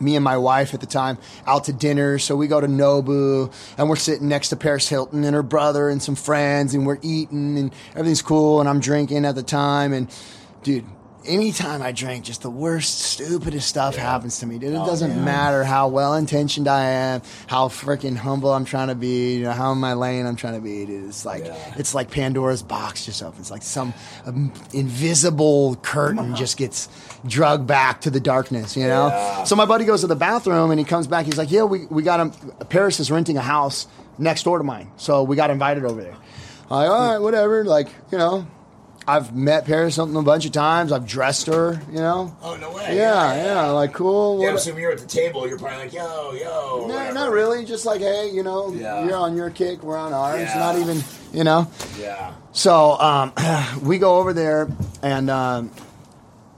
me 0.00 0.16
and 0.16 0.24
my 0.24 0.36
wife 0.36 0.74
at 0.74 0.80
the 0.80 0.86
time 0.86 1.18
out 1.46 1.64
to 1.64 1.72
dinner. 1.72 2.18
So 2.18 2.36
we 2.36 2.46
go 2.46 2.60
to 2.60 2.68
Nobu 2.68 3.52
and 3.76 3.88
we're 3.88 3.96
sitting 3.96 4.28
next 4.28 4.50
to 4.50 4.56
Paris 4.56 4.88
Hilton 4.88 5.24
and 5.24 5.34
her 5.34 5.42
brother 5.42 5.88
and 5.88 6.00
some 6.00 6.14
friends 6.14 6.72
and 6.72 6.86
we're 6.86 7.00
eating 7.02 7.58
and 7.58 7.72
everything's 7.92 8.22
cool 8.22 8.60
and 8.60 8.68
I'm 8.68 8.78
drinking 8.78 9.24
at 9.24 9.34
the 9.34 9.42
time 9.42 9.92
and 9.92 10.08
dude, 10.62 10.84
anytime 11.28 11.82
I 11.82 11.92
drink, 11.92 12.24
just 12.24 12.42
the 12.42 12.50
worst, 12.50 12.98
stupidest 12.98 13.68
stuff 13.68 13.96
happens 13.96 14.38
to 14.40 14.46
me, 14.46 14.58
dude. 14.58 14.70
It 14.70 14.86
doesn't 14.86 15.24
matter 15.24 15.62
how 15.62 15.88
well 15.88 16.14
intentioned 16.14 16.66
I 16.66 16.84
am, 16.84 17.22
how 17.46 17.68
freaking 17.68 18.16
humble 18.16 18.52
I'm 18.52 18.64
trying 18.64 18.88
to 18.88 18.94
be, 18.94 19.36
you 19.36 19.44
know, 19.44 19.52
how 19.52 19.72
in 19.72 19.78
my 19.78 19.92
lane 19.92 20.26
I'm 20.26 20.36
trying 20.36 20.54
to 20.54 20.60
be, 20.60 20.86
dude. 20.86 21.08
It's 21.08 21.24
like 21.24 21.44
it's 21.76 21.94
like 21.94 22.10
Pandora's 22.10 22.62
box 22.62 23.04
just 23.04 23.22
opens. 23.22 23.50
Like 23.50 23.62
some 23.62 23.94
um, 24.26 24.52
invisible 24.72 25.76
curtain 25.76 26.34
just 26.34 26.56
gets 26.58 26.88
drugged 27.26 27.66
back 27.66 28.00
to 28.02 28.10
the 28.10 28.20
darkness, 28.20 28.76
you 28.76 28.86
know? 28.86 29.42
So 29.46 29.54
my 29.56 29.66
buddy 29.66 29.84
goes 29.84 30.00
to 30.00 30.06
the 30.06 30.16
bathroom 30.16 30.70
and 30.70 30.78
he 30.78 30.84
comes 30.84 31.06
back, 31.06 31.26
he's 31.26 31.38
like, 31.38 31.50
Yeah, 31.50 31.64
we, 31.64 31.86
we 31.86 32.02
got 32.02 32.20
him 32.20 32.32
Paris 32.68 33.00
is 33.00 33.10
renting 33.10 33.36
a 33.36 33.42
house 33.42 33.86
next 34.18 34.42
door 34.44 34.58
to 34.58 34.64
mine. 34.64 34.90
So 34.96 35.22
we 35.22 35.36
got 35.36 35.50
invited 35.50 35.84
over 35.84 36.02
there. 36.02 36.16
I'm 36.70 36.76
like, 36.76 36.90
all 36.90 37.12
right, 37.12 37.18
whatever. 37.18 37.64
Like, 37.64 37.88
you 38.12 38.18
know, 38.18 38.46
I've 39.08 39.34
met 39.34 39.64
Paris 39.64 39.96
Hilton 39.96 40.14
a 40.16 40.22
bunch 40.22 40.44
of 40.44 40.52
times. 40.52 40.92
I've 40.92 41.06
dressed 41.06 41.46
her, 41.46 41.80
you 41.88 41.96
know. 41.98 42.36
Oh 42.42 42.56
no 42.56 42.70
way! 42.72 42.94
Yeah, 42.94 43.34
yeah, 43.42 43.70
like 43.70 43.94
cool. 43.94 44.42
Yeah, 44.42 44.52
what- 44.52 44.60
so 44.60 44.72
when 44.72 44.82
you're 44.82 44.92
at 44.92 44.98
the 44.98 45.06
table, 45.06 45.48
you're 45.48 45.58
probably 45.58 45.78
like, 45.84 45.94
yo, 45.94 46.32
yo. 46.32 46.80
no, 46.86 46.94
whatever. 46.94 47.14
not 47.14 47.30
really. 47.32 47.64
Just 47.64 47.86
like, 47.86 48.00
hey, 48.02 48.30
you 48.30 48.42
know, 48.42 48.70
Yeah. 48.74 49.04
you're 49.06 49.16
on 49.16 49.34
your 49.34 49.48
kick, 49.48 49.82
we're 49.82 49.96
on 49.96 50.12
ours. 50.12 50.40
Yeah. 50.42 50.58
Not 50.58 50.78
even, 50.78 51.02
you 51.32 51.42
know. 51.42 51.70
Yeah. 51.98 52.34
So 52.52 52.98
um, 53.00 53.32
we 53.82 53.96
go 53.98 54.18
over 54.18 54.34
there, 54.34 54.68
and 55.02 55.30
um, 55.30 55.70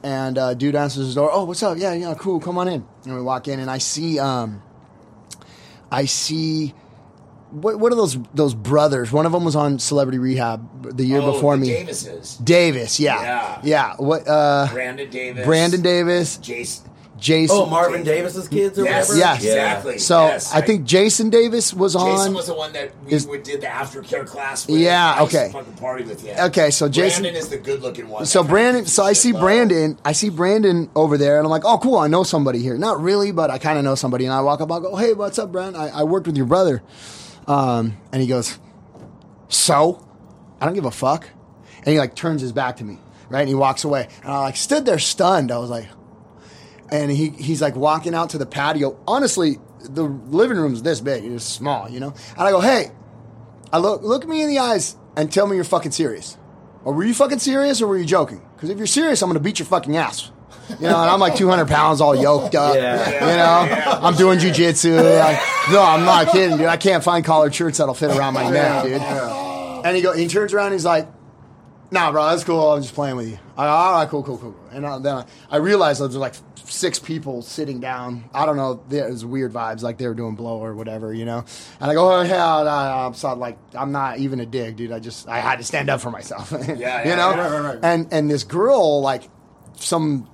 and 0.02 0.36
uh, 0.36 0.54
dude 0.54 0.74
answers 0.74 1.14
the 1.14 1.20
door. 1.20 1.30
Oh, 1.32 1.44
what's 1.44 1.62
up? 1.62 1.78
Yeah, 1.78 1.92
yeah, 1.92 2.14
cool. 2.18 2.40
Come 2.40 2.58
on 2.58 2.66
in. 2.66 2.84
And 3.04 3.14
we 3.14 3.22
walk 3.22 3.46
in, 3.46 3.60
and 3.60 3.70
I 3.70 3.78
see, 3.78 4.18
um, 4.18 4.60
I 5.90 6.06
see. 6.06 6.74
What, 7.50 7.78
what 7.78 7.92
are 7.92 7.96
those 7.96 8.16
those 8.34 8.54
brothers? 8.54 9.10
One 9.12 9.26
of 9.26 9.32
them 9.32 9.44
was 9.44 9.56
on 9.56 9.78
Celebrity 9.78 10.18
Rehab 10.18 10.96
the 10.96 11.04
year 11.04 11.20
Oh, 11.20 11.32
before 11.32 11.56
the 11.56 11.62
me. 11.62 11.68
Davises. 11.68 12.36
Davis, 12.36 13.00
yeah, 13.00 13.20
Yeah. 13.22 13.60
yeah. 13.64 13.94
What? 13.98 14.26
Uh, 14.28 14.68
Brandon 14.72 15.10
Davis. 15.10 15.44
Brandon 15.46 15.82
Davis, 15.82 16.36
Jason. 16.38 16.86
Jason. 17.18 17.54
Oh, 17.58 17.66
Marvin 17.66 18.02
Davis's 18.02 18.48
kids 18.48 18.78
or 18.78 18.84
Yes, 18.84 19.08
whatever. 19.10 19.18
Yes. 19.18 19.44
exactly. 19.44 19.98
So 19.98 20.22
yes. 20.28 20.54
I 20.54 20.62
think 20.62 20.86
Jason 20.86 21.28
Davis 21.28 21.74
was 21.74 21.94
on. 21.94 22.16
Jason 22.16 22.32
was 22.32 22.46
the 22.46 22.54
one 22.54 22.72
that 22.72 22.92
we 23.04 23.12
is- 23.12 23.26
would 23.26 23.42
did 23.42 23.60
the 23.60 23.66
aftercare 23.66 24.24
class 24.26 24.66
with. 24.66 24.80
Yeah, 24.80 25.16
I 25.18 25.22
okay. 25.24 25.50
fucking 25.52 25.74
party 25.74 26.04
with 26.04 26.24
you. 26.24 26.32
Okay, 26.32 26.70
so 26.70 26.88
Jason- 26.88 27.24
Brandon 27.24 27.42
is 27.42 27.48
the 27.50 27.58
good-looking 27.58 28.08
one. 28.08 28.24
so 28.24 28.42
Brandon, 28.42 28.86
so 28.86 29.04
I 29.04 29.12
see 29.12 29.30
it 29.30 29.34
low. 29.34 29.40
Brandon, 29.42 29.98
I 30.02 30.12
see 30.12 30.30
Brandon 30.30 30.88
over 30.96 31.18
there, 31.18 31.36
and 31.36 31.44
I'm 31.46 31.50
like, 31.50 31.66
oh, 31.66 31.76
cool, 31.76 31.98
I 31.98 32.06
know 32.06 32.22
somebody 32.22 32.60
here. 32.60 32.78
Not 32.78 33.02
really, 33.02 33.32
but 33.32 33.50
I 33.50 33.58
kind 33.58 33.76
of 33.76 33.84
know 33.84 33.96
somebody. 33.96 34.24
And 34.24 34.32
I 34.32 34.40
walk 34.40 34.62
up, 34.62 34.72
I 34.72 34.78
go, 34.80 34.96
hey, 34.96 35.12
what's 35.12 35.38
up, 35.38 35.52
Brandon? 35.52 35.78
I, 35.78 35.88
I 35.90 36.02
worked 36.04 36.26
with 36.26 36.38
your 36.38 36.46
brother. 36.46 36.82
Um, 37.50 37.96
and 38.12 38.22
he 38.22 38.28
goes, 38.28 38.60
so? 39.48 40.06
I 40.60 40.66
don't 40.66 40.74
give 40.74 40.84
a 40.84 40.90
fuck. 40.92 41.28
And 41.78 41.88
he 41.88 41.98
like 41.98 42.14
turns 42.14 42.42
his 42.42 42.52
back 42.52 42.76
to 42.76 42.84
me, 42.84 42.98
right? 43.28 43.40
And 43.40 43.48
he 43.48 43.56
walks 43.56 43.82
away. 43.82 44.06
And 44.22 44.30
I 44.30 44.38
like 44.38 44.56
stood 44.56 44.86
there 44.86 45.00
stunned. 45.00 45.50
I 45.50 45.58
was 45.58 45.68
like, 45.68 45.88
and 46.92 47.10
he 47.10 47.30
he's 47.30 47.60
like 47.60 47.74
walking 47.74 48.14
out 48.14 48.30
to 48.30 48.38
the 48.38 48.46
patio. 48.46 48.96
Honestly, 49.04 49.58
the 49.80 50.04
living 50.04 50.58
room's 50.58 50.82
this 50.82 51.00
big. 51.00 51.24
It's 51.24 51.44
small, 51.44 51.90
you 51.90 51.98
know. 51.98 52.14
And 52.36 52.40
I 52.42 52.52
go, 52.52 52.60
hey, 52.60 52.92
I 53.72 53.78
look 53.78 54.02
look 54.02 54.28
me 54.28 54.42
in 54.42 54.48
the 54.48 54.60
eyes 54.60 54.96
and 55.16 55.32
tell 55.32 55.48
me 55.48 55.56
you're 55.56 55.64
fucking 55.64 55.92
serious. 55.92 56.38
Or 56.84 56.92
were 56.92 57.04
you 57.04 57.14
fucking 57.14 57.40
serious 57.40 57.82
or 57.82 57.88
were 57.88 57.98
you 57.98 58.04
joking? 58.04 58.46
Because 58.54 58.70
if 58.70 58.78
you're 58.78 58.86
serious, 58.86 59.22
I'm 59.22 59.28
gonna 59.28 59.40
beat 59.40 59.58
your 59.58 59.66
fucking 59.66 59.96
ass. 59.96 60.30
You 60.78 60.88
know, 60.88 61.00
and 61.00 61.10
I'm 61.10 61.20
like 61.20 61.36
200 61.36 61.66
pounds, 61.68 62.00
all 62.00 62.14
yoked 62.14 62.54
up. 62.54 62.74
Yeah. 62.74 63.10
You 63.12 63.36
know, 63.36 63.98
I'm 64.00 64.14
doing 64.14 64.38
jujitsu. 64.38 64.96
Like, 65.18 65.38
no, 65.70 65.82
I'm 65.82 66.04
not 66.04 66.28
kidding, 66.32 66.56
dude. 66.58 66.66
I 66.66 66.76
can't 66.76 67.02
find 67.02 67.24
collared 67.24 67.54
shirts 67.54 67.78
that'll 67.78 67.94
fit 67.94 68.16
around 68.16 68.34
my 68.34 68.48
neck, 68.50 68.84
dude. 68.84 69.02
And 69.84 69.96
he 69.96 70.02
go, 70.02 70.12
he 70.12 70.28
turns 70.28 70.52
around, 70.52 70.72
he's 70.72 70.84
like, 70.84 71.08
"Nah, 71.90 72.12
bro, 72.12 72.28
that's 72.28 72.44
cool. 72.44 72.72
I'm 72.72 72.82
just 72.82 72.94
playing 72.94 73.16
with 73.16 73.28
you." 73.28 73.38
I 73.56 73.66
"All 73.66 73.92
right, 73.92 74.08
cool, 74.08 74.22
cool, 74.22 74.38
cool." 74.38 74.54
And 74.72 74.86
I, 74.86 74.98
then 74.98 75.14
I, 75.14 75.24
I 75.50 75.56
realized 75.56 76.00
there 76.00 76.06
was 76.06 76.16
like 76.16 76.34
six 76.66 76.98
people 76.98 77.42
sitting 77.42 77.80
down. 77.80 78.24
I 78.34 78.46
don't 78.46 78.56
know. 78.56 78.82
There 78.88 79.08
was 79.08 79.24
weird 79.24 79.52
vibes, 79.52 79.82
like 79.82 79.98
they 79.98 80.06
were 80.06 80.14
doing 80.14 80.34
blow 80.34 80.62
or 80.62 80.74
whatever, 80.74 81.12
you 81.14 81.24
know. 81.24 81.44
And 81.80 81.90
I 81.90 81.94
go, 81.94 82.12
"Oh 82.12 82.22
yeah," 82.22 83.06
I'm 83.06 83.14
so 83.14 83.32
like, 83.34 83.58
I'm 83.74 83.92
not 83.92 84.18
even 84.18 84.40
a 84.40 84.46
dig, 84.46 84.76
dude. 84.76 84.92
I 84.92 84.98
just 84.98 85.28
I 85.28 85.38
had 85.38 85.56
to 85.56 85.64
stand 85.64 85.88
up 85.88 86.00
for 86.00 86.10
myself. 86.10 86.52
Yeah, 86.52 86.74
yeah, 86.74 87.08
you 87.08 87.16
know. 87.16 87.30
yeah. 87.30 87.40
Right, 87.40 87.50
right, 87.50 87.74
right. 87.74 87.78
And 87.82 88.08
and 88.12 88.30
this 88.30 88.44
girl, 88.44 89.00
like 89.00 89.30
some 89.76 90.28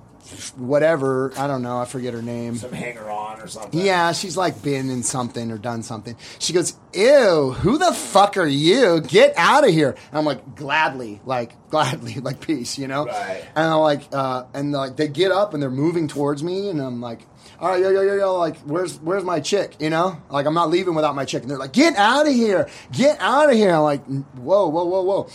whatever, 0.57 1.31
I 1.37 1.47
don't 1.47 1.61
know. 1.61 1.79
I 1.79 1.85
forget 1.85 2.13
her 2.13 2.21
name. 2.21 2.55
Some 2.55 2.71
hanger 2.71 3.09
on 3.09 3.41
or 3.41 3.47
something. 3.47 3.79
Yeah, 3.79 4.11
she's 4.11 4.37
like 4.37 4.61
been 4.61 4.89
in 4.89 5.03
something 5.03 5.51
or 5.51 5.57
done 5.57 5.83
something. 5.83 6.15
She 6.39 6.53
goes, 6.53 6.75
"Ew, 6.93 7.51
who 7.59 7.77
the 7.77 7.93
fuck 7.93 8.37
are 8.37 8.45
you? 8.47 9.01
Get 9.01 9.33
out 9.37 9.63
of 9.67 9.71
here!" 9.71 9.95
And 10.09 10.17
I'm 10.19 10.25
like, 10.25 10.55
gladly, 10.55 11.21
like 11.25 11.53
gladly, 11.69 12.15
like 12.15 12.41
peace, 12.41 12.77
you 12.77 12.87
know. 12.87 13.05
Right. 13.05 13.43
And 13.55 13.65
I'm 13.65 13.79
like, 13.79 14.03
uh, 14.11 14.45
and 14.53 14.71
like 14.71 14.95
they 14.97 15.07
get 15.07 15.31
up 15.31 15.53
and 15.53 15.61
they're 15.61 15.69
moving 15.69 16.07
towards 16.07 16.43
me, 16.43 16.69
and 16.69 16.81
I'm 16.81 17.01
like, 17.01 17.21
"All 17.59 17.69
right, 17.69 17.81
yo, 17.81 17.89
yo, 17.89 18.01
yo, 18.01 18.15
yo, 18.15 18.37
like, 18.37 18.57
where's 18.59 18.99
where's 18.99 19.23
my 19.23 19.39
chick? 19.39 19.75
You 19.79 19.89
know, 19.89 20.21
like 20.29 20.45
I'm 20.45 20.53
not 20.53 20.69
leaving 20.69 20.95
without 20.95 21.15
my 21.15 21.25
chick." 21.25 21.41
And 21.43 21.51
they're 21.51 21.57
like, 21.57 21.73
"Get 21.73 21.95
out 21.95 22.27
of 22.27 22.33
here! 22.33 22.69
Get 22.91 23.17
out 23.19 23.49
of 23.49 23.55
here!" 23.55 23.71
I'm 23.71 23.81
like, 23.81 24.05
"Whoa, 24.05 24.67
whoa, 24.67 24.85
whoa, 24.85 25.01
whoa." 25.01 25.29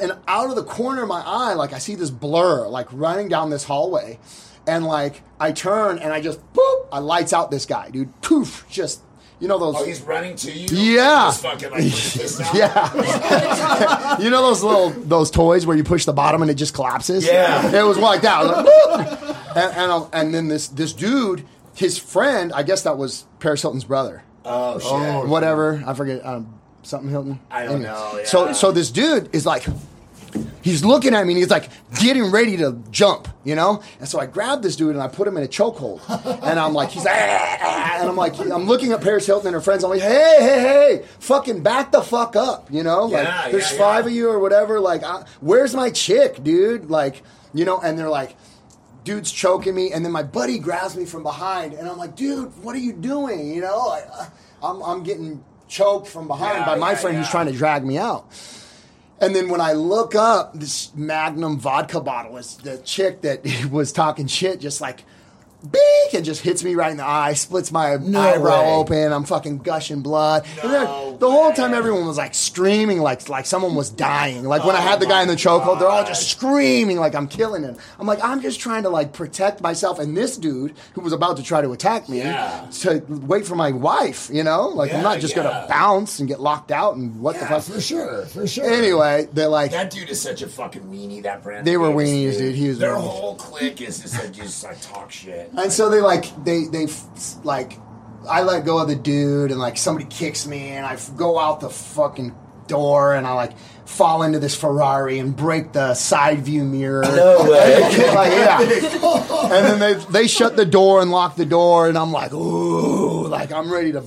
And 0.00 0.12
out 0.26 0.50
of 0.50 0.56
the 0.56 0.64
corner 0.64 1.02
of 1.02 1.08
my 1.08 1.22
eye, 1.24 1.54
like 1.54 1.72
I 1.72 1.78
see 1.78 1.94
this 1.94 2.10
blur, 2.10 2.66
like 2.68 2.88
running 2.92 3.28
down 3.28 3.50
this 3.50 3.64
hallway, 3.64 4.18
and 4.66 4.84
like 4.84 5.22
I 5.38 5.52
turn 5.52 5.98
and 5.98 6.12
I 6.12 6.20
just 6.20 6.40
boop, 6.52 6.88
I 6.92 6.98
lights 6.98 7.32
out 7.32 7.50
this 7.50 7.66
guy, 7.66 7.90
dude. 7.90 8.20
Poof, 8.22 8.64
just 8.70 9.00
you 9.40 9.48
know 9.48 9.58
those. 9.58 9.74
Oh, 9.78 9.84
he's 9.84 10.02
running 10.02 10.36
to 10.36 10.52
you. 10.52 10.68
Yeah. 10.76 11.30
Fucking 11.30 11.70
like 11.70 11.82
push 11.82 12.14
this 12.14 12.40
out. 12.42 12.54
yeah, 12.54 14.18
you 14.20 14.30
know 14.30 14.42
those 14.42 14.62
little 14.62 14.90
those 14.90 15.30
toys 15.30 15.66
where 15.66 15.76
you 15.76 15.84
push 15.84 16.04
the 16.04 16.12
bottom 16.12 16.42
and 16.42 16.50
it 16.50 16.54
just 16.54 16.74
collapses. 16.74 17.26
Yeah. 17.26 17.74
it 17.74 17.82
was 17.82 17.98
like 17.98 18.22
that. 18.22 18.38
I 18.38 18.42
was 18.42 18.50
like, 18.50 18.66
"Boop." 19.20 19.56
and 19.56 19.76
and, 19.76 19.92
um, 19.92 20.08
and 20.12 20.34
then 20.34 20.48
this 20.48 20.68
this 20.68 20.92
dude, 20.92 21.46
his 21.74 21.98
friend, 21.98 22.52
I 22.52 22.62
guess 22.62 22.82
that 22.82 22.98
was 22.98 23.24
Paris 23.38 23.62
Hilton's 23.62 23.84
brother. 23.84 24.22
Oh 24.44 24.78
shit. 24.78 25.28
whatever. 25.28 25.82
I 25.86 25.94
forget 25.94 26.24
um, 26.24 26.60
something 26.82 27.10
Hilton. 27.10 27.40
I 27.50 27.64
don't 27.64 27.82
know, 27.82 28.18
yeah. 28.18 28.24
So 28.24 28.52
so 28.52 28.72
this 28.72 28.90
dude 28.90 29.34
is 29.34 29.46
like, 29.46 29.66
he's 30.70 30.84
looking 30.84 31.14
at 31.14 31.26
me 31.26 31.32
and 31.34 31.38
he's 31.38 31.50
like 31.50 31.68
getting 32.00 32.30
ready 32.30 32.56
to 32.58 32.82
jump, 32.90 33.28
you 33.44 33.54
know. 33.54 33.82
And 33.98 34.08
so 34.08 34.18
I 34.20 34.26
grab 34.26 34.62
this 34.62 34.76
dude 34.76 34.94
and 34.94 35.02
I 35.02 35.08
put 35.08 35.26
him 35.26 35.36
in 35.36 35.42
a 35.42 35.48
chokehold, 35.48 36.00
and 36.42 36.58
I'm 36.58 36.72
like, 36.72 36.90
he's 36.90 37.04
like, 37.04 37.14
"Ah, 37.16 37.58
ah," 37.60 37.98
and 38.00 38.08
I'm 38.08 38.16
like, 38.16 38.38
I'm 38.38 38.64
looking 38.64 38.92
at 38.92 39.02
Paris 39.02 39.26
Hilton 39.26 39.48
and 39.48 39.54
her 39.54 39.60
friends. 39.60 39.84
I'm 39.84 39.90
like, 39.90 40.00
hey 40.00 40.36
hey 40.38 40.60
hey, 40.60 41.04
fucking 41.18 41.62
back 41.62 41.92
the 41.92 42.02
fuck 42.02 42.36
up, 42.36 42.70
you 42.70 42.82
know. 42.82 43.06
Like 43.06 43.24
Yeah, 43.24 43.48
there's 43.50 43.72
yeah, 43.72 43.78
five 43.78 44.06
of 44.06 44.12
you 44.12 44.30
or 44.30 44.38
whatever. 44.38 44.80
Like, 44.80 45.02
I, 45.02 45.24
where's 45.40 45.74
my 45.74 45.90
chick, 45.90 46.42
dude? 46.42 46.90
Like, 46.90 47.22
you 47.52 47.64
know. 47.64 47.80
And 47.80 47.98
they're 47.98 48.08
like 48.08 48.36
dude's 49.02 49.32
choking 49.32 49.74
me, 49.74 49.92
and 49.92 50.04
then 50.04 50.12
my 50.12 50.22
buddy 50.22 50.58
grabs 50.58 50.96
me 50.96 51.04
from 51.04 51.22
behind, 51.22 51.72
and 51.72 51.88
I'm 51.88 51.96
like, 51.96 52.16
dude, 52.16 52.52
what 52.62 52.76
are 52.76 52.80
you 52.80 52.92
doing? 52.92 53.52
You 53.52 53.62
know, 53.62 53.86
like, 53.88 54.06
uh, 54.12 54.26
I'm, 54.62 54.82
I'm 54.82 55.02
getting 55.02 55.42
choked 55.68 56.08
from 56.08 56.26
behind 56.26 56.66
by 56.66 56.76
my 56.76 56.94
friend 56.94 57.16
who's 57.16 57.30
trying 57.30 57.46
to 57.46 57.52
drag 57.52 57.84
me 57.84 57.96
out. 57.96 58.26
And 59.20 59.36
then 59.36 59.48
when 59.48 59.60
I 59.60 59.74
look 59.74 60.14
up, 60.14 60.54
this 60.54 60.94
Magnum 60.94 61.58
vodka 61.58 62.00
bottle 62.00 62.38
is 62.38 62.56
the 62.56 62.78
chick 62.78 63.20
that 63.20 63.44
was 63.70 63.92
talking 63.92 64.26
shit, 64.26 64.60
just 64.60 64.80
like, 64.80 65.04
beak, 65.70 66.14
and 66.14 66.24
just 66.24 66.42
hits 66.42 66.62
me 66.64 66.74
right 66.74 66.90
in 66.90 66.96
the 66.96 67.06
eye, 67.06 67.34
splits 67.34 67.70
my 67.72 67.92
eyebrow 67.94 68.62
way. 68.62 68.72
open. 68.74 69.12
I'm 69.12 69.24
fucking 69.24 69.58
gushing 69.58 70.02
blood. 70.02 70.44
and 70.62 70.72
then 70.72 70.84
No 70.84 71.16
the 71.20 71.30
whole 71.30 71.52
time, 71.52 71.74
everyone 71.74 72.06
was 72.06 72.16
like 72.16 72.34
screaming, 72.34 73.00
like 73.00 73.28
like 73.28 73.46
someone 73.46 73.74
was 73.74 73.90
dying. 73.90 74.44
Like 74.44 74.64
when 74.64 74.74
I 74.74 74.80
had 74.80 75.00
the 75.00 75.06
oh 75.06 75.08
guy 75.10 75.22
in 75.22 75.28
the 75.28 75.34
chokehold, 75.34 75.78
they're 75.78 75.88
all 75.88 76.04
just 76.04 76.30
screaming 76.30 76.98
like 76.98 77.14
I'm 77.14 77.28
killing 77.28 77.62
him. 77.62 77.76
I'm 77.98 78.06
like, 78.06 78.22
I'm 78.22 78.40
just 78.40 78.58
trying 78.60 78.84
to 78.84 78.88
like 78.88 79.12
protect 79.12 79.60
myself 79.60 79.98
and 79.98 80.16
this 80.16 80.36
dude 80.36 80.74
who 80.94 81.02
was 81.02 81.12
about 81.12 81.36
to 81.36 81.42
try 81.42 81.60
to 81.60 81.72
attack 81.72 82.08
me 82.08 82.18
Yeah. 82.18 82.66
to 82.80 83.02
wait 83.08 83.46
for 83.46 83.54
my 83.54 83.70
wife. 83.70 84.30
You 84.32 84.44
know, 84.44 84.68
like 84.68 84.94
I'm 84.94 85.02
not 85.02 85.20
just 85.20 85.36
yeah. 85.36 85.42
gonna 85.42 85.66
bounce 85.68 86.18
and 86.20 86.28
get 86.28 86.40
locked 86.40 86.70
out 86.70 86.96
and 86.96 87.20
what 87.20 87.38
the 87.38 87.46
fuck. 87.46 87.62
for 87.62 87.80
sure, 87.80 88.24
for 88.26 88.46
sure. 88.46 88.64
Anyway, 88.70 89.28
they're 89.32 89.48
like, 89.48 89.72
That 89.72 89.90
dude 89.90 90.08
is 90.08 90.20
such 90.20 90.42
a 90.42 90.48
fucking 90.48 90.82
weenie. 90.84 91.22
That 91.22 91.42
brand. 91.42 91.66
They 91.66 91.76
were 91.76 91.88
weenies, 91.90 92.38
dude. 92.38 92.54
He 92.54 92.68
was 92.68 92.78
Their 92.78 92.96
whole 92.96 93.34
clique 93.34 93.80
is 93.82 94.00
just 94.00 94.18
like 94.18 94.32
just 94.32 94.64
like 94.64 94.80
talk 94.80 95.10
shit. 95.10 95.49
And 95.56 95.72
so 95.72 95.90
they 95.90 96.00
like 96.00 96.44
they 96.44 96.64
they 96.64 96.86
like 97.44 97.78
I 98.28 98.42
let 98.42 98.64
go 98.64 98.78
of 98.78 98.88
the 98.88 98.96
dude 98.96 99.50
and 99.50 99.58
like 99.58 99.76
somebody 99.76 100.06
kicks 100.06 100.46
me 100.46 100.68
and 100.70 100.86
I 100.86 100.98
go 101.16 101.38
out 101.38 101.60
the 101.60 101.70
fucking 101.70 102.34
door 102.66 103.14
and 103.14 103.26
I 103.26 103.34
like 103.34 103.52
fall 103.84 104.22
into 104.22 104.38
this 104.38 104.54
Ferrari 104.54 105.18
and 105.18 105.34
break 105.36 105.72
the 105.72 105.94
side 105.94 106.40
view 106.40 106.64
mirror. 106.64 107.02
No 107.02 107.42
way. 107.50 107.80
like, 108.14 108.32
yeah. 108.32 109.26
And 109.50 109.66
then 109.66 109.78
they 109.80 109.94
they 110.12 110.26
shut 110.28 110.56
the 110.56 110.64
door 110.64 111.02
and 111.02 111.10
lock 111.10 111.34
the 111.34 111.44
door, 111.44 111.88
and 111.88 111.98
I'm 111.98 112.12
like, 112.12 112.32
ooh, 112.32 113.26
like 113.26 113.50
I'm 113.50 113.72
ready 113.72 113.90
to 113.92 114.04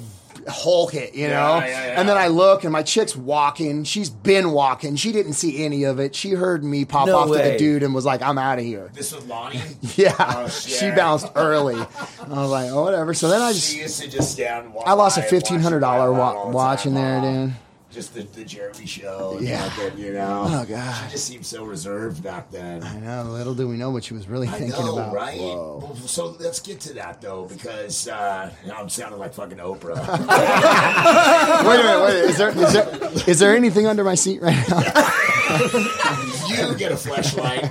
Hulk 0.48 0.94
it, 0.94 1.14
you 1.16 1.28
know. 1.28 1.58
Yeah, 1.58 1.66
yeah, 1.68 1.86
yeah. 1.88 2.00
And 2.00 2.08
then 2.10 2.18
I 2.18 2.28
look, 2.28 2.64
and 2.64 2.72
my 2.74 2.84
chick's 2.84 3.16
walking. 3.16 3.84
She's 3.84 4.10
been 4.10 4.52
walking. 4.52 4.96
She 4.96 5.12
didn't 5.12 5.34
see 5.34 5.64
any 5.64 5.84
of 5.84 6.00
it. 6.00 6.16
She 6.16 6.32
heard 6.32 6.64
me 6.64 6.86
pop 6.86 7.08
No 7.08 7.18
off 7.18 7.28
to 7.32 7.38
the 7.38 7.58
dude 7.58 7.84
and 7.84 7.94
was 7.94 8.06
like, 8.06 8.22
"I'm 8.22 8.38
out 8.38 8.60
of 8.60 8.66
here." 8.66 8.90
This 8.94 9.14
was 9.14 9.26
Lonnie. 9.26 9.62
Yeah, 9.96 10.16
Oh, 10.20 10.48
she 10.50 10.90
bounced 10.92 11.28
early. 11.36 11.76
I 11.76 12.28
was 12.28 12.50
like, 12.52 12.72
"Oh, 12.72 12.84
whatever." 12.84 13.14
So 13.14 13.30
then 13.30 13.42
I 13.42 13.52
just 13.54 13.72
She 13.72 13.80
used 13.80 14.02
to 14.02 14.10
just 14.10 14.32
stand. 14.34 14.74
I 14.86 14.94
lost 14.94 15.18
a 15.18 15.22
fifteen 15.22 15.60
hundred 15.60 15.80
dollar 15.82 16.12
watch 16.12 16.18
it 16.18 16.36
wa- 16.36 16.42
all 16.44 16.50
the 16.52 16.56
watch 16.56 16.86
in 16.86 16.94
there, 16.94 17.22
dude. 17.22 17.54
Just 17.94 18.14
the, 18.16 18.24
the 18.24 18.44
Jeremy 18.44 18.86
show. 18.88 19.36
and 19.38 19.48
Yeah. 19.48 19.70
fucking, 19.70 20.00
you 20.00 20.14
know. 20.14 20.46
Oh, 20.48 20.66
God. 20.68 21.06
She 21.06 21.12
just 21.12 21.26
seemed 21.28 21.46
so 21.46 21.64
reserved 21.64 22.24
back 22.24 22.50
then. 22.50 22.84
I 22.84 23.00
know. 23.00 23.24
Little 23.32 23.54
do 23.54 23.68
we 23.68 23.78
know 23.78 23.92
what 23.92 24.04
she 24.04 24.14
was 24.16 24.28
really 24.28 24.48
I 24.48 24.52
thinking 24.52 24.84
know, 24.84 24.94
about. 24.98 25.14
right? 25.14 25.40
Whoa. 25.40 25.96
So 26.06 26.36
let's 26.40 26.60
get 26.60 26.80
to 26.82 26.94
that 26.96 27.22
though, 27.22 27.46
because 27.46 28.08
uh, 28.08 28.52
now 28.66 28.78
I'm 28.78 28.90
sounding 28.90 29.20
like 29.20 29.34
fucking 29.36 29.60
Oprah. 29.60 29.96
Wait 31.68 31.80
a 31.80 31.84
minute. 31.84 32.04
Wait. 32.04 32.16
Is 32.30 32.38
there 32.38 32.50
is 32.50 32.74
there 32.74 33.30
is 33.30 33.40
there 33.40 33.56
anything 33.56 33.86
under 33.88 34.04
my 34.04 34.16
seat 34.16 34.42
right 34.42 34.56
now? 34.70 34.80
you 36.48 36.76
get 36.76 36.92
a 36.92 36.98
flashlight. 37.04 37.64
you 37.64 37.70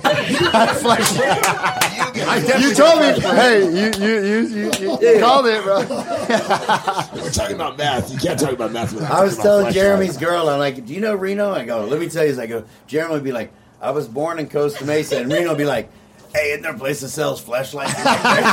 get 2.13 2.57
a 2.57 2.61
you 2.61 2.73
told 2.75 2.99
me. 2.99 3.19
Hey, 3.19 3.63
you 3.65 3.91
you 3.99 4.21
you 4.23 4.71
you, 4.79 4.99
you 5.01 5.19
called 5.19 5.47
it, 5.47 5.63
bro. 5.63 5.79
We're 7.21 7.31
talking 7.31 7.55
about 7.55 7.77
math. 7.77 8.11
You 8.11 8.19
can't 8.19 8.39
talk 8.39 8.51
about 8.51 8.71
math 8.71 8.93
without. 8.93 9.11
I 9.11 9.23
was 9.23 9.35
talking 9.35 9.49
about 9.51 9.59
telling 9.59 9.65
fleshlight. 9.67 9.73
Jeremy's 9.73 10.17
girl, 10.17 10.49
I'm 10.49 10.59
like, 10.59 10.85
do 10.85 10.93
you 10.93 11.01
know 11.01 11.15
Reno? 11.15 11.51
I 11.51 11.65
go, 11.65 11.85
let 11.85 11.99
me 11.99 12.09
tell 12.09 12.23
you. 12.23 12.29
this. 12.31 12.39
I 12.39 12.45
go, 12.45 12.65
Jeremy 12.87 13.15
would 13.15 13.23
be 13.23 13.31
like, 13.31 13.51
I 13.81 13.91
was 13.91 14.07
born 14.07 14.39
in 14.39 14.49
Costa 14.49 14.85
Mesa, 14.85 15.17
and 15.21 15.31
Reno 15.31 15.49
would 15.49 15.57
be 15.57 15.65
like, 15.65 15.89
hey, 16.33 16.51
isn't 16.51 16.61
there 16.63 16.75
a 16.75 16.77
place 16.77 17.01
that 17.01 17.09
sells 17.09 17.41
flashlights? 17.41 17.93
like, 18.05 18.43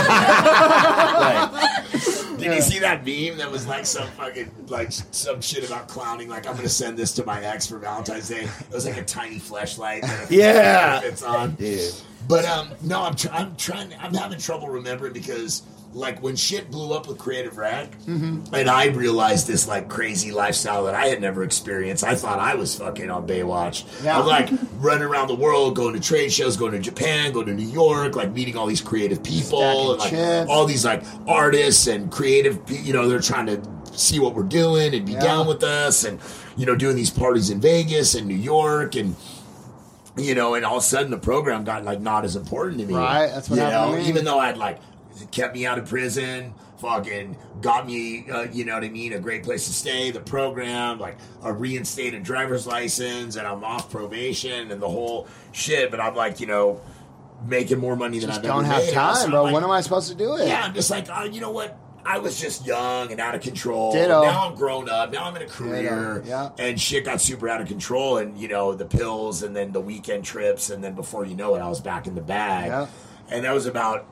Did 2.40 2.54
you 2.54 2.62
see 2.62 2.78
that 2.80 3.04
meme 3.04 3.38
that 3.38 3.50
was 3.50 3.66
like 3.66 3.86
some 3.86 4.06
fucking 4.08 4.50
like 4.68 4.92
some 4.92 5.40
shit 5.40 5.66
about 5.66 5.88
clowning? 5.88 6.28
Like 6.28 6.46
I'm 6.46 6.56
gonna 6.56 6.68
send 6.68 6.96
this 6.96 7.12
to 7.14 7.24
my 7.24 7.42
ex 7.44 7.66
for 7.66 7.78
Valentine's 7.78 8.28
Day. 8.28 8.44
It 8.44 8.72
was 8.74 8.86
like 8.86 8.96
a 8.96 9.04
tiny 9.04 9.38
flashlight. 9.38 10.04
Yeah. 10.30 11.00
it's 11.02 11.22
on. 11.22 11.54
dude. 11.54 11.92
But 12.28 12.44
um, 12.44 12.70
no, 12.82 13.02
I'm 13.02 13.16
try- 13.16 13.36
I'm 13.36 13.56
trying. 13.56 13.92
I'm 14.00 14.14
having 14.14 14.38
trouble 14.38 14.68
remembering 14.68 15.12
because 15.12 15.62
like 15.92 16.22
when 16.22 16.36
shit 16.36 16.70
blew 16.70 16.92
up 16.92 17.08
with 17.08 17.18
Creative 17.18 17.56
Rec, 17.56 17.90
Mm-hmm. 18.02 18.54
and 18.54 18.70
I 18.70 18.86
realized 18.86 19.46
this 19.48 19.66
like 19.66 19.88
crazy 19.88 20.30
lifestyle 20.30 20.84
that 20.84 20.94
I 20.94 21.06
had 21.06 21.20
never 21.20 21.42
experienced. 21.42 22.04
I 22.04 22.14
thought 22.14 22.38
I 22.38 22.54
was 22.54 22.74
fucking 22.76 23.10
on 23.10 23.26
Baywatch. 23.26 23.84
Yeah. 24.04 24.18
I'm 24.20 24.26
like 24.26 24.50
running 24.78 25.02
around 25.02 25.28
the 25.28 25.34
world, 25.34 25.74
going 25.74 25.94
to 25.94 26.00
trade 26.00 26.32
shows, 26.32 26.56
going 26.56 26.72
to 26.72 26.78
Japan, 26.78 27.32
going 27.32 27.46
to 27.46 27.54
New 27.54 27.68
York, 27.68 28.14
like 28.14 28.32
meeting 28.32 28.56
all 28.56 28.66
these 28.66 28.80
creative 28.80 29.22
people, 29.22 29.62
and 29.92 29.98
like 29.98 30.48
all 30.48 30.64
these 30.64 30.84
like 30.84 31.02
artists 31.26 31.86
and 31.88 32.10
creative. 32.10 32.58
You 32.70 32.92
know, 32.92 33.08
they're 33.08 33.20
trying 33.20 33.46
to 33.46 33.60
see 33.92 34.20
what 34.20 34.34
we're 34.34 34.44
doing 34.44 34.94
and 34.94 35.04
be 35.04 35.12
Yeah. 35.12 35.20
down 35.20 35.46
with 35.48 35.64
us, 35.64 36.04
and 36.04 36.20
you 36.56 36.66
know, 36.66 36.76
doing 36.76 36.94
these 36.94 37.10
parties 37.10 37.50
in 37.50 37.60
Vegas 37.60 38.14
and 38.14 38.28
New 38.28 38.34
York 38.36 38.94
and 38.94 39.16
you 40.16 40.34
know, 40.34 40.54
and 40.54 40.64
all 40.64 40.76
of 40.78 40.82
a 40.82 40.86
sudden 40.86 41.10
the 41.10 41.18
program 41.18 41.64
got 41.64 41.84
like 41.84 42.00
not 42.00 42.24
as 42.24 42.36
important 42.36 42.78
to 42.80 42.86
me. 42.86 42.94
Right, 42.94 43.28
that's 43.28 43.48
what 43.48 43.56
you 43.56 43.62
happened 43.62 43.92
know, 43.92 43.96
to 43.98 44.02
me. 44.02 44.08
even 44.08 44.24
though 44.24 44.38
I'd 44.38 44.56
like 44.58 44.78
kept 45.30 45.54
me 45.54 45.66
out 45.66 45.78
of 45.78 45.88
prison, 45.88 46.54
fucking 46.78 47.36
got 47.60 47.86
me, 47.86 48.28
uh, 48.30 48.42
you 48.52 48.64
know 48.64 48.74
what 48.74 48.84
I 48.84 48.88
mean, 48.88 49.12
a 49.12 49.18
great 49.18 49.42
place 49.42 49.66
to 49.66 49.72
stay, 49.72 50.10
the 50.10 50.20
program, 50.20 50.98
like 50.98 51.16
a 51.42 51.52
reinstated 51.52 52.22
driver's 52.22 52.66
license, 52.66 53.36
and 53.36 53.46
I'm 53.46 53.62
off 53.64 53.90
probation 53.90 54.70
and 54.70 54.80
the 54.80 54.88
whole 54.88 55.26
shit. 55.52 55.90
But 55.90 56.00
I'm 56.00 56.14
like, 56.14 56.40
you 56.40 56.46
know, 56.46 56.80
making 57.46 57.78
more 57.78 57.96
money 57.96 58.18
than 58.18 58.28
Just 58.28 58.40
I've 58.40 58.44
don't 58.46 58.64
ever 58.64 58.74
have 58.74 58.82
made. 58.82 58.88
So 58.88 58.94
time, 58.94 59.16
I'm 59.24 59.30
bro. 59.30 59.42
like- 59.44 59.54
When 59.54 59.64
am 59.64 59.70
I 59.70 59.80
supposed 59.80 60.08
to 60.10 60.14
do 60.14 60.36
it? 60.36 60.46
yeah, 60.48 60.62
I'm 60.64 60.74
just 60.74 60.90
like, 60.90 61.06
oh, 61.10 61.24
you 61.24 61.40
know 61.40 61.50
what? 61.50 61.78
I 62.02 62.18
was 62.18 62.40
just 62.40 62.66
young 62.66 63.12
and 63.12 63.20
out 63.20 63.34
of 63.34 63.42
control. 63.42 63.92
Ditto. 63.92 64.22
Now 64.22 64.48
I'm 64.48 64.54
grown 64.56 64.88
up. 64.88 65.12
Now 65.12 65.24
I'm 65.24 65.36
in 65.36 65.42
a 65.42 65.46
career. 65.46 66.22
Yeah. 66.26 66.48
And 66.58 66.80
shit 66.80 67.04
got 67.04 67.20
super 67.20 67.46
out 67.46 67.60
of 67.60 67.68
control. 67.68 68.16
And, 68.16 68.38
you 68.38 68.48
know, 68.48 68.74
the 68.74 68.86
pills 68.86 69.42
and 69.42 69.54
then 69.54 69.72
the 69.72 69.82
weekend 69.82 70.24
trips. 70.24 70.70
And 70.70 70.82
then 70.82 70.94
before 70.94 71.26
you 71.26 71.36
know 71.36 71.54
it, 71.56 71.60
I 71.60 71.68
was 71.68 71.78
back 71.82 72.06
in 72.06 72.14
the 72.14 72.22
bag. 72.22 72.68
Yeah. 72.68 72.86
And 73.28 73.44
that 73.44 73.52
was 73.52 73.66
about 73.66 74.06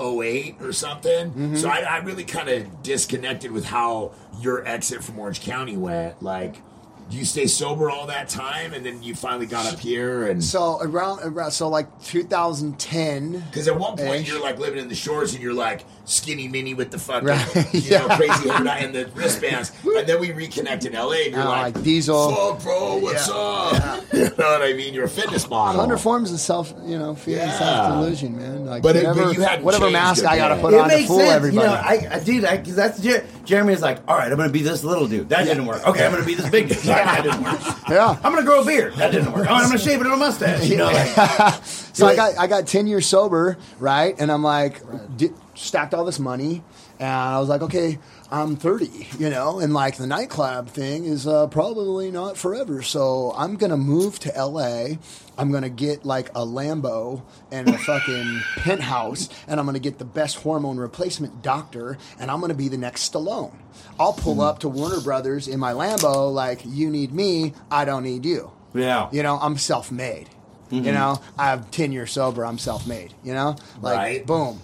08 0.00 0.56
or 0.60 0.72
something. 0.72 1.30
Mm-hmm. 1.30 1.56
So 1.56 1.68
I, 1.68 1.80
I 1.80 1.96
really 1.98 2.24
kind 2.24 2.48
of 2.48 2.82
disconnected 2.82 3.50
with 3.50 3.64
how 3.64 4.12
your 4.40 4.66
exit 4.66 5.02
from 5.02 5.18
Orange 5.18 5.40
County 5.40 5.76
went. 5.76 6.22
Like, 6.22 6.62
do 7.08 7.16
you 7.16 7.24
stay 7.24 7.46
sober 7.46 7.88
all 7.88 8.06
that 8.08 8.28
time? 8.28 8.74
And 8.74 8.84
then 8.84 9.02
you 9.02 9.14
finally 9.14 9.46
got 9.46 9.72
up 9.72 9.78
here 9.78 10.26
and. 10.26 10.42
So 10.42 10.78
around, 10.80 11.20
around 11.22 11.52
so 11.52 11.68
like 11.68 12.02
2010. 12.02 13.32
Because 13.32 13.68
at 13.68 13.78
one 13.78 13.96
point 13.96 14.26
you're 14.26 14.42
like 14.42 14.58
living 14.58 14.80
in 14.80 14.88
the 14.88 14.94
shores 14.94 15.34
and 15.34 15.42
you're 15.42 15.54
like 15.54 15.84
skinny 16.06 16.48
mini 16.48 16.72
with 16.72 16.90
the 16.90 16.98
fucking 16.98 17.28
Right, 17.28 17.74
you 17.74 17.90
know 17.90 18.06
crazy 18.16 18.48
hair 18.48 18.62
dye 18.64 18.78
and 18.78 18.94
the 18.94 19.06
wristbands, 19.14 19.72
and 19.84 20.06
then 20.08 20.20
we 20.20 20.28
reconnect 20.30 20.86
in 20.86 20.92
LA 20.94 21.10
and 21.26 21.32
you're 21.34 21.42
Oh, 21.42 21.48
like, 21.48 21.74
like 21.74 21.84
Diesel. 21.84 22.32
"Fuck, 22.34 22.62
bro, 22.62 22.96
what's 22.98 23.28
Yeah, 23.28 23.34
up?" 23.34 24.04
You 24.12 24.22
know 24.24 24.30
what 24.50 24.62
I 24.62 24.72
mean? 24.72 24.94
You're 24.94 25.04
a 25.04 25.08
fitness 25.08 25.48
model. 25.50 25.80
Hundred 25.80 25.98
forms 25.98 26.32
of 26.32 26.38
self, 26.40 26.72
you 26.86 26.98
know, 26.98 27.14
fear 27.14 27.40
and 27.40 27.50
Yeah. 27.50 27.58
self 27.58 27.94
delusion, 27.94 28.36
man. 28.36 28.66
Like 28.66 28.82
But 28.82 28.96
it- 28.96 29.00
whatever, 29.06 29.24
but 29.26 29.34
you 29.36 29.42
hadn't 29.42 29.64
whatever 29.64 29.84
changed 29.86 29.92
mask 29.94 30.24
I 30.24 30.36
got 30.36 30.48
to 30.54 30.60
put 30.60 30.72
it 30.74 30.80
on 30.80 30.88
to 30.88 30.94
makes 30.94 31.08
fool 31.08 31.18
sense. 31.18 31.30
everybody. 31.32 31.66
You 31.68 31.72
know, 31.74 31.80
I, 31.80 32.08
I 32.12 32.18
dude, 32.20 32.44
I, 32.44 32.56
cause 32.58 32.76
that's 32.76 33.00
Jer- 33.00 33.24
Jeremy 33.44 33.72
is 33.74 33.82
like, 33.82 33.98
all 34.08 34.16
right, 34.16 34.30
I'm 34.30 34.36
gonna 34.38 34.48
be 34.50 34.62
this 34.62 34.84
little 34.84 35.06
dude. 35.08 35.28
That 35.28 35.44
didn't 35.44 35.66
work. 35.66 35.86
Okay, 35.86 36.06
I'm 36.06 36.12
gonna 36.12 36.24
be 36.24 36.34
this 36.34 36.48
big 36.50 36.68
dude. 36.68 36.78
That 36.78 37.22
didn't 37.24 37.42
work. 37.42 37.60
yeah. 37.88 38.16
I'm 38.22 38.32
gonna 38.32 38.44
grow 38.44 38.62
a 38.62 38.64
beard. 38.64 38.94
That 38.94 39.10
didn't 39.10 39.32
work. 39.32 39.46
Oh, 39.50 39.54
I'm 39.54 39.66
gonna 39.68 39.78
shave 39.78 40.00
it 40.00 40.06
on 40.06 40.12
a 40.12 40.16
mustache. 40.16 40.68
You 40.68 40.76
know, 40.78 40.86
like, 40.86 41.64
So 41.64 42.06
I 42.06 42.14
got 42.14 42.38
I 42.38 42.46
got 42.46 42.66
ten 42.68 42.86
years 42.86 43.06
sober, 43.06 43.56
right? 43.80 44.14
And 44.18 44.30
I'm 44.30 44.42
like, 44.44 44.80
di- 45.16 45.32
stacked 45.56 45.94
all 45.94 46.04
this 46.04 46.18
money, 46.18 46.62
and 47.00 47.08
I 47.08 47.40
was 47.40 47.48
like, 47.48 47.62
okay, 47.62 47.98
I'm 48.30 48.56
30, 48.56 49.08
you 49.18 49.30
know, 49.30 49.58
and 49.58 49.72
like 49.74 49.96
the 49.96 50.06
nightclub 50.06 50.68
thing 50.68 51.04
is 51.04 51.26
uh, 51.26 51.46
probably 51.48 52.10
not 52.10 52.36
forever. 52.36 52.82
So 52.82 53.32
I'm 53.36 53.56
gonna 53.56 53.76
move 53.76 54.18
to 54.20 54.32
LA. 54.36 54.96
I'm 55.38 55.50
gonna 55.52 55.68
get 55.68 56.04
like 56.04 56.28
a 56.30 56.44
Lambo 56.46 57.22
and 57.50 57.68
a 57.68 57.78
fucking 57.86 58.40
penthouse, 58.56 59.28
and 59.48 59.58
I'm 59.58 59.66
gonna 59.66 59.78
get 59.78 59.98
the 59.98 60.04
best 60.04 60.36
hormone 60.36 60.76
replacement 60.76 61.42
doctor, 61.42 61.98
and 62.18 62.30
I'm 62.30 62.40
gonna 62.40 62.54
be 62.54 62.68
the 62.68 62.78
next 62.78 63.12
Stallone. 63.12 63.54
I'll 63.98 64.12
pull 64.12 64.40
up 64.42 64.58
to 64.60 64.68
Warner 64.68 65.00
Brothers 65.00 65.48
in 65.48 65.58
my 65.58 65.72
Lambo, 65.72 66.32
like, 66.32 66.60
you 66.64 66.90
need 66.90 67.12
me, 67.12 67.54
I 67.70 67.84
don't 67.84 68.02
need 68.04 68.24
you. 68.24 68.50
yeah. 68.74 69.08
You 69.12 69.22
know, 69.22 69.38
I'm 69.40 69.56
self 69.56 69.90
made. 69.90 70.28
Mm-hmm. 70.70 70.84
You 70.84 70.92
know, 70.92 71.20
I 71.38 71.46
have 71.50 71.70
10 71.70 71.92
years 71.92 72.10
sober, 72.12 72.44
I'm 72.44 72.58
self 72.58 72.86
made. 72.86 73.14
You 73.22 73.32
know? 73.34 73.56
Like, 73.80 73.96
Right. 73.96 74.26
boom. 74.26 74.60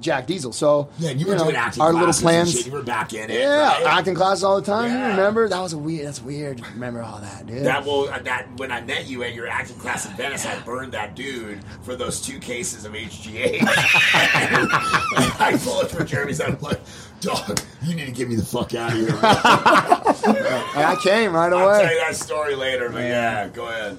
Jack 0.00 0.26
Diesel. 0.26 0.52
So, 0.52 0.88
Yeah, 0.98 1.10
you 1.10 1.26
were 1.26 1.36
know, 1.36 1.44
doing 1.44 1.56
acting 1.56 1.82
our 1.82 1.92
little 1.92 2.12
plans. 2.14 2.66
You 2.66 2.72
were 2.72 2.82
back 2.82 3.12
in 3.14 3.30
it. 3.30 3.40
Yeah, 3.40 3.68
right? 3.82 3.86
acting 3.86 4.14
classes 4.14 4.44
all 4.44 4.56
the 4.60 4.66
time. 4.66 4.90
You 4.90 4.96
Yeah. 4.98 5.08
remember? 5.10 5.48
That 5.48 5.60
was 5.60 5.72
a 5.72 5.78
weird, 5.78 6.06
that's 6.06 6.22
weird. 6.22 6.60
Remember 6.74 7.02
all 7.02 7.18
that, 7.18 7.46
dude. 7.46 7.64
That 7.64 7.84
will 7.84 8.08
uh, 8.08 8.18
that 8.20 8.46
when 8.58 8.70
I 8.72 8.80
met 8.82 9.06
you 9.06 9.22
at 9.24 9.34
your 9.34 9.48
acting 9.48 9.76
class 9.78 10.06
in 10.06 10.12
Venice, 10.16 10.44
I 10.46 10.58
burned 10.60 10.92
that 10.92 11.14
dude 11.14 11.60
for 11.82 11.96
those 11.96 12.20
two 12.20 12.38
cases 12.38 12.84
of 12.84 12.92
HGH. 12.92 13.60
I 13.66 15.58
pulled 15.62 15.84
it 15.84 15.90
for 15.90 16.04
Jeremy's 16.04 16.40
out. 16.40 16.50
I'm 16.50 16.60
like, 16.60 16.80
dog, 17.20 17.60
you 17.82 17.94
need 17.94 18.06
to 18.06 18.12
get 18.12 18.28
me 18.28 18.36
the 18.36 18.44
fuck 18.44 18.74
out 18.74 18.92
of 18.92 18.98
here. 18.98 19.08
I 19.22 20.96
came 21.02 21.32
right 21.32 21.52
away. 21.52 21.62
I'll 21.62 21.80
tell 21.82 21.92
you 21.92 22.00
that 22.00 22.16
story 22.16 22.54
later, 22.54 22.88
but 22.90 23.02
yeah, 23.02 23.48
go 23.48 23.68
ahead. 23.68 23.98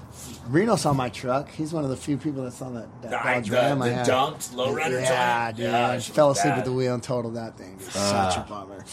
Reno 0.49 0.75
saw 0.75 0.93
my 0.93 1.09
truck. 1.09 1.49
He's 1.51 1.73
one 1.73 1.83
of 1.83 1.89
the 1.89 1.97
few 1.97 2.17
people 2.17 2.43
that 2.43 2.51
saw 2.53 2.69
that, 2.69 2.87
that 3.01 3.11
The, 3.11 3.17
Dodge 3.17 3.49
the, 3.49 3.55
Ram 3.55 3.81
I 3.81 3.89
the 3.89 3.95
had. 3.95 4.05
dumped 4.07 4.51
lowrider 4.55 5.01
Yeah, 5.01 5.51
dude. 5.51 5.65
Yeah, 5.65 5.89
I 5.91 5.99
fell 5.99 6.31
asleep 6.31 6.53
bad. 6.53 6.59
at 6.59 6.65
the 6.65 6.71
wheel 6.73 6.93
and 6.93 7.03
totaled 7.03 7.35
that 7.35 7.57
thing. 7.57 7.77
Ah. 7.95 8.29
Such 8.29 8.45
a 8.45 8.49
bummer. 8.49 8.85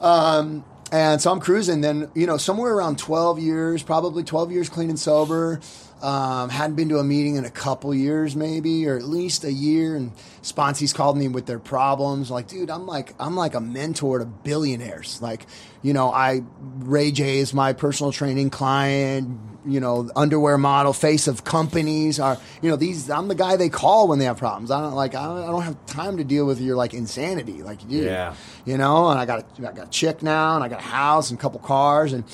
Um, 0.00 0.64
and 0.90 1.20
so 1.20 1.30
I'm 1.32 1.40
cruising. 1.40 1.80
Then 1.80 2.10
you 2.14 2.26
know, 2.26 2.36
somewhere 2.36 2.74
around 2.74 2.98
12 2.98 3.38
years, 3.38 3.82
probably 3.82 4.22
12 4.24 4.52
years 4.52 4.68
clean 4.68 4.90
and 4.90 4.98
sober. 4.98 5.60
Um, 6.02 6.48
hadn't 6.48 6.74
been 6.74 6.88
to 6.88 6.98
a 6.98 7.04
meeting 7.04 7.36
in 7.36 7.44
a 7.44 7.50
couple 7.50 7.94
years, 7.94 8.34
maybe, 8.34 8.88
or 8.88 8.96
at 8.96 9.04
least 9.04 9.44
a 9.44 9.52
year. 9.52 9.94
And 9.94 10.12
sponsees 10.42 10.92
called 10.92 11.16
me 11.16 11.28
with 11.28 11.46
their 11.46 11.60
problems. 11.60 12.28
Like, 12.28 12.48
dude, 12.48 12.70
I'm 12.70 12.86
like, 12.86 13.14
I'm 13.20 13.36
like 13.36 13.54
a 13.54 13.60
mentor 13.60 14.18
to 14.18 14.24
billionaires. 14.24 15.22
Like, 15.22 15.46
you 15.80 15.92
know, 15.92 16.10
I 16.10 16.42
Ray 16.78 17.12
J 17.12 17.38
is 17.38 17.54
my 17.54 17.72
personal 17.72 18.10
training 18.10 18.50
client. 18.50 19.38
You 19.64 19.78
know, 19.78 20.10
underwear 20.16 20.58
model, 20.58 20.92
face 20.92 21.28
of 21.28 21.44
companies 21.44 22.18
are. 22.18 22.36
You 22.62 22.70
know, 22.70 22.76
these. 22.76 23.08
I'm 23.08 23.28
the 23.28 23.36
guy 23.36 23.54
they 23.54 23.68
call 23.68 24.08
when 24.08 24.18
they 24.18 24.24
have 24.24 24.38
problems. 24.38 24.72
I 24.72 24.80
don't 24.80 24.94
like. 24.94 25.14
I 25.14 25.22
don't, 25.22 25.38
I 25.38 25.52
don't 25.52 25.62
have 25.62 25.86
time 25.86 26.16
to 26.16 26.24
deal 26.24 26.46
with 26.46 26.60
your 26.60 26.74
like 26.74 26.94
insanity, 26.94 27.62
like 27.62 27.80
you 27.84 28.00
do. 28.00 28.06
Yeah. 28.06 28.34
You 28.64 28.76
know, 28.76 29.08
and 29.10 29.20
I 29.20 29.24
got 29.24 29.38
a, 29.38 29.68
I 29.68 29.72
got 29.72 29.86
a 29.86 29.90
chick 29.90 30.20
now, 30.20 30.56
and 30.56 30.64
I 30.64 30.68
got 30.68 30.80
a 30.80 30.82
house 30.82 31.30
and 31.30 31.38
a 31.38 31.42
couple 31.42 31.60
cars, 31.60 32.12
and 32.12 32.24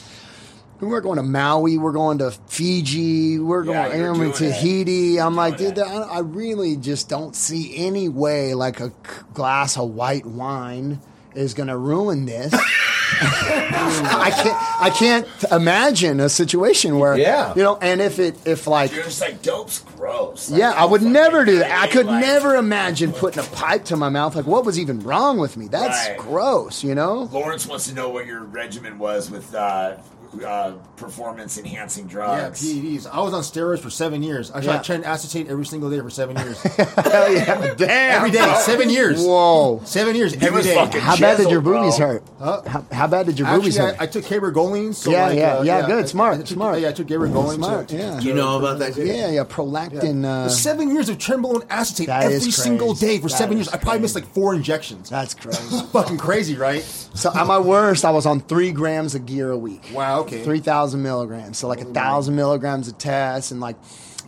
we're 0.81 1.01
going 1.01 1.17
to 1.17 1.23
Maui, 1.23 1.77
we're 1.79 1.93
going 1.93 2.19
to 2.19 2.31
Fiji, 2.31 3.39
we're 3.39 3.65
Yeah, 3.65 3.89
going 3.89 3.99
you're 4.01 4.09
I'm 4.15 4.15
in 4.23 4.31
doing 4.31 4.33
it. 4.33 4.37
Tahiti. 4.55 5.21
I'm 5.21 5.35
like, 5.37 5.57
dude. 5.57 5.79
I, 5.79 6.03
I 6.03 6.19
really 6.21 6.77
just 6.77 7.09
don't 7.09 7.35
see 7.35 7.77
any 7.77 8.09
way 8.09 8.55
like 8.55 8.81
a 8.81 8.93
glass 9.35 9.77
of 9.77 9.91
white 9.91 10.27
wine 10.27 11.01
is 11.35 11.55
going 11.55 11.69
to 11.69 11.77
ruin 11.77 12.27
this. 12.27 12.53
I 13.21 14.31
can't. 14.31 14.83
I 14.83 14.91
can't 14.91 15.27
imagine 15.51 16.21
a 16.21 16.29
situation 16.29 16.99
where, 16.99 17.17
Yeah. 17.17 17.55
you 17.57 17.63
know, 17.63 17.77
and 17.81 18.01
if 18.03 18.19
it, 18.19 18.37
if 18.47 18.67
like, 18.67 18.93
You're 18.93 19.03
just 19.05 19.21
like 19.21 19.41
dope's 19.43 19.81
gross. 19.97 20.51
Like, 20.51 20.61
yeah, 20.61 20.71
I 20.73 20.85
would 20.85 21.03
never 21.03 21.45
do 21.45 21.59
that. 21.61 21.83
I 21.83 21.89
could 21.89 22.07
like- 22.07 22.21
never 22.25 22.55
imagine 22.57 23.13
putting 23.13 23.43
a 23.43 23.47
pipe 23.49 23.85
to 23.87 23.97
my 23.97 24.09
mouth. 24.11 24.37
Like, 24.37 24.47
what 24.47 24.65
was 24.67 24.79
even 24.79 25.01
wrong 25.01 25.39
with 25.39 25.57
me? 25.57 25.69
That's 25.69 26.09
Right. 26.09 26.19
gross, 26.19 26.85
you 26.85 26.95
know. 26.95 27.29
Lawrence 27.33 27.67
wants 27.67 27.89
to 27.89 27.95
know 27.95 28.11
what 28.11 28.27
your 28.27 28.43
regimen 28.45 28.99
was 28.99 29.31
with 29.31 29.55
uh, 29.55 29.97
uh, 30.45 30.73
performance 30.97 31.59
enhancing 31.59 32.07
drugs. 32.07 32.63
Yeah. 32.75 32.83
PEDs. 32.83 33.07
I 33.11 33.21
was 33.21 33.33
on 33.35 33.43
steroids 33.43 33.81
for 33.81 33.91
seven 33.91 34.23
years. 34.23 34.51
I 34.51 34.61
Yeah. 34.61 34.79
tried 34.81 35.01
tren 35.01 35.05
acetate 35.05 35.49
every 35.49 35.65
single 35.67 35.91
day 35.91 36.01
for 36.01 36.11
seven 36.11 36.37
years. 36.37 36.61
Hell 36.63 37.33
yeah, 37.33 37.75
damn. 37.75 38.17
every 38.17 38.31
day, 38.31 38.55
seven 38.61 38.91
years. 38.91 39.25
Whoa. 39.25 39.81
Seven 39.85 40.15
years, 40.17 40.35
He 40.35 40.41
every 40.47 40.59
was 40.59 40.67
day. 40.67 40.75
How 40.75 41.17
bad 41.17 41.37
did 41.39 41.51
your 41.51 41.61
chiseled, 41.61 41.65
bro. 41.65 41.81
boobies 41.83 41.97
hurt? 41.99 42.23
Huh? 42.39 42.63
How, 42.67 42.85
how 42.93 43.07
bad 43.07 43.27
did 43.27 43.39
your 43.39 43.49
boobies 43.49 43.79
Actually, 43.79 43.93
hurt? 43.93 44.01
I, 44.01 44.05
I 44.05 44.07
took 44.07 44.25
Cabergoline. 44.25 44.95
So 44.95 45.11
Yeah, 45.11 45.27
like, 45.29 45.39
yeah, 45.39 45.55
uh, 45.59 45.63
yeah, 45.63 45.87
good, 45.87 46.05
I- 46.05 46.09
smart, 46.09 46.35
I 46.35 46.39
took, 46.39 46.47
smart. 46.49 46.81
Yeah, 46.81 46.89
I 46.89 46.93
took 46.93 47.07
Cabergoline. 47.07 47.55
Smart, 47.57 47.89
to, 47.89 47.97
yeah. 47.97 48.21
You 48.21 48.35
know 48.35 48.59
about 48.59 48.79
that 48.81 48.95
shit? 48.95 49.07
yeah, 49.07 49.31
yeah, 49.31 49.45
prolactin. 49.45 50.25
Uh, 50.25 50.49
seven 50.49 50.91
years 50.95 51.09
of 51.09 51.19
trenbolone 51.19 51.65
acetate 51.71 52.07
That 52.09 52.25
every 52.33 52.51
single 52.51 52.95
day 52.95 53.17
for 53.19 53.29
That 53.29 53.37
seven 53.37 53.59
is 53.59 53.67
years. 53.67 53.75
I 53.75 53.79
probably 53.79 54.01
missed 54.01 54.15
like 54.15 54.27
four 54.35 54.55
injections. 54.55 55.09
that's 55.09 55.35
crazy. 55.35 55.83
fucking 55.93 56.19
crazy, 56.19 56.57
right? 56.57 56.83
so 57.15 57.33
at 57.35 57.47
my 57.47 57.59
worst, 57.59 58.05
I 58.05 58.11
was 58.11 58.27
on 58.27 58.41
three 58.41 58.71
grams 58.73 59.15
of 59.15 59.25
gear 59.27 59.51
a 59.51 59.57
week. 59.59 59.91
Wow. 59.93 60.18
Okay. 60.21 60.45
Three 60.45 60.61
thousand 60.61 61.03
milligrams. 61.03 61.59
So 61.59 61.69
like 61.69 61.81
a 61.81 61.85
thousand 61.85 62.37
milligrams 62.37 62.89
of 62.89 62.99
test 62.99 63.51
and 63.53 63.61
like 63.61 63.77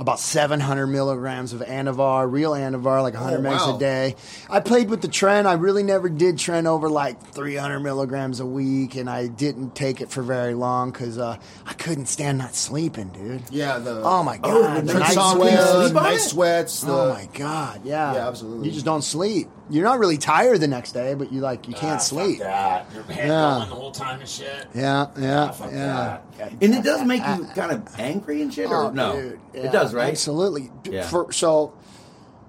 about 0.01 0.18
700 0.18 0.86
milligrams 0.86 1.52
of 1.52 1.60
Anavar, 1.60 2.28
real 2.32 2.52
Anavar, 2.52 3.02
like 3.02 3.12
100 3.14 3.39
Oh, 3.39 3.43
megs 3.51 3.77
a 3.77 3.78
day. 3.78 4.16
I 4.48 4.60
played 4.60 4.89
with 4.89 5.02
the 5.02 5.09
tren. 5.09 5.44
I 5.44 5.52
really 5.52 5.82
never 5.82 6.09
did 6.09 6.36
tren 6.36 6.64
over 6.66 6.89
like 6.89 7.20
300 7.32 7.81
milligrams 7.81 8.40
a 8.40 8.47
week, 8.47 8.97
and 8.97 9.10
I 9.10 9.27
didn't 9.27 9.77
take 9.77 10.01
it 10.01 10.10
for 10.10 10.22
very 10.22 10.55
long 10.55 10.90
because 10.90 11.18
uh, 11.18 11.36
I 11.66 11.72
couldn't 11.74 12.06
stand 12.06 12.39
not 12.39 12.55
sleeping, 12.55 13.09
dude. 13.10 13.43
Yeah. 13.51 13.78
The 13.78 14.01
Oh 14.02 14.22
my 14.22 14.40
Oh, 14.43 14.62
god, 14.62 14.78
Oh, 14.78 14.81
the 14.86 14.98
night 14.98 15.12
sweats. 15.12 15.70
sleep 15.70 15.93
night 15.94 16.20
sweats. 16.20 16.81
The, 16.81 16.93
Oh 16.93 17.09
my 17.10 17.28
god, 17.35 17.82
yeah, 17.85 18.14
Yeah, 18.14 18.27
absolutely. 18.28 18.68
You 18.68 18.72
just 18.72 18.86
don't 18.86 19.02
sleep. 19.05 19.48
You're 19.68 19.85
not 19.85 20.01
really 20.01 20.16
tired 20.18 20.60
the 20.60 20.66
next 20.66 20.93
day, 20.93 21.14
but 21.14 21.31
you 21.32 21.40
like 21.40 21.68
you 21.68 21.74
Ah, 21.77 21.81
can't 21.81 22.01
fuck 22.01 22.09
sleep. 22.09 22.39
that. 22.40 22.86
Your 22.93 23.05
head 23.05 23.28
Yeah. 23.28 23.56
going 23.59 23.68
the 23.68 23.74
whole 23.77 23.93
time 23.93 24.18
and 24.18 24.28
shit. 24.28 24.66
Yeah, 24.74 25.06
yeah, 25.16 25.44
Ah, 25.44 25.52
fuck 25.52 25.70
yeah. 25.70 26.18
that. 26.39 26.52
And 26.60 26.74
it 26.74 26.82
does 26.82 27.05
make 27.05 27.20
you 27.24 27.44
kind 27.55 27.70
of 27.70 27.82
angry 28.01 28.43
and 28.43 28.52
shit, 28.52 28.66
or 28.68 28.86
Oh, 28.86 28.90
no? 28.90 29.12
dude, 29.20 29.40
yeah, 29.55 29.60
It 29.66 29.72
does, 29.72 29.90
right? 29.95 30.11
Absolutely. 30.11 30.71
Yeah. 30.85 31.09
For, 31.09 31.33
so, 31.33 31.73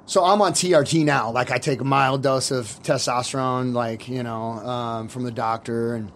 so 0.05 0.23
I'm 0.23 0.41
on 0.41 0.53
TRT 0.53 1.05
now. 1.05 1.31
Like 1.31 1.51
I 1.51 1.57
take 1.57 1.81
a 1.81 1.85
mild 1.85 2.23
dose 2.23 2.51
of 2.51 2.65
testosterone, 2.83 3.73
like 3.73 4.09
you 4.09 4.23
know, 4.23 4.51
um, 4.51 5.07
from 5.07 5.23
the 5.23 5.31
doctor, 5.31 5.95
and 5.95 6.11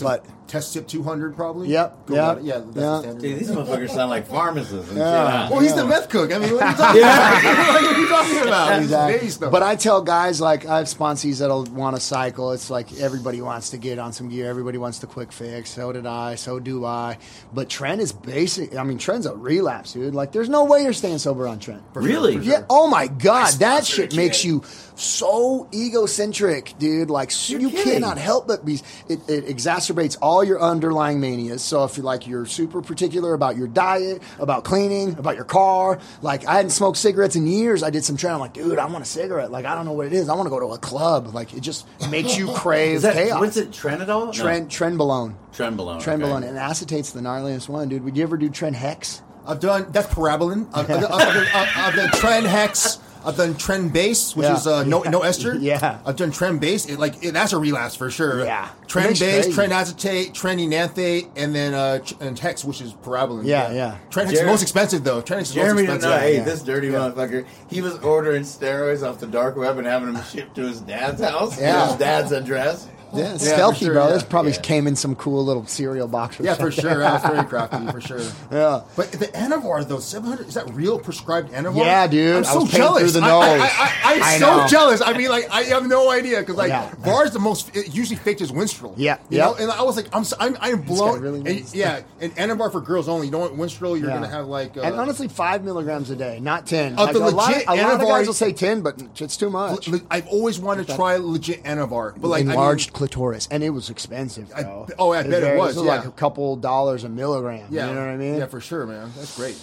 but 0.00 0.24
test 0.50 0.72
tip 0.74 0.88
200 0.88 1.36
probably. 1.36 1.68
Yep, 1.68 2.06
Go 2.06 2.14
yep. 2.14 2.38
Yeah, 2.42 2.58
that's 2.58 2.76
yeah. 2.76 3.00
standard. 3.00 3.22
Dude, 3.22 3.38
these 3.38 3.50
motherfuckers 3.50 3.90
sound 3.90 4.10
like 4.10 4.26
pharmacists 4.26 4.88
and 4.90 4.98
Yeah. 4.98 5.48
Well, 5.48 5.60
he's 5.60 5.70
Yeah. 5.70 5.76
the 5.76 5.84
meth 5.86 6.08
cook. 6.08 6.32
I 6.32 6.38
mean, 6.38 6.52
what 6.54 6.62
are 6.62 6.70
you 6.70 6.76
talking 6.76 7.00
about? 7.02 7.44
what 7.44 7.82
are 7.84 8.00
you 8.00 8.08
talking 8.08 8.38
about? 8.48 8.68
This 8.80 8.84
is 8.86 8.90
baby 8.96 9.24
Exactly. 9.26 9.48
But 9.50 9.62
I 9.62 9.76
tell 9.76 10.02
guys 10.02 10.40
like 10.40 10.66
I 10.66 10.78
have 10.78 10.86
sponsees 10.88 11.38
that'll 11.38 11.64
want 11.66 11.94
to 11.96 12.02
cycle. 12.02 12.50
It's 12.52 12.68
like 12.68 12.92
everybody 12.98 13.40
wants 13.40 13.70
to 13.70 13.78
get 13.78 13.98
on 14.00 14.12
some 14.12 14.28
gear. 14.28 14.48
Everybody 14.50 14.78
wants 14.78 14.98
the 14.98 15.06
quick 15.06 15.30
fix. 15.32 15.70
So 15.70 15.92
did 15.92 16.04
I. 16.06 16.34
So 16.34 16.58
do 16.58 16.84
I. 16.84 17.18
But 17.54 17.68
Tren 17.68 17.98
is 18.00 18.12
basic. 18.12 18.74
I 18.76 18.82
mean, 18.82 18.98
Tren's 18.98 19.26
a 19.26 19.34
relapse, 19.34 19.92
dude. 19.92 20.14
Like, 20.14 20.32
there's 20.32 20.48
no 20.48 20.64
way 20.64 20.82
you're 20.82 20.92
staying 20.92 21.18
sober 21.18 21.46
on 21.46 21.60
Tren. 21.60 21.80
Really? 21.94 22.36
Yeah. 22.38 22.64
Oh 22.68 22.88
my 22.88 23.06
God, 23.06 23.52
that 23.60 23.86
shit 23.86 24.16
makes 24.16 24.44
you 24.44 24.62
so 24.96 25.68
egocentric, 25.72 26.74
dude. 26.78 27.08
Like 27.10 27.30
You're 27.48 27.60
you 27.60 27.70
kidding. 27.70 27.92
cannot 27.94 28.18
help 28.18 28.48
but 28.48 28.64
be. 28.64 28.80
It, 29.08 29.20
it 29.28 29.46
exacerbates 29.46 30.16
all 30.20 30.39
your 30.42 30.60
underlying 30.60 31.20
manias. 31.20 31.62
So 31.62 31.84
if 31.84 31.96
you 31.96 32.02
like, 32.02 32.26
you're 32.26 32.46
super 32.46 32.82
particular 32.82 33.34
about 33.34 33.56
your 33.56 33.68
diet, 33.68 34.22
about 34.38 34.64
cleaning, 34.64 35.18
about 35.18 35.36
your 35.36 35.44
car. 35.44 35.98
Like 36.22 36.46
I 36.46 36.54
hadn't 36.54 36.70
smoked 36.70 36.98
cigarettes 36.98 37.36
in 37.36 37.46
years. 37.46 37.82
I 37.82 37.90
did 37.90 38.04
some 38.04 38.16
tren. 38.16 38.34
I'm 38.34 38.40
like, 38.40 38.52
dude, 38.52 38.78
I 38.78 38.86
want 38.86 39.02
a 39.02 39.08
cigarette. 39.08 39.50
Like 39.50 39.64
I 39.64 39.74
don't 39.74 39.84
know 39.84 39.92
what 39.92 40.06
it 40.06 40.12
is. 40.12 40.28
I 40.28 40.34
want 40.34 40.46
to 40.46 40.50
go 40.50 40.60
to 40.60 40.66
a 40.66 40.78
club. 40.78 41.34
Like 41.34 41.54
it 41.54 41.60
just 41.60 41.86
makes 42.10 42.36
you 42.36 42.52
crave 42.54 42.96
Is 42.96 43.02
that, 43.02 43.14
chaos. 43.14 43.40
what's 43.40 43.56
it, 43.56 43.70
Trenadol? 43.70 44.32
Tren 44.32 44.66
Trenbolone. 44.66 45.34
Trenbolone. 45.52 46.02
Trenbolone 46.02 46.38
okay. 46.38 46.48
and 46.48 46.56
acetate's 46.56 47.12
the 47.12 47.20
gnarliest 47.20 47.68
one, 47.68 47.88
dude. 47.88 48.04
Would 48.04 48.16
you 48.16 48.22
ever 48.22 48.36
do 48.36 48.48
Tren 48.48 48.72
Hex? 48.72 49.22
I've 49.46 49.60
done 49.60 49.86
that's 49.90 50.12
parabolin. 50.12 50.68
I've, 50.72 50.90
I've, 50.90 51.04
I've, 51.04 51.34
done, 51.34 51.46
I've, 51.54 51.76
I've 51.76 51.94
done 51.94 52.08
tren 52.10 52.44
hex. 52.44 52.98
I've 53.24 53.36
done 53.36 53.54
tren 53.54 53.92
base, 53.92 54.34
which 54.34 54.46
Yeah. 54.46 54.56
is 54.56 54.66
uh, 54.66 54.84
no 54.84 55.02
no 55.02 55.20
ester. 55.30 55.54
Yeah. 55.56 55.98
I've 56.04 56.16
done 56.16 56.30
tren 56.30 56.58
base. 56.60 56.86
It, 56.86 56.98
like 56.98 57.22
it, 57.22 57.32
that's 57.34 57.52
a 57.52 57.58
relapse 57.58 57.94
for 57.94 58.10
sure. 58.10 58.44
Yeah. 58.44 58.68
Tren 58.86 59.08
base, 59.08 59.20
crazy. 59.46 59.52
tren 59.52 59.70
acetate, 59.70 60.32
tren 60.32 60.58
enanthate, 60.60 61.28
and 61.36 61.54
then 61.54 61.74
uh, 61.74 61.98
tr- 61.98 62.14
and 62.20 62.38
hex, 62.38 62.64
which 62.64 62.80
is 62.80 62.92
parabolin. 62.94 63.44
Yeah, 63.44 63.72
yeah. 63.72 63.98
Tren 64.10 64.26
hex 64.26 64.40
is 64.40 64.46
most 64.46 64.62
expensive 64.62 65.04
though. 65.04 65.20
Tren 65.22 65.36
hex 65.36 65.50
is 65.50 65.54
Jeremy 65.54 65.82
most 65.82 66.00
didn't 66.00 66.02
know. 66.02 66.08
expensive. 66.16 66.20
Hey, 66.22 66.36
Yeah. 66.36 66.44
this 66.44 66.62
dirty 66.62 66.88
motherfucker. 66.88 67.46
He 67.68 67.80
was 67.82 67.96
ordering 67.98 68.42
steroids 68.42 69.06
off 69.06 69.18
the 69.20 69.26
dark 69.26 69.56
web 69.56 69.78
and 69.78 69.86
having 69.86 70.12
them 70.12 70.22
shipped 70.24 70.54
to 70.56 70.62
his 70.62 70.80
dad's 70.80 71.20
house. 71.22 71.60
Yeah. 71.60 71.88
His 71.88 71.96
dad's 71.96 72.32
address. 72.32 72.88
Yeah, 73.14 73.36
stealthy, 73.36 73.86
sure, 73.86 73.94
bro. 73.94 74.06
yeah. 74.06 74.12
This 74.14 74.22
probably 74.22 74.52
came 74.52 74.86
in 74.86 74.96
some 74.96 75.14
cool 75.16 75.44
little 75.44 75.66
cereal 75.66 76.08
box. 76.08 76.38
Or 76.40 76.44
Yeah, 76.44 76.54
for 76.54 76.70
sure. 76.70 76.98
That's 76.98 77.26
very 77.26 77.44
crafty, 77.48 77.86
for 77.90 78.00
sure. 78.00 78.20
Yeah. 78.50 78.82
But 78.96 79.12
the 79.12 79.26
Anavar 79.28 79.86
though, 79.86 79.98
seven 79.98 80.28
hundred 80.28 80.48
is 80.48 80.54
that 80.54 80.68
real 80.74 80.98
prescribed 80.98 81.52
Anavar? 81.52 81.76
Yeah, 81.84 82.06
dude. 82.06 82.36
I'm 82.36 82.44
so 82.44 82.60
was 82.62 82.70
jealous. 82.72 83.16
I, 83.16 83.18
I, 83.18 83.22
nose. 83.22 83.60
I, 83.62 84.00
I, 84.04 84.34
am 84.34 84.40
so 84.40 84.66
jealous. 84.68 85.02
I 85.02 85.16
mean, 85.16 85.28
like 85.28 85.50
I 85.50 85.62
have 85.64 85.86
no 85.86 86.10
idea 86.10 86.40
because 86.40 86.56
like 86.56 86.68
Yeah. 86.68 86.90
Is 87.20 87.32
the 87.32 87.38
most 87.38 87.76
it 87.76 87.94
usually 87.94 88.16
faked 88.16 88.40
as 88.40 88.50
Winstrol. 88.50 88.94
Yeah, 88.96 89.18
you 89.28 89.38
yeah. 89.38 89.44
know. 89.46 89.54
And 89.56 89.70
I 89.70 89.82
was 89.82 89.96
like, 89.96 90.06
I'm 90.14 90.24
I'm, 90.38 90.56
I'm 90.60 90.80
blown. 90.82 91.20
really 91.20 91.40
and, 91.40 91.74
yeah, 91.74 92.00
and 92.20 92.34
Anavar 92.36 92.72
for 92.72 92.80
girls 92.80 93.08
only. 93.08 93.26
You 93.26 93.32
know 93.32 93.40
what, 93.40 93.56
Winstrol, 93.56 93.98
you're 93.98 94.08
Yeah. 94.08 94.14
gonna 94.14 94.28
have 94.28 94.46
like. 94.46 94.76
Uh, 94.76 94.82
and 94.82 94.94
honestly, 94.96 95.28
five 95.28 95.62
milligrams 95.64 96.08
a 96.10 96.16
day, 96.16 96.40
not 96.40 96.66
ten. 96.66 96.98
Uh, 96.98 97.04
Like, 97.04 97.14
a 97.14 97.18
lot, 97.18 97.48
legit 97.48 97.68
a 97.68 97.74
lot 97.74 97.94
of 97.94 98.00
guys 98.00 98.26
will 98.26 98.34
say 98.34 98.52
ten, 98.52 98.80
but 98.80 99.02
it's 99.16 99.36
too 99.36 99.50
much. 99.50 99.88
le- 99.88 100.00
I've 100.10 100.26
always 100.28 100.58
wanted 100.58 100.86
to 100.86 100.96
try 100.96 101.16
legit 101.16 101.62
Anavar, 101.64 102.14
but 102.18 102.28
like 102.28 102.40
I 102.40 102.44
mean, 102.44 102.52
Enlarged 102.52 102.92
clitoris, 103.00 103.48
and 103.50 103.62
it 103.64 103.70
was 103.70 103.88
expensive. 103.88 104.52
I- 104.54 104.64
oh, 104.98 105.12
I 105.12 105.22
bet 105.22 105.42
it 105.42 105.56
was, 105.56 105.68
This 105.70 105.76
was 105.76 105.86
yeah. 105.86 105.96
like 105.96 106.04
a 106.04 106.10
couple 106.10 106.56
dollars 106.56 107.02
a 107.04 107.08
milligram. 107.08 107.66
yeah, 107.70 107.88
you 107.88 107.94
know 107.94 108.00
what 108.00 108.10
I 108.10 108.16
mean? 108.16 108.34
Yeah, 108.36 108.46
for 108.46 108.60
sure, 108.60 108.84
man. 108.86 109.10
That's 109.16 109.34
great. 109.36 109.56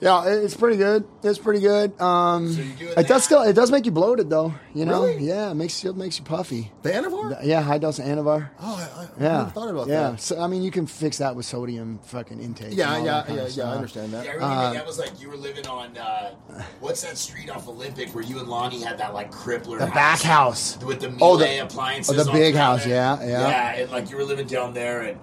Yeah, 0.00 0.24
it's 0.26 0.56
pretty 0.56 0.78
good. 0.78 1.04
It's 1.22 1.38
pretty 1.38 1.60
good. 1.60 2.00
Um, 2.00 2.50
So 2.52 2.62
you're 2.62 2.74
doing 2.76 2.92
it 2.96 3.06
does 3.06 3.22
still. 3.24 3.42
It 3.42 3.52
does 3.52 3.70
make 3.70 3.84
you 3.84 3.92
bloated 3.92 4.30
though. 4.30 4.54
You 4.72 4.86
know? 4.86 5.04
Really? 5.04 5.24
Yeah, 5.26 5.50
it 5.50 5.54
makes 5.54 5.84
you 5.84 5.90
it 5.90 5.96
makes 5.96 6.18
you 6.18 6.24
puffy. 6.24 6.72
The 6.82 6.90
Anavar? 6.90 7.38
Yeah, 7.44 7.60
high 7.60 7.76
dose 7.76 7.98
Anavar. 7.98 8.48
Oh, 8.60 8.76
I, 8.76 9.02
I 9.02 9.08
Yeah, 9.22 9.36
never 9.38 9.50
thought 9.50 9.68
about 9.68 9.88
yeah. 9.88 10.02
that. 10.02 10.10
Yeah, 10.12 10.16
so 10.16 10.40
I 10.40 10.46
mean, 10.46 10.62
you 10.62 10.70
can 10.70 10.86
fix 10.86 11.18
that 11.18 11.36
with 11.36 11.44
sodium 11.44 11.98
fucking 12.04 12.40
intake. 12.40 12.72
Yeah, 12.72 12.96
and 12.96 13.04
yeah, 13.04 13.24
yeah, 13.28 13.34
yeah. 13.34 13.48
stuff. 13.48 13.66
I 13.68 13.74
understand 13.74 14.12
that. 14.14 14.24
Yeah, 14.24 14.30
I 14.30 14.34
remember 14.36 14.74
that 14.78 14.86
was 14.86 14.98
like 14.98 15.20
you 15.20 15.28
were 15.28 15.36
living 15.36 15.66
on 15.66 15.94
uh, 15.98 16.32
what's 16.80 17.02
that 17.02 17.18
street 17.18 17.50
off 17.50 17.68
Olympic 17.68 18.14
where 18.14 18.24
you 18.24 18.38
and 18.38 18.48
Lonnie 18.48 18.80
had 18.82 18.96
that 18.98 19.12
like 19.12 19.30
crippler 19.30 19.78
The 19.80 19.86
house 19.86 19.94
back 19.94 20.22
house. 20.22 20.78
with 20.82 21.00
the 21.00 21.10
melee 21.10 21.18
Oh, 21.20 21.36
the- 21.36 21.58
appliances. 21.58 22.18
oh, 22.18 22.22
the 22.24 22.30
all 22.30 22.34
big 22.36 22.46
together. 22.54 22.58
house, 22.64 22.86
yeah, 22.86 23.20
yeah. 23.22 23.48
yeah. 23.48 23.72
And 23.82 23.90
like 23.90 24.10
you 24.10 24.16
were 24.16 24.24
living 24.24 24.46
down 24.46 24.72
there, 24.72 25.02
and 25.02 25.18
uh, 25.18 25.20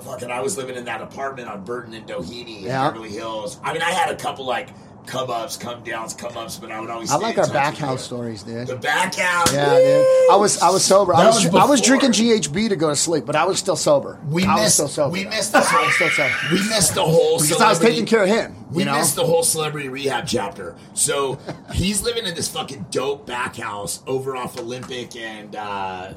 fucking, 0.00 0.30
I 0.30 0.40
was 0.40 0.56
living 0.56 0.76
in 0.76 0.84
that 0.86 1.00
apartment 1.02 1.48
on 1.48 1.64
Burton 1.64 1.94
and 1.94 2.06
Doheny 2.06 2.58
in 2.58 2.64
Yeah. 2.64 2.88
Beverly 2.88 3.10
Hills. 3.10 3.58
I 3.62 3.72
mean, 3.72 3.82
I 3.82 3.90
had 3.90 4.10
a 4.10 4.16
couple 4.16 4.44
like 4.46 4.68
come 5.04 5.28
ups, 5.30 5.56
come 5.56 5.82
downs, 5.82 6.14
come 6.14 6.36
ups, 6.36 6.58
but 6.58 6.70
I 6.70 6.78
would 6.78 6.88
always. 6.88 7.10
I 7.10 7.16
like 7.16 7.36
our 7.36 7.44
touch 7.44 7.52
back 7.52 7.74
house 7.76 8.04
stories, 8.04 8.44
dude. 8.44 8.68
The 8.68 8.76
back 8.76 9.14
house. 9.16 9.52
Yeah, 9.52 9.74
dude. 9.76 10.30
I 10.30 10.36
was 10.36 10.58
I 10.62 10.70
was 10.70 10.84
sober. 10.84 11.12
I 11.14 11.26
was, 11.26 11.44
was 11.44 11.54
I 11.54 11.64
was 11.64 11.80
drinking 11.80 12.12
GHB 12.12 12.68
to 12.68 12.76
go 12.76 12.88
to 12.88 12.94
sleep, 12.96 13.26
but 13.26 13.34
I 13.34 13.44
was 13.44 13.58
still 13.58 13.74
sober. 13.76 14.20
We 14.28 14.44
I 14.44 14.54
was 14.54 14.62
missed. 14.62 14.74
still 14.76 14.88
sober. 14.88 15.12
We 15.12 15.24
missed 15.24 15.52
this 15.52 15.66
I 15.66 15.70
whole. 15.74 15.86
was 15.86 15.94
still 15.96 16.10
sober. 16.10 16.34
We 16.52 16.68
missed 16.68 16.94
the 16.94 17.02
whole. 17.04 17.40
because 17.40 17.60
I 17.60 17.68
was 17.68 17.80
taking 17.80 18.06
care 18.06 18.22
of 18.22 18.28
him. 18.28 18.54
We 18.70 18.84
know? 18.84 18.94
missed 18.94 19.16
the 19.16 19.24
whole 19.26 19.42
celebrity 19.42 19.88
rehab 19.88 20.26
chapter. 20.28 20.76
So 20.94 21.38
he's 21.74 22.02
living 22.02 22.24
in 22.24 22.34
this 22.36 22.48
fucking 22.48 22.86
dope 22.92 23.26
back 23.26 23.56
house 23.56 24.02
over 24.06 24.36
off 24.36 24.56
Olympic 24.58 25.16
and 25.16 25.56
uh 25.56 26.14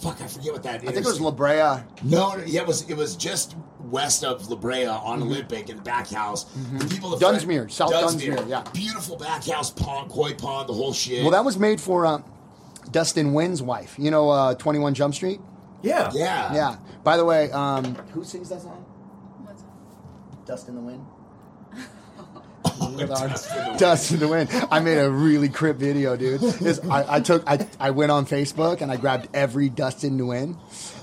fuck, 0.00 0.20
I 0.20 0.26
forget 0.26 0.52
what 0.52 0.62
that 0.64 0.82
is. 0.82 0.88
I 0.88 0.92
think 0.92 1.04
it 1.06 1.08
was 1.08 1.20
La 1.20 1.30
Brea. 1.30 1.56
no, 2.02 2.34
no, 2.36 2.36
yeah, 2.46 2.62
it 2.62 2.66
was 2.66 2.88
it 2.90 2.96
was 2.96 3.16
just 3.16 3.56
west 3.80 4.24
of 4.24 4.48
La 4.48 4.56
Brea 4.56 4.86
on 4.86 5.22
Olympic 5.22 5.68
in 5.68 5.76
the 5.76 5.82
back 5.82 6.08
house. 6.10 6.44
The 6.44 6.86
people 6.86 7.12
of 7.14 7.20
Mm-hmm. 7.20 7.36
Dunsmuir, 7.50 7.70
South 7.70 7.92
Dunsmuir, 7.92 8.48
yeah. 8.48 8.62
beautiful 8.72 9.16
back 9.16 9.44
house, 9.46 9.70
pond, 9.70 10.10
koi 10.10 10.34
pond, 10.34 10.68
the 10.68 10.72
whole 10.74 10.92
shit. 10.92 11.22
Well, 11.22 11.30
that 11.32 11.44
was 11.44 11.58
made 11.58 11.80
for 11.80 12.06
uh, 12.06 12.22
Dustin 12.90 13.32
Nguyen's 13.32 13.62
wife. 13.62 13.94
You 13.98 14.10
know, 14.10 14.30
uh, 14.30 14.54
Twenty 14.54 14.78
One 14.78 14.94
Jump 14.94 15.14
Street. 15.14 15.40
Yeah. 15.82 16.10
yeah, 16.14 16.52
Yeah. 16.54 16.76
By 17.04 17.16
the 17.16 17.24
way, 17.24 17.50
um, 17.52 17.94
who 18.12 18.22
sings 18.22 18.50
that 18.50 18.60
song? 18.60 18.84
What's? 19.44 19.64
Dust 20.46 20.68
in 20.68 20.74
the 20.74 20.80
Wind. 20.82 21.06
Dust 22.80 22.90
in 22.92 22.96
the 22.98 23.06
Wind. 23.68 23.78
Dust 23.78 24.12
in 24.12 24.18
the 24.20 24.28
wind. 24.28 24.50
I 24.70 24.80
made 24.80 24.98
a 24.98 25.10
really 25.10 25.48
crip 25.48 25.76
video, 25.76 26.16
dude. 26.16 26.42
It's- 26.42 26.80
I, 26.88 27.16
I 27.16 27.20
took, 27.20 27.42
I, 27.46 27.66
I 27.78 27.90
went 27.90 28.10
on 28.10 28.26
Facebook 28.26 28.80
and 28.80 28.90
I 28.90 28.96
grabbed 28.96 29.28
every 29.34 29.68
Dust 29.68 30.02
in 30.04 30.16
the 30.16 30.24
Wind, 30.26 30.56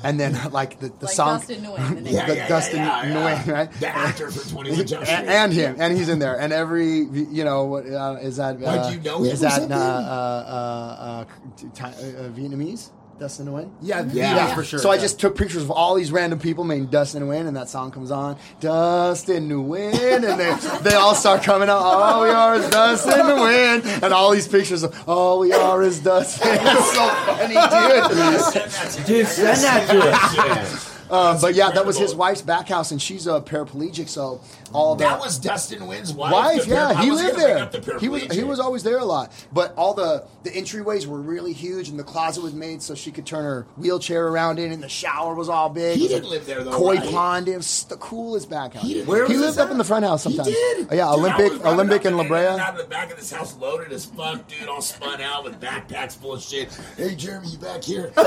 and 0.04 0.20
then 0.20 0.38
like 0.52 0.80
the, 0.80 0.90
the 0.90 1.06
Like 1.06 1.14
song, 1.14 1.40
Dustin 1.40 1.64
Nguyen, 1.64 1.95
the 1.95 2.02
name. 2.02 2.14
Yeah, 2.14 2.26
the 2.28 2.36
yeah, 2.36 2.48
Dustin 2.48 2.78
yeah, 2.78 3.04
yeah, 3.04 3.14
yeah. 3.14 3.44
Nguyen, 3.44 3.54
right? 3.54 3.72
The 3.74 3.88
actor 3.88 4.32
for 4.32 4.49
Twenty 4.49 4.72
One 4.72 4.86
Jump 4.88 5.06
Street. 5.06 5.18
and 5.28 5.54
him, 5.54 5.76
and 5.80 5.98
he's 5.98 6.10
in 6.10 6.20
there, 6.20 6.40
and 6.40 6.52
every 6.54 6.99
you 7.02 7.44
know 7.44 7.66
what 7.66 7.86
uh, 7.86 8.18
is 8.22 8.38
that? 8.38 8.60
Why, 8.60 8.78
Uh, 8.78 8.90
do 8.90 8.95
you 8.98 9.02
know 9.04 9.18
him 9.20 9.26
Is 9.32 9.41
that 9.41 9.52
something? 9.54 9.72
uh, 9.72 9.76
uh, 9.78 9.80
uh, 9.80 11.26
uh, 11.26 11.70
Thai- 11.76 11.90
uh, 11.90 12.30
Vietnamese? 12.30 12.90
Dust 13.19 13.39
in 13.39 13.48
the 13.48 13.52
Wind? 13.52 13.76
Yeah, 13.81 14.02
mm-hmm. 14.02 14.15
Yeah. 14.15 14.35
yeah, 14.35 14.56
for 14.56 14.64
sure. 14.64 14.80
So 14.80 14.91
I 14.91 14.95
yeah. 14.95 15.02
just 15.02 15.19
took 15.19 15.35
pictures 15.35 15.64
of 15.64 15.72
all 15.72 15.95
these 15.95 16.11
random 16.11 16.39
people 16.39 16.65
named 16.65 16.91
Dust 16.91 17.15
in 17.15 17.22
the 17.22 17.27
Wind, 17.27 17.48
and 17.48 17.57
that 17.57 17.69
song 17.69 17.91
comes 17.91 18.11
on, 18.11 18.38
Dust 18.60 19.30
in 19.30 19.49
the 19.49 19.60
Wind, 19.60 20.23
and 20.23 20.39
they, 20.39 20.56
they 20.81 20.95
all 20.95 21.15
start 21.15 21.44
coming 21.44 21.69
out, 21.69 21.80
all 21.80 22.23
we 22.23 22.30
are 22.30 22.56
is 22.56 22.69
dust 22.69 23.07
in 23.07 23.27
the 23.27 23.35
wind, 23.35 24.03
and 24.03 24.14
all 24.14 24.31
these 24.31 24.48
pictures 24.48 24.84
of 24.84 25.10
all 25.10 25.39
we 25.39 25.52
are 25.52 25.81
is 25.81 25.99
dust. 25.99 26.39
It's 26.44 26.91
so 26.94 27.10
funny, 27.26 27.56
dude. 28.95 29.06
Dude, 29.06 29.27
send 29.27 29.64
that 29.64 29.89
to 29.89 29.99
us. 30.11 30.94
Um, 31.10 31.40
but 31.42 31.56
yeah, 31.56 31.72
that 31.72 31.86
was 31.86 31.98
his 31.98 32.14
wife's 32.14 32.42
back 32.42 32.68
house, 32.68 32.92
and 32.92 33.02
she's 33.02 33.28
a 33.28 33.40
paraplegic, 33.42 34.10
so 34.10 34.42
all 34.74 34.94
of 34.94 35.00
That 35.00 35.20
was 35.20 35.40
Dustin 35.40 35.80
Nguyen's 35.80 36.14
wife. 36.14 36.34
wife, 36.34 36.66
par- 36.66 36.74
yeah, 36.74 36.88
I 36.90 37.04
he 37.04 37.12
lived 37.12 37.38
there. 37.40 37.66
the 37.68 37.98
He 38.00 38.10
was 38.10 38.24
he 38.24 38.44
was 38.44 38.60
always 38.60 38.84
there 38.84 38.98
a 39.00 39.06
lot. 39.06 39.32
But 39.54 39.74
all 39.76 39.94
the 39.94 40.26
the 40.44 40.50
entryways 40.50 41.06
were 41.08 41.20
really 41.22 41.54
huge, 41.54 41.90
and 41.90 41.98
the 41.98 42.04
closet 42.04 42.44
was 42.44 42.54
made 42.54 42.82
so 42.82 42.94
she 42.96 43.12
could 43.12 43.26
turn 43.26 43.44
her 43.46 43.66
wheelchair 43.78 44.28
around 44.28 44.60
in, 44.60 44.72
and 44.72 44.84
the 44.84 44.90
shower 44.90 45.34
was 45.36 45.48
all 45.50 45.70
big. 45.70 45.98
He 45.98 46.08
didn't 46.08 46.30
live 46.30 46.46
there, 46.46 46.64
though, 46.64 46.72
Koi 46.78 46.96
right? 46.96 47.10
pond. 47.10 47.48
It 47.48 47.58
was 47.58 47.84
the 47.86 47.98
coolest 47.98 48.50
back 48.50 48.74
house. 48.74 48.84
He 48.84 48.96
didn't- 48.96 49.08
Where 49.08 49.26
he 49.28 49.34
was 49.34 49.42
lived 49.42 49.54
this 49.54 49.64
up 49.64 49.72
in 49.72 49.78
the 49.78 49.84
front 49.84 50.04
house 50.06 50.24
sometimes. 50.24 50.48
He 50.50 50.54
sometimes. 50.54 50.88
did. 50.90 50.94
Oh, 50.94 50.96
yeah, 50.96 51.10
Dude, 51.16 51.20
Olympic 51.54 51.66
Olympic 51.66 52.06
and 52.06 52.18
La 52.18 52.24
and 52.24 52.32
in 52.32 52.38
and 52.38 52.58
Brea. 52.58 52.64
Out 52.64 52.72
of 52.74 52.78
the 52.80 52.84
back 52.90 53.12
of 53.12 53.18
this 53.18 53.32
house, 53.32 53.56
loaded 53.58 53.92
as 53.94 54.06
fuck, 54.06 54.46
dude, 54.48 54.68
all 54.68 54.82
spun 54.82 55.22
out 55.22 55.44
with 55.44 55.60
backpacks 55.62 56.16
full 56.18 56.34
of 56.34 56.42
shit. 56.42 56.70
Hey, 56.98 57.16
Jeremy, 57.16 57.48
you 57.48 57.58
back 57.58 57.84
here? 57.84 58.12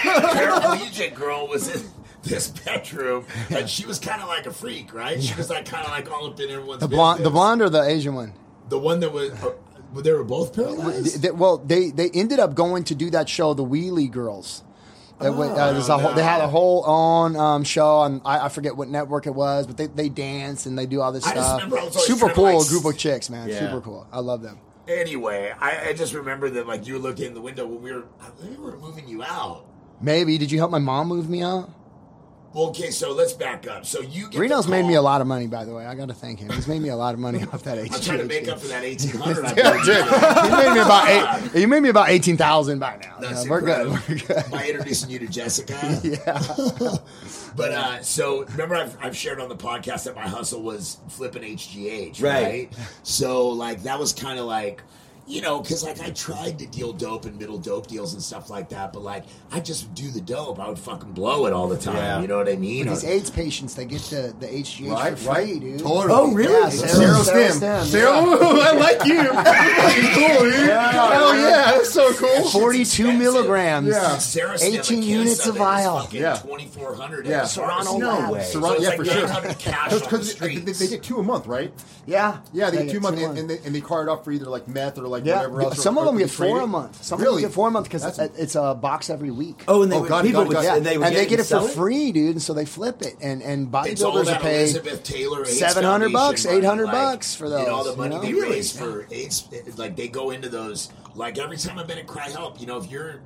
Paraplegic 0.00 1.14
girl 1.14 1.46
was 1.48 1.68
in 1.68 1.89
this 2.22 2.48
bedroom, 2.64 3.24
and 3.50 3.68
she 3.68 3.86
was 3.86 3.98
kind 3.98 4.22
of 4.22 4.28
like 4.28 4.46
a 4.46 4.52
freak, 4.52 4.92
right? 4.94 5.22
She 5.22 5.34
was 5.34 5.50
like 5.50 5.64
kind 5.66 5.84
of 5.84 5.90
like 5.90 6.10
all 6.10 6.26
up 6.26 6.38
in 6.40 6.50
everyone's 6.50 6.80
The 6.80 6.88
blonde, 6.88 7.24
the 7.24 7.30
blonde 7.30 7.62
or 7.62 7.68
the 7.68 7.82
Asian 7.82 8.14
one? 8.14 8.32
the 8.68 8.78
one 8.78 9.00
that 9.00 9.12
was. 9.12 9.32
Uh, 9.32 9.52
they 9.96 10.12
were 10.12 10.22
both 10.22 10.54
paralyzed. 10.54 11.28
Well, 11.30 11.58
they 11.58 11.90
they 11.90 12.10
ended 12.10 12.38
up 12.38 12.54
going 12.54 12.84
to 12.84 12.94
do 12.94 13.10
that 13.10 13.28
show, 13.28 13.54
the 13.54 13.64
Wheelie 13.64 14.10
Girls. 14.10 14.62
Wa- 15.20 15.28
uh, 15.28 15.84
a 15.88 15.98
whole, 15.98 16.14
they 16.14 16.22
had 16.22 16.40
a 16.40 16.48
whole 16.48 16.82
own 16.86 17.36
um, 17.36 17.64
show 17.64 17.96
on 17.98 18.22
I, 18.24 18.46
I 18.46 18.48
forget 18.48 18.76
what 18.76 18.88
network 18.88 19.26
it 19.26 19.34
was, 19.34 19.66
but 19.66 19.76
they, 19.76 19.86
they 19.86 20.08
dance 20.08 20.64
and 20.64 20.78
they 20.78 20.86
do 20.86 21.00
all 21.02 21.12
this 21.12 21.26
I 21.26 21.32
stuff. 21.32 21.56
remember 21.56 21.78
I 21.78 21.84
was 21.84 22.06
Super 22.06 22.30
cool 22.30 22.58
like, 22.58 22.68
group 22.68 22.84
of 22.86 22.96
chicks, 22.96 23.28
man. 23.28 23.48
Yeah. 23.48 23.58
Super 23.58 23.80
cool. 23.82 24.06
I 24.12 24.20
love 24.20 24.42
them. 24.42 24.58
Anyway, 24.88 25.52
I, 25.60 25.88
I 25.88 25.92
just 25.92 26.14
remember 26.14 26.48
that 26.50 26.66
like 26.66 26.86
you 26.86 26.94
were 26.94 27.00
looking 27.00 27.26
in 27.26 27.34
the 27.34 27.40
window 27.40 27.66
when 27.66 27.82
we 27.82 27.92
were 27.92 28.04
we 28.42 28.56
were 28.56 28.78
moving 28.78 29.06
you 29.08 29.22
out. 29.22 29.66
Maybe 30.00 30.38
did 30.38 30.50
you 30.50 30.58
help 30.58 30.70
my 30.70 30.78
mom 30.78 31.08
move 31.08 31.28
me 31.28 31.42
out? 31.42 31.70
Well, 32.52 32.64
okay, 32.70 32.90
so 32.90 33.12
let's 33.12 33.32
back 33.32 33.68
up. 33.68 33.86
So 33.86 34.00
you 34.00 34.28
get 34.28 34.40
Reno's 34.40 34.66
made 34.66 34.84
me 34.84 34.94
a 34.94 35.02
lot 35.02 35.20
of 35.20 35.28
money, 35.28 35.46
by 35.46 35.64
the 35.64 35.72
way. 35.72 35.86
I 35.86 35.94
got 35.94 36.08
to 36.08 36.14
thank 36.14 36.40
him. 36.40 36.50
He's 36.50 36.66
made 36.66 36.82
me 36.82 36.88
a 36.88 36.96
lot 36.96 37.14
of 37.14 37.20
money 37.20 37.42
off 37.52 37.62
that 37.62 37.78
HGH. 37.78 37.94
I'm 37.94 38.00
trying 38.00 38.18
to 38.18 38.24
make 38.24 38.48
up 38.48 38.58
for 38.58 38.66
that 38.68 38.82
eighteen 38.82 39.12
hundred. 39.20 39.44
Yeah, 39.56 39.84
dude. 39.84 40.50
he 40.50 40.56
made 40.64 40.74
me 40.74 40.80
about 40.80 41.08
eight. 41.08 41.50
He 41.60 41.66
made 41.66 41.80
me 41.80 41.88
about 41.90 42.08
eighteen 42.08 42.36
thousand 42.36 42.80
by 42.80 42.96
now. 43.02 43.16
That's 43.20 43.44
Yeah, 43.44 43.50
we're 43.50 43.60
good. 43.60 43.86
incredible. 43.86 43.98
We're 44.08 44.42
good. 44.42 44.50
By 44.50 44.66
introducing 44.68 45.10
you 45.10 45.18
to 45.20 45.26
Jessica. 45.28 46.00
Yeah. 46.02 46.96
But 47.56 47.72
uh, 47.72 48.02
so 48.02 48.44
remember, 48.46 48.74
I've, 48.76 48.96
I've 49.00 49.16
shared 49.16 49.40
on 49.40 49.48
the 49.48 49.56
podcast 49.56 50.04
that 50.04 50.14
my 50.16 50.26
hustle 50.26 50.62
was 50.62 50.98
flipping 51.08 51.42
HGH, 51.42 52.22
Right. 52.22 52.42
right? 52.42 52.72
So 53.02 53.48
like 53.48 53.82
that 53.84 53.98
was 53.98 54.12
kind 54.12 54.38
of 54.38 54.46
like. 54.46 54.82
You 55.30 55.40
know, 55.42 55.60
because 55.60 55.84
like 55.84 56.00
I 56.00 56.10
tried 56.10 56.58
to 56.58 56.66
deal 56.66 56.92
dope 56.92 57.24
and 57.24 57.38
middle 57.38 57.56
dope 57.58 57.86
deals 57.86 58.14
and 58.14 58.22
stuff 58.22 58.50
like 58.50 58.68
that, 58.70 58.92
but 58.92 59.02
like 59.02 59.24
I 59.52 59.60
just 59.60 59.94
do 59.94 60.10
the 60.10 60.20
dope. 60.20 60.58
I 60.58 60.68
would 60.68 60.78
fucking 60.78 61.12
blow 61.12 61.46
it 61.46 61.52
all 61.52 61.68
the 61.68 61.78
time. 61.78 61.94
Yeah. 61.96 62.20
You 62.20 62.26
know 62.26 62.36
what 62.38 62.48
I 62.48 62.56
mean? 62.56 62.88
These 62.88 63.04
Or- 63.04 63.08
AIDS 63.08 63.30
patients, 63.30 63.74
they 63.74 63.84
get 63.84 64.02
the, 64.02 64.34
the 64.40 64.48
HGH 64.48 64.90
Right, 64.92 65.10
for 65.16 65.24
free, 65.34 65.52
right. 65.52 65.60
dude. 65.60 65.78
Totally. 65.80 66.12
Oh, 66.12 66.32
really? 66.34 66.52
Yeah, 66.52 66.68
Sarah 66.70 67.14
Sarah 67.14 67.52
Stem. 67.52 67.52
Stem, 67.52 67.84
Sarah, 67.86 68.10
yeah. 68.12 68.36
I 68.42 68.72
like 68.72 69.04
you. 69.06 69.22
Fucking 69.32 70.14
cool, 70.14 70.50
dude. 70.50 70.68
Hell 70.70 71.36
yeah, 71.36 71.72
that's 71.72 71.92
so 71.92 72.12
cool. 72.14 72.48
42 72.48 73.12
milligrams. 73.16 73.88
Yeah. 73.88 74.18
Sarah 74.18 74.56
18 74.60 75.02
units 75.02 75.46
a 75.46 75.52
vial. 75.52 76.08
Yeah, 76.10 76.20
Yeah. 76.20 76.36
twenty 76.38 76.66
four 76.66 76.94
hundred. 76.96 77.26
Yeah. 77.26 77.44
Serrano 77.44 77.98
No 77.98 78.32
way. 78.32 78.42
So 78.42 78.60
Serrano- 78.60 78.74
it's 78.74 78.82
yeah, 78.82 78.88
like 78.88 78.96
for 78.98 79.04
sure. 79.04 79.22
900 79.28 79.58
cash 79.58 79.92
on 79.92 79.98
the 79.98 80.04
Because 80.04 80.34
they, 80.36 80.56
they 80.56 80.86
get 80.88 81.02
two 81.04 81.18
a 81.18 81.22
month, 81.22 81.46
right? 81.46 81.72
Yeah. 82.06 82.38
Yeah, 82.52 82.70
they 82.70 82.78
get 82.78 82.86
get 82.86 82.92
two 82.94 83.00
months, 83.00 83.20
two 83.20 83.26
and, 83.28 83.38
and, 83.38 83.50
they, 83.50 83.58
and 83.64 83.74
they 83.74 83.80
card 83.80 84.08
off 84.08 84.24
for 84.24 84.32
either 84.32 84.46
like 84.46 84.66
meth 84.66 84.98
or 84.98 85.06
like 85.06 85.19
Yeah, 85.24 85.36
whatever 85.36 85.62
else. 85.62 85.82
some 85.82 85.96
or- 85.98 86.00
of 86.00 86.06
them 86.06 86.18
get 86.18 86.30
four 86.30 86.60
a 86.60 86.66
month. 86.66 87.02
Some 87.04 87.20
really? 87.20 87.36
of 87.36 87.40
them 87.42 87.48
get 87.50 87.54
four 87.54 87.68
a 87.68 87.70
month 87.70 87.84
because 87.84 88.02
That's- 88.02 88.30
it's 88.38 88.54
a 88.54 88.74
box 88.74 89.10
every 89.10 89.30
week. 89.30 89.64
Oh, 89.68 89.82
and 89.82 89.90
they 89.92 89.96
Oh, 89.96 90.00
would, 90.00 90.08
God, 90.08 90.24
people 90.24 90.42
God, 90.42 90.48
would, 90.48 90.54
God. 90.54 90.64
yeah, 90.64 90.76
and 90.76 90.86
they 90.86 90.98
would 90.98 91.06
and 91.06 91.14
get 91.14 91.22
they 91.22 91.26
get 91.28 91.40
it 91.40 91.44
for 91.44 91.48
sell 91.48 91.68
free, 91.68 92.12
dude. 92.12 92.30
And 92.32 92.42
so 92.42 92.52
they 92.54 92.64
flip 92.64 93.02
it, 93.02 93.16
and 93.20 93.42
and 93.42 93.74
It's 93.86 94.02
all 94.02 94.12
bodybuilders 94.12 94.20
are 94.20 94.24
that 94.24 94.42
paid 94.42 94.60
Elizabeth 94.60 95.02
Taylor 95.02 95.40
AIDS 95.42 95.58
700 95.58 96.12
bucks, 96.12 96.42
Foundation 96.44 96.64
800 96.64 96.84
like, 96.86 96.92
bucks 96.94 97.34
for 97.34 97.44
You 97.46 97.50
know, 97.50 97.66
all 97.74 97.84
those, 97.84 97.96
the 97.96 97.98
money 98.02 98.14
you 98.16 98.20
know? 98.20 98.26
they 98.26 98.32
Really? 98.34 98.50
raise 98.56 98.72
for 98.72 99.06
AIDS, 99.10 99.48
like 99.76 99.96
they 99.96 100.08
go 100.08 100.30
into 100.30 100.48
those. 100.48 100.90
Like 101.14 101.38
every 101.38 101.56
time 101.56 101.78
I've 101.78 101.86
been 101.88 101.98
at 101.98 102.06
CRI-Help, 102.06 102.60
you 102.60 102.66
know, 102.66 102.76
if 102.78 102.90
you're 102.90 103.20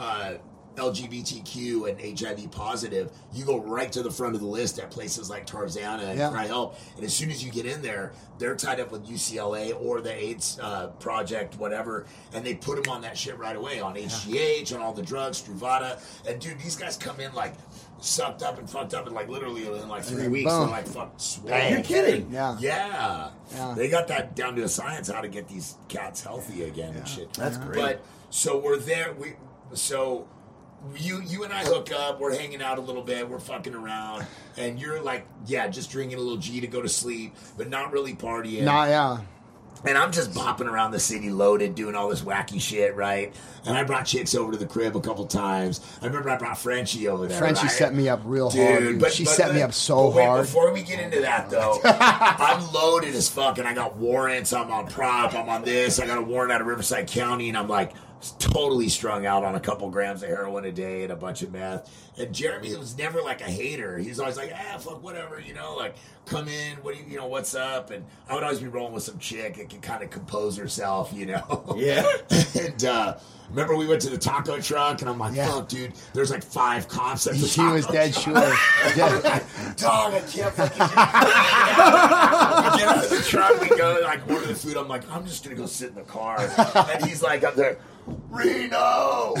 uh, 0.00 0.34
LGBTQ 0.78 1.88
and 1.88 2.18
HIV 2.18 2.50
positive, 2.50 3.10
you 3.32 3.44
go 3.44 3.58
right 3.60 3.90
to 3.92 4.02
the 4.02 4.10
front 4.10 4.34
of 4.34 4.40
the 4.40 4.46
list 4.46 4.78
at 4.78 4.90
places 4.90 5.28
like 5.30 5.46
Tarzana 5.46 6.04
and 6.10 6.18
Yeah. 6.18 6.30
CRI-Help. 6.30 6.76
And 6.96 7.04
as 7.04 7.14
soon 7.14 7.30
as 7.30 7.44
you 7.44 7.50
get 7.50 7.66
in 7.66 7.82
there, 7.82 8.12
they're 8.38 8.56
tied 8.56 8.80
up 8.80 8.90
with 8.92 9.06
UCLA 9.08 9.72
or 9.72 10.00
the 10.00 10.12
AIDS 10.12 10.58
uh, 10.62 10.88
Project, 11.00 11.58
whatever, 11.58 12.06
and 12.32 12.44
they 12.44 12.54
put 12.54 12.82
them 12.82 12.92
on 12.92 13.02
that 13.02 13.16
shit 13.18 13.38
right 13.38 13.56
away 13.56 13.80
on 13.80 13.94
HGH, 13.96 14.74
on 14.74 14.80
all 14.80 14.92
the 14.92 15.02
drugs, 15.02 15.42
Truvada. 15.42 16.00
And 16.28 16.40
dude, 16.40 16.58
these 16.60 16.76
guys 16.76 16.96
come 16.96 17.20
in 17.20 17.32
like 17.34 17.54
sucked 18.00 18.44
up 18.44 18.58
and 18.58 18.70
fucked 18.70 18.94
up 18.94 19.06
and 19.06 19.14
like 19.14 19.28
literally 19.28 19.66
in 19.66 19.88
like 19.88 20.04
three 20.04 20.22
then 20.22 20.30
weeks 20.30 20.48
boom. 20.50 20.60
they're 20.60 20.68
like 20.70 20.86
fuck 20.86 21.12
swole. 21.16 21.68
You're 21.68 21.82
kidding. 21.82 22.30
Yeah. 22.30 22.56
Yeah. 22.60 23.30
Yeah. 23.52 23.74
They 23.76 23.88
got 23.88 24.06
that 24.08 24.36
down 24.36 24.54
to 24.56 24.62
a 24.62 24.68
science 24.68 25.08
how 25.08 25.20
to 25.20 25.28
get 25.28 25.48
these 25.48 25.74
cats 25.88 26.22
healthy 26.22 26.62
again 26.62 26.94
and 26.94 27.08
shit. 27.08 27.32
That's 27.32 27.56
great. 27.56 27.74
But 27.76 28.04
so 28.30 28.58
we're 28.58 28.76
there 28.76 29.12
we 29.14 29.32
so 29.74 30.28
you 30.96 31.22
you 31.22 31.44
and 31.44 31.52
I 31.52 31.64
hook 31.64 31.92
up, 31.92 32.20
we're 32.20 32.36
hanging 32.36 32.62
out 32.62 32.78
a 32.78 32.80
little 32.80 33.02
bit, 33.02 33.28
we're 33.28 33.38
fucking 33.38 33.74
around, 33.74 34.26
and 34.56 34.80
you're 34.80 35.00
like, 35.02 35.26
yeah, 35.46 35.68
just 35.68 35.90
drinking 35.90 36.18
a 36.18 36.20
little 36.20 36.36
G 36.36 36.60
to 36.60 36.66
go 36.66 36.80
to 36.80 36.88
sleep, 36.88 37.34
but 37.56 37.68
not 37.68 37.92
really 37.92 38.14
partying. 38.14 38.62
Nah, 38.62 38.86
yeah. 38.86 39.18
And 39.84 39.96
I'm 39.96 40.10
just 40.10 40.32
bopping 40.32 40.66
around 40.66 40.90
the 40.90 40.98
city 40.98 41.30
loaded, 41.30 41.76
doing 41.76 41.94
all 41.94 42.08
this 42.08 42.22
wacky 42.22 42.60
shit, 42.60 42.96
right? 42.96 43.32
And 43.64 43.76
I 43.76 43.84
brought 43.84 44.06
chicks 44.06 44.34
over 44.34 44.50
to 44.50 44.58
the 44.58 44.66
crib 44.66 44.96
a 44.96 45.00
couple 45.00 45.24
times. 45.26 45.80
I 46.02 46.06
remember 46.06 46.30
I 46.30 46.36
brought 46.36 46.58
Frenchie 46.58 47.06
over 47.06 47.28
there. 47.28 47.38
Frenchie 47.38 47.62
right? 47.62 47.70
set 47.70 47.94
me 47.94 48.08
up 48.08 48.20
real 48.24 48.50
Dude, 48.50 48.68
hard. 48.68 48.80
Dude. 48.80 49.00
but 49.00 49.12
she 49.12 49.24
but 49.24 49.34
set 49.34 49.54
me 49.54 49.62
up 49.62 49.72
so 49.72 50.08
but 50.08 50.16
wait, 50.16 50.26
hard. 50.26 50.46
Before 50.46 50.72
we 50.72 50.82
get 50.82 50.98
into 50.98 51.20
that, 51.20 51.48
though, 51.48 51.78
I'm 51.84 52.72
loaded 52.72 53.14
as 53.14 53.28
fuck, 53.28 53.58
and 53.58 53.68
I 53.68 53.74
got 53.74 53.96
warrants. 53.96 54.52
I'm 54.52 54.70
on 54.72 54.88
prop. 54.88 55.34
I'm 55.34 55.48
on 55.48 55.62
this. 55.62 56.00
I 56.00 56.06
got 56.06 56.18
a 56.18 56.22
warrant 56.22 56.50
out 56.50 56.60
of 56.60 56.66
Riverside 56.66 57.06
County, 57.06 57.48
and 57.48 57.56
I'm 57.56 57.68
like 57.68 57.92
totally 58.38 58.88
strung 58.88 59.26
out 59.26 59.44
on 59.44 59.54
a 59.54 59.60
couple 59.60 59.88
grams 59.90 60.22
of 60.22 60.28
heroin 60.28 60.64
a 60.64 60.72
day 60.72 61.02
and 61.04 61.12
a 61.12 61.16
bunch 61.16 61.42
of 61.42 61.52
meth. 61.52 61.88
And 62.18 62.34
Jeremy 62.34 62.74
was 62.76 62.96
never 62.98 63.22
like 63.22 63.40
a 63.40 63.44
hater. 63.50 63.96
He's 63.98 64.18
always 64.18 64.36
like, 64.36 64.52
ah, 64.54 64.78
fuck, 64.78 65.02
whatever, 65.02 65.40
you 65.40 65.54
know, 65.54 65.76
like 65.76 65.94
come 66.26 66.48
in, 66.48 66.76
what 66.78 66.94
do 66.94 67.00
you, 67.00 67.06
you 67.12 67.16
know, 67.16 67.26
what's 67.28 67.54
up? 67.54 67.90
And 67.90 68.04
I 68.28 68.34
would 68.34 68.42
always 68.42 68.58
be 68.60 68.66
rolling 68.68 68.92
with 68.92 69.04
some 69.04 69.18
chick 69.18 69.56
that 69.56 69.70
can 69.70 69.80
kind 69.80 70.02
of 70.02 70.10
compose 70.10 70.56
herself, 70.56 71.12
you 71.12 71.26
know. 71.26 71.64
Yeah. 71.78 72.04
and 72.60 72.84
uh, 72.84 73.18
remember 73.50 73.76
we 73.76 73.86
went 73.86 74.00
to 74.02 74.10
the 74.10 74.18
taco 74.18 74.60
truck, 74.60 75.00
and 75.00 75.08
I'm 75.08 75.18
like, 75.18 75.34
Yeah. 75.36 75.48
fuck, 75.52 75.68
dude, 75.68 75.92
there's 76.12 76.30
like 76.32 76.42
five 76.42 76.88
cops 76.88 77.26
at 77.28 77.34
the 77.36 77.46
She 77.46 77.62
was 77.62 77.86
dead 77.86 78.12
truck. 78.14 78.52
sure. 78.54 78.94
Dog, 79.76 80.14
I 80.14 80.22
can't 80.26 80.52
fucking 80.54 80.78
get 82.78 82.88
out. 82.88 82.96
we 82.96 83.04
of 83.04 83.10
the 83.10 83.22
truck, 83.28 83.60
we 83.60 83.68
go, 83.76 84.00
like, 84.02 84.28
order 84.30 84.46
the 84.46 84.54
food. 84.54 84.76
I'm 84.76 84.88
like, 84.88 85.08
I'm 85.10 85.26
just 85.26 85.44
gonna 85.44 85.56
go 85.56 85.66
sit 85.66 85.90
in 85.90 85.94
the 85.96 86.02
car. 86.02 86.38
And 86.38 87.04
he's 87.04 87.22
like 87.22 87.44
up 87.44 87.54
there, 87.54 87.78
Reno! 88.30 89.34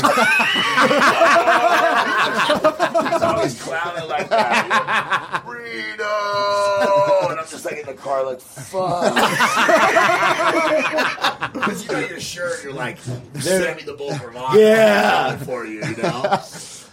he's 3.06 3.22
always 3.22 3.62
clowning 3.62 4.08
like 4.08 4.28
that. 4.28 5.42
Reno! 5.46 7.30
And 7.30 7.40
I'm 7.40 7.46
just 7.48 7.64
like 7.64 7.78
in 7.78 7.86
the 7.86 7.94
car, 7.94 8.24
like, 8.24 8.40
fuck. 8.40 9.14
Because 11.52 11.84
you 11.84 11.92
know 11.92 12.00
you're 12.00 12.20
sure 12.20 12.62
you're 12.62 12.72
like, 12.72 12.98
send 12.98 13.76
me 13.76 13.82
the 13.84 13.94
bull 13.94 14.14
for 14.14 14.30
vodka. 14.30 14.58
Yeah. 14.60 15.36
For 15.38 15.64
you, 15.64 15.84
you 15.84 15.96
know? 15.96 16.42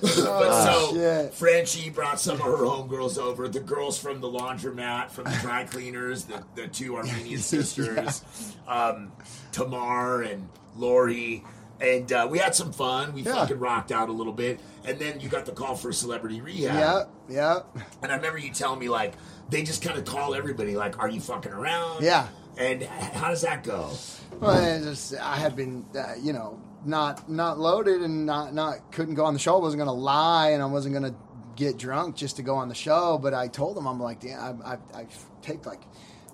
But 0.02 0.64
so 0.64 0.92
shit. 0.94 1.34
Frenchie 1.34 1.90
brought 1.90 2.20
some 2.20 2.36
of 2.36 2.42
her 2.46 2.58
homegirls 2.58 3.18
over. 3.18 3.48
The 3.48 3.60
girls 3.60 3.98
from 3.98 4.22
the 4.22 4.28
laundromat, 4.28 5.10
from 5.12 5.26
the 5.26 5.38
dry 5.42 5.64
cleaners, 5.64 6.26
the, 6.26 6.44
the 6.56 6.68
two 6.68 6.96
Armenian 6.98 7.40
sisters, 7.40 8.22
um, 8.68 9.12
Tamar 9.52 10.22
and 10.24 10.48
Lori. 10.76 11.44
And 11.82 12.12
uh, 12.12 12.28
we 12.30 12.38
had 12.40 12.56
some 12.56 12.72
fun. 12.72 13.14
We 13.14 13.22
Yeah. 13.22 13.34
fucking 13.36 13.60
rocked 13.60 13.92
out 13.92 14.08
a 14.10 14.12
little 14.14 14.32
bit. 14.34 14.60
And 14.86 14.98
then 15.00 15.20
you 15.20 15.28
got 15.30 15.46
the 15.46 15.52
call 15.52 15.76
for 15.76 15.92
celebrity 15.92 16.40
rehab. 16.42 16.74
yeah, 16.76 17.04
yeah. 17.28 17.60
And 18.02 18.12
I 18.12 18.16
remember 18.16 18.38
you 18.38 18.52
telling 18.54 18.80
me, 18.80 18.88
like, 18.88 19.14
they 19.50 19.64
just 19.64 19.82
kind 19.84 19.98
of 19.98 20.06
call 20.06 20.36
everybody, 20.36 20.76
like, 20.78 21.00
are 21.00 21.10
you 21.10 21.20
fucking 21.20 21.52
around? 21.52 22.04
Yeah. 22.04 22.28
And 22.58 22.84
how 22.84 23.30
does 23.30 23.42
that 23.42 23.64
go? 23.64 23.92
Well, 24.40 24.58
it 24.58 24.84
just, 24.84 25.16
I 25.20 25.36
had 25.36 25.56
been, 25.58 25.86
uh, 25.98 26.14
you 26.22 26.32
know, 26.32 26.60
not 26.86 27.30
not 27.30 27.60
loaded 27.60 28.02
and 28.02 28.26
not 28.26 28.53
not 28.53 28.91
couldn't 28.91 29.16
go 29.16 29.26
on 29.26 29.34
the 29.34 29.40
show. 29.40 29.56
I 29.57 29.60
wasn't 29.60 29.80
gonna 29.80 29.94
lie 29.94 30.49
and 30.52 30.62
I 30.62 30.66
wasn't 30.66 30.94
gonna 30.94 31.16
get 31.56 31.78
drunk 31.78 32.16
just 32.16 32.36
to 32.38 32.44
go 32.44 32.56
on 32.56 32.70
the 32.70 32.76
show. 32.76 33.18
But 33.18 33.34
I 33.34 33.48
told 33.48 33.76
them 33.78 33.88
I'm 33.88 33.99
like, 33.99 34.24
yeah, 34.24 34.53
I, 34.64 34.74
I, 34.74 34.78
I 35.02 35.07
take 35.41 35.66
like 35.66 35.82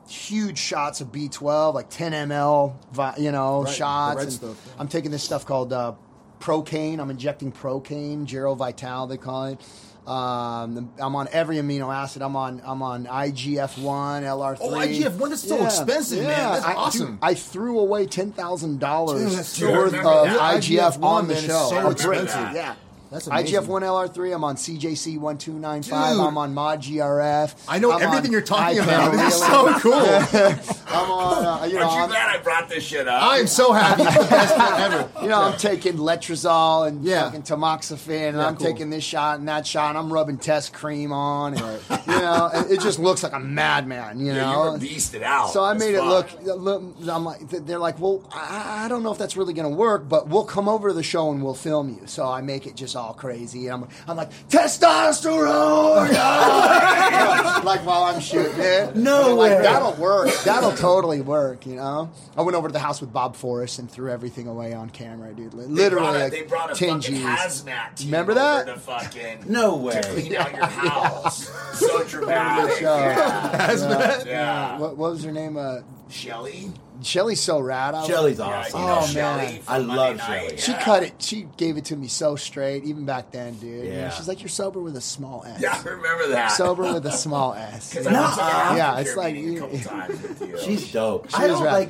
huge 0.10 0.58
shots 0.58 1.00
of 1.00 1.12
B12, 1.12 1.74
like 1.74 1.90
10 1.90 2.12
ml, 2.30 2.74
you 3.20 3.32
know, 3.32 3.64
Right, 3.64 3.74
shots. 3.74 4.24
and 4.24 4.34
stuff, 4.34 4.62
yeah. 4.66 4.74
I'm 4.80 4.88
taking 4.88 5.10
this 5.12 5.24
stuff 5.24 5.46
called 5.46 5.72
uh, 5.72 5.94
Procaine. 6.40 7.00
I'm 7.00 7.10
injecting 7.10 7.52
Procaine, 7.52 8.26
Gerovital, 8.26 9.08
they 9.08 9.18
call 9.18 9.46
it. 9.46 9.62
Um, 10.08 10.92
I'm 11.00 11.16
on 11.16 11.28
every 11.32 11.58
amino 11.58 11.94
acid. 11.94 12.24
I'm 12.24 12.36
on 12.36 12.62
I'm 12.66 12.82
on 12.82 13.06
IGF 13.06 13.78
one, 13.82 14.24
LR 14.24 14.58
three. 14.58 14.68
Oh, 14.68 14.72
IGF-1, 14.72 15.30
that's 15.30 15.48
so 15.48 15.64
expensive, 15.64 16.24
man. 16.24 16.54
That's 16.54 16.66
I, 16.66 16.74
awesome. 16.74 17.12
dude, 17.12 17.20
I 17.22 17.34
threw 17.36 17.80
away 17.80 18.08
ten 18.08 18.32
thousand 18.32 18.80
dollars 18.80 19.22
worth 19.62 19.94
of. 19.94 20.02
IGF 20.28 20.98
IGF-1, 20.98 21.04
on 21.04 21.28
the 21.28 21.36
show. 21.36 21.68
so 21.70 21.90
expensive. 21.90 22.52
Yeah. 22.54 22.76
That's 23.12 23.28
amazing. 23.28 23.60
IGF 23.62 23.68
one 23.68 23.82
LR 23.82 24.12
three. 24.14 24.32
I'm 24.32 24.44
on 24.46 24.56
CJC 24.56 25.18
one 25.20 25.38
two 25.38 25.52
nine 25.54 25.84
five. 25.84 26.14
Dude. 26.16 26.26
I'm 26.26 26.38
on 26.38 26.54
Mod 26.54 26.82
GRF. 26.82 27.54
I 27.68 27.78
know 27.78 27.92
I'm 27.92 28.02
everything 28.02 28.28
on 28.28 28.32
you're 28.32 28.42
talking 28.42 28.78
iPad 28.78 28.84
about. 28.84 29.12
This 29.12 29.36
is 29.36 29.42
so 29.42 29.80
cool. 29.80 30.86
I'm 30.88 31.12
on. 31.12 31.46
Uh, 31.46 31.66
you 31.66 31.74
know, 31.78 31.82
Aren't 31.82 31.96
you 31.96 32.02
I'm, 32.04 32.10
glad 32.10 32.30
I 32.30 32.42
brought 32.42 32.70
this 32.70 32.86
shit 32.86 33.10
up? 33.10 33.22
I 33.22 33.40
am 33.40 33.48
so 33.48 33.74
happy. 33.74 34.04
Best 34.06 34.58
man 34.58 34.92
ever. 34.94 35.10
you 35.22 35.28
know, 35.28 35.42
I'm 35.42 35.58
taking 35.58 35.98
letrozole 35.98 36.88
and 36.88 37.04
Yeah. 37.04 37.26
fucking 37.26 37.44
tamoxifen, 37.44 38.30
and 38.30 38.38
Yeah, 38.38 38.48
I'm 38.48 38.56
cool. 38.56 38.66
taking 38.68 38.90
this 38.90 39.04
shot 39.04 39.40
and 39.40 39.48
that 39.50 39.68
shot, 39.68 39.90
and 39.90 39.98
I'm 39.98 40.12
rubbing 40.12 40.38
test 40.38 40.72
cream 40.72 41.12
on, 41.12 41.56
and 41.56 41.80
you 42.08 42.14
know, 42.14 42.50
and 42.54 42.72
it 42.72 42.80
just 42.80 42.98
looks 42.98 43.24
like 43.24 43.34
a 43.34 43.40
madman, 43.40 44.20
you 44.22 44.28
Yeah, 44.28 44.42
know. 44.52 44.66
you 44.66 44.72
were 44.72 44.78
beasted 44.78 45.22
out. 45.22 45.52
So 45.52 45.62
I 45.64 45.74
as 45.74 45.80
made 45.80 45.96
it 45.96 46.04
look, 46.04 46.30
look. 46.46 46.82
I'm 47.10 47.26
like, 47.26 47.50
they're 47.50 47.78
like, 47.78 48.00
well, 48.00 48.24
I, 48.34 48.86
I 48.86 48.88
don't 48.88 49.04
know 49.04 49.12
if 49.12 49.18
that's 49.18 49.36
really 49.36 49.54
going 49.54 49.70
to 49.70 49.76
work, 49.76 50.08
but 50.08 50.30
we'll 50.30 50.46
come 50.46 50.70
over 50.70 50.88
to 50.88 50.94
the 50.94 51.04
show 51.04 51.30
and 51.30 51.44
we'll 51.44 51.54
film 51.56 51.90
you. 51.90 52.04
So 52.08 52.26
I 52.26 52.40
make 52.42 52.66
it 52.66 52.76
just 52.76 52.96
all 53.02 53.14
crazy. 53.14 53.68
I'm, 53.70 53.88
I'm 54.08 54.16
like, 54.16 54.32
testosterone, 54.50 56.12
like 57.64 57.86
while 57.86 58.04
I'm 58.04 58.20
shooting 58.22 58.54
it. 58.60 58.96
No 58.96 59.30
And 59.30 59.38
like 59.38 59.62
that'll 59.62 59.94
work. 59.94 60.30
That'll 60.44 60.72
totally 60.74 61.22
work. 61.22 61.66
You 61.66 61.76
know. 61.76 62.12
I 62.38 62.42
went 62.42 62.56
over 62.56 62.68
to 62.68 62.72
the 62.74 62.80
house 62.80 63.02
with 63.02 63.12
Bob 63.12 63.36
Forrest 63.36 63.80
and 63.80 63.90
threw 63.90 64.10
everything 64.12 64.48
away 64.48 64.74
on 64.74 64.90
camera, 64.90 65.34
dude. 65.34 65.52
They 65.52 65.58
Literally, 65.66 66.04
brought 66.06 66.16
a, 66.16 66.20
like 66.20 66.32
they 66.32 66.42
brought 66.44 66.72
a 66.72 66.76
10 66.76 67.02
fucking 67.02 67.16
G's. 67.16 67.24
hazmat 67.26 67.96
team 67.96 68.08
Remember 68.08 68.32
over 68.32 68.40
that? 68.40 68.66
To 68.68 68.80
fucking 68.80 69.44
No 69.52 69.76
way. 69.78 70.02
clean 70.04 70.36
out 70.36 70.52
your 70.54 70.66
house. 70.66 71.50
so 71.80 72.04
dramatic. 72.06 72.82
Yeah. 72.82 73.72
Yeah. 73.72 74.24
Yeah. 74.26 74.78
What, 74.80 74.98
what 74.98 75.12
was 75.12 75.24
her 75.24 75.32
name? 75.32 75.58
Uh, 75.58 75.80
Shelly. 76.10 76.72
Shelly's 77.04 77.40
so 77.42 77.60
rad. 77.60 77.94
I 77.96 78.06
Shelly's 78.08 78.40
Yeah, 78.40 78.46
awesome. 78.46 78.80
you 78.82 78.86
know 78.88 79.00
Oh, 79.02 79.14
man. 79.14 79.60
from 79.62 79.74
I 79.74 79.78
Monday 79.80 79.96
love 79.96 80.18
night, 80.18 80.42
Shelley. 80.44 80.58
She 80.58 80.72
yeah. 80.72 80.84
cut 80.84 81.04
it. 81.04 81.14
She 81.20 81.48
gave 81.58 81.78
it 81.78 81.86
to 81.86 81.96
me 81.96 82.08
so 82.08 82.36
straight, 82.36 82.84
even 82.84 83.06
back 83.06 83.32
then, 83.32 83.54
dude. 83.56 83.86
You 83.86 83.92
know, 83.92 83.98
Yeah. 83.98 84.10
she's 84.10 84.28
like, 84.28 84.42
"You're 84.42 84.50
sober 84.50 84.80
with 84.80 84.96
a 84.96 85.02
small 85.02 85.44
S." 85.46 85.60
Yeah, 85.62 85.80
I 85.84 85.90
remember 85.90 86.28
that. 86.30 86.52
sober 86.52 86.84
with 86.94 87.06
a 87.06 87.12
small 87.12 87.54
S. 87.54 87.90
Because 87.94 88.06
you 88.06 88.12
know? 88.12 88.20
I 88.20 88.24
went 88.24 88.36
to 88.36 88.72
an 88.72 88.78
yeah, 88.78 89.00
it's 89.00 89.16
like 89.16 89.36
you- 89.36 89.60
couple 89.60 89.80
times 89.80 90.22
with 90.22 90.42
you. 90.42 90.60
She's 90.64 90.92
dope. 90.92 91.30
She 91.30 91.36
I 91.36 91.46
is 91.46 91.52
don't 91.52 91.64
rad. 91.64 91.74
like. 91.74 91.90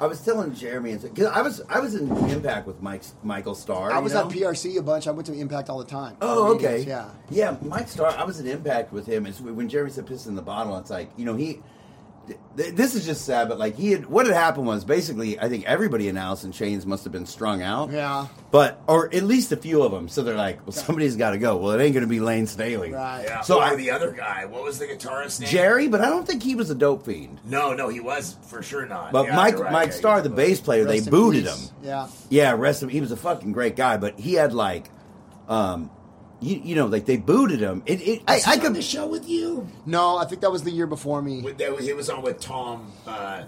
I 0.00 0.06
was 0.06 0.20
telling 0.20 0.52
Jeremy 0.54 0.90
and 0.90 1.00
because 1.02 1.26
I 1.26 1.40
was 1.40 1.62
I 1.68 1.78
was 1.78 1.94
in 1.94 2.08
Impact 2.28 2.66
with 2.66 2.82
Mike 2.82 3.02
Michael 3.22 3.54
Starr. 3.54 3.92
I 3.92 3.98
you 3.98 4.02
was 4.02 4.12
know? 4.12 4.22
at 4.26 4.28
PRC 4.28 4.76
a 4.76 4.82
bunch. 4.82 5.06
I 5.06 5.12
went 5.12 5.26
to 5.26 5.32
Impact 5.32 5.70
all 5.70 5.78
the 5.78 5.84
time. 5.84 6.16
Oh, 6.20 6.48
For 6.48 6.54
okay. 6.56 6.66
meetings, 6.78 6.86
Yeah. 6.86 7.08
Yeah, 7.30 7.56
Mike 7.62 7.88
Starr. 7.88 8.10
I 8.10 8.24
was 8.24 8.40
in 8.40 8.48
Impact 8.48 8.92
with 8.92 9.06
him. 9.06 9.24
It's 9.24 9.40
when 9.40 9.68
Jeremy 9.68 9.92
said 9.92 10.06
"piss 10.06 10.26
in 10.26 10.34
the 10.34 10.42
bottle." 10.42 10.76
It's 10.78 10.90
like 10.90 11.10
you 11.16 11.24
know 11.24 11.36
he. 11.36 11.62
Th- 12.56 12.74
This 12.74 12.94
is 12.94 13.04
just 13.04 13.24
sad, 13.24 13.48
but 13.48 13.58
like 13.58 13.76
he 13.76 13.92
had, 13.92 14.06
what 14.06 14.26
had 14.26 14.34
happened 14.34 14.66
was 14.66 14.84
basically, 14.84 15.38
I 15.40 15.48
think 15.48 15.64
everybody 15.66 16.08
in 16.08 16.16
Alice 16.16 16.44
in 16.44 16.52
Chains 16.52 16.86
must 16.86 17.04
have 17.04 17.12
been 17.12 17.26
strung 17.26 17.62
out. 17.62 17.90
Yeah. 17.90 18.26
But, 18.50 18.80
or 18.86 19.06
at 19.14 19.22
least 19.24 19.52
a 19.52 19.56
few 19.56 19.82
of 19.82 19.92
them. 19.92 20.08
So 20.08 20.22
they're 20.22 20.36
like, 20.36 20.64
well, 20.66 20.72
somebody's 20.72 21.16
got 21.16 21.30
to 21.30 21.38
go. 21.38 21.56
Well, 21.56 21.72
it 21.72 21.82
ain't 21.82 21.94
going 21.94 22.04
to 22.04 22.08
be 22.10 22.20
Lane 22.20 22.46
Staley. 22.46 22.92
Right. 22.92 23.24
Yeah. 23.24 23.40
So 23.42 23.54
So 23.54 23.60
I- 23.60 23.76
the 23.76 23.90
other 23.90 24.12
guy, 24.12 24.44
what 24.46 24.62
was 24.62 24.78
the 24.78 24.86
guitarist 24.86 25.40
name? 25.40 25.48
Jerry, 25.50 25.88
but 25.88 26.00
I 26.00 26.06
don't 26.10 26.26
think 26.26 26.42
he 26.42 26.54
was 26.54 26.70
a 26.70 26.74
dope 26.74 27.04
fiend. 27.04 27.40
No, 27.44 27.72
no, 27.74 27.88
he 27.88 28.00
was 28.00 28.36
for 28.48 28.62
sure 28.62 28.86
not. 28.86 29.12
But 29.12 29.26
Yeah, 29.26 29.36
Mike, 29.36 29.58
right. 29.58 29.72
Mike 29.72 29.88
Yeah, 29.88 29.94
Starr, 29.94 30.22
the 30.22 30.30
bass 30.30 30.60
player, 30.60 30.84
they 30.84 31.00
booted 31.00 31.44
peace. 31.44 31.68
him. 31.70 31.76
Yeah. 31.82 32.08
Yeah, 32.30 32.52
rest 32.56 32.82
of 32.82 32.90
he 32.90 33.00
was 33.00 33.12
a 33.12 33.16
fucking 33.16 33.52
great 33.52 33.76
guy, 33.76 33.96
but 33.96 34.18
he 34.18 34.34
had 34.34 34.52
like, 34.52 34.90
um, 35.48 35.90
you, 36.44 36.60
you 36.64 36.74
know, 36.76 36.86
like 36.86 37.06
they 37.06 37.16
booted 37.16 37.60
him. 37.60 37.82
It, 37.86 38.00
it 38.02 38.22
I, 38.28 38.34
Was 38.36 38.44
he 38.44 38.50
I 38.50 38.54
on 38.54 38.60
could 38.60 38.74
the 38.74 38.82
show 38.82 39.06
with 39.06 39.28
you. 39.28 39.66
No, 39.86 40.16
I 40.18 40.24
think 40.26 40.40
that 40.42 40.52
was 40.52 40.62
the 40.62 40.70
year 40.70 40.86
before 40.86 41.22
me. 41.22 41.40
With, 41.42 41.58
that, 41.58 41.80
he 41.80 41.92
was 41.92 42.08
on 42.10 42.22
with 42.22 42.38
Tom. 42.40 42.92
Uh, 43.06 43.44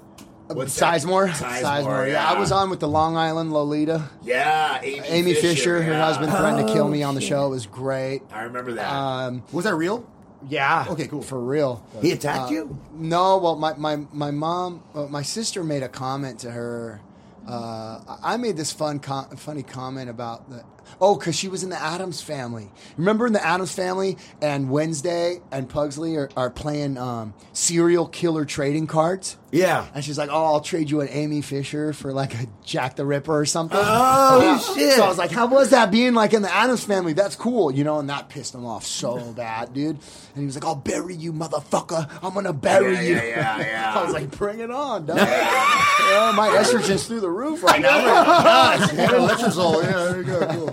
what's 0.49 0.75
that? 0.79 1.03
Sizemore. 1.03 1.29
Sizemore. 1.29 2.09
Yeah. 2.11 2.29
I 2.29 2.39
was 2.39 2.51
on 2.53 2.71
with 2.71 2.81
the 2.81 2.89
Long 2.89 3.17
Island 3.17 3.53
Lolita. 3.53 4.09
Yeah, 4.23 4.81
Amy, 4.83 5.07
Amy 5.07 5.35
Fisher, 5.35 5.83
her 5.83 5.93
yeah. 5.93 6.05
husband, 6.05 6.33
threatened 6.33 6.67
to 6.67 6.73
kill 6.73 6.87
Oh, 6.87 6.89
me 6.89 7.03
on 7.03 7.15
the 7.15 7.21
shit. 7.21 7.29
show. 7.31 7.47
It 7.47 7.51
was 7.51 7.67
great. 7.67 8.23
I 8.33 8.43
remember 8.45 8.73
that. 8.75 8.91
Um, 8.93 9.43
Was 9.53 9.65
that 9.65 9.75
real? 9.75 10.09
yeah. 10.49 10.87
Okay, 10.89 11.07
cool. 11.09 11.23
For 11.23 11.41
real. 11.41 11.85
he 12.03 12.13
attacked 12.13 12.51
Uh, 12.51 12.55
you. 12.55 12.79
No, 12.95 13.39
well, 13.39 13.57
my 13.57 13.75
my 13.75 13.97
my 14.13 14.31
mom, 14.31 14.83
uh, 14.95 15.07
my 15.07 15.23
sister 15.23 15.63
made 15.65 15.83
a 15.83 15.89
comment 15.89 16.41
to 16.41 16.51
her. 16.51 17.01
Uh, 17.49 18.01
I 18.23 18.35
I 18.35 18.37
made 18.39 18.57
this 18.57 18.73
fun, 18.73 18.99
com- 19.01 19.31
funny 19.37 19.63
comment 19.63 20.09
about 20.11 20.49
the. 20.51 20.65
Oh, 21.01 21.17
because 21.17 21.37
she 21.37 21.49
was 21.49 21.63
in 21.63 21.71
the 21.71 21.81
Addams 21.81 22.21
family. 22.21 22.71
Remember 22.97 23.27
in 23.27 23.33
the 23.33 23.45
Addams 23.45 23.75
family, 23.75 24.17
and 24.41 24.71
Wednesday 24.71 25.41
and 25.51 25.69
Pugsley 25.69 26.17
are, 26.17 26.31
are 26.37 26.51
playing 26.51 26.97
um, 26.99 27.35
serial 27.53 28.07
killer 28.07 28.45
trading 28.45 28.87
cards. 28.87 29.37
Yeah. 29.57 29.87
And 29.95 30.05
she's 30.05 30.19
like, 30.19 30.29
"Oh, 30.31 30.45
I'll 30.45 30.61
trade 30.61 30.91
you 30.91 31.01
an 31.01 31.09
Amy 31.11 31.41
Fisher 31.43 31.93
for 31.93 32.13
like 32.13 32.35
a 32.35 32.47
Jack 32.65 32.97
the 32.97 33.05
Ripper 33.07 33.37
or 33.39 33.47
something." 33.47 33.79
Oh, 33.81 34.41
Yeah. 34.43 34.59
shit. 34.59 34.97
So 34.97 35.05
I 35.05 35.09
was 35.09 35.19
like, 35.19 35.31
"How 35.31 35.47
was 35.47 35.71
that 35.71 35.91
being 35.91 36.15
like 36.15 36.35
in 36.35 36.43
the 36.43 36.53
Addams 36.55 36.85
family? 36.85 37.13
That's 37.13 37.37
cool, 37.37 37.71
you 37.71 37.85
know." 37.85 37.99
And 37.99 38.11
that 38.11 38.29
pissed 38.29 38.55
him 38.55 38.67
off 38.67 38.85
so 38.85 39.19
bad, 39.37 39.73
dude. 39.73 39.97
And 39.97 40.01
he 40.37 40.45
was 40.45 40.55
like, 40.55 40.65
"I'll 40.65 40.75
bury 40.75 41.15
you, 41.15 41.33
motherfucker! 41.33 42.09
I'm 42.23 42.35
gonna 42.35 42.53
bury 42.53 42.95
Yeah, 42.95 43.01
you." 43.03 43.15
yeah, 43.15 43.25
yeah, 43.25 43.59
yeah. 43.67 43.95
I 43.97 44.05
was 44.05 44.13
like, 44.13 44.31
"Bring 44.33 44.61
it 44.61 44.71
on, 44.71 45.07
dog!" 45.07 45.17
yeah, 45.19 46.33
my 46.37 46.49
estrogen's 46.61 47.07
through 47.07 47.21
the 47.21 47.31
roof 47.31 47.63
right 47.63 47.81
now. 47.81 47.97
I'm 47.97 48.81
ready 48.81 48.97
Yeah, 49.03 49.09
letrozole. 49.09 49.83
Yeah, 49.83 49.93
there 49.93 50.17
you 50.19 50.25
go. 50.25 50.47
Cool. 50.47 50.73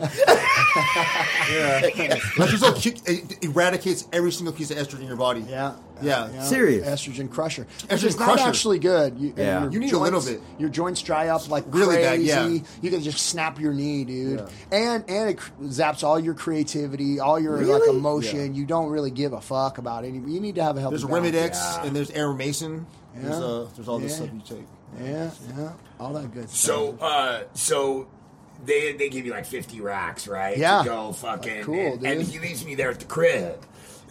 yeah. 1.54 1.82
Letrozole 2.36 3.44
eradicates 3.44 4.08
every 4.12 4.32
single 4.32 4.54
piece 4.54 4.72
of 4.72 4.78
estrogen 4.78 5.02
in 5.02 5.08
your 5.08 5.16
body. 5.16 5.46
Yeah. 5.48 5.74
Yeah. 6.04 6.42
Serious. 6.44 6.88
Estrogen 6.88 7.30
crusher. 7.30 7.66
Estrogen 7.88 8.04
it's 8.04 8.20
not 8.20 8.40
actually 8.40 8.80
good. 8.80 9.18
You, 9.18 9.34
Yeah. 9.38 9.70
You 9.70 9.80
need 9.80 9.94
a 9.94 9.98
little 10.00 10.22
bit. 10.22 10.42
Your 10.60 10.70
joints 10.70 11.02
dry 11.02 11.28
up 11.30 11.50
like 11.50 11.64
Really 11.68 11.98
bad, 11.98 12.16
crazy. 12.16 12.26
yeah. 12.28 12.48
You 12.82 12.90
can 12.92 13.02
just 13.02 13.20
snap 13.28 13.60
your 13.60 13.74
knee, 13.74 14.04
dude. 14.04 14.40
Yeah. 14.40 14.78
And 14.78 15.04
and 15.10 15.30
it 15.32 15.40
zaps 15.64 16.04
all 16.04 16.20
your 16.20 16.34
creativity, 16.34 17.20
all 17.20 17.40
your 17.40 17.58
like 17.58 17.68
Really? 17.68 17.98
emotion. 17.98 18.56
You 18.56 18.66
don't 18.66 18.90
really 18.90 19.12
give 19.12 19.34
a 19.34 19.42
fuck 19.42 19.78
about 19.78 20.06
any. 20.06 20.18
You 20.20 20.40
need 20.40 20.56
to 20.56 20.64
have 20.64 20.78
a 20.78 20.82
healthy. 20.82 20.98
There's 20.98 21.06
balance. 21.06 21.28
Arimidex 21.36 21.54
Yeah. 21.54 21.86
and 21.86 21.96
there's 21.96 22.12
Aromasin. 22.12 22.86
There's, 23.16 23.40
Yeah. 23.40 23.46
uh, 23.46 23.68
there's 23.76 23.88
all 23.88 24.00
this 24.00 24.12
Yeah. 24.12 24.18
stuff 24.18 24.30
you 24.34 24.56
take. 24.58 24.68
Yeah, 25.04 25.30
yeah, 25.58 25.70
all 26.00 26.14
that 26.14 26.32
good 26.34 26.50
stuff. 26.50 26.60
So, 26.76 26.98
uh, 27.02 27.40
so 27.54 28.08
they 28.66 28.94
they 28.94 29.10
give 29.10 29.26
you 29.26 29.32
like 29.32 29.46
fifty 29.46 29.82
racks, 29.82 30.28
right? 30.28 30.58
Yeah. 30.58 30.84
To 30.84 30.90
go 30.90 31.12
fucking 31.14 31.64
Cool, 31.64 31.94
and, 31.94 32.06
and 32.06 32.22
he 32.22 32.40
leaves 32.40 32.64
me 32.66 32.76
there 32.76 32.90
at 32.92 33.00
the 33.00 33.06
crib. 33.06 33.58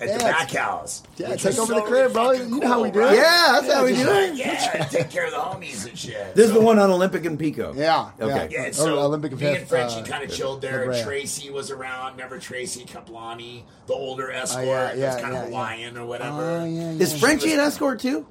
At 0.02 0.08
the 0.18 0.24
Yeah, 0.24 0.32
back 0.32 0.50
house. 0.50 1.02
Yeah, 1.16 1.36
take 1.36 1.56
over 1.58 1.66
so 1.72 1.74
the 1.76 1.82
crib, 1.82 2.12
bro. 2.12 2.32
You 2.32 2.58
know 2.60 2.66
how 2.66 2.82
we 2.82 2.90
do 2.90 2.98
it. 3.00 3.02
right? 3.04 3.14
Yeah, 3.16 3.60
that's 3.60 3.72
how 3.72 3.84
we 3.84 3.92
just 3.92 4.02
do 4.04 4.10
like, 4.10 4.30
it. 4.32 4.36
Yeah, 4.36 4.84
take 4.86 5.10
care 5.10 5.26
of 5.26 5.30
the 5.30 5.36
homies 5.36 5.86
and 5.88 5.96
shit. 5.96 6.34
This 6.34 6.46
is 6.48 6.52
the 6.52 6.60
one 6.60 6.78
on 6.80 6.90
Olympic 6.90 7.24
and 7.24 7.38
Pico. 7.38 7.72
Yeah, 7.74 8.10
Okay. 8.20 8.48
Yeah, 8.50 8.64
Oh, 8.68 8.72
so 8.72 8.98
Olympic 8.98 9.30
me 9.32 9.38
Fifth, 9.38 9.58
and 9.60 9.68
Frenchie 9.68 10.00
uh, 10.00 10.04
kind 10.04 10.24
of 10.24 10.30
chilled 10.34 10.60
there. 10.60 10.80
La 10.86 10.92
Brea. 10.92 11.02
Tracy 11.04 11.50
was 11.50 11.70
around. 11.70 12.12
Remember 12.12 12.38
Tracy 12.40 12.84
Kaplani, 12.84 13.62
the 13.86 13.94
older 13.94 14.30
escort, 14.32 14.64
Oh, 14.64 14.68
yeah, 14.68 14.86
that's 14.86 14.98
yeah, 14.98 15.20
kind 15.20 15.34
yeah, 15.34 15.42
of 15.44 15.50
yeah. 15.50 15.56
Hawaiian 15.56 15.96
or 15.96 16.04
whatever. 16.06 16.42
Oh, 16.42 16.64
yeah, 16.64 16.90
Is 16.92 17.12
yeah. 17.14 17.20
Frenchie 17.20 17.52
an 17.52 17.60
escort 17.60 18.00
too? 18.00 18.26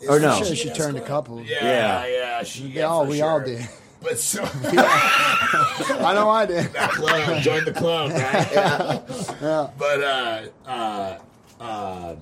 Is 0.00 0.08
Or 0.08 0.18
no? 0.20 0.36
Frenchie 0.36 0.54
She 0.56 0.70
turned 0.70 0.96
a 0.96 1.02
couple. 1.02 1.42
Yeah, 1.42 1.56
Yeah. 1.62 2.06
yeah, 2.06 2.42
she. 2.44 2.64
We 2.64 2.68
yeah, 2.70 2.88
for 2.88 3.06
we 3.06 3.18
sure. 3.18 3.28
all 3.30 3.40
did. 3.40 3.68
But 4.02 4.18
so 4.18 4.42
I 4.64 6.12
know 6.14 6.28
I 6.28 6.46
did. 6.46 6.72
that 6.74 6.90
club, 6.90 7.42
join 7.42 7.64
the 7.64 7.72
club, 7.72 8.12
right? 8.12 9.02
Yeah. 9.42 9.70
But 9.78 10.02
uh, 10.02 10.42
uh, 10.66 11.18
uh, 11.60 12.16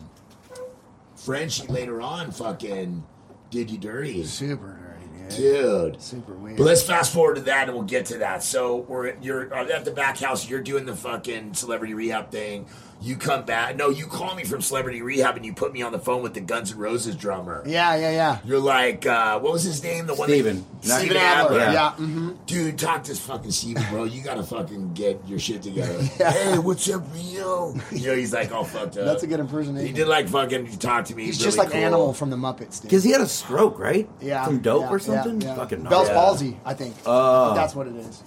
Frenchie 1.16 1.66
later 1.68 2.01
on 2.01 2.30
fucking 2.30 3.05
did 3.51 3.70
you 3.70 3.78
dirty, 3.78 4.24
Super 4.24 4.78
dirty, 5.18 5.28
dude. 5.36 5.92
dude. 5.92 6.02
Super 6.02 6.32
weird. 6.34 6.56
But 6.56 6.64
let's 6.64 6.82
fast 6.82 7.12
forward 7.12 7.36
to 7.36 7.40
that, 7.42 7.68
and 7.68 7.74
we'll 7.76 7.84
get 7.86 8.06
to 8.06 8.18
that. 8.18 8.42
So 8.42 8.78
we're 8.88 9.14
you're 9.20 9.52
uh, 9.55 9.66
at 9.68 9.84
the 9.84 9.90
back 9.92 10.18
house. 10.18 10.48
You're 10.48 10.60
doing 10.60 10.86
the 10.86 10.96
fucking 10.96 11.55
celebrity 11.55 11.94
rehab 11.94 12.30
thing. 12.30 12.66
You 13.05 13.16
come 13.16 13.44
back. 13.44 13.76
No, 13.76 13.90
you 13.90 14.06
call 14.06 14.35
me 14.35 14.44
from 14.44 14.62
celebrity 14.62 15.02
rehab, 15.02 15.36
and 15.36 15.44
you 15.44 15.52
put 15.52 15.74
me 15.74 15.82
on 15.82 15.93
the 15.93 15.98
phone 15.98 16.22
with 16.22 16.32
the 16.32 16.40
Guns 16.40 16.72
N' 16.72 16.78
Roses 16.78 17.14
drummer. 17.16 17.62
yeah, 17.66 17.94
yeah, 17.97 18.10
yeah. 18.10 18.39
You're 18.47 18.59
like, 18.59 19.05
uh, 19.05 19.39
what 19.40 19.52
was 19.52 19.62
his 19.62 19.82
name? 19.82 20.06
The 20.06 20.14
one 20.14 20.26
Steven. 20.26 20.64
That, 20.85 21.01
Steven 21.01 21.16
Adler. 21.18 21.60
Adler. 21.60 21.72
Yeah. 21.72 21.90
hmm 21.93 22.31
Dude, 22.47 22.78
talk 22.78 23.05
to 23.05 23.10
this 23.10 23.20
fucking 23.20 23.51
Steven, 23.51 23.85
bro. 23.90 24.05
You 24.05 24.22
gotta 24.22 24.43
fucking 24.43 24.94
get 24.94 25.20
your 25.28 25.39
shit 25.39 25.62
together. 25.62 26.02
Hey, 26.35 26.59
what's 26.59 26.89
up, 26.89 27.02
Rio? 27.12 27.74
You 27.93 28.06
know, 28.09 28.16
he's 28.16 28.32
like 28.32 28.51
all 28.52 28.64
fucked 28.64 28.97
up. 28.97 29.05
That's 29.05 29.22
a 29.22 29.26
good 29.26 29.40
impersonation. 29.40 29.86
He 29.86 29.93
did 29.93 30.09
like 30.09 30.26
fucking 30.28 30.78
talk 30.78 31.05
to 31.06 31.14
me. 31.14 31.24
He's 31.26 31.36
really 31.36 31.44
just 31.44 31.59
like 31.59 31.70
cool. 31.70 31.81
Animal 31.81 32.14
from 32.14 32.31
the 32.31 32.36
Muppets, 32.36 32.81
dude. 32.81 32.82
Because 32.85 33.05
he 33.05 33.10
had 33.10 33.20
a 33.20 33.28
stroke, 33.28 33.78
right? 33.78 34.09
yeah, 34.22 34.44
From 34.47 34.60
dope 34.60 34.82
yeah, 34.85 34.90
or 34.90 34.98
something? 34.98 35.43
Yeah, 35.43 35.48
yeah. 35.48 35.55
Fucking 35.56 35.82
Bell's 35.85 36.09
yeah. 36.09 36.14
palsy, 36.14 36.56
I 36.64 36.72
think. 36.72 36.94
Oh. 37.05 37.55
That's 37.55 37.74
what 37.74 37.86
it 37.86 37.97
is. 37.97 38.22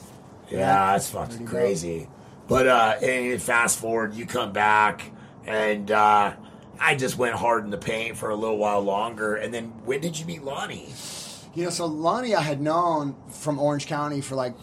Yeah, 0.52 0.92
that's 0.92 1.10
fucking 1.10 1.46
Pretty 1.48 2.02
dope. 2.02 2.10
But 2.48 2.68
uh 2.68 2.96
and 3.02 3.42
fast 3.42 3.80
forward, 3.80 4.14
you 4.16 4.26
come 4.26 4.52
back 4.54 5.12
and 5.46 5.90
uh 5.92 6.34
I 6.80 6.96
just 6.96 7.18
went 7.18 7.36
hard 7.36 7.64
in 7.66 7.72
the 7.72 7.78
paint 7.78 8.18
for 8.18 8.30
a 8.30 8.36
little 8.36 8.58
while 8.58 8.82
longer. 8.82 9.36
And 9.36 9.54
then 9.54 9.66
when 9.86 10.00
did 10.02 10.18
you 10.20 10.26
meet 10.26 10.44
Lonnie? 10.44 10.90
You 11.56 11.64
know, 11.64 11.70
so 11.72 11.86
Lonnie 11.88 12.36
I 12.36 12.42
had 12.42 12.62
known 12.62 13.16
from 13.30 13.60
Orange 13.60 13.88
County 13.88 14.22
for 14.22 14.36
like 14.36 14.56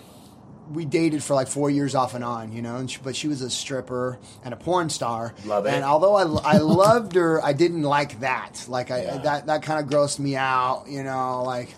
we 0.72 0.86
dated 0.86 1.22
for 1.22 1.34
like 1.34 1.48
four 1.48 1.68
years 1.68 1.94
off 1.94 2.14
and 2.14 2.24
on, 2.24 2.50
you 2.50 2.62
know. 2.62 2.76
And 2.76 2.90
she, 2.90 2.98
but 3.02 3.14
she 3.14 3.28
was 3.28 3.42
a 3.42 3.50
stripper 3.50 4.18
and 4.44 4.54
a 4.54 4.56
porn 4.56 4.88
star. 4.88 5.34
Love 5.44 5.66
it. 5.66 5.74
And 5.74 5.84
although 5.84 6.14
I, 6.14 6.54
I 6.54 6.58
loved 6.58 7.16
her, 7.16 7.44
I 7.44 7.52
didn't 7.52 7.82
like 7.82 8.20
that. 8.20 8.64
Like 8.68 8.90
I 8.90 9.02
Yeah. 9.02 9.18
that 9.18 9.46
that 9.46 9.62
kind 9.62 9.84
of 9.84 9.90
grossed 9.90 10.18
me 10.18 10.36
out, 10.36 10.84
you 10.88 11.02
know. 11.02 11.42
Like 11.42 11.74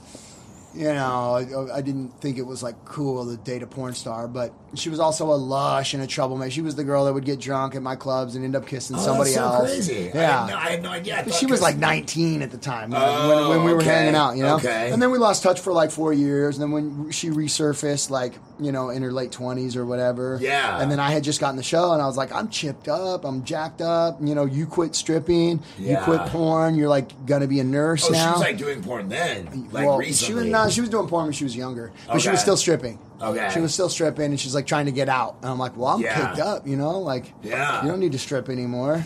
you 0.77 0.85
know, 0.93 1.69
I, 1.71 1.77
I 1.79 1.81
didn't 1.81 2.21
think 2.21 2.39
it 2.39 2.47
was 2.47 2.63
like 2.63 2.85
cool 2.85 3.25
to 3.27 3.37
date 3.37 3.63
a 3.63 3.67
porn 3.67 3.95
star, 3.95 4.29
but 4.29 4.53
she 4.75 4.91
was 4.91 5.01
also 5.01 5.33
a 5.33 5.35
lush 5.37 5.95
and 5.95 6.03
a 6.03 6.07
troublemaker. 6.07 6.51
She 6.51 6.61
was 6.61 6.75
the 6.75 6.85
girl 6.85 7.07
that 7.07 7.15
would 7.15 7.25
get 7.25 7.41
drunk 7.41 7.75
at 7.75 7.83
my 7.83 7.97
clubs 7.97 8.35
and 8.37 8.45
end 8.45 8.55
up 8.55 8.67
kissing 8.67 8.97
Oh, 8.97 9.01
somebody 9.01 9.31
that's 9.31 9.41
so 9.41 9.55
else. 9.55 9.71
crazy. 9.71 10.11
I 10.13 10.17
Yeah. 10.17 10.41
had 10.47 10.51
no, 10.51 10.57
I 10.57 10.69
had 10.71 10.83
no 10.83 10.91
idea. 10.91 11.25
I 11.27 11.31
she 11.31 11.47
was 11.47 11.63
like 11.63 11.77
19 11.79 12.43
at 12.43 12.51
the 12.51 12.59
time 12.59 12.91
when- 12.91 13.01
Oh, 13.03 13.49
when, 13.49 13.49
when 13.59 13.65
we 13.67 13.73
were 13.73 13.81
okay. 13.81 13.89
hanging 13.91 14.15
out, 14.15 14.37
you 14.37 14.43
know? 14.43 14.57
Okay. 14.57 14.91
And 14.93 15.01
then 15.01 15.11
we 15.11 15.19
lost 15.19 15.43
touch 15.43 15.61
for 15.61 15.73
like 15.73 15.91
four 15.91 16.13
years. 16.13 16.57
And 16.59 16.63
then 16.63 16.71
when 16.73 17.11
she 17.11 17.31
resurfaced, 17.31 18.11
like, 18.11 18.35
you 18.59 18.73
know, 18.73 18.91
in 18.91 19.03
her 19.03 19.13
late 19.13 19.31
20s 19.33 19.77
or 19.77 19.85
whatever. 19.87 20.39
Yeah. 20.41 20.81
And 20.81 20.91
then 20.91 20.99
I 21.01 21.11
had 21.11 21.25
just 21.25 21.41
gotten 21.41 21.57
the 21.57 21.63
show 21.63 21.93
and 21.93 22.03
I 22.03 22.07
was 22.07 22.17
like, 22.17 22.33
I'm 22.33 22.49
chipped 22.49 22.89
up. 22.89 23.25
I'm 23.25 23.45
jacked 23.45 23.81
up. 23.81 24.19
You 24.23 24.35
know, 24.35 24.45
you 24.45 24.67
quit 24.67 24.95
stripping. 24.95 25.63
You 25.79 25.97
quit 26.05 26.21
porn. 26.27 26.75
You're 26.75 26.89
like 26.89 27.27
going 27.27 27.41
to 27.43 27.47
be 27.49 27.61
a 27.61 27.65
nurse 27.65 28.07
Oh, 28.09 28.13
now. 28.13 28.25
she 28.27 28.31
was 28.33 28.41
like 28.41 28.59
doing 28.59 28.83
porn 28.83 29.09
then, 29.09 29.69
like 29.73 29.87
well, 29.87 29.99
recently. 29.99 30.27
she 30.27 30.35
was 30.35 30.47
not. 30.47 30.66
She 30.71 30.81
was 30.81 30.91
doing 30.91 31.07
porn 31.09 31.25
when 31.25 31.33
she 31.33 31.45
was 31.45 31.57
younger, 31.57 31.93
but 32.07 32.21
she 32.21 32.29
was 32.29 32.39
Okay. 32.39 32.43
still 32.43 32.57
stripping. 32.57 32.99
Okay. 33.21 33.51
She 33.53 33.61
was 33.61 33.73
still 33.73 33.89
stripping, 33.89 34.27
and 34.27 34.39
she's 34.41 34.55
like 34.55 34.67
trying 34.67 34.87
to 34.87 34.93
get 34.93 35.09
out. 35.09 35.37
And 35.43 35.51
I'm 35.51 35.59
like, 35.59 35.77
well, 35.77 35.89
I'm 35.95 36.01
Yeah. 36.01 36.27
picked 36.29 36.41
up, 36.41 36.67
you 36.67 36.77
know, 36.77 36.99
like, 37.01 37.33
Yeah. 37.43 37.83
you 37.83 37.89
don't 37.89 38.01
need 38.01 38.13
to 38.13 38.19
strip 38.19 38.49
anymore. 38.49 39.05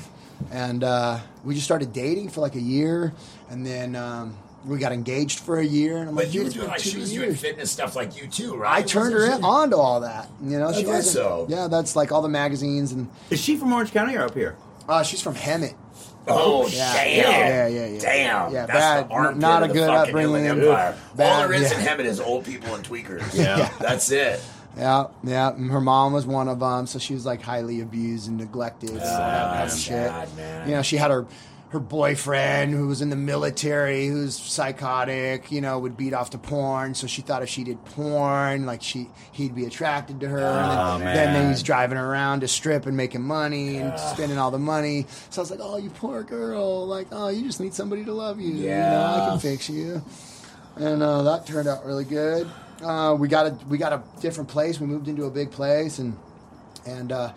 And 0.50 0.82
uh, 0.82 1.18
we 1.44 1.54
just 1.54 1.66
started 1.66 1.92
dating 1.92 2.30
for 2.30 2.40
like 2.40 2.54
a 2.54 2.60
year, 2.60 3.12
and 3.50 3.64
then 3.66 3.94
um, 3.94 4.34
we 4.66 4.78
got 4.78 4.90
engaged 4.92 5.40
for 5.40 5.58
a 5.58 5.64
year. 5.64 5.98
And 5.98 6.08
I'm 6.08 6.14
But 6.14 6.24
like, 6.26 6.34
you 6.34 6.40
dude, 6.40 6.42
were 6.42 6.46
it's 6.46 6.54
doing 6.54 6.64
been 6.66 6.70
like 6.72 6.80
two 6.82 6.88
she 6.90 6.98
was 6.98 7.10
doing 7.12 7.28
years. 7.28 7.40
fitness 7.40 7.70
stuff 7.70 7.94
like 7.94 8.20
you 8.20 8.26
too, 8.26 8.56
right? 8.56 8.78
I 8.78 8.82
turned 8.82 9.12
her 9.14 9.24
in, 9.26 9.36
she? 9.38 9.42
on 9.42 9.70
to 9.70 9.76
all 9.76 10.00
that. 10.00 10.28
You 10.42 10.58
know, 10.58 10.68
I 10.68 10.72
she 10.72 10.82
guess 10.82 10.88
wasn't- 11.06 11.14
so. 11.14 11.46
Yeah, 11.48 11.68
that's 11.68 11.94
like 11.94 12.10
all 12.10 12.22
the 12.22 12.28
magazines, 12.28 12.92
and 12.92 13.08
Is 13.30 13.40
she 13.40 13.56
from 13.56 13.72
Orange 13.72 13.92
County 13.92 14.16
or 14.16 14.22
up 14.24 14.34
here? 14.34 14.56
uh, 14.88 15.02
she's 15.02 15.20
from 15.20 15.34
Hemet. 15.34 15.74
Oh, 16.28 16.64
oh 16.64 16.66
Yeah. 16.68 16.92
damn. 16.94 17.16
Yeah, 17.16 17.66
yeah, 17.66 17.86
yeah. 17.86 18.00
Damn. 18.00 18.52
Yeah, 18.52 18.66
That's 18.66 19.08
bad. 19.08 19.08
the 19.08 19.38
Not 19.38 19.62
a 19.62 19.66
the 19.68 19.72
good 19.72 19.86
fucking 19.88 20.08
upbringing. 20.10 20.44
Inland 20.44 20.62
Empire. 20.62 20.96
All 21.18 21.38
there 21.48 21.52
is 21.52 21.72
yeah. 21.72 21.78
in 21.80 21.86
Hemet 21.86 22.04
is 22.04 22.20
old 22.20 22.44
people 22.44 22.74
and 22.74 22.84
tweakers. 22.84 23.34
Yeah. 23.34 23.70
That's 23.80 24.10
it. 24.10 24.40
Yeah, 24.76 25.06
yeah. 25.24 25.50
and 25.50 25.70
Her 25.70 25.80
mom 25.80 26.12
was 26.12 26.26
one 26.26 26.46
of 26.48 26.60
them, 26.60 26.86
so 26.86 26.98
she 26.98 27.14
was 27.14 27.26
like 27.26 27.42
highly 27.42 27.80
abused 27.80 28.28
and 28.28 28.36
neglected. 28.38 28.90
so 28.90 28.96
that, 28.96 29.68
that 29.68 29.76
shit. 29.76 30.08
bad, 30.08 30.36
man. 30.36 30.68
You 30.68 30.76
know, 30.76 30.82
she 30.82 30.96
had 30.96 31.10
her 31.10 31.26
her 31.70 31.80
boyfriend 31.80 32.72
who 32.72 32.86
was 32.88 33.00
in 33.00 33.10
the 33.10 33.16
military, 33.16 34.06
who's 34.06 34.36
psychotic. 34.36 35.50
You 35.50 35.60
know, 35.60 35.78
would 35.78 35.96
beat 35.96 36.14
off 36.14 36.30
to 36.30 36.38
porn. 36.38 36.94
So 36.94 37.06
she 37.06 37.22
thought 37.22 37.42
if 37.42 37.48
she 37.48 37.64
did 37.64 37.84
porn, 37.84 38.66
like 38.66 38.82
she 38.82 39.08
he'd 39.32 39.54
be 39.54 39.64
attracted 39.64 40.20
to 40.20 40.28
her. 40.28 40.40
Oh, 40.40 40.94
and 40.94 41.02
then, 41.02 41.14
then 41.14 41.32
man. 41.32 41.50
he's 41.50 41.62
driving 41.62 41.98
around 41.98 42.40
to 42.40 42.48
strip 42.48 42.86
and 42.86 42.96
making 42.96 43.22
money 43.22 43.76
and 43.76 43.98
spending 43.98 44.38
all 44.38 44.50
the 44.50 44.58
money. 44.58 45.06
So 45.30 45.40
I 45.40 45.42
was 45.42 45.50
like, 45.50 45.60
oh, 45.62 45.76
you 45.76 45.90
poor 45.90 46.22
girl. 46.22 46.86
Like, 46.86 47.08
oh, 47.12 47.28
you 47.28 47.42
just 47.42 47.60
need 47.60 47.74
somebody 47.74 48.04
to 48.04 48.12
love 48.12 48.40
you. 48.40 48.52
You 48.52 48.68
know, 48.68 49.24
I 49.24 49.30
can 49.30 49.38
fix 49.38 49.68
you 49.68 50.02
and 50.76 51.02
uh, 51.02 51.22
that 51.22 51.46
turned 51.46 51.68
out 51.68 51.84
really 51.84 52.04
good. 52.04 52.48
Uh, 52.82 53.14
we 53.18 53.28
got 53.28 53.46
a 53.46 53.66
we 53.66 53.78
got 53.78 53.92
a 53.92 54.02
different 54.20 54.48
place. 54.48 54.80
We 54.80 54.86
moved 54.86 55.08
into 55.08 55.24
a 55.24 55.30
big 55.30 55.50
place, 55.50 55.98
and 55.98 56.16
and 56.86 57.12
uh, 57.12 57.32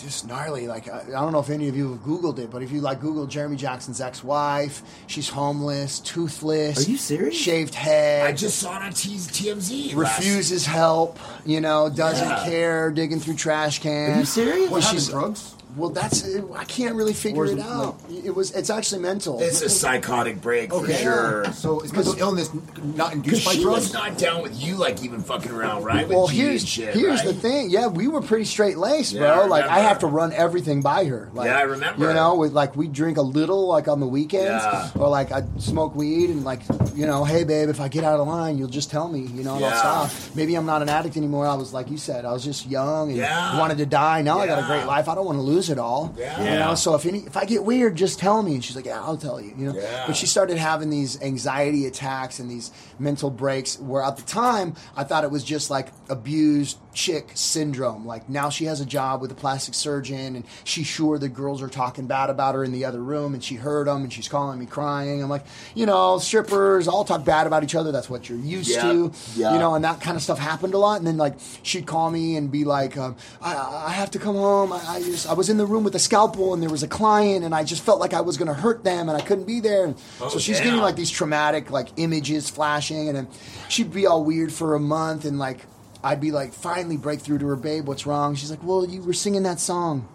just 0.00 0.26
gnarly. 0.26 0.66
Like 0.66 0.88
I, 0.88 1.00
I 1.00 1.10
don't 1.20 1.32
know 1.32 1.38
if 1.40 1.50
any 1.50 1.68
of 1.68 1.76
you 1.76 1.90
have 1.92 2.00
Googled 2.00 2.38
it, 2.38 2.50
but 2.50 2.62
if 2.62 2.70
you 2.72 2.80
like 2.80 3.00
Google 3.00 3.26
Jeremy 3.26 3.56
Jackson's 3.56 4.00
ex-wife, 4.00 4.82
she's 5.06 5.28
homeless, 5.28 6.00
toothless. 6.00 6.86
Are 6.86 6.90
you 6.90 6.96
serious? 6.96 7.36
Shaved 7.36 7.74
head. 7.74 8.26
I 8.26 8.32
just 8.32 8.58
saw 8.58 8.76
it 8.78 8.82
on 8.82 8.92
T- 8.92 9.16
TMZ. 9.16 9.94
last- 9.94 10.18
refuses 10.18 10.66
help. 10.66 11.18
You 11.44 11.60
know, 11.60 11.88
doesn't 11.88 12.28
Yeah. 12.28 12.44
care. 12.44 12.90
Digging 12.90 13.20
through 13.20 13.34
trash 13.34 13.80
cans. 13.80 14.16
Are 14.16 14.20
you 14.20 14.24
serious? 14.26 14.70
Well, 14.70 14.80
she's 14.80 15.08
drugs? 15.08 15.54
Well. 15.76 15.90
That's 15.90 16.24
I 16.54 16.64
can't 16.64 16.94
really 16.94 17.12
figure 17.12 17.44
it 17.46 17.52
it, 17.52 17.60
out. 17.60 17.96
it 18.10 18.34
was. 18.34 18.50
It's 18.52 18.70
actually 18.70 19.02
mental. 19.02 19.40
It's 19.40 19.60
a 19.62 19.68
psychotic 19.68 20.40
break 20.40 20.70
for 20.70 20.76
Okay. 20.84 21.02
sure. 21.02 21.44
So 21.52 21.80
it's 21.80 21.92
mental 21.92 22.14
illness 22.18 22.50
not 22.96 23.12
induced 23.12 23.44
by 23.44 23.52
she 23.52 23.62
drugs? 23.62 23.84
was 23.86 23.92
not 23.92 24.18
down 24.18 24.42
with 24.42 24.60
you, 24.60 24.76
like 24.76 25.02
even 25.04 25.22
fucking 25.22 25.50
around, 25.50 25.84
right? 25.84 26.06
With 26.08 26.16
Well, 26.16 26.28
G 26.28 26.36
here's 26.38 26.66
shit, 26.68 26.94
here's 26.94 27.20
right? 27.24 27.26
the 27.26 27.34
thing. 27.34 27.70
Yeah, 27.70 27.86
we 27.88 28.08
were 28.08 28.20
pretty 28.22 28.44
straight 28.44 28.76
laced, 28.78 29.12
Yeah, 29.12 29.20
bro. 29.20 29.42
I 29.42 29.46
like 29.46 29.64
I 29.64 29.78
have 29.80 29.98
to 30.00 30.06
run 30.06 30.32
everything 30.32 30.80
by 30.82 31.04
her. 31.04 31.30
Like, 31.34 31.46
Yeah, 31.46 31.58
I 31.58 31.62
remember. 31.62 32.06
You 32.08 32.14
know, 32.14 32.36
with 32.36 32.52
like 32.52 32.76
we 32.76 32.88
drink 32.88 33.16
a 33.18 33.22
little 33.22 33.66
like 33.68 33.88
on 33.88 34.00
the 34.00 34.06
weekends, 34.06 34.64
Yeah. 34.64 34.90
or 34.96 35.08
like 35.08 35.32
I 35.32 35.42
smoke 35.58 35.94
weed 35.94 36.30
and 36.30 36.44
like 36.44 36.60
you 36.94 37.06
know, 37.06 37.24
hey 37.24 37.44
babe, 37.44 37.68
if 37.68 37.80
I 37.80 37.88
get 37.88 38.04
out 38.04 38.20
of 38.20 38.26
line, 38.28 38.58
you'll 38.58 38.68
just 38.68 38.90
tell 38.90 39.08
me. 39.08 39.20
You 39.20 39.42
know, 39.44 39.52
and 39.52 39.60
Yeah. 39.62 39.68
I'll 39.82 40.08
stop. 40.08 40.34
Maybe 40.36 40.54
I'm 40.54 40.66
not 40.66 40.82
an 40.82 40.88
addict 40.88 41.16
anymore. 41.16 41.46
I 41.46 41.54
was 41.54 41.72
like 41.72 41.90
you 41.90 41.96
said, 41.98 42.24
I 42.24 42.32
was 42.32 42.44
just 42.44 42.66
young 42.66 43.08
and 43.10 43.18
Yeah. 43.18 43.58
wanted 43.58 43.78
to 43.78 43.86
die. 43.86 44.22
Now 44.22 44.38
I 44.40 44.46
got 44.46 44.58
a 44.62 44.66
great 44.66 44.86
life. 44.86 45.08
I 45.08 45.14
don't 45.14 45.24
want 45.26 45.38
to 45.38 45.42
lose 45.42 45.61
it 45.70 45.78
all. 45.78 46.14
Yeah. 46.18 46.38
You 46.52 46.58
know, 46.58 46.74
so 46.74 46.94
if 46.94 47.06
any 47.06 47.18
if 47.20 47.36
I 47.36 47.44
get 47.44 47.64
weird, 47.64 47.96
just 47.96 48.18
tell 48.18 48.42
me. 48.42 48.54
And 48.54 48.64
she's 48.64 48.76
like, 48.76 48.86
yeah, 48.86 49.00
I'll 49.02 49.16
tell 49.16 49.40
you. 49.40 49.54
You 49.56 49.66
know, 49.72 49.74
Yeah. 49.74 50.04
but 50.06 50.16
she 50.16 50.26
started 50.26 50.58
having 50.58 50.90
these 50.90 51.20
anxiety 51.22 51.86
attacks 51.86 52.38
and 52.38 52.50
these 52.50 52.70
mental 52.98 53.30
breaks 53.30 53.78
where 53.78 54.02
at 54.02 54.16
the 54.16 54.22
time 54.22 54.74
I 54.96 55.04
thought 55.04 55.24
it 55.24 55.30
was 55.30 55.44
just 55.44 55.70
like 55.70 55.88
abused 56.08 56.78
chick 56.94 57.30
syndrome. 57.34 58.06
Like 58.06 58.28
now 58.28 58.50
she 58.50 58.66
has 58.66 58.80
a 58.80 58.86
job 58.86 59.20
with 59.20 59.30
a 59.32 59.34
plastic 59.34 59.74
surgeon 59.74 60.36
and 60.36 60.44
she's 60.64 60.86
sure 60.86 61.18
the 61.18 61.28
girls 61.28 61.62
are 61.62 61.68
talking 61.68 62.06
bad 62.06 62.28
about 62.30 62.54
her 62.54 62.64
in 62.64 62.72
the 62.72 62.84
other 62.84 63.00
room 63.02 63.34
and 63.34 63.42
she 63.42 63.54
heard 63.54 63.86
them 63.86 64.02
and 64.02 64.12
she's 64.12 64.28
calling 64.28 64.58
me 64.58 64.66
crying. 64.66 65.22
I'm 65.22 65.28
like, 65.30 65.44
you 65.74 65.86
know, 65.86 66.18
strippers 66.18 66.88
all 66.88 67.04
talk 67.04 67.24
bad 67.24 67.46
about 67.46 67.64
each 67.64 67.74
other. 67.74 67.92
That's 67.92 68.10
what 68.10 68.28
you're 68.28 68.38
used 68.38 68.70
Yeah. 68.70 68.82
to. 68.82 69.12
Yeah. 69.34 69.52
You 69.54 69.58
know, 69.58 69.74
and 69.74 69.84
that 69.84 70.00
kind 70.00 70.16
of 70.16 70.22
stuff 70.22 70.38
happened 70.38 70.74
a 70.74 70.78
lot. 70.78 70.98
And 70.98 71.06
then 71.06 71.16
like 71.16 71.34
she'd 71.62 71.86
call 71.86 72.10
me 72.10 72.36
and 72.36 72.50
be 72.50 72.64
like, 72.64 72.96
um, 72.96 73.16
I, 73.40 73.54
I 73.86 73.90
have 73.92 74.10
to 74.12 74.18
come 74.18 74.36
home. 74.36 74.72
I, 74.72 74.80
I 74.86 75.02
just 75.02 75.28
I 75.28 75.32
was 75.34 75.48
in 75.50 75.56
the 75.56 75.66
room 75.66 75.84
with 75.84 75.94
a 75.94 75.98
scalpel 75.98 76.52
and 76.54 76.62
there 76.62 76.70
was 76.70 76.82
a 76.82 76.88
client 76.88 77.44
and 77.44 77.54
I 77.54 77.64
just 77.64 77.82
felt 77.82 78.00
like 78.00 78.12
I 78.14 78.20
was 78.20 78.36
going 78.36 78.48
to 78.48 78.54
hurt 78.54 78.84
them 78.84 79.08
and 79.08 79.16
I 79.16 79.22
couldn't 79.24 79.46
be 79.46 79.60
there. 79.60 79.84
And 79.86 79.94
Oh, 80.20 80.28
so 80.28 80.38
she's 80.38 80.58
damn. 80.58 80.66
getting 80.66 80.80
like 80.80 80.96
these 80.96 81.10
traumatic 81.10 81.70
like 81.70 81.88
images 81.96 82.50
flashing 82.50 83.08
and 83.08 83.16
then 83.16 83.28
she'd 83.68 83.92
be 83.92 84.06
all 84.06 84.24
weird 84.24 84.52
for 84.52 84.74
a 84.74 84.80
month 84.80 85.24
and 85.24 85.38
like 85.38 85.60
I'd 86.04 86.20
be 86.20 86.30
like 86.32 86.52
finally 86.52 86.96
break 86.96 87.20
through 87.20 87.38
to 87.38 87.46
her, 87.46 87.56
babe, 87.56 87.86
what's 87.86 88.06
wrong? 88.06 88.34
She's 88.34 88.50
like, 88.50 88.62
well, 88.62 88.84
you 88.84 89.02
were 89.02 89.12
singing 89.12 89.44
that 89.44 89.60
song. 89.60 90.08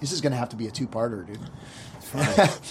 This 0.00 0.12
is 0.12 0.20
going 0.20 0.32
to 0.32 0.38
have 0.38 0.50
to 0.50 0.56
be 0.56 0.68
a 0.68 0.70
two-parter, 0.70 1.26
dude. 1.26 1.40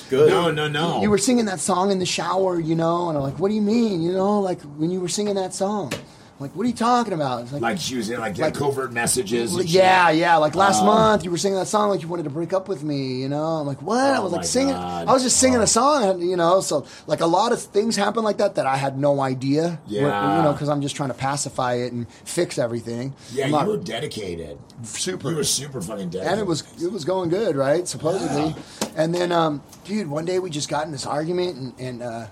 Good. 0.10 0.30
No, 0.30 0.50
no, 0.52 0.68
no. 0.68 1.02
You 1.02 1.10
were 1.10 1.18
singing 1.18 1.46
that 1.46 1.60
song 1.60 1.92
in 1.92 2.00
the 2.00 2.06
shower, 2.06 2.60
you 2.60 2.76
know, 2.76 3.10
and 3.10 3.18
I'm 3.18 3.24
like, 3.24 3.38
what 3.38 3.50
do 3.50 3.54
you 3.56 3.62
mean? 3.62 4.02
You 4.02 4.14
know, 4.14 4.40
like 4.40 4.62
when 4.62 4.90
you 4.90 5.00
were 5.00 5.10
singing 5.10 5.36
that 5.36 5.54
song. 5.54 5.92
Like, 6.40 6.56
what 6.56 6.66
are 6.66 6.68
you 6.70 6.76
talking 6.76 7.14
about? 7.14 7.42
It's 7.44 7.52
like 7.54 7.80
she 7.80 7.96
was 7.98 8.10
in 8.12 8.20
like, 8.20 8.38
Like- 8.38 8.54
covert 8.54 8.94
messages. 8.94 9.56
yeah, 9.66 10.10
shit. 10.10 10.18
yeah. 10.20 10.38
Like 10.38 10.54
last 10.54 10.84
Oh. 10.84 10.86
month, 10.86 11.24
you 11.24 11.32
were 11.32 11.38
singing 11.38 11.58
that 11.58 11.68
song 11.68 11.90
like 11.90 12.02
you 12.04 12.08
wanted 12.08 12.24
to 12.24 12.30
break 12.30 12.54
up 12.54 12.68
with 12.68 12.84
me. 12.84 13.16
You 13.22 13.28
know, 13.30 13.44
I'm 13.44 13.66
like, 13.66 13.82
what? 13.82 13.98
I 14.00 14.18
Oh 14.18 14.24
was 14.24 14.34
like 14.34 14.46
singing. 14.46 14.76
God. 14.76 15.08
I 15.08 15.14
was 15.14 15.24
just 15.24 15.38
singing 15.38 15.60
Oh. 15.60 15.64
a 15.64 15.68
song, 15.68 16.22
you 16.22 16.36
know. 16.38 16.62
So 16.62 16.86
like 17.08 17.22
a 17.22 17.26
lot 17.26 17.54
of 17.54 17.60
things 17.62 17.96
happen 17.96 18.24
like 18.24 18.38
that 18.38 18.54
that 18.56 18.68
I 18.68 18.78
had 18.78 19.00
no 19.00 19.20
idea. 19.20 19.80
Yeah. 19.88 20.04
What- 20.04 20.38
you 20.38 20.44
know, 20.44 20.52
because 20.54 20.70
I'm 20.70 20.82
just 20.82 20.96
trying 20.96 21.10
to 21.10 21.16
pacify 21.16 21.74
it 21.74 21.92
and 21.92 22.06
fix 22.24 22.60
everything. 22.60 23.16
Yeah, 23.32 23.46
I'm 23.46 23.50
you 23.52 23.56
not 23.58 23.68
were 23.68 23.78
dedicated. 23.78 24.60
super. 24.84 25.32
You 25.32 25.38
were 25.38 25.44
super 25.44 25.82
fucking 25.82 26.10
dedicated. 26.10 26.32
and 26.34 26.40
it 26.40 26.46
was 26.46 26.64
it 26.80 26.92
was 26.92 27.04
going 27.04 27.30
good, 27.30 27.56
right? 27.56 27.88
Supposedly. 27.88 28.56
And 28.96 29.14
then, 29.14 29.32
um, 29.32 29.62
dude, 29.86 30.08
one 30.08 30.26
day 30.26 30.38
we 30.40 30.50
just 30.50 30.70
got 30.70 30.86
in 30.86 30.92
this 30.92 31.06
argument, 31.06 31.56
and, 31.58 31.74
and 31.80 32.04
uh, 32.04 32.26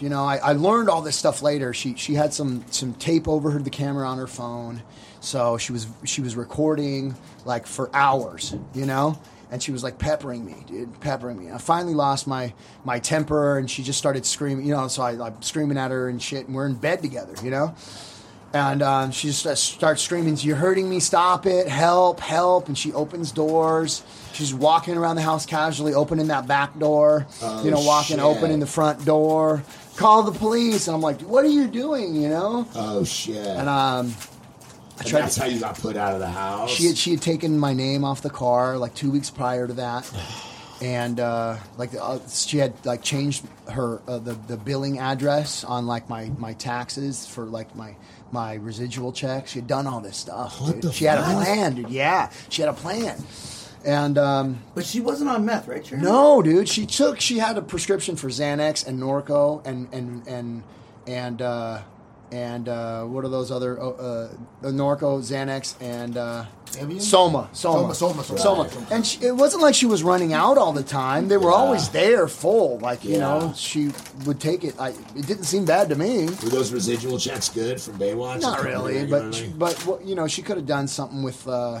you 0.00 0.08
know, 0.08 0.24
I, 0.24 0.36
I 0.36 0.52
learned 0.52 0.88
all 0.88 1.02
this 1.02 1.16
stuff 1.16 1.42
later. 1.42 1.72
She 1.74 1.94
she 1.96 2.14
had 2.14 2.32
some 2.32 2.64
some 2.70 2.94
tape 2.94 3.28
over 3.28 3.50
her 3.50 3.58
the 3.58 3.70
camera 3.70 4.08
on 4.08 4.18
her 4.18 4.26
phone, 4.26 4.82
so 5.20 5.58
she 5.58 5.72
was 5.72 5.86
she 6.04 6.20
was 6.20 6.36
recording 6.36 7.16
like 7.44 7.66
for 7.66 7.90
hours, 7.94 8.54
you 8.74 8.86
know. 8.86 9.18
And 9.50 9.62
she 9.62 9.72
was 9.72 9.82
like 9.82 9.98
peppering 9.98 10.44
me, 10.44 10.56
dude, 10.66 11.00
peppering 11.00 11.38
me. 11.38 11.50
I 11.50 11.56
finally 11.56 11.94
lost 11.94 12.26
my 12.26 12.52
my 12.84 12.98
temper, 12.98 13.56
and 13.56 13.70
she 13.70 13.82
just 13.82 13.98
started 13.98 14.26
screaming, 14.26 14.66
you 14.66 14.74
know. 14.74 14.88
So 14.88 15.02
I, 15.02 15.12
I'm 15.26 15.40
screaming 15.40 15.78
at 15.78 15.90
her 15.90 16.08
and 16.08 16.20
shit, 16.22 16.46
and 16.46 16.54
we're 16.54 16.66
in 16.66 16.74
bed 16.74 17.00
together, 17.00 17.34
you 17.42 17.50
know. 17.50 17.74
And 18.52 18.82
um, 18.82 19.10
she 19.10 19.28
just 19.28 19.46
uh, 19.46 19.54
starts 19.54 20.00
screaming, 20.00 20.36
"You're 20.38 20.56
hurting 20.56 20.88
me! 20.88 21.00
Stop 21.00 21.44
it! 21.44 21.68
Help! 21.68 22.20
Help!" 22.20 22.68
And 22.68 22.78
she 22.78 22.92
opens 22.94 23.30
doors. 23.30 24.02
She's 24.32 24.54
walking 24.54 24.96
around 24.96 25.16
the 25.16 25.22
house 25.22 25.44
casually, 25.44 25.92
opening 25.92 26.28
that 26.28 26.46
back 26.46 26.78
door. 26.78 27.26
you 27.62 27.70
know, 27.70 27.80
walking, 27.80 28.16
shit. 28.16 28.24
opening 28.24 28.58
the 28.58 28.66
front 28.66 29.04
door. 29.04 29.62
Call 29.98 30.22
the 30.22 30.32
police! 30.38 30.86
And 30.88 30.94
I'm 30.94 31.00
like, 31.02 31.20
"What 31.22 31.44
are 31.44 31.48
you 31.48 31.66
doing?" 31.66 32.14
You 32.14 32.28
know. 32.30 32.68
oh 32.74 33.04
shit. 33.04 33.36
And 33.36 33.68
um, 33.68 34.14
I 34.98 35.00
And 35.00 35.06
tried. 35.08 35.20
that's 35.22 35.34
To, 35.34 35.40
how 35.42 35.46
you 35.48 35.60
got 35.60 35.76
put 35.78 35.96
out 35.96 36.14
of 36.14 36.20
the 36.20 36.28
house. 36.30 36.70
she 36.70 36.86
had 36.86 36.96
she 36.96 37.10
had 37.12 37.20
taken 37.22 37.58
my 37.58 37.72
name 37.72 38.04
off 38.04 38.22
the 38.22 38.30
car 38.30 38.78
like 38.78 38.94
two 38.94 39.10
weeks 39.10 39.28
prior 39.30 39.66
to 39.66 39.74
that. 39.74 40.10
And 40.80 41.18
uh, 41.18 41.56
like 41.76 41.90
uh, 42.00 42.20
she 42.28 42.58
had 42.58 42.72
like 42.86 43.02
changed 43.02 43.44
her 43.68 44.00
uh, 44.06 44.18
the 44.20 44.34
the 44.46 44.56
billing 44.56 45.00
address 45.00 45.64
on 45.64 45.88
like 45.88 46.08
my 46.08 46.30
my 46.38 46.52
taxes 46.52 47.26
for 47.26 47.46
like 47.46 47.74
my 47.74 47.96
my 48.30 48.54
residual 48.54 49.10
checks. 49.10 49.50
She 49.50 49.58
had 49.58 49.66
done 49.66 49.88
all 49.88 49.98
this 50.00 50.16
stuff. 50.16 50.60
What 50.60 50.74
dude. 50.74 50.82
the 50.82 50.92
she 50.92 51.06
had 51.06 51.18
a 51.18 51.22
fuck? 51.24 51.32
plan, 51.42 51.74
dude. 51.74 51.90
Yeah, 51.90 52.30
she 52.48 52.62
had 52.62 52.68
a 52.68 52.74
plan. 52.74 53.18
And 53.84 54.18
um, 54.18 54.58
But 54.74 54.84
she 54.84 55.00
wasn't 55.00 55.30
on 55.30 55.44
meth, 55.44 55.68
right? 55.68 55.86
Sharon? 55.86 56.02
no, 56.04 56.42
dude, 56.42 56.68
she 56.68 56.84
took. 56.86 57.20
She 57.20 57.38
had 57.38 57.56
a 57.56 57.62
prescription 57.62 58.16
for 58.16 58.28
Xanax 58.28 58.86
and 58.86 59.00
Norco 59.00 59.64
and 59.66 59.88
and 59.92 60.26
and 60.26 60.62
and 61.06 61.40
uh, 61.42 61.82
and 62.32 62.68
uh, 62.68 63.04
what 63.04 63.24
are 63.24 63.28
those 63.28 63.50
other 63.50 63.80
uh, 63.80 63.88
uh, 63.90 64.28
Norco, 64.62 65.20
Xanax, 65.20 65.74
and 65.80 66.16
uh, 66.16 66.44
Soma, 66.98 67.48
Soma, 67.52 67.94
Soma, 67.94 67.94
Soma, 67.94 68.22
Soma. 68.24 68.38
Soma. 68.68 68.86
And 68.90 69.06
she, 69.06 69.24
it 69.24 69.34
wasn't 69.34 69.62
like 69.62 69.74
she 69.74 69.86
was 69.86 70.02
running 70.02 70.34
out 70.34 70.58
all 70.58 70.72
the 70.74 70.82
time. 70.82 71.28
They 71.28 71.38
were 71.38 71.50
always 71.52 71.88
there, 71.88 72.28
full. 72.28 72.78
Like 72.80 73.04
you 73.04 73.12
Yeah. 73.12 73.18
know, 73.20 73.52
she 73.56 73.92
would 74.26 74.38
take 74.40 74.64
it. 74.64 74.74
I, 74.78 74.88
it 74.90 75.26
didn't 75.26 75.44
seem 75.44 75.64
bad 75.64 75.88
to 75.88 75.94
me. 75.94 76.26
Were 76.26 76.50
those 76.50 76.70
residual 76.72 77.18
checks 77.18 77.48
good 77.48 77.80
from 77.80 77.98
Baywatch? 77.98 78.42
Not 78.42 78.62
really, 78.64 79.06
but 79.06 79.34
she, 79.34 79.46
but 79.46 79.86
well, 79.86 80.00
you 80.04 80.14
know, 80.14 80.26
she 80.26 80.42
could 80.42 80.56
have 80.58 80.66
done 80.66 80.88
something 80.88 81.22
with 81.22 81.48
uh, 81.48 81.80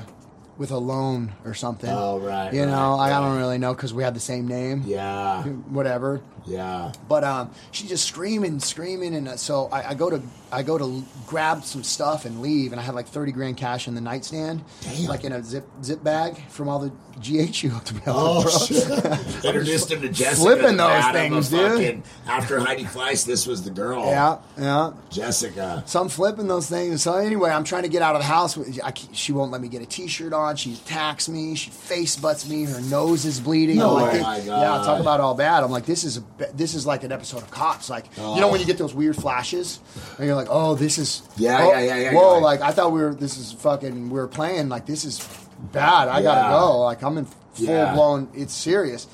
with 0.58 0.70
a 0.72 0.76
loan 0.78 1.32
or 1.44 1.54
something. 1.54 1.88
Oh, 1.90 2.18
right, 2.18 2.52
You 2.52 2.66
know, 2.66 2.96
right, 2.98 3.12
I, 3.12 3.16
I 3.16 3.20
don't 3.20 3.38
really 3.38 3.58
know 3.58 3.72
because 3.72 3.94
we 3.94 4.02
had 4.02 4.14
the 4.14 4.20
same 4.20 4.46
name. 4.48 4.82
yeah, 4.84 5.42
Whatever. 5.44 6.20
Yeah. 6.48 6.92
But 7.08 7.24
um, 7.24 7.50
she's 7.70 7.88
just 7.88 8.06
screaming, 8.06 8.60
screaming, 8.60 9.14
and 9.14 9.28
uh, 9.28 9.36
so 9.36 9.68
I, 9.70 9.90
I 9.90 9.94
go 9.94 10.10
to 10.10 10.20
I 10.50 10.62
go 10.62 10.78
to 10.78 11.04
grab 11.26 11.62
some 11.64 11.82
stuff 11.82 12.24
and 12.24 12.40
leave, 12.40 12.72
and 12.72 12.80
I 12.80 12.84
had 12.84 12.94
like 12.94 13.06
thirty 13.06 13.32
grand 13.32 13.56
cash 13.56 13.86
in 13.88 13.94
the 13.94 14.00
nightstand, 14.00 14.64
Damn. 14.82 15.06
like 15.06 15.24
in 15.24 15.32
a 15.32 15.42
zip 15.42 15.66
zip 15.82 16.02
bag 16.02 16.38
from 16.48 16.68
all 16.68 16.78
the 16.78 16.90
GH 17.20 17.62
you 17.64 17.70
hooked 17.70 17.92
me 17.92 18.00
up 18.06 18.14
Oh, 18.16 18.42
bro. 18.42 18.50
shit. 18.50 19.44
Introduced 19.44 19.90
him 19.90 20.00
to 20.02 20.08
Jessica. 20.08 20.36
Flipping 20.36 20.76
those 20.76 20.88
bad 20.88 21.14
of 21.16 21.20
a 21.20 21.28
things, 21.28 21.48
dude. 21.50 21.72
fucking- 21.72 22.02
After 22.28 22.60
Heidi 22.60 22.84
Fleiss, 22.84 23.26
this 23.26 23.44
was 23.46 23.64
the 23.64 23.70
girl. 23.70 24.06
yeah, 24.06 24.38
yeah. 24.56 24.92
Jessica. 25.10 25.82
So 25.86 26.00
I'm 26.00 26.08
flipping 26.08 26.46
those 26.46 26.68
things. 26.68 27.02
So 27.02 27.14
anyway, 27.14 27.50
I'm 27.50 27.64
trying 27.64 27.82
to 27.82 27.88
get 27.88 28.02
out 28.02 28.14
of 28.14 28.20
the 28.22 28.26
house. 28.26 28.56
I, 28.82 28.92
she 29.12 29.32
won't 29.32 29.50
let 29.50 29.60
me 29.60 29.66
get 29.68 29.82
a 29.82 29.86
T-shirt 29.86 30.32
on. 30.32 30.54
She 30.56 30.74
attacks 30.74 31.28
me. 31.28 31.56
She 31.56 31.70
face 31.70 32.14
butts 32.16 32.48
me. 32.48 32.64
Her 32.64 32.80
nose 32.82 33.24
is 33.24 33.40
bleeding. 33.40 33.76
No 33.78 33.96
I'm 33.96 34.02
like, 34.02 34.14
Oh, 34.14 34.22
my 34.22 34.40
God. 34.40 34.60
Yeah, 34.60 34.84
talk 34.84 35.00
about 35.00 35.18
all 35.20 35.34
bad. 35.34 35.64
I'm 35.64 35.70
like, 35.72 35.86
this 35.86 36.04
is 36.04 36.18
a, 36.18 36.22
this 36.54 36.74
is 36.74 36.86
like 36.86 37.04
an 37.04 37.12
episode 37.12 37.42
of 37.42 37.50
Cops. 37.50 37.90
Like, 37.90 38.06
you 38.16 38.22
know 38.22 38.48
Oh. 38.48 38.50
when 38.50 38.60
you 38.60 38.66
get 38.66 38.78
those 38.78 38.94
weird 38.94 39.16
flashes, 39.16 39.80
and 40.18 40.26
you're 40.26 40.36
like, 40.36 40.48
oh, 40.50 40.74
this 40.74 40.98
is 40.98 41.22
Yeah, 41.36 41.58
oh, 41.60 41.70
yeah, 41.72 41.80
yeah, 41.80 41.96
yeah, 41.96 42.14
Whoa, 42.14 42.36
yeah. 42.38 42.44
like 42.44 42.60
I 42.60 42.70
thought 42.70 42.92
we 42.92 43.00
were. 43.00 43.14
This 43.14 43.36
is 43.38 43.52
fucking. 43.52 44.10
We 44.10 44.18
were 44.18 44.28
playing. 44.28 44.68
Like 44.68 44.86
this 44.86 45.04
is 45.04 45.26
bad. 45.72 46.08
I 46.08 46.22
gotta 46.22 46.50
go. 46.50 46.80
Like 46.80 47.02
I'm 47.02 47.18
in 47.18 47.24
full 47.24 47.66
Yeah. 47.66 47.92
blown. 47.94 48.28
It's 48.34 48.54
serious. 48.54 49.06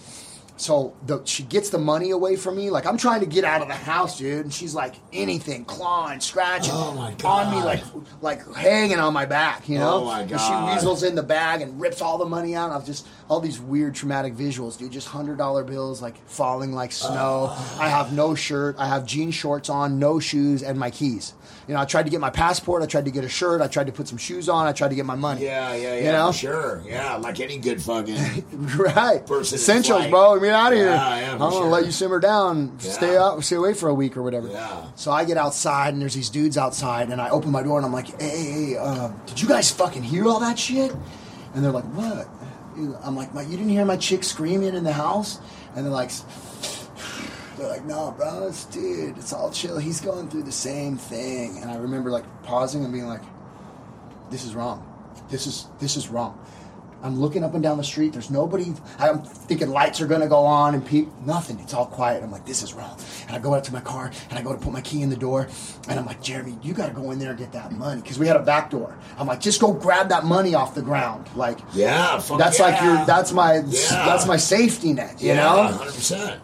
So 0.57 0.95
the, 1.05 1.21
she 1.25 1.43
gets 1.43 1.71
the 1.71 1.79
money 1.79 2.11
away 2.13 2.37
from 2.37 2.55
me. 2.55 2.71
Like 2.71 2.87
I'm 2.87 2.97
trying 2.97 3.21
to 3.21 3.27
get 3.27 3.43
out 3.45 3.61
of 3.61 3.67
the 3.67 3.75
house, 3.75 4.19
dude, 4.19 4.45
and 4.45 4.55
she's 4.55 4.73
like 4.73 4.95
anything, 5.13 5.65
clawing, 5.65 6.21
scratching 6.21 6.73
Oh, 6.73 7.13
on 7.25 7.51
me, 7.51 7.61
like 7.61 7.83
like 8.21 8.55
hanging 8.55 9.01
on 9.01 9.13
my 9.13 9.27
back, 9.27 9.69
you 9.69 9.79
know. 9.81 10.03
Oh, 10.03 10.05
my 10.05 10.21
And 10.21 10.31
God. 10.31 10.39
she 10.71 10.75
weasels 10.77 11.03
in 11.03 11.17
the 11.17 11.25
bag 11.25 11.61
and 11.61 11.81
rips 11.81 12.01
all 12.01 12.19
the 12.19 12.25
money 12.25 12.55
out. 12.55 12.71
I've 12.71 12.87
just 12.87 13.05
all 13.29 13.41
these 13.41 13.59
weird 13.61 13.95
traumatic 13.95 14.35
visuals, 14.35 14.79
dude. 14.79 14.93
Just 14.93 15.09
hundred 15.09 15.39
dollar 15.39 15.65
bills 15.65 16.03
like 16.03 16.17
falling 16.29 16.73
like 16.73 16.93
snow. 16.93 17.49
Oh. 17.51 17.79
I 17.81 17.89
have 17.89 18.13
no 18.13 18.35
shirt. 18.35 18.77
I 18.79 18.87
have 18.87 19.07
jean 19.07 19.31
shorts 19.31 19.69
on, 19.71 19.99
no 19.99 20.21
shoes, 20.21 20.63
and 20.63 20.79
my 20.79 20.91
keys. 20.91 21.35
You 21.67 21.73
know, 21.73 21.81
I 21.81 21.87
tried 21.87 22.03
to 22.03 22.11
get 22.11 22.21
my 22.21 22.29
passport. 22.29 22.83
I 22.83 22.87
tried 22.87 23.07
to 23.07 23.11
get 23.11 23.25
a 23.25 23.29
shirt. 23.29 23.63
I 23.63 23.69
tried 23.69 23.87
to 23.87 23.93
put 23.93 24.07
some 24.07 24.19
shoes 24.19 24.51
on. 24.51 24.67
I 24.67 24.73
tried 24.73 24.89
to 24.89 24.95
get 24.95 25.07
my 25.07 25.15
money. 25.15 25.45
Yeah, 25.45 25.75
yeah, 25.75 25.95
yeah. 25.95 26.05
You 26.05 26.13
know? 26.13 26.33
sure. 26.33 26.83
Yeah, 26.87 27.17
like 27.17 27.41
any 27.41 27.57
good 27.59 27.83
fucking. 27.83 28.45
Right. 28.77 29.27
Person 29.27 29.57
Essentials, 29.57 30.07
bro. 30.09 30.39
Get 30.41 30.53
out 30.53 30.73
of 30.73 30.79
here. 30.79 30.89
Yeah, 30.89 31.21
yeah, 31.21 31.33
I'm 31.33 31.39
for 31.39 31.51
gonna 31.51 31.71
let 31.71 31.87
you 31.87 31.93
simmer 31.93 32.19
down. 32.21 32.79
Stay 32.81 33.15
Yeah. 33.15 33.25
out. 33.25 33.45
Stay 33.45 33.57
away 33.57 33.73
for 33.73 33.89
a 33.89 33.95
week 33.95 34.17
or 34.17 34.23
whatever. 34.23 34.49
Yeah. 34.49 34.87
So 34.97 35.11
I 35.11 35.25
get 35.25 35.37
outside 35.39 35.95
and 35.95 36.03
there's 36.03 36.15
these 36.15 36.29
dudes 36.29 36.59
outside, 36.59 37.09
and 37.11 37.21
I 37.21 37.31
open 37.31 37.51
my 37.51 37.63
door 37.63 37.79
and 37.79 37.87
I'm 37.87 37.93
like, 37.93 38.21
"Hey, 38.21 38.29
hey, 38.29 38.53
hey 38.53 38.77
uh, 38.77 39.09
did 39.27 39.41
you 39.41 39.49
guys 39.49 39.71
fucking 39.71 40.03
hear 40.03 40.27
all 40.29 40.41
that 40.41 40.59
shit?" 40.59 40.93
And 41.55 41.65
they're 41.65 41.73
like, 41.73 41.85
"What?" 41.95 42.29
I'm 43.03 43.17
like, 43.17 43.35
"My- 43.35 43.43
"You 43.43 43.57
didn't 43.57 43.71
hear 43.71 43.85
my 43.85 43.97
chick 43.97 44.25
screaming 44.25 44.75
in 44.75 44.85
the 44.85 44.93
house?" 44.93 45.41
And 45.75 45.85
they're 45.85 45.93
like. 45.93 46.11
They're 47.57 47.69
like, 47.69 47.85
no, 47.85 48.11
bro, 48.17 48.49
it's, 48.49 48.65
dude, 48.65 49.17
it's 49.17 49.33
all 49.33 49.49
chill. 49.53 49.79
He's 49.79 50.01
going 50.01 50.29
through 50.29 50.43
the 50.43 50.51
same 50.51 50.97
thing. 50.97 51.59
And 51.63 51.71
I 51.71 51.77
remember 51.77 52.11
like 52.11 52.25
pausing 52.43 52.83
and 52.83 52.93
being 52.93 53.07
like, 53.07 53.23
this 54.29 54.45
is 54.45 54.57
wrong. 54.57 54.85
This 55.31 55.47
is 55.47 55.67
this 55.79 55.97
is 55.97 56.09
wrong. 56.09 56.37
I'm 57.05 57.21
looking 57.21 57.45
up 57.45 57.53
and 57.53 57.63
down 57.63 57.77
the 57.77 57.85
street. 57.85 58.15
There's 58.15 58.31
nobody. 58.31 58.73
I'm 58.99 59.23
thinking 59.23 59.69
lights 59.69 60.01
are 60.01 60.07
gonna 60.07 60.27
go 60.27 60.39
on 60.47 60.75
and 60.75 60.85
people. 60.85 61.13
Nothing. 61.27 61.61
It's 61.61 61.75
all 61.75 61.85
quiet. 61.85 62.23
I'm 62.23 62.31
like, 62.31 62.47
this 62.47 62.63
is 62.63 62.73
wrong. 62.73 62.99
And 63.27 63.37
I 63.37 63.39
go 63.39 63.55
out 63.55 63.63
to 63.65 63.73
my 63.75 63.81
car 63.81 64.11
and 64.31 64.39
I 64.39 64.43
go 64.43 64.55
to 64.55 64.59
put 64.59 64.73
my 64.73 64.81
key 64.81 65.03
in 65.03 65.11
the 65.11 65.17
door. 65.17 65.47
And 65.87 66.01
I'm 66.01 66.07
like, 66.07 66.23
Jeremy, 66.23 66.57
you 66.63 66.73
got 66.73 66.87
to 66.87 66.95
go 66.95 67.11
in 67.11 67.19
there 67.19 67.31
and 67.31 67.39
get 67.39 67.53
that 67.53 67.73
money 67.73 68.01
because 68.01 68.19
we 68.19 68.27
had 68.27 68.37
a 68.37 68.43
back 68.43 68.71
door. 68.71 68.97
I'm 69.19 69.27
like, 69.27 69.41
just 69.41 69.61
go 69.61 69.73
grab 69.75 70.09
that 70.09 70.25
money 70.25 70.55
off 70.55 70.75
the 70.75 70.81
ground. 70.81 71.29
Like, 71.37 71.59
Yeah, 71.75 72.23
that's 72.39 72.59
like 72.59 72.77
yeah. 72.81 72.97
your. 72.97 73.07
That's 73.07 73.33
my. 73.33 73.57
Yeah. 73.57 73.81
That's 74.07 74.27
my 74.27 74.39
safety 74.39 74.95
net. 74.95 75.21
You 75.21 75.29
yeah, 75.29 75.35
know. 75.37 75.63
hundred 75.65 75.95
percent. 75.95 76.41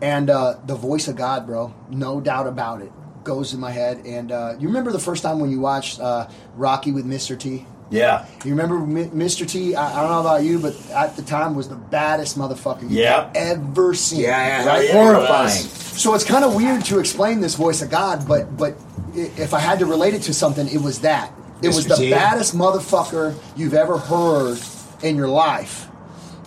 And 0.00 0.30
uh, 0.30 0.56
the 0.66 0.74
voice 0.74 1.06
of 1.06 1.16
God, 1.16 1.46
bro, 1.46 1.72
no 1.90 2.18
doubt 2.20 2.46
about 2.46 2.80
it, 2.80 2.90
goes 3.24 3.52
in 3.52 3.60
my 3.60 3.70
head. 3.70 4.06
And 4.06 4.32
uh, 4.32 4.54
you 4.58 4.68
remember 4.68 4.90
the 4.90 4.98
first 4.98 5.22
time 5.22 5.38
when 5.38 5.50
you 5.50 5.60
watched 5.60 6.00
uh, 6.00 6.28
Rocky 6.56 6.92
with 6.92 7.04
Mr. 7.06 7.38
T? 7.38 7.66
Yeah. 7.92 8.24
You 8.44 8.50
remember 8.52 8.78
Mi- 8.78 9.04
Mr. 9.26 9.46
T? 9.48 9.74
I, 9.76 9.98
I 9.98 10.00
don't 10.02 10.10
know 10.10 10.20
about 10.20 10.42
you, 10.44 10.58
but 10.58 10.74
at 10.90 11.14
the 11.14 11.22
time 11.22 11.54
was 11.54 11.68
the 11.68 11.76
baddest 11.76 12.38
motherfucker 12.38 12.82
you've 12.82 12.92
Yeah. 12.92 13.30
ever 13.34 13.92
seen. 13.94 14.20
Yeah, 14.20 14.62
yeah, 14.64 14.66
right? 14.66 14.88
yeah. 14.88 14.92
Horrifying. 14.94 15.50
So 15.50 16.14
it's 16.14 16.24
kind 16.24 16.44
of 16.44 16.54
weird 16.54 16.84
to 16.86 16.98
explain 16.98 17.40
this 17.40 17.54
voice 17.54 17.82
of 17.82 17.90
God, 17.90 18.26
but 18.26 18.56
but 18.56 18.74
i- 19.14 19.30
if 19.36 19.52
I 19.54 19.60
had 19.60 19.78
to 19.80 19.86
relate 19.86 20.14
it 20.14 20.22
to 20.22 20.34
something, 20.34 20.66
it 20.68 20.80
was 20.80 21.00
that. 21.00 21.30
It 21.60 21.68
was 21.68 21.84
Mr. 21.86 21.88
the 21.90 21.96
T. 21.96 22.10
baddest 22.10 22.56
motherfucker 22.56 23.34
you've 23.56 23.74
ever 23.74 23.98
heard 23.98 24.58
in 25.02 25.14
your 25.16 25.28
life, 25.28 25.86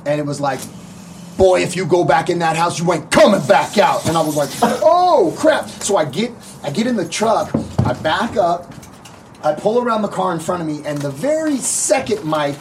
and 0.06 0.20
it 0.20 0.26
was 0.26 0.42
like, 0.42 0.60
boy, 1.38 1.62
if 1.62 1.76
you 1.76 1.86
go 1.86 2.04
back 2.04 2.30
in 2.30 2.40
that 2.40 2.58
house, 2.58 2.80
you 2.80 2.92
ain't 2.92 3.12
coming 3.12 3.46
back 3.48 3.78
out. 3.78 4.08
And 4.08 4.18
I 4.18 4.22
was 4.22 4.36
like, 4.36 4.50
oh 4.82 5.34
crap! 5.38 5.70
So 5.70 5.96
I 5.96 6.06
get 6.06 6.32
I 6.64 6.70
get 6.72 6.88
in 6.88 6.96
the 6.96 7.08
truck, 7.08 7.52
I 7.86 7.94
back 7.94 8.36
up, 8.36 8.74
I 9.46 9.54
pull 9.54 9.80
around 9.80 10.02
the 10.02 10.08
car 10.08 10.34
in 10.34 10.40
front 10.40 10.64
of 10.64 10.68
me, 10.68 10.82
and 10.86 10.98
the 10.98 11.12
very 11.12 11.58
second 11.58 12.24
my 12.24 12.58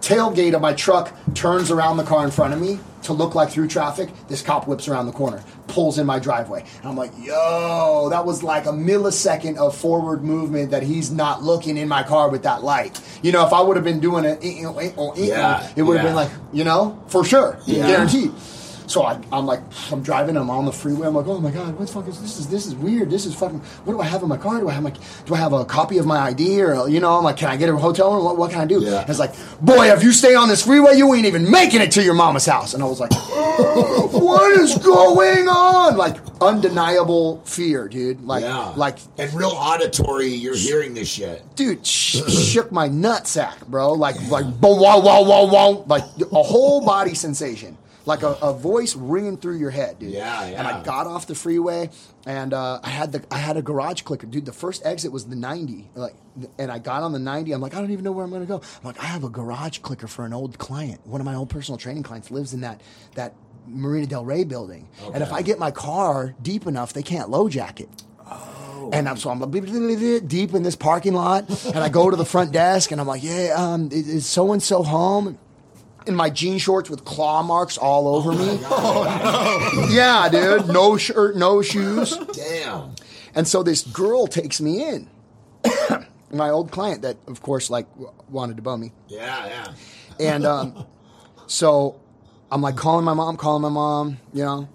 tailgate 0.00 0.54
of 0.54 0.62
my 0.62 0.72
truck 0.72 1.14
turns 1.34 1.70
around 1.70 1.98
the 1.98 2.02
car 2.02 2.24
in 2.24 2.30
front 2.30 2.54
of 2.54 2.60
me 2.60 2.80
to 3.02 3.12
look 3.12 3.34
like 3.34 3.50
through 3.50 3.68
traffic, 3.68 4.08
this 4.26 4.40
cop 4.40 4.66
whips 4.66 4.88
around 4.88 5.04
the 5.04 5.12
corner, 5.12 5.44
pulls 5.68 5.98
in 5.98 6.06
my 6.06 6.18
driveway. 6.18 6.64
And 6.78 6.88
I'm 6.88 6.96
like, 6.96 7.12
yo, 7.20 8.08
that 8.08 8.24
was 8.24 8.42
like 8.42 8.64
a 8.64 8.70
millisecond 8.70 9.58
of 9.58 9.76
forward 9.76 10.24
movement 10.24 10.70
that 10.70 10.82
he's 10.82 11.10
not 11.10 11.42
looking 11.42 11.76
in 11.76 11.88
my 11.88 12.02
car 12.04 12.30
with 12.30 12.44
that 12.44 12.62
light. 12.62 12.98
You 13.22 13.32
know, 13.32 13.46
if 13.46 13.52
I 13.52 13.60
would 13.60 13.76
have 13.76 13.84
been 13.84 14.00
doing 14.00 14.24
it, 14.24 14.38
eh, 14.42 14.64
eh, 14.64 14.92
eh, 15.16 15.72
it 15.76 15.82
would 15.82 15.98
have 15.98 16.04
yeah. 16.04 16.08
been 16.08 16.14
like, 16.14 16.30
you 16.54 16.64
know, 16.64 17.02
for 17.08 17.22
sure, 17.22 17.58
Yeah. 17.66 17.86
guaranteed. 17.86 18.32
So 18.92 19.04
I, 19.04 19.18
I'm 19.32 19.46
like, 19.46 19.60
I'm 19.90 20.02
driving. 20.02 20.36
I'm 20.36 20.50
on 20.50 20.66
the 20.66 20.72
freeway. 20.72 21.06
I'm 21.06 21.14
like, 21.14 21.26
oh 21.26 21.40
my 21.40 21.50
god, 21.50 21.74
what 21.78 21.86
the 21.86 21.92
fuck 21.94 22.06
is 22.08 22.20
this? 22.20 22.38
Is 22.38 22.48
this 22.48 22.66
is 22.66 22.74
weird? 22.74 23.08
This 23.08 23.24
is 23.24 23.34
fucking. 23.34 23.60
What 23.84 23.94
do 23.94 24.00
I 24.00 24.04
have 24.04 24.22
in 24.22 24.28
my 24.28 24.36
car? 24.36 24.60
Do 24.60 24.68
I 24.68 24.72
have 24.72 24.82
my? 24.82 24.92
Do 25.24 25.34
I 25.34 25.38
have 25.38 25.54
a 25.54 25.64
copy 25.64 25.96
of 25.96 26.04
my 26.04 26.18
ID 26.18 26.60
or 26.62 26.86
you 26.90 27.00
know? 27.00 27.16
I'm 27.16 27.24
like, 27.24 27.38
can 27.38 27.48
I 27.48 27.56
get 27.56 27.70
a 27.70 27.76
hotel 27.76 28.12
room? 28.14 28.22
What, 28.22 28.36
what 28.36 28.50
can 28.50 28.60
I 28.60 28.66
do? 28.66 28.82
Yeah. 28.82 29.00
And 29.00 29.08
it's 29.08 29.18
like, 29.18 29.32
boy, 29.62 29.90
if 29.90 30.02
you 30.02 30.12
stay 30.12 30.34
on 30.34 30.48
this 30.50 30.62
freeway, 30.66 30.96
you 30.96 31.14
ain't 31.14 31.24
even 31.24 31.50
making 31.50 31.80
it 31.80 31.90
to 31.92 32.02
your 32.02 32.12
mama's 32.12 32.44
house. 32.44 32.74
And 32.74 32.82
I 32.82 32.86
was 32.86 33.00
like, 33.00 33.12
what 34.12 34.60
is 34.60 34.76
going 34.76 35.48
on? 35.48 35.96
Like 35.96 36.18
undeniable 36.42 37.40
fear, 37.46 37.88
dude. 37.88 38.22
Like, 38.24 38.42
yeah, 38.42 38.74
like 38.76 38.98
and 39.16 39.32
real 39.32 39.54
auditory. 39.54 40.26
You're 40.28 40.54
hearing 40.56 40.92
this 40.92 41.08
shit. 41.08 41.42
dude 41.56 41.86
sh- 41.86 42.20
shook 42.28 42.70
my 42.70 42.90
nutsack, 42.90 43.66
bro. 43.68 43.92
Like 43.94 44.20
like 44.28 44.44
boom, 44.60 44.80
wow, 44.80 45.00
wow, 45.00 45.22
wow, 45.22 45.46
wow, 45.46 45.84
like 45.86 46.04
a 46.20 46.42
whole 46.42 46.84
body 46.84 47.14
sensation, 47.14 47.78
like 48.04 48.22
a, 48.22 48.32
a 48.42 48.52
voice 48.52 48.96
ringing 48.96 49.36
through 49.36 49.58
your 49.58 49.70
head, 49.70 49.98
dude. 49.98 50.10
Yeah, 50.10 50.48
yeah. 50.48 50.58
And 50.58 50.66
I 50.66 50.82
got 50.82 51.06
off 51.06 51.26
the 51.26 51.34
freeway, 51.34 51.90
and 52.26 52.52
uh, 52.52 52.80
I 52.82 52.88
had 52.88 53.12
the 53.12 53.24
I 53.30 53.38
had 53.38 53.56
a 53.56 53.62
garage 53.62 54.02
clicker, 54.02 54.26
dude. 54.26 54.44
The 54.44 54.52
first 54.52 54.84
exit 54.84 55.12
was 55.12 55.26
the 55.26 55.36
ninety, 55.36 55.90
like, 55.94 56.14
and 56.58 56.70
I 56.70 56.78
got 56.78 57.02
on 57.02 57.12
the 57.12 57.18
ninety. 57.18 57.52
I'm 57.52 57.60
like, 57.60 57.74
I 57.74 57.80
don't 57.80 57.90
even 57.90 58.04
know 58.04 58.12
where 58.12 58.24
I'm 58.24 58.30
gonna 58.30 58.46
go. 58.46 58.56
I'm 58.56 58.84
like, 58.84 59.00
I 59.00 59.06
have 59.06 59.24
a 59.24 59.28
garage 59.28 59.78
clicker 59.78 60.06
for 60.06 60.24
an 60.24 60.32
old 60.32 60.58
client. 60.58 61.06
One 61.06 61.20
of 61.20 61.24
my 61.24 61.34
old 61.34 61.50
personal 61.50 61.78
training 61.78 62.02
clients 62.02 62.30
lives 62.30 62.52
in 62.54 62.60
that 62.62 62.80
that 63.14 63.34
Marina 63.66 64.06
Del 64.06 64.24
Rey 64.24 64.44
building, 64.44 64.88
and 65.12 65.22
if 65.22 65.32
I 65.32 65.42
get 65.42 65.58
my 65.58 65.70
car 65.70 66.34
deep 66.42 66.66
enough, 66.66 66.92
they 66.92 67.02
can't 67.02 67.30
low 67.30 67.48
jack 67.48 67.80
it. 67.80 67.88
And 68.92 69.08
I'm 69.08 69.16
so 69.16 69.30
I'm 69.30 69.48
deep 69.50 70.54
in 70.54 70.62
this 70.64 70.76
parking 70.76 71.14
lot, 71.14 71.48
and 71.66 71.78
I 71.78 71.88
go 71.88 72.10
to 72.10 72.16
the 72.16 72.24
front 72.24 72.52
desk, 72.52 72.90
and 72.90 73.00
I'm 73.00 73.06
like, 73.06 73.22
"Yeah, 73.22 73.54
um, 73.56 73.90
is 73.92 74.26
so 74.26 74.52
and 74.52 74.62
so 74.62 74.82
home?" 74.82 75.38
In 76.06 76.14
my 76.16 76.30
jean 76.30 76.58
shorts 76.58 76.90
with 76.90 77.04
claw 77.04 77.42
marks 77.42 77.78
all 77.78 78.08
over 78.14 78.32
me. 78.32 78.58
Yeah, 79.94 80.28
dude, 80.30 80.68
no 80.68 80.96
shirt, 80.96 81.36
no 81.36 81.62
shoes. 81.62 82.16
Damn. 82.32 82.94
And 83.34 83.46
so 83.46 83.62
this 83.62 83.82
girl 83.82 84.26
takes 84.26 84.60
me 84.60 84.82
in. 84.88 85.08
my 86.32 86.50
old 86.50 86.70
client 86.70 87.02
that, 87.02 87.16
of 87.28 87.42
course, 87.42 87.70
like 87.70 87.88
w- 87.94 88.12
wanted 88.30 88.56
to 88.56 88.62
bum 88.62 88.80
me. 88.80 88.92
Yeah, 89.08 89.46
yeah. 89.46 89.74
And 90.18 90.44
um, 90.44 90.86
so 91.46 92.00
I'm 92.50 92.60
like 92.62 92.76
calling 92.76 93.04
my 93.04 93.14
mom, 93.14 93.36
calling 93.36 93.62
my 93.62 93.68
mom. 93.68 94.18
You 94.32 94.44
know, 94.44 94.68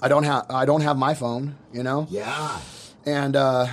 I 0.00 0.08
don't 0.08 0.24
have 0.24 0.46
I 0.50 0.64
don't 0.64 0.80
have 0.82 0.96
my 0.96 1.14
phone. 1.14 1.56
You 1.72 1.82
know, 1.82 2.06
Yeah. 2.10 2.58
and 3.04 3.36
uh, 3.36 3.66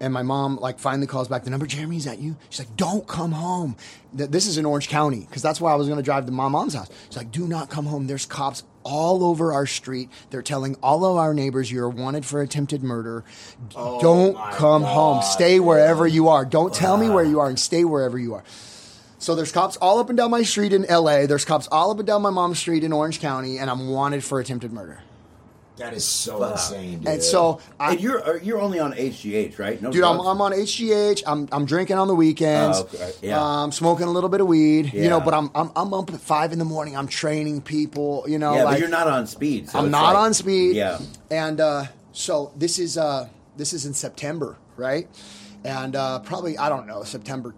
and 0.00 0.12
my 0.12 0.22
mom 0.22 0.56
like 0.56 0.78
finally 0.78 1.06
calls 1.06 1.28
back 1.28 1.44
the 1.44 1.50
number. 1.50 1.66
Jeremy, 1.66 1.96
is 1.98 2.04
that 2.06 2.18
you? 2.18 2.36
She's 2.48 2.60
like, 2.60 2.76
don't 2.76 3.06
come 3.06 3.32
home. 3.32 3.76
Th- 4.16 4.30
This 4.30 4.46
is 4.46 4.58
in 4.58 4.64
Orange 4.66 4.88
County 4.88 5.20
because 5.20 5.42
that's 5.42 5.60
why 5.60 5.72
I 5.72 5.74
was 5.76 5.86
going 5.88 5.98
to 5.98 6.02
drive 6.02 6.26
to 6.26 6.32
my 6.32 6.48
mom's 6.48 6.74
house. 6.74 6.88
She's 7.08 7.16
like, 7.16 7.30
do 7.30 7.46
not 7.46 7.70
come 7.70 7.86
home. 7.86 8.06
There's 8.06 8.26
cops 8.26 8.62
all 8.82 9.22
over 9.24 9.52
our 9.52 9.66
street. 9.66 10.08
They're 10.30 10.40
telling 10.42 10.74
all 10.82 11.04
of 11.04 11.16
our 11.18 11.34
neighbors 11.34 11.70
you're 11.70 11.88
wanted 11.88 12.24
for 12.24 12.40
attempted 12.40 12.82
murder. 12.82 13.24
Oh 13.76 14.00
don't 14.00 14.34
my 14.34 14.52
come 14.52 14.82
home. 14.82 15.22
Stay 15.22 15.60
wherever 15.60 16.06
you 16.06 16.28
are. 16.28 16.44
Don't 16.46 16.72
tell 16.72 16.96
me 16.96 17.08
where 17.10 17.24
you 17.24 17.40
are 17.40 17.48
and 17.48 17.58
stay 17.58 17.84
wherever 17.84 18.18
you 18.18 18.34
are. 18.34 18.44
So 19.18 19.34
there's 19.34 19.52
cops 19.52 19.76
all 19.76 19.98
up 19.98 20.08
and 20.08 20.16
down 20.16 20.30
my 20.30 20.42
street 20.44 20.72
in 20.72 20.86
LA. 20.88 21.26
There's 21.26 21.44
cops 21.44 21.68
all 21.70 21.90
up 21.90 21.98
and 21.98 22.06
down 22.06 22.22
my 22.22 22.30
mom's 22.30 22.58
street 22.58 22.82
in 22.84 22.92
Orange 22.94 23.20
County, 23.20 23.58
and 23.58 23.68
I'm 23.68 23.88
wanted 23.88 24.24
for 24.24 24.40
attempted 24.40 24.72
murder. 24.72 25.02
That 25.80 25.94
is 25.94 26.04
so 26.04 26.44
insane, 26.44 26.98
dude. 26.98 27.08
And 27.08 27.22
so 27.22 27.58
I, 27.78 27.92
And 27.92 28.00
you're 28.00 28.22
uh, 28.22 28.38
you're 28.42 28.60
only 28.60 28.78
on 28.78 28.92
HGH, 28.92 29.58
right? 29.58 29.80
No 29.80 29.90
Dude, 29.90 30.04
I'm. 30.04 30.20
I'm 30.20 30.40
on 30.42 30.52
HGH. 30.52 31.22
I'm, 31.26 31.48
I'm 31.50 31.64
drinking 31.64 31.96
on 31.96 32.06
the 32.06 32.14
weekends. 32.14 32.78
Oh, 32.78 32.82
okay. 32.82 33.12
Yeah. 33.22 33.40
Um, 33.40 33.72
smoking 33.72 34.06
a 34.06 34.10
little 34.10 34.28
bit 34.28 34.42
of 34.42 34.46
weed. 34.46 34.92
You 34.92 35.08
know, 35.08 35.20
but 35.20 35.32
I'm, 35.32 35.50
I'm 35.54 35.70
I'm 35.74 35.94
up 35.94 36.12
at 36.12 36.20
five 36.20 36.52
in 36.52 36.58
the 36.58 36.66
morning. 36.66 36.98
I'm 36.98 37.08
training 37.08 37.62
people. 37.62 38.26
You 38.28 38.38
know, 38.38 38.54
yeah, 38.54 38.64
like 38.64 38.74
but 38.74 38.80
you're 38.80 38.90
not 38.90 39.08
on 39.08 39.26
speed. 39.26 39.70
So 39.70 39.78
I'm 39.78 39.90
not 39.90 40.12
like- 40.14 40.16
on 40.16 40.34
speed. 40.34 40.76
Yeah. 40.76 40.98
And 41.30 41.60
uh, 41.60 41.84
so 42.12 42.52
this 42.56 42.78
is 42.78 42.98
uh, 42.98 43.28
this 43.56 43.72
is 43.72 43.86
in 43.86 43.94
September, 43.94 44.58
right? 44.76 45.08
And 45.64 45.96
uh, 45.96 46.18
probably 46.18 46.58
I 46.58 46.68
don't 46.68 46.86
know 46.86 47.04
September 47.04 47.54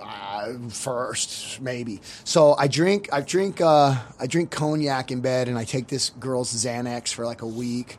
uh, 0.00 0.52
first 0.68 1.60
maybe. 1.60 2.00
So 2.24 2.54
I 2.54 2.68
drink 2.68 3.08
I 3.12 3.20
drink 3.20 3.60
uh, 3.60 3.96
I 4.18 4.26
drink 4.26 4.50
cognac 4.50 5.10
in 5.10 5.20
bed, 5.20 5.48
and 5.48 5.58
I 5.58 5.64
take 5.64 5.88
this 5.88 6.10
girl's 6.10 6.52
Xanax 6.52 7.12
for 7.12 7.24
like 7.24 7.42
a 7.42 7.46
week, 7.46 7.98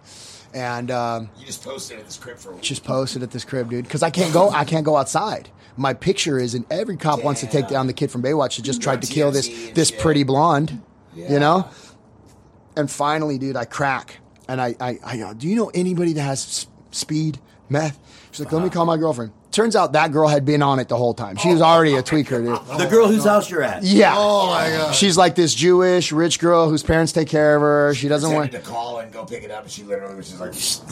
and. 0.54 0.92
Um, 0.92 1.30
you 1.38 1.46
just 1.46 1.64
posted 1.64 2.00
at 2.00 2.06
this 2.06 2.18
crib 2.18 2.38
for 2.38 2.52
a 2.52 2.54
week. 2.54 2.62
just 2.62 2.84
posted 2.84 3.24
at 3.24 3.32
this 3.32 3.46
crib, 3.46 3.70
dude. 3.70 3.86
Because 3.86 4.04
I 4.04 4.10
can't 4.10 4.34
go. 4.34 4.50
I 4.50 4.66
can't 4.66 4.86
go 4.86 4.98
outside. 4.98 5.50
My 5.78 5.94
picture 5.94 6.40
is, 6.40 6.54
and 6.54 6.66
every 6.72 6.96
cop 6.96 7.24
wants 7.24 7.42
to 7.42 7.48
take 7.48 7.68
down 7.68 7.88
the 7.88 7.94
kid 7.94 8.10
from 8.10 8.24
Baywatch 8.24 8.56
that 8.56 8.62
just 8.62 8.82
tried 8.82 9.02
to 9.02 9.08
kill 9.08 9.32
this 9.32 9.48
this 9.74 9.90
shit. 9.90 10.00
pretty 10.00 10.24
blonde. 10.24 10.82
Yeah. 11.14 11.34
You 11.34 11.40
know. 11.40 11.70
And 12.78 12.92
finally, 12.92 13.38
dude, 13.38 13.56
I 13.56 13.66
crack, 13.66 14.20
and 14.50 14.60
I, 14.60 14.76
I, 14.82 15.00
I 15.04 15.18
go, 15.18 15.34
do 15.34 15.48
you 15.48 15.56
know 15.56 15.72
anybody 15.74 16.14
that 16.14 16.22
has 16.22 16.68
speed 16.92 17.40
meth? 17.70 17.98
She's 18.32 18.42
like, 18.42 18.52
let 18.52 18.64
me 18.64 18.70
call 18.70 18.86
my 18.86 18.98
girlfriend. 18.98 19.32
Turns 19.56 19.74
out 19.74 19.94
that 19.94 20.12
girl 20.12 20.28
had 20.28 20.44
been 20.44 20.62
on 20.62 20.80
it 20.80 20.90
the 20.90 20.98
whole 20.98 21.14
time. 21.14 21.38
She 21.38 21.48
was 21.48 21.62
already 21.62 21.96
a 21.96 22.04
tweaker, 22.04 22.44
dude. 22.44 22.78
The 22.78 22.88
girl 22.88 23.08
whose 23.08 23.24
house 23.24 23.50
you're 23.50 23.64
at. 23.64 23.84
Yeah. 23.84 24.14
Oh 24.18 24.48
my 24.48 24.68
god. 24.68 24.94
She's 24.94 25.16
like 25.16 25.36
this 25.36 25.56
Jewish 25.56 26.12
rich 26.12 26.40
girl 26.40 26.70
whose 26.70 26.84
parents 26.84 27.14
take 27.14 27.30
care 27.30 27.56
of 27.56 27.62
her. 27.62 27.94
She 27.94 28.10
doesn't 28.10 28.34
want. 28.34 28.52
To 28.52 28.60
call 28.60 29.00
and 29.00 29.14
go 29.14 29.24
pick 29.24 29.44
it 29.44 29.52
up, 29.52 29.64
and 29.64 29.72
she 29.72 29.84
literally 29.84 30.16
was 30.16 30.28
just 30.28 30.42
like, 30.42 30.50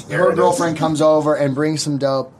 her 0.09 0.29
it 0.29 0.31
is. 0.31 0.35
girlfriend 0.37 0.77
comes 0.77 1.01
over 1.01 1.35
and 1.35 1.53
brings 1.53 1.83
some 1.83 1.97
dope. 1.97 2.31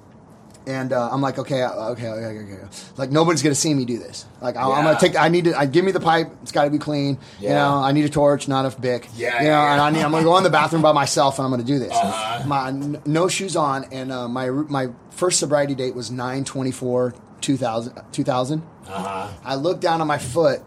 And 0.66 0.94
uh, 0.94 1.10
I'm 1.12 1.20
like, 1.22 1.38
okay, 1.40 1.62
uh, 1.62 1.90
okay, 1.90 2.08
okay, 2.08 2.26
okay, 2.40 2.54
okay. 2.54 2.68
Like 2.96 3.12
nobody's 3.12 3.42
gonna 3.44 3.54
see 3.54 3.74
me 3.74 3.84
do 3.84 3.98
this. 4.00 4.26
Like 4.42 4.56
I, 4.56 4.62
I'm 4.62 4.70
Yeah. 4.70 4.84
gonna 4.84 5.00
take. 5.00 5.16
I 5.20 5.28
need 5.28 5.44
to. 5.46 5.58
I 5.60 5.66
give 5.66 5.84
me 5.84 5.92
the 5.92 6.00
pipe. 6.00 6.32
It's 6.42 6.54
got 6.54 6.64
to 6.64 6.70
be 6.70 6.78
clean. 6.78 7.18
You 7.42 7.50
know, 7.50 7.76
I 7.84 7.92
need 7.92 8.06
a 8.06 8.10
torch, 8.10 8.48
not 8.48 8.66
a 8.66 8.80
bic. 8.80 9.10
Yeah, 9.16 9.40
You 9.42 9.48
know, 9.48 9.52
yeah, 9.52 9.72
and 9.74 9.82
I 9.82 9.90
need, 9.90 10.02
I'm 10.04 10.12
gonna 10.12 10.24
go 10.24 10.38
in 10.38 10.44
the 10.44 10.50
bathroom 10.50 10.82
by 10.82 10.94
myself 10.94 11.38
and 11.38 11.46
I'm 11.46 11.52
gonna 11.52 11.64
do 11.64 11.80
this. 11.80 11.92
Uh-huh. 11.92 12.48
My 12.48 12.70
n- 12.70 13.02
no 13.06 13.28
shoes 13.28 13.58
on, 13.58 13.86
and 13.92 14.10
uh, 14.12 14.30
my 14.30 14.50
my 14.52 14.88
first 15.10 15.40
sobriety 15.40 15.76
date 15.76 15.96
was 15.96 16.10
9/24 16.12 17.14
2000. 17.42 18.02
2000. 18.14 18.62
Uh-huh. 18.88 19.28
I 19.44 19.56
look 19.56 19.82
down 19.82 20.00
on 20.00 20.08
my 20.08 20.18
foot. 20.18 20.62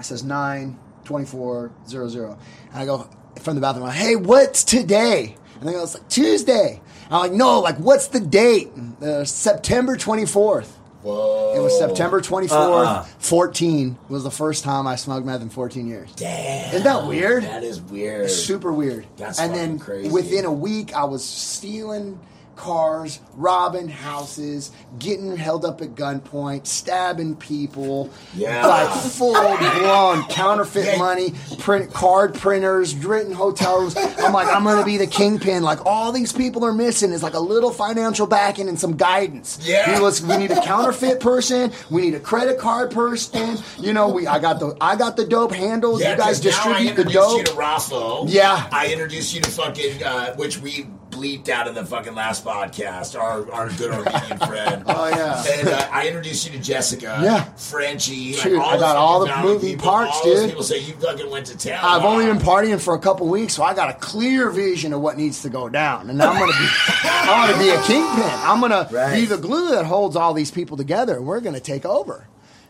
It 0.00 0.04
says 0.04 0.24
9 0.24 0.78
24 1.04 1.70
00. 1.86 2.38
And 2.72 2.78
I 2.78 2.84
go 2.86 3.08
from 3.40 3.54
the 3.54 3.60
bathroom, 3.60 3.84
I'm 3.84 3.90
like, 3.90 3.98
hey, 3.98 4.16
what's 4.16 4.64
today? 4.64 5.36
And 5.60 5.68
they 5.68 5.72
go, 5.72 5.82
it's 5.82 5.94
like 5.94 6.08
Tuesday. 6.08 6.80
I'm 7.10 7.20
like, 7.20 7.32
no, 7.32 7.60
like, 7.60 7.76
what's 7.76 8.08
the 8.08 8.20
date? 8.20 8.70
Uh, 9.02 9.24
September 9.24 9.96
24th. 9.96 10.68
Whoa. 11.02 11.54
It 11.56 11.60
was 11.60 11.76
September 11.78 12.20
24th, 12.20 12.50
Uh-uh. 12.50 13.04
14 13.18 13.96
was 14.10 14.22
the 14.22 14.30
first 14.30 14.64
time 14.64 14.86
I 14.86 14.96
smoked 14.96 15.24
meth 15.26 15.40
in 15.40 15.48
14 15.48 15.86
years. 15.86 16.12
Damn. 16.12 16.68
Isn't 16.74 16.84
that 16.84 17.06
weird? 17.06 17.44
That 17.44 17.64
is 17.64 17.80
weird. 17.80 18.30
Super 18.30 18.70
weird. 18.72 19.06
That's 19.16 19.40
and 19.40 19.54
then 19.54 19.78
crazy. 19.78 20.10
within 20.10 20.44
a 20.44 20.52
week, 20.52 20.92
I 20.94 21.04
was 21.04 21.24
stealing 21.24 22.20
cars, 22.60 23.20
robbing 23.34 23.88
houses, 23.88 24.70
getting 24.98 25.34
held 25.36 25.64
up 25.64 25.80
at 25.80 25.94
gunpoint, 25.94 26.66
stabbing 26.66 27.36
people. 27.36 28.10
Yeah. 28.34 28.66
Like 28.66 28.90
full 28.90 29.32
blown 29.34 30.24
counterfeit 30.28 30.84
Yeah. 30.84 30.96
money, 30.98 31.32
print 31.58 31.92
card 31.92 32.34
printers, 32.34 32.94
written 32.94 33.32
hotels. 33.32 33.96
I'm 33.96 34.32
like, 34.32 34.48
I'm 34.48 34.62
gonna 34.64 34.84
be 34.84 34.98
the 34.98 35.06
kingpin. 35.06 35.62
Like 35.62 35.84
all 35.86 36.12
these 36.12 36.32
people 36.32 36.64
are 36.64 36.72
missing 36.74 37.12
is 37.12 37.22
like 37.22 37.34
a 37.34 37.40
little 37.40 37.72
financial 37.72 38.26
backing 38.26 38.68
and 38.68 38.78
some 38.78 38.96
guidance. 38.96 39.58
Yeah. 39.62 39.94
We, 39.98 40.04
let's- 40.04 40.20
we 40.20 40.36
need 40.36 40.50
a 40.50 40.62
counterfeit 40.62 41.18
person. 41.20 41.72
We 41.90 42.02
need 42.02 42.14
a 42.14 42.20
credit 42.20 42.58
card 42.58 42.90
person. 42.90 43.56
You 43.78 43.92
know, 43.94 44.08
we 44.10 44.26
I 44.26 44.38
got 44.38 44.60
the 44.60 44.76
I 44.80 44.96
got 44.96 45.16
the 45.16 45.26
dope 45.26 45.52
handles. 45.52 46.00
Yeah, 46.02 46.12
you 46.12 46.16
guys 46.18 46.40
'cause 46.40 46.44
now 46.44 46.50
I 46.50 46.82
distribute 46.82 46.94
the 46.96 47.02
introduced 47.02 47.14
dope. 47.14 47.38
you 47.38 47.44
to 47.44 47.52
Raffo. 47.52 48.24
Yeah. 48.28 48.68
I 48.70 48.92
introduced 48.92 49.34
you 49.34 49.40
to 49.40 49.50
fucking, 49.50 50.02
uh, 50.04 50.34
which 50.36 50.58
we 50.58 50.86
bleeped 51.20 51.48
out 51.50 51.66
in 51.68 51.74
the 51.74 51.84
fucking 51.84 52.14
last 52.14 52.44
podcast, 52.44 53.18
our, 53.18 53.50
our 53.52 53.68
good 53.70 53.90
Armenian 53.92 54.38
friend. 54.48 54.82
Oh, 54.86 55.08
yeah. 55.08 55.44
And 55.46 55.68
uh, 55.68 55.88
I 55.92 56.06
introduced 56.06 56.46
you 56.46 56.52
to 56.56 56.62
Jessica. 56.62 57.18
Yeah. 57.22 57.44
Frenchie. 57.56 58.32
Dude, 58.32 58.58
I 58.58 58.78
got 58.78 58.96
all 58.96 59.20
the 59.20 59.26
Valley 59.26 59.52
moving 59.52 59.70
people, 59.72 59.84
parts, 59.90 60.12
all 60.16 60.24
dude. 60.24 60.48
people 60.48 60.62
say 60.62 60.78
you 60.78 60.94
fucking 60.94 61.30
went 61.30 61.46
to 61.46 61.58
town. 61.58 61.80
I've 61.84 62.04
only 62.04 62.26
been 62.26 62.38
partying 62.38 62.80
for 62.80 62.94
a 62.94 62.98
couple 62.98 63.28
weeks, 63.28 63.54
so 63.54 63.62
I 63.62 63.74
got 63.74 63.90
a 63.90 63.98
clear 63.98 64.50
vision 64.50 64.92
of 64.94 65.00
what 65.00 65.16
needs 65.18 65.42
to 65.42 65.50
go 65.50 65.68
down, 65.68 66.08
and 66.08 66.22
I'm 66.22 66.38
gonna 66.38 66.52
be, 66.52 66.68
I'm 67.04 67.48
gonna 67.50 67.62
be 67.62 67.68
a 67.70 67.82
kingpin. 67.82 68.30
I'm 68.40 68.60
gonna 68.60 68.88
Right. 68.90 69.14
be 69.14 69.26
the 69.26 69.36
glue 69.36 69.70
that 69.70 69.84
holds 69.84 70.16
all 70.16 70.32
these 70.32 70.50
people 70.50 70.76
together, 70.76 71.16
and 71.16 71.26
we're 71.26 71.40
gonna 71.40 71.60
take 71.60 71.84
over. 71.84 72.26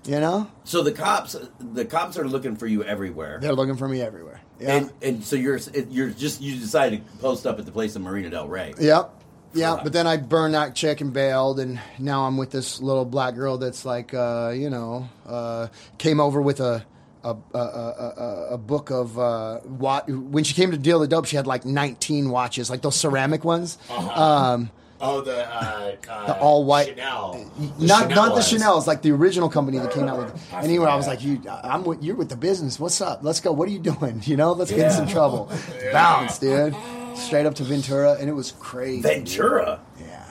You 0.07 0.19
know, 0.19 0.51
So 0.65 0.83
the 0.83 0.93
cops, 0.93 1.37
the 1.61 1.85
cops 1.85 2.17
are 2.19 2.27
looking 2.27 2.57
for 2.57 2.67
you 2.67 2.83
everywhere. 2.83 3.39
they're 3.41 3.53
looking 3.53 3.77
for 3.77 3.87
me 3.87 4.01
everywhere. 4.01 4.41
Yeah, 4.61 4.77
And, 4.77 4.93
and 5.03 5.25
so 5.25 5.37
you're 5.37 5.59
you're 5.89 6.11
just 6.11 6.41
you 6.41 6.59
decided 6.59 7.05
to 7.05 7.19
post 7.19 7.47
up 7.47 7.59
at 7.59 7.67
the 7.67 7.73
place 7.73 7.97
in 7.97 8.03
Marina 8.03 8.31
Del 8.31 8.49
Rey. 8.49 8.75
Yep. 8.79 9.17
Yeah, 9.53 9.81
but 9.83 9.93
then 9.93 10.07
I 10.07 10.17
burned 10.17 10.55
that 10.55 10.77
chick 10.77 11.01
and 11.01 11.13
bailed, 11.13 11.59
and 11.59 11.81
now 11.99 12.27
I'm 12.27 12.37
with 12.37 12.53
this 12.53 12.81
little 12.81 13.05
black 13.05 13.35
girl 13.35 13.59
that's 13.59 13.85
like, 13.85 14.15
uh, 14.15 14.53
you 14.55 14.71
know, 14.71 15.09
uh, 15.27 15.67
came 15.99 16.21
over 16.21 16.41
with 16.41 16.61
a 16.61 16.87
a, 17.25 17.37
a, 17.53 17.59
a, 17.59 18.47
a, 18.53 18.59
book 18.59 18.91
of 18.91 19.19
uh, 19.19 19.59
what 19.61 20.09
when 20.09 20.45
she 20.45 20.55
came 20.55 20.71
to 20.71 20.79
deal 20.79 21.01
the 21.01 21.09
dope, 21.09 21.27
she 21.27 21.37
had 21.37 21.47
like 21.47 21.65
19 21.65 22.31
watches, 22.31 22.71
like 22.71 22.81
those 22.81 22.97
ceramic 22.97 23.45
ones. 23.45 23.77
Um, 23.91 24.71
Oh, 25.03 25.21
the, 25.23 25.47
uh, 25.47 25.93
uh, 26.11 26.27
The 26.27 26.39
all 26.41 26.65
white- 26.65 26.89
Chanel. 26.89 27.47
The 27.79 27.87
not 27.87 28.03
Chanel 28.03 28.17
not 28.17 28.25
the 28.27 28.31
ones. 28.33 28.49
Chanel's, 28.49 28.87
like 28.87 29.01
the 29.03 29.13
original 29.13 29.49
company 29.49 29.79
that 29.79 29.91
came 29.93 30.07
out 30.09 30.19
with. 30.19 30.35
it. 30.35 30.41
I 30.55 30.63
Anyway, 30.63 30.87
I 30.87 30.95
was 30.97 31.07
like, 31.07 31.23
"You, 31.25 31.41
I'm 31.65 31.85
with 31.85 32.03
you're 32.03 32.17
with 32.17 32.29
the 32.29 32.37
business. 32.37 32.79
What's 32.79 33.01
up? 33.01 33.21
Let's 33.23 33.41
go. 33.41 33.51
What 33.53 33.69
are 33.69 33.73
you 33.73 33.79
doing? 33.79 34.21
You 34.27 34.37
know, 34.37 34.53
let's 34.53 34.71
get 34.71 34.81
in 34.81 34.91
some 34.93 35.09
trouble. 35.09 35.51
Yeah. 35.83 35.93
Bounce, 35.93 36.39
dude. 36.39 36.75
Straight 37.17 37.47
up 37.47 37.55
to 37.57 37.65
Ventura, 37.65 38.17
and 38.21 38.29
it 38.29 38.33
was 38.35 38.53
crazy. 38.53 39.01
Ventura. 39.03 39.81
Yeah. 40.01 40.25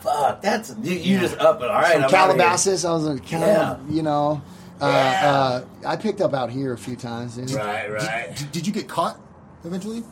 Fuck, 0.00 0.40
that's 0.42 0.74
you, 0.82 0.94
you 0.96 1.18
just 1.20 1.36
up 1.38 1.60
and 1.60 1.70
all 1.70 1.80
right. 1.80 1.92
From 1.94 2.04
I'm 2.04 2.04
outta 2.04 2.16
here. 2.16 2.26
Calabasas, 2.36 2.84
I 2.84 2.92
was 2.92 3.06
in 3.06 3.18
kind 3.20 3.42
Yeah. 3.42 3.76
you 3.88 4.02
know, 4.02 4.40
uh, 4.80 4.86
Yeah. 4.86 5.30
uh, 5.30 5.64
I 5.86 5.96
picked 5.96 6.20
up 6.20 6.32
out 6.34 6.50
here 6.50 6.72
a 6.72 6.78
few 6.78 6.96
times. 6.96 7.36
dude. 7.36 7.50
Right, 7.52 7.90
right. 7.92 8.34
Did, 8.36 8.52
did 8.52 8.66
you 8.66 8.72
get 8.72 8.88
caught 8.88 9.20
eventually? 9.64 10.02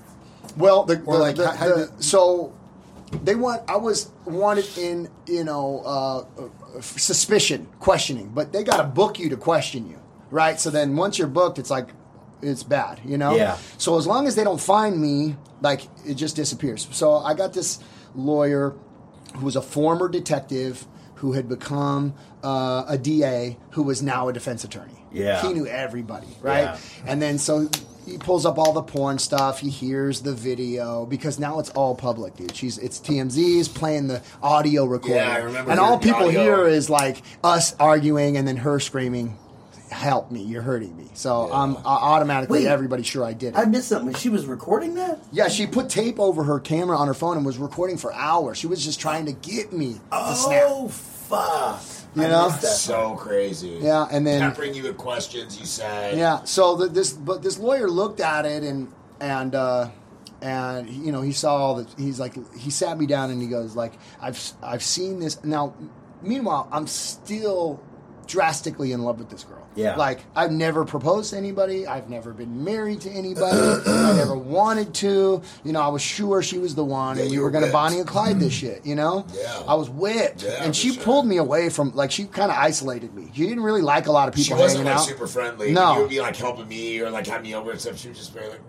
Well, 0.57 0.85
the, 0.85 1.01
Or 1.07 1.15
the- 1.15 1.21
like, 1.21 1.37
the- 1.37 1.47
how- 1.49 1.57
how 1.57 1.69
the- 1.69 1.87
did- 1.87 2.05
so 2.05 2.53
they 3.23 3.35
want. 3.35 3.69
I 3.69 3.77
was 3.77 4.11
wanted 4.25 4.67
in, 4.79 5.09
you 5.27 5.45
know, 5.45 5.83
uh, 5.85 6.19
uh, 6.21 6.81
suspicion, 6.81 7.69
questioning, 7.79 8.29
but 8.29 8.53
they 8.53 8.63
got 8.63 8.79
to 8.79 8.85
book 8.85 9.19
you 9.19 9.29
to 9.31 9.37
question 9.37 9.89
you, 9.89 10.01
right? 10.31 10.59
So 10.59 10.71
then 10.71 10.97
once 10.97 11.19
you're 11.19 11.29
booked, 11.29 11.59
it's 11.59 11.71
like 11.71 11.89
it's 12.43 12.63
bad, 12.63 13.01
you 13.05 13.19
know. 13.19 13.35
Yeah. 13.35 13.59
So 13.79 13.99
as 13.99 14.07
long 14.07 14.27
as 14.27 14.37
they 14.37 14.45
don't 14.45 14.61
find 14.61 15.01
me, 15.01 15.37
like 15.61 15.83
it 16.07 16.15
just 16.15 16.37
disappears. 16.37 16.89
So 16.93 17.17
I 17.17 17.35
got 17.35 17.53
this 17.53 17.81
lawyer 18.15 18.75
who 19.37 19.45
was 19.45 19.57
a 19.57 19.63
former 19.63 20.09
detective 20.09 20.87
who 21.17 21.33
had 21.33 21.49
become 21.49 22.15
uh, 22.43 22.85
a 22.89 22.97
DA 22.97 23.59
who 23.73 23.83
was 23.83 24.03
now 24.03 24.29
a 24.29 24.33
defense 24.33 24.65
attorney. 24.65 25.05
Yeah. 25.13 25.43
He 25.43 25.53
knew 25.53 25.67
everybody, 25.67 26.29
right? 26.41 26.63
Yeah. 26.63 26.79
And 27.07 27.21
then 27.21 27.39
so 27.39 27.69
he 28.11 28.19
pulls 28.19 28.45
up 28.47 28.59
all 28.59 28.73
the 28.73 28.83
porn 28.83 29.19
stuff. 29.19 29.61
He 29.61 29.71
hears 29.71 30.21
the 30.23 30.35
video 30.35 31.07
because 31.07 31.39
now 31.39 31.59
it's 31.59 31.71
all 31.71 31.95
public, 31.95 32.37
dude. 32.37 32.55
She's 32.55 32.79
it's 32.79 32.99
TMZ's 33.01 33.69
playing 33.69 34.09
the 34.09 34.23
audio 34.43 34.85
recording. 34.85 35.17
Yeah, 35.17 35.33
I 35.33 35.37
remember 35.39 35.71
And 35.71 35.79
hearing 35.81 35.93
all 35.93 35.99
the 35.99 36.05
people 36.05 36.27
audio. 36.29 36.41
hear 36.43 36.67
is 36.69 36.91
like 36.91 37.23
us 37.45 37.75
arguing 37.79 38.37
and 38.37 38.47
then 38.47 38.57
her 38.59 38.81
screaming, 38.81 39.37
"Help 39.91 40.31
me! 40.31 40.43
You're 40.43 40.63
hurting 40.63 40.97
me!" 40.97 41.09
So 41.15 41.51
I'm 41.53 41.77
uh, 41.77 41.81
automatically 41.85 42.61
Wait. 42.65 42.69
everybody's 42.69 43.07
sure 43.07 43.25
I 43.25 43.33
did 43.33 43.55
it. 43.55 43.59
I 43.59 43.65
missed 43.65 43.89
something. 43.89 44.15
She 44.15 44.29
was 44.29 44.47
recording 44.47 44.95
that. 44.95 45.19
yeah, 45.33 45.49
she 45.49 45.67
put 45.67 45.89
tape 45.89 46.19
over 46.21 46.45
her 46.45 46.61
camera 46.61 46.97
on 46.97 47.07
her 47.09 47.15
phone 47.15 47.37
and 47.37 47.45
was 47.47 47.59
recording 47.59 47.97
for 47.99 48.13
hours. 48.15 48.59
She 48.59 48.67
was 48.67 48.85
just 48.85 49.01
trying 49.01 49.27
to 49.27 49.33
get 49.33 49.73
me 49.73 49.95
to 50.13 50.35
snap. 50.35 50.63
Oh 50.67 50.89
fuck! 50.89 51.81
You 52.15 52.25
I 52.25 52.29
know? 52.29 52.47
missed. 52.51 52.83
So 52.85 53.15
crazy. 53.15 53.79
Yeah, 53.81 54.09
and 54.11 54.27
then 54.27 54.41
Peppering 54.41 54.75
you 54.75 54.83
with 54.83 54.97
questions, 54.97 55.59
you 55.59 55.67
said. 55.67 56.19
Yeah. 56.19 56.43
So 56.45 56.77
the, 56.77 56.89
this, 56.89 57.13
but 57.13 57.43
this 57.43 57.59
lawyer 57.59 57.89
looked 57.89 58.21
at 58.21 58.47
it 58.47 58.63
and 58.65 58.93
and 59.21 59.55
uh, 59.55 59.91
and 60.43 60.89
you 60.91 61.13
know 61.13 61.23
he 61.23 61.33
saw 61.33 61.57
all 61.57 61.75
the. 61.77 61.89
He's 61.97 62.19
like 62.19 62.35
he 62.57 62.71
sat 62.71 62.99
me 62.99 63.07
down 63.07 63.31
and 63.31 63.41
he 63.41 63.49
goes 63.49 63.77
like 63.77 63.93
I've 64.21 64.53
I've 64.63 64.83
seen 64.83 65.21
this 65.21 65.43
now. 65.45 65.75
Meanwhile, 66.23 66.69
I'm 66.73 66.87
still 66.87 67.81
drastically 68.27 68.93
in 68.93 69.03
love 69.03 69.19
with 69.19 69.31
this 69.31 69.45
girl. 69.45 69.60
Yeah. 69.77 69.95
Like 69.97 70.21
I've 70.35 70.51
never 70.51 70.85
proposed 70.85 71.31
to 71.31 71.37
anybody. 71.37 71.87
I've 71.87 72.11
never 72.11 72.33
been 72.33 72.65
married 72.65 73.01
to 73.03 73.11
anybody. 73.11 73.57
I 73.87 74.15
never 74.17 74.37
wanted 74.37 74.93
to. 74.95 75.43
You 75.65 75.73
know, 75.73 75.81
I 75.81 75.89
was 75.89 76.03
sure 76.03 76.43
she 76.43 76.59
was 76.59 76.75
the 76.75 76.85
one, 76.85 77.17
Yeah, 77.17 77.23
and 77.25 77.33
you 77.33 77.39
were 77.41 77.45
were 77.47 77.51
going 77.53 77.63
to 77.63 77.67
whipped. 77.67 77.73
Bonnie 77.73 77.99
and 77.99 78.07
Clyde 78.09 78.41
this 78.41 78.53
shit. 78.53 78.85
You 78.85 78.97
know. 78.97 79.27
Yeah. 79.35 79.63
I 79.69 79.75
was 79.75 79.89
whipped, 79.89 80.43
Yeah, 80.43 80.65
and 80.65 80.75
she 80.75 80.93
sure. 80.95 81.03
pulled 81.05 81.27
me 81.27 81.37
away 81.37 81.69
from 81.69 81.95
like 81.95 82.11
she 82.11 82.25
kind 82.25 82.51
of 82.51 82.57
isolated 82.59 83.15
me. 83.15 83.31
She 83.35 83.47
didn't 83.47 83.63
really 83.63 83.83
like 83.83 84.07
a 84.07 84.13
lot 84.13 84.29
of 84.29 84.37
She 84.37 84.45
people 84.45 84.59
wasn't 84.59 84.79
hanging 84.85 84.93
like 84.93 85.01
out. 85.03 85.07
super 85.09 85.27
friendly. 85.29 85.73
No. 85.73 85.95
You 85.95 86.01
would 86.01 86.11
be 86.11 86.21
like 86.21 86.37
helping 86.37 86.67
me 86.69 87.01
or 87.01 87.09
like 87.11 87.27
having 87.27 87.45
me 87.45 87.55
over 87.55 87.71
and 87.71 87.81
stuff. 87.81 87.97
She 87.97 88.09
was 88.09 88.19
just 88.19 88.33
very 88.33 88.49
like, 88.49 88.61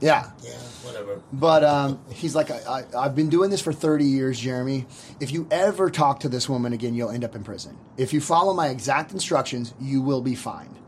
yeah. 0.00 0.30
yeah, 0.42 0.50
whatever. 0.82 1.20
But 1.32 1.64
um, 1.64 2.00
he's 2.10 2.34
like, 2.34 2.50
I, 2.50 2.58
I, 2.68 3.04
I've 3.04 3.14
been 3.14 3.28
doing 3.28 3.50
this 3.50 3.60
for 3.60 3.72
30 3.72 4.04
years, 4.04 4.38
Jeremy. 4.38 4.86
If 5.20 5.32
you 5.32 5.46
ever 5.50 5.90
talk 5.90 6.20
to 6.20 6.28
this 6.28 6.48
woman 6.48 6.72
again, 6.72 6.94
you'll 6.94 7.10
end 7.10 7.24
up 7.24 7.34
in 7.34 7.44
prison. 7.44 7.76
If 7.96 8.12
you 8.12 8.20
follow 8.20 8.52
my 8.52 8.68
exact 8.68 9.12
instructions, 9.12 9.74
you 9.80 10.02
will 10.02 10.22
be 10.22 10.34
fined. 10.34 10.78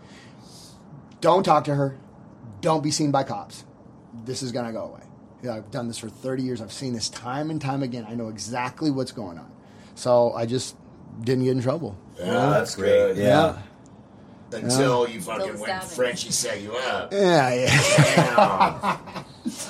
Don't 1.20 1.44
talk 1.44 1.64
to 1.64 1.74
her. 1.74 1.98
Don't 2.60 2.82
be 2.82 2.90
seen 2.90 3.10
by 3.10 3.22
cops. 3.22 3.64
This 4.24 4.42
is 4.42 4.52
going 4.52 4.66
to 4.66 4.72
go 4.72 4.84
away. 4.84 5.02
Yeah, 5.42 5.56
I've 5.56 5.70
done 5.70 5.88
this 5.88 5.98
for 5.98 6.08
30 6.08 6.42
years. 6.42 6.60
I've 6.60 6.72
seen 6.72 6.92
this 6.92 7.08
time 7.08 7.50
and 7.50 7.60
time 7.60 7.82
again. 7.82 8.06
I 8.08 8.14
know 8.14 8.28
exactly 8.28 8.90
what's 8.90 9.12
going 9.12 9.38
on. 9.38 9.50
So 9.94 10.32
I 10.32 10.46
just 10.46 10.76
didn't 11.20 11.44
get 11.44 11.52
in 11.52 11.62
trouble. 11.62 11.96
Yeah, 12.18 12.50
that's 12.50 12.74
great. 12.74 13.16
Yeah. 13.16 13.58
Until 14.52 15.08
you 15.08 15.20
fucking 15.20 15.52
Those 15.52 15.60
when. 15.60 15.80
Frenchie 15.80 16.30
set 16.30 16.62
you 16.62 16.72
up. 16.74 17.12
Yeah, 17.12 17.52
yeah. 17.54 18.98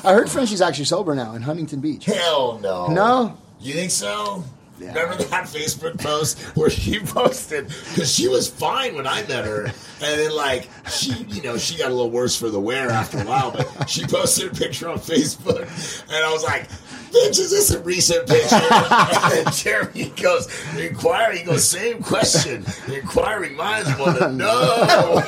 I 0.04 0.12
heard 0.12 0.30
Frenchie's 0.30 0.60
actually 0.60 0.84
sober 0.84 1.14
now 1.14 1.34
in 1.34 1.42
Huntington 1.42 1.80
Beach. 1.80 2.04
Hell 2.04 2.58
no. 2.62 2.88
No? 2.88 3.38
You 3.60 3.74
think 3.74 3.90
so? 3.90 4.44
Yeah. 4.78 4.88
Remember 4.88 5.16
that 5.24 5.44
Facebook 5.44 5.98
post 5.98 6.38
where 6.56 6.68
she 6.68 7.00
posted 7.04 7.68
because 7.68 8.14
she 8.14 8.28
was 8.28 8.48
fine 8.48 8.94
when 8.94 9.06
I 9.06 9.22
met 9.26 9.46
her, 9.46 9.64
and 9.64 9.72
then 10.00 10.32
like 10.32 10.68
she, 10.90 11.14
you 11.28 11.42
know, 11.42 11.56
she 11.56 11.78
got 11.78 11.90
a 11.90 11.94
little 11.94 12.10
worse 12.10 12.36
for 12.38 12.50
the 12.50 12.60
wear 12.60 12.90
after 12.90 13.18
a 13.18 13.24
while. 13.24 13.52
But 13.52 13.88
she 13.88 14.06
posted 14.06 14.52
a 14.52 14.54
picture 14.54 14.88
on 14.88 14.98
Facebook, 14.98 15.62
and 16.08 16.24
I 16.24 16.30
was 16.30 16.44
like, 16.44 16.68
"Bitch, 17.16 17.38
is 17.38 17.50
this 17.50 17.70
a 17.72 17.80
recent 17.80 18.26
picture?" 18.28 18.56
and 18.60 19.52
Jeremy 19.52 20.12
goes, 20.20 20.48
"Inquiry." 20.76 21.38
He 21.38 21.44
goes, 21.44 21.64
"Same 21.64 22.02
question. 22.02 22.64
Inquiring 22.92 23.56
minds 23.56 23.88
want 23.98 24.18
to 24.18 24.32
know." 24.32 25.20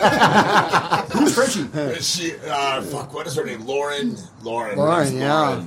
Who's 1.12 1.35
Frenchie? 1.35 2.01
She, 2.01 2.35
uh, 2.47 2.82
fuck, 2.82 3.12
what 3.15 3.27
is 3.27 3.35
her 3.36 3.44
name? 3.44 3.65
Lauren. 3.66 4.16
Lauren. 4.43 4.77
Lauren, 4.77 5.05
name's 5.09 5.20
yeah. 5.20 5.65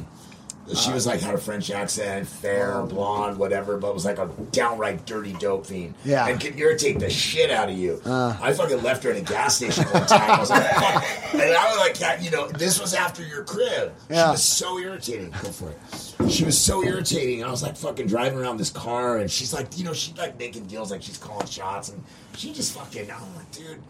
She 0.75 0.91
was 0.91 1.05
like 1.05 1.19
had 1.19 1.35
a 1.35 1.37
French 1.37 1.69
accent, 1.71 2.27
fair, 2.27 2.75
oh. 2.75 2.85
blonde, 2.85 3.37
whatever, 3.37 3.77
but 3.77 3.93
was 3.93 4.05
like 4.05 4.17
a 4.17 4.27
downright 4.51 5.05
dirty 5.05 5.33
dope 5.33 5.65
fiend. 5.65 5.95
Yeah. 6.05 6.27
and 6.27 6.39
could 6.39 6.57
irritate 6.57 6.99
the 6.99 7.09
shit 7.09 7.51
out 7.51 7.69
of 7.69 7.77
you. 7.77 8.01
Uh. 8.05 8.37
I 8.41 8.53
fucking 8.53 8.81
left 8.83 9.03
her 9.03 9.11
at 9.11 9.17
a 9.17 9.21
gas 9.21 9.57
station 9.57 9.83
one 9.85 10.05
time. 10.05 10.31
I 10.31 10.39
was 10.39 10.49
like, 10.49 10.69
fuck. 10.71 11.33
and 11.33 11.41
I 11.41 11.65
was 11.69 11.99
like, 11.99 12.21
you 12.23 12.31
know, 12.31 12.47
this 12.49 12.79
was 12.79 12.93
after 12.93 13.23
your 13.23 13.43
crib. 13.43 13.93
She 14.07 14.15
Yeah. 14.15 14.31
was 14.31 14.43
so 14.43 14.77
irritating. 14.79 15.31
Go 15.41 15.49
for 15.49 15.69
it. 15.69 16.31
She 16.31 16.45
was 16.45 16.57
so 16.59 16.83
irritating. 16.83 17.43
I 17.43 17.49
was 17.51 17.63
like 17.63 17.75
fucking 17.75 18.07
driving 18.07 18.39
around 18.39 18.57
this 18.57 18.69
car, 18.69 19.17
and 19.17 19.29
she's 19.29 19.53
like, 19.53 19.77
you 19.77 19.83
know, 19.83 19.93
she's 19.93 20.17
like 20.17 20.37
making 20.39 20.65
deals, 20.65 20.91
like 20.91 21.01
she's 21.01 21.17
calling 21.17 21.47
shots, 21.47 21.89
and 21.89 22.03
she 22.37 22.53
just 22.53 22.77
fucking. 22.77 23.09
I'm 23.11 23.35
like, 23.35 23.51
dude. 23.51 23.81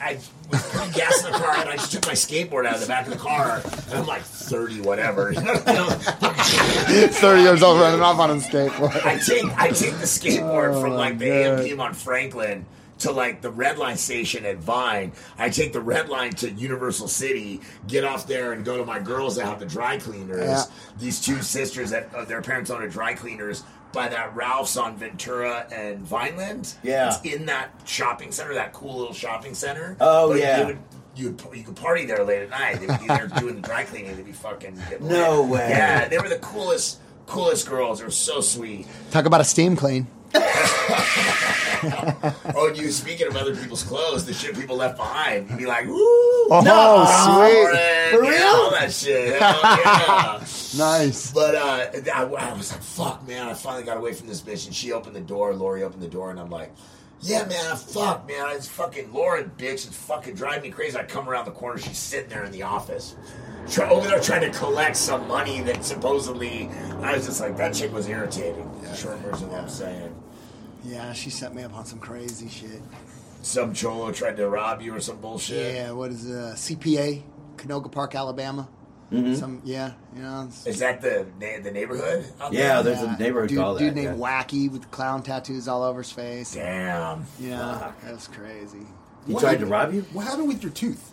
I 0.00 0.18
was 0.50 0.62
putting 0.72 0.92
gas 0.92 1.24
in 1.24 1.32
the 1.32 1.38
car 1.38 1.56
and 1.56 1.68
I 1.68 1.76
just 1.76 1.92
took 1.92 2.06
my 2.06 2.12
skateboard 2.12 2.66
out 2.66 2.74
of 2.74 2.80
the 2.80 2.86
back 2.86 3.06
of 3.06 3.12
the 3.12 3.18
car 3.18 3.62
and 3.64 3.94
I'm 3.94 4.06
like 4.06 4.22
30 4.22 4.82
whatever. 4.82 5.32
You 5.36 5.40
know, 5.42 5.88
30 7.10 7.42
years 7.42 7.62
old 7.62 7.80
running 7.80 8.00
off 8.00 8.18
on 8.18 8.30
a 8.30 8.34
skateboard. 8.34 9.04
I 9.04 9.18
take 9.18 9.44
I 9.58 9.68
take 9.68 9.92
the 9.98 10.06
skateboard 10.06 10.80
from 10.80 10.92
like 10.92 11.18
the 11.18 11.28
God. 11.28 11.58
AMPM 11.60 11.80
on 11.80 11.94
Franklin 11.94 12.66
to 12.98 13.12
like 13.12 13.42
the 13.42 13.50
red 13.50 13.78
line 13.78 13.96
station 13.96 14.44
at 14.46 14.56
Vine. 14.58 15.12
I 15.38 15.50
take 15.50 15.72
the 15.72 15.80
red 15.80 16.08
line 16.08 16.32
to 16.34 16.50
Universal 16.50 17.08
City, 17.08 17.60
get 17.88 18.04
off 18.04 18.26
there 18.26 18.52
and 18.52 18.64
go 18.64 18.78
to 18.78 18.84
my 18.84 18.98
girls 18.98 19.36
that 19.36 19.44
have 19.46 19.60
the 19.60 19.66
dry 19.66 19.98
cleaners. 19.98 20.44
Yeah. 20.46 20.62
These 20.98 21.20
two 21.20 21.42
sisters 21.42 21.90
that 21.90 22.14
uh, 22.14 22.24
their 22.24 22.40
parents 22.42 22.70
own 22.70 22.82
a 22.82 22.88
dry 22.88 23.14
cleaners 23.14 23.64
by 23.92 24.08
that 24.08 24.34
Ralph's 24.36 24.76
on 24.76 24.96
Ventura 24.96 25.66
and 25.72 25.98
Vineland. 26.00 26.74
Yeah. 26.82 27.08
It's 27.08 27.24
in 27.24 27.46
that 27.46 27.70
shopping 27.84 28.32
center, 28.32 28.54
that 28.54 28.72
cool 28.72 28.96
little 28.98 29.14
shopping 29.14 29.54
center. 29.54 29.96
Oh, 30.00 30.30
But 30.32 30.40
yeah. 30.40 30.60
You 30.60 30.66
would, 30.66 30.78
you, 31.16 31.30
would, 31.30 31.56
you 31.56 31.62
could 31.64 31.76
party 31.76 32.04
there 32.04 32.22
late 32.24 32.42
at 32.42 32.50
night. 32.50 32.80
They 32.80 32.86
would 32.86 33.00
be 33.00 33.06
there 33.06 33.26
doing 33.26 33.54
the 33.56 33.62
dry 33.62 33.84
cleaning. 33.84 34.14
They'd 34.16 34.24
be 34.24 34.32
fucking 34.32 34.78
getting 34.90 35.08
No 35.08 35.40
lit. 35.42 35.50
way. 35.50 35.68
Yeah, 35.70 36.08
they 36.08 36.18
were 36.18 36.28
the 36.28 36.38
coolest, 36.40 36.98
coolest 37.26 37.66
girls. 37.68 37.98
They 38.00 38.04
were 38.04 38.10
so 38.10 38.40
sweet. 38.42 38.86
Talk 39.10 39.24
about 39.24 39.40
a 39.40 39.44
steam 39.44 39.76
clean. 39.76 40.06
Oh, 42.54 42.72
you 42.74 42.90
speaking 42.90 43.26
of 43.26 43.36
other 43.36 43.54
people's 43.54 43.82
clothes, 43.82 44.24
the 44.24 44.32
shit 44.32 44.54
people 44.54 44.76
left 44.76 44.96
behind. 44.96 45.48
You'd 45.50 45.58
be 45.58 45.66
like, 45.66 45.86
woo! 45.86 45.96
Oh, 45.98 48.08
sweet. 48.10 48.18
For 48.18 48.22
real? 48.22 48.46
All 48.46 48.70
that 48.70 48.92
shit. 48.92 49.40
Hell 49.40 49.60
yeah. 49.62 50.44
Nice. 50.76 51.32
But 51.32 51.54
uh, 51.54 51.86
I, 52.14 52.22
I 52.24 52.52
was 52.52 52.72
like, 52.72 52.82
fuck, 52.82 53.26
man. 53.26 53.48
I 53.48 53.54
finally 53.54 53.84
got 53.84 53.96
away 53.96 54.12
from 54.12 54.26
this 54.26 54.42
bitch. 54.42 54.66
And 54.66 54.74
she 54.74 54.92
opened 54.92 55.16
the 55.16 55.20
door. 55.20 55.54
Lori 55.54 55.82
opened 55.82 56.02
the 56.02 56.08
door. 56.08 56.30
And 56.30 56.38
I'm 56.40 56.50
like, 56.50 56.72
yeah, 57.20 57.46
man. 57.46 57.76
Fuck, 57.76 58.26
man. 58.28 58.54
It's 58.54 58.68
fucking 58.68 59.12
Lauren, 59.12 59.50
bitch. 59.56 59.86
It's 59.86 59.96
fucking 59.96 60.34
driving 60.34 60.62
me 60.62 60.70
crazy. 60.70 60.98
I 60.98 61.04
come 61.04 61.28
around 61.28 61.46
the 61.46 61.52
corner. 61.52 61.78
She's 61.78 61.98
sitting 61.98 62.28
there 62.28 62.44
in 62.44 62.52
the 62.52 62.62
office. 62.62 63.16
Try, 63.70 63.88
over 63.88 64.06
there 64.06 64.20
trying 64.20 64.50
to 64.50 64.56
collect 64.58 64.96
some 64.96 65.26
money 65.28 65.60
that 65.62 65.84
supposedly. 65.84 66.68
I 67.00 67.14
was 67.14 67.26
just 67.26 67.40
like, 67.40 67.56
that 67.56 67.74
chick 67.74 67.92
was 67.92 68.08
irritating. 68.08 68.68
Short 68.94 69.18
version 69.18 69.46
of 69.46 69.52
what 69.52 69.62
I'm 69.62 69.68
saying. 69.68 70.14
Yeah, 70.86 71.12
she 71.12 71.30
set 71.30 71.54
me 71.54 71.62
up 71.62 71.74
on 71.74 71.84
some 71.84 71.98
crazy 71.98 72.48
shit. 72.48 72.82
Some 73.42 73.74
cholo 73.74 74.12
tried 74.12 74.36
to 74.38 74.48
rob 74.48 74.80
you 74.82 74.94
or 74.94 75.00
some 75.00 75.18
bullshit. 75.20 75.74
Yeah, 75.74 75.92
what 75.92 76.10
is 76.10 76.26
uh, 76.30 76.54
CPA, 76.56 77.22
Canoga 77.56 77.90
Park, 77.90 78.14
Alabama? 78.14 78.68
Some 79.08 79.62
yeah, 79.64 79.92
you 80.16 80.22
know. 80.22 80.48
Is 80.64 80.80
that 80.80 81.00
the 81.00 81.26
na- 81.40 81.62
the 81.62 81.70
neighborhood? 81.70 82.26
Yeah, 82.50 82.82
there? 82.82 82.94
there's 82.94 83.02
a 83.02 83.16
neighborhood 83.16 83.50
dude, 83.50 83.58
called 83.58 83.78
dude 83.78 83.90
that, 83.90 83.94
named 83.94 84.18
yeah. 84.18 84.42
Wacky 84.42 84.68
with 84.70 84.90
clown 84.90 85.22
tattoos 85.22 85.68
all 85.68 85.84
over 85.84 86.02
his 86.02 86.10
face. 86.10 86.54
Damn. 86.54 87.24
Yeah, 87.38 87.92
that 88.02 88.12
was 88.12 88.26
crazy. 88.26 88.80
He 89.24 89.32
What 89.32 89.40
tried 89.42 89.50
happened- 89.60 89.68
to 89.68 89.72
rob 89.72 89.94
you? 89.94 90.00
What 90.12 90.26
happened 90.26 90.48
with 90.48 90.60
your 90.60 90.72
tooth? 90.72 91.12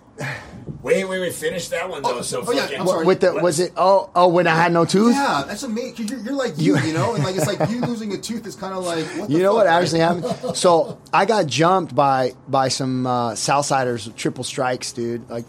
Wait, 0.81 1.05
wait, 1.05 1.19
wait. 1.19 1.33
Finish 1.33 1.69
that 1.69 1.89
one 1.89 2.03
though. 2.03 2.19
Oh, 2.19 2.21
so 2.21 2.43
oh, 2.45 2.51
yeah, 2.51 2.61
fucking. 2.63 2.79
I'm 2.81 2.87
sorry. 2.87 3.05
With 3.05 3.21
the 3.21 3.33
What- 3.33 3.43
was 3.43 3.59
it? 3.59 3.71
Oh, 3.77 4.09
oh, 4.15 4.27
when 4.27 4.47
I 4.47 4.55
had 4.55 4.71
no 4.71 4.85
tooth. 4.85 5.15
Yeah, 5.15 5.43
that's 5.47 5.63
amazing. 5.63 5.95
Cause 5.95 6.11
you're, 6.11 6.19
you're 6.19 6.33
like 6.33 6.53
you, 6.57 6.77
you 6.79 6.93
know, 6.93 7.15
and 7.15 7.23
like 7.23 7.35
it's 7.35 7.47
like 7.47 7.69
you 7.69 7.79
losing 7.85 8.13
a 8.13 8.17
tooth 8.17 8.45
is 8.45 8.55
kind 8.55 8.73
of 8.73 8.83
like 8.85 9.05
what 9.17 9.27
the 9.29 9.33
You 9.35 9.39
know 9.43 9.49
fuck, 9.49 9.65
what 9.65 9.65
right? 9.67 9.81
actually 9.81 9.99
happened? 10.01 10.57
So 10.57 10.97
I 11.13 11.25
got 11.25 11.47
jumped 11.47 11.95
by 11.95 12.33
by 12.47 12.67
some 12.67 13.07
uh, 13.07 13.31
Southsiders, 13.31 14.13
triple 14.15 14.43
strikes, 14.43 14.91
dude. 14.91 15.29
Like 15.29 15.45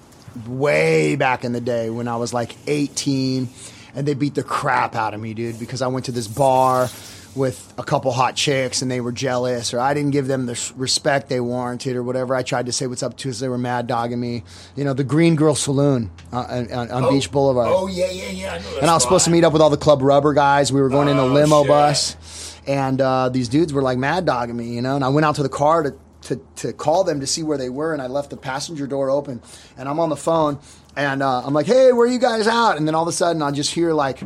way 0.47 1.17
back 1.17 1.45
in 1.45 1.53
the 1.53 1.61
day 1.61 1.91
when 1.91 2.09
I 2.09 2.17
was 2.17 2.33
like 2.33 2.57
18, 2.67 3.49
and 3.95 4.07
they 4.07 4.15
beat 4.15 4.35
the 4.35 4.43
crap 4.43 4.95
out 4.97 5.15
of 5.15 5.21
me, 5.21 5.35
dude, 5.35 5.59
because 5.59 5.83
I 5.83 5.87
went 5.89 6.07
to 6.07 6.13
this 6.13 6.27
bar 6.29 6.89
with 7.37 7.75
a 7.79 7.83
couple 7.83 8.13
hot 8.13 8.37
chicks 8.37 8.81
and 8.83 8.91
they 8.91 9.01
were 9.01 9.11
jealous, 9.13 9.75
or 9.75 9.81
I 9.81 9.93
didn't 9.95 10.13
give 10.13 10.27
them 10.27 10.47
the 10.47 10.73
respect 10.77 11.29
they 11.29 11.41
warranted, 11.41 11.97
or 11.97 12.03
whatever. 12.03 12.35
I 12.35 12.43
tried 12.43 12.67
to 12.67 12.73
say 12.73 12.87
what's 12.87 13.03
up 13.03 13.17
to, 13.19 13.31
us. 13.31 13.41
they 13.41 13.49
were 13.49 13.59
mad 13.59 13.87
dogging 13.87 14.21
me. 14.21 14.45
You 14.77 14.85
know, 14.85 14.93
the 14.95 15.05
Green 15.05 15.35
Girl 15.35 15.55
Saloon 15.55 16.11
uh, 16.33 16.39
on, 16.49 16.73
on, 16.73 16.91
on 16.91 17.05
Oh, 17.05 17.11
Beach 17.11 17.31
Boulevard 17.33 17.69
Oh 17.71 17.87
yeah, 17.89 18.11
yeah, 18.11 18.29
yeah. 18.31 18.53
I 18.53 18.79
and 18.81 18.91
I 18.91 18.95
was 18.95 19.03
supposed 19.03 19.25
to 19.25 19.31
meet 19.31 19.43
up 19.45 19.53
with 19.53 19.63
all 19.63 19.71
the 19.71 19.77
Club 19.77 20.01
Rubber 20.03 20.33
guys. 20.35 20.73
We 20.73 20.81
were 20.81 20.89
going 20.89 21.09
in 21.09 21.17
a 21.19 21.25
Oh, 21.25 21.29
limo 21.29 21.63
shit. 21.63 21.69
bus, 21.69 22.57
and 22.67 23.01
uh, 23.01 23.29
these 23.31 23.49
dudes 23.49 23.73
were 23.73 23.83
like 23.83 23.99
mad 23.99 24.25
dogging 24.27 24.57
me, 24.57 24.75
you 24.75 24.83
know. 24.83 24.95
And 24.95 25.05
I 25.05 25.09
went 25.09 25.25
out 25.25 25.35
to 25.37 25.43
the 25.43 25.49
car 25.49 25.83
to, 25.83 25.95
to 26.23 26.41
to 26.57 26.73
call 26.73 27.03
them 27.05 27.21
to 27.21 27.27
see 27.27 27.43
where 27.43 27.59
they 27.59 27.69
were, 27.69 27.93
and 27.93 28.01
I 28.01 28.07
left 28.07 28.31
the 28.31 28.37
passenger 28.37 28.87
door 28.87 29.11
open, 29.11 29.43
and 29.77 29.89
I'm 29.89 29.99
on 29.99 30.09
the 30.09 30.17
phone, 30.17 30.59
and 30.97 31.23
uh, 31.23 31.43
I'm 31.45 31.53
like, 31.53 31.67
"Hey, 31.67 31.93
where 31.93 32.07
are 32.07 32.11
you 32.11 32.19
guys 32.21 32.47
out?" 32.47 32.77
And 32.77 32.87
then 32.87 32.95
all 32.95 33.03
of 33.03 33.09
a 33.09 33.13
sudden, 33.13 33.43
I 33.43 33.51
just 33.51 33.75
hear 33.75 33.93
like. 33.93 34.23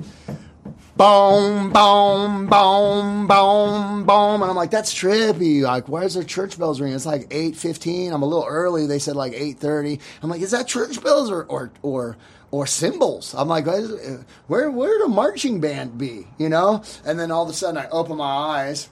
Boom, 0.98 1.72
boom, 1.72 2.48
boom, 2.48 3.28
boom, 3.28 4.04
boom, 4.04 4.42
and 4.42 4.50
I'm 4.50 4.56
like, 4.56 4.72
that's 4.72 4.92
trippy. 4.92 5.62
Like, 5.62 5.88
where's 5.88 6.14
their 6.14 6.24
church 6.24 6.58
bells 6.58 6.80
ringing? 6.80 6.96
It's 6.96 7.06
like 7.06 7.28
eight 7.30 7.54
fifteen. 7.54 8.12
I'm 8.12 8.22
a 8.22 8.26
little 8.26 8.46
early. 8.48 8.86
They 8.88 8.98
said 8.98 9.14
like 9.14 9.32
eight 9.32 9.60
thirty. 9.60 10.00
I'm 10.22 10.30
like, 10.30 10.40
is 10.42 10.50
that 10.50 10.66
church 10.66 11.00
bells 11.00 11.30
or 11.30 11.44
or 11.44 11.70
or 11.82 12.16
or 12.50 12.66
cymbals? 12.66 13.32
I'm 13.38 13.46
like, 13.46 13.68
is- 13.68 14.24
where 14.48 14.72
where 14.72 14.98
the 14.98 15.06
marching 15.08 15.60
band 15.60 15.98
be? 15.98 16.26
You 16.36 16.48
know? 16.48 16.82
And 17.06 17.20
then 17.20 17.30
all 17.30 17.44
of 17.44 17.50
a 17.50 17.52
sudden, 17.54 17.78
I 17.78 17.88
open 17.90 18.16
my 18.16 18.24
eyes, 18.24 18.88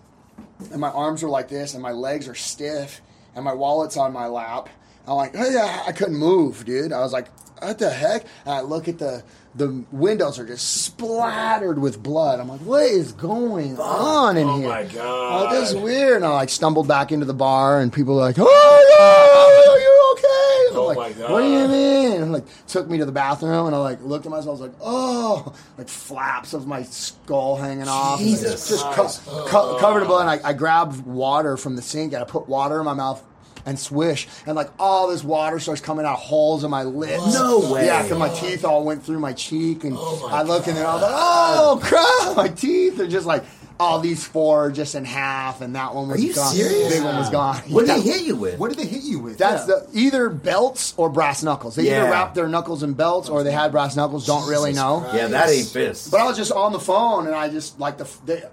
and 0.71 0.81
my 0.81 0.91
arms 0.91 1.25
are 1.25 1.29
like 1.29 1.49
this, 1.49 1.75
and 1.75 1.83
my 1.83 1.93
legs 1.93 2.29
are 2.29 2.37
stiff, 2.37 3.03
and 3.35 3.45
my 3.45 3.53
wallet's 3.55 3.97
on 3.97 4.13
my 4.13 4.29
lap. 4.29 4.69
I'm 5.09 5.17
like, 5.17 5.33
oh 5.37 5.51
yeah, 5.51 5.83
I 5.89 5.93
couldn't 5.93 6.17
move, 6.17 6.65
dude. 6.65 6.93
I 6.93 7.01
was 7.01 7.13
like, 7.13 7.27
what 7.61 7.79
the 7.79 7.91
heck? 7.91 8.23
And 8.45 8.55
I 8.55 8.61
look 8.61 8.89
at 8.89 8.99
the 8.99 9.23
the 9.55 9.85
windows 9.91 10.39
are 10.39 10.47
just 10.47 10.83
splattered 10.85 11.79
with 11.79 12.03
blood. 12.03 12.41
I'm 12.41 12.49
like, 12.49 12.61
what 12.61 12.83
is 12.83 13.13
going 13.13 13.79
on 13.79 14.37
in 14.37 14.47
Oh 14.47 14.59
here? 14.59 14.67
Oh 14.69 14.71
my 14.71 14.85
God. 14.85 15.47
Oh, 15.55 15.59
this 15.61 15.71
is 15.71 15.77
weird. 15.77 16.17
And 16.17 16.27
I 16.27 16.31
like 16.31 16.51
stumbled 16.51 16.87
back 16.87 17.11
into 17.11 17.25
the 17.25 17.33
bar, 17.35 17.81
and 17.81 17.91
people 17.93 18.15
were 18.17 18.21
like, 18.21 18.37
oh 18.39 18.43
yeah, 18.45 18.97
oh, 19.01 19.73
are 19.73 19.79
you 19.81 20.13
okay? 20.13 20.73
I'm 20.73 20.79
Oh 20.79 20.87
like, 20.89 20.97
my 20.99 21.13
God. 21.23 21.33
what 21.33 21.41
do 21.41 21.49
you 21.49 21.69
mean? 21.69 22.23
And 22.23 22.33
like 22.33 22.45
took 22.67 22.89
me 22.89 22.99
to 22.99 23.07
the 23.07 23.13
bathroom 23.13 23.67
and 23.67 23.75
I 23.75 23.79
like 23.79 24.03
looked 24.03 24.27
at 24.27 24.31
myself. 24.31 24.49
I 24.49 24.51
was 24.53 24.61
like, 24.61 24.79
oh, 24.83 25.55
like 25.79 25.89
flaps 25.89 26.53
of 26.53 26.67
my 26.67 26.83
skull 26.83 27.57
hanging 27.57 27.89
off. 27.89 28.21
and, 28.21 28.31
like, 28.31 28.41
Jesus 28.41 28.69
just 28.69 28.85
co- 28.93 29.47
co- 29.49 29.79
covered 29.79 30.01
in 30.01 30.05
oh. 30.05 30.09
blood. 30.09 30.29
And 30.29 30.45
I, 30.45 30.51
I 30.51 30.53
grabbed 30.53 31.07
water 31.07 31.57
from 31.57 31.77
the 31.77 31.83
sink 31.83 32.13
and 32.13 32.23
I 32.23 32.27
put 32.27 32.47
water 32.49 32.79
in 32.79 32.85
my 32.85 32.95
mouth. 32.95 33.23
And 33.67 33.77
swish, 33.79 34.29
and 34.47 34.55
like 34.55 34.71
all 34.79 35.09
this 35.09 35.25
water 35.25 35.59
starts 35.59 35.81
coming 35.81 36.07
out 36.07 36.19
holes 36.19 36.63
in 36.63 36.71
my 36.71 36.85
lips. 36.85 37.35
No 37.35 37.73
way. 37.73 37.87
Yeah, 37.87 38.03
because 38.03 38.17
my 38.19 38.29
teeth 38.29 38.65
all 38.65 38.85
went 38.85 39.03
through 39.05 39.19
my 39.19 39.33
cheek, 39.33 39.83
and 39.83 39.97
Oh 39.99 40.29
my 40.31 40.39
I 40.39 40.43
look 40.43 40.69
in 40.69 40.77
there. 40.77 40.87
I 40.87 40.93
was 40.95 41.03
like, 41.03 41.13
"Oh 41.13 41.81
crap!" 41.83 42.37
My 42.37 42.47
teeth 42.49 43.01
are 43.01 43.09
just 43.09 43.27
like 43.27 43.43
all 43.81 43.99
these 43.99 44.25
four 44.25 44.71
just 44.71 44.95
in 44.95 45.05
half, 45.05 45.61
and 45.63 45.75
that 45.75 45.95
one 45.97 46.09
was 46.09 46.19
Are 46.19 46.23
you 46.25 46.33
gone. 46.33 46.55
serious? 46.55 46.95
Big 46.95 47.03
one 47.03 47.17
was 47.17 47.29
gone. 47.29 47.57
What 47.69 47.87
Yeah. 47.89 47.97
did 47.97 48.05
they 48.05 48.11
hit 48.13 48.23
you 48.23 48.37
with? 48.37 48.59
What 48.61 48.69
did 48.71 48.79
they 48.79 48.87
hit 48.87 49.03
you 49.03 49.19
with? 49.19 49.37
That's 49.37 49.69
Yeah. 49.69 49.75
the 49.93 49.99
either 49.99 50.29
belts 50.31 50.95
or 50.97 51.11
brass 51.11 51.43
knuckles. 51.43 51.75
They 51.75 51.89
Yeah. 51.89 52.03
either 52.03 52.11
wrapped 52.13 52.37
their 52.37 52.47
knuckles 52.49 52.85
in 52.85 52.93
belts 52.95 53.29
or 53.29 53.43
they 53.43 53.51
had 53.53 53.73
brass 53.73 53.97
knuckles. 53.97 54.25
Don't 54.27 54.49
really 54.49 54.73
know. 54.75 55.01
Christ. 55.01 55.15
yeah, 55.17 55.27
that 55.27 55.51
ain't 55.51 55.67
fists. 55.67 56.09
But 56.09 56.21
I 56.21 56.25
was 56.25 56.37
just 56.39 56.53
on 56.53 56.73
the 56.73 56.79
phone 56.81 57.27
and 57.27 57.35
I 57.35 57.49
just 57.49 57.79
like 57.81 57.99
the 57.99 58.07
the, 58.25 58.49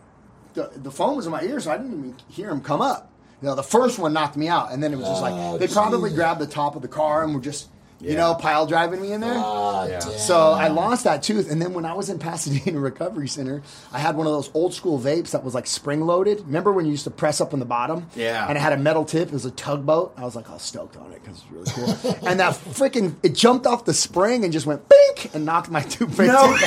the, 0.55 0.71
the 0.75 0.91
phone 0.91 1.15
was 1.15 1.25
in 1.27 1.31
my 1.31 1.43
ear, 1.43 1.59
so 1.59 1.71
I 1.71 1.77
didn't 1.77 1.93
even 1.99 2.15
hear 2.29 2.49
him 2.49 2.59
come 2.61 2.81
up. 2.81 3.09
You 3.43 3.49
know, 3.49 3.55
the 3.55 3.61
first 3.63 3.99
one 3.99 4.13
knocked 4.13 4.37
me 4.37 4.47
out, 4.47 4.71
and 4.71 4.81
then 4.81 4.93
it 4.93 4.95
was 4.95 5.05
just 5.05 5.21
Oh, 5.21 5.51
like 5.51 5.59
they 5.59 5.67
probably 5.67 6.11
geez. 6.11 6.15
grabbed 6.17 6.39
the 6.39 6.47
top 6.47 6.77
of 6.77 6.81
the 6.81 6.87
car 6.87 7.25
and 7.25 7.35
were 7.35 7.41
just 7.41 7.67
you 7.99 8.15
know 8.15 8.35
pile 8.35 8.65
driving 8.65 9.01
me 9.01 9.11
in 9.11 9.19
there. 9.19 9.33
Ah, 9.35 9.85
Yeah. 9.85 9.99
So 9.99 10.53
I 10.53 10.69
lost 10.69 11.03
that 11.03 11.23
tooth, 11.23 11.51
and 11.51 11.61
then 11.61 11.73
when 11.73 11.83
I 11.85 11.93
was 11.93 12.09
in 12.09 12.19
Pasadena 12.27 12.79
Recovery 12.79 13.27
Center, 13.27 13.61
I 13.91 13.99
had 13.99 14.15
one 14.15 14.27
of 14.27 14.31
those 14.31 14.49
old 14.53 14.73
school 14.73 14.97
vapes 14.97 15.31
that 15.31 15.43
was 15.43 15.53
like 15.53 15.67
spring 15.67 16.05
loaded. 16.05 16.39
Remember 16.45 16.71
when 16.71 16.85
you 16.85 16.91
used 16.91 17.03
to 17.03 17.11
press 17.11 17.41
up 17.41 17.51
on 17.53 17.59
the 17.59 17.65
bottom? 17.65 18.07
Yeah. 18.15 18.47
And 18.47 18.57
it 18.57 18.61
had 18.61 18.71
a 18.71 18.77
metal 18.77 19.03
tip. 19.03 19.27
It 19.27 19.33
was 19.33 19.43
a 19.45 19.51
tugboat. 19.51 20.13
I 20.15 20.23
was 20.23 20.37
like, 20.37 20.49
all 20.49 20.57
stoked 20.59 20.95
on 20.95 21.11
it 21.11 21.21
because 21.21 21.41
it's 21.43 21.51
really 21.51 21.95
cool. 22.01 22.17
and 22.29 22.39
that 22.39 22.53
freaking 22.53 23.15
it 23.23 23.35
jumped 23.35 23.67
off 23.67 23.83
the 23.83 23.93
spring 23.93 24.45
and 24.45 24.53
just 24.53 24.65
went 24.65 24.83
bink 24.87 25.33
and 25.35 25.45
knocked 25.45 25.69
my 25.69 25.81
tooth 25.93 26.17
No. 26.17 26.33
out. 26.33 26.59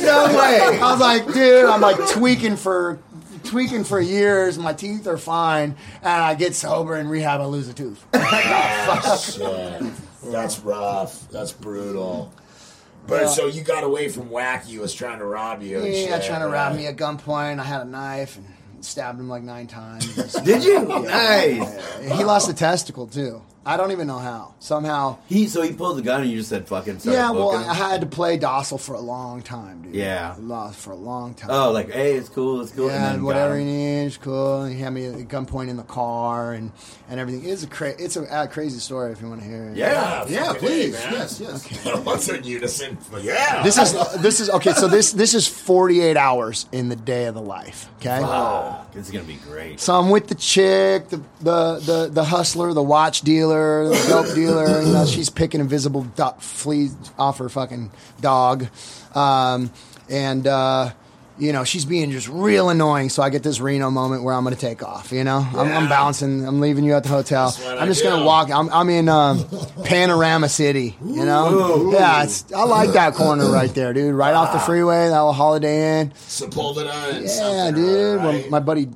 no 0.00 0.38
way. 0.38 0.78
I 0.80 0.88
was 0.92 1.00
like, 1.00 1.26
dude, 1.32 1.64
I'm 1.66 1.80
like 1.80 1.96
tweaking 2.10 2.56
for. 2.56 3.00
Tweaking 3.46 3.84
for 3.84 4.00
years, 4.00 4.58
my 4.58 4.72
teeth 4.72 5.06
are 5.06 5.18
fine, 5.18 5.76
and 6.02 6.22
I 6.22 6.34
get 6.34 6.54
sober 6.54 6.96
in 6.96 7.08
rehab, 7.08 7.40
I 7.40 7.44
lose 7.46 7.68
a 7.68 7.74
tooth. 7.74 8.04
Shit. 8.14 9.82
That's 10.24 10.58
rough. 10.60 11.28
That's 11.30 11.52
brutal. 11.52 12.32
But 13.06 13.28
so 13.28 13.46
you 13.46 13.62
got 13.62 13.84
away 13.84 14.08
from 14.08 14.30
Wacky 14.30 14.74
who 14.74 14.80
was 14.80 14.92
trying 14.92 15.20
to 15.20 15.24
rob 15.24 15.62
you. 15.62 15.78
and 15.78 15.86
Yeah, 15.94 16.18
shit, 16.18 16.26
trying 16.28 16.40
to 16.40 16.48
rob 16.48 16.74
me 16.74 16.86
at 16.86 16.96
gunpoint. 16.96 17.60
I 17.60 17.64
had 17.64 17.82
a 17.82 17.84
knife 17.84 18.36
and 18.36 18.84
stabbed 18.84 19.20
him 19.20 19.28
like 19.28 19.44
nine 19.44 19.68
times. 19.68 20.32
Did 20.44 20.64
you? 20.64 20.82
Nice. 20.84 21.98
he 22.00 22.24
lost 22.24 22.50
a 22.50 22.54
testicle 22.54 23.06
too. 23.06 23.42
I 23.66 23.76
don't 23.76 23.90
even 23.90 24.06
know 24.06 24.18
how. 24.18 24.54
Somehow. 24.60 25.18
He 25.26 25.48
so 25.48 25.60
he 25.60 25.72
pulled 25.72 25.98
the 25.98 26.02
gun 26.02 26.22
and 26.22 26.30
you 26.30 26.38
just 26.38 26.50
said 26.50 26.68
fucking. 26.68 27.00
started 27.00 27.18
yeah, 27.18 27.32
well, 27.32 27.50
booking 27.50 27.68
I 27.68 27.74
had 27.74 28.00
to 28.02 28.06
play 28.06 28.36
docile 28.36 28.78
for 28.78 28.94
a 28.94 29.00
long 29.00 29.42
time, 29.42 29.82
dude. 29.82 29.94
Yeah. 29.94 30.36
lost 30.38 30.78
for 30.78 30.92
a 30.92 30.96
long 30.96 31.34
time. 31.34 31.50
Oh, 31.50 31.72
like 31.72 31.90
hey, 31.90 32.14
it's 32.14 32.28
cool, 32.28 32.60
it's 32.60 32.70
cool. 32.70 32.88
yeah, 32.88 33.14
and 33.14 33.24
whatever 33.24 33.54
got 33.54 33.64
he 33.64 33.68
him. 33.68 34.02
needs, 34.04 34.18
cool. 34.18 34.62
And 34.62 34.74
he 34.74 34.80
had 34.80 34.92
me 34.92 35.06
at 35.06 35.14
gunpoint 35.28 35.68
in 35.68 35.76
the 35.76 35.82
car 35.82 36.52
and, 36.52 36.70
and 37.08 37.18
everything. 37.18 37.44
It's 37.48 37.64
a 37.64 37.66
cra- 37.66 37.96
it's 37.98 38.16
a, 38.16 38.22
uh, 38.32 38.46
crazy 38.46 38.78
story 38.78 39.10
if 39.10 39.20
you 39.20 39.28
want 39.28 39.40
to 39.40 39.46
hear 39.48 39.64
it. 39.64 39.76
Yeah. 39.76 40.24
Yeah, 40.28 40.52
fucking 40.52 40.60
please. 40.60 41.04
A, 41.04 41.10
man. 41.10 41.12
Yes, 41.14 41.40
yes. 41.40 41.96
What's 42.04 42.28
in 42.28 42.44
unison? 42.44 42.98
Yeah. 43.20 43.64
This 43.64 43.78
is 43.78 44.22
this 44.22 44.38
is 44.38 44.48
okay. 44.50 44.74
So 44.74 44.86
this 44.86 45.12
this 45.12 45.34
is 45.34 45.48
forty 45.48 46.00
eight 46.02 46.16
hours 46.16 46.66
in 46.70 46.88
the 46.88 46.96
day 46.96 47.24
of 47.24 47.34
the 47.34 47.42
life. 47.42 47.90
Okay. 47.96 48.20
Oh, 48.22 48.86
this 48.92 49.06
is 49.06 49.12
gonna 49.12 49.24
be 49.24 49.38
great. 49.48 49.80
So 49.80 49.98
I'm 49.98 50.10
with 50.10 50.28
the 50.28 50.36
chick, 50.36 51.08
the 51.08 51.20
the 51.40 51.80
the, 51.80 52.10
the 52.12 52.24
hustler, 52.24 52.72
the 52.72 52.82
watch 52.82 53.22
dealer, 53.22 53.55
the 53.88 54.06
dope 54.08 54.34
dealer. 54.34 54.82
You 54.82 54.92
know, 54.92 55.06
she's 55.06 55.30
picking 55.30 55.60
invisible 55.60 56.04
do- 56.04 56.30
fleas 56.38 56.94
off 57.18 57.38
her 57.38 57.48
fucking 57.48 57.90
dog, 58.20 58.66
um, 59.14 59.70
and 60.08 60.46
uh, 60.46 60.90
you 61.38 61.52
know 61.52 61.64
she's 61.64 61.84
being 61.84 62.10
just 62.10 62.28
real 62.28 62.70
annoying. 62.70 63.08
So 63.10 63.22
I 63.22 63.30
get 63.30 63.42
this 63.42 63.60
Reno 63.60 63.90
moment 63.90 64.22
where 64.22 64.34
I'm 64.34 64.42
going 64.44 64.54
to 64.54 64.60
take 64.60 64.82
off. 64.82 65.12
You 65.12 65.24
know, 65.24 65.46
I'm, 65.54 65.70
I'm 65.72 65.88
bouncing. 65.88 66.46
I'm 66.46 66.60
leaving 66.60 66.84
you 66.84 66.94
at 66.94 67.02
the 67.02 67.08
hotel. 67.10 67.46
That's 67.50 67.62
what 67.64 67.76
I'm 67.78 67.82
I 67.84 67.86
just 67.86 68.02
going 68.02 68.14
do. 68.16 68.20
to 68.20 68.26
walk. 68.26 68.50
I'm, 68.50 68.68
I'm 68.70 68.88
in 68.88 69.08
um, 69.08 69.44
Panorama 69.84 70.48
City. 70.48 70.96
You 71.04 71.24
know, 71.24 71.88
Ooh. 71.88 71.92
yeah, 71.92 72.24
it's, 72.24 72.50
I 72.52 72.64
like 72.64 72.90
that 72.92 73.14
corner 73.14 73.50
right 73.50 73.72
there, 73.74 73.92
dude. 73.92 74.14
Right 74.14 74.34
off 74.34 74.52
the 74.52 74.58
freeway, 74.60 75.08
that 75.08 75.10
little 75.10 75.32
Holiday 75.32 76.00
Inn. 76.00 76.10
Sepulveda 76.10 77.14
and 77.14 77.24
Yeah, 77.24 77.28
something, 77.30 77.74
dude. 77.84 78.18
right? 78.20 78.50
My 78.50 78.60
buddy 78.60 78.88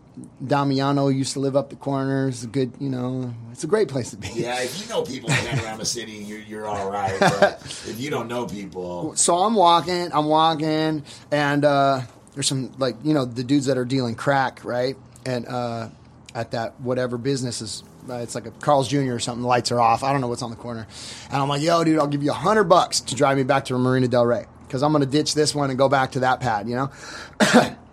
Damiano 0.44 1.08
used 1.08 1.34
to 1.34 1.40
live 1.40 1.54
up 1.56 1.70
the 1.70 1.76
corner. 1.76 2.28
It's 2.28 2.44
a 2.44 2.46
good, 2.46 2.72
you 2.80 2.88
know, 2.88 3.34
it's 3.52 3.64
a 3.64 3.66
great 3.66 3.88
place 3.88 4.10
to 4.10 4.16
be. 4.16 4.28
Yeah, 4.34 4.60
if 4.62 4.80
you 4.80 4.88
know 4.88 5.02
people 5.02 5.30
in 5.30 5.36
Panorama 5.36 5.84
City, 5.84 6.12
you're, 6.12 6.40
you're 6.40 6.66
all 6.66 6.90
right. 6.90 7.18
But 7.20 7.60
if 7.86 8.00
you 8.00 8.10
don't 8.10 8.28
know 8.28 8.46
people, 8.46 9.14
So 9.16 9.36
I'm 9.36 9.54
walking, 9.54 10.10
I'm 10.12 10.26
walking, 10.26 11.04
and 11.30 11.64
uh, 11.64 12.00
there's 12.34 12.48
some 12.48 12.72
like 12.78 12.96
you 13.04 13.12
know 13.14 13.24
the 13.24 13.44
dudes 13.44 13.66
that 13.66 13.76
are 13.76 13.84
dealing 13.84 14.14
crack, 14.14 14.64
right? 14.64 14.96
And 15.26 15.46
uh, 15.46 15.88
at 16.34 16.52
that 16.52 16.80
whatever 16.80 17.18
business 17.18 17.60
is. 17.60 17.82
Uh, 18.08 18.14
it's 18.14 18.34
like 18.34 18.46
a 18.46 18.50
Carl's 18.50 18.88
Jr. 18.88 19.12
or 19.12 19.18
something. 19.18 19.42
The 19.42 19.48
lights 19.48 19.70
are 19.70 19.78
off. 19.78 20.02
I 20.02 20.10
don't 20.10 20.22
know 20.22 20.26
what's 20.28 20.42
on 20.42 20.50
the 20.50 20.56
corner. 20.56 20.86
And 21.30 21.36
I'm 21.42 21.48
like, 21.48 21.60
yo, 21.60 21.84
dude, 21.84 21.98
I'll 21.98 22.06
give 22.06 22.22
you 22.22 22.30
a 22.30 22.34
hundred 22.34 22.64
bucks 22.64 23.00
to 23.00 23.14
drive 23.14 23.36
me 23.36 23.42
back 23.42 23.66
to 23.66 23.78
Marina 23.78 24.08
Del 24.08 24.24
Rey 24.24 24.46
because 24.66 24.82
I'm 24.82 24.90
gonna 24.90 25.04
ditch 25.04 25.34
this 25.34 25.54
one 25.54 25.68
and 25.68 25.78
go 25.78 25.88
back 25.88 26.12
to 26.12 26.20
that 26.20 26.40
pad. 26.40 26.66
You 26.66 26.76
know. 26.76 27.76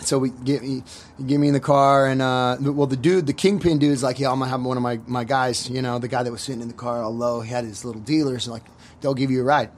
So 0.00 0.18
we 0.18 0.30
get 0.30 0.62
me, 0.62 0.82
get 1.24 1.38
me 1.38 1.48
in 1.48 1.54
the 1.54 1.60
car, 1.60 2.06
and 2.06 2.20
uh, 2.20 2.56
well, 2.60 2.86
the 2.86 2.96
dude, 2.96 3.26
the 3.26 3.32
kingpin 3.32 3.78
dude's 3.78 4.02
like, 4.02 4.18
yeah, 4.18 4.30
I'm 4.30 4.38
gonna 4.38 4.50
have 4.50 4.62
one 4.62 4.76
of 4.76 4.82
my, 4.82 5.00
my 5.06 5.24
guys, 5.24 5.70
you 5.70 5.80
know, 5.80 5.98
the 5.98 6.08
guy 6.08 6.22
that 6.22 6.32
was 6.32 6.42
sitting 6.42 6.60
in 6.60 6.68
the 6.68 6.74
car 6.74 7.02
all 7.02 7.14
low, 7.14 7.40
he 7.40 7.50
had 7.50 7.64
his 7.64 7.84
little 7.84 8.02
dealers, 8.02 8.46
and 8.46 8.52
like, 8.52 8.64
they'll 9.00 9.14
give 9.14 9.30
you 9.30 9.40
a 9.40 9.44
ride. 9.44 9.70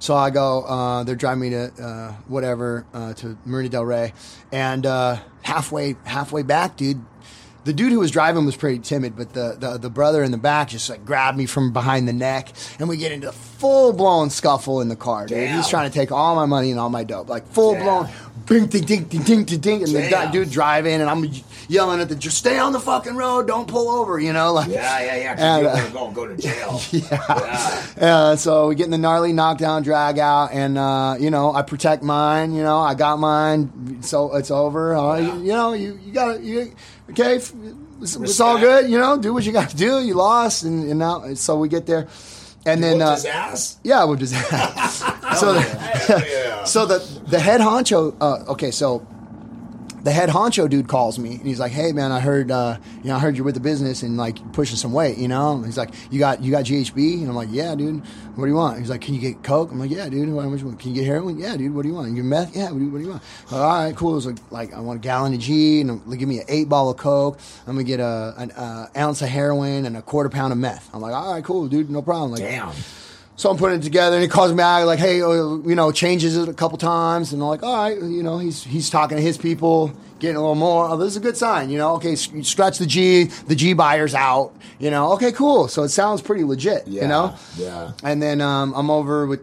So 0.00 0.14
I 0.14 0.30
go, 0.30 0.62
uh, 0.62 1.02
they're 1.04 1.16
driving 1.16 1.40
me 1.40 1.50
to 1.50 1.72
uh, 1.82 2.12
whatever 2.28 2.86
uh, 2.92 3.14
to 3.14 3.36
Marina 3.44 3.70
Del 3.70 3.84
Rey, 3.84 4.12
and 4.52 4.86
uh, 4.86 5.18
halfway 5.42 5.96
halfway 6.04 6.42
back, 6.42 6.76
dude, 6.76 7.04
the 7.64 7.72
dude 7.72 7.92
who 7.92 7.98
was 7.98 8.10
driving 8.10 8.46
was 8.46 8.56
pretty 8.56 8.78
timid, 8.78 9.16
but 9.16 9.34
the, 9.34 9.56
the 9.58 9.78
the 9.78 9.90
brother 9.90 10.22
in 10.22 10.30
the 10.30 10.38
back 10.38 10.68
just 10.68 10.88
like 10.88 11.04
grabbed 11.04 11.36
me 11.36 11.46
from 11.46 11.72
behind 11.72 12.06
the 12.06 12.12
neck, 12.12 12.50
and 12.78 12.88
we 12.88 12.96
get 12.96 13.12
into 13.12 13.28
a 13.28 13.32
full 13.32 13.92
blown 13.92 14.30
scuffle 14.30 14.80
in 14.80 14.88
the 14.88 14.96
car, 14.96 15.26
dude. 15.26 15.38
Damn. 15.38 15.56
He's 15.56 15.68
trying 15.68 15.90
to 15.90 15.94
take 15.94 16.12
all 16.12 16.36
my 16.36 16.46
money 16.46 16.70
and 16.70 16.78
all 16.78 16.90
my 16.90 17.04
dope, 17.04 17.28
like 17.28 17.46
full 17.48 17.74
blown, 17.74 18.08
bing 18.46 18.66
ding 18.66 18.84
ding 18.84 19.04
ding 19.04 19.22
ding 19.22 19.44
ding 19.44 19.60
ding, 19.60 19.82
and 19.82 19.92
the 19.92 20.28
dude 20.32 20.50
driving, 20.50 21.00
and 21.00 21.08
I'm 21.10 21.30
yelling 21.68 22.00
at 22.00 22.08
the 22.08 22.14
just 22.14 22.38
stay 22.38 22.58
on 22.58 22.72
the 22.72 22.80
fucking 22.80 23.16
road, 23.16 23.46
don't 23.46 23.68
pull 23.68 23.88
over, 23.88 24.18
you 24.18 24.32
know, 24.32 24.52
like 24.52 24.68
yeah, 24.68 25.00
yeah, 25.00 25.16
yeah. 25.16 25.56
And, 25.56 25.66
uh, 25.66 25.76
gonna 25.76 25.90
go 25.92 26.10
go 26.10 26.26
to 26.26 26.36
jail. 26.36 26.80
yeah. 26.90 27.84
Uh, 28.00 28.36
so 28.36 28.68
we 28.68 28.74
get 28.74 28.84
in 28.84 28.90
the 28.90 28.98
gnarly 28.98 29.32
knockdown, 29.32 29.82
drag 29.82 30.18
out, 30.18 30.52
and 30.52 30.78
uh, 30.78 31.16
you 31.18 31.30
know 31.30 31.52
I 31.52 31.62
protect 31.62 32.02
mine. 32.02 32.52
You 32.54 32.62
know 32.62 32.78
I 32.78 32.94
got 32.94 33.18
mine, 33.18 34.02
so 34.02 34.34
it's 34.36 34.50
over. 34.50 34.94
Uh, 34.94 35.18
Yeah. 35.18 35.34
you, 35.34 35.40
you 35.42 35.52
know 35.52 35.72
you 35.72 35.98
you 36.04 36.12
got 36.12 36.34
to 36.36 36.42
you 36.42 36.72
okay. 37.10 37.36
It's, 38.00 38.14
it's 38.14 38.38
all 38.38 38.58
good. 38.60 38.88
You 38.88 38.96
know, 38.98 39.18
do 39.18 39.34
what 39.34 39.44
you 39.44 39.50
got 39.50 39.70
to 39.70 39.76
do. 39.76 40.00
You 40.00 40.14
lost, 40.14 40.62
and, 40.62 40.88
and 40.88 41.00
now 41.00 41.34
so 41.34 41.58
we 41.58 41.68
get 41.68 41.84
there, 41.86 42.06
and 42.68 42.82
then 42.82 43.02
uh, 43.02 43.14
his 43.14 43.24
ass. 43.24 43.78
yeah, 43.82 44.04
we'll 44.04 44.16
just 44.22 44.34
so 45.40 45.52
the, 45.54 46.26
Yeah. 46.30 46.64
so 46.64 46.86
the 46.86 46.98
the 47.26 47.38
head 47.40 47.60
honcho. 47.60 48.14
Uh, 48.20 48.52
okay, 48.52 48.70
so 48.70 49.06
the 50.02 50.12
head 50.12 50.28
honcho 50.28 50.68
dude 50.68 50.88
calls 50.88 51.18
me 51.18 51.34
and 51.34 51.46
he's 51.46 51.60
like, 51.60 51.72
"Hey 51.72 51.92
man, 51.92 52.12
I 52.12 52.20
heard 52.20 52.50
uh, 52.50 52.78
you 53.02 53.08
know 53.08 53.16
I 53.16 53.18
heard 53.18 53.36
you're 53.36 53.44
with 53.44 53.54
the 53.54 53.60
business 53.60 54.02
and 54.02 54.16
like 54.16 54.52
pushing 54.52 54.76
some 54.76 54.92
weight, 54.92 55.18
you 55.18 55.28
know." 55.28 55.62
He's 55.62 55.78
like, 55.78 55.90
"You 56.10 56.18
got 56.18 56.42
you 56.42 56.50
got 56.50 56.64
GHB?" 56.64 57.20
And 57.20 57.28
I'm 57.28 57.34
like, 57.34 57.48
"Yeah, 57.50 57.74
dude. 57.74 58.02
What 58.36 58.44
do 58.44 58.50
you 58.50 58.56
want?" 58.56 58.78
He's 58.78 58.90
like, 58.90 59.00
"Can 59.00 59.14
you 59.14 59.20
get 59.20 59.42
coke?" 59.42 59.72
I'm 59.72 59.78
like, 59.80 59.90
"Yeah, 59.90 60.08
dude. 60.08 60.28
You 60.28 60.34
want? 60.34 60.78
Can 60.78 60.90
you 60.90 60.94
get 60.94 61.06
heroin?" 61.06 61.38
"Yeah, 61.38 61.56
dude. 61.56 61.74
What 61.74 61.82
do 61.82 61.88
you 61.88 61.94
want? 61.94 62.10
You 62.10 62.16
get 62.16 62.24
meth?" 62.24 62.56
"Yeah, 62.56 62.70
what 62.70 62.78
do 62.78 62.84
you, 62.84 62.90
what 62.90 62.98
do 62.98 63.04
you 63.04 63.10
want?" 63.10 63.22
All 63.50 63.60
right, 63.60 63.94
cool. 63.96 64.12
It 64.12 64.16
was 64.16 64.26
like, 64.26 64.36
like 64.50 64.74
I 64.74 64.80
want 64.80 64.98
a 64.98 65.02
gallon 65.02 65.34
of 65.34 65.40
G 65.40 65.80
and 65.80 66.00
they 66.06 66.16
give 66.16 66.28
me 66.28 66.38
an 66.38 66.46
eight 66.48 66.68
ball 66.68 66.90
of 66.90 66.96
coke. 66.96 67.38
I'm 67.66 67.74
gonna 67.74 67.84
get 67.84 68.00
a 68.00 68.34
an 68.38 68.52
ounce 68.96 69.22
of 69.22 69.28
heroin 69.28 69.84
and 69.84 69.96
a 69.96 70.02
quarter 70.02 70.28
pound 70.28 70.52
of 70.52 70.58
meth. 70.58 70.88
I'm 70.94 71.00
like, 71.00 71.14
"All 71.14 71.32
right, 71.32 71.44
cool, 71.44 71.68
dude. 71.68 71.90
No 71.90 72.02
problem." 72.02 72.32
Like, 72.32 72.40
Damn. 72.40 72.72
So 73.38 73.48
I'm 73.50 73.56
putting 73.56 73.78
it 73.78 73.82
together, 73.82 74.16
and 74.16 74.22
he 74.22 74.28
calls 74.28 74.50
me 74.50 74.56
back 74.58 74.84
like, 74.84 74.98
"Hey, 74.98 75.22
uh, 75.22 75.30
you 75.30 75.74
know, 75.74 75.90
changes 75.92 76.36
it 76.36 76.48
a 76.48 76.52
couple 76.52 76.76
times," 76.76 77.32
and 77.32 77.40
I'm 77.40 77.48
like, 77.48 77.62
"All 77.62 77.74
right, 77.74 77.96
you 77.96 78.22
know, 78.22 78.36
he's 78.38 78.62
he's 78.64 78.90
talking 78.90 79.16
to 79.16 79.22
his 79.22 79.38
people, 79.38 79.92
getting 80.18 80.36
a 80.36 80.40
little 80.40 80.54
more. 80.54 80.88
Oh, 80.90 80.96
this 80.98 81.12
is 81.12 81.16
a 81.16 81.20
good 81.20 81.36
sign, 81.36 81.70
you 81.70 81.78
know. 81.78 81.94
Okay, 81.94 82.12
s- 82.12 82.30
you 82.30 82.42
stretch 82.42 82.78
the 82.78 82.86
G, 82.86 83.24
the 83.46 83.54
G 83.54 83.72
buyer's 83.72 84.14
out, 84.14 84.52
you 84.78 84.90
know. 84.90 85.12
Okay, 85.14 85.32
cool. 85.32 85.68
So 85.68 85.84
it 85.84 85.88
sounds 85.90 86.20
pretty 86.20 86.42
legit, 86.44 86.86
Yeah. 86.88 87.02
you 87.02 87.08
know. 87.08 87.34
Yeah. 87.56 87.92
And 88.02 88.20
then 88.20 88.40
um, 88.40 88.74
I'm 88.76 88.90
over 88.90 89.24
with 89.26 89.40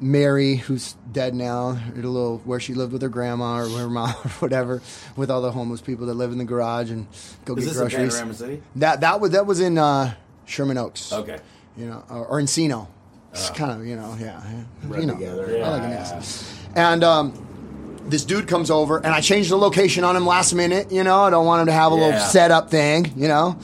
Mary, 0.00 0.56
who's 0.56 0.94
dead 1.12 1.34
now, 1.34 1.78
at 1.96 2.04
a 2.04 2.08
little 2.08 2.38
where 2.44 2.60
she 2.60 2.74
lived 2.74 2.92
with 2.92 3.00
her 3.02 3.08
grandma 3.08 3.60
or 3.64 3.68
her 3.68 3.88
mom 3.88 4.10
or 4.24 4.28
whatever, 4.40 4.82
with 5.16 5.30
all 5.30 5.40
the 5.42 5.52
homeless 5.52 5.80
people 5.80 6.06
that 6.06 6.14
live 6.14 6.32
in 6.32 6.38
the 6.38 6.44
garage 6.44 6.90
and 6.90 7.06
go 7.44 7.54
Is 7.54 7.64
get 7.64 7.70
this 7.72 7.76
in 7.80 7.88
groceries. 7.88 8.12
Panorama 8.14 8.34
City? 8.34 8.62
That 8.76 9.00
that 9.00 9.20
was 9.20 9.30
that 9.32 9.46
was 9.46 9.60
in 9.60 9.78
uh, 9.78 10.14
Sherman 10.44 10.76
Oaks 10.78 11.12
Okay. 11.12 11.38
you 11.76 11.86
know, 11.86 12.04
or, 12.10 12.26
or 12.26 12.40
Encino. 12.40 12.88
It's 13.38 13.50
kind 13.50 13.70
of, 13.80 13.86
you 13.86 13.96
know, 13.96 14.16
yeah, 14.20 14.42
you 14.98 15.06
know, 15.06 15.14
together. 15.14 15.64
I 15.64 15.68
like 15.68 15.82
an 15.82 15.90
Yeah. 15.90 16.22
And 16.74 17.04
um, 17.04 17.98
this 18.06 18.24
dude 18.24 18.48
comes 18.48 18.70
over, 18.70 18.98
and 18.98 19.08
I 19.08 19.20
changed 19.20 19.50
the 19.50 19.56
location 19.56 20.04
on 20.04 20.16
him 20.16 20.26
last 20.26 20.52
minute. 20.54 20.90
You 20.90 21.04
know, 21.04 21.22
I 21.22 21.30
don't 21.30 21.46
want 21.46 21.60
him 21.62 21.66
to 21.66 21.72
have 21.72 21.92
a 21.92 21.94
little 21.94 22.18
setup 22.20 22.70
thing. 22.70 23.12
You 23.16 23.28
know, 23.28 23.58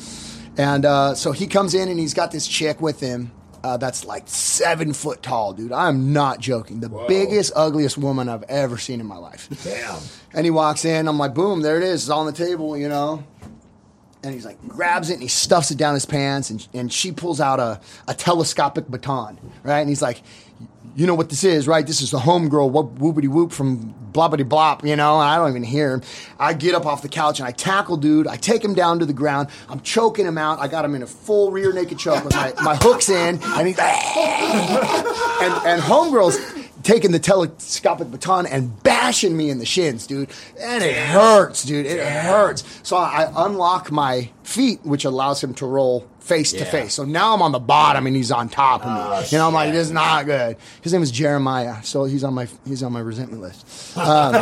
And 0.57 0.85
uh, 0.85 1.15
so 1.15 1.33
he 1.33 1.47
comes 1.47 1.75
in 1.75 1.89
and 1.89 1.99
he's 1.99 2.15
got 2.15 2.31
this 2.31 2.47
chick 2.47 2.81
with 2.81 3.01
him 3.01 3.33
uh, 3.65 3.77
that's 3.77 4.05
like 4.05 4.25
seven 4.27 4.93
foot 4.93 5.23
tall, 5.23 5.53
dude. 5.53 5.73
I'm 5.73 6.13
not 6.13 6.41
joking. 6.41 6.81
The 6.81 6.89
biggest, 7.09 7.53
ugliest 7.55 7.97
woman 7.97 8.29
I've 8.29 8.43
ever 8.45 8.77
seen 8.79 9.01
in 9.01 9.07
my 9.07 9.17
life. 9.17 9.49
Damn. 9.63 10.01
And 10.35 10.45
he 10.45 10.51
walks 10.51 10.85
in. 10.85 11.09
I'm 11.09 11.19
like, 11.19 11.35
boom, 11.35 11.61
there 11.63 11.77
it 11.77 11.85
is. 11.85 12.03
It's 12.03 12.11
on 12.11 12.27
the 12.27 12.33
table, 12.33 12.77
you 12.77 12.89
know. 12.89 13.25
And 14.23 14.33
he's 14.33 14.45
like, 14.45 14.57
grabs 14.69 15.11
it 15.11 15.15
and 15.15 15.23
he 15.23 15.29
stuffs 15.29 15.71
it 15.71 15.79
down 15.79 15.95
his 15.95 16.07
pants. 16.07 16.51
And, 16.51 16.67
and 16.73 16.93
she 16.93 17.13
pulls 17.13 17.41
out 17.41 17.59
a, 17.59 17.81
a 18.07 18.15
telescopic 18.15 18.89
baton, 18.89 19.39
right? 19.65 19.81
And 19.81 19.89
he's 19.89 20.03
like, 20.03 20.23
you 20.95 21.07
know 21.07 21.15
what 21.15 21.31
this 21.31 21.43
is, 21.43 21.67
right? 21.67 21.87
This 21.87 22.03
is 22.03 22.11
the 22.11 22.19
homegirl 22.19 22.71
whoop, 22.71 22.99
whoopity 22.99 23.29
whoop 23.29 23.53
from 23.53 23.95
bloppity 24.13 24.47
blop, 24.47 24.87
you 24.87 24.95
know? 24.95 25.21
And 25.21 25.29
I 25.29 25.37
don't 25.37 25.51
even 25.51 25.65
hear 25.65 25.95
him. 25.95 26.03
I 26.39 26.53
get 26.53 26.75
up 26.75 26.85
off 26.85 27.03
the 27.03 27.09
couch 27.09 27.41
and 27.41 27.49
I 27.49 27.53
tackle 27.53 27.97
dude. 27.97 28.27
I 28.27 28.37
take 28.37 28.63
him 28.63 28.75
down 28.75 28.99
to 28.99 29.07
the 29.07 29.13
ground. 29.13 29.49
I'm 29.69 29.81
choking 29.81 30.27
him 30.27 30.37
out. 30.37 30.59
I 30.59 30.69
got 30.69 30.85
him 30.85 30.95
in 30.95 31.03
a 31.03 31.07
full 31.07 31.51
rear 31.51 31.73
naked 31.73 31.99
choke 31.99 32.25
with 32.25 32.35
my, 32.35 32.53
my 32.63 32.77
hooks 32.77 33.09
in. 33.09 33.41
And 33.43 33.67
he's 33.67 33.79
like, 33.79 34.17
and, 34.17 35.67
and 35.67 35.83
homegirl's 35.83 36.62
taking 36.83 37.13
the 37.13 37.19
telescopic 37.19 38.11
baton 38.11 38.47
and 38.47 38.83
bashing 38.83 39.37
me 39.37 39.51
in 39.51 39.59
the 39.59 39.67
shins, 39.67 40.07
dude. 40.07 40.31
And 40.59 40.83
it 40.83 40.97
hurts, 40.97 41.65
dude. 41.65 41.87
It 41.87 42.01
hurts. 42.01 42.65
So 42.83 42.97
I 42.97 43.31
unlock 43.35 43.91
my 43.91 44.31
feet, 44.43 44.81
which 44.85 45.05
allows 45.05 45.43
him 45.43 45.55
to 45.55 45.67
roll 45.67 46.09
face 46.23 46.53
to 46.53 46.65
face. 46.65 46.95
So 46.95 47.05
now 47.05 47.35
I'm 47.35 47.43
on 47.43 47.53
the 47.53 47.59
bottom 47.59 48.07
and 48.07 48.15
he's 48.15 48.31
on 48.31 48.49
top 48.49 48.85
of 48.85 48.89
me. 48.89 48.99
Oh, 48.99 49.27
you 49.31 49.39
know, 49.39 49.49
I'm 49.49 49.55
like, 49.55 49.73
this 49.73 49.87
is 49.87 49.93
not 49.93 50.25
good. 50.27 50.57
His 50.81 50.93
name 50.93 51.03
is 51.03 51.11
Jeremiah, 51.11 51.83
so 51.83 52.05
he's 52.05 52.25
on 52.25 52.35
my 52.35 52.49
he's 52.67 52.83
on 52.83 52.93
my 52.93 53.01
resentment 53.01 53.43
list. 53.43 53.97
Um, 53.97 54.35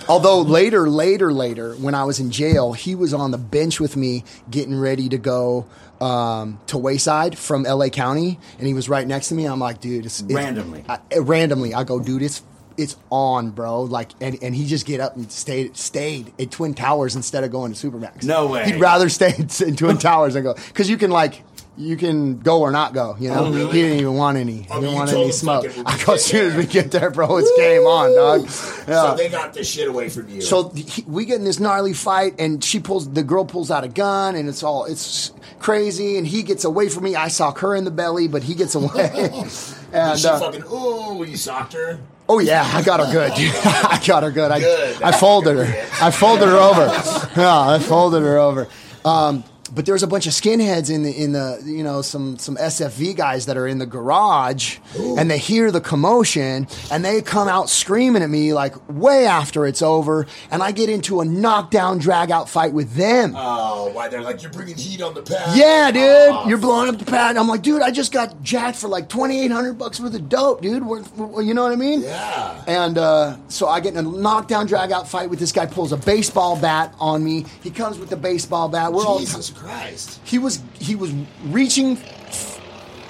although 0.08 0.42
later, 0.42 0.88
later, 0.88 1.32
later, 1.32 1.74
when 1.74 1.94
I 1.94 2.04
was 2.04 2.20
in 2.20 2.30
jail, 2.30 2.72
he 2.72 2.94
was 2.94 3.14
on 3.14 3.30
the 3.30 3.38
bench 3.38 3.80
with 3.80 3.96
me, 3.96 4.24
getting 4.50 4.78
ready 4.78 5.08
to 5.08 5.18
go 5.18 5.66
um, 6.00 6.58
to 6.66 6.78
Wayside 6.78 7.38
from 7.38 7.62
LA 7.62 7.88
County, 7.88 8.38
and 8.58 8.66
he 8.66 8.74
was 8.74 8.88
right 8.88 9.06
next 9.06 9.28
to 9.28 9.34
me. 9.34 9.46
I'm 9.46 9.60
like, 9.60 9.80
dude, 9.80 10.06
it's, 10.06 10.20
it's 10.20 10.32
Randomly. 10.32 10.84
I, 10.88 10.98
randomly, 11.18 11.74
I 11.74 11.84
go, 11.84 12.00
dude, 12.00 12.22
it's 12.22 12.42
it's 12.76 12.96
on, 13.10 13.50
bro. 13.50 13.82
Like, 13.82 14.12
and, 14.20 14.38
and 14.42 14.54
he 14.54 14.66
just 14.66 14.86
get 14.86 15.00
up 15.00 15.16
and 15.16 15.30
stayed 15.30 15.76
stayed 15.76 16.32
at 16.40 16.50
Twin 16.50 16.74
Towers 16.74 17.16
instead 17.16 17.44
of 17.44 17.50
going 17.50 17.72
to 17.72 17.90
Supermax. 17.90 18.24
No 18.24 18.46
way. 18.46 18.64
He'd 18.64 18.80
rather 18.80 19.08
stay 19.08 19.34
in, 19.36 19.48
in 19.68 19.76
Twin 19.76 19.98
Towers 19.98 20.34
and 20.34 20.44
go 20.44 20.54
because 20.54 20.88
you 20.88 20.96
can 20.96 21.10
like. 21.10 21.42
You 21.76 21.96
can 21.96 22.38
go 22.38 22.60
or 22.60 22.70
not 22.70 22.94
go, 22.94 23.16
you 23.18 23.30
know. 23.30 23.46
Oh, 23.46 23.52
really? 23.52 23.72
He 23.72 23.82
didn't 23.82 23.98
even 23.98 24.14
want 24.14 24.38
any. 24.38 24.64
Oh, 24.70 24.76
he 24.76 24.82
didn't 24.82 24.94
want 24.94 25.10
any 25.10 25.32
smoke. 25.32 25.66
I 25.84 26.00
go 26.04 26.14
as 26.14 26.24
soon 26.24 26.52
as 26.52 26.56
we 26.56 26.66
get 26.66 26.92
there, 26.92 27.10
bro. 27.10 27.36
It's 27.38 27.50
game 27.56 27.82
on, 27.82 28.14
dog. 28.14 28.42
Yeah. 28.42 29.10
So 29.10 29.16
they 29.16 29.28
got 29.28 29.54
this 29.54 29.68
shit 29.68 29.88
away 29.88 30.08
from 30.08 30.28
you. 30.28 30.40
So 30.40 30.68
he, 30.68 31.02
we 31.02 31.24
get 31.24 31.40
in 31.40 31.44
this 31.44 31.58
gnarly 31.58 31.92
fight, 31.92 32.36
and 32.38 32.62
she 32.62 32.78
pulls 32.78 33.12
the 33.12 33.24
girl 33.24 33.44
pulls 33.44 33.72
out 33.72 33.82
a 33.82 33.88
gun, 33.88 34.36
and 34.36 34.48
it's 34.48 34.62
all 34.62 34.84
it's 34.84 35.32
crazy. 35.58 36.16
And 36.16 36.24
he 36.24 36.44
gets 36.44 36.62
away 36.62 36.88
from 36.88 37.02
me. 37.02 37.16
I 37.16 37.26
sock 37.26 37.58
her 37.58 37.74
in 37.74 37.82
the 37.82 37.90
belly, 37.90 38.28
but 38.28 38.44
he 38.44 38.54
gets 38.54 38.76
away. 38.76 39.10
and 39.92 40.16
she 40.16 40.28
uh, 40.28 40.38
fucking 40.38 40.62
ooh, 40.72 41.24
you 41.24 41.36
socked 41.36 41.72
her. 41.72 41.98
Oh 42.28 42.38
yeah, 42.38 42.68
I 42.72 42.82
got 42.82 43.00
her 43.00 43.12
good. 43.12 43.32
I 43.64 44.00
got 44.04 44.22
her 44.22 44.30
good. 44.30 44.50
I 44.50 44.60
Good. 44.60 45.02
I 45.02 45.12
folded 45.12 45.56
her. 45.56 45.88
I 46.00 46.10
folded 46.10 46.48
her 46.48 46.56
over. 46.56 46.86
Yeah, 47.36 47.58
I 47.58 47.78
folded 47.80 48.22
her 48.22 48.38
over. 48.38 48.68
Um, 49.04 49.42
but 49.72 49.86
there's 49.86 50.02
a 50.02 50.06
bunch 50.06 50.26
of 50.26 50.32
skinheads 50.34 50.90
in 50.94 51.02
the 51.04 51.10
in 51.12 51.32
the 51.32 51.62
you 51.64 51.82
know 51.82 52.02
some 52.02 52.36
some 52.38 52.56
SFV 52.56 53.16
guys 53.16 53.46
that 53.46 53.56
are 53.56 53.66
in 53.66 53.78
the 53.78 53.86
garage, 53.86 54.78
and 54.96 55.30
they 55.30 55.38
hear 55.38 55.70
the 55.70 55.80
commotion, 55.80 56.66
and 56.90 57.04
they 57.04 57.22
come 57.22 57.48
out 57.48 57.70
screaming 57.70 58.22
at 58.22 58.28
me 58.30 58.52
like 58.52 58.74
way 58.88 59.26
after 59.26 59.66
it's 59.66 59.80
over, 59.82 60.26
and 60.50 60.62
I 60.62 60.70
get 60.72 60.88
into 60.90 61.20
a 61.20 61.24
knockdown 61.24 61.98
drag 61.98 62.30
out 62.30 62.48
fight 62.48 62.72
with 62.72 62.94
them. 62.94 63.34
Oh, 63.36 63.90
why 63.92 64.08
they're 64.08 64.20
like 64.22 64.42
you're 64.42 64.52
bringing 64.52 64.76
heat 64.76 65.00
on 65.00 65.14
the 65.14 65.22
pad? 65.22 65.56
Yeah, 65.56 65.90
dude, 65.90 66.02
Oh, 66.04 66.48
you're 66.48 66.58
blowing 66.58 66.88
up 66.88 66.98
the 66.98 67.04
pad. 67.04 67.36
I'm 67.36 67.48
like, 67.48 67.62
dude, 67.62 67.80
I 67.82 67.90
just 67.90 68.12
got 68.12 68.42
jacked 68.42 68.76
for 68.78 68.88
like 68.88 69.08
2,800 69.08 69.74
bucks 69.78 69.98
worth 69.98 70.14
of 70.14 70.28
dope, 70.28 70.60
dude. 70.62 70.84
We're, 70.84 71.02
we're- 71.16 71.44
you 71.44 71.54
know 71.54 71.62
what 71.62 71.72
I 71.72 71.76
mean? 71.76 72.02
Yeah. 72.02 72.64
And 72.66 72.96
uh, 72.98 73.36
so 73.48 73.66
I 73.68 73.80
get 73.80 73.94
in 73.94 73.98
a 73.98 74.02
knockdown, 74.08 74.66
drag 74.66 74.92
out 74.92 75.08
fight 75.08 75.30
with 75.30 75.38
this 75.38 75.52
guy. 75.52 75.66
Pulls 75.66 75.92
a 75.92 75.96
baseball 75.96 76.58
bat 76.60 76.94
on 76.98 77.24
me. 77.24 77.44
He 77.62 77.70
comes 77.70 77.98
with 77.98 78.10
the 78.10 78.16
baseball 78.16 78.68
bat. 78.68 78.92
We're 78.92 79.04
all. 79.04 79.20
Christ. 79.54 80.20
He 80.24 80.38
was 80.38 80.62
he 80.74 80.94
was 80.94 81.12
reaching. 81.44 81.98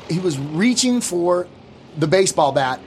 He 0.08 0.18
was 0.18 0.38
reaching 0.38 1.00
for 1.00 1.46
the 1.96 2.06
baseball 2.06 2.52
bat. 2.52 2.80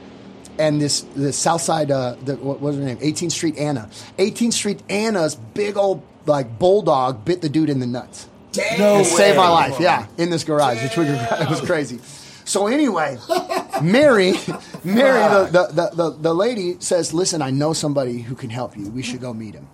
And 0.59 0.81
this 0.81 1.01
the 1.01 1.31
South 1.31 1.61
Side, 1.61 1.91
uh, 1.91 2.15
the, 2.23 2.35
what 2.35 2.61
was 2.61 2.77
her 2.77 2.81
name? 2.81 2.97
18th 2.97 3.31
Street 3.31 3.57
Anna. 3.57 3.89
18th 4.17 4.53
Street 4.53 4.83
Anna's 4.89 5.35
big 5.35 5.77
old 5.77 6.01
like 6.25 6.57
bulldog 6.57 7.23
bit 7.23 7.41
the 7.41 7.49
dude 7.49 7.69
in 7.69 7.79
the 7.79 7.87
nuts 7.87 8.27
Damn. 8.57 8.79
No 8.79 9.03
saved 9.03 9.37
my 9.37 9.49
life. 9.49 9.79
Yeah, 9.79 10.07
in 10.17 10.29
this 10.29 10.43
garage, 10.43 10.81
the 10.81 10.89
garage. 10.89 11.41
It 11.41 11.49
was 11.49 11.61
crazy. 11.61 11.99
So 12.43 12.67
anyway, 12.67 13.17
Mary, 13.81 14.33
Mary, 14.83 15.19
the, 15.19 15.49
the, 15.51 15.67
the, 15.73 15.95
the, 15.95 16.17
the 16.17 16.33
lady 16.33 16.77
says, 16.79 17.13
"Listen, 17.13 17.41
I 17.41 17.51
know 17.51 17.73
somebody 17.73 18.19
who 18.19 18.35
can 18.35 18.49
help 18.49 18.77
you. 18.77 18.89
We 18.89 19.03
should 19.03 19.21
go 19.21 19.33
meet 19.33 19.53
him." 19.53 19.67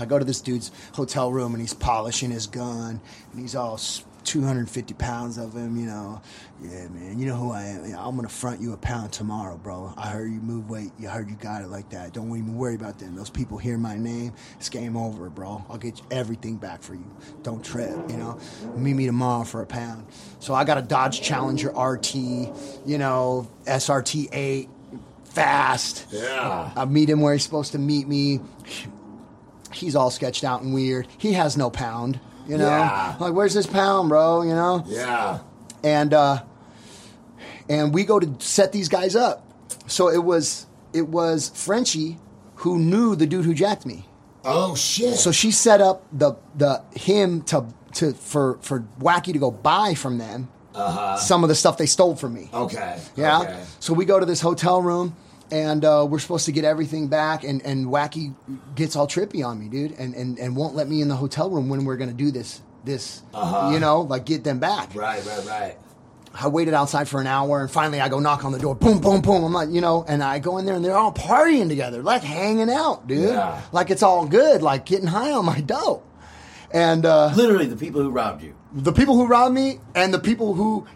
I 0.00 0.06
go 0.06 0.18
to 0.18 0.24
this 0.24 0.40
dude's 0.40 0.70
hotel 0.94 1.32
room 1.32 1.54
and 1.54 1.60
he's 1.60 1.74
polishing 1.74 2.30
his 2.30 2.46
gun 2.46 3.00
and 3.32 3.40
he's 3.40 3.54
all 3.54 3.78
250 4.24 4.92
pounds 4.94 5.38
of 5.38 5.54
him, 5.54 5.76
you 5.78 5.86
know. 5.86 6.20
Yeah, 6.62 6.88
man, 6.88 7.18
you 7.18 7.26
know 7.26 7.36
who 7.36 7.50
I 7.50 7.62
am. 7.64 7.84
I'm 7.96 8.16
gonna 8.16 8.28
front 8.28 8.60
you 8.60 8.74
a 8.74 8.76
pound 8.76 9.12
tomorrow, 9.12 9.56
bro. 9.56 9.94
I 9.96 10.08
heard 10.08 10.30
you 10.30 10.40
move 10.40 10.68
weight. 10.68 10.90
You 10.98 11.08
heard 11.08 11.30
you 11.30 11.36
got 11.36 11.62
it 11.62 11.68
like 11.68 11.88
that. 11.90 12.12
Don't 12.12 12.28
even 12.28 12.54
worry 12.54 12.74
about 12.74 12.98
them. 12.98 13.14
Those 13.14 13.30
people 13.30 13.56
hear 13.56 13.78
my 13.78 13.96
name. 13.96 14.34
It's 14.56 14.68
game 14.68 14.96
over, 14.96 15.30
bro. 15.30 15.64
I'll 15.70 15.78
get 15.78 16.00
everything 16.10 16.56
back 16.56 16.82
for 16.82 16.94
you. 16.94 17.06
Don't 17.42 17.64
trip, 17.64 17.90
you 18.10 18.18
know. 18.18 18.38
Meet 18.76 18.94
me 18.94 19.06
tomorrow 19.06 19.44
for 19.44 19.62
a 19.62 19.66
pound. 19.66 20.06
So 20.40 20.52
I 20.52 20.64
got 20.64 20.76
a 20.76 20.82
Dodge 20.82 21.22
Challenger 21.22 21.70
RT, 21.70 22.14
you 22.14 22.98
know, 22.98 23.48
SRT 23.64 24.28
8, 24.32 24.68
fast. 25.24 26.06
Yeah. 26.10 26.70
I 26.76 26.84
meet 26.84 27.08
him 27.08 27.20
where 27.20 27.32
he's 27.32 27.44
supposed 27.44 27.72
to 27.72 27.78
meet 27.78 28.08
me. 28.08 28.40
He's 29.72 29.94
all 29.96 30.10
sketched 30.10 30.44
out 30.44 30.62
and 30.62 30.72
weird. 30.74 31.06
He 31.18 31.32
has 31.34 31.56
no 31.56 31.70
pound, 31.70 32.20
you 32.46 32.58
know. 32.58 32.66
Yeah. 32.68 33.16
Like, 33.20 33.34
where's 33.34 33.54
this 33.54 33.66
pound, 33.66 34.08
bro? 34.08 34.42
You 34.42 34.54
know. 34.54 34.84
Yeah. 34.86 35.40
And 35.84 36.12
uh, 36.14 36.42
and 37.68 37.92
we 37.94 38.04
go 38.04 38.18
to 38.18 38.34
set 38.44 38.72
these 38.72 38.88
guys 38.88 39.14
up. 39.14 39.44
So 39.86 40.08
it 40.08 40.22
was 40.24 40.66
it 40.92 41.08
was 41.08 41.50
Frenchie 41.50 42.18
who 42.56 42.78
knew 42.78 43.14
the 43.14 43.26
dude 43.26 43.44
who 43.44 43.54
jacked 43.54 43.86
me. 43.86 44.06
Oh 44.44 44.74
shit. 44.74 45.14
So 45.16 45.32
she 45.32 45.50
set 45.50 45.80
up 45.80 46.04
the 46.12 46.34
the 46.54 46.82
him 46.94 47.42
to 47.42 47.66
to 47.94 48.12
for 48.14 48.58
for 48.62 48.80
Wacky 48.98 49.32
to 49.32 49.38
go 49.38 49.50
buy 49.50 49.94
from 49.94 50.18
them 50.18 50.48
some 51.18 51.42
of 51.42 51.48
the 51.48 51.54
stuff 51.56 51.76
they 51.76 51.86
stole 51.86 52.14
from 52.14 52.34
me. 52.34 52.48
okay. 52.54 53.00
Yeah. 53.16 53.40
Okay. 53.40 53.64
So 53.80 53.92
we 53.94 54.04
go 54.04 54.20
to 54.20 54.26
this 54.26 54.40
hotel 54.40 54.80
room, 54.80 55.16
and 55.50 55.84
uh, 55.84 56.06
we're 56.08 56.18
supposed 56.18 56.46
to 56.46 56.52
get 56.52 56.64
everything 56.64 57.08
back, 57.08 57.44
and, 57.44 57.62
and 57.64 57.86
Wacky 57.86 58.34
gets 58.74 58.96
all 58.96 59.06
trippy 59.06 59.44
on 59.44 59.58
me, 59.58 59.68
dude, 59.68 59.92
and, 59.98 60.14
and, 60.14 60.38
and 60.38 60.56
won't 60.56 60.74
let 60.74 60.88
me 60.88 61.00
in 61.00 61.08
the 61.08 61.16
hotel 61.16 61.50
room 61.50 61.68
when 61.68 61.84
we're 61.84 61.96
gonna 61.96 62.12
do 62.12 62.30
this 62.30 62.60
this 62.84 63.22
you 63.34 63.80
know 63.80 64.02
like 64.08 64.24
get 64.24 64.44
them 64.44 64.58
back. 64.60 64.94
Right. 64.94 65.24
Right. 65.26 65.46
Right. 65.46 65.76
I 66.40 66.46
waited 66.48 66.72
outside 66.74 67.08
for 67.08 67.20
an 67.20 67.26
hour, 67.26 67.60
and 67.62 67.70
finally 67.70 68.00
I 68.00 68.08
go 68.08 68.20
knock 68.20 68.44
on 68.44 68.52
the 68.52 68.58
door. 68.58 68.74
Boom, 68.74 69.00
boom, 69.00 69.20
boom. 69.22 69.42
I'm 69.44 69.52
like, 69.52 69.70
you 69.70 69.80
know, 69.80 70.04
and 70.06 70.22
I 70.22 70.38
go 70.38 70.58
in 70.58 70.66
there, 70.66 70.76
and 70.76 70.84
they're 70.84 70.96
all 70.96 71.12
partying 71.12 71.68
together, 71.68 72.02
like 72.02 72.22
hanging 72.22 72.70
out, 72.70 73.06
dude. 73.08 73.30
Yeah. 73.30 73.60
Like 73.72 73.90
it's 73.90 74.02
all 74.02 74.26
good, 74.26 74.62
like 74.62 74.84
getting 74.86 75.06
high 75.08 75.32
on 75.32 75.44
my 75.44 75.60
dope. 75.60 76.04
And 76.70 77.04
uh, 77.06 77.32
Literally, 77.34 77.66
the 77.66 77.76
people 77.76 78.02
who 78.02 78.10
robbed 78.10 78.42
you. 78.42 78.54
the 78.74 78.92
people 78.92 79.14
who 79.16 79.26
robbed 79.26 79.54
me 79.54 79.80
and 79.94 80.12
the 80.12 80.18
people 80.18 80.52
who 80.54 80.86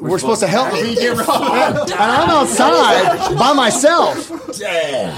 were 0.00 0.18
supposed 0.18 0.40
to 0.40 0.46
help 0.46 0.72
me 0.72 0.94
get 0.94 1.16
Get 1.16 1.90
and 1.92 1.92
I'm 1.92 2.30
outside 2.30 3.36
by 3.38 3.52
myself. 3.52 4.30
Damn. 4.58 5.16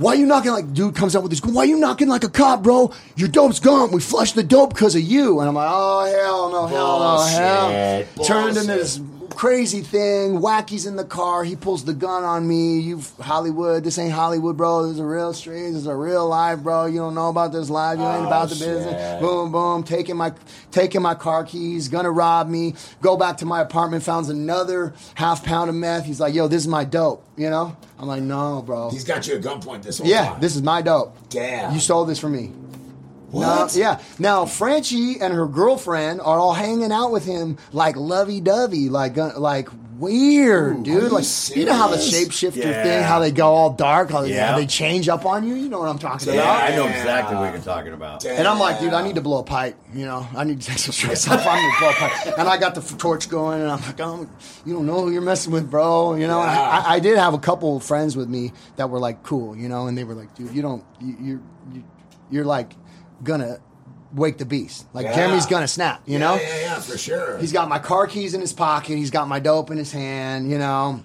Why 0.00 0.14
you 0.14 0.24
knocking 0.24 0.52
like 0.52 0.72
dude 0.72 0.94
comes 0.94 1.14
up 1.14 1.22
with 1.22 1.30
this? 1.30 1.42
Why 1.42 1.64
you 1.64 1.76
knocking 1.76 2.08
like 2.08 2.24
a 2.24 2.30
cop, 2.30 2.62
bro? 2.62 2.90
Your 3.16 3.28
dope's 3.28 3.60
gone. 3.60 3.90
We 3.90 4.00
flushed 4.00 4.34
the 4.34 4.42
dope 4.42 4.72
because 4.72 4.94
of 4.94 5.02
you. 5.02 5.40
And 5.40 5.48
I'm 5.48 5.54
like, 5.54 5.68
oh 5.70 6.04
hell 6.06 6.50
no, 6.50 6.66
hell 6.66 6.98
no, 7.00 7.22
hell. 7.26 8.04
Bullshit. 8.14 8.26
Turned 8.26 8.56
into 8.56 8.72
this 8.72 8.98
crazy 9.40 9.80
thing. 9.80 10.38
Wacky's 10.42 10.84
in 10.84 10.96
the 10.96 11.04
car. 11.04 11.44
He 11.44 11.56
pulls 11.56 11.82
the 11.86 11.94
gun 11.94 12.24
on 12.24 12.46
me. 12.46 12.78
You 12.80 13.00
Hollywood. 13.22 13.82
This 13.82 13.96
ain't 13.96 14.12
Hollywood, 14.12 14.58
bro. 14.58 14.82
This 14.82 14.92
is 14.92 14.98
a 14.98 15.04
real 15.06 15.32
street. 15.32 15.68
This 15.68 15.76
is 15.76 15.86
a 15.86 15.96
real 15.96 16.28
life, 16.28 16.58
bro. 16.58 16.84
You 16.84 16.98
don't 16.98 17.14
know 17.14 17.30
about 17.30 17.50
this 17.50 17.70
life. 17.70 17.98
You 17.98 18.04
ain't 18.04 18.24
Oh, 18.24 18.26
about 18.26 18.50
the 18.50 18.54
shit. 18.56 18.68
business. 18.68 19.22
Boom, 19.22 19.50
boom. 19.50 19.82
Taking 19.82 20.18
my 20.18 20.34
taking 20.70 21.00
my 21.00 21.14
car 21.14 21.42
keys. 21.44 21.88
Gonna 21.88 22.10
rob 22.10 22.50
me. 22.50 22.74
Go 23.00 23.16
back 23.16 23.38
to 23.38 23.46
my 23.46 23.62
apartment. 23.62 24.02
Found 24.02 24.28
another 24.28 24.92
half 25.14 25.42
pound 25.42 25.70
of 25.70 25.74
meth. 25.76 26.04
He's 26.04 26.20
like, 26.20 26.34
yo, 26.34 26.46
this 26.46 26.60
is 26.60 26.68
my 26.68 26.84
dope. 26.84 27.24
You 27.38 27.48
know? 27.48 27.74
I'm 27.98 28.08
like, 28.08 28.20
no, 28.22 28.60
bro. 28.60 28.90
He's 28.90 29.04
got 29.04 29.26
you 29.26 29.36
at 29.36 29.40
gunpoint 29.40 29.82
this 29.84 30.00
whole 30.00 30.06
Yeah, 30.06 30.32
time. 30.32 30.40
this 30.42 30.54
is 30.54 30.60
my 30.60 30.82
dope. 30.82 31.16
Damn. 31.30 31.72
You 31.72 31.80
stole 31.80 32.04
this 32.04 32.18
from 32.18 32.32
me. 32.32 32.52
What? 33.30 33.42
Now, 33.46 33.80
yeah. 33.80 34.00
Now 34.18 34.44
Frenchie 34.46 35.20
and 35.20 35.32
her 35.32 35.46
girlfriend 35.46 36.20
are 36.20 36.38
all 36.38 36.54
hanging 36.54 36.92
out 36.92 37.12
with 37.12 37.24
him 37.24 37.58
like 37.72 37.96
lovey 37.96 38.40
dovey, 38.40 38.88
like 38.88 39.16
uh, 39.18 39.38
like 39.38 39.68
weird, 39.98 40.82
dude. 40.82 40.96
are 40.96 41.06
you 41.06 41.08
like 41.10 41.24
you 41.54 41.64
know 41.66 41.74
how 41.74 41.88
the 41.88 41.96
shapeshifter 41.98 42.56
Yeah. 42.56 42.82
thing, 42.82 43.02
how 43.02 43.18
they 43.18 43.30
go 43.30 43.48
all 43.48 43.70
dark, 43.70 44.10
how 44.10 44.22
they, 44.22 44.30
Yeah. 44.32 44.52
how 44.52 44.56
they 44.56 44.66
change 44.66 45.08
up 45.10 45.26
on 45.26 45.46
you. 45.46 45.54
You 45.54 45.68
know 45.68 45.78
what 45.78 45.88
I'm 45.88 45.98
talking 45.98 46.28
Yeah, 46.32 46.40
about. 46.40 46.70
I 46.70 46.74
know 46.74 46.86
exactly 46.86 47.36
what 47.36 47.52
you're 47.52 47.62
talking 47.62 47.92
about. 47.92 48.24
And 48.24 48.48
I'm 48.48 48.58
like, 48.58 48.80
dude, 48.80 48.94
I 48.94 49.02
need 49.02 49.16
to 49.16 49.20
blow 49.20 49.38
a 49.40 49.42
pipe. 49.44 49.76
You 49.94 50.06
know, 50.06 50.26
I 50.34 50.44
need 50.44 50.60
to 50.60 50.66
take 50.66 50.78
some 50.78 50.92
stress 50.92 51.28
off. 51.28 51.46
I 51.46 51.60
need 51.60 51.72
to 51.72 51.78
blow 51.78 51.90
a 51.90 51.92
pipe. 51.92 52.38
And 52.38 52.48
I 52.48 52.56
got 52.56 52.74
the 52.74 52.80
f- 52.80 52.96
torch 52.96 53.28
going, 53.28 53.60
and 53.60 53.70
I'm 53.70 53.80
like, 53.82 54.00
oh, 54.00 54.26
you 54.64 54.72
don't 54.72 54.86
know 54.86 55.02
who 55.02 55.10
you're 55.12 55.20
messing 55.22 55.52
with, 55.52 55.70
bro. 55.70 56.14
You 56.14 56.26
know, 56.26 56.40
I, 56.40 56.94
I, 56.94 56.98
did 57.00 57.18
have 57.18 57.34
a 57.34 57.38
couple 57.38 57.76
of 57.76 57.84
friends 57.84 58.16
with 58.16 58.28
me 58.28 58.52
that 58.76 58.88
were 58.88 58.98
like 58.98 59.22
cool, 59.22 59.54
you 59.54 59.68
know, 59.68 59.86
and 59.86 59.98
they 59.98 60.04
were 60.04 60.14
like, 60.14 60.34
dude, 60.34 60.54
you 60.54 60.62
don't, 60.62 60.82
you, 61.00 61.16
you're, 61.20 61.40
you, 61.74 61.84
you're 62.30 62.44
like 62.44 62.72
gonna 63.22 63.58
wake 64.12 64.38
the 64.38 64.44
beast. 64.44 64.86
Like 64.92 65.04
Yeah. 65.04 65.14
Jeremy's 65.14 65.46
gonna 65.46 65.68
snap, 65.68 66.02
you 66.06 66.14
yeah, 66.14 66.18
know. 66.18 66.34
yeah, 66.36 66.60
yeah, 66.62 66.80
for 66.80 66.98
sure. 66.98 67.38
He's 67.38 67.52
got 67.52 67.68
my 67.68 67.78
car 67.78 68.06
keys 68.06 68.34
in 68.34 68.40
his 68.40 68.52
pocket. 68.52 68.96
He's 68.96 69.10
got 69.10 69.28
my 69.28 69.38
dope 69.40 69.70
in 69.70 69.78
his 69.78 69.92
hand, 69.92 70.50
you 70.50 70.58
know. 70.58 71.02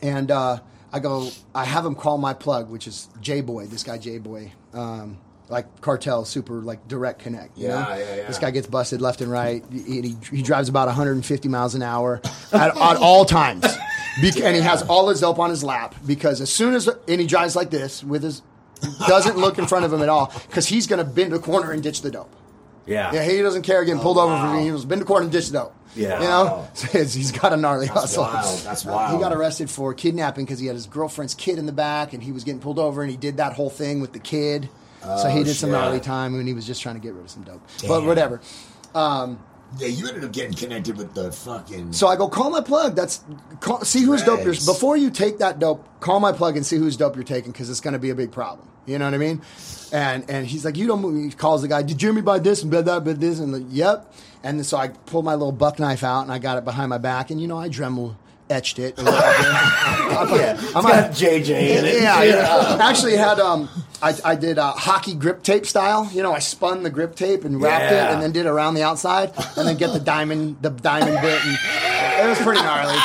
And 0.00 0.30
uh, 0.30 0.60
I 0.92 1.00
go, 1.00 1.28
I 1.54 1.64
have 1.64 1.84
him 1.84 1.94
call 1.96 2.18
my 2.18 2.34
plug, 2.34 2.70
which 2.70 2.86
is 2.86 3.08
J 3.20 3.40
Boy. 3.40 3.66
This 3.66 3.82
guy 3.82 3.98
J 3.98 4.18
Boy, 4.18 4.52
um, 4.72 5.18
like 5.48 5.80
cartel, 5.80 6.24
super 6.24 6.54
like 6.60 6.86
direct 6.86 7.18
connect. 7.20 7.58
You 7.58 7.68
Yeah, 7.68 7.74
know? 7.82 7.88
yeah, 7.96 8.14
yeah. 8.16 8.26
This 8.28 8.38
guy 8.38 8.52
gets 8.52 8.68
busted 8.68 9.00
left 9.00 9.20
and 9.20 9.30
right. 9.30 9.64
He, 9.72 10.00
he, 10.02 10.16
he 10.30 10.42
drives 10.42 10.68
about 10.68 10.86
150 10.86 11.48
miles 11.48 11.74
an 11.74 11.82
hour 11.82 12.20
at, 12.52 12.76
at 12.76 12.96
all 12.98 13.24
times, 13.24 13.62
Bec- 14.22 14.40
and 14.40 14.54
he 14.54 14.62
has 14.62 14.82
all 14.82 15.08
his 15.08 15.20
dope 15.20 15.40
on 15.40 15.50
his 15.50 15.64
lap 15.64 15.96
because 16.06 16.40
as 16.40 16.50
soon 16.52 16.74
as 16.74 16.86
and 16.86 17.20
he 17.20 17.26
drives 17.26 17.56
like 17.56 17.70
this 17.70 18.04
with 18.04 18.22
his 18.22 18.42
doesn't 19.06 19.36
look 19.36 19.58
in 19.58 19.66
front 19.66 19.84
of 19.84 19.92
him 19.92 20.02
at 20.02 20.08
all 20.08 20.32
because 20.48 20.66
he's 20.66 20.86
going 20.86 20.98
to 20.98 21.04
bend 21.10 21.32
a 21.32 21.38
corner 21.38 21.72
and 21.72 21.82
ditch 21.82 22.02
the 22.02 22.10
dope. 22.10 22.32
Yeah. 22.86 23.12
Yeah, 23.12 23.24
he 23.24 23.42
doesn't 23.42 23.62
care 23.62 23.84
getting 23.84 24.00
pulled 24.00 24.16
over 24.18 24.34
for 24.38 24.60
he 24.60 24.70
was 24.70 24.84
been 24.84 24.98
to 25.00 25.04
court 25.04 25.22
and 25.22 25.30
ditched 25.32 25.52
dope. 25.52 25.74
Yeah. 25.94 26.20
you 26.20 26.26
know, 26.26 26.68
So 26.74 26.86
he's- 26.88 27.12
he's 27.14 27.32
got 27.32 27.52
a 27.52 27.56
gnarly 27.56 27.86
That's 27.86 28.00
hustle. 28.16 28.22
wild. 28.24 28.58
That's 28.60 28.82
He 28.82 28.88
got 28.88 29.32
arrested 29.32 29.68
for 29.70 29.92
kidnapping 29.94 30.44
because 30.44 30.58
he 30.58 30.66
had 30.66 30.74
his 30.76 30.86
girlfriend's 30.86 31.34
kid 31.34 31.58
in 31.58 31.66
the 31.66 31.72
back, 31.72 32.12
and 32.12 32.22
he 32.22 32.32
was 32.32 32.44
getting 32.44 32.60
pulled 32.60 32.78
over, 32.78 33.02
and 33.02 33.10
he 33.10 33.16
did 33.16 33.36
that 33.38 33.52
whole 33.54 33.70
thing 33.70 34.00
with 34.00 34.12
the 34.12 34.18
kid. 34.18 34.68
so 35.02 35.28
he 35.28 35.40
Oh, 35.40 35.44
did 35.44 35.54
some 35.54 35.70
gnarly 35.70 36.00
time, 36.00 36.34
and 36.34 36.46
he 36.48 36.54
was 36.54 36.66
just 36.66 36.80
trying 36.82 36.94
to 36.94 37.00
get 37.00 37.12
rid 37.14 37.24
of 37.24 37.30
some 37.30 37.42
dope. 37.42 37.60
But 37.86 38.04
whatever. 38.04 38.40
Um, 38.94 39.38
Yeah, 39.76 39.88
you 39.88 40.08
ended 40.08 40.24
up 40.24 40.32
getting 40.32 40.54
connected 40.54 40.96
with 40.96 41.12
the 41.14 41.30
fucking. 41.30 41.92
so 41.92 42.06
I 42.06 42.16
go 42.16 42.28
call 42.28 42.50
my 42.50 42.62
plug. 42.62 42.96
That's 42.96 43.22
call, 43.60 43.84
see 43.84 44.02
who's 44.02 44.22
dope 44.22 44.42
you're 44.42 44.54
before 44.54 44.96
you 44.96 45.10
take 45.10 45.38
that 45.38 45.58
dope. 45.58 45.86
Call 46.00 46.20
my 46.20 46.32
plug 46.32 46.56
and 46.56 46.64
see 46.64 46.76
who's 46.76 46.96
dope 46.96 47.16
you're 47.16 47.24
taking 47.24 47.52
because 47.52 47.68
it's 47.68 47.80
going 47.80 47.92
to 47.92 47.98
be 47.98 48.10
a 48.10 48.14
big 48.14 48.32
problem. 48.32 48.66
You 48.86 48.98
know 48.98 49.04
what 49.04 49.14
I 49.14 49.18
mean? 49.18 49.42
And 49.92 50.28
and 50.30 50.46
he's 50.46 50.64
like, 50.64 50.76
you 50.76 50.86
don't. 50.86 51.02
move. 51.02 51.22
He 51.22 51.36
calls 51.36 51.60
the 51.62 51.68
guy. 51.68 51.82
Did 51.82 51.98
Jimmy 51.98 52.22
buy 52.22 52.38
this 52.38 52.62
and 52.62 52.72
buy 52.72 52.80
that, 52.80 53.04
buy 53.04 53.12
this 53.12 53.38
and 53.40 53.52
like, 53.52 53.66
yep. 53.68 54.12
And 54.42 54.64
so 54.64 54.78
I 54.78 54.88
pulled 54.88 55.26
my 55.26 55.34
little 55.34 55.52
buck 55.52 55.78
knife 55.78 56.02
out 56.02 56.22
and 56.22 56.32
I 56.32 56.38
got 56.38 56.56
it 56.56 56.64
behind 56.64 56.88
my 56.88 56.98
back 56.98 57.30
and 57.30 57.40
you 57.40 57.46
know 57.46 57.58
I 57.58 57.68
Dremel 57.68 58.16
etched 58.50 58.78
it. 58.78 58.98
a 58.98 59.02
little 59.02 59.20
bit. 59.20 59.30
yeah. 60.40 60.54
It's 60.54 60.76
I'm 60.76 60.82
got 60.82 61.04
a- 61.10 61.12
JJ 61.12 61.48
in 61.50 61.84
it. 61.84 62.02
yeah, 62.02 62.22
yeah. 62.22 62.78
Actually, 62.80 63.12
it 63.14 63.18
had 63.20 63.38
um, 63.40 63.68
I, 64.02 64.14
I 64.24 64.34
did 64.34 64.58
uh, 64.58 64.72
hockey 64.72 65.14
grip 65.14 65.42
tape 65.42 65.66
style. 65.66 66.08
You 66.12 66.22
know, 66.22 66.32
I 66.32 66.38
spun 66.38 66.82
the 66.82 66.90
grip 66.90 67.14
tape 67.16 67.44
and 67.44 67.60
wrapped 67.60 67.92
Yeah. 67.92 68.10
it, 68.10 68.14
and 68.14 68.22
then 68.22 68.32
did 68.32 68.46
around 68.46 68.74
the 68.74 68.82
outside, 68.82 69.32
and 69.56 69.66
then 69.68 69.76
get 69.76 69.92
the 69.92 70.00
diamond, 70.00 70.56
the 70.62 70.70
diamond 70.70 71.20
bit, 71.20 71.44
and 71.44 72.26
it 72.26 72.28
was 72.28 72.38
pretty 72.38 72.60
gnarly. 72.62 72.98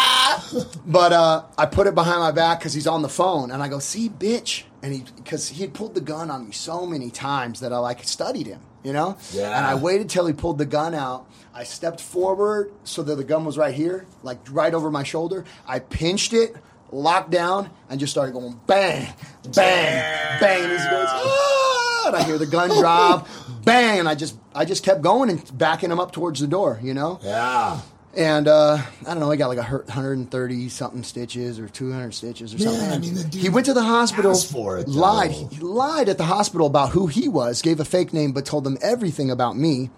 But 0.85 1.13
uh, 1.13 1.43
I 1.57 1.65
put 1.65 1.87
it 1.87 1.95
behind 1.95 2.19
my 2.19 2.31
back 2.31 2.59
because 2.59 2.73
he's 2.73 2.87
on 2.87 3.01
the 3.01 3.09
phone, 3.09 3.49
and 3.51 3.63
I 3.63 3.67
go, 3.69 3.79
"See, 3.79 4.09
bitch," 4.09 4.63
and 4.83 4.93
he 4.93 5.03
because 5.15 5.49
he 5.49 5.61
had 5.61 5.73
pulled 5.73 5.95
the 5.95 6.01
gun 6.01 6.29
on 6.29 6.45
me 6.45 6.51
so 6.51 6.85
many 6.85 7.09
times 7.09 7.59
that 7.61 7.73
I 7.73 7.77
like 7.79 8.03
studied 8.03 8.45
him, 8.47 8.59
you 8.83 8.93
know. 8.93 9.17
Yeah. 9.31 9.55
And 9.57 9.65
I 9.65 9.75
waited 9.75 10.09
till 10.09 10.25
he 10.25 10.33
pulled 10.33 10.57
the 10.57 10.65
gun 10.65 10.93
out. 10.93 11.27
I 11.53 11.63
stepped 11.63 12.01
forward 12.01 12.71
so 12.83 13.03
that 13.03 13.15
the 13.15 13.23
gun 13.23 13.45
was 13.45 13.57
right 13.57 13.73
here, 13.73 14.05
like 14.23 14.39
right 14.49 14.73
over 14.73 14.89
my 14.89 15.03
shoulder. 15.03 15.45
I 15.67 15.79
pinched 15.79 16.33
it, 16.33 16.55
locked 16.91 17.29
down, 17.29 17.69
and 17.89 17.99
just 17.99 18.11
started 18.11 18.31
going 18.31 18.59
bang, 18.67 19.13
bang, 19.53 20.39
bang. 20.39 20.63
And 20.63 20.71
he 20.71 20.77
goes, 20.77 21.07
ah! 21.09 22.03
And 22.07 22.15
I 22.15 22.23
hear 22.23 22.37
the 22.37 22.45
gun 22.47 22.69
drop, 22.69 23.27
bang, 23.63 23.99
and 23.99 24.09
I 24.09 24.15
just 24.15 24.37
I 24.55 24.65
just 24.65 24.83
kept 24.83 25.01
going 25.01 25.29
and 25.29 25.57
backing 25.57 25.91
him 25.91 25.99
up 25.99 26.11
towards 26.11 26.39
the 26.39 26.47
door, 26.47 26.79
you 26.83 26.93
know. 26.93 27.19
yeah. 27.23 27.79
And 28.15 28.47
uh, 28.47 28.77
I 29.01 29.05
don't 29.05 29.19
know, 29.19 29.31
he 29.31 29.37
got 29.37 29.47
like 29.47 29.57
a 29.57 29.61
130 29.63 30.69
something 30.69 31.03
stitches 31.03 31.57
or 31.59 31.67
200 31.67 32.13
stitches 32.13 32.53
or 32.53 32.57
Yeah, 32.57 32.69
something. 32.69 32.91
I 32.91 32.97
mean, 32.99 33.15
the 33.15 33.23
dude 33.23 33.41
he 33.41 33.49
went 33.49 33.65
to 33.65 33.73
the 33.73 33.81
hospital, 33.83 34.35
for 34.35 34.77
it, 34.77 34.85
though. 34.85 34.91
lied. 34.99 35.31
He 35.31 35.57
lied 35.59 36.09
at 36.09 36.19
the 36.19 36.25
hospital 36.25 36.67
about 36.67 36.89
who 36.89 37.07
he 37.07 37.27
was, 37.27 37.61
gave 37.63 37.79
a 37.79 37.85
fake 37.85 38.13
name, 38.13 38.31
but 38.31 38.45
told 38.45 38.65
them 38.65 38.77
everything 38.83 39.31
about 39.31 39.57
me. 39.57 39.89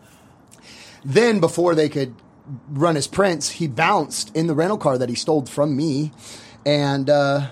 Then, 1.04 1.40
before 1.40 1.76
they 1.76 1.90
could 1.90 2.16
run 2.70 2.96
his 2.96 3.06
prints, 3.08 3.50
he 3.50 3.68
bounced 3.68 4.36
in 4.36 4.48
the 4.48 4.56
rental 4.56 4.78
car 4.78 4.98
that 4.98 5.10
he 5.10 5.16
stole 5.16 5.46
from 5.46 5.76
me, 5.76 6.12
and 6.66 7.10
uh, 7.10 7.50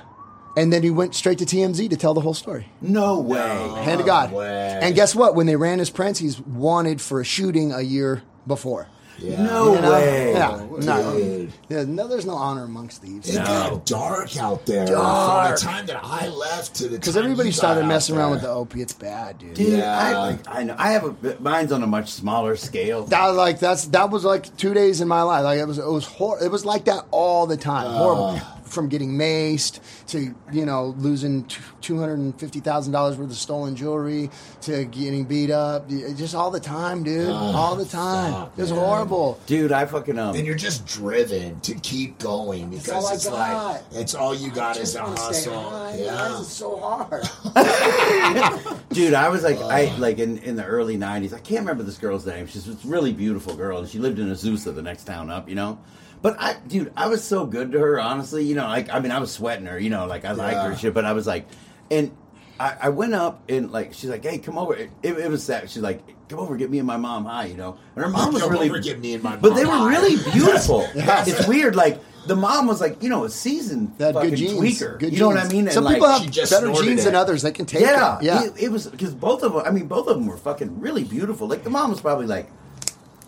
and 0.55 0.71
then 0.71 0.81
he 0.81 0.89
went 0.89 1.13
straight 1.13 1.39
to 1.39 1.45
TMZ 1.45 1.89
to 1.89 1.97
tell 1.97 2.13
the 2.13 2.21
whole 2.21 2.33
story. 2.33 2.69
No 2.81 3.19
way. 3.19 3.37
Hand 3.83 3.99
to 3.99 4.05
God. 4.05 4.31
way. 4.31 4.79
And 4.81 4.95
guess 4.95 5.13
what? 5.13 5.35
When 5.35 5.45
they 5.45 5.55
ran 5.55 5.79
his 5.79 5.89
prints, 5.89 6.19
he's 6.19 6.39
wanted 6.39 7.01
for 7.01 7.19
a 7.19 7.25
shooting 7.25 7.73
a 7.73 7.81
year 7.81 8.23
before. 8.47 8.87
Yeah. 9.23 9.41
No 9.43 9.73
You 9.75 9.81
know? 9.81 9.91
way. 9.91 10.33
Yeah. 10.33 10.65
No. 10.79 11.13
Dude. 11.17 11.53
Yeah, 11.69 11.83
no, 11.87 12.07
there's 12.07 12.25
no 12.25 12.33
honor 12.35 12.65
amongst 12.65 13.01
thieves. 13.01 13.29
It 13.29 13.39
No. 13.39 13.45
got 13.45 13.85
dark 13.85 14.37
out 14.37 14.65
there 14.65 14.85
Dark. 14.85 15.59
from 15.59 15.67
the 15.67 15.71
time 15.71 15.85
that 15.87 15.99
I 16.03 16.27
left 16.27 16.75
to 16.75 16.83
the 16.89 16.97
Because 16.97 17.15
time 17.15 17.23
everybody 17.23 17.49
you 17.49 17.53
got 17.53 17.57
started 17.57 17.81
out 17.83 17.87
messing 17.87 18.17
around 18.17 18.31
there. 18.31 18.35
with 18.35 18.41
the 18.43 18.49
opiates 18.49 18.93
bad, 18.93 19.39
dude. 19.39 19.53
Dude, 19.53 19.79
Yeah. 19.79 19.97
I, 19.97 20.13
like, 20.17 20.39
I 20.47 20.63
know. 20.63 20.75
I 20.77 20.91
have 20.91 21.05
a 21.05 21.35
mine's 21.39 21.71
on 21.71 21.83
a 21.83 21.87
much 21.87 22.11
smaller 22.11 22.55
scale. 22.57 23.05
That 23.05 23.27
was 23.27 23.37
like 23.37 23.59
that's 23.59 23.85
that 23.85 24.09
was 24.09 24.25
like 24.25 24.55
two 24.57 24.73
days 24.73 24.99
in 24.99 25.07
my 25.07 25.21
life. 25.21 25.43
Like 25.45 25.59
it 25.59 25.65
was 25.67 25.77
it 25.77 25.87
was 25.87 26.05
hor- 26.05 26.43
it 26.43 26.51
was 26.51 26.65
like 26.65 26.85
that 26.85 27.05
all 27.11 27.47
the 27.47 27.57
time. 27.57 27.91
Horrible. 27.91 28.25
Uh. 28.41 28.52
From 28.73 28.89
getting 28.89 29.11
maced 29.17 29.79
to 30.07 30.33
you 30.51 30.65
know 30.65 30.95
losing 30.97 31.45
two 31.81 31.99
hundred 31.99 32.17
and 32.19 32.39
fifty 32.39 32.59
thousand 32.59 32.91
dollars 32.91 33.17
worth 33.17 33.29
of 33.29 33.35
stolen 33.37 33.75
jewelry 33.75 34.29
to 34.61 34.85
getting 34.85 35.25
beat 35.25 35.51
up, 35.51 35.87
just 35.89 36.33
all 36.33 36.49
the 36.49 36.59
time, 36.59 37.03
dude. 37.03 37.29
all 37.29 37.75
the 37.75 37.85
time. 37.85 38.33
fuck, 38.33 38.53
it 38.57 38.61
was 38.61 38.71
man. 38.71 38.79
horrible. 38.79 39.39
Dude, 39.45 39.71
I 39.71 39.85
fucking 39.85 40.17
um. 40.17 40.35
And 40.35 40.45
you're 40.47 40.55
just 40.55 40.85
driven 40.87 41.59
to 41.61 41.75
keep 41.75 42.17
going 42.17 42.69
because 42.71 42.89
all 42.89 43.07
I 43.07 43.13
it's 43.13 43.29
got. 43.29 43.33
like 43.73 43.81
it's 43.91 44.15
all 44.15 44.33
you 44.33 44.49
got 44.51 44.77
is 44.77 44.95
a 44.95 45.01
hustle. 45.03 45.53
high. 45.69 45.91
Why 45.91 45.97
Yeah. 45.97 46.39
is 46.39 46.47
so 46.47 46.77
hard? 46.79 47.23
Dude, 48.89 49.13
I 49.13 49.29
was 49.29 49.43
like, 49.43 49.57
I 49.59 49.95
like 49.97 50.19
in, 50.19 50.37
in 50.39 50.55
the 50.55 50.65
early 50.65 50.97
'90s. 50.97 51.33
I 51.33 51.39
can't 51.39 51.59
remember 51.61 51.83
this 51.83 51.97
girl's 51.97 52.25
name. 52.25 52.47
She's 52.47 52.65
this 52.65 52.83
really 52.85 53.13
beautiful 53.13 53.55
girl, 53.55 53.79
and 53.79 53.87
she 53.89 53.99
lived 53.99 54.19
in 54.19 54.27
Azusa, 54.29 54.73
the 54.73 54.81
next 54.81 55.03
town 55.05 55.29
up. 55.29 55.47
You 55.49 55.55
know, 55.55 55.79
but 56.23 56.35
I, 56.39 56.55
dude, 56.67 56.91
I 56.97 57.07
was 57.07 57.23
so 57.23 57.45
good 57.45 57.71
to 57.73 57.79
her. 57.79 57.99
Honestly, 57.99 58.43
you 58.43 58.55
know, 58.55 58.65
like 58.65 58.89
I 58.91 58.99
mean, 58.99 59.11
I 59.11 59.19
was 59.19 59.31
sweating 59.31 59.67
her. 59.67 59.77
You 59.77 59.91
know, 59.91 60.07
like 60.07 60.25
I 60.25 60.31
liked 60.31 60.55
her 60.55 60.63
Yeah. 60.63 60.69
and 60.71 60.79
shit. 60.79 60.93
But 60.95 61.05
I 61.05 61.13
was 61.13 61.27
like, 61.27 61.45
and 61.91 62.11
I, 62.59 62.75
I 62.83 62.89
went 62.89 63.13
up 63.13 63.43
and 63.49 63.71
like 63.71 63.93
she's 63.93 64.09
like, 64.09 64.23
hey, 64.23 64.39
come 64.39 64.57
over. 64.57 64.73
It, 64.73 64.89
it 65.03 65.29
was 65.29 65.43
sad. 65.43 65.69
She's 65.69 65.83
like, 65.83 66.01
come 66.29 66.39
over, 66.39 66.57
get 66.57 66.71
me 66.71 66.79
and 66.79 66.87
my 66.87 66.97
mom 66.97 67.25
high. 67.25 67.45
You 67.45 67.57
know, 67.57 67.77
and 67.95 68.03
her 68.03 68.09
mom 68.09 68.33
was 68.33 68.41
Come 68.41 68.51
really, 68.51 68.69
over, 68.69 68.79
get 68.79 68.99
me 68.99 69.13
and 69.13 69.21
my 69.21 69.35
but 69.35 69.53
they 69.53 69.65
were 69.65 69.71
high. 69.71 69.89
really 69.89 70.15
beautiful. 70.31 70.87
Yes. 70.95 71.27
It's 71.27 71.47
weird, 71.47 71.75
like. 71.75 71.99
The 72.25 72.37
mom 72.37 72.67
was 72.67 72.79
like, 72.79 73.03
you 73.03 73.09
know, 73.09 73.25
a 73.25 73.29
seasoned 73.29 73.95
had 73.99 74.13
fucking 74.13 74.29
good 74.29 74.37
genes. 74.37 74.53
tweaker. 74.53 74.97
Good 74.97 75.11
you 75.11 75.19
know 75.19 75.27
what 75.27 75.35
I 75.35 75.49
mean? 75.49 75.65
And, 75.65 75.73
Some 75.73 75.83
like, 75.83 75.95
people 75.95 76.07
have 76.07 76.25
better 76.25 76.71
genes 76.71 77.01
it. 77.01 77.03
than 77.03 77.15
others. 77.15 77.41
They 77.41 77.51
can 77.51 77.65
take 77.65 77.81
yeah, 77.81 78.17
it. 78.17 78.23
Yeah. 78.23 78.43
It, 78.45 78.53
it 78.63 78.71
was 78.71 78.87
because 78.87 79.13
both 79.13 79.43
of 79.43 79.51
them. 79.51 79.63
I 79.65 79.71
mean, 79.71 79.87
both 79.87 80.07
of 80.07 80.15
them 80.15 80.25
were 80.25 80.37
fucking 80.37 80.79
really 80.79 81.03
beautiful. 81.03 81.49
Like 81.49 81.65
the 81.65 81.69
mom 81.69 81.89
was 81.89 81.99
probably 81.99 82.25
like 82.25 82.49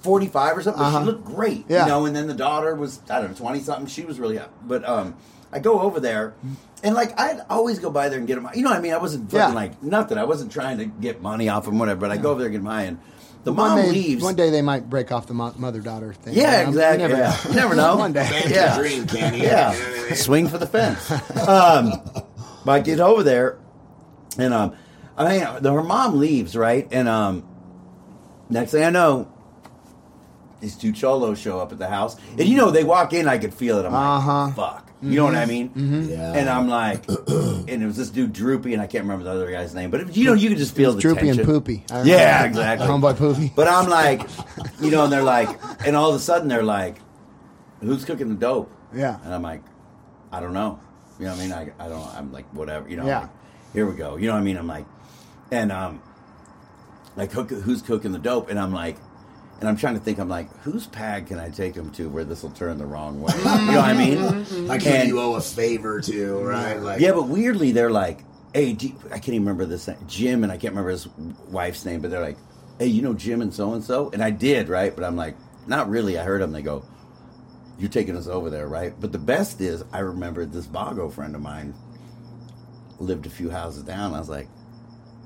forty-five 0.05 0.57
or 0.57 0.61
something. 0.61 0.81
Uh-huh. 0.81 0.99
She 1.01 1.05
looked 1.05 1.25
great, 1.25 1.65
Yeah. 1.67 1.83
you 1.83 1.89
know. 1.89 2.05
And 2.05 2.15
then 2.15 2.27
the 2.27 2.33
daughter 2.33 2.73
was 2.75 3.01
I 3.09 3.19
don't 3.19 3.31
know 3.31 3.35
twenty 3.37 3.59
something. 3.59 3.87
She 3.87 4.05
was 4.05 4.19
really, 4.19 4.39
up, 4.39 4.53
but 4.65 4.87
um, 4.87 5.15
I 5.51 5.59
go 5.59 5.81
over 5.81 5.99
there. 5.99 6.33
And 6.83 6.93
like 6.95 7.19
I'd 7.19 7.41
always 7.49 7.79
go 7.79 7.89
by 7.89 8.09
there 8.09 8.19
and 8.19 8.27
get 8.27 8.35
them, 8.35 8.47
you 8.55 8.61
know 8.61 8.69
what 8.69 8.77
I 8.79 8.81
mean. 8.81 8.93
I 8.93 8.97
wasn't 8.97 9.31
fucking 9.31 9.49
Yeah. 9.49 9.53
like 9.55 9.81
nothing. 9.83 10.17
I 10.17 10.23
wasn't 10.25 10.51
trying 10.51 10.77
to 10.77 10.85
get 10.85 11.21
money 11.21 11.49
off 11.49 11.65
them, 11.65 11.79
whatever. 11.79 11.99
But 12.01 12.11
I 12.11 12.17
go 12.17 12.29
over 12.31 12.39
there 12.39 12.47
and 12.47 12.53
get 12.55 12.63
my 12.63 12.83
and 12.83 12.99
the 13.43 13.53
one 13.53 13.69
mom 13.71 13.81
day, 13.81 13.91
leaves. 13.91 14.23
One 14.23 14.35
day 14.35 14.49
they 14.49 14.61
might 14.63 14.89
break 14.89 15.11
off 15.11 15.27
the 15.27 15.33
mother 15.35 15.79
daughter 15.81 16.13
thing. 16.13 16.33
Yeah, 16.33 16.57
You 16.59 16.63
know? 16.63 16.69
exactly. 16.69 17.03
You 17.03 17.07
never 17.09 17.21
yeah. 17.21 17.29
know. 17.29 17.49
You 17.49 17.55
never 17.55 17.75
know. 17.75 17.95
one 18.05 18.13
day. 18.13 18.27
Man's 18.29 18.51
Yeah. 18.51 18.75
a 18.75 18.79
dream, 18.79 19.05
Kenny. 19.07 19.41
Yeah, 19.43 19.71
You 19.73 19.79
know 19.79 19.85
what 19.89 19.99
I 19.99 20.07
mean? 20.09 20.15
swing 20.15 20.47
for 20.47 20.57
the 20.57 20.67
fence. 20.67 21.11
Um, 21.47 21.91
but 22.65 22.71
I 22.71 22.79
get 22.79 22.99
over 22.99 23.21
there, 23.23 23.59
and 24.39 24.51
um, 24.53 24.75
I 25.17 25.29
mean, 25.37 25.63
her 25.63 25.83
mom 25.83 26.17
leaves, 26.19 26.55
right? 26.55 26.87
And 26.91 27.07
um, 27.07 27.43
next 28.49 28.71
thing 28.71 28.83
I 28.83 28.89
know, 28.89 29.31
these 30.65 30.75
two 30.75 30.91
cholos 30.91 31.39
show 31.39 31.59
up 31.59 31.71
at 31.71 31.77
the 31.77 31.87
house, 31.87 32.15
and 32.31 32.45
you 32.45 32.57
know 32.57 32.71
they 32.71 32.83
walk 32.83 33.13
in, 33.13 33.27
I 33.27 33.37
could 33.37 33.53
feel 33.53 33.77
it. 33.77 33.85
I'm 33.85 33.93
Uh-huh. 33.93 34.45
like, 34.47 34.55
fuck, 34.55 34.91
you 35.03 35.15
know 35.17 35.25
what 35.25 35.35
I 35.35 35.45
mean? 35.45 35.71
Yeah. 36.09 36.33
And 36.33 36.49
I'm 36.49 36.67
like, 36.67 37.07
and 37.27 37.69
it 37.69 37.85
was 37.85 37.97
this 37.97 38.09
dude 38.09 38.33
Droopy, 38.33 38.73
and 38.73 38.81
I 38.81 38.87
can't 38.87 39.03
remember 39.03 39.23
the 39.25 39.29
other 39.31 39.51
guy's 39.51 39.75
name, 39.75 39.91
but 39.91 40.01
it, 40.01 40.17
you 40.17 40.25
know, 40.25 40.33
you 40.33 40.49
could 40.49 40.57
just 40.57 40.75
feel 40.75 40.93
the 40.93 41.01
Droopy 41.01 41.29
and. 41.29 41.43
Poopy. 41.43 41.85
Yeah, 42.03 42.43
exactly. 42.45 42.87
Homeboy 42.87 43.15
Poopy. 43.15 43.51
But 43.55 43.67
I'm 43.67 43.87
like, 43.89 44.23
you 44.81 44.89
know, 44.89 45.03
and 45.03 45.13
they're 45.13 45.21
like, 45.23 45.49
and 45.85 45.95
all 45.95 46.09
of 46.09 46.15
a 46.15 46.19
sudden 46.19 46.47
they're 46.47 46.63
like, 46.63 46.95
who's 47.81 48.03
cooking 48.03 48.29
the 48.29 48.35
dope? 48.35 48.71
Yeah. 48.93 49.19
And 49.23 49.33
I'm 49.35 49.43
like, 49.43 49.61
I 50.31 50.39
don't 50.39 50.53
know. 50.53 50.79
You 51.19 51.25
know 51.25 51.31
what 51.33 51.39
I 51.39 51.43
mean? 51.43 51.53
I, 51.53 51.85
I 51.85 51.87
don't, 51.87 52.07
I'm 52.15 52.31
like, 52.33 52.45
whatever, 52.53 52.89
you 52.89 52.97
know, 52.97 53.05
Yeah. 53.05 53.19
like, 53.21 53.29
here 53.73 53.85
we 53.85 53.95
go. 53.95 54.15
You 54.17 54.27
know 54.27 54.33
what 54.33 54.39
I 54.41 54.43
mean? 54.43 54.57
I'm 54.57 54.67
like, 54.67 54.85
and, 55.51 55.71
um, 55.71 56.01
like, 57.15 57.31
who's 57.31 57.81
cooking 57.83 58.11
the 58.11 58.19
dope? 58.19 58.49
And 58.49 58.59
I'm 58.59 58.73
like, 58.73 58.97
And 59.59 59.69
I'm 59.69 59.77
trying 59.77 59.93
to 59.93 59.99
think. 60.01 60.19
I'm 60.19 60.27
like, 60.29 60.51
whose 60.63 60.85
pad 60.87 61.27
can 61.27 61.39
I 61.39 61.49
take 61.49 61.75
him 61.75 61.89
to 61.91 62.09
where 62.09 62.25
this 62.25 62.43
will 62.43 62.49
turn 62.51 62.77
the 62.77 62.85
wrong 62.85 63.21
way? 63.21 63.31
Mm-hmm. 63.31 63.65
you 63.67 63.71
know 63.71 63.79
what 63.79 63.89
I 63.89 63.93
mean? 63.93 64.17
Mm-hmm. 64.17 64.55
Mm-hmm. 64.55 64.65
Like 64.67 64.85
And- 64.85 65.07
you 65.07 65.19
owe 65.19 65.35
a 65.35 65.41
favor 65.41 66.01
to, 66.01 66.39
right? 66.39 66.75
Like, 66.79 66.99
yeah, 66.99 67.11
but 67.13 67.27
weirdly, 67.29 67.71
they're 67.71 67.89
like, 67.91 68.19
"Hey, 68.53 68.73
do 68.73 68.87
you- 68.89 68.95
I 69.07 69.15
can't 69.19 69.29
even 69.29 69.41
remember 69.43 69.65
this 69.65 69.87
name, 69.87 69.97
Jim, 70.07 70.43
and 70.43 70.51
I 70.51 70.57
can't 70.57 70.73
remember 70.73 70.89
his 70.91 71.07
wife's 71.49 71.85
name, 71.85 72.01
but 72.01 72.11
they're 72.11 72.21
like, 72.21 72.37
"Hey, 72.79 72.87
you 72.87 73.01
know 73.01 73.13
Jim 73.13 73.41
and 73.41 73.53
so 73.53 73.73
and 73.73 73.83
so," 73.83 74.09
and 74.11 74.21
I 74.21 74.29
did, 74.29 74.67
right? 74.67 74.93
But 74.93 75.05
I'm 75.05 75.15
like, 75.15 75.35
not 75.67 75.89
really. 75.89 76.19
I 76.19 76.23
heard 76.23 76.41
them. 76.41 76.51
They 76.51 76.61
go, 76.61 76.83
"You're 77.79 77.89
taking 77.89 78.17
us 78.17 78.27
over 78.27 78.49
there, 78.49 78.67
right?" 78.67 78.93
But 78.99 79.13
the 79.13 79.17
best 79.19 79.61
is, 79.61 79.83
I 79.93 79.99
remember 79.99 80.45
this 80.45 80.65
Vago 80.65 81.09
friend 81.09 81.33
of 81.33 81.41
mine 81.41 81.73
lived 82.99 83.25
a 83.25 83.29
few 83.29 83.49
houses 83.49 83.83
down. 83.83 84.13
I 84.13 84.19
was 84.19 84.29
like, 84.29 84.49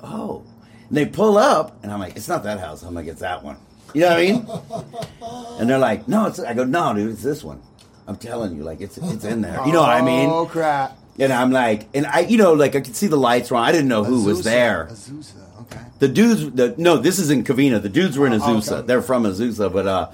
"Oh," 0.04 0.44
and 0.88 0.96
they 0.96 1.08
pull 1.08 1.38
up, 1.38 1.84
and 1.84 1.92
I'm 1.92 2.00
like, 2.00 2.16
"It's 2.16 2.28
not 2.30 2.44
that 2.44 2.60
house." 2.60 2.84
I'm 2.84 2.94
like, 2.94 3.08
"It's 3.08 3.22
that 3.22 3.44
one." 3.44 3.58
You 3.94 4.02
know 4.02 4.10
what 4.10 4.18
I 4.18 4.22
mean? 4.22 5.60
and 5.60 5.70
they're 5.70 5.80
like, 5.80 6.08
"No, 6.08 6.28
it's." 6.28 6.40
I 6.40 6.54
go, 6.54 6.64
"No, 6.64 6.94
dude, 6.94 7.12
it's 7.12 7.24
this 7.24 7.44
one." 7.44 7.62
I'm 8.08 8.16
telling 8.18 8.56
you, 8.56 8.64
like 8.64 8.82
it's 8.82 8.98
it's 8.98 9.24
in 9.24 9.42
there. 9.42 9.60
You 9.66 9.72
know 9.72 9.82
what 9.82 9.90
I 9.90 10.02
mean? 10.02 10.30
Oh 10.30 10.46
crap! 10.46 10.98
And 11.20 11.32
I'm 11.34 11.52
like, 11.52 11.88
and 11.94 12.06
I, 12.08 12.22
you 12.22 12.38
know, 12.38 12.54
like 12.54 12.76
I 12.76 12.82
could 12.82 12.96
see 12.96 13.08
the 13.08 13.18
lights 13.18 13.52
wrong. 13.52 13.64
I 13.64 13.72
didn't 13.72 13.88
know 13.88 14.04
who 14.04 14.24
was 14.24 14.44
there. 14.44 14.88
Azusa. 14.92 15.62
Okay. 15.62 15.82
The 16.00 16.08
dudes, 16.08 16.50
the 16.52 16.74
no, 16.78 16.98
this 16.98 17.20
is 17.20 17.30
in 17.30 17.44
Covina. 17.44 17.82
The 17.82 17.90
dudes 17.90 18.18
were 18.18 18.26
in 18.26 18.34
Azusa. 18.34 18.72
okay. 18.72 18.88
They're 18.88 19.02
from 19.02 19.24
Azusa, 19.24 19.72
but 19.72 19.86
uh, 19.86 20.10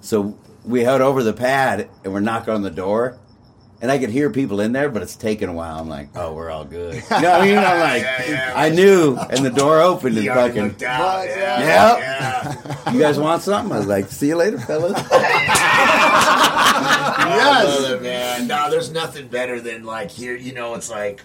so 0.00 0.36
we 0.64 0.80
head 0.82 1.00
over 1.00 1.22
the 1.22 1.32
pad 1.32 1.88
and 2.02 2.12
we're 2.12 2.20
knocking 2.20 2.54
on 2.54 2.62
the 2.62 2.70
door, 2.70 3.18
and 3.80 3.90
I 3.90 3.98
could 3.98 4.10
hear 4.10 4.30
people 4.30 4.60
in 4.60 4.72
there, 4.72 4.88
but 4.88 5.02
it's 5.02 5.16
taking 5.16 5.48
a 5.48 5.52
while. 5.52 5.78
I'm 5.78 5.88
like, 5.88 6.08
oh, 6.14 6.32
we're 6.34 6.50
all 6.50 6.64
good. 6.64 6.94
You 7.10 7.20
know 7.20 7.30
what 7.30 7.40
I 7.40 7.44
mean? 7.46 7.58
I'm 7.58 7.80
like, 7.80 8.02
Yeah, 8.02 8.24
yeah. 8.30 8.52
I 8.54 8.68
knew, 8.70 9.16
and 9.16 9.44
the 9.44 9.50
door 9.50 9.80
opened 9.80 10.16
and 10.18 10.26
fucking. 10.26 10.84
out. 10.86 11.26
Yeah. 11.26 11.60
yeah. 11.60 11.98
yeah. 11.98 12.92
You 12.92 13.00
guys 13.00 13.18
want 13.18 13.42
something? 13.42 13.72
I 13.72 13.78
was 13.78 13.86
like, 13.86 14.08
see 14.10 14.28
you 14.28 14.36
later, 14.36 14.58
fellas. 14.58 14.94
I 15.98 17.62
love 17.64 17.90
it, 17.92 18.02
man. 18.02 18.46
No, 18.46 18.70
there's 18.70 18.90
nothing 18.90 19.28
better 19.28 19.60
than 19.60 19.84
like 19.84 20.10
here. 20.10 20.36
You 20.36 20.52
know, 20.54 20.74
it's 20.74 20.90
like. 20.90 21.22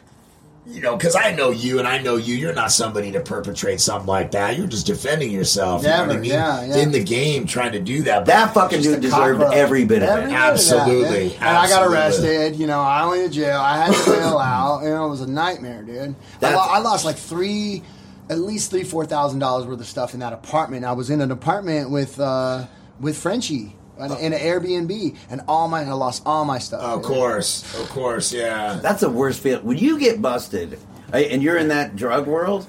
You 0.68 0.80
know, 0.80 0.96
because 0.96 1.16
I 1.16 1.32
know 1.34 1.50
you 1.50 1.80
and 1.80 1.88
I 1.88 1.98
know 2.04 2.18
you. 2.18 2.36
You're 2.36 2.54
not 2.54 2.72
somebody 2.72 3.12
to 3.14 3.20
perpetrate 3.20 3.82
something 3.82 4.06
like 4.08 4.32
that. 4.32 4.58
You're 4.58 4.68
just 4.68 4.86
defending 4.86 5.32
yourself. 5.32 5.82
you 5.82 5.90
know 5.90 6.02
what 6.06 6.12
I 6.12 6.20
mean? 6.20 6.30
yeah, 6.32 6.64
yeah. 6.66 6.76
In 6.78 6.92
the 6.92 7.04
game, 7.04 7.48
trying 7.48 7.72
to 7.72 7.80
do 7.80 8.04
that. 8.04 8.20
but- 8.20 8.26
That 8.28 8.54
fucking 8.54 8.82
dude 8.84 9.02
deserved 9.02 9.40
cockroach. 9.40 9.56
every 9.58 9.86
bit 9.86 10.04
of 10.04 10.10
Every 10.10 10.24
it. 10.24 10.26
bit 10.28 10.34
of 10.36 10.40
that, 10.40 10.52
Absolutely. 10.52 11.34
And 11.36 11.44
I 11.44 11.68
got 11.68 11.88
arrested. 11.88 12.56
You 12.58 12.68
know, 12.68 12.80
I 12.80 13.08
went 13.08 13.26
to 13.26 13.36
jail. 13.40 13.60
I 13.60 13.86
had 13.86 13.96
to 13.96 14.06
bail 14.12 14.38
out. 14.38 14.84
You 14.84 14.90
know, 14.90 15.08
it 15.08 15.10
was 15.10 15.22
a 15.22 15.30
nightmare, 15.30 15.82
dude. 15.82 16.16
I, 16.44 16.54
lo- 16.54 16.60
I 16.62 16.78
lost 16.80 17.06
like 17.06 17.16
three, 17.18 17.82
at 18.30 18.38
least 18.38 18.70
three, 18.70 18.84
four 18.84 19.06
thousand 19.08 19.40
dollars 19.40 19.66
worth 19.66 19.80
of 19.80 19.88
stuff 19.88 20.14
in 20.14 20.20
that 20.20 20.32
apartment. 20.32 20.86
I 20.86 20.92
was 20.92 21.10
in 21.10 21.22
an 21.22 21.32
apartment 21.32 21.90
with 21.90 22.20
uh, 22.20 22.68
with 23.00 23.18
Frenchie 23.18 23.76
in, 24.02 24.12
in 24.18 24.34
an 24.34 24.40
Airbnb, 24.40 25.18
and 25.30 25.42
all 25.48 25.68
my 25.68 25.82
I 25.82 25.94
lost 25.94 26.24
all 26.26 26.46
my 26.46 26.60
stuff. 26.60 26.82
Of 26.82 27.04
course, 27.04 27.80
of 27.80 27.90
course, 27.90 28.34
yeah. 28.34 28.80
That's 28.82 29.02
the 29.02 29.10
worst 29.10 29.42
feeling. 29.42 29.66
When 29.66 29.78
you 29.78 30.00
get 30.00 30.22
busted 30.22 30.80
and 31.14 31.42
you're 31.44 31.58
in 31.58 31.70
that 31.70 31.96
drug 31.96 32.28
world, 32.28 32.68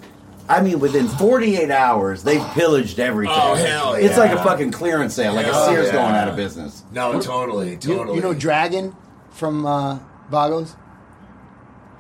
I 0.49 0.61
mean, 0.61 0.81
within 0.81 1.09
48 1.09 1.71
hours, 1.71 2.25
they've 2.25 2.45
pillaged 2.49 2.99
everything. 2.99 3.37
Oh, 3.39 3.55
hell 3.55 3.95
It's 3.95 4.19
like 4.19 4.33
a 4.33 4.43
fucking 4.43 4.73
clearance 4.73 5.15
sale, 5.15 5.35
like 5.35 5.47
Hell 5.47 5.65
a 5.65 5.67
Sears 5.69 5.87
yeah. 5.87 5.93
going 5.93 6.15
out 6.15 6.29
of 6.29 6.37
business. 6.37 6.83
No, 6.93 7.21
totally, 7.21 7.71
You, 7.71 7.77
totally. 7.77 8.17
you 8.17 8.23
know 8.23 8.35
Dragon 8.35 8.95
from 9.31 9.65
uh, 9.65 9.99
Vagos? 10.31 10.75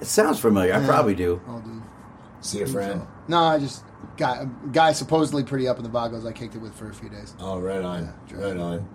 It 0.01 0.07
sounds 0.07 0.41
familiar. 0.41 0.75
I 0.75 0.85
probably 0.85 1.15
do. 1.15 1.41
Oh, 1.47 1.61
dude. 1.61 1.83
See 2.41 2.61
a 2.61 2.67
friend. 2.67 3.03
No, 3.29 3.39
I 3.39 3.59
just 3.61 3.85
guy 4.17 4.47
guy 4.73 4.93
supposedly 4.93 5.45
pretty 5.45 5.69
up 5.69 5.77
in 5.77 5.85
the 5.85 5.89
Vagos. 5.89 6.27
I 6.27 6.33
kicked 6.33 6.57
it 6.57 6.59
with 6.59 6.75
for 6.75 6.91
a 6.91 6.95
few 6.95 7.09
days. 7.09 7.35
Oh, 7.39 7.61
right 7.61 7.83
on, 7.83 8.13
right 8.33 8.57
on. 8.57 8.89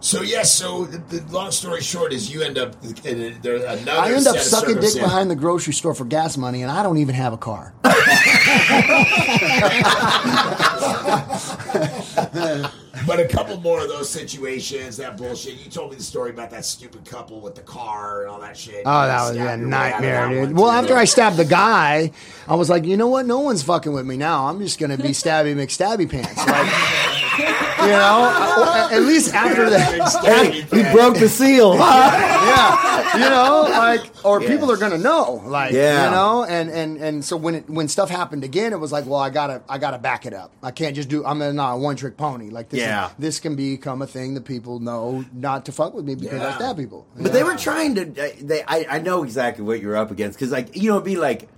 So 0.00 0.22
yes, 0.22 0.52
so 0.52 0.84
the, 0.84 1.18
the 1.18 1.32
long 1.32 1.50
story 1.50 1.80
short 1.80 2.12
is 2.12 2.32
you 2.32 2.42
end 2.42 2.58
up 2.58 2.76
in 3.04 3.38
there 3.42 3.56
another. 3.56 3.90
I 3.90 4.12
end 4.12 4.26
up 4.26 4.36
sucking 4.36 4.80
dick 4.80 4.94
behind 4.94 5.30
the 5.30 5.36
grocery 5.36 5.72
store 5.72 5.94
for 5.94 6.04
gas 6.04 6.36
money, 6.36 6.62
and 6.62 6.70
I 6.70 6.82
don't 6.82 6.98
even 6.98 7.14
have 7.14 7.32
a 7.32 7.38
car. 7.38 7.74
But 13.06 13.20
a 13.20 13.28
couple 13.28 13.60
more 13.60 13.80
of 13.80 13.88
those 13.88 14.08
situations, 14.08 14.96
that 14.96 15.16
bullshit. 15.16 15.62
You 15.62 15.70
told 15.70 15.90
me 15.90 15.96
the 15.96 16.02
story 16.02 16.30
about 16.30 16.50
that 16.50 16.64
stupid 16.64 17.04
couple 17.04 17.40
with 17.40 17.54
the 17.54 17.62
car 17.62 18.22
and 18.22 18.30
all 18.30 18.40
that 18.40 18.56
shit. 18.56 18.82
Oh, 18.86 19.06
that 19.06 19.22
was 19.22 19.30
a 19.32 19.34
your 19.34 19.46
way 19.46 19.52
out 19.52 19.60
of 19.60 19.66
nightmare, 19.66 20.28
dude. 20.28 20.56
Well, 20.56 20.70
too. 20.70 20.76
after 20.76 20.94
I 20.94 21.04
stabbed 21.04 21.36
the 21.36 21.44
guy, 21.44 22.12
I 22.48 22.54
was 22.54 22.70
like, 22.70 22.84
you 22.84 22.96
know 22.96 23.08
what? 23.08 23.26
No 23.26 23.40
one's 23.40 23.62
fucking 23.62 23.92
with 23.92 24.06
me 24.06 24.16
now. 24.16 24.46
I'm 24.46 24.60
just 24.60 24.78
gonna 24.78 24.96
be 24.96 25.10
stabby 25.10 25.54
McStabby 25.54 26.10
pants. 26.10 26.36
Like, 26.36 27.15
you 27.38 27.92
know, 27.92 28.88
at 28.90 29.00
least 29.02 29.34
after 29.34 29.68
that. 29.70 30.54
He 30.72 30.82
broke 30.92 31.16
the 31.18 31.28
seal. 31.28 31.74
yeah, 31.76 33.14
you 33.14 33.20
know, 33.30 33.62
like, 33.70 34.02
or 34.24 34.40
Yeah. 34.42 34.48
people 34.48 34.70
are 34.70 34.76
gonna 34.76 34.98
know, 34.98 35.42
like, 35.46 35.72
Yeah. 35.72 36.04
you 36.06 36.10
know, 36.10 36.44
and 36.44 36.70
and 36.70 36.96
and 36.98 37.24
so 37.24 37.36
when 37.36 37.54
it, 37.56 37.68
when 37.70 37.88
stuff 37.88 38.10
happened 38.10 38.44
again, 38.44 38.72
it 38.72 38.80
was 38.80 38.92
like, 38.92 39.06
well, 39.06 39.20
I 39.20 39.30
gotta 39.30 39.62
I 39.68 39.78
gotta 39.78 39.98
back 39.98 40.26
it 40.26 40.32
up. 40.34 40.52
I 40.62 40.70
can't 40.70 40.94
just 40.94 41.08
do. 41.08 41.24
I'm 41.24 41.38
not 41.54 41.74
a 41.74 41.76
one 41.76 41.96
trick 41.96 42.16
pony. 42.16 42.50
Like 42.50 42.68
this, 42.70 42.80
is- 42.80 42.86
Yeah. 42.86 43.10
this 43.18 43.40
can 43.40 43.54
become 43.56 44.02
a 44.02 44.06
thing 44.06 44.34
that 44.34 44.44
people 44.44 44.78
know 44.80 45.24
not 45.32 45.64
to 45.66 45.72
fuck 45.72 45.94
with 45.94 46.04
me 46.04 46.14
because 46.14 46.40
I 46.40 46.54
stab 46.56 46.76
people. 46.76 47.06
But 47.18 47.32
they 47.32 47.42
were 47.44 47.56
trying 47.56 47.94
to. 47.96 48.04
They, 48.04 48.62
I, 48.66 48.86
I 48.90 48.98
know 48.98 49.22
exactly 49.24 49.64
what 49.64 49.80
you're 49.80 49.96
up 49.96 50.10
against 50.10 50.38
because, 50.38 50.52
like, 50.52 50.76
you 50.76 50.88
know, 50.90 50.96
it'd 50.96 51.04
be 51.04 51.16
like, 51.16 51.48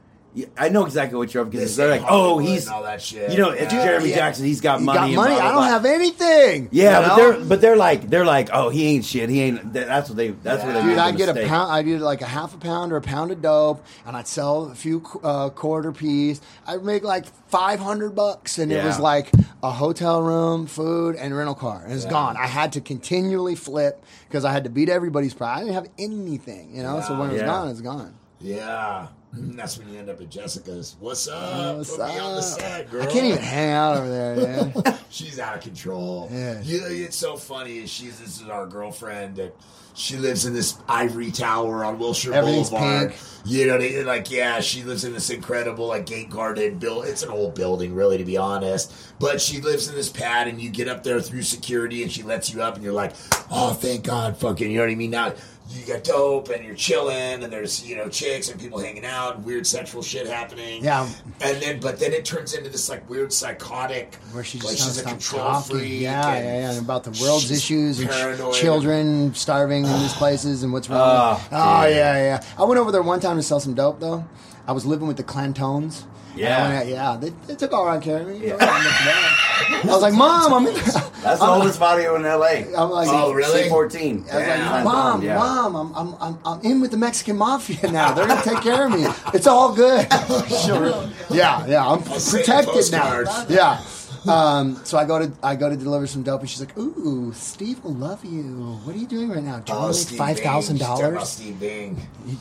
I 0.56 0.68
know 0.68 0.84
exactly 0.84 1.18
what 1.18 1.34
you're 1.34 1.42
up 1.42 1.48
against. 1.48 1.66
This 1.68 1.76
They're 1.76 1.88
like, 1.90 2.04
oh, 2.08 2.38
he's, 2.38 2.68
all 2.68 2.82
that 2.84 3.02
shit. 3.02 3.32
you 3.32 3.38
know, 3.38 3.50
it's 3.50 3.72
Yeah. 3.72 3.84
Jeremy 3.84 4.10
Yeah. 4.10 4.16
Jackson. 4.16 4.44
He's 4.44 4.60
got 4.60 4.78
You 4.80 4.86
money. 4.86 4.98
got 4.98 5.06
and 5.06 5.16
money. 5.16 5.34
blah, 5.34 5.40
blah, 5.40 5.48
I 5.48 5.52
don't 5.52 5.64
have 5.64 5.84
anything. 5.84 6.68
Yeah, 6.70 7.00
you 7.00 7.06
but 7.08 7.16
know? 7.16 7.32
they're 7.32 7.44
but 7.46 7.60
they're 7.60 7.76
like 7.76 8.08
they're 8.08 8.24
like, 8.24 8.50
oh, 8.52 8.68
he 8.68 8.86
ain't 8.86 9.04
shit. 9.04 9.30
He 9.30 9.40
ain't. 9.40 9.72
That's 9.72 10.08
what 10.10 10.16
they. 10.16 10.28
That's 10.30 10.62
what 10.62 10.74
they. 10.74 10.82
Dude, 10.82 10.98
I'd 10.98 11.16
get 11.16 11.28
a 11.28 11.46
pound. 11.46 11.72
I 11.72 11.82
did 11.82 12.00
like 12.00 12.20
a 12.22 12.26
half 12.26 12.54
a 12.54 12.58
pound 12.58 12.92
or 12.92 12.96
a 12.96 13.02
pound 13.02 13.32
of 13.32 13.42
dope, 13.42 13.84
and 14.06 14.16
I'd 14.16 14.28
sell 14.28 14.70
a 14.70 14.74
few 14.74 15.02
uh, 15.24 15.48
quarter 15.50 15.92
piece. 15.92 16.40
I'd 16.66 16.84
make 16.84 17.02
like 17.02 17.26
five 17.48 17.80
hundred 17.80 18.14
bucks, 18.14 18.58
and 18.58 18.70
it 18.70 18.84
was 18.84 19.00
like 19.00 19.32
a 19.62 19.70
hotel 19.70 20.22
room, 20.22 20.66
food, 20.66 21.16
and 21.16 21.36
rental 21.36 21.54
car. 21.56 21.82
And 21.84 21.92
it's 21.92 22.04
gone. 22.04 22.36
I 22.36 22.46
had 22.46 22.72
to 22.74 22.80
continually 22.80 23.54
flip 23.56 24.04
because 24.28 24.44
I 24.44 24.52
had 24.52 24.64
to 24.64 24.70
beat 24.70 24.88
everybody's 24.88 25.34
price. 25.34 25.56
I 25.56 25.60
didn't 25.60 25.74
have 25.74 25.88
anything, 25.98 26.76
you 26.76 26.82
know. 26.82 27.00
so 27.00 27.18
when 27.18 27.30
it 27.30 27.32
was 27.32 27.40
Yeah. 27.42 27.46
gone, 27.48 27.68
it's 27.70 27.80
gone. 27.80 28.14
Yeah. 28.40 29.08
Mm-hmm. 29.34 29.56
That's 29.56 29.78
when 29.78 29.92
you 29.92 29.98
end 29.98 30.08
up 30.08 30.20
at 30.20 30.30
Jessica's. 30.30 30.96
What's 31.00 31.28
up? 31.28 31.76
What's 31.76 31.94
Put 31.94 32.08
me 32.08 32.18
on 32.18 32.36
the 32.36 32.42
set, 32.42 32.90
girl. 32.90 33.02
I 33.02 33.06
can't 33.06 33.26
even 33.26 33.38
hang 33.38 33.72
out 33.72 33.98
over 33.98 34.08
there, 34.08 34.36
man. 34.36 34.98
She's 35.10 35.38
out 35.38 35.56
of 35.56 35.62
control. 35.62 36.28
Yeah. 36.32 36.60
You 36.62 36.80
know, 36.80 36.86
it's 36.88 37.16
so 37.16 37.36
funny. 37.36 37.78
is 37.78 37.90
She's 37.90 38.18
this 38.18 38.40
is 38.40 38.48
our 38.48 38.66
girlfriend 38.66 39.36
that 39.36 39.54
she 39.94 40.16
lives 40.16 40.46
in 40.46 40.54
this 40.54 40.78
ivory 40.88 41.30
tower 41.30 41.84
on 41.84 41.98
Wilshire 41.98 42.32
Boulevard. 42.40 43.10
pink. 43.10 43.20
You 43.44 43.66
know, 43.66 43.78
they, 43.78 44.02
like 44.02 44.30
yeah, 44.30 44.60
she 44.60 44.82
lives 44.82 45.04
in 45.04 45.12
this 45.12 45.28
incredible 45.28 45.88
like 45.88 46.06
gate 46.06 46.30
guarded 46.30 46.78
build. 46.80 47.06
It's 47.06 47.22
an 47.22 47.30
old 47.30 47.54
building, 47.54 47.94
really, 47.94 48.16
to 48.16 48.24
be 48.24 48.36
honest. 48.36 48.92
But 49.18 49.40
she 49.40 49.60
lives 49.60 49.88
in 49.88 49.94
this 49.94 50.08
pad, 50.08 50.48
and 50.48 50.60
you 50.60 50.70
get 50.70 50.88
up 50.88 51.02
there 51.02 51.20
through 51.20 51.42
security, 51.42 52.02
and 52.02 52.10
she 52.10 52.22
lets 52.22 52.52
you 52.52 52.62
up, 52.62 52.76
and 52.76 52.84
you're 52.84 52.92
like, 52.92 53.14
oh, 53.50 53.72
thank 53.72 54.04
God, 54.04 54.36
fucking, 54.36 54.70
you 54.70 54.78
know 54.78 54.84
what 54.84 54.90
I 54.90 54.94
mean? 54.94 55.10
Now 55.10 55.34
you 55.70 55.84
got 55.84 56.02
dope, 56.02 56.48
and 56.48 56.64
you're 56.64 56.74
chilling, 56.74 57.42
and 57.44 57.52
there's 57.52 57.86
you 57.86 57.94
know 57.96 58.08
chicks 58.08 58.48
and 58.48 58.58
people 58.60 58.78
hanging 58.78 59.04
out, 59.04 59.36
and 59.36 59.44
weird 59.44 59.66
sexual 59.66 60.02
shit 60.02 60.26
happening. 60.26 60.82
Yeah. 60.82 61.08
and 61.40 61.60
then 61.62 61.80
but 61.80 61.98
then 61.98 62.12
it 62.12 62.24
turns 62.24 62.54
into 62.54 62.70
this 62.70 62.88
like 62.88 63.08
weird 63.10 63.32
psychotic, 63.32 64.14
Where 64.32 64.42
she 64.44 64.58
just 64.58 64.68
like 64.68 64.76
she's 64.78 64.98
a 64.98 65.04
control 65.04 65.42
talking. 65.42 65.78
freak. 65.78 66.00
Yeah, 66.00 66.28
and 66.32 66.44
yeah, 66.46 66.58
yeah. 66.60 66.70
And 66.70 66.84
about 66.84 67.04
the 67.04 67.10
world's 67.22 67.50
issues 67.50 68.00
and 68.00 68.08
ch- 68.10 68.58
children 68.60 69.34
starving 69.34 69.84
in 69.84 69.92
these 70.00 70.14
places 70.14 70.62
and 70.62 70.72
what's 70.72 70.88
wrong. 70.88 71.00
Oh, 71.40 71.48
oh 71.52 71.86
yeah, 71.86 72.16
yeah. 72.16 72.44
I 72.58 72.64
went 72.64 72.80
over 72.80 72.90
there 72.90 73.02
one 73.02 73.20
time 73.20 73.36
to 73.36 73.42
sell 73.42 73.60
some 73.60 73.74
dope 73.74 74.00
though. 74.00 74.24
I 74.66 74.72
was 74.72 74.84
living 74.86 75.06
with 75.08 75.16
the 75.16 75.24
Clantones. 75.24 76.04
Yeah. 76.36 76.64
And 76.66 76.72
I 76.72 76.78
went, 76.78 76.88
yeah. 76.90 77.16
They, 77.20 77.30
they 77.46 77.54
took 77.56 77.72
all 77.72 77.86
right 77.86 78.00
care 78.00 78.20
of 78.20 78.28
me. 78.28 78.38
Yeah. 78.46 78.56
not 78.56 78.60
much 78.60 78.84
bad. 79.04 79.84
I 79.84 79.86
was 79.86 80.02
like, 80.02 80.14
Mom, 80.24 80.52
I'm 80.54 80.66
in. 80.66 80.74
That's 80.74 81.40
the 81.40 81.46
oldest 81.46 81.80
audio 81.80 82.14
in 82.16 82.24
L.A. 82.24 82.66
I'm 82.76 82.90
like, 82.90 83.08
Oh, 83.10 83.32
really? 83.32 83.64
C 83.64 83.68
fourteen. 83.68 84.24
I 84.32 84.36
was 84.36 84.46
like, 84.46 84.84
Mom, 84.84 85.26
Mom, 85.26 85.76
I'm, 85.76 85.94
I'm, 85.94 86.14
I'm, 86.20 86.38
I'm 86.44 86.60
in 86.62 86.80
with 86.80 86.90
the 86.92 86.96
Mexican 86.96 87.36
mafia 87.36 87.90
now. 87.90 88.12
They're 88.12 88.26
gonna 88.28 88.42
take 88.42 88.60
care 88.62 88.86
of 88.86 88.92
me. 88.92 89.06
It's 89.34 89.46
all 89.46 89.74
good. 89.74 90.06
Sure. 90.48 91.08
Yeah, 91.30 91.66
yeah. 91.66 91.86
I'm 91.86 92.02
send 92.04 92.44
protected 92.44 92.92
now. 92.92 93.22
Yeah. 93.48 93.80
Um, 94.28 94.76
so 94.84 94.98
I 94.98 95.04
go 95.04 95.18
to 95.18 95.32
I 95.42 95.56
go 95.56 95.68
to 95.70 95.76
deliver 95.76 96.06
some 96.06 96.22
dope, 96.22 96.40
and 96.40 96.50
she's 96.50 96.60
like, 96.60 96.76
"Ooh, 96.78 97.32
Steve 97.32 97.82
will 97.82 97.94
love 97.94 98.24
you. 98.24 98.42
What 98.84 98.94
are 98.94 98.98
you 98.98 99.06
doing 99.06 99.30
right 99.30 99.42
now? 99.42 99.60
Do 99.60 99.72
you 99.72 99.78
want 99.78 99.94
to 99.94 99.98
make 99.98 100.06
Steve 100.06 100.18
five 100.18 100.36
Bing. 100.36 100.44
thousand 100.44 100.76
She's 100.78 100.86
talking 100.86 101.04
about 101.04 101.12
dollars? 101.14 101.28
Steve 101.28 101.60
Bing. 101.60 101.96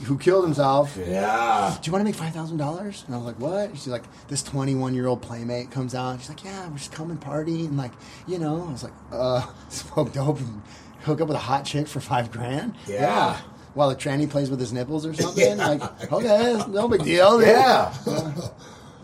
Who 0.05 0.17
killed 0.17 0.43
himself? 0.43 0.97
Yeah. 0.97 1.75
Do 1.81 1.87
you 1.87 1.91
want 1.93 2.01
to 2.01 2.05
make 2.05 2.15
five 2.15 2.33
thousand 2.33 2.57
dollars? 2.57 3.03
And 3.07 3.15
I 3.15 3.17
was 3.17 3.25
like, 3.27 3.39
"What?" 3.39 3.71
She's 3.71 3.87
like, 3.87 4.03
"This 4.27 4.43
twenty-one-year-old 4.43 5.21
playmate 5.21 5.71
comes 5.71 5.95
out. 5.95 6.19
She's 6.19 6.29
like, 6.29 6.43
yeah, 6.43 6.67
we're 6.67 6.77
just 6.77 6.91
coming 6.91 7.17
party 7.17 7.65
and 7.65 7.77
like, 7.77 7.91
you 8.27 8.37
know." 8.39 8.65
I 8.67 8.71
was 8.71 8.83
like, 8.83 8.93
"Uh, 9.11 9.45
smoke 9.69 10.11
dope 10.13 10.39
and 10.39 10.61
hook 11.03 11.21
up 11.21 11.27
with 11.27 11.37
a 11.37 11.39
hot 11.41 11.63
chick 11.65 11.87
for 11.87 11.99
five 12.01 12.31
grand? 12.31 12.73
Yeah. 12.87 13.37
While 13.75 13.91
a 13.91 13.95
tranny 13.95 14.27
plays 14.29 14.49
with 14.49 14.59
his 14.59 14.73
nipples 14.73 15.05
or 15.05 15.13
something? 15.15 15.57
Like, 15.57 16.11
okay, 16.11 16.59
no 16.69 16.87
big 16.87 17.03
deal. 17.03 17.41
Yeah. 17.41 17.93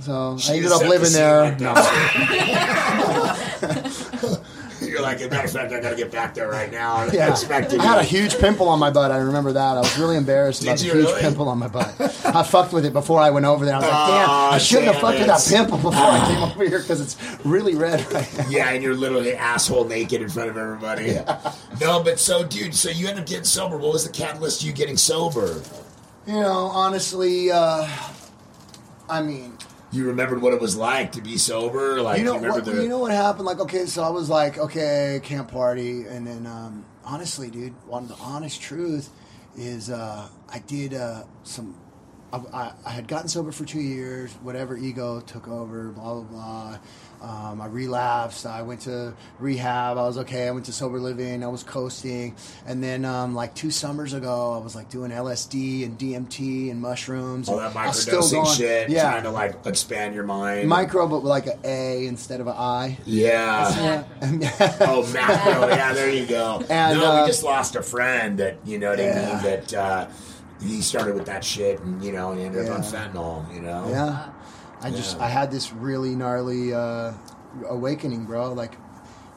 So 0.04 0.38
She 0.38 0.54
I 0.54 0.56
ended 0.58 0.72
up 0.72 0.82
living 0.82 1.12
there. 1.14 1.56
No. 1.60 1.74
You're 4.82 5.02
like, 5.02 5.18
as 5.22 5.28
a 5.28 5.30
matter 5.30 5.46
of 5.46 5.52
fact, 5.54 5.72
I 5.72 5.80
got 5.80 5.92
to 5.92 5.96
get 5.96 6.12
back 6.12 6.34
there 6.36 6.50
right 6.50 6.70
now. 6.72 6.96
I 6.98 7.10
Yeah. 7.12 7.32
expected 7.32 7.80
I 7.80 7.84
had 7.86 8.00
a 8.00 8.04
huge 8.04 8.38
pimple 8.38 8.68
on 8.68 8.80
my 8.80 8.90
butt. 8.92 9.12
I 9.12 9.18
remember 9.18 9.54
that. 9.54 9.78
I 9.78 9.80
was 9.80 9.98
really 9.98 10.18
embarrassed 10.18 10.62
about 10.62 10.78
the 10.78 10.84
huge 10.84 10.96
really? 10.96 11.22
pimple 11.22 11.48
on 11.48 11.58
my 11.58 11.68
butt. 11.70 11.96
I 12.26 12.44
fucked 12.44 12.74
with 12.74 12.86
it 12.86 12.92
before 12.94 13.20
I 13.20 13.30
went 13.32 13.46
over 13.46 13.64
there. 13.66 13.76
I 13.76 13.80
was 13.80 13.88
like, 13.88 14.08
damn, 14.08 14.30
I 14.30 14.58
shouldn't 14.58 14.94
have 14.94 14.96
damn 14.96 15.02
fucked 15.02 15.20
with 15.20 15.28
that 15.28 15.48
pimple 15.50 15.78
before 15.78 15.94
I 16.06 16.26
came 16.28 16.44
over 16.44 16.66
here 16.68 16.80
because 16.80 17.00
it's 17.02 17.16
really 17.46 17.76
red 17.76 18.06
right 18.14 18.38
now. 18.38 18.46
Yeah, 18.50 18.70
and 18.72 18.84
you're 18.84 18.96
literally 18.96 19.34
asshole 19.36 19.86
naked 19.86 20.22
in 20.22 20.30
front 20.30 20.50
of 20.50 20.58
everybody. 20.58 21.18
No, 21.80 22.04
but 22.04 22.20
so, 22.20 22.44
dude, 22.44 22.76
so 22.76 22.90
you 22.90 23.08
end 23.08 23.20
up 23.20 23.26
getting 23.26 23.46
sober. 23.46 23.78
What 23.78 23.94
was 23.94 24.06
the 24.06 24.12
catalyst 24.14 24.62
to 24.62 24.68
you 24.68 24.74
getting 24.74 24.98
sober? 24.98 25.62
You 26.28 26.34
know, 26.34 26.68
honestly, 26.68 27.52
uh, 27.52 27.88
I 29.10 29.22
mean, 29.24 29.58
You 29.94 30.08
remembered 30.08 30.42
what 30.42 30.54
it 30.54 30.60
was 30.60 30.76
like 30.76 31.12
to 31.12 31.22
be 31.22 31.38
sober? 31.38 32.02
Like, 32.02 32.18
you 32.18 32.26
know 32.26 32.34
remember 32.36 32.56
what? 32.56 32.66
the. 32.66 32.82
You 32.82 32.90
know 32.90 32.98
what 32.98 33.12
happened? 33.12 33.46
Like, 33.46 33.60
okay, 33.60 33.86
so 33.86 34.02
I 34.04 34.10
was 34.10 34.28
like, 34.28 34.58
okay, 34.58 35.20
can't 35.22 35.48
party, 35.48 36.06
and 36.08 36.26
then 36.26 36.48
um, 36.48 36.84
honestly, 37.06 37.52
dude, 37.52 37.74
one 37.86 38.04
of 38.04 38.10
the 38.10 38.16
honest 38.16 38.60
truth 38.60 39.12
is, 39.56 39.92
uh, 39.92 40.28
I 40.50 40.60
did 40.60 40.96
uh, 40.96 41.24
some. 41.44 41.76
I, 42.32 42.38
I, 42.52 42.74
I 42.88 42.90
had 42.90 43.08
gotten 43.08 43.28
sober 43.28 43.52
for 43.52 43.66
two 43.66 43.82
years. 43.82 44.34
Whatever 44.42 44.76
ego 44.76 45.22
took 45.22 45.48
over, 45.48 45.90
blah 45.92 46.16
blah 46.16 46.24
blah. 46.24 46.80
Um, 47.24 47.62
I 47.62 47.68
relapsed. 47.68 48.46
I 48.46 48.62
went 48.64 48.82
to 48.82 49.14
rehab. 49.40 49.98
I 49.98 50.02
was 50.04 50.18
okay. 50.20 50.48
I 50.48 50.52
went 50.52 50.66
to 50.66 50.74
sober 50.74 51.00
living. 51.00 51.42
I 51.42 51.48
was 51.48 51.64
coasting, 51.64 52.36
and 52.66 52.84
then 52.84 53.06
um, 53.06 53.34
like 53.34 53.56
two 53.56 53.72
summers 53.72 54.12
ago, 54.14 54.54
I 54.54 54.58
was 54.58 54.76
like 54.76 54.90
doing 54.90 55.10
LSD 55.10 55.86
and 55.86 55.98
DMT 55.98 56.70
and 56.70 56.82
mushrooms. 56.82 57.48
all 57.48 57.58
that 57.58 57.72
microdosing 57.74 58.46
shit, 58.58 58.90
Yeah, 58.90 59.04
trying 59.12 59.24
to 59.24 59.30
like 59.32 59.66
expand 59.66 60.14
your 60.16 60.26
mind. 60.26 60.68
micro, 60.68 61.08
but 61.08 61.22
with 61.24 61.30
like 61.30 61.48
an 61.48 61.60
A 61.64 62.06
instead 62.08 62.42
of 62.42 62.48
an 62.48 62.56
I. 62.58 62.98
Yeah. 63.06 64.04
Yeah. 64.22 64.78
Oh, 64.82 65.10
macro. 65.14 65.70
yeah, 65.70 65.94
there 65.94 66.10
you 66.10 66.26
go. 66.26 66.62
And, 66.70 67.00
no, 67.00 67.12
uh, 67.12 67.22
we 67.22 67.28
just 67.28 67.44
lost 67.44 67.76
a 67.76 67.82
friend 67.82 68.38
that, 68.40 68.58
you 68.66 68.80
know 68.80 68.90
what 68.90 69.00
I 69.00 69.04
mean, 69.06 69.44
that 69.44 69.74
uh, 69.74 70.08
he 70.62 70.82
started 70.82 71.16
with 71.16 71.26
that 71.28 71.44
shit 71.44 71.80
and, 71.80 72.04
you 72.04 72.12
know, 72.12 72.32
and 72.32 72.40
he 72.40 72.46
ended 72.46 72.68
up 72.68 72.76
on 72.78 72.82
fentanyl, 72.84 73.54
you 73.54 73.62
know? 73.62 73.88
Yeah. 73.90 74.30
I 74.84 74.92
just 74.92 75.18
Yeah. 75.18 75.26
I 75.26 75.30
had 75.30 75.52
this 75.52 75.72
really 75.74 76.16
gnarly 76.16 76.74
uh, 76.74 77.14
awakening, 77.68 78.26
bro. 78.26 78.54
Like 78.54 78.74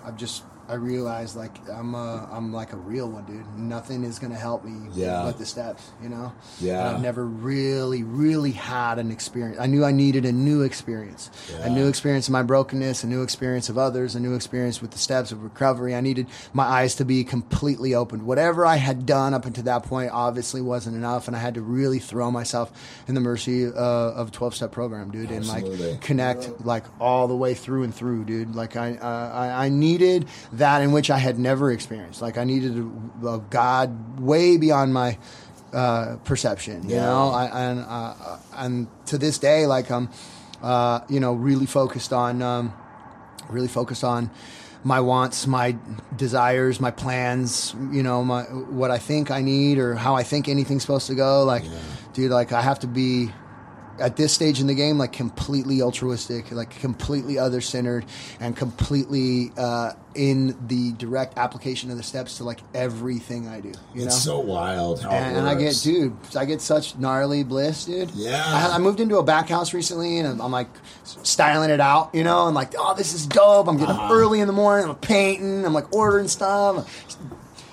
I've 0.05 0.17
just 0.17 0.43
I 0.69 0.75
realized 0.75 1.37
like 1.37 1.57
I'm 1.69 1.95
uh, 1.95 2.27
I'm 2.31 2.53
like 2.53 2.73
a 2.73 2.77
real 2.77 3.09
one, 3.09 3.25
dude. 3.25 3.47
Nothing 3.59 4.03
is 4.05 4.19
gonna 4.19 4.35
help 4.37 4.65
me 4.65 4.89
Yeah. 4.95 5.23
but 5.25 5.39
the 5.39 5.47
steps, 5.47 5.91
you 6.03 6.09
know. 6.09 6.33
Yeah. 6.61 6.87
And 6.89 6.97
I've 6.97 7.03
never 7.03 7.25
really 7.25 8.03
really 8.03 8.51
had 8.53 8.99
an 8.99 9.11
experience. 9.11 9.59
I 9.61 9.67
knew 9.67 9.85
I 9.85 9.93
needed 9.93 10.25
a 10.25 10.33
new 10.33 10.63
experience, 10.63 11.31
a 11.63 11.71
new 11.71 11.87
experience 11.89 12.27
of 12.29 12.33
my 12.33 12.43
brokenness, 12.43 13.05
a 13.05 13.07
new 13.07 13.23
experience 13.23 13.69
of 13.69 13.79
others, 13.79 14.15
a 14.17 14.21
new 14.21 14.35
experience 14.35 14.83
with 14.83 14.91
the 14.91 14.99
steps 14.99 15.31
of 15.33 15.43
recovery. 15.45 15.95
I 15.95 16.01
needed 16.01 16.27
my 16.53 16.65
eyes 16.65 16.95
to 16.97 17.05
be 17.05 17.23
completely 17.25 17.95
opened. 17.95 18.25
Whatever 18.25 18.67
I 18.67 18.77
had 18.77 19.07
done 19.07 19.35
up 19.35 19.45
until 19.47 19.65
that 19.65 19.85
point 19.85 20.11
obviously 20.13 20.61
wasn't 20.61 20.97
enough, 20.97 21.29
and 21.29 21.37
I 21.37 21.41
had 21.41 21.55
to 21.55 21.61
really 21.63 21.99
throw 21.99 22.31
myself 22.31 22.73
in 23.07 23.15
the 23.15 23.21
mercy 23.21 23.67
uh, 23.67 23.71
of 23.71 24.29
a 24.29 24.31
twelve 24.31 24.55
step 24.55 24.73
program, 24.73 25.11
dude, 25.11 25.31
and 25.31 25.47
like 25.47 26.01
connect 26.01 26.65
like 26.65 26.85
all 27.01 27.29
the 27.29 27.37
way 27.37 27.55
through 27.55 27.85
and 27.85 27.95
through, 27.95 28.25
dude. 28.25 28.55
Like 28.57 28.77
I, 28.77 28.95
uh, 28.97 29.31
I, 29.33 29.67
I 29.67 29.69
needed 29.69 30.27
that 30.59 30.83
in 30.83 30.93
which 30.93 31.11
I 31.11 31.19
had 31.19 31.39
never 31.39 31.71
experienced. 31.73 32.23
Like 32.23 32.39
I 32.39 32.45
needed 32.45 32.77
a, 33.23 33.27
a 33.27 33.39
God 33.51 34.21
way 34.21 34.57
beyond 34.57 34.93
my 34.95 35.19
uh, 35.73 36.17
perception. 36.25 36.89
You 36.89 36.97
Yeah. 36.97 37.07
know, 37.07 37.29
I, 37.31 37.45
and 37.71 37.85
uh, 37.89 38.39
and 38.55 38.87
to 39.07 39.19
this 39.19 39.39
day, 39.39 39.67
like 39.67 39.91
I'm, 39.91 40.09
uh, 40.63 41.01
you 41.09 41.21
know, 41.21 41.35
really 41.35 41.67
focused 41.67 42.13
on, 42.13 42.41
um, 42.43 42.73
really 43.51 43.69
focused 43.69 44.05
on 44.05 44.31
my 44.85 45.01
wants, 45.01 45.47
my 45.47 45.77
desires, 46.17 46.81
my 46.81 46.91
plans, 46.93 47.75
you 47.91 48.03
know, 48.03 48.23
my 48.25 48.43
what 48.45 48.91
I 48.91 48.99
think 48.99 49.31
I 49.31 49.43
need 49.43 49.79
or 49.79 49.95
how 49.97 50.15
I 50.15 50.23
think 50.23 50.49
anything's 50.49 50.83
supposed 50.83 51.09
to 51.09 51.15
go. 51.15 51.45
Like, 51.45 51.65
dude, 52.15 52.31
like 52.31 52.53
I 52.53 52.63
have 52.63 52.79
to 52.81 52.87
be 52.87 53.31
at 54.01 54.17
this 54.17 54.33
stage 54.33 54.61
in 54.61 54.67
the 54.67 54.75
game, 54.75 54.99
like 54.99 55.13
completely 55.13 55.83
altruistic, 55.83 56.51
like 56.53 56.71
completely 56.81 57.39
other 57.39 57.61
centered, 57.61 58.05
and 58.41 58.57
completely 58.57 59.53
uh, 59.57 59.93
in 60.15 60.57
the 60.69 60.93
direct 60.93 61.37
application 61.39 61.91
of 61.91 61.97
the 61.97 62.03
steps 62.03 62.39
to 62.39 62.45
like 62.45 62.61
everything 62.75 63.49
I 63.49 63.61
do. 63.61 63.69
You 63.95 64.05
It's 64.05 64.27
know, 64.27 64.33
so 64.35 64.39
wild 64.41 65.03
how 65.03 65.11
and, 65.11 65.37
and 65.39 65.49
I 65.49 65.55
get, 65.55 65.79
dude, 65.83 66.17
I 66.37 66.45
get 66.45 66.61
such 66.61 66.97
gnarly 66.99 67.43
bliss, 67.45 67.85
dude. 67.85 68.11
Yeah. 68.13 68.43
I, 68.45 68.77
I 68.77 68.79
moved 68.79 69.01
into 69.01 69.19
a 69.19 69.23
back 69.23 69.49
house 69.49 69.73
recently, 69.75 70.19
and 70.19 70.29
I'm, 70.29 70.41
I'm 70.41 70.53
like 70.53 70.69
styling 71.05 71.71
it 71.71 71.81
out, 71.81 72.15
you 72.15 72.25
know, 72.25 72.47
and 72.47 72.55
like, 72.55 72.75
oh, 72.79 72.95
this 72.95 73.13
is 73.15 73.27
dope. 73.27 73.69
I'm 73.69 73.77
getting 73.77 73.95
Uh-huh. 73.95 74.07
up 74.07 74.11
early 74.13 74.41
in 74.41 74.47
the 74.47 74.53
morning. 74.53 74.89
I'm 74.89 74.97
painting. 74.97 75.65
I'm 75.65 75.73
like 75.75 75.93
ordering 75.95 76.29
stuff. 76.29 76.87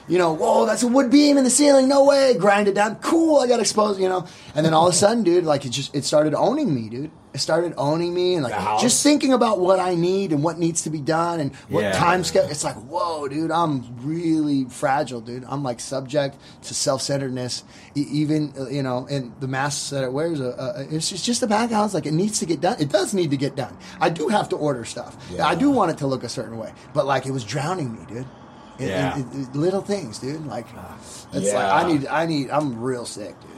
You 0.08 0.18
know, 0.18 0.34
whoa, 0.34 0.66
that's 0.66 0.84
a 0.84 0.88
wood 0.88 1.10
beam 1.10 1.38
in 1.38 1.44
the 1.46 1.50
ceiling. 1.50 1.88
No 1.88 2.04
way. 2.04 2.36
Grind 2.38 2.68
it 2.68 2.76
down. 2.76 2.96
Cool. 2.98 3.40
I 3.40 3.48
got 3.48 3.60
exposed. 3.62 4.00
You 4.02 4.10
know, 4.10 4.28
and 4.54 4.66
then 4.66 4.74
all 4.74 4.88
of 4.88 4.94
a 4.94 4.98
sudden, 4.98 5.24
dude, 5.24 5.46
like 5.46 5.66
it 5.66 5.70
just 5.70 5.96
it 5.96 6.04
started 6.04 6.34
owning 6.34 6.74
me, 6.76 6.90
dude. 6.90 7.12
It 7.34 7.40
started 7.40 7.74
owning 7.78 8.14
me, 8.14 8.36
and 8.36 8.44
like 8.44 8.80
just 8.80 9.02
thinking 9.02 9.34
about 9.34 9.60
what 9.60 9.80
I 9.80 9.96
need 9.96 10.34
and 10.34 10.44
what 10.44 10.60
needs 10.60 10.84
to 10.84 10.92
be 10.92 11.00
done 11.02 11.40
and 11.40 11.56
what 11.70 11.82
Yeah. 11.84 11.94
time 11.94 12.24
scale. 12.24 12.46
It's 12.48 12.64
like, 12.64 12.76
whoa, 12.76 13.28
dude, 13.28 13.50
I'm 13.50 13.84
really 14.06 14.66
fragile, 14.66 15.20
dude. 15.20 15.44
I'm 15.48 15.64
like 15.64 15.80
subject 15.80 16.38
to 16.64 16.74
self 16.76 17.02
centeredness. 17.02 17.64
Even 17.96 18.54
uh, 18.60 18.68
you 18.70 18.84
know, 18.84 19.08
and 19.10 19.32
the 19.40 19.48
mask 19.48 19.90
that 19.92 20.04
it 20.04 20.12
wears, 20.14 20.42
uh, 20.42 20.50
uh, 20.78 20.84
it's 20.92 21.10
just 21.10 21.26
just 21.26 21.42
a 21.42 21.48
back 21.48 21.72
house. 21.72 21.94
Like 21.94 22.06
it 22.06 22.14
needs 22.14 22.40
to 22.40 22.46
get 22.46 22.62
done. 22.62 22.76
It 22.80 22.90
does 22.90 23.14
need 23.16 23.32
to 23.32 23.38
get 23.38 23.56
done. 23.56 23.76
I 24.00 24.10
do 24.10 24.28
have 24.28 24.50
to 24.50 24.56
order 24.58 24.84
stuff. 24.86 25.16
Yeah. 25.32 25.48
I 25.48 25.56
do 25.56 25.72
want 25.72 25.90
it 25.92 25.98
to 26.00 26.08
look 26.08 26.24
a 26.24 26.30
certain 26.30 26.58
way, 26.58 26.72
but 26.94 27.06
like 27.08 27.26
it 27.26 27.32
was 27.32 27.44
drowning 27.46 27.94
me, 27.94 28.00
dude. 28.08 28.28
In- 28.84 28.90
in- 28.90 28.96
Yeah. 28.96 29.16
in- 29.18 29.48
in 29.54 29.62
little 29.62 29.82
things, 29.82 30.20
dude. 30.20 30.46
Like 30.46 30.66
it's 31.34 31.46
Yeah. 31.48 31.54
like 31.74 31.86
I 31.86 31.92
need, 31.92 32.08
I 32.08 32.26
need. 32.26 32.50
I'm 32.52 32.80
real 32.82 33.06
sick, 33.06 33.36
dude. 33.42 33.50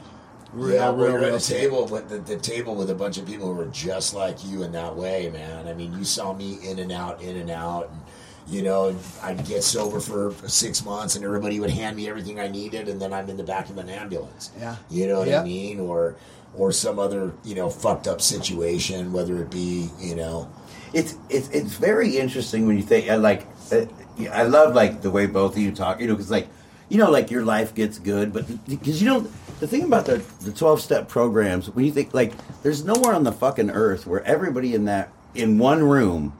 Real, 0.52 0.74
yeah, 0.74 0.80
well, 0.90 0.94
real, 0.96 1.10
you're 1.10 1.22
at 1.24 1.26
real 1.30 1.40
sick. 1.40 1.58
table 1.58 1.86
with 1.86 2.08
the, 2.08 2.18
the 2.18 2.36
table 2.36 2.74
with 2.74 2.88
a 2.90 2.94
bunch 2.94 3.18
of 3.18 3.26
people 3.26 3.48
who 3.48 3.54
were 3.54 3.66
just 3.66 4.14
like 4.14 4.38
you 4.46 4.62
in 4.62 4.72
that 4.72 4.96
way, 4.96 5.28
man. 5.30 5.66
I 5.68 5.74
mean, 5.74 5.92
you 5.98 6.04
saw 6.04 6.32
me 6.32 6.58
in 6.62 6.78
and 6.78 6.90
out, 6.92 7.20
in 7.20 7.36
and 7.36 7.50
out, 7.50 7.90
and 7.90 8.00
you 8.48 8.62
know, 8.62 8.94
I'd 9.22 9.44
get 9.46 9.64
sober 9.64 9.98
for 10.00 10.32
six 10.46 10.84
months, 10.84 11.16
and 11.16 11.24
everybody 11.24 11.58
would 11.60 11.70
hand 11.70 11.96
me 11.96 12.08
everything 12.08 12.38
I 12.40 12.46
needed, 12.48 12.88
and 12.88 13.02
then 13.02 13.12
I'm 13.12 13.28
in 13.28 13.36
the 13.36 13.42
back 13.42 13.68
of 13.70 13.76
an 13.76 13.90
ambulance. 13.90 14.50
Yeah. 14.58 14.76
you 14.88 15.06
know 15.08 15.18
what 15.18 15.28
Yeah. 15.28 15.40
I 15.40 15.44
mean, 15.44 15.80
or 15.80 16.14
or 16.56 16.72
some 16.72 16.98
other 16.98 17.32
you 17.44 17.54
know 17.54 17.68
fucked 17.68 18.06
up 18.08 18.22
situation, 18.22 19.12
whether 19.12 19.36
it 19.42 19.50
be 19.50 19.90
you 20.00 20.14
know, 20.14 20.48
it's 20.94 21.16
it's 21.28 21.48
it's 21.50 21.74
very 21.74 22.16
interesting 22.16 22.66
when 22.66 22.76
you 22.78 22.82
think 22.84 23.08
like 23.20 23.46
uh, 23.72 23.80
yeah, 24.16 24.36
I 24.36 24.44
love 24.44 24.74
like 24.74 25.02
the 25.02 25.10
way 25.10 25.26
both 25.26 25.52
of 25.52 25.58
you 25.58 25.72
talk 25.72 26.00
you 26.00 26.06
know 26.06 26.14
because 26.14 26.30
like 26.30 26.48
you 26.88 26.98
know 26.98 27.10
like 27.10 27.30
your 27.30 27.44
life 27.44 27.74
gets 27.74 27.98
good 27.98 28.32
but 28.32 28.46
because 28.66 29.02
you 29.02 29.08
know 29.08 29.20
the 29.60 29.66
thing 29.66 29.82
about 29.82 30.06
the 30.06 30.18
the 30.40 30.52
12 30.52 30.80
step 30.80 31.08
programs 31.08 31.70
when 31.70 31.84
you 31.84 31.92
think 31.92 32.14
like 32.14 32.32
there's 32.62 32.84
nowhere 32.84 33.14
on 33.14 33.24
the 33.24 33.32
fucking 33.32 33.70
earth 33.70 34.06
where 34.06 34.22
everybody 34.24 34.74
in 34.74 34.84
that 34.84 35.12
in 35.34 35.58
one 35.58 35.82
room 35.82 36.32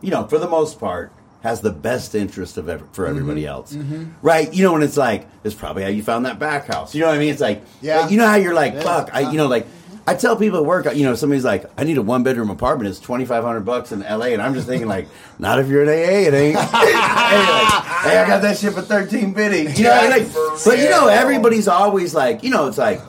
you 0.00 0.10
know 0.10 0.26
for 0.26 0.38
the 0.38 0.48
most 0.48 0.78
part 0.80 1.12
has 1.42 1.60
the 1.60 1.72
best 1.72 2.14
interest 2.14 2.56
of 2.56 2.68
ever, 2.68 2.86
for 2.92 3.04
everybody 3.04 3.42
mm-hmm. 3.42 3.50
else. 3.50 3.74
Mm-hmm. 3.74 4.12
Right? 4.22 4.52
You 4.54 4.62
know 4.64 4.74
when 4.74 4.82
it's 4.82 4.96
like 4.96 5.26
it's 5.42 5.56
probably 5.56 5.82
how 5.82 5.88
you 5.88 6.02
found 6.02 6.24
that 6.26 6.38
back 6.38 6.66
house. 6.66 6.94
You 6.94 7.00
know 7.00 7.08
what 7.08 7.16
i 7.16 7.18
mean? 7.18 7.30
It's 7.30 7.40
like 7.40 7.64
Yeah. 7.80 8.08
you 8.08 8.16
know 8.16 8.26
how 8.26 8.36
you're 8.36 8.54
like 8.54 8.74
Yeah. 8.74 8.82
fuck 8.82 9.10
i 9.12 9.28
you 9.30 9.36
know 9.36 9.48
like 9.48 9.66
I 10.06 10.14
tell 10.14 10.36
people 10.36 10.58
at 10.58 10.64
work, 10.64 10.92
you 10.96 11.04
know, 11.04 11.14
somebody's 11.14 11.44
like, 11.44 11.64
"I 11.78 11.84
need 11.84 11.96
a 11.96 12.02
one 12.02 12.24
bedroom 12.24 12.50
apartment. 12.50 12.90
It's 12.90 12.98
twenty 12.98 13.24
five 13.24 13.44
hundred 13.44 13.60
bucks 13.60 13.92
in 13.92 14.02
L.A." 14.02 14.32
And 14.32 14.42
I'm 14.42 14.52
just 14.54 14.66
thinking, 14.66 14.88
like, 14.88 15.06
not 15.38 15.60
if 15.60 15.68
you're 15.68 15.82
an 15.84 15.88
AA, 15.88 16.28
it 16.28 16.34
ain't. 16.34 16.58
hey, 16.58 16.58
like, 16.58 17.84
hey, 18.02 18.18
I 18.18 18.24
got 18.26 18.42
that 18.42 18.58
shit 18.58 18.72
for 18.72 18.82
thirteen 18.82 19.32
bitty. 19.32 19.72
You 19.78 19.84
know, 19.84 19.94
Yeah, 20.02 20.08
like, 20.08 20.24
for 20.24 20.56
but 20.64 20.78
you 20.78 20.90
know, 20.90 21.06
everybody's 21.08 21.68
always 21.68 22.14
like, 22.14 22.42
you 22.42 22.50
know, 22.50 22.66
it's 22.66 22.78
like, 22.78 23.00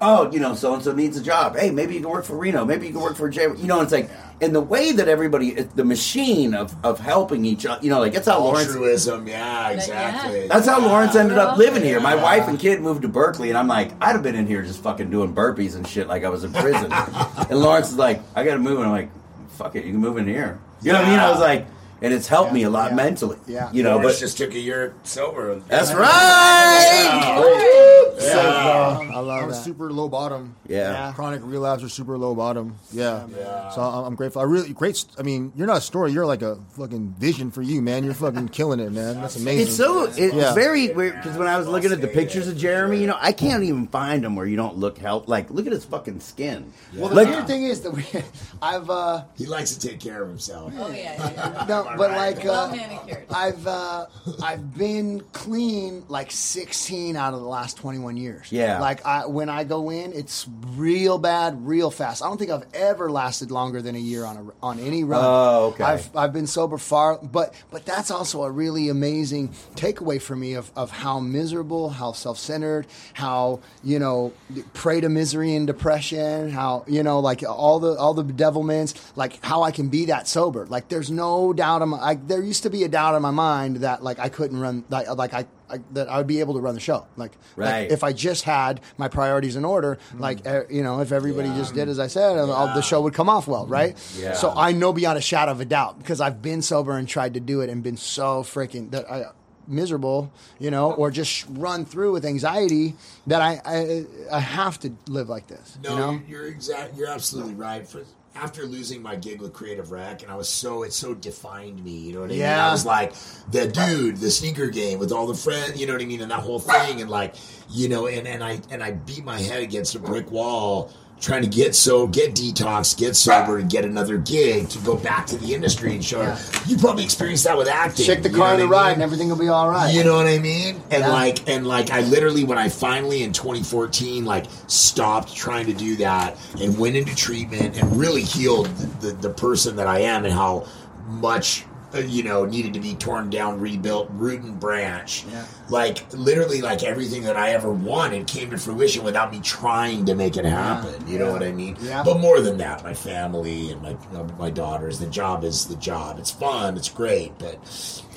oh, 0.00 0.30
you 0.30 0.40
know, 0.40 0.54
so 0.54 0.74
and 0.74 0.82
so 0.82 0.92
needs 0.92 1.16
a 1.18 1.22
job. 1.22 1.56
Hey, 1.56 1.70
maybe 1.70 1.94
you 1.94 2.00
can 2.00 2.08
work 2.10 2.24
for 2.24 2.36
Reno. 2.36 2.64
Maybe 2.64 2.86
you 2.86 2.92
can 2.92 3.02
work 3.02 3.16
for 3.16 3.28
Jay. 3.28 3.42
You 3.42 3.66
know, 3.66 3.80
it's 3.82 3.92
like, 3.92 4.10
and 4.40 4.54
the 4.54 4.60
way 4.60 4.92
that 4.92 5.08
everybody, 5.08 5.50
the 5.52 5.84
machine 5.84 6.54
of 6.54 6.74
of 6.84 7.00
helping 7.00 7.44
each 7.44 7.66
other. 7.66 7.82
You 7.82 7.90
know, 7.90 8.00
like 8.00 8.14
it's 8.14 8.28
how 8.28 8.40
Lawrence. 8.40 8.68
altruism. 8.68 9.26
Yeah, 9.26 9.70
exactly. 9.70 10.46
That's 10.48 10.66
how 10.66 10.80
Lawrence 10.80 11.16
ended 11.16 11.38
up 11.38 11.56
living 11.58 11.82
here. 11.82 12.00
My 12.00 12.14
Yeah. 12.14 12.22
wife 12.22 12.48
and 12.48 12.58
kid 12.58 12.80
moved 12.80 13.02
to 13.02 13.08
Berkeley, 13.08 13.48
and 13.48 13.58
I'm 13.58 13.68
like, 13.68 13.92
I'd 14.00 14.12
have 14.12 14.22
been 14.22 14.36
in 14.36 14.46
here 14.46 14.62
just 14.62 14.82
fucking 14.82 15.10
doing 15.10 15.34
burpees 15.34 15.74
and 15.76 15.86
shit 15.86 16.06
like 16.08 16.24
I 16.24 16.28
was 16.28 16.44
in 16.44 16.52
prison. 16.52 16.92
and 16.92 17.58
Lawrence 17.60 17.90
is 17.90 17.96
like, 17.96 18.22
I 18.36 18.44
got 18.44 18.54
to 18.54 18.58
move, 18.60 18.78
and 18.78 18.86
I'm 18.86 18.92
like, 18.92 19.10
fuck 19.50 19.74
it, 19.76 19.84
you 19.84 19.92
can 19.92 20.00
move 20.00 20.18
in 20.18 20.26
here. 20.28 20.58
You 20.82 20.92
know 20.92 21.00
what 21.00 21.08
I 21.08 21.10
mean? 21.10 21.18
I 21.18 21.30
was 21.30 21.40
like, 21.40 21.66
and 22.00 22.14
it's 22.14 22.28
helped 22.28 22.52
me 22.52 22.62
a 22.62 22.70
lot 22.70 22.90
Yeah. 22.90 22.96
mentally. 22.96 23.38
Yeah. 23.48 23.70
you 23.72 23.82
know, 23.82 23.96
Lawrence 23.96 24.14
but 24.14 24.20
just 24.20 24.38
took 24.38 24.54
a 24.54 24.58
year 24.60 24.94
sober. 25.02 25.56
that's 25.68 25.92
right. 25.92 27.94
Yeah. 28.20 28.98
sick, 28.98 29.08
bro. 29.08 29.16
I 29.16 29.20
love 29.20 29.42
I'm 29.44 29.48
that. 29.50 29.54
super 29.54 29.92
low 29.92 30.08
bottom. 30.08 30.54
Yeah. 30.66 31.12
Chronic 31.14 31.40
relapse 31.44 31.82
or 31.82 31.88
super 31.88 32.16
low 32.18 32.34
bottom. 32.34 32.76
Yeah. 32.92 33.26
Yeah. 33.36 33.70
So 33.70 33.80
I'm, 33.82 34.04
I'm 34.06 34.14
grateful. 34.14 34.40
I 34.42 34.44
really 34.44 34.72
great. 34.72 35.04
I 35.18 35.22
mean, 35.22 35.52
you're 35.56 35.66
not 35.66 35.78
a 35.78 35.80
story. 35.80 36.12
You're 36.12 36.26
like 36.26 36.42
a 36.42 36.56
fucking 36.76 37.14
vision 37.18 37.50
for 37.50 37.62
you, 37.62 37.80
man. 37.82 38.04
You're 38.04 38.14
fucking 38.14 38.48
killing 38.50 38.80
it, 38.80 38.90
man. 38.92 39.20
That's 39.20 39.36
amazing. 39.36 39.66
It's 39.68 39.76
so 39.76 40.04
it's 40.04 40.18
Yeah. 40.34 40.54
very 40.54 40.92
weird 40.92 41.16
because 41.16 41.36
when 41.36 41.48
I 41.48 41.58
was 41.58 41.66
looking 41.68 41.92
at 41.92 42.00
the 42.00 42.08
pictures 42.08 42.48
of 42.48 42.56
Jeremy, 42.56 43.00
you 43.00 43.06
know, 43.06 43.16
I 43.20 43.32
can't 43.32 43.62
even 43.64 43.86
find 43.88 44.24
him 44.24 44.36
where 44.36 44.46
you 44.46 44.56
don't 44.56 44.76
look 44.76 44.98
health. 44.98 45.28
Like, 45.28 45.50
look 45.50 45.66
at 45.66 45.72
his 45.72 45.84
fucking 45.84 46.20
skin. 46.20 46.72
Well, 46.94 47.08
the 47.10 47.14
like, 47.16 47.28
weird 47.28 47.46
thing 47.46 47.64
is 47.64 47.80
that 47.82 47.90
we, 47.92 48.04
I've 48.62 48.88
uh, 48.90 49.24
He 49.36 49.46
likes 49.46 49.74
to 49.76 49.88
take 49.88 50.00
care 50.00 50.22
of 50.22 50.28
himself. 50.28 50.72
Oh 50.78 50.88
yeah, 50.90 51.30
yeah. 51.32 51.64
no, 51.68 51.84
but 51.96 52.10
like 52.12 52.44
uh, 52.44 52.70
manicured. 52.70 53.24
I've 53.30 53.66
uh, 53.66 54.06
I've 54.42 54.76
been 54.76 55.20
clean 55.32 56.04
like 56.08 56.30
16 56.30 57.16
out 57.16 57.34
of 57.34 57.40
the 57.40 57.46
last 57.46 57.76
21 57.76 58.07
years. 58.16 58.50
Yeah. 58.50 58.80
Like 58.80 59.04
I 59.04 59.26
when 59.26 59.48
I 59.48 59.64
go 59.64 59.90
in, 59.90 60.12
it's 60.12 60.48
real 60.76 61.18
bad, 61.18 61.66
real 61.66 61.90
fast. 61.90 62.22
I 62.22 62.28
don't 62.28 62.38
think 62.38 62.50
I've 62.50 62.66
ever 62.74 63.10
lasted 63.10 63.50
longer 63.50 63.82
than 63.82 63.94
a 63.94 64.00
year 64.00 64.24
on 64.24 64.36
a 64.36 64.64
on 64.64 64.78
any 64.78 65.04
run. 65.04 65.22
Oh, 65.24 65.66
okay. 65.72 65.84
I've 65.84 66.16
I've 66.16 66.32
been 66.32 66.46
sober 66.46 66.78
far, 66.78 67.18
but 67.18 67.54
but 67.70 67.84
that's 67.84 68.10
also 68.10 68.42
a 68.44 68.50
really 68.50 68.88
amazing 68.88 69.48
takeaway 69.74 70.20
for 70.20 70.36
me 70.36 70.54
of 70.54 70.70
of 70.76 70.90
how 70.90 71.20
miserable, 71.20 71.90
how 71.90 72.12
self 72.12 72.38
centered, 72.38 72.86
how 73.14 73.60
you 73.82 73.98
know 73.98 74.32
prey 74.74 75.00
to 75.00 75.08
misery 75.08 75.54
and 75.54 75.66
depression, 75.66 76.50
how 76.50 76.84
you 76.86 77.02
know 77.02 77.20
like 77.20 77.42
all 77.42 77.78
the 77.80 77.96
all 77.96 78.14
the 78.14 78.24
devilments, 78.24 78.94
like 79.16 79.42
how 79.44 79.62
I 79.62 79.70
can 79.70 79.88
be 79.88 80.06
that 80.06 80.28
sober. 80.28 80.66
Like 80.66 80.88
there's 80.88 81.10
no 81.10 81.52
doubt 81.52 81.82
in 81.82 81.90
my 81.90 81.98
I, 81.98 82.14
there 82.14 82.42
used 82.42 82.62
to 82.62 82.70
be 82.70 82.84
a 82.84 82.88
doubt 82.88 83.14
in 83.14 83.22
my 83.22 83.30
mind 83.30 83.76
that 83.78 84.02
like 84.02 84.18
I 84.18 84.28
couldn't 84.28 84.60
run 84.60 84.84
like 84.88 85.08
like 85.14 85.34
I. 85.34 85.46
I, 85.70 85.78
that 85.92 86.08
I 86.08 86.18
would 86.18 86.26
be 86.26 86.40
able 86.40 86.54
to 86.54 86.60
run 86.60 86.74
the 86.74 86.80
show, 86.80 87.06
like, 87.16 87.32
like, 87.56 87.90
if 87.90 88.02
I 88.04 88.12
just 88.12 88.44
had 88.44 88.80
my 88.96 89.08
priorities 89.08 89.56
in 89.56 89.64
order, 89.64 89.98
like 90.18 90.46
eh, 90.46 90.62
you 90.70 90.82
know, 90.82 91.00
if 91.00 91.12
everybody 91.12 91.48
just 91.50 91.74
did 91.74 91.88
as 91.88 91.98
I 91.98 92.06
said, 92.06 92.38
all 92.38 92.74
the 92.74 92.82
show 92.82 93.00
would 93.02 93.14
come 93.14 93.28
off 93.28 93.46
well, 93.46 93.66
right? 93.66 93.96
Yeah. 94.18 94.34
So 94.34 94.52
I 94.54 94.72
know 94.72 94.92
beyond 94.92 95.18
a 95.18 95.22
shadow 95.22 95.52
of 95.52 95.60
a 95.60 95.64
doubt 95.64 95.98
because 95.98 96.20
I've 96.20 96.42
been 96.42 96.62
sober 96.62 96.96
and 96.96 97.08
tried 97.08 97.34
to 97.34 97.40
do 97.40 97.60
it 97.60 97.70
and 97.70 97.82
been 97.82 97.96
so 97.96 98.42
freaking 98.42 98.90
that 98.92 99.10
I 99.10 99.24
miserable, 99.68 100.32
you 100.58 100.70
know, 100.70 100.92
or 100.92 101.10
just 101.10 101.46
run 101.50 101.84
through 101.84 102.12
with 102.12 102.24
anxiety 102.24 102.94
that 103.26 103.42
I 103.42 103.60
I, 103.64 104.04
I 104.32 104.40
have 104.40 104.80
to 104.80 104.92
live 105.06 105.28
like 105.28 105.46
this. 105.46 105.78
No, 105.82 105.90
you 105.90 105.96
know? 105.96 106.20
you're 106.26 106.46
exact. 106.46 106.96
You're 106.96 107.08
absolutely 107.08 107.54
right. 107.54 107.86
For 107.86 108.04
after 108.42 108.64
losing 108.64 109.02
my 109.02 109.16
gig 109.16 109.40
with 109.40 109.52
Creative 109.52 109.90
Rec, 109.90 110.22
and 110.22 110.30
I 110.30 110.36
was 110.36 110.48
so 110.48 110.82
it 110.82 110.92
so 110.92 111.14
defined 111.14 111.82
me. 111.84 111.90
You 111.90 112.14
know 112.14 112.20
what 112.20 112.26
I 112.26 112.28
mean? 112.28 112.38
Yeah. 112.40 112.68
I 112.68 112.72
was 112.72 112.86
like 112.86 113.14
the 113.50 113.66
dude, 113.66 114.18
the 114.18 114.30
sneaker 114.30 114.68
game 114.68 114.98
with 114.98 115.12
all 115.12 115.26
the 115.26 115.34
friends. 115.34 115.80
You 115.80 115.86
know 115.86 115.94
what 115.94 116.02
I 116.02 116.06
mean? 116.06 116.20
And 116.20 116.30
that 116.30 116.40
whole 116.40 116.60
thing, 116.60 117.00
and 117.00 117.10
like 117.10 117.34
you 117.70 117.88
know, 117.88 118.06
and 118.06 118.26
and 118.26 118.42
I 118.42 118.60
and 118.70 118.82
I 118.82 118.92
beat 118.92 119.24
my 119.24 119.38
head 119.38 119.62
against 119.62 119.94
a 119.94 119.98
brick 119.98 120.30
wall. 120.30 120.92
Trying 121.20 121.42
to 121.42 121.48
get 121.48 121.74
so 121.74 122.06
get 122.06 122.34
detox, 122.34 122.96
get 122.96 123.16
sober, 123.16 123.58
and 123.58 123.68
get 123.68 123.84
another 123.84 124.18
gig 124.18 124.68
to 124.70 124.78
go 124.78 124.96
back 124.96 125.26
to 125.26 125.36
the 125.36 125.52
industry 125.52 125.92
and 125.92 126.04
show. 126.04 126.22
Yeah. 126.22 126.38
You 126.66 126.76
probably 126.76 127.02
experienced 127.04 127.44
that 127.44 127.56
with 127.58 127.66
acting. 127.68 128.06
Check 128.06 128.22
the 128.22 128.30
car 128.30 128.52
and 128.52 128.62
the 128.62 128.68
ride, 128.68 128.84
mean? 128.84 128.92
and 128.94 129.02
everything 129.02 129.28
will 129.28 129.36
be 129.36 129.48
all 129.48 129.68
right. 129.68 129.92
You 129.92 130.04
know 130.04 130.14
what 130.14 130.26
I 130.26 130.38
mean? 130.38 130.76
And 130.90 131.02
Yeah. 131.02 131.08
like 131.08 131.48
and 131.48 131.66
like 131.66 131.90
I 131.90 132.02
literally 132.02 132.44
when 132.44 132.56
I 132.58 132.68
finally 132.68 133.24
in 133.24 133.32
2014 133.32 134.24
like 134.24 134.46
stopped 134.68 135.34
trying 135.34 135.66
to 135.66 135.72
do 135.74 135.96
that 135.96 136.36
and 136.60 136.78
went 136.78 136.94
into 136.96 137.14
treatment 137.16 137.76
and 137.80 137.96
really 137.96 138.22
healed 138.22 138.66
the, 138.76 139.08
the, 139.08 139.12
the 139.28 139.30
person 139.30 139.76
that 139.76 139.86
I 139.88 140.00
am 140.00 140.24
and 140.24 140.32
how 140.32 140.66
much 141.08 141.64
Uh, 141.94 142.00
you 142.00 142.22
know 142.22 142.44
needed 142.44 142.74
to 142.74 142.80
be 142.80 142.94
torn 142.96 143.30
down, 143.30 143.58
rebuilt, 143.58 144.08
root 144.12 144.42
and 144.42 144.60
branch. 144.60 145.24
Yeah. 145.30 145.46
Like 145.70 146.04
literally 146.12 146.60
like 146.60 146.82
everything 146.82 147.22
that 147.22 147.36
I 147.36 147.52
ever 147.52 147.72
wanted 147.72 148.26
came 148.26 148.50
to 148.50 148.58
fruition 148.58 149.04
without 149.04 149.32
me 149.32 149.40
trying 149.40 150.04
to 150.04 150.14
make 150.14 150.36
it 150.36 150.44
happen. 150.44 151.08
You 151.08 151.18
know 151.18 151.32
what 151.32 151.42
I 151.42 151.50
mean? 151.50 151.78
Yeah. 151.80 152.02
But 152.02 152.20
more 152.20 152.40
than 152.40 152.58
that, 152.58 152.84
my 152.84 152.92
family 152.92 153.70
and 153.70 153.80
my 153.80 153.90
you 153.92 153.98
know, 154.12 154.24
my 154.38 154.50
daughters. 154.50 154.98
The 154.98 155.06
job 155.06 155.44
is 155.44 155.66
the 155.66 155.76
job. 155.76 156.18
It's 156.18 156.30
fun. 156.30 156.76
It's 156.76 156.90
great, 156.90 157.32
but 157.38 157.58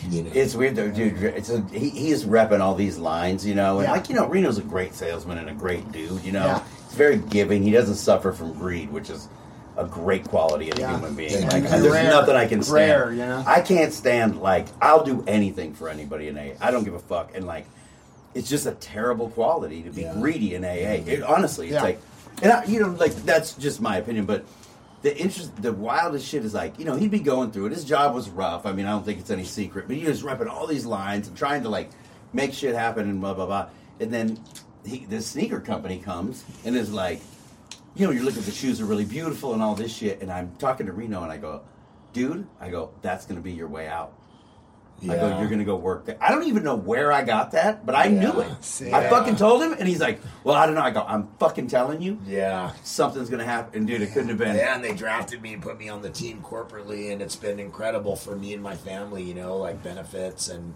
you 0.10 0.24
know. 0.24 0.32
It's 0.34 0.54
weird 0.54 0.76
though, 0.76 0.92
dude. 0.92 1.24
It's 1.24 1.50
a, 1.50 1.62
he, 1.72 1.90
he 1.92 2.10
is 2.12 2.26
repping 2.26 2.60
all 2.60 2.76
these 2.76 2.98
lines, 2.98 3.46
you 3.46 3.56
know, 3.56 3.78
and 3.80 3.88
Yeah. 3.88 3.94
like 3.94 4.10
you 4.10 4.16
know, 4.16 4.28
Reno's 4.28 4.58
a 4.58 4.64
great 4.64 4.94
salesman 4.96 5.38
and 5.38 5.50
a 5.50 5.54
great 5.54 5.90
dude. 5.94 6.22
You 6.26 6.34
know, 6.34 6.46
Yeah. 6.46 6.64
he's 6.90 6.98
very 6.98 7.18
giving. 7.20 7.64
He 7.64 7.72
doesn't 7.72 7.96
suffer 7.96 8.34
from 8.34 8.52
greed, 8.52 8.92
which 8.92 9.10
is 9.10 9.30
a 9.78 9.86
great 9.86 10.24
quality 10.28 10.70
in 10.70 10.82
a 10.82 10.88
human 10.88 11.16
being. 11.16 11.32
Thank 11.32 11.52
Like 11.54 11.64
you. 11.64 11.70
there's 11.70 11.94
Rare. 11.94 12.10
nothing 12.12 12.36
I 12.36 12.48
can 12.48 12.62
stand. 12.62 12.76
Rare, 12.76 13.12
you 13.12 13.18
know? 13.26 13.44
I 13.48 13.62
can't 13.62 13.94
stand 13.94 14.42
like 14.42 14.68
I'll 14.82 15.04
do 15.04 15.24
anything 15.28 15.74
for 15.74 15.88
anybody 15.90 16.28
in 16.28 16.38
AA. 16.38 16.52
I 16.60 16.72
don't 16.72 16.84
give 16.84 16.94
a 16.94 17.00
fuck, 17.00 17.36
and 17.36 17.46
like 17.48 17.66
it's 18.34 18.50
just 18.50 18.66
a 18.66 18.72
terrible 18.72 19.30
quality 19.30 19.82
to 19.84 19.90
be 19.90 20.02
Yeah. 20.02 20.14
greedy 20.14 20.56
in 20.56 20.64
AA. 20.66 21.04
It, 21.06 21.24
honestly, 21.24 21.68
it's 21.68 21.74
Yeah. 21.76 21.84
like, 21.84 22.02
and 22.42 22.52
I, 22.52 22.64
you 22.66 22.80
know, 22.80 22.90
like 22.90 23.14
that's 23.26 23.54
just 23.54 23.82
my 23.82 23.98
opinion, 23.98 24.26
but. 24.26 24.46
The 25.04 25.18
interest, 25.18 25.60
the 25.60 25.74
wildest 25.74 26.28
shit 26.28 26.46
is 26.46 26.54
like, 26.54 26.78
you 26.78 26.86
know, 26.86 26.96
he'd 26.96 27.10
be 27.10 27.22
going 27.22 27.50
through 27.50 27.66
it. 27.66 27.72
His 27.72 27.84
job 27.84 28.14
was 28.14 28.30
rough. 28.30 28.68
I 28.68 28.72
mean, 28.72 28.86
I 28.86 28.92
don't 28.92 29.04
think 29.04 29.20
it's 29.20 29.32
any 29.32 29.46
secret, 29.46 29.88
but 29.88 29.96
he 29.96 30.06
was 30.06 30.22
repping 30.22 30.48
all 30.48 30.68
these 30.68 30.86
lines 30.86 31.28
and 31.28 31.36
trying 31.36 31.64
to 31.64 31.70
like 31.70 31.90
make 32.34 32.54
shit 32.54 32.76
happen 32.76 33.10
and 33.10 33.20
blah 33.20 33.34
blah 33.34 33.48
blah. 33.48 33.66
And 34.00 34.14
then 34.14 34.40
he, 34.86 35.08
this 35.10 35.26
sneaker 35.26 35.60
company 35.60 35.98
comes 35.98 36.44
and 36.66 36.76
is 36.76 36.94
like, 36.94 37.20
you 37.96 38.06
know, 38.06 38.12
you 38.14 38.24
look 38.24 38.38
at 38.38 38.44
the 38.44 38.52
shoes 38.52 38.80
are 38.82 38.86
really 38.86 39.06
beautiful 39.06 39.54
and 39.54 39.62
all 39.62 39.76
this 39.76 39.94
shit. 39.94 40.22
And 40.22 40.32
I'm 40.32 40.56
talking 40.58 40.86
to 40.86 40.94
Reno 40.94 41.24
and 41.24 41.32
I 41.32 41.38
go, 41.38 41.62
dude, 42.14 42.48
I 42.60 42.70
go, 42.70 42.92
that's 43.02 43.26
gonna 43.26 43.42
be 43.42 43.52
your 43.52 43.68
way 43.68 43.88
out. 43.88 44.14
Yeah. 45.02 45.14
I 45.14 45.16
go, 45.18 45.40
you're 45.40 45.50
gonna 45.50 45.64
go 45.66 45.76
work 45.78 46.06
there. 46.06 46.18
I 46.22 46.30
don't 46.30 46.44
even 46.44 46.64
know 46.64 46.76
where 46.76 47.12
I 47.12 47.24
got 47.24 47.52
that, 47.54 47.86
but 47.88 47.96
I 47.96 48.08
knew 48.08 48.34
Yeah. 48.38 48.56
it. 48.82 48.94
I 48.94 49.10
fucking 49.10 49.36
told 49.36 49.64
him, 49.64 49.74
and 49.74 49.88
he's 49.88 50.00
like, 50.00 50.22
"Well, 50.44 50.56
I 50.56 50.68
don't 50.68 50.76
know." 50.76 50.82
I 50.84 50.92
go, 50.92 51.04
"I'm 51.08 51.28
fucking 51.40 51.68
telling 51.70 52.04
you, 52.04 52.20
yeah. 52.28 52.74
something's 52.84 53.28
gonna 53.28 53.44
happen." 53.44 53.80
And 53.80 53.88
dude, 53.88 54.04
it 54.04 54.12
couldn't 54.14 54.30
have 54.30 54.38
been. 54.38 54.56
Yeah, 54.56 54.76
and 54.76 54.84
they 54.84 54.94
drafted 54.94 55.42
me 55.42 55.54
and 55.54 55.62
put 55.64 55.80
me 55.80 55.90
on 55.90 56.04
the 56.04 56.12
team 56.12 56.44
corporately, 56.44 57.12
and 57.12 57.20
it's 57.20 57.36
been 57.36 57.60
incredible 57.60 58.16
for 58.16 58.36
me 58.36 58.54
and 58.54 58.62
my 58.62 58.76
family. 58.76 59.24
You 59.24 59.34
know, 59.34 59.58
like 59.58 59.82
benefits 59.82 60.50
and 60.50 60.76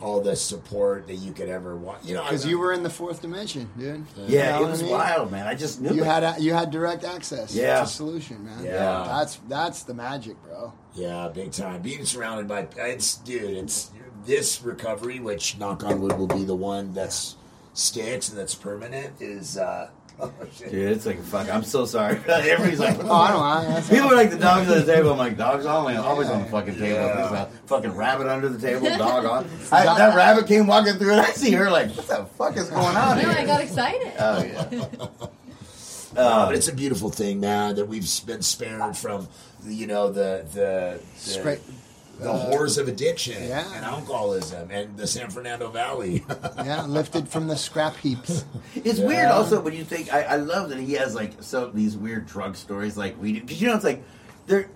all 0.00 0.20
the 0.20 0.34
support 0.36 1.06
that 1.08 1.16
you 1.16 1.32
could 1.32 1.48
ever 1.48 1.76
want. 1.76 2.04
You 2.04 2.14
know, 2.14 2.22
because 2.22 2.46
you 2.46 2.58
were 2.58 2.72
in 2.72 2.82
the 2.82 2.90
fourth 2.90 3.20
dimension, 3.22 3.68
dude. 3.78 4.04
Yeah, 4.16 4.56
You 4.58 4.62
know 4.62 4.68
it 4.68 4.70
was 4.70 4.80
I 4.80 4.84
mean? 4.84 4.92
wild, 4.92 5.30
man. 5.32 5.46
I 5.46 5.54
just 5.54 5.80
knew 5.80 5.94
You 5.94 6.02
it. 6.02 6.06
had 6.06 6.40
you 6.42 6.54
had 6.54 6.70
direct 6.70 7.04
access. 7.04 7.54
Yeah. 7.54 7.84
solution, 7.84 8.44
man. 8.44 8.64
Yeah. 8.64 9.04
that's 9.06 9.36
that's 9.48 9.82
the 9.82 9.94
magic, 9.94 10.42
bro. 10.42 10.72
Yeah, 10.94 11.28
big 11.32 11.52
time. 11.52 11.82
Being 11.82 12.04
surrounded 12.04 12.48
by 12.48 12.66
it's 12.76 13.16
dude, 13.16 13.56
it's 13.56 13.90
this 14.24 14.62
recovery, 14.62 15.20
which 15.20 15.58
knock 15.58 15.82
on 15.84 16.00
wood 16.00 16.18
will 16.18 16.26
be 16.26 16.44
the 16.44 16.54
one 16.56 16.92
that's 16.94 17.36
sticks 17.74 18.28
and 18.28 18.38
that's 18.38 18.54
permanent. 18.54 19.12
Is 19.20 19.56
uh, 19.58 19.90
oh, 20.22 20.32
shit. 20.56 20.70
Dude, 20.70 20.92
it's 20.92 21.06
like 21.06 21.18
a 21.18 21.22
fuck. 21.22 21.48
I'm 21.52 21.62
so 21.64 21.84
sorry. 21.86 22.18
Everybody's 22.28 22.78
like, 22.80 22.98
Oh, 23.02 23.12
I 23.12 23.30
don't 23.64 23.70
know. 23.74 23.80
People 23.88 24.12
are 24.12 24.16
like 24.16 24.30
the 24.30 24.38
dogs 24.38 24.70
on 24.70 24.78
the 24.78 24.84
table. 24.92 25.12
I'm 25.12 25.18
like, 25.18 25.36
dogs 25.36 25.66
only, 25.66 25.96
always 25.96 26.28
on 26.28 26.42
the 26.42 26.48
fucking 26.48 26.74
table. 26.76 26.98
There's 26.98 27.30
a 27.32 27.50
fucking 27.66 27.92
rabbit 27.92 28.26
under 28.26 28.48
the 28.48 28.58
table, 28.58 28.86
dog 28.98 29.24
on. 29.24 29.48
I, 29.72 29.84
that 29.84 30.14
rabbit 30.14 30.46
came 30.46 30.66
walking 30.66 30.94
through, 30.94 31.12
and 31.12 31.20
I 31.20 31.30
see 31.32 31.52
her 31.52 31.70
like, 31.70 31.90
what 31.96 32.06
the 32.08 32.24
fuck 32.36 32.56
is 32.56 32.68
going 32.70 32.96
on 32.96 33.16
No, 33.16 33.22
here? 33.22 33.30
I 33.38 33.44
got 33.46 33.60
excited. 33.62 34.12
oh 34.18 34.42
yeah. 34.44 35.06
Uh, 36.16 36.46
but 36.46 36.56
it's 36.56 36.66
a 36.66 36.74
beautiful 36.74 37.08
thing, 37.08 37.38
man, 37.38 37.76
that 37.76 37.84
we've 37.86 38.04
been 38.26 38.42
spared 38.42 38.96
from, 38.96 39.28
you 39.64 39.86
know, 39.86 40.10
the 40.10 40.44
the 40.52 41.00
the, 41.00 41.40
Scra- 41.40 41.60
the 42.20 42.32
horrors 42.32 42.78
of 42.78 42.88
addiction 42.88 43.42
yeah. 43.42 43.70
and 43.74 43.84
alcoholism 43.84 44.70
and 44.70 44.96
the 44.96 45.06
San 45.06 45.30
Fernando 45.30 45.68
Valley. 45.68 46.24
yeah, 46.58 46.84
lifted 46.86 47.28
from 47.28 47.48
the 47.48 47.56
scrap 47.56 47.96
heaps. 47.96 48.44
It's 48.74 49.00
weird 49.00 49.28
also 49.28 49.60
when 49.60 49.74
you 49.74 49.84
think 49.84 50.12
I, 50.12 50.22
I 50.22 50.36
love 50.36 50.70
that 50.70 50.78
he 50.78 50.94
has 50.94 51.14
like 51.14 51.42
so 51.42 51.70
these 51.70 51.96
weird 51.96 52.26
drug 52.26 52.56
stories 52.56 52.96
like 52.96 53.20
we 53.20 53.34
do 53.34 53.40
because 53.40 53.60
you 53.60 53.68
know 53.68 53.74
it's 53.74 53.84
like 53.84 54.02
they're 54.46 54.70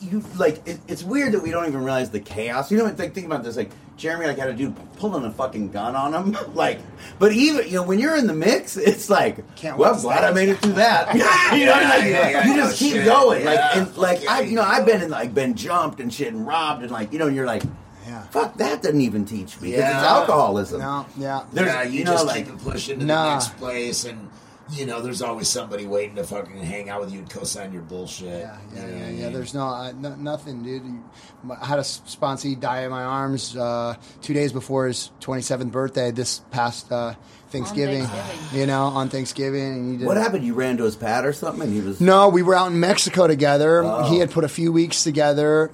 you 0.00 0.22
like 0.36 0.66
it, 0.66 0.80
it's 0.88 1.02
weird 1.02 1.32
that 1.32 1.42
we 1.42 1.50
don't 1.50 1.66
even 1.66 1.82
realize 1.82 2.10
the 2.10 2.20
chaos. 2.20 2.70
You 2.70 2.78
know, 2.78 2.86
it's 2.86 2.98
like 2.98 3.14
think 3.14 3.26
about 3.26 3.44
this 3.44 3.56
like 3.56 3.70
Jeremy 4.02 4.26
like 4.26 4.36
had 4.36 4.48
a 4.50 4.52
dude 4.52 4.74
pulling 4.96 5.24
a 5.24 5.30
fucking 5.30 5.70
gun 5.70 5.94
on 5.94 6.12
him 6.12 6.36
like, 6.54 6.80
but 7.20 7.30
even 7.32 7.64
you 7.66 7.74
know 7.74 7.84
when 7.84 8.00
you're 8.00 8.16
in 8.16 8.26
the 8.26 8.32
mix, 8.34 8.76
it's 8.76 9.08
like 9.08 9.54
Can't 9.54 9.78
well 9.78 9.94
to 9.94 10.00
glad 10.02 10.24
I 10.24 10.32
made 10.32 10.48
it 10.48 10.58
through 10.58 10.72
that. 10.72 11.14
you 11.56 11.66
know, 11.66 11.70
like, 11.72 12.02
Yeah, 12.04 12.28
yeah, 12.30 12.44
you 12.46 12.50
yeah, 12.54 12.56
just 12.56 12.78
keep 12.80 12.94
shit. 12.94 13.04
going 13.04 13.44
like 13.44 13.60
and 13.76 13.96
like 13.96 14.26
I 14.28 14.40
yeah, 14.40 14.48
you 14.48 14.56
know 14.56 14.62
I've 14.62 14.84
been 14.84 15.02
in 15.02 15.10
like 15.10 15.32
been 15.32 15.54
jumped 15.54 16.00
and 16.00 16.12
shit 16.12 16.32
and 16.34 16.44
robbed 16.44 16.82
and 16.82 16.90
like 16.90 17.12
you 17.12 17.18
know 17.20 17.28
and 17.28 17.36
you're 17.36 17.46
like. 17.46 17.62
Yeah. 18.04 18.22
Fuck 18.24 18.56
that 18.56 18.82
doesn't 18.82 19.00
even 19.00 19.24
teach 19.24 19.60
me 19.60 19.68
because 19.70 19.78
Yeah. 19.84 19.98
it's 20.00 20.04
alcoholism. 20.08 20.80
No, 20.80 21.06
yeah. 21.16 21.44
There's- 21.52 21.72
yeah, 21.72 21.82
you, 21.84 21.98
you 22.00 22.04
know, 22.04 22.10
just 22.14 22.26
like- 22.26 22.46
keep 22.46 22.54
it 22.54 22.60
pushing 22.60 22.98
to 22.98 23.04
Nah. 23.06 23.24
the 23.24 23.30
next 23.34 23.56
place, 23.58 24.04
and 24.04 24.28
you 24.72 24.86
know, 24.86 25.00
there's 25.00 25.22
always 25.22 25.48
somebody 25.48 25.86
waiting 25.86 26.16
to 26.16 26.24
fucking 26.24 26.58
hang 26.58 26.88
out 26.88 27.00
with 27.00 27.12
you 27.12 27.18
and 27.20 27.28
co-sign 27.30 27.72
your 27.72 27.82
bullshit. 27.82 28.28
Yeah, 28.28 28.58
yeah, 28.74 28.86
You 28.86 28.92
know 28.92 28.96
yeah, 28.98 29.10
yeah. 29.10 29.28
There's 29.28 29.54
no, 29.54 29.66
uh, 29.66 29.92
no 29.92 30.14
nothing, 30.14 30.62
dude. 30.62 30.82
I 31.60 31.66
had 31.66 31.78
a 31.78 31.82
sponsee 31.82 32.58
die 32.58 32.82
in 32.82 32.90
my 32.90 33.02
arms 33.02 33.56
uh, 33.56 33.96
two 34.22 34.32
days 34.34 34.52
before 34.52 34.86
his 34.86 35.10
27th 35.20 35.70
birthday. 35.70 36.10
This 36.10 36.38
past 36.50 36.90
uh, 36.90 37.14
Thanksgiving, 37.50 38.04
Thanksgiving. 38.06 38.60
you 38.60 38.66
know, 38.66 38.84
on 38.84 39.08
Thanksgiving, 39.10 39.62
and 39.74 39.92
he 39.92 39.98
did. 39.98 40.06
What 40.06 40.16
happened? 40.16 40.44
You 40.44 40.54
ran 40.54 40.78
to 40.78 40.84
his 40.84 40.96
pad 40.96 41.26
or 41.26 41.32
something, 41.32 41.62
and 41.62 41.72
he 41.72 41.80
was. 41.80 42.00
No, 42.00 42.28
we 42.28 42.42
were 42.42 42.54
out 42.54 42.70
in 42.70 42.80
Mexico 42.80 43.26
together. 43.26 43.82
Oh. 43.84 44.04
He 44.10 44.18
had 44.18 44.30
put 44.30 44.44
a 44.44 44.48
few 44.48 44.72
weeks 44.72 45.04
together, 45.04 45.70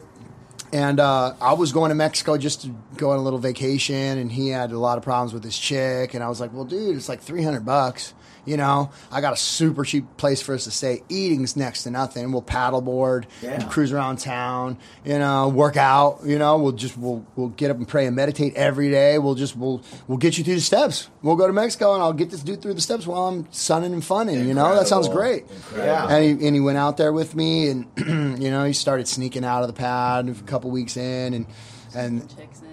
and 0.73 0.99
uh, 0.99 1.35
I 1.41 1.53
was 1.53 1.73
going 1.73 1.91
to 1.91 1.95
Mexico 1.95 2.37
just 2.37 2.63
to 2.63 2.75
go 2.97 3.11
on 3.11 3.19
a 3.19 3.23
little 3.23 3.39
vacation, 3.39 4.19
and 4.19 4.33
he 4.33 4.49
had 4.49 4.73
a 4.73 4.79
lot 4.79 4.99
of 4.99 5.05
problems 5.05 5.33
with 5.33 5.45
his 5.45 5.57
chick, 5.57 6.15
and 6.15 6.25
I 6.25 6.29
was 6.29 6.41
like, 6.41 6.53
"Well, 6.53 6.65
dude, 6.65 6.97
it's 6.97 7.09
like 7.09 7.21
three 7.21 7.45
hundred 7.45 7.65
bucks." 7.65 8.15
You 8.49 8.57
know, 8.57 8.91
I 9.13 9.21
got 9.21 9.33
a 9.33 9.37
super 9.37 9.85
cheap 9.85 10.17
place 10.17 10.41
for 10.43 10.55
us 10.55 10.65
to 10.65 10.71
stay. 10.71 11.03
Eating's 11.09 11.57
next 11.57 11.83
to 11.85 11.91
nothing. 11.91 12.33
We'll 12.33 12.43
paddleboard, 12.43 13.25
Yeah. 13.43 13.63
cruise 13.69 13.93
around 13.93 14.19
town. 14.19 14.79
You 15.05 15.19
know, 15.19 15.49
work 15.49 15.77
out. 15.77 16.21
You 16.25 16.39
know, 16.39 16.59
we'll 16.59 16.73
just 16.73 16.97
we'll 16.97 17.25
we'll 17.37 17.49
get 17.49 17.71
up 17.71 17.77
and 17.77 17.87
pray 17.87 18.07
and 18.07 18.17
meditate 18.17 18.55
every 18.57 18.91
day. 18.91 19.19
We'll 19.19 19.35
just 19.35 19.57
we'll 19.57 19.83
we'll 20.07 20.19
get 20.19 20.39
you 20.39 20.45
through 20.45 20.55
the 20.57 20.61
steps. 20.61 21.09
We'll 21.23 21.37
go 21.37 21.47
to 21.47 21.53
Mexico 21.53 21.95
and 21.95 22.03
I'll 22.03 22.13
get 22.13 22.31
this 22.31 22.43
dude 22.43 22.63
through 22.63 22.75
the 22.75 22.81
steps 22.81 23.07
while 23.07 23.27
I'm 23.29 23.47
sunning 23.51 23.93
and 23.93 24.05
funning. 24.05 24.47
You 24.49 24.55
know, 24.55 24.75
that 24.75 24.89
sounds 24.89 25.09
great. 25.09 25.45
Incredible. 25.51 26.09
And 26.15 26.25
he, 26.41 26.47
and 26.47 26.55
he 26.57 26.61
went 26.61 26.79
out 26.79 26.97
there 26.97 27.13
with 27.13 27.35
me, 27.35 27.69
and 27.69 27.87
you 28.43 28.51
know, 28.51 28.65
he 28.65 28.73
started 28.73 29.07
sneaking 29.09 29.45
out 29.45 29.63
of 29.63 29.67
the 29.69 29.75
pad 29.75 30.29
a 30.29 30.35
couple 30.45 30.71
weeks 30.71 30.97
in, 30.97 31.35
and 31.35 31.47
and 31.95 32.29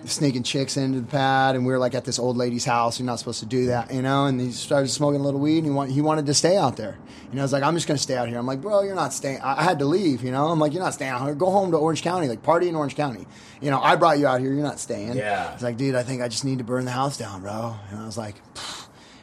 sneaking 0.05 0.43
chicks 0.43 0.77
into 0.77 1.01
the 1.01 1.07
pad, 1.07 1.55
and 1.55 1.65
we 1.65 1.71
were 1.71 1.79
like 1.79 1.95
at 1.95 2.05
this 2.05 2.19
old 2.19 2.37
lady's 2.37 2.65
house. 2.65 2.99
You're 2.99 3.05
not 3.05 3.19
supposed 3.19 3.39
to 3.39 3.45
do 3.45 3.67
that, 3.67 3.93
you 3.93 4.01
know. 4.01 4.25
And 4.25 4.39
he 4.39 4.51
started 4.51 4.89
smoking 4.89 5.21
a 5.21 5.23
little 5.23 5.39
weed, 5.39 5.59
and 5.59 5.67
he, 5.67 5.71
want, 5.71 5.91
he 5.91 6.01
wanted 6.01 6.25
to 6.25 6.33
stay 6.33 6.57
out 6.57 6.77
there. 6.77 6.97
And 7.31 7.39
I 7.39 7.43
was 7.43 7.51
like, 7.51 7.63
I'm 7.63 7.73
just 7.73 7.87
going 7.87 7.97
to 7.97 8.03
stay 8.03 8.15
out 8.15 8.29
here. 8.29 8.37
I'm 8.37 8.45
like, 8.45 8.61
bro, 8.61 8.83
you're 8.83 8.95
not 8.95 9.13
staying. 9.13 9.41
I, 9.41 9.59
I 9.61 9.63
had 9.63 9.79
to 9.79 9.85
leave, 9.85 10.23
you 10.23 10.31
know. 10.31 10.47
I'm 10.47 10.59
like, 10.59 10.73
you're 10.73 10.83
not 10.83 10.93
staying 10.93 11.11
out 11.11 11.23
here. 11.23 11.35
Go 11.35 11.49
home 11.49 11.71
to 11.71 11.77
Orange 11.77 12.01
County, 12.01 12.27
like 12.27 12.43
party 12.43 12.69
in 12.69 12.75
Orange 12.75 12.95
County. 12.95 13.25
You 13.61 13.71
know, 13.71 13.81
I 13.81 13.95
brought 13.95 14.19
you 14.19 14.27
out 14.27 14.39
here. 14.39 14.53
You're 14.53 14.63
not 14.63 14.79
staying. 14.79 15.17
Yeah. 15.17 15.51
He's 15.53 15.63
like, 15.63 15.77
dude, 15.77 15.95
I 15.95 16.03
think 16.03 16.21
I 16.21 16.27
just 16.27 16.45
need 16.45 16.59
to 16.59 16.63
burn 16.63 16.85
the 16.85 16.91
house 16.91 17.17
down, 17.17 17.41
bro. 17.41 17.75
And 17.89 17.99
I 17.99 18.05
was 18.05 18.17
like. 18.17 18.35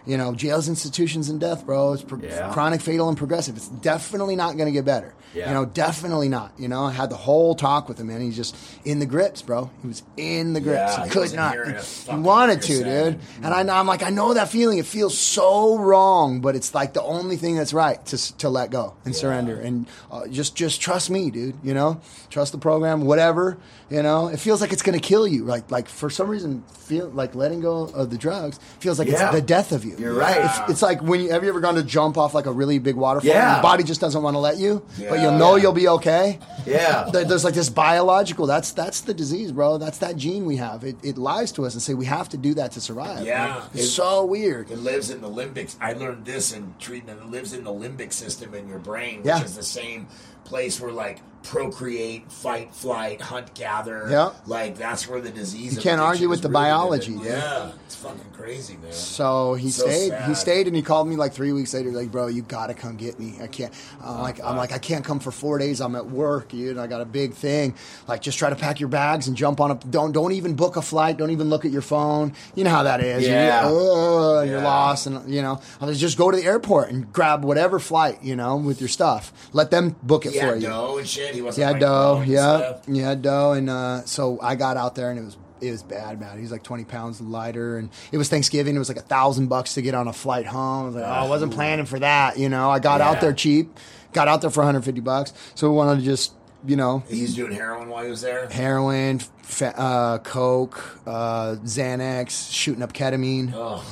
You 0.07 0.17
know, 0.17 0.35
jails, 0.35 0.69
institutions, 0.69 1.29
and 1.29 1.39
death, 1.41 1.65
bro. 1.65 1.93
It's 1.93 2.03
pro- 2.03 2.19
Yeah. 2.21 2.53
chronic, 2.53 2.81
fatal, 2.81 3.09
and 3.09 3.17
progressive. 3.17 3.57
It's 3.57 3.69
definitely 3.69 4.35
not 4.37 4.57
going 4.57 4.67
to 4.67 4.73
get 4.73 4.85
better. 4.85 5.15
Yeah. 5.35 5.49
You 5.49 5.55
know, 5.55 5.65
definitely 5.65 6.29
not. 6.29 6.53
You 6.59 6.69
know, 6.69 6.85
I 6.85 6.93
had 6.93 7.09
the 7.09 7.17
whole 7.17 7.55
talk 7.55 7.89
with 7.89 7.99
him, 7.99 8.09
man. 8.09 8.21
He's 8.21 8.37
just 8.37 8.55
in 8.85 8.99
the 8.99 9.07
grips, 9.07 9.41
bro. 9.41 9.71
He 9.81 9.89
was 9.89 10.03
in 10.19 10.53
the 10.53 10.61
grips. 10.61 10.97
Yeah, 10.99 11.05
he 11.05 11.11
could 11.11 11.33
not. 11.33 11.55
He, 11.55 12.15
wanted 12.17 12.61
to, 12.63 12.79
percent. 12.79 13.21
dude. 13.21 13.45
And 13.45 13.71
I, 13.71 13.79
I'm 13.81 13.87
like, 13.87 14.03
I 14.03 14.11
know 14.11 14.35
that 14.35 14.51
feeling. 14.51 14.77
It 14.79 14.85
feels 14.85 15.17
so 15.17 15.79
wrong, 15.79 16.41
but 16.43 16.55
it's 16.55 16.75
like 16.75 16.93
the 16.93 17.03
only 17.03 17.37
thing 17.37 17.57
that's 17.57 17.73
right 17.73 18.05
to 18.07 18.37
to 18.39 18.51
let 18.51 18.71
go 18.71 18.95
and 19.07 19.17
surrender 19.17 19.59
and 19.59 19.87
uh, 20.11 20.27
just 20.29 20.55
just 20.55 20.83
trust 20.83 21.09
me, 21.09 21.31
dude. 21.31 21.55
You 21.63 21.73
know, 21.73 22.01
trust 22.29 22.53
the 22.53 22.59
program, 22.59 23.03
whatever. 23.07 23.57
You 23.89 24.03
know, 24.03 24.29
it 24.29 24.39
feels 24.39 24.61
like 24.61 24.73
it's 24.73 24.83
gonna 24.83 24.99
kill 24.99 25.27
you. 25.27 25.45
Like 25.45 25.71
like 25.71 25.89
for 25.89 26.11
some 26.11 26.29
reason, 26.29 26.63
feel 26.69 27.09
like 27.09 27.35
letting 27.35 27.61
go 27.61 27.85
of 27.85 28.11
the 28.11 28.19
drugs 28.19 28.59
feels 28.81 28.99
like 28.99 29.09
it's 29.09 29.23
the 29.31 29.41
death 29.41 29.73
of 29.73 29.85
you. 29.87 29.92
You're 29.99 30.15
right. 30.15 30.45
It's, 30.45 30.71
it's 30.71 30.83
like 30.83 31.01
when 31.03 31.21
you 31.21 31.31
have 31.31 31.43
you 31.43 31.49
ever 31.49 31.61
gone 31.61 31.75
to 31.77 31.83
jump 31.83 32.17
off 32.19 32.35
like 32.35 32.47
a 32.47 32.53
really 32.53 32.79
big 32.79 32.97
waterfall? 32.97 33.31
and 33.31 33.37
Yeah. 33.39 33.55
Your 33.55 33.63
body 33.63 33.85
just 33.85 34.01
doesn't 34.01 34.23
want 34.23 34.35
to 34.35 34.39
let 34.39 34.59
you, 34.59 34.85
yeah. 34.99 35.11
but 35.11 35.21
you'll 35.21 35.39
know 35.39 35.57
Yeah. 35.57 35.63
you'll 35.63 35.73
be 35.73 35.89
okay. 35.89 36.39
Yeah. 36.67 37.09
There's 37.13 37.45
like 37.45 37.55
this 37.55 37.69
biological. 37.71 38.47
That's 38.47 38.73
that's 38.73 39.03
the 39.03 39.15
disease, 39.15 39.53
bro. 39.53 39.79
That's 39.79 39.99
that 39.99 40.17
gene 40.17 40.45
we 40.47 40.57
have. 40.57 40.85
It, 40.85 40.97
it 41.03 41.19
lies 41.19 41.53
to 41.53 41.67
us 41.67 41.75
and 41.75 41.83
say 41.83 41.95
we 41.95 42.07
have 42.07 42.29
to 42.31 42.37
do 42.37 42.55
that 42.55 42.73
to 42.73 42.81
survive. 42.81 43.27
Yeah. 43.27 43.65
it's 43.75 43.85
It- 43.85 43.89
so 43.89 44.25
weird. 44.25 44.71
It 44.71 44.79
lives 44.79 45.11
in 45.11 45.21
the 45.21 45.29
limbic. 45.29 45.77
I 45.81 45.93
learned 45.93 46.25
this 46.25 46.53
in 46.53 46.75
treatment. 46.79 47.21
It 47.21 47.27
lives 47.31 47.53
in 47.53 47.65
the 47.65 47.73
limbic 47.73 48.13
system 48.13 48.55
in 48.55 48.69
your 48.69 48.79
brain, 48.79 49.19
which 49.19 49.27
Yeah. 49.27 49.43
is 49.45 49.57
the 49.57 49.63
same 49.63 50.07
place 50.45 50.81
where 50.81 50.93
like 50.93 51.19
procreate, 51.43 52.31
fight, 52.31 52.75
flight, 52.75 53.21
hunt, 53.21 53.55
gather. 53.55 54.07
Yeah. 54.11 54.33
Like 54.47 54.77
that's 54.77 55.09
where 55.09 55.21
the 55.21 55.31
disease. 55.31 55.73
Is. 55.73 55.77
You 55.77 55.83
can't 55.83 56.01
argue 56.01 56.29
with 56.29 56.43
the 56.43 56.49
it. 56.49 56.53
biology, 56.53 57.13
dude. 57.17 57.25
Yeah, 57.27 57.73
it's 57.85 57.95
fucking 57.97 58.21
crazy, 58.33 58.77
man. 58.77 58.93
So 58.93 59.55
he 59.55 59.71
So 59.71 59.87
stayed. 59.87 60.13
He 60.27 60.35
stayed, 60.35 60.67
and 60.67 60.75
he 60.77 60.83
called 60.83 61.09
me 61.09 61.17
like 61.17 61.33
three 61.33 61.53
weeks 61.53 61.75
later. 61.75 61.91
Like, 61.91 62.11
bro, 62.11 62.27
you 62.29 62.43
gotta 62.43 62.75
come 62.75 62.97
get 62.97 63.19
me. 63.19 63.35
I 63.43 63.47
can't. 63.47 63.73
I'm 64.03 64.21
like, 64.21 64.43
I'm 64.43 64.57
like, 64.57 64.73
I 64.73 64.79
can't 64.79 65.05
come 65.05 65.21
for 65.21 65.31
four 65.31 65.59
days. 65.59 65.81
I'm 65.81 65.95
at 65.97 66.07
work, 66.07 66.49
dude. 66.49 66.79
I 66.79 66.87
got 66.87 67.01
a 67.01 67.05
big 67.07 67.35
thing. 67.35 67.75
Like, 68.09 68.23
just 68.23 68.39
try 68.39 68.51
to 68.51 68.57
pack 68.57 68.81
your 68.81 68.89
bags 68.89 69.29
and 69.29 69.37
jump 69.37 69.61
on 69.61 69.71
a. 69.71 69.75
Don't 69.75 70.13
don't 70.13 70.33
even 70.33 70.55
book 70.55 70.77
a 70.77 70.83
flight. 70.83 71.17
Don't 71.17 71.31
even 71.31 71.49
look 71.49 71.65
at 71.65 71.71
your 71.71 71.83
phone. 71.83 72.33
You 72.55 72.65
know 72.65 72.71
how 72.71 72.83
that 72.85 73.01
is. 73.01 73.27
Yeah. 73.27 73.69
You're, 73.69 74.43
and 74.43 74.51
you're 74.51 74.63
lost, 74.63 75.07
and 75.07 75.29
you 75.33 75.43
know. 75.43 75.61
I 75.81 75.87
was 75.87 76.01
just 76.01 76.17
go 76.19 76.31
to 76.31 76.37
the 76.37 76.45
airport 76.45 76.91
and 76.91 77.13
grab 77.13 77.45
whatever 77.45 77.79
flight, 77.79 78.23
you 78.23 78.37
know, 78.37 78.57
with 78.57 78.81
your 78.81 78.89
stuff. 78.89 79.33
Let 79.53 79.71
them 79.71 79.97
book 80.03 80.27
it 80.27 80.33
He 80.33 80.41
for 80.41 80.55
you. 80.57 80.67
dough 80.69 80.99
and 80.99 81.09
shit. 81.09 81.32
He 81.33 81.43
wasn't. 81.43 81.63
Yeah, 81.63 81.71
like, 81.73 81.81
dough. 81.81 82.23
Yeah, 82.27 82.77
yeah, 82.87 83.15
dough. 83.15 83.53
And 83.53 83.69
uh, 83.71 84.05
so 84.05 84.39
I 84.41 84.55
got 84.55 84.77
out 84.77 84.95
there, 84.95 85.11
and 85.11 85.19
it 85.19 85.25
was 85.25 85.37
it 85.61 85.71
was 85.71 85.83
bad, 85.83 86.19
man. 86.21 86.37
He 86.37 86.43
was 86.43 86.51
like 86.53 86.63
twenty 86.65 86.85
pounds 86.85 87.21
lighter, 87.21 87.79
and 87.79 87.91
it 88.11 88.19
was 88.19 88.29
Thanksgiving. 88.29 88.75
It 88.75 88.79
was 88.79 88.89
like 88.89 88.99
a 88.99 89.03
thousand 89.03 89.47
bucks 89.49 89.75
to 89.75 89.83
get 89.83 89.95
on 89.95 90.09
a 90.09 90.13
flight 90.13 90.47
home. 90.47 90.83
I 90.83 90.87
was 90.87 90.95
like, 90.97 91.05
oh, 91.05 91.09
I 91.09 91.29
wasn't 91.29 91.53
planning 91.55 91.87
for 91.87 91.99
that. 92.01 92.39
You 92.39 92.49
know, 92.49 92.71
I 92.71 92.79
got 92.79 93.01
out 93.01 93.21
there 93.21 93.33
cheap, 93.33 93.79
got 94.13 94.29
out 94.29 94.41
there 94.41 94.51
for 94.51 94.61
one 94.61 94.67
hundred 94.67 94.85
fifty 94.85 95.01
bucks. 95.01 95.33
So 95.55 95.71
we 95.71 95.77
wanted 95.77 96.01
to 96.01 96.05
just, 96.05 96.33
you 96.67 96.77
know, 96.77 97.05
He's 97.09 97.35
doing 97.35 97.53
heroin 97.53 97.89
while 97.89 98.03
he 98.05 98.11
was 98.11 98.23
there. 98.23 98.49
heroin, 98.49 99.21
fa- 99.43 99.79
uh, 99.79 100.19
coke, 100.19 100.99
uh, 101.07 101.57
Xanax, 101.63 102.53
shooting 102.53 102.83
up 102.83 102.93
ketamine. 102.93 103.53
Oh, 103.55 103.85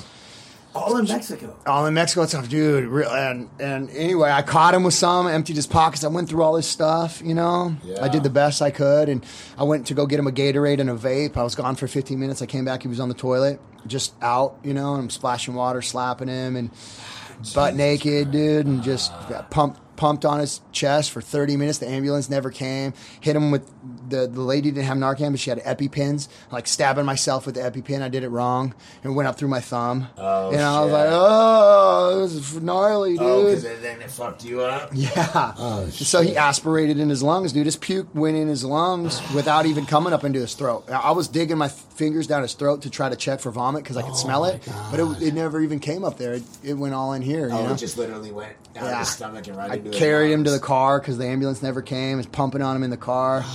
All 0.75 0.97
in 0.97 1.07
Mexico. 1.07 1.57
all 1.67 1.87
in 1.87 1.95
Mexico 1.95 2.21
and 2.21 2.31
stuff, 2.31 2.49
dude. 2.49 2.85
And 3.05 3.51
and 3.59 3.91
anyway, 3.91 4.31
I 4.31 4.43
caught 4.43 4.73
him 4.73 4.85
with 4.85 4.95
some, 4.95 5.27
emptied 5.27 5.57
his 5.57 5.67
pockets. 5.67 6.05
I 6.05 6.09
went 6.09 6.29
through 6.29 6.43
all 6.43 6.55
his 6.55 6.67
stuff, 6.67 7.21
you 7.25 7.35
know. 7.35 7.75
Yeah. 7.83 8.05
I 8.05 8.09
did 8.09 8.23
the 8.23 8.31
best 8.31 8.63
I 8.63 8.71
could, 8.71 9.09
and 9.09 9.25
I 9.59 9.65
went 9.65 9.89
to 9.89 9.95
go 9.95 10.07
get 10.07 10.21
him 10.21 10.29
a 10.29 10.33
Gatorade 10.33 10.81
and 10.81 10.89
a 10.89 10.95
vape. 10.95 11.37
I 11.37 11.43
was 11.43 11.55
gone 11.57 11.75
for 11.75 11.89
15 11.89 12.19
minutes. 12.19 12.41
I 12.41 12.47
came 12.47 12.65
back, 12.65 12.83
he 12.83 12.89
was 12.89 13.01
on 13.01 13.09
the 13.09 13.15
toilet, 13.15 13.61
just 13.87 14.15
out, 14.23 14.59
you 14.63 14.73
know. 14.73 14.95
And 14.95 15.03
I'm 15.03 15.11
splashing 15.11 15.55
water, 15.55 15.83
slapping 15.83 16.29
him, 16.29 16.55
and 16.55 16.71
butt 17.55 17.75
naked, 17.75 18.31
dude, 18.31 18.67
and 18.67 18.83
just 18.83 19.13
got 19.29 19.51
pumped 19.51 19.81
pumped 20.01 20.25
on 20.25 20.41
his 20.41 20.63
chest 20.73 21.11
for 21.11 21.21
30 21.21 21.59
minutes. 21.59 21.77
The 21.77 21.87
ambulance 21.87 22.31
never 22.31 22.51
came. 22.51 22.95
Hit 23.21 23.37
him 23.37 23.51
with 23.51 23.71
the 24.09 24.27
the 24.27 24.41
lady 24.41 24.71
didn't 24.71 24.87
have 24.87 24.97
Narcan, 24.97 25.33
but 25.33 25.41
she 25.41 25.51
had 25.51 25.59
EpiPens. 25.59 26.29
Like 26.51 26.67
stabbing 26.67 27.05
myself 27.05 27.45
with 27.45 27.57
the 27.57 27.61
EpiPen. 27.61 28.01
I 28.01 28.09
did 28.09 28.25
it 28.25 28.31
wrong 28.31 28.75
and 29.05 29.15
went 29.15 29.29
up 29.29 29.37
through 29.37 29.49
my 29.49 29.61
thumb. 29.61 30.09
Oh, 30.17 30.53
and 30.53 30.63
I 30.63 30.81
was 30.81 30.89
shit. 30.89 30.93
like, 30.95 31.09
oh, 31.13 32.19
this 32.23 32.33
is 32.33 32.63
gnarly, 32.63 33.19
oh, 33.19 33.19
dude. 33.19 33.21
oh, 33.21 33.45
because 33.45 33.83
then 33.83 34.01
it 34.01 34.11
fucked 34.11 34.43
you 34.43 34.63
up. 34.63 34.91
Yeah. 34.95 35.55
Oh, 35.59 35.87
so 35.91 36.23
he 36.23 36.35
aspirated 36.35 36.99
in 36.99 37.11
his 37.11 37.23
lungs, 37.23 37.53
dude. 37.53 37.67
His 37.67 37.77
puke 37.77 38.09
went 38.15 38.39
in 38.39 38.49
his 38.49 38.65
lungs 38.65 39.21
without 39.35 39.67
even 39.67 39.85
coming 39.85 40.15
up 40.15 40.25
into 40.25 40.41
his 40.41 40.55
throat. 40.55 40.85
I 40.89 41.11
I 41.11 41.11
was 41.11 41.29
digging 41.29 41.59
my 41.59 41.69
fingers 42.01 42.27
down 42.27 42.41
his 42.41 42.55
throat 42.55 42.81
to 42.83 42.89
try 42.91 43.11
to 43.11 43.15
check 43.17 43.41
for 43.41 43.51
vomit 43.51 43.85
because 43.85 43.99
I 43.99 44.03
could 44.03 44.17
smell 44.17 44.47
it, 44.47 44.63
oh 44.69 44.89
but 44.91 45.01
it, 45.23 45.29
it 45.29 45.35
never 45.35 45.61
even 45.61 45.81
came 45.81 46.03
up 46.03 46.17
there. 46.17 46.33
It, 46.33 46.43
it 46.65 46.75
went 46.75 46.95
all 46.95 47.13
in 47.13 47.21
here. 47.21 47.51
Oh, 47.53 47.73
it 47.73 47.77
just 47.77 47.99
literally 47.99 48.33
went 48.33 48.55
down 48.73 48.85
Yeah. 48.87 48.99
his 49.01 49.11
stomach 49.11 49.47
and 49.47 49.57
right 49.59 49.71
I 49.71 49.75
into 49.75 49.91
his 49.91 49.99
carried 49.99 50.33
him 50.33 50.45
to 50.45 50.51
the 50.51 50.59
car 50.59 50.99
because 50.99 51.19
the 51.19 51.27
ambulance 51.27 51.63
never 51.63 51.83
came. 51.83 52.19
It's 52.19 52.27
pumping 52.27 52.63
on 52.63 52.75
him 52.75 52.83
in 52.83 52.91
the 52.91 52.97
car. 52.97 53.43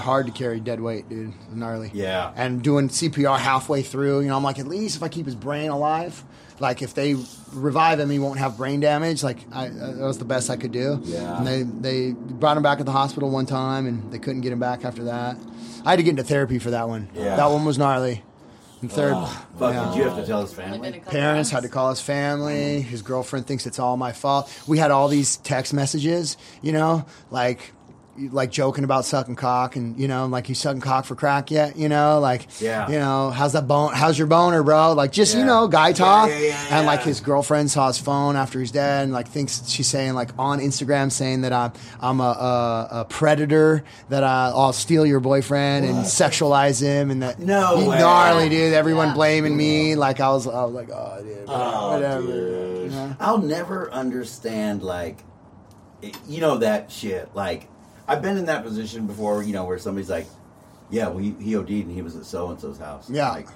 Hard 0.00 0.26
to 0.26 0.32
carry 0.32 0.60
dead 0.60 0.80
weight, 0.80 1.08
dude. 1.10 1.32
Gnarly. 1.52 1.90
Yeah. 1.92 2.32
And 2.36 2.62
doing 2.62 2.88
CPR 2.88 3.38
halfway 3.38 3.82
through, 3.82 4.20
you 4.20 4.28
know, 4.28 4.36
I'm 4.36 4.42
like, 4.44 4.58
at 4.58 4.66
least 4.66 4.96
if 4.96 5.02
I 5.02 5.08
keep 5.08 5.26
his 5.26 5.34
brain 5.34 5.68
alive, 5.70 6.24
like 6.58 6.80
if 6.80 6.94
they 6.94 7.16
revive 7.52 8.00
him, 8.00 8.08
he 8.08 8.18
won't 8.18 8.38
have 8.38 8.56
brain 8.56 8.80
damage. 8.80 9.22
Like 9.22 9.38
I, 9.52 9.66
uh, 9.66 9.70
that 9.92 9.98
was 10.06 10.18
the 10.18 10.24
best 10.24 10.48
I 10.48 10.56
could 10.56 10.72
do. 10.72 11.00
Yeah. 11.04 11.36
And 11.38 11.46
they 11.46 11.62
they 11.64 12.12
brought 12.12 12.56
him 12.56 12.62
back 12.62 12.80
at 12.80 12.86
the 12.86 12.92
hospital 12.92 13.28
one 13.30 13.46
time, 13.46 13.86
and 13.86 14.10
they 14.12 14.18
couldn't 14.18 14.40
get 14.42 14.52
him 14.52 14.60
back 14.60 14.84
after 14.84 15.04
that. 15.04 15.36
I 15.84 15.90
had 15.90 15.96
to 15.96 16.02
get 16.02 16.10
into 16.10 16.24
therapy 16.24 16.58
for 16.58 16.70
that 16.70 16.88
one. 16.88 17.08
Yeah. 17.14 17.36
That 17.36 17.46
one 17.46 17.64
was 17.64 17.78
gnarly. 17.78 18.22
And 18.82 18.90
oh, 18.90 18.94
third, 18.94 19.14
Fuck, 19.58 19.74
yeah. 19.74 19.88
did 19.90 19.96
you 19.98 20.04
have 20.04 20.16
to 20.16 20.26
tell 20.26 20.40
his 20.40 20.58
Only 20.58 20.70
been 20.72 20.78
a 20.78 20.80
family? 20.80 20.98
couple 21.00 21.12
Parents 21.12 21.50
had 21.50 21.62
to 21.64 21.68
call 21.68 21.90
his 21.90 22.00
family. 22.00 22.80
His 22.80 23.02
girlfriend 23.02 23.46
thinks 23.46 23.66
it's 23.66 23.78
all 23.78 23.96
my 23.98 24.12
fault. 24.12 24.50
We 24.66 24.78
had 24.78 24.90
all 24.90 25.08
these 25.08 25.36
text 25.38 25.74
messages, 25.74 26.36
you 26.62 26.72
know, 26.72 27.04
like 27.30 27.72
like 28.32 28.50
joking 28.50 28.84
about 28.84 29.04
sucking 29.04 29.34
cock 29.36 29.76
and 29.76 29.98
you 29.98 30.06
know 30.06 30.26
like 30.26 30.48
you 30.48 30.54
sucking 30.54 30.80
cock 30.80 31.04
for 31.04 31.14
crack 31.14 31.50
yet 31.50 31.76
you 31.76 31.88
know 31.88 32.18
like 32.20 32.46
Yeah. 32.60 32.88
you 32.90 32.98
know 32.98 33.30
how's 33.30 33.52
that 33.54 33.66
bone 33.66 33.94
how's 33.94 34.18
your 34.18 34.26
boner 34.26 34.62
bro 34.62 34.92
like 34.92 35.12
just 35.12 35.36
you 35.36 35.44
know 35.44 35.68
guy 35.68 35.92
talk 35.92 36.28
yeah, 36.28 36.38
yeah, 36.38 36.78
and 36.78 36.86
like 36.86 37.00
his 37.02 37.20
girlfriend 37.20 37.70
saw 37.70 37.86
his 37.88 37.98
phone 37.98 38.36
after 38.36 38.60
he's 38.60 38.70
dead 38.70 39.04
and 39.04 39.12
like 39.12 39.28
thinks 39.28 39.68
she's 39.68 39.86
saying 39.86 40.14
like 40.14 40.30
on 40.38 40.58
Instagram 40.60 41.10
saying 41.10 41.40
that 41.42 41.52
I'm 41.52 41.72
I'm 42.00 42.20
a, 42.20 42.24
a, 42.24 42.88
a 43.00 43.04
predator 43.04 43.84
that 44.08 44.22
I, 44.24 44.48
I'll 44.54 44.72
steal 44.72 45.06
your 45.06 45.20
boyfriend 45.20 45.86
and 45.86 45.98
sexualize 46.04 46.80
him 46.80 47.10
and 47.10 47.22
that 47.22 47.38
No 47.38 47.88
way. 47.88 47.98
gnarly 47.98 48.48
dude 48.48 48.72
everyone 48.74 49.08
Yeah. 49.08 49.14
blaming 49.14 49.56
me 49.56 49.94
like 49.96 50.20
I 50.20 50.28
was 50.30 50.46
I 50.46 50.64
was 50.64 50.74
like 50.74 50.90
oh 50.90 51.22
dude 51.22 51.44
Oh, 51.48 51.92
whatever 51.94 52.26
dude. 52.26 52.84
you 52.92 52.96
know? 52.96 53.16
I'll 53.20 53.38
never 53.38 53.90
understand 53.92 54.82
like, 54.82 55.24
you 56.26 56.40
know 56.40 56.58
that 56.58 56.90
shit. 56.90 57.28
Like, 57.34 57.68
I've 58.10 58.22
been 58.22 58.36
in 58.36 58.46
that 58.46 58.64
position 58.64 59.06
before. 59.06 59.42
You 59.42 59.52
know 59.52 59.64
where 59.64 59.78
somebody's 59.78 60.10
like, 60.10 60.26
"Yeah, 60.90 61.08
well, 61.08 61.18
he, 61.18 61.30
he 61.40 61.56
OD'd 61.56 61.70
and 61.70 61.90
he 61.92 62.02
was 62.02 62.16
at 62.16 62.24
so 62.24 62.48
and 62.50 62.60
so's 62.60 62.78
house." 62.78 63.08
Yeah. 63.08 63.30
Like, 63.30 63.48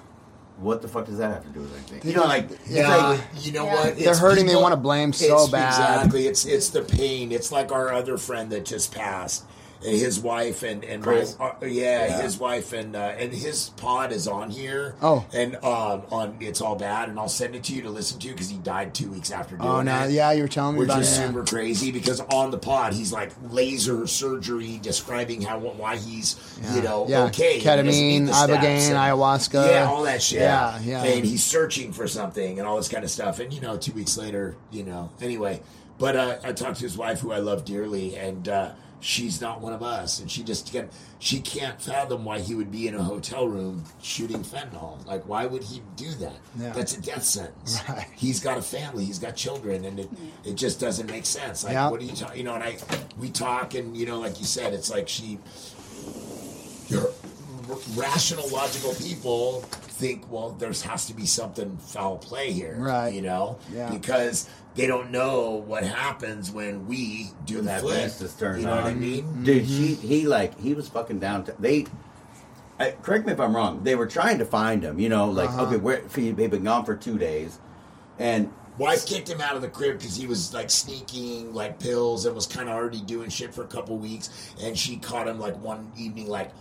what 0.57 0.81
the 0.81 0.87
fuck 0.87 1.05
does 1.05 1.17
that 1.17 1.31
have 1.33 1.43
to 1.43 1.49
do 1.49 1.59
with 1.59 1.73
anything? 1.73 2.09
You 2.09 2.15
know, 2.15 2.23
like, 2.23 2.49
it's 2.49 2.69
Yeah. 2.69 2.95
like 2.95 3.19
You 3.41 3.51
know 3.51 3.65
Yeah. 3.65 3.73
what? 3.75 3.97
They're 3.97 4.09
It's 4.11 4.19
hurting, 4.19 4.45
they 4.45 4.55
wanna 4.55 4.77
blame 4.77 5.11
so 5.11 5.25
it's- 5.25 5.49
bad. 5.49 5.67
Exactly. 5.69 6.27
It's 6.27 6.45
it's 6.45 6.69
the 6.69 6.81
pain. 6.81 7.31
It's 7.33 7.51
like 7.51 7.71
our 7.73 7.91
other 7.91 8.17
friend 8.17 8.49
that 8.51 8.63
just 8.65 8.93
passed. 8.93 9.43
And 9.83 9.91
his 9.97 10.19
wife 10.19 10.63
and 10.63 10.83
and 10.83 11.05
my, 11.05 11.25
uh, 11.39 11.53
yeah, 11.63 12.07
Yeah. 12.07 12.21
his 12.21 12.37
wife 12.37 12.73
and 12.73 12.95
uh, 12.95 13.13
and 13.19 13.33
his 13.33 13.69
pod 13.77 14.11
is 14.11 14.27
on 14.27 14.49
here. 14.49 14.95
Oh. 15.01 15.25
and 15.33 15.55
um, 15.57 16.03
on 16.11 16.37
it's 16.39 16.61
all 16.61 16.75
bad, 16.75 17.09
and 17.09 17.19
I'll 17.19 17.27
send 17.29 17.55
it 17.55 17.63
to 17.65 17.73
you 17.73 17.81
to 17.83 17.89
listen 17.89 18.19
to 18.19 18.27
because 18.29 18.49
he 18.49 18.57
died 18.57 18.93
two 18.95 19.09
weeks 19.11 19.31
after 19.31 19.55
doing 19.57 19.67
Oh 19.69 19.81
no, 19.81 20.03
it. 20.05 20.11
yeah, 20.11 20.31
you 20.31 20.43
were 20.43 20.47
telling 20.47 20.75
me 20.75 20.79
Which 20.81 20.89
about 20.89 21.01
is 21.01 21.15
super 21.15 21.43
crazy 21.43 21.91
because 21.91 22.19
on 22.21 22.51
the 22.51 22.57
pod 22.57 22.93
he's 22.93 23.11
like 23.11 23.31
laser 23.49 24.07
surgery 24.07 24.79
describing 24.81 25.41
how 25.41 25.59
why 25.59 25.97
he's 25.97 26.35
you 26.73 26.81
know 26.81 27.05
Yeah. 27.07 27.23
okay. 27.25 27.53
and 27.55 27.61
he 27.61 27.65
doesn't 27.67 27.85
Ketamine, 27.85 28.19
need 28.19 28.27
the 28.27 28.33
steps 28.33 28.53
ibogaine, 28.65 28.89
and- 28.89 28.97
ayahuasca. 29.19 29.69
yeah, 29.71 29.85
all 29.89 30.03
that 30.03 30.21
shit. 30.21 30.39
Yeah, 30.41 30.79
yeah. 30.83 31.03
And 31.03 31.25
he's 31.25 31.43
searching 31.43 31.91
for 31.91 32.07
something 32.07 32.59
and 32.59 32.67
all 32.67 32.77
this 32.77 32.87
kind 32.87 33.03
of 33.03 33.09
stuff. 33.11 33.39
And 33.39 33.53
you 33.53 33.61
know, 33.61 33.77
two 33.77 33.91
weeks 33.93 34.17
later, 34.17 34.55
you 34.71 34.83
know. 34.83 35.09
Anyway, 35.21 35.61
but 35.97 36.15
uh, 36.15 36.37
I 36.43 36.51
talked 36.53 36.77
to 36.77 36.83
his 36.83 36.97
wife, 36.97 37.19
who 37.21 37.31
I 37.31 37.37
love 37.39 37.65
dearly, 37.65 38.15
and 38.17 38.47
uh, 38.49 38.71
she's 39.05 39.39
not 39.39 39.61
one 39.61 39.71
of 39.71 39.83
us, 39.83 40.19
and 40.19 40.29
she 40.31 40.43
just 40.43 40.71
can't. 40.71 40.91
She 41.19 41.39
can't 41.39 41.79
fathom 41.81 42.25
why 42.25 42.39
he 42.39 42.55
would 42.55 42.71
be 42.71 42.87
in 42.87 42.95
a 42.95 43.03
hotel 43.03 43.47
room 43.47 43.83
shooting 44.01 44.43
fentanyl. 44.43 45.05
Like, 45.05 45.27
why 45.27 45.45
would 45.45 45.63
he 45.63 45.81
do 45.95 46.09
that? 46.15 46.37
Yeah. 46.59 46.73
That's 46.73 46.97
a 46.97 47.01
death 47.01 47.23
sentence. 47.23 47.79
Right. 47.87 48.07
He's 48.15 48.39
got 48.39 48.57
a 48.57 48.61
family. 48.61 49.05
He's 49.05 49.19
got 49.19 49.35
children, 49.35 49.85
and 49.85 49.99
it, 49.99 50.09
it 50.43 50.55
just 50.55 50.79
doesn't 50.79 51.09
make 51.09 51.25
sense. 51.25 51.63
Like, 51.63 51.73
Yeah. 51.73 51.89
what 51.89 52.01
are 52.01 52.03
you 52.03 52.13
talking? 52.15 52.37
You 52.37 52.43
know, 52.45 52.55
and 52.55 52.63
I 52.63 52.77
we 53.17 53.29
talk, 53.29 53.75
and 53.75 53.95
you 53.95 54.05
know, 54.07 54.19
like 54.19 54.39
you 54.39 54.45
said, 54.45 54.73
it's 54.73 54.89
like 54.89 55.07
she 55.07 55.39
your 56.87 57.07
r- 57.69 57.77
rational, 57.95 58.47
logical 58.49 58.93
people 58.95 59.61
think, 59.61 60.29
well, 60.31 60.51
there 60.51 60.69
has 60.69 61.05
to 61.07 61.13
be 61.13 61.25
something 61.25 61.77
foul 61.77 62.17
play 62.17 62.51
here, 62.51 62.75
Right. 62.77 63.13
You 63.13 63.21
know, 63.21 63.57
Yeah. 63.73 63.89
because 63.89 64.47
they 64.75 64.87
don't 64.87 65.09
know 65.11 65.51
what 65.65 65.83
happens 65.83 66.51
when 66.51 66.85
we 66.87 67.29
do 67.45 67.57
When 67.57 67.65
that 67.65 67.81
flip. 67.81 68.03
beast 68.03 68.21
is 68.21 68.33
turned 68.33 68.61
you 68.61 68.67
know 68.67 68.75
what 68.75 68.85
I 68.85 68.93
mean? 68.93 69.43
Dude, 69.43 69.67
she 69.67 69.95
he 69.95 70.27
like 70.27 70.59
he 70.59 70.73
was 70.73 70.87
fucking 70.89 71.19
down. 71.19 71.45
To, 71.45 71.55
they 71.59 71.85
I, 72.77 72.91
correct 72.91 73.25
me 73.25 73.31
if 73.31 73.39
I'm 73.39 73.55
wrong. 73.55 73.83
They 73.83 73.95
were 73.95 74.05
trying 74.07 74.37
to 74.39 74.45
find 74.45 74.83
him. 74.83 74.99
You 74.99 75.07
know, 75.09 75.29
like 75.29 75.49
Uh-huh. 75.49 75.65
okay, 75.67 75.77
where 75.77 76.01
he, 76.13 76.33
he'd 76.33 76.35
been 76.51 76.63
gone 76.65 76.83
for 76.85 76.95
two 76.95 77.17
days, 77.17 77.57
and 78.19 78.51
Wife 78.77 79.05
kicked 79.05 79.29
him 79.29 79.39
out 79.39 79.55
of 79.55 79.61
the 79.61 79.69
crib 79.69 79.97
because 79.99 80.17
he 80.17 80.27
was 80.27 80.53
like 80.53 80.69
sneaking 80.69 81.53
like 81.53 81.79
pills 81.79 82.25
and 82.25 82.35
was 82.35 82.45
kind 82.45 82.67
of 82.67 82.75
already 82.75 82.99
doing 82.99 83.29
shit 83.29 83.53
for 83.53 83.63
a 83.63 83.67
couple 83.67 83.97
weeks. 83.97 84.53
And 84.61 84.77
she 84.77 84.97
caught 84.97 85.29
him 85.29 85.39
like 85.39 85.55
one 85.63 85.89
evening, 85.97 86.27
like, 86.27 86.51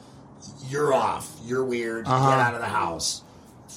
"You're 0.69 0.95
off. 0.95 1.29
You're 1.45 1.65
weird. 1.65 2.07
Uh-huh. 2.07 2.31
Get 2.31 2.39
out 2.39 2.55
of 2.55 2.61
the 2.61 2.69
house." 2.69 3.24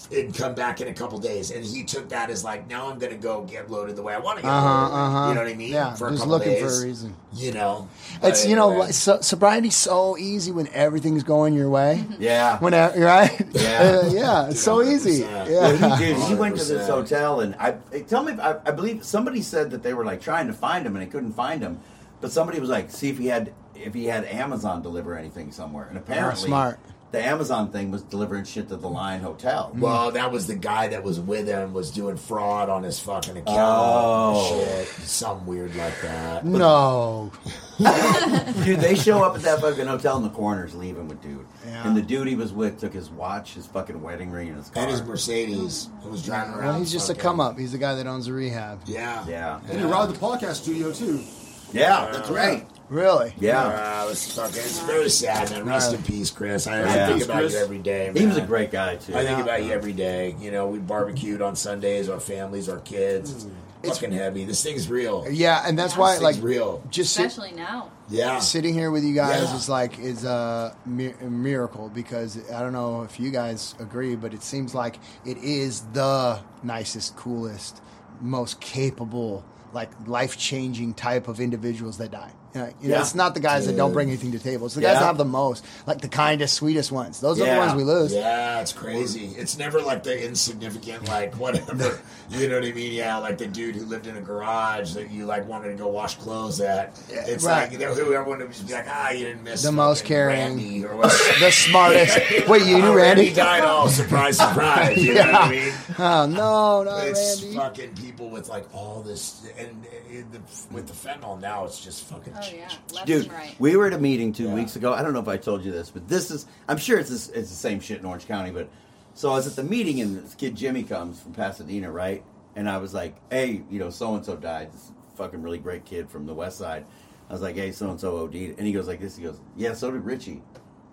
And 0.10 0.34
come 0.34 0.56
back 0.56 0.80
in 0.80 0.88
a 0.88 0.94
couple 0.94 1.18
days, 1.20 1.52
and 1.52 1.66
he 1.66 1.84
took 1.84 2.08
that 2.10 2.30
as 2.30 2.42
like, 2.42 2.70
now 2.70 2.90
I'm 2.90 2.98
gonna 2.98 3.18
go 3.18 3.44
get 3.44 3.70
loaded 3.70 3.98
the 3.98 4.02
way 4.02 4.14
I 4.14 4.20
want 4.20 4.38
to 4.38 4.44
get 4.44 4.50
Uh-huh, 4.50 4.66
loaded. 4.84 4.94
uh-huh. 4.96 5.28
You 5.30 5.36
know 5.36 5.42
what 5.42 5.50
I 5.52 5.54
mean? 5.56 5.74
Yeah, 5.74 5.94
for 5.96 6.08
a 6.08 6.12
just 6.12 6.24
couple 6.24 6.38
looking 6.38 6.54
for 6.60 6.66
a 6.66 6.70
days, 6.70 6.84
reason. 6.86 7.16
You 7.34 7.52
know, 7.52 7.90
It's 8.24 8.44
But 8.44 8.50
you 8.50 8.56
know 8.56 8.70
anyway. 8.70 8.86
like, 8.86 8.94
so, 8.94 9.20
sobriety's 9.20 9.76
so 9.76 10.18
easy 10.18 10.54
when 10.54 10.70
everything's 10.70 11.24
going 11.24 11.54
your 11.56 11.70
way. 11.70 12.06
yeah, 12.20 12.58
When 12.60 12.72
right? 12.74 13.46
Yeah. 13.52 14.02
Uh, 14.08 14.10
yeah, 14.14 14.50
it's 14.50 14.62
so 14.62 14.82
easy. 14.82 15.24
Yeah. 15.24 15.44
Well, 15.50 15.98
he 15.98 16.06
did. 16.06 16.18
He 16.24 16.36
went 16.36 16.58
to 16.58 16.64
this 16.64 16.88
hotel, 16.88 17.42
and 17.42 17.54
I 17.56 17.76
tell 18.08 18.24
me. 18.24 18.32
I, 18.42 18.60
I 18.66 18.72
believe 18.72 19.04
somebody 19.04 19.42
said 19.42 19.72
that 19.72 19.84
they 19.84 19.94
were 19.94 20.06
like 20.06 20.22
trying 20.22 20.48
to 20.48 20.54
find 20.54 20.86
him, 20.86 20.96
and 20.96 21.06
they 21.06 21.10
couldn't 21.10 21.34
find 21.34 21.62
him. 21.62 21.80
But 22.22 22.32
somebody 22.32 22.60
was 22.62 22.70
like, 22.70 22.92
see 22.92 23.10
if 23.10 23.18
he 23.18 23.28
had 23.28 23.54
if 23.76 23.94
he 23.94 24.06
had 24.06 24.24
Amazon 24.26 24.82
deliver 24.82 25.18
anything 25.18 25.52
somewhere, 25.52 25.86
and 25.90 25.98
apparently, 25.98 26.48
smart. 26.48 26.80
The 27.12 27.24
Amazon 27.24 27.72
thing 27.72 27.90
was 27.90 28.02
delivering 28.04 28.44
shit 28.44 28.68
to 28.68 28.76
the 28.76 28.90
Lion 28.90 29.22
Hotel. 29.22 29.70
Mm-hmm. 29.72 29.80
Well, 29.80 30.12
that 30.12 30.30
was 30.30 30.46
the 30.48 30.56
guy 30.56 30.90
that 30.90 31.04
was 31.04 31.22
with 31.22 31.48
him 31.48 31.74
was 31.74 31.90
doing 31.90 32.18
fraud 32.18 32.68
on 32.68 32.84
his 32.84 33.00
fucking 33.00 33.38
account. 33.38 33.58
Oh. 33.58 34.60
shit, 34.66 34.88
some 35.08 35.46
weird 35.48 35.74
like 35.78 36.02
that. 36.02 36.44
No. 36.46 37.32
Dude, 37.78 38.80
they 38.82 38.96
show 38.96 39.24
up 39.24 39.36
at 39.36 39.42
that 39.44 39.62
fucking 39.62 39.86
hotel, 39.88 40.18
and 40.18 40.26
the 40.26 40.30
coroner's 40.32 40.76
leaving 40.76 41.08
with 41.08 41.22
dude. 41.22 41.46
Yeah. 41.66 41.88
And 41.88 41.96
the 41.96 42.02
dude 42.02 42.28
he 42.28 42.36
was 42.36 42.52
with 42.52 42.80
took 42.80 42.92
his 42.94 43.10
watch, 43.10 43.54
his 43.54 43.68
fucking 43.68 44.02
wedding 44.02 44.32
ring, 44.32 44.50
and 44.50 44.58
his 44.58 44.70
car. 44.70 44.84
And 44.84 44.92
his 44.92 45.02
Mercedes 45.04 45.90
and 46.02 46.12
was 46.12 46.26
driving 46.26 46.56
around. 46.56 46.66
Well, 46.66 46.80
he's 46.80 46.92
just 46.92 47.10
a 47.10 47.14
fucking- 47.14 47.22
come 47.22 47.40
up. 47.40 47.58
He's 47.58 47.72
the 47.72 47.78
guy 47.78 47.96
that 47.96 48.08
owns 48.08 48.26
the 48.26 48.34
rehab. 48.34 48.82
Yeah, 48.86 49.26
Yeah. 49.28 49.60
And 49.70 49.80
you 49.80 49.88
robbed 49.88 50.14
the 50.14 50.20
podcast 50.20 50.56
studio 50.56 50.92
too. 50.92 51.24
yeah, 51.72 52.10
that's 52.12 52.30
right. 52.30 52.68
Really? 52.90 53.34
Yeah. 53.40 53.64
Uh, 53.64 54.06
it 54.06 54.10
was 54.10 54.32
fucking, 54.34 54.56
it's 54.56 54.80
very 54.82 55.10
sad, 55.10 55.50
man. 55.52 55.66
Rest 55.66 55.94
in 55.94 56.02
peace, 56.04 56.32
Chris. 56.32 56.68
I, 56.68 56.84
I 56.84 57.08
think 57.08 57.24
about 57.26 57.40
Chris. 57.40 57.54
you 57.54 57.60
every 57.60 57.80
day. 57.80 58.12
He 58.16 58.26
was 58.26 58.38
a 58.38 58.42
great 58.46 58.72
guy 58.72 58.96
too. 58.96 59.14
I 59.16 59.26
think 59.26 59.40
about 59.40 59.64
you 59.64 59.72
every 59.72 59.92
day. 59.94 60.36
You 60.40 60.52
know, 60.52 60.68
we 60.68 60.80
barbecued 60.80 61.42
on 61.42 61.56
Sundays, 61.56 62.08
our 62.08 62.20
families, 62.20 62.70
our 62.70 62.80
kids. 62.80 63.32
It's, 63.32 63.44
It's- 63.84 64.00
fucking 64.00 64.14
heavy. 64.16 64.46
This 64.46 64.64
thing's 64.64 64.90
real. 64.90 65.26
Yeah, 65.30 65.64
and 65.68 65.78
that's 65.78 65.94
Yeah. 65.96 66.00
why 66.00 66.14
This 66.14 66.24
like 66.24 66.36
thing's 66.36 66.46
real. 66.46 66.82
just 66.90 67.14
sit, 67.14 67.26
Especially 67.28 67.52
now. 67.56 67.92
Yeah. 68.10 68.40
sitting 68.40 68.74
here 68.74 68.90
with 68.90 69.04
you 69.04 69.14
guys 69.14 69.44
Yeah. 69.50 69.56
is 69.56 69.68
like 69.70 70.00
is 70.00 70.24
a, 70.24 70.76
mi- 70.86 71.14
a 71.22 71.26
miracle 71.30 71.90
because 71.94 72.40
I 72.52 72.62
don't 72.62 72.74
know 72.74 73.04
if 73.04 73.20
you 73.20 73.32
guys 73.32 73.76
agree, 73.80 74.16
but 74.16 74.34
it 74.34 74.44
seems 74.44 74.74
like 74.74 74.98
it 75.26 75.38
is 75.40 75.82
the 75.92 76.40
nicest, 76.64 77.18
coolest, 77.18 77.82
most 78.22 78.62
capable, 78.62 79.44
like 79.74 79.92
life 80.08 80.38
changing 80.38 80.94
type 80.94 81.28
of 81.28 81.40
individuals 81.42 81.98
that 81.98 82.12
die. 82.12 82.32
You 82.56 82.62
know, 82.62 82.70
Yeah. 82.82 83.02
it's 83.02 83.14
not 83.14 83.34
the 83.34 83.40
guys 83.40 83.68
that 83.68 83.76
don't 83.78 83.94
bring 83.94 84.08
anything 84.08 84.32
to 84.32 84.38
the 84.40 84.44
table. 84.44 84.66
It's 84.66 84.76
the 84.76 84.82
guys 84.82 84.98
that 85.00 85.06
have 85.06 85.18
the 85.18 85.26
most, 85.26 85.64
like 85.86 86.02
the 86.02 86.08
kindest, 86.08 86.56
sweetest 86.56 86.92
ones. 86.92 87.20
Those 87.20 87.40
are 87.40 87.46
the 87.46 87.58
ones 87.58 87.76
we 87.76 87.84
lose. 87.84 88.14
Yeah, 88.14 88.62
it's 88.62 88.74
crazy. 88.74 89.28
It's 89.38 89.58
never 89.58 89.82
like 89.82 90.04
the 90.04 90.26
insignificant, 90.26 91.08
like 91.08 91.36
whatever. 91.36 92.00
you 92.30 92.48
know 92.48 92.56
what 92.60 92.66
I 92.68 92.72
mean? 92.72 92.94
Yeah, 92.94 93.18
like 93.18 93.38
the 93.38 93.48
dude 93.48 93.76
who 93.76 93.86
lived 93.86 94.08
in 94.08 94.18
a 94.18 94.22
garage 94.22 94.94
that 94.94 95.12
you 95.12 95.26
like 95.26 95.48
wanted 95.48 95.70
to 95.70 95.76
go 95.76 95.88
wash 95.88 96.16
clothes 96.16 96.60
at. 96.62 97.00
Yeah, 97.12 97.26
it's 97.28 97.44
right. 97.44 97.70
like 97.72 97.80
who 97.80 98.14
everyone 98.14 98.40
would 98.40 98.52
just 98.52 98.66
be 98.68 98.74
like, 98.74 98.86
ah, 98.90 99.12
you 99.12 99.26
didn't 99.26 99.44
miss 99.44 99.62
The 99.64 99.72
most 99.72 100.06
caring. 100.06 100.38
Randy 100.58 100.86
or 100.86 100.96
whatever. 100.96 101.16
The 101.40 101.52
smartest. 101.52 102.18
Wait, 102.48 102.66
you 102.66 102.78
knew 102.80 102.88
Oh, 102.88 102.96
Randy? 102.96 103.34
died. 103.34 103.64
Oh, 103.66 103.88
surprise, 103.90 104.38
surprise. 104.38 104.98
You 105.04 105.14
know 105.16 105.26
what 105.32 105.36
I 105.36 105.50
mean? 105.52 105.74
Oh 106.00 106.26
no, 106.26 106.84
not 106.84 107.08
It's 107.08 107.42
Randy. 107.44 107.58
fucking 107.58 107.96
people 107.96 108.30
with 108.30 108.48
like 108.50 108.66
all 108.74 109.02
this, 109.04 109.46
and, 109.60 109.86
and 110.12 110.32
the, 110.32 110.40
with 110.72 110.88
the 110.88 110.94
fentanyl 110.94 111.40
now, 111.40 111.66
it's 111.66 111.84
just 111.84 112.06
fucking. 112.06 112.34
Oh 112.38 112.50
yeah, 112.56 112.70
left 112.94 113.08
Dude, 113.08 113.24
and 113.24 113.32
right. 113.34 113.56
we 113.60 113.76
were 113.76 113.88
at 113.88 113.94
a 113.94 113.98
meeting 114.00 114.32
two 114.34 114.46
Yeah. 114.46 114.54
weeks 114.54 114.76
ago. 114.76 114.94
I 114.94 115.02
don't 115.02 115.14
know 115.14 115.20
if 115.20 115.28
I 115.28 115.38
told 115.38 115.64
you 115.66 115.72
this, 115.72 115.90
but 115.90 116.08
this 116.08 116.30
is, 116.32 116.46
I'm 116.68 116.78
sure 116.78 117.00
it's, 117.00 117.10
this, 117.10 117.30
it's 117.30 117.50
the 117.50 117.56
same 117.56 117.80
shit 117.80 118.00
in 118.00 118.06
Orange 118.06 118.28
County. 118.28 118.52
But 118.52 118.70
so 119.14 119.32
I 119.32 119.36
was 119.36 119.48
at 119.48 119.56
the 119.56 119.64
meeting, 119.64 120.02
and 120.02 120.24
this 120.24 120.36
kid 120.36 120.56
Jimmy 120.56 120.84
comes 120.84 121.20
from 121.20 121.34
Pasadena, 121.34 121.92
right? 121.92 122.24
And 122.56 122.70
I 122.70 122.78
was 122.78 122.94
like, 122.94 123.16
hey, 123.32 123.64
you 123.70 123.80
know, 123.80 123.90
so 123.90 124.16
and 124.16 124.26
so 124.26 124.36
died. 124.36 124.72
This 124.74 124.92
fucking 125.16 125.42
really 125.42 125.58
great 125.58 125.86
kid 125.86 126.10
from 126.10 126.26
the 126.26 126.34
West 126.34 126.58
Side. 126.58 126.86
I 127.30 127.34
was 127.34 127.42
like, 127.42 127.56
hey, 127.56 127.72
so 127.72 127.90
and 127.90 128.00
so 128.00 128.18
OD'd. 128.18 128.36
And 128.36 128.62
he 128.68 128.72
goes 128.72 128.88
like 128.88 129.00
this. 129.00 129.16
He 129.18 129.24
goes, 129.24 129.40
yeah, 129.56 129.74
so 129.74 129.92
did 129.92 130.04
Richie. 130.06 130.42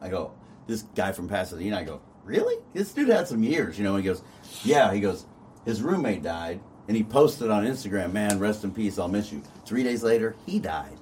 I 0.00 0.08
go, 0.08 0.32
this 0.66 0.82
guy 0.94 1.12
from 1.12 1.28
Pasadena. 1.28 1.78
I 1.78 1.84
go, 1.84 2.00
really? 2.24 2.56
This 2.72 2.92
dude 2.92 3.08
had 3.08 3.28
some 3.28 3.42
years, 3.42 3.78
you 3.78 3.84
know. 3.84 3.96
He 3.96 4.02
goes, 4.02 4.22
yeah. 4.62 4.92
He 4.92 5.00
goes, 5.00 5.26
his 5.64 5.80
roommate 5.82 6.22
died, 6.22 6.60
and 6.88 6.96
he 6.96 7.02
posted 7.04 7.50
on 7.50 7.64
Instagram, 7.64 8.12
man, 8.12 8.38
rest 8.38 8.64
in 8.64 8.72
peace. 8.72 8.98
I'll 8.98 9.08
miss 9.08 9.32
you. 9.32 9.42
Three 9.64 9.82
days 9.82 10.02
later, 10.02 10.36
he 10.44 10.58
died. 10.58 10.98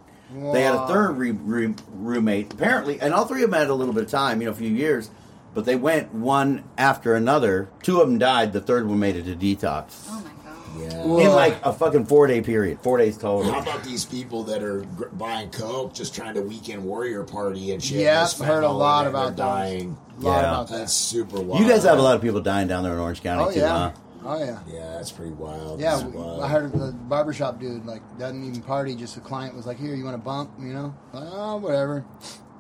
They 0.53 0.63
had 0.63 0.75
a 0.75 0.87
third 0.87 1.13
re- 1.19 1.31
re- 1.33 1.75
roommate, 1.95 2.53
apparently, 2.53 3.01
and 3.01 3.13
all 3.15 3.25
three 3.27 3.43
of 3.43 3.51
them 3.51 3.59
had 3.61 3.69
a 3.71 3.75
little 3.75 3.95
bit 3.95 4.05
of 4.05 4.11
time, 4.11 4.41
you 4.41 4.47
know, 4.47 4.53
a 4.53 4.55
few 4.55 4.71
years, 4.71 5.11
but 5.55 5.65
they 5.65 5.77
went 5.77 6.13
one 6.15 6.65
after 6.79 7.15
another. 7.15 7.69
Two 7.83 8.01
of 8.01 8.09
them 8.09 8.19
died. 8.19 8.53
The 8.53 8.61
third 8.61 8.87
one 8.89 8.99
made 8.99 9.17
it 9.17 9.25
to 9.25 9.35
detox 9.37 10.07
Oh 10.09 10.15
my 10.25 10.31
god. 10.31 10.31
Yeah. 10.79 11.05
Whoa. 11.05 11.19
in 11.21 11.29
like 11.33 11.59
a 11.65 11.73
fucking 11.73 12.07
four 12.07 12.27
day 12.27 12.41
period, 12.41 12.79
four 12.81 12.97
days 12.97 13.19
total. 13.19 13.53
How 13.53 13.61
about 13.61 13.85
these 13.85 14.07
people 14.07 14.43
that 14.45 14.63
are 14.63 14.81
gr- 14.97 15.09
buying 15.13 15.51
coke, 15.51 15.93
just 15.93 16.15
trying 16.15 16.33
to 16.35 16.41
weekend 16.41 16.83
warrior 16.83 17.25
party 17.25 17.73
and 17.73 17.83
shit? 17.85 17.99
Yeah, 18.01 18.21
There's 18.21 18.39
heard 18.41 18.65
a 18.65 18.71
lot 18.71 19.07
about 19.07 19.37
dying. 19.37 19.99
A 20.19 20.21
lot 20.23 20.33
Yeah. 20.41 20.51
about 20.51 20.69
that. 20.69 20.79
That's 20.79 20.93
super 20.95 21.41
wild. 21.43 21.61
You 21.63 21.69
guys 21.69 21.85
have 21.85 21.99
a 21.99 22.03
lot 22.03 22.17
of 22.17 22.23
people 22.23 22.41
dying 22.41 22.69
down 22.69 22.85
there 22.85 22.95
in 22.95 22.99
Orange 22.99 23.23
County 23.23 23.45
Oh 23.45 23.53
too, 23.53 23.61
yeah. 23.61 23.69
huh? 23.69 23.91
Oh 24.25 24.39
yeah. 24.39 24.61
Yeah, 24.73 24.93
that's 24.97 25.11
pretty 25.13 25.33
wild. 25.33 25.81
Yeah, 25.81 25.97
That's 25.97 26.05
wild. 26.05 26.43
I 26.43 26.49
heard 26.49 26.73
the 26.73 26.93
barbershop 26.93 27.59
dude 27.61 27.85
like 27.87 28.03
doesn't 28.19 28.45
even 28.45 28.63
party. 28.63 28.95
Just 28.95 29.17
a 29.17 29.21
client 29.21 29.55
was 29.55 29.67
like, 29.67 29.79
"Here, 29.79 29.95
you 29.95 30.05
want 30.05 30.15
a 30.15 30.19
bump?" 30.19 30.51
You 30.61 30.73
know, 30.73 30.95
like, 31.13 31.25
oh 31.27 31.57
whatever, 31.57 32.05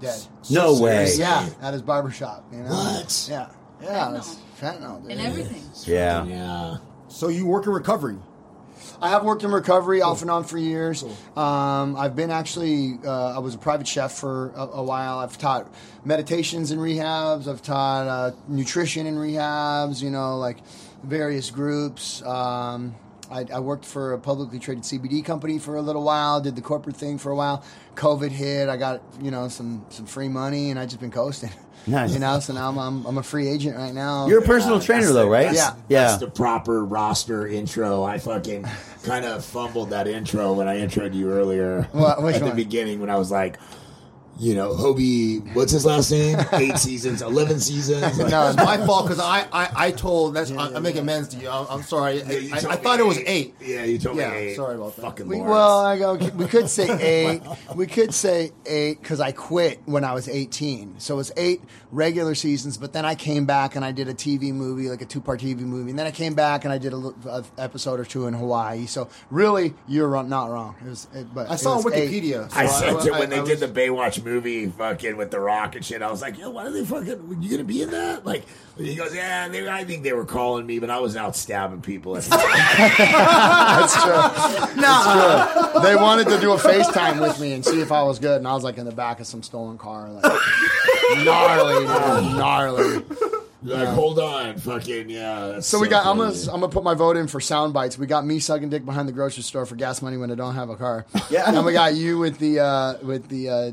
dead. 0.00 0.20
No 0.50 0.81
way. 0.81 1.12
Yeah, 1.15 1.49
at 1.60 1.73
his 1.73 1.82
barbershop. 1.82 2.44
You 2.52 2.60
know. 2.65 2.70
What? 2.70 3.26
Yeah, 3.31 3.49
yeah, 3.82 3.89
Fentanyl. 3.89 4.16
it's 4.18 4.36
fentanyl. 4.60 5.02
Dude. 5.02 5.10
And 5.12 5.20
everything. 5.20 5.62
Yeah. 5.84 6.24
Yeah. 6.24 6.76
So 7.08 7.28
you 7.28 7.47
work 7.47 7.66
in 7.66 7.73
recovery. 7.73 8.16
I 9.00 9.08
have 9.08 9.24
worked 9.24 9.42
in 9.42 9.50
recovery 9.50 10.00
off 10.00 10.23
and 10.23 10.31
on 10.31 10.44
for 10.44 10.58
years. 10.58 11.02
Um, 11.36 11.97
I've 11.97 12.15
been 12.15 12.31
actually, 12.31 12.99
uh, 13.05 13.34
I 13.34 13.39
was 13.41 13.55
a 13.55 13.58
private 13.58 13.86
chef 13.86 14.12
for 14.12 14.50
a, 14.55 14.60
a 14.74 14.82
while. 14.82 15.18
I've 15.18 15.36
taught 15.39 15.73
meditations 16.05 16.70
in 16.70 16.78
rehabs. 16.78 17.49
I've 17.49 17.62
taught 17.62 18.07
uh, 18.07 18.31
nutrition 18.49 19.07
in 19.07 19.16
rehabs. 19.16 20.02
You 20.02 20.10
know, 20.10 20.39
like 20.39 20.58
various 21.05 21.51
groups. 21.51 22.23
Um, 22.23 22.95
I, 23.31 23.47
I 23.55 23.61
worked 23.61 23.87
for 23.87 24.13
a 24.13 24.19
publicly 24.19 24.59
traded 24.59 24.85
CBD 24.85 25.25
company 25.25 25.59
for 25.59 25.77
a 25.77 25.83
little 25.83 26.03
while. 26.03 26.41
Did 26.41 26.55
the 26.55 26.61
corporate 26.63 26.97
thing 26.97 27.17
for 27.19 27.31
a 27.31 27.37
while. 27.37 27.65
COVID 27.95 28.31
hit. 28.31 28.69
I 28.69 28.77
got 28.77 29.01
you 29.21 29.31
know 29.31 29.49
some 29.49 29.85
some 29.89 30.07
free 30.07 30.29
money, 30.29 30.71
and 30.71 30.79
I 30.79 30.85
just 30.87 31.01
been 31.01 31.11
coasting. 31.11 31.51
Nice. 31.85 32.13
You 32.13 32.21
know, 32.21 32.39
so 32.39 32.53
now 32.53 32.69
I'm, 32.69 32.79
I'm 32.79 33.05
I'm 33.07 33.19
a 33.19 33.25
free 33.25 33.49
agent 33.49 33.77
right 33.77 33.93
now. 33.93 34.29
You're 34.29 34.39
a 34.39 34.47
personal 34.47 34.79
trainer 34.79 35.03
That's 35.03 35.15
though, 35.15 35.29
right? 35.29 35.47
that's- 35.53 35.57
Yeah. 35.57 35.75
Yeah. 35.89 36.07
That's 36.11 36.21
the 36.21 36.31
proper 36.31 36.85
roster 36.85 37.49
intro. 37.49 38.05
I 38.05 38.19
fucking 38.19 38.65
kind 39.03 39.25
of 39.25 39.45
fumbled 39.45 39.91
that 39.91 40.07
intro 40.07 40.53
when 40.53 40.69
I 40.69 40.77
introed 40.79 41.13
you 41.13 41.33
earlier. 41.33 41.83
What- 41.91 42.23
which 42.23 42.37
At 42.37 42.43
one? 42.43 42.51
the 42.51 42.55
beginning 42.55 43.01
when 43.01 43.11
I 43.11 43.17
was 43.17 43.33
like, 43.33 43.59
you 44.39 44.55
know, 44.55 44.75
Hobie, 44.75 45.55
what's 45.55 45.73
his 45.73 45.85
last 45.85 46.11
name? 46.11 46.39
Eight 46.52 46.78
seasons, 46.78 47.23
11 47.23 47.61
seasons. 47.61 48.19
Like, 48.19 48.31
No, 48.31 48.49
It's 48.49 48.57
my 48.57 48.78
fault 48.86 49.05
because 49.07 49.20
I, 49.20 49.47
I, 49.52 49.70
I 49.86 49.91
told 49.91 50.35
that's 50.35 50.51
I, 50.51 50.75
I'm 50.75 50.83
making 50.83 51.02
amends 51.02 51.28
to 51.28 51.36
you. 51.36 51.49
I'm, 51.49 51.67
I'm 51.69 51.83
sorry. 51.83 52.19
Yeah, 52.23 52.33
you 52.33 52.55
I, 52.55 52.57
I, 52.57 52.61
told 52.61 52.73
I 52.73 52.77
me 52.77 52.83
thought 52.83 53.01
it 53.01 53.07
was 53.07 53.19
eight. 53.27 53.55
Yeah, 53.61 53.85
you 53.85 53.99
told 53.99 54.17
Yeah, 54.17 54.31
me 54.31 54.36
eight. 54.36 54.57
sorry 54.57 54.75
about 54.77 54.97
that. 54.97 55.02
Fucking 55.02 55.28
We, 55.28 55.36
Lawrence. 55.36 55.51
well, 55.51 55.78
I 55.86 55.99
go. 55.99 56.15
We 56.36 56.47
could 56.47 56.69
say 56.69 56.91
eight. 57.01 57.43
we 57.75 57.86
could 57.86 58.12
say 58.15 58.51
eight 58.67 59.01
because 59.01 59.20
I 59.20 59.33
quit 59.33 59.81
when 59.85 60.05
I 60.05 60.15
was 60.15 60.28
eighteen. 60.28 60.94
So 60.99 61.15
it 61.15 61.19
was 61.19 61.33
eight 61.36 61.61
regular 61.91 62.35
seasons. 62.35 62.78
But 62.78 62.93
then 62.93 63.05
I 63.05 63.15
came 63.15 63.44
back 63.47 63.77
and 63.77 63.85
I 63.85 63.93
did 63.93 64.09
a 64.09 64.15
TV 64.15 64.52
movie, 64.52 64.89
like 64.89 65.02
a 65.02 65.07
two-part 65.07 65.41
TV 65.41 65.59
movie. 65.61 65.91
And 65.91 65.99
then 65.99 66.07
I 66.07 66.11
came 66.11 66.35
back 66.35 66.65
and 66.65 66.73
I 66.73 66.78
did 66.78 66.93
a, 66.94 66.97
a 67.28 67.44
episode 67.59 68.01
or 68.01 68.05
two 68.05 68.27
in 68.27 68.35
Hawaii. 68.35 68.86
So 68.86 69.09
really, 69.31 69.75
you're 69.86 70.23
not 70.23 70.51
wrong. 70.51 70.75
It 70.85 70.89
was. 70.89 71.07
It, 71.15 71.35
but 71.35 71.51
I 71.51 71.57
saw 71.57 71.77
on 71.77 71.85
was 71.85 71.93
eight. 71.94 72.11
Wikipedia. 72.11 72.51
so 72.51 72.59
I 72.59 72.67
sent 72.67 73.07
it 73.07 73.12
I- 73.12 73.19
when 73.20 73.31
they 73.31 73.39
I 73.41 73.44
did 73.44 73.61
was- 73.61 73.61
the 73.61 73.69
Baywatch 73.81 74.22
movie, 74.23 74.67
fucking 74.67 75.17
with 75.17 75.31
the 75.31 75.41
Rock 75.41 75.75
and 75.76 75.84
shit. 75.84 76.02
I 76.02 76.10
was 76.10 76.23
like, 76.23 76.39
yo, 76.39 76.51
why 76.51 76.67
are 76.67 76.70
they 76.70 76.84
fucking? 76.84 77.39
You 77.41 77.51
gonna 77.51 77.65
be 77.65 77.83
in 77.83 77.91
that? 77.91 78.25
Like, 78.25 78.44
he 78.78 78.94
goes, 78.94 79.15
yeah. 79.15 79.49
They, 79.49 79.68
I 79.68 79.84
think 79.84 80.02
they 80.02 80.12
were 80.12 80.25
calling 80.25 80.67
me, 80.67 80.78
but 80.78 80.91
I 80.91 81.01
was 81.01 81.17
out 81.17 81.36
stabbing 81.36 81.83
people. 81.83 82.17
At 82.17 82.25
the 82.25 82.31
time. 82.31 82.41
That's 82.99 84.02
true. 84.02 84.81
That's 84.81 85.73
true. 85.73 85.83
They 85.83 85.97
wanted 85.97 86.28
to 86.28 86.41
do 86.41 86.52
a 86.52 86.57
FaceTime 86.57 87.20
with 87.20 87.39
me 87.41 87.52
and 87.52 87.65
see 87.65 87.81
if 87.81 87.92
I 87.92 88.02
was 88.02 88.18
good, 88.18 88.39
and 88.39 88.49
I 88.49 88.55
was 88.55 88.65
like 88.65 88.78
in 88.78 88.86
the 88.86 88.92
back 88.92 89.20
of 89.20 89.26
some 89.26 89.42
stolen 89.42 89.78
car, 89.78 90.09
like 90.10 90.23
gnarly, 91.25 91.86
dude, 91.86 92.36
gnarly. 92.36 93.02
like, 93.62 93.89
hold 93.89 94.18
on, 94.18 94.59
fucking 94.59 95.09
yeah. 95.09 95.60
So 95.60 95.78
we 95.78 95.89
got. 95.89 96.07
I'm 96.07 96.18
gonna. 96.18 96.33
I'm 96.33 96.60
gonna 96.60 96.68
put 96.68 96.84
my 96.84 96.94
vote 96.94 97.17
in 97.17 97.28
for 97.28 97.41
sound 97.41 97.73
bites. 97.73 97.99
We 97.99 98.07
got 98.07 98.26
me 98.26 98.39
sucking 98.39 98.70
dick 98.70 98.84
behind 98.84 99.09
the 99.09 99.12
grocery 99.12 99.42
store 99.42 99.67
for 99.67 99.76
gas 99.76 100.02
money 100.02 100.17
when 100.17 100.31
I 100.31 100.34
don't 100.34 100.55
have 100.55 100.68
a 100.70 100.76
car. 100.76 101.07
Yeah. 101.31 101.49
And 101.49 101.65
we 101.65 101.73
got 101.73 101.94
you 101.94 102.18
with 102.18 102.39
the 102.39 102.60
uh, 102.60 102.99
with 103.02 103.28
the 103.28 103.49
uh, 103.49 103.70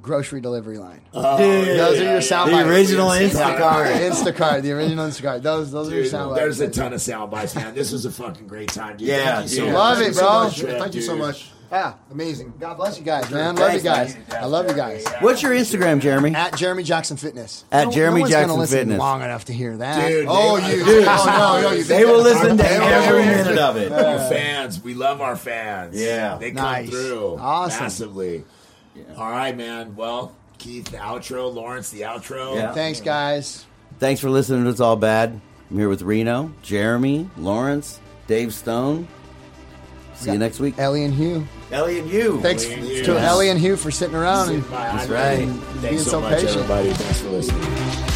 grocery 0.00 0.40
delivery 0.40 0.78
line. 0.78 1.00
Oh, 1.14 1.38
dude, 1.38 1.78
those 1.78 2.00
are 2.00 2.04
your 2.04 2.20
sound 2.20 2.50
the 2.50 2.56
bites. 2.56 2.68
original 2.68 3.08
Instacart. 3.08 3.92
Instacart, 4.10 4.62
the 4.62 4.72
original 4.72 5.06
Instacart. 5.08 5.42
Those 5.42 5.70
those 5.72 5.88
are 5.88 5.94
your 5.94 6.02
Dude, 6.02 6.10
sound 6.10 6.36
there's 6.36 6.58
bites. 6.60 6.76
a 6.78 6.80
ton 6.80 6.92
of 6.92 7.00
sound 7.00 7.30
bites, 7.30 7.54
man. 7.54 7.74
This 7.74 7.92
was 7.92 8.04
a 8.04 8.10
fucking 8.10 8.46
great 8.46 8.68
time, 8.70 8.96
dude. 8.96 9.08
Yeah, 9.08 9.36
Thank 9.40 9.50
you 9.50 9.56
so 9.56 9.64
dude. 9.64 9.72
much. 9.72 9.74
Love 9.74 9.96
Thank 9.98 10.06
it, 10.06 10.08
you 10.08 10.14
so 10.14 10.22
bro. 10.22 10.42
much. 10.44 10.80
Thank 10.82 10.94
you 10.94 11.02
so 11.02 11.16
much. 11.16 11.50
Yeah. 11.72 11.94
Amazing. 12.10 12.52
God 12.60 12.74
bless 12.76 12.98
you 12.98 13.04
guys, 13.04 13.30
man. 13.30 13.56
Love 13.56 13.72
you 13.72 13.80
Thanks, 13.80 14.12
guys. 14.14 14.34
I 14.42 14.44
love 14.44 14.68
you 14.68 14.76
guys. 14.76 15.06
What's 15.20 15.42
your 15.42 15.52
Instagram, 15.52 16.00
Jeremy? 16.02 16.34
At 16.34 16.54
Jeremy 16.54 16.82
Jackson 16.82 17.16
Fitness. 17.16 17.64
At 17.72 17.86
No- 17.86 17.90
Jeremy 17.92 18.16
no 18.16 18.20
one's 18.24 18.30
Jackson 18.32 18.58
listen 18.58 18.78
Fitness. 18.80 18.98
Long 18.98 19.22
enough 19.22 19.46
to 19.46 19.54
hear 19.54 19.78
that. 19.78 20.06
Dude, 20.06 20.26
Oh, 20.28 20.60
they- 20.60 20.76
you. 20.76 20.84
Oh, 21.08 21.60
no, 21.62 21.70
no, 21.70 21.74
you. 21.74 21.82
They 21.84 22.04
will 22.04 22.20
listen 22.20 22.58
to 22.58 22.70
every 22.70 23.24
minute 23.24 23.56
of 23.56 23.78
it. 23.78 23.90
Our 23.90 24.18
fans, 24.28 24.82
we 24.82 24.92
love 24.92 25.22
our 25.22 25.34
fans. 25.34 25.98
Yeah. 25.98 26.36
they 26.36 26.50
come 26.50 26.62
Nice. 26.62 26.90
through 26.90 27.38
Awesome. 27.40 27.84
massively. 27.84 28.44
All 29.16 29.30
right, 29.30 29.56
man. 29.56 29.96
Well, 29.96 30.34
Keith, 30.58 30.86
the 30.90 30.98
outro. 30.98 31.52
Lawrence, 31.52 31.90
the 31.90 32.02
outro. 32.02 32.54
Yeah. 32.56 32.72
Thanks, 32.72 33.00
guys. 33.00 33.64
Thanks 33.98 34.20
for 34.20 34.30
listening 34.30 34.64
to 34.64 34.70
It's 34.70 34.80
All 34.80 34.96
Bad. 34.96 35.40
I'm 35.70 35.78
here 35.78 35.88
with 35.88 36.02
Reno, 36.02 36.52
Jeremy, 36.62 37.28
Lawrence, 37.36 38.00
Dave 38.26 38.52
Stone. 38.52 39.08
See 40.14 40.30
you 40.30 40.38
next 40.38 40.60
week. 40.60 40.78
Ellie 40.78 41.04
and 41.04 41.14
Hugh. 41.14 41.46
Ellie 41.72 41.98
and 41.98 42.10
you. 42.10 42.40
Thanks 42.42 42.64
Ellie 42.64 42.74
and 42.74 42.84
Hugh. 42.84 43.02
to 43.04 43.18
Ellie 43.18 43.48
and 43.48 43.58
Hugh 43.58 43.76
for 43.76 43.90
sitting 43.90 44.14
around 44.14 44.50
and 44.50 44.62
That's 44.64 45.08
right. 45.08 45.38
being 45.38 45.54
Thanks 45.80 46.04
so, 46.04 46.10
so 46.10 46.20
much, 46.20 46.34
patient. 46.40 46.50
everybody. 46.50 46.90
Thanks 46.92 47.20
for 47.20 47.30
listening. 47.30 48.11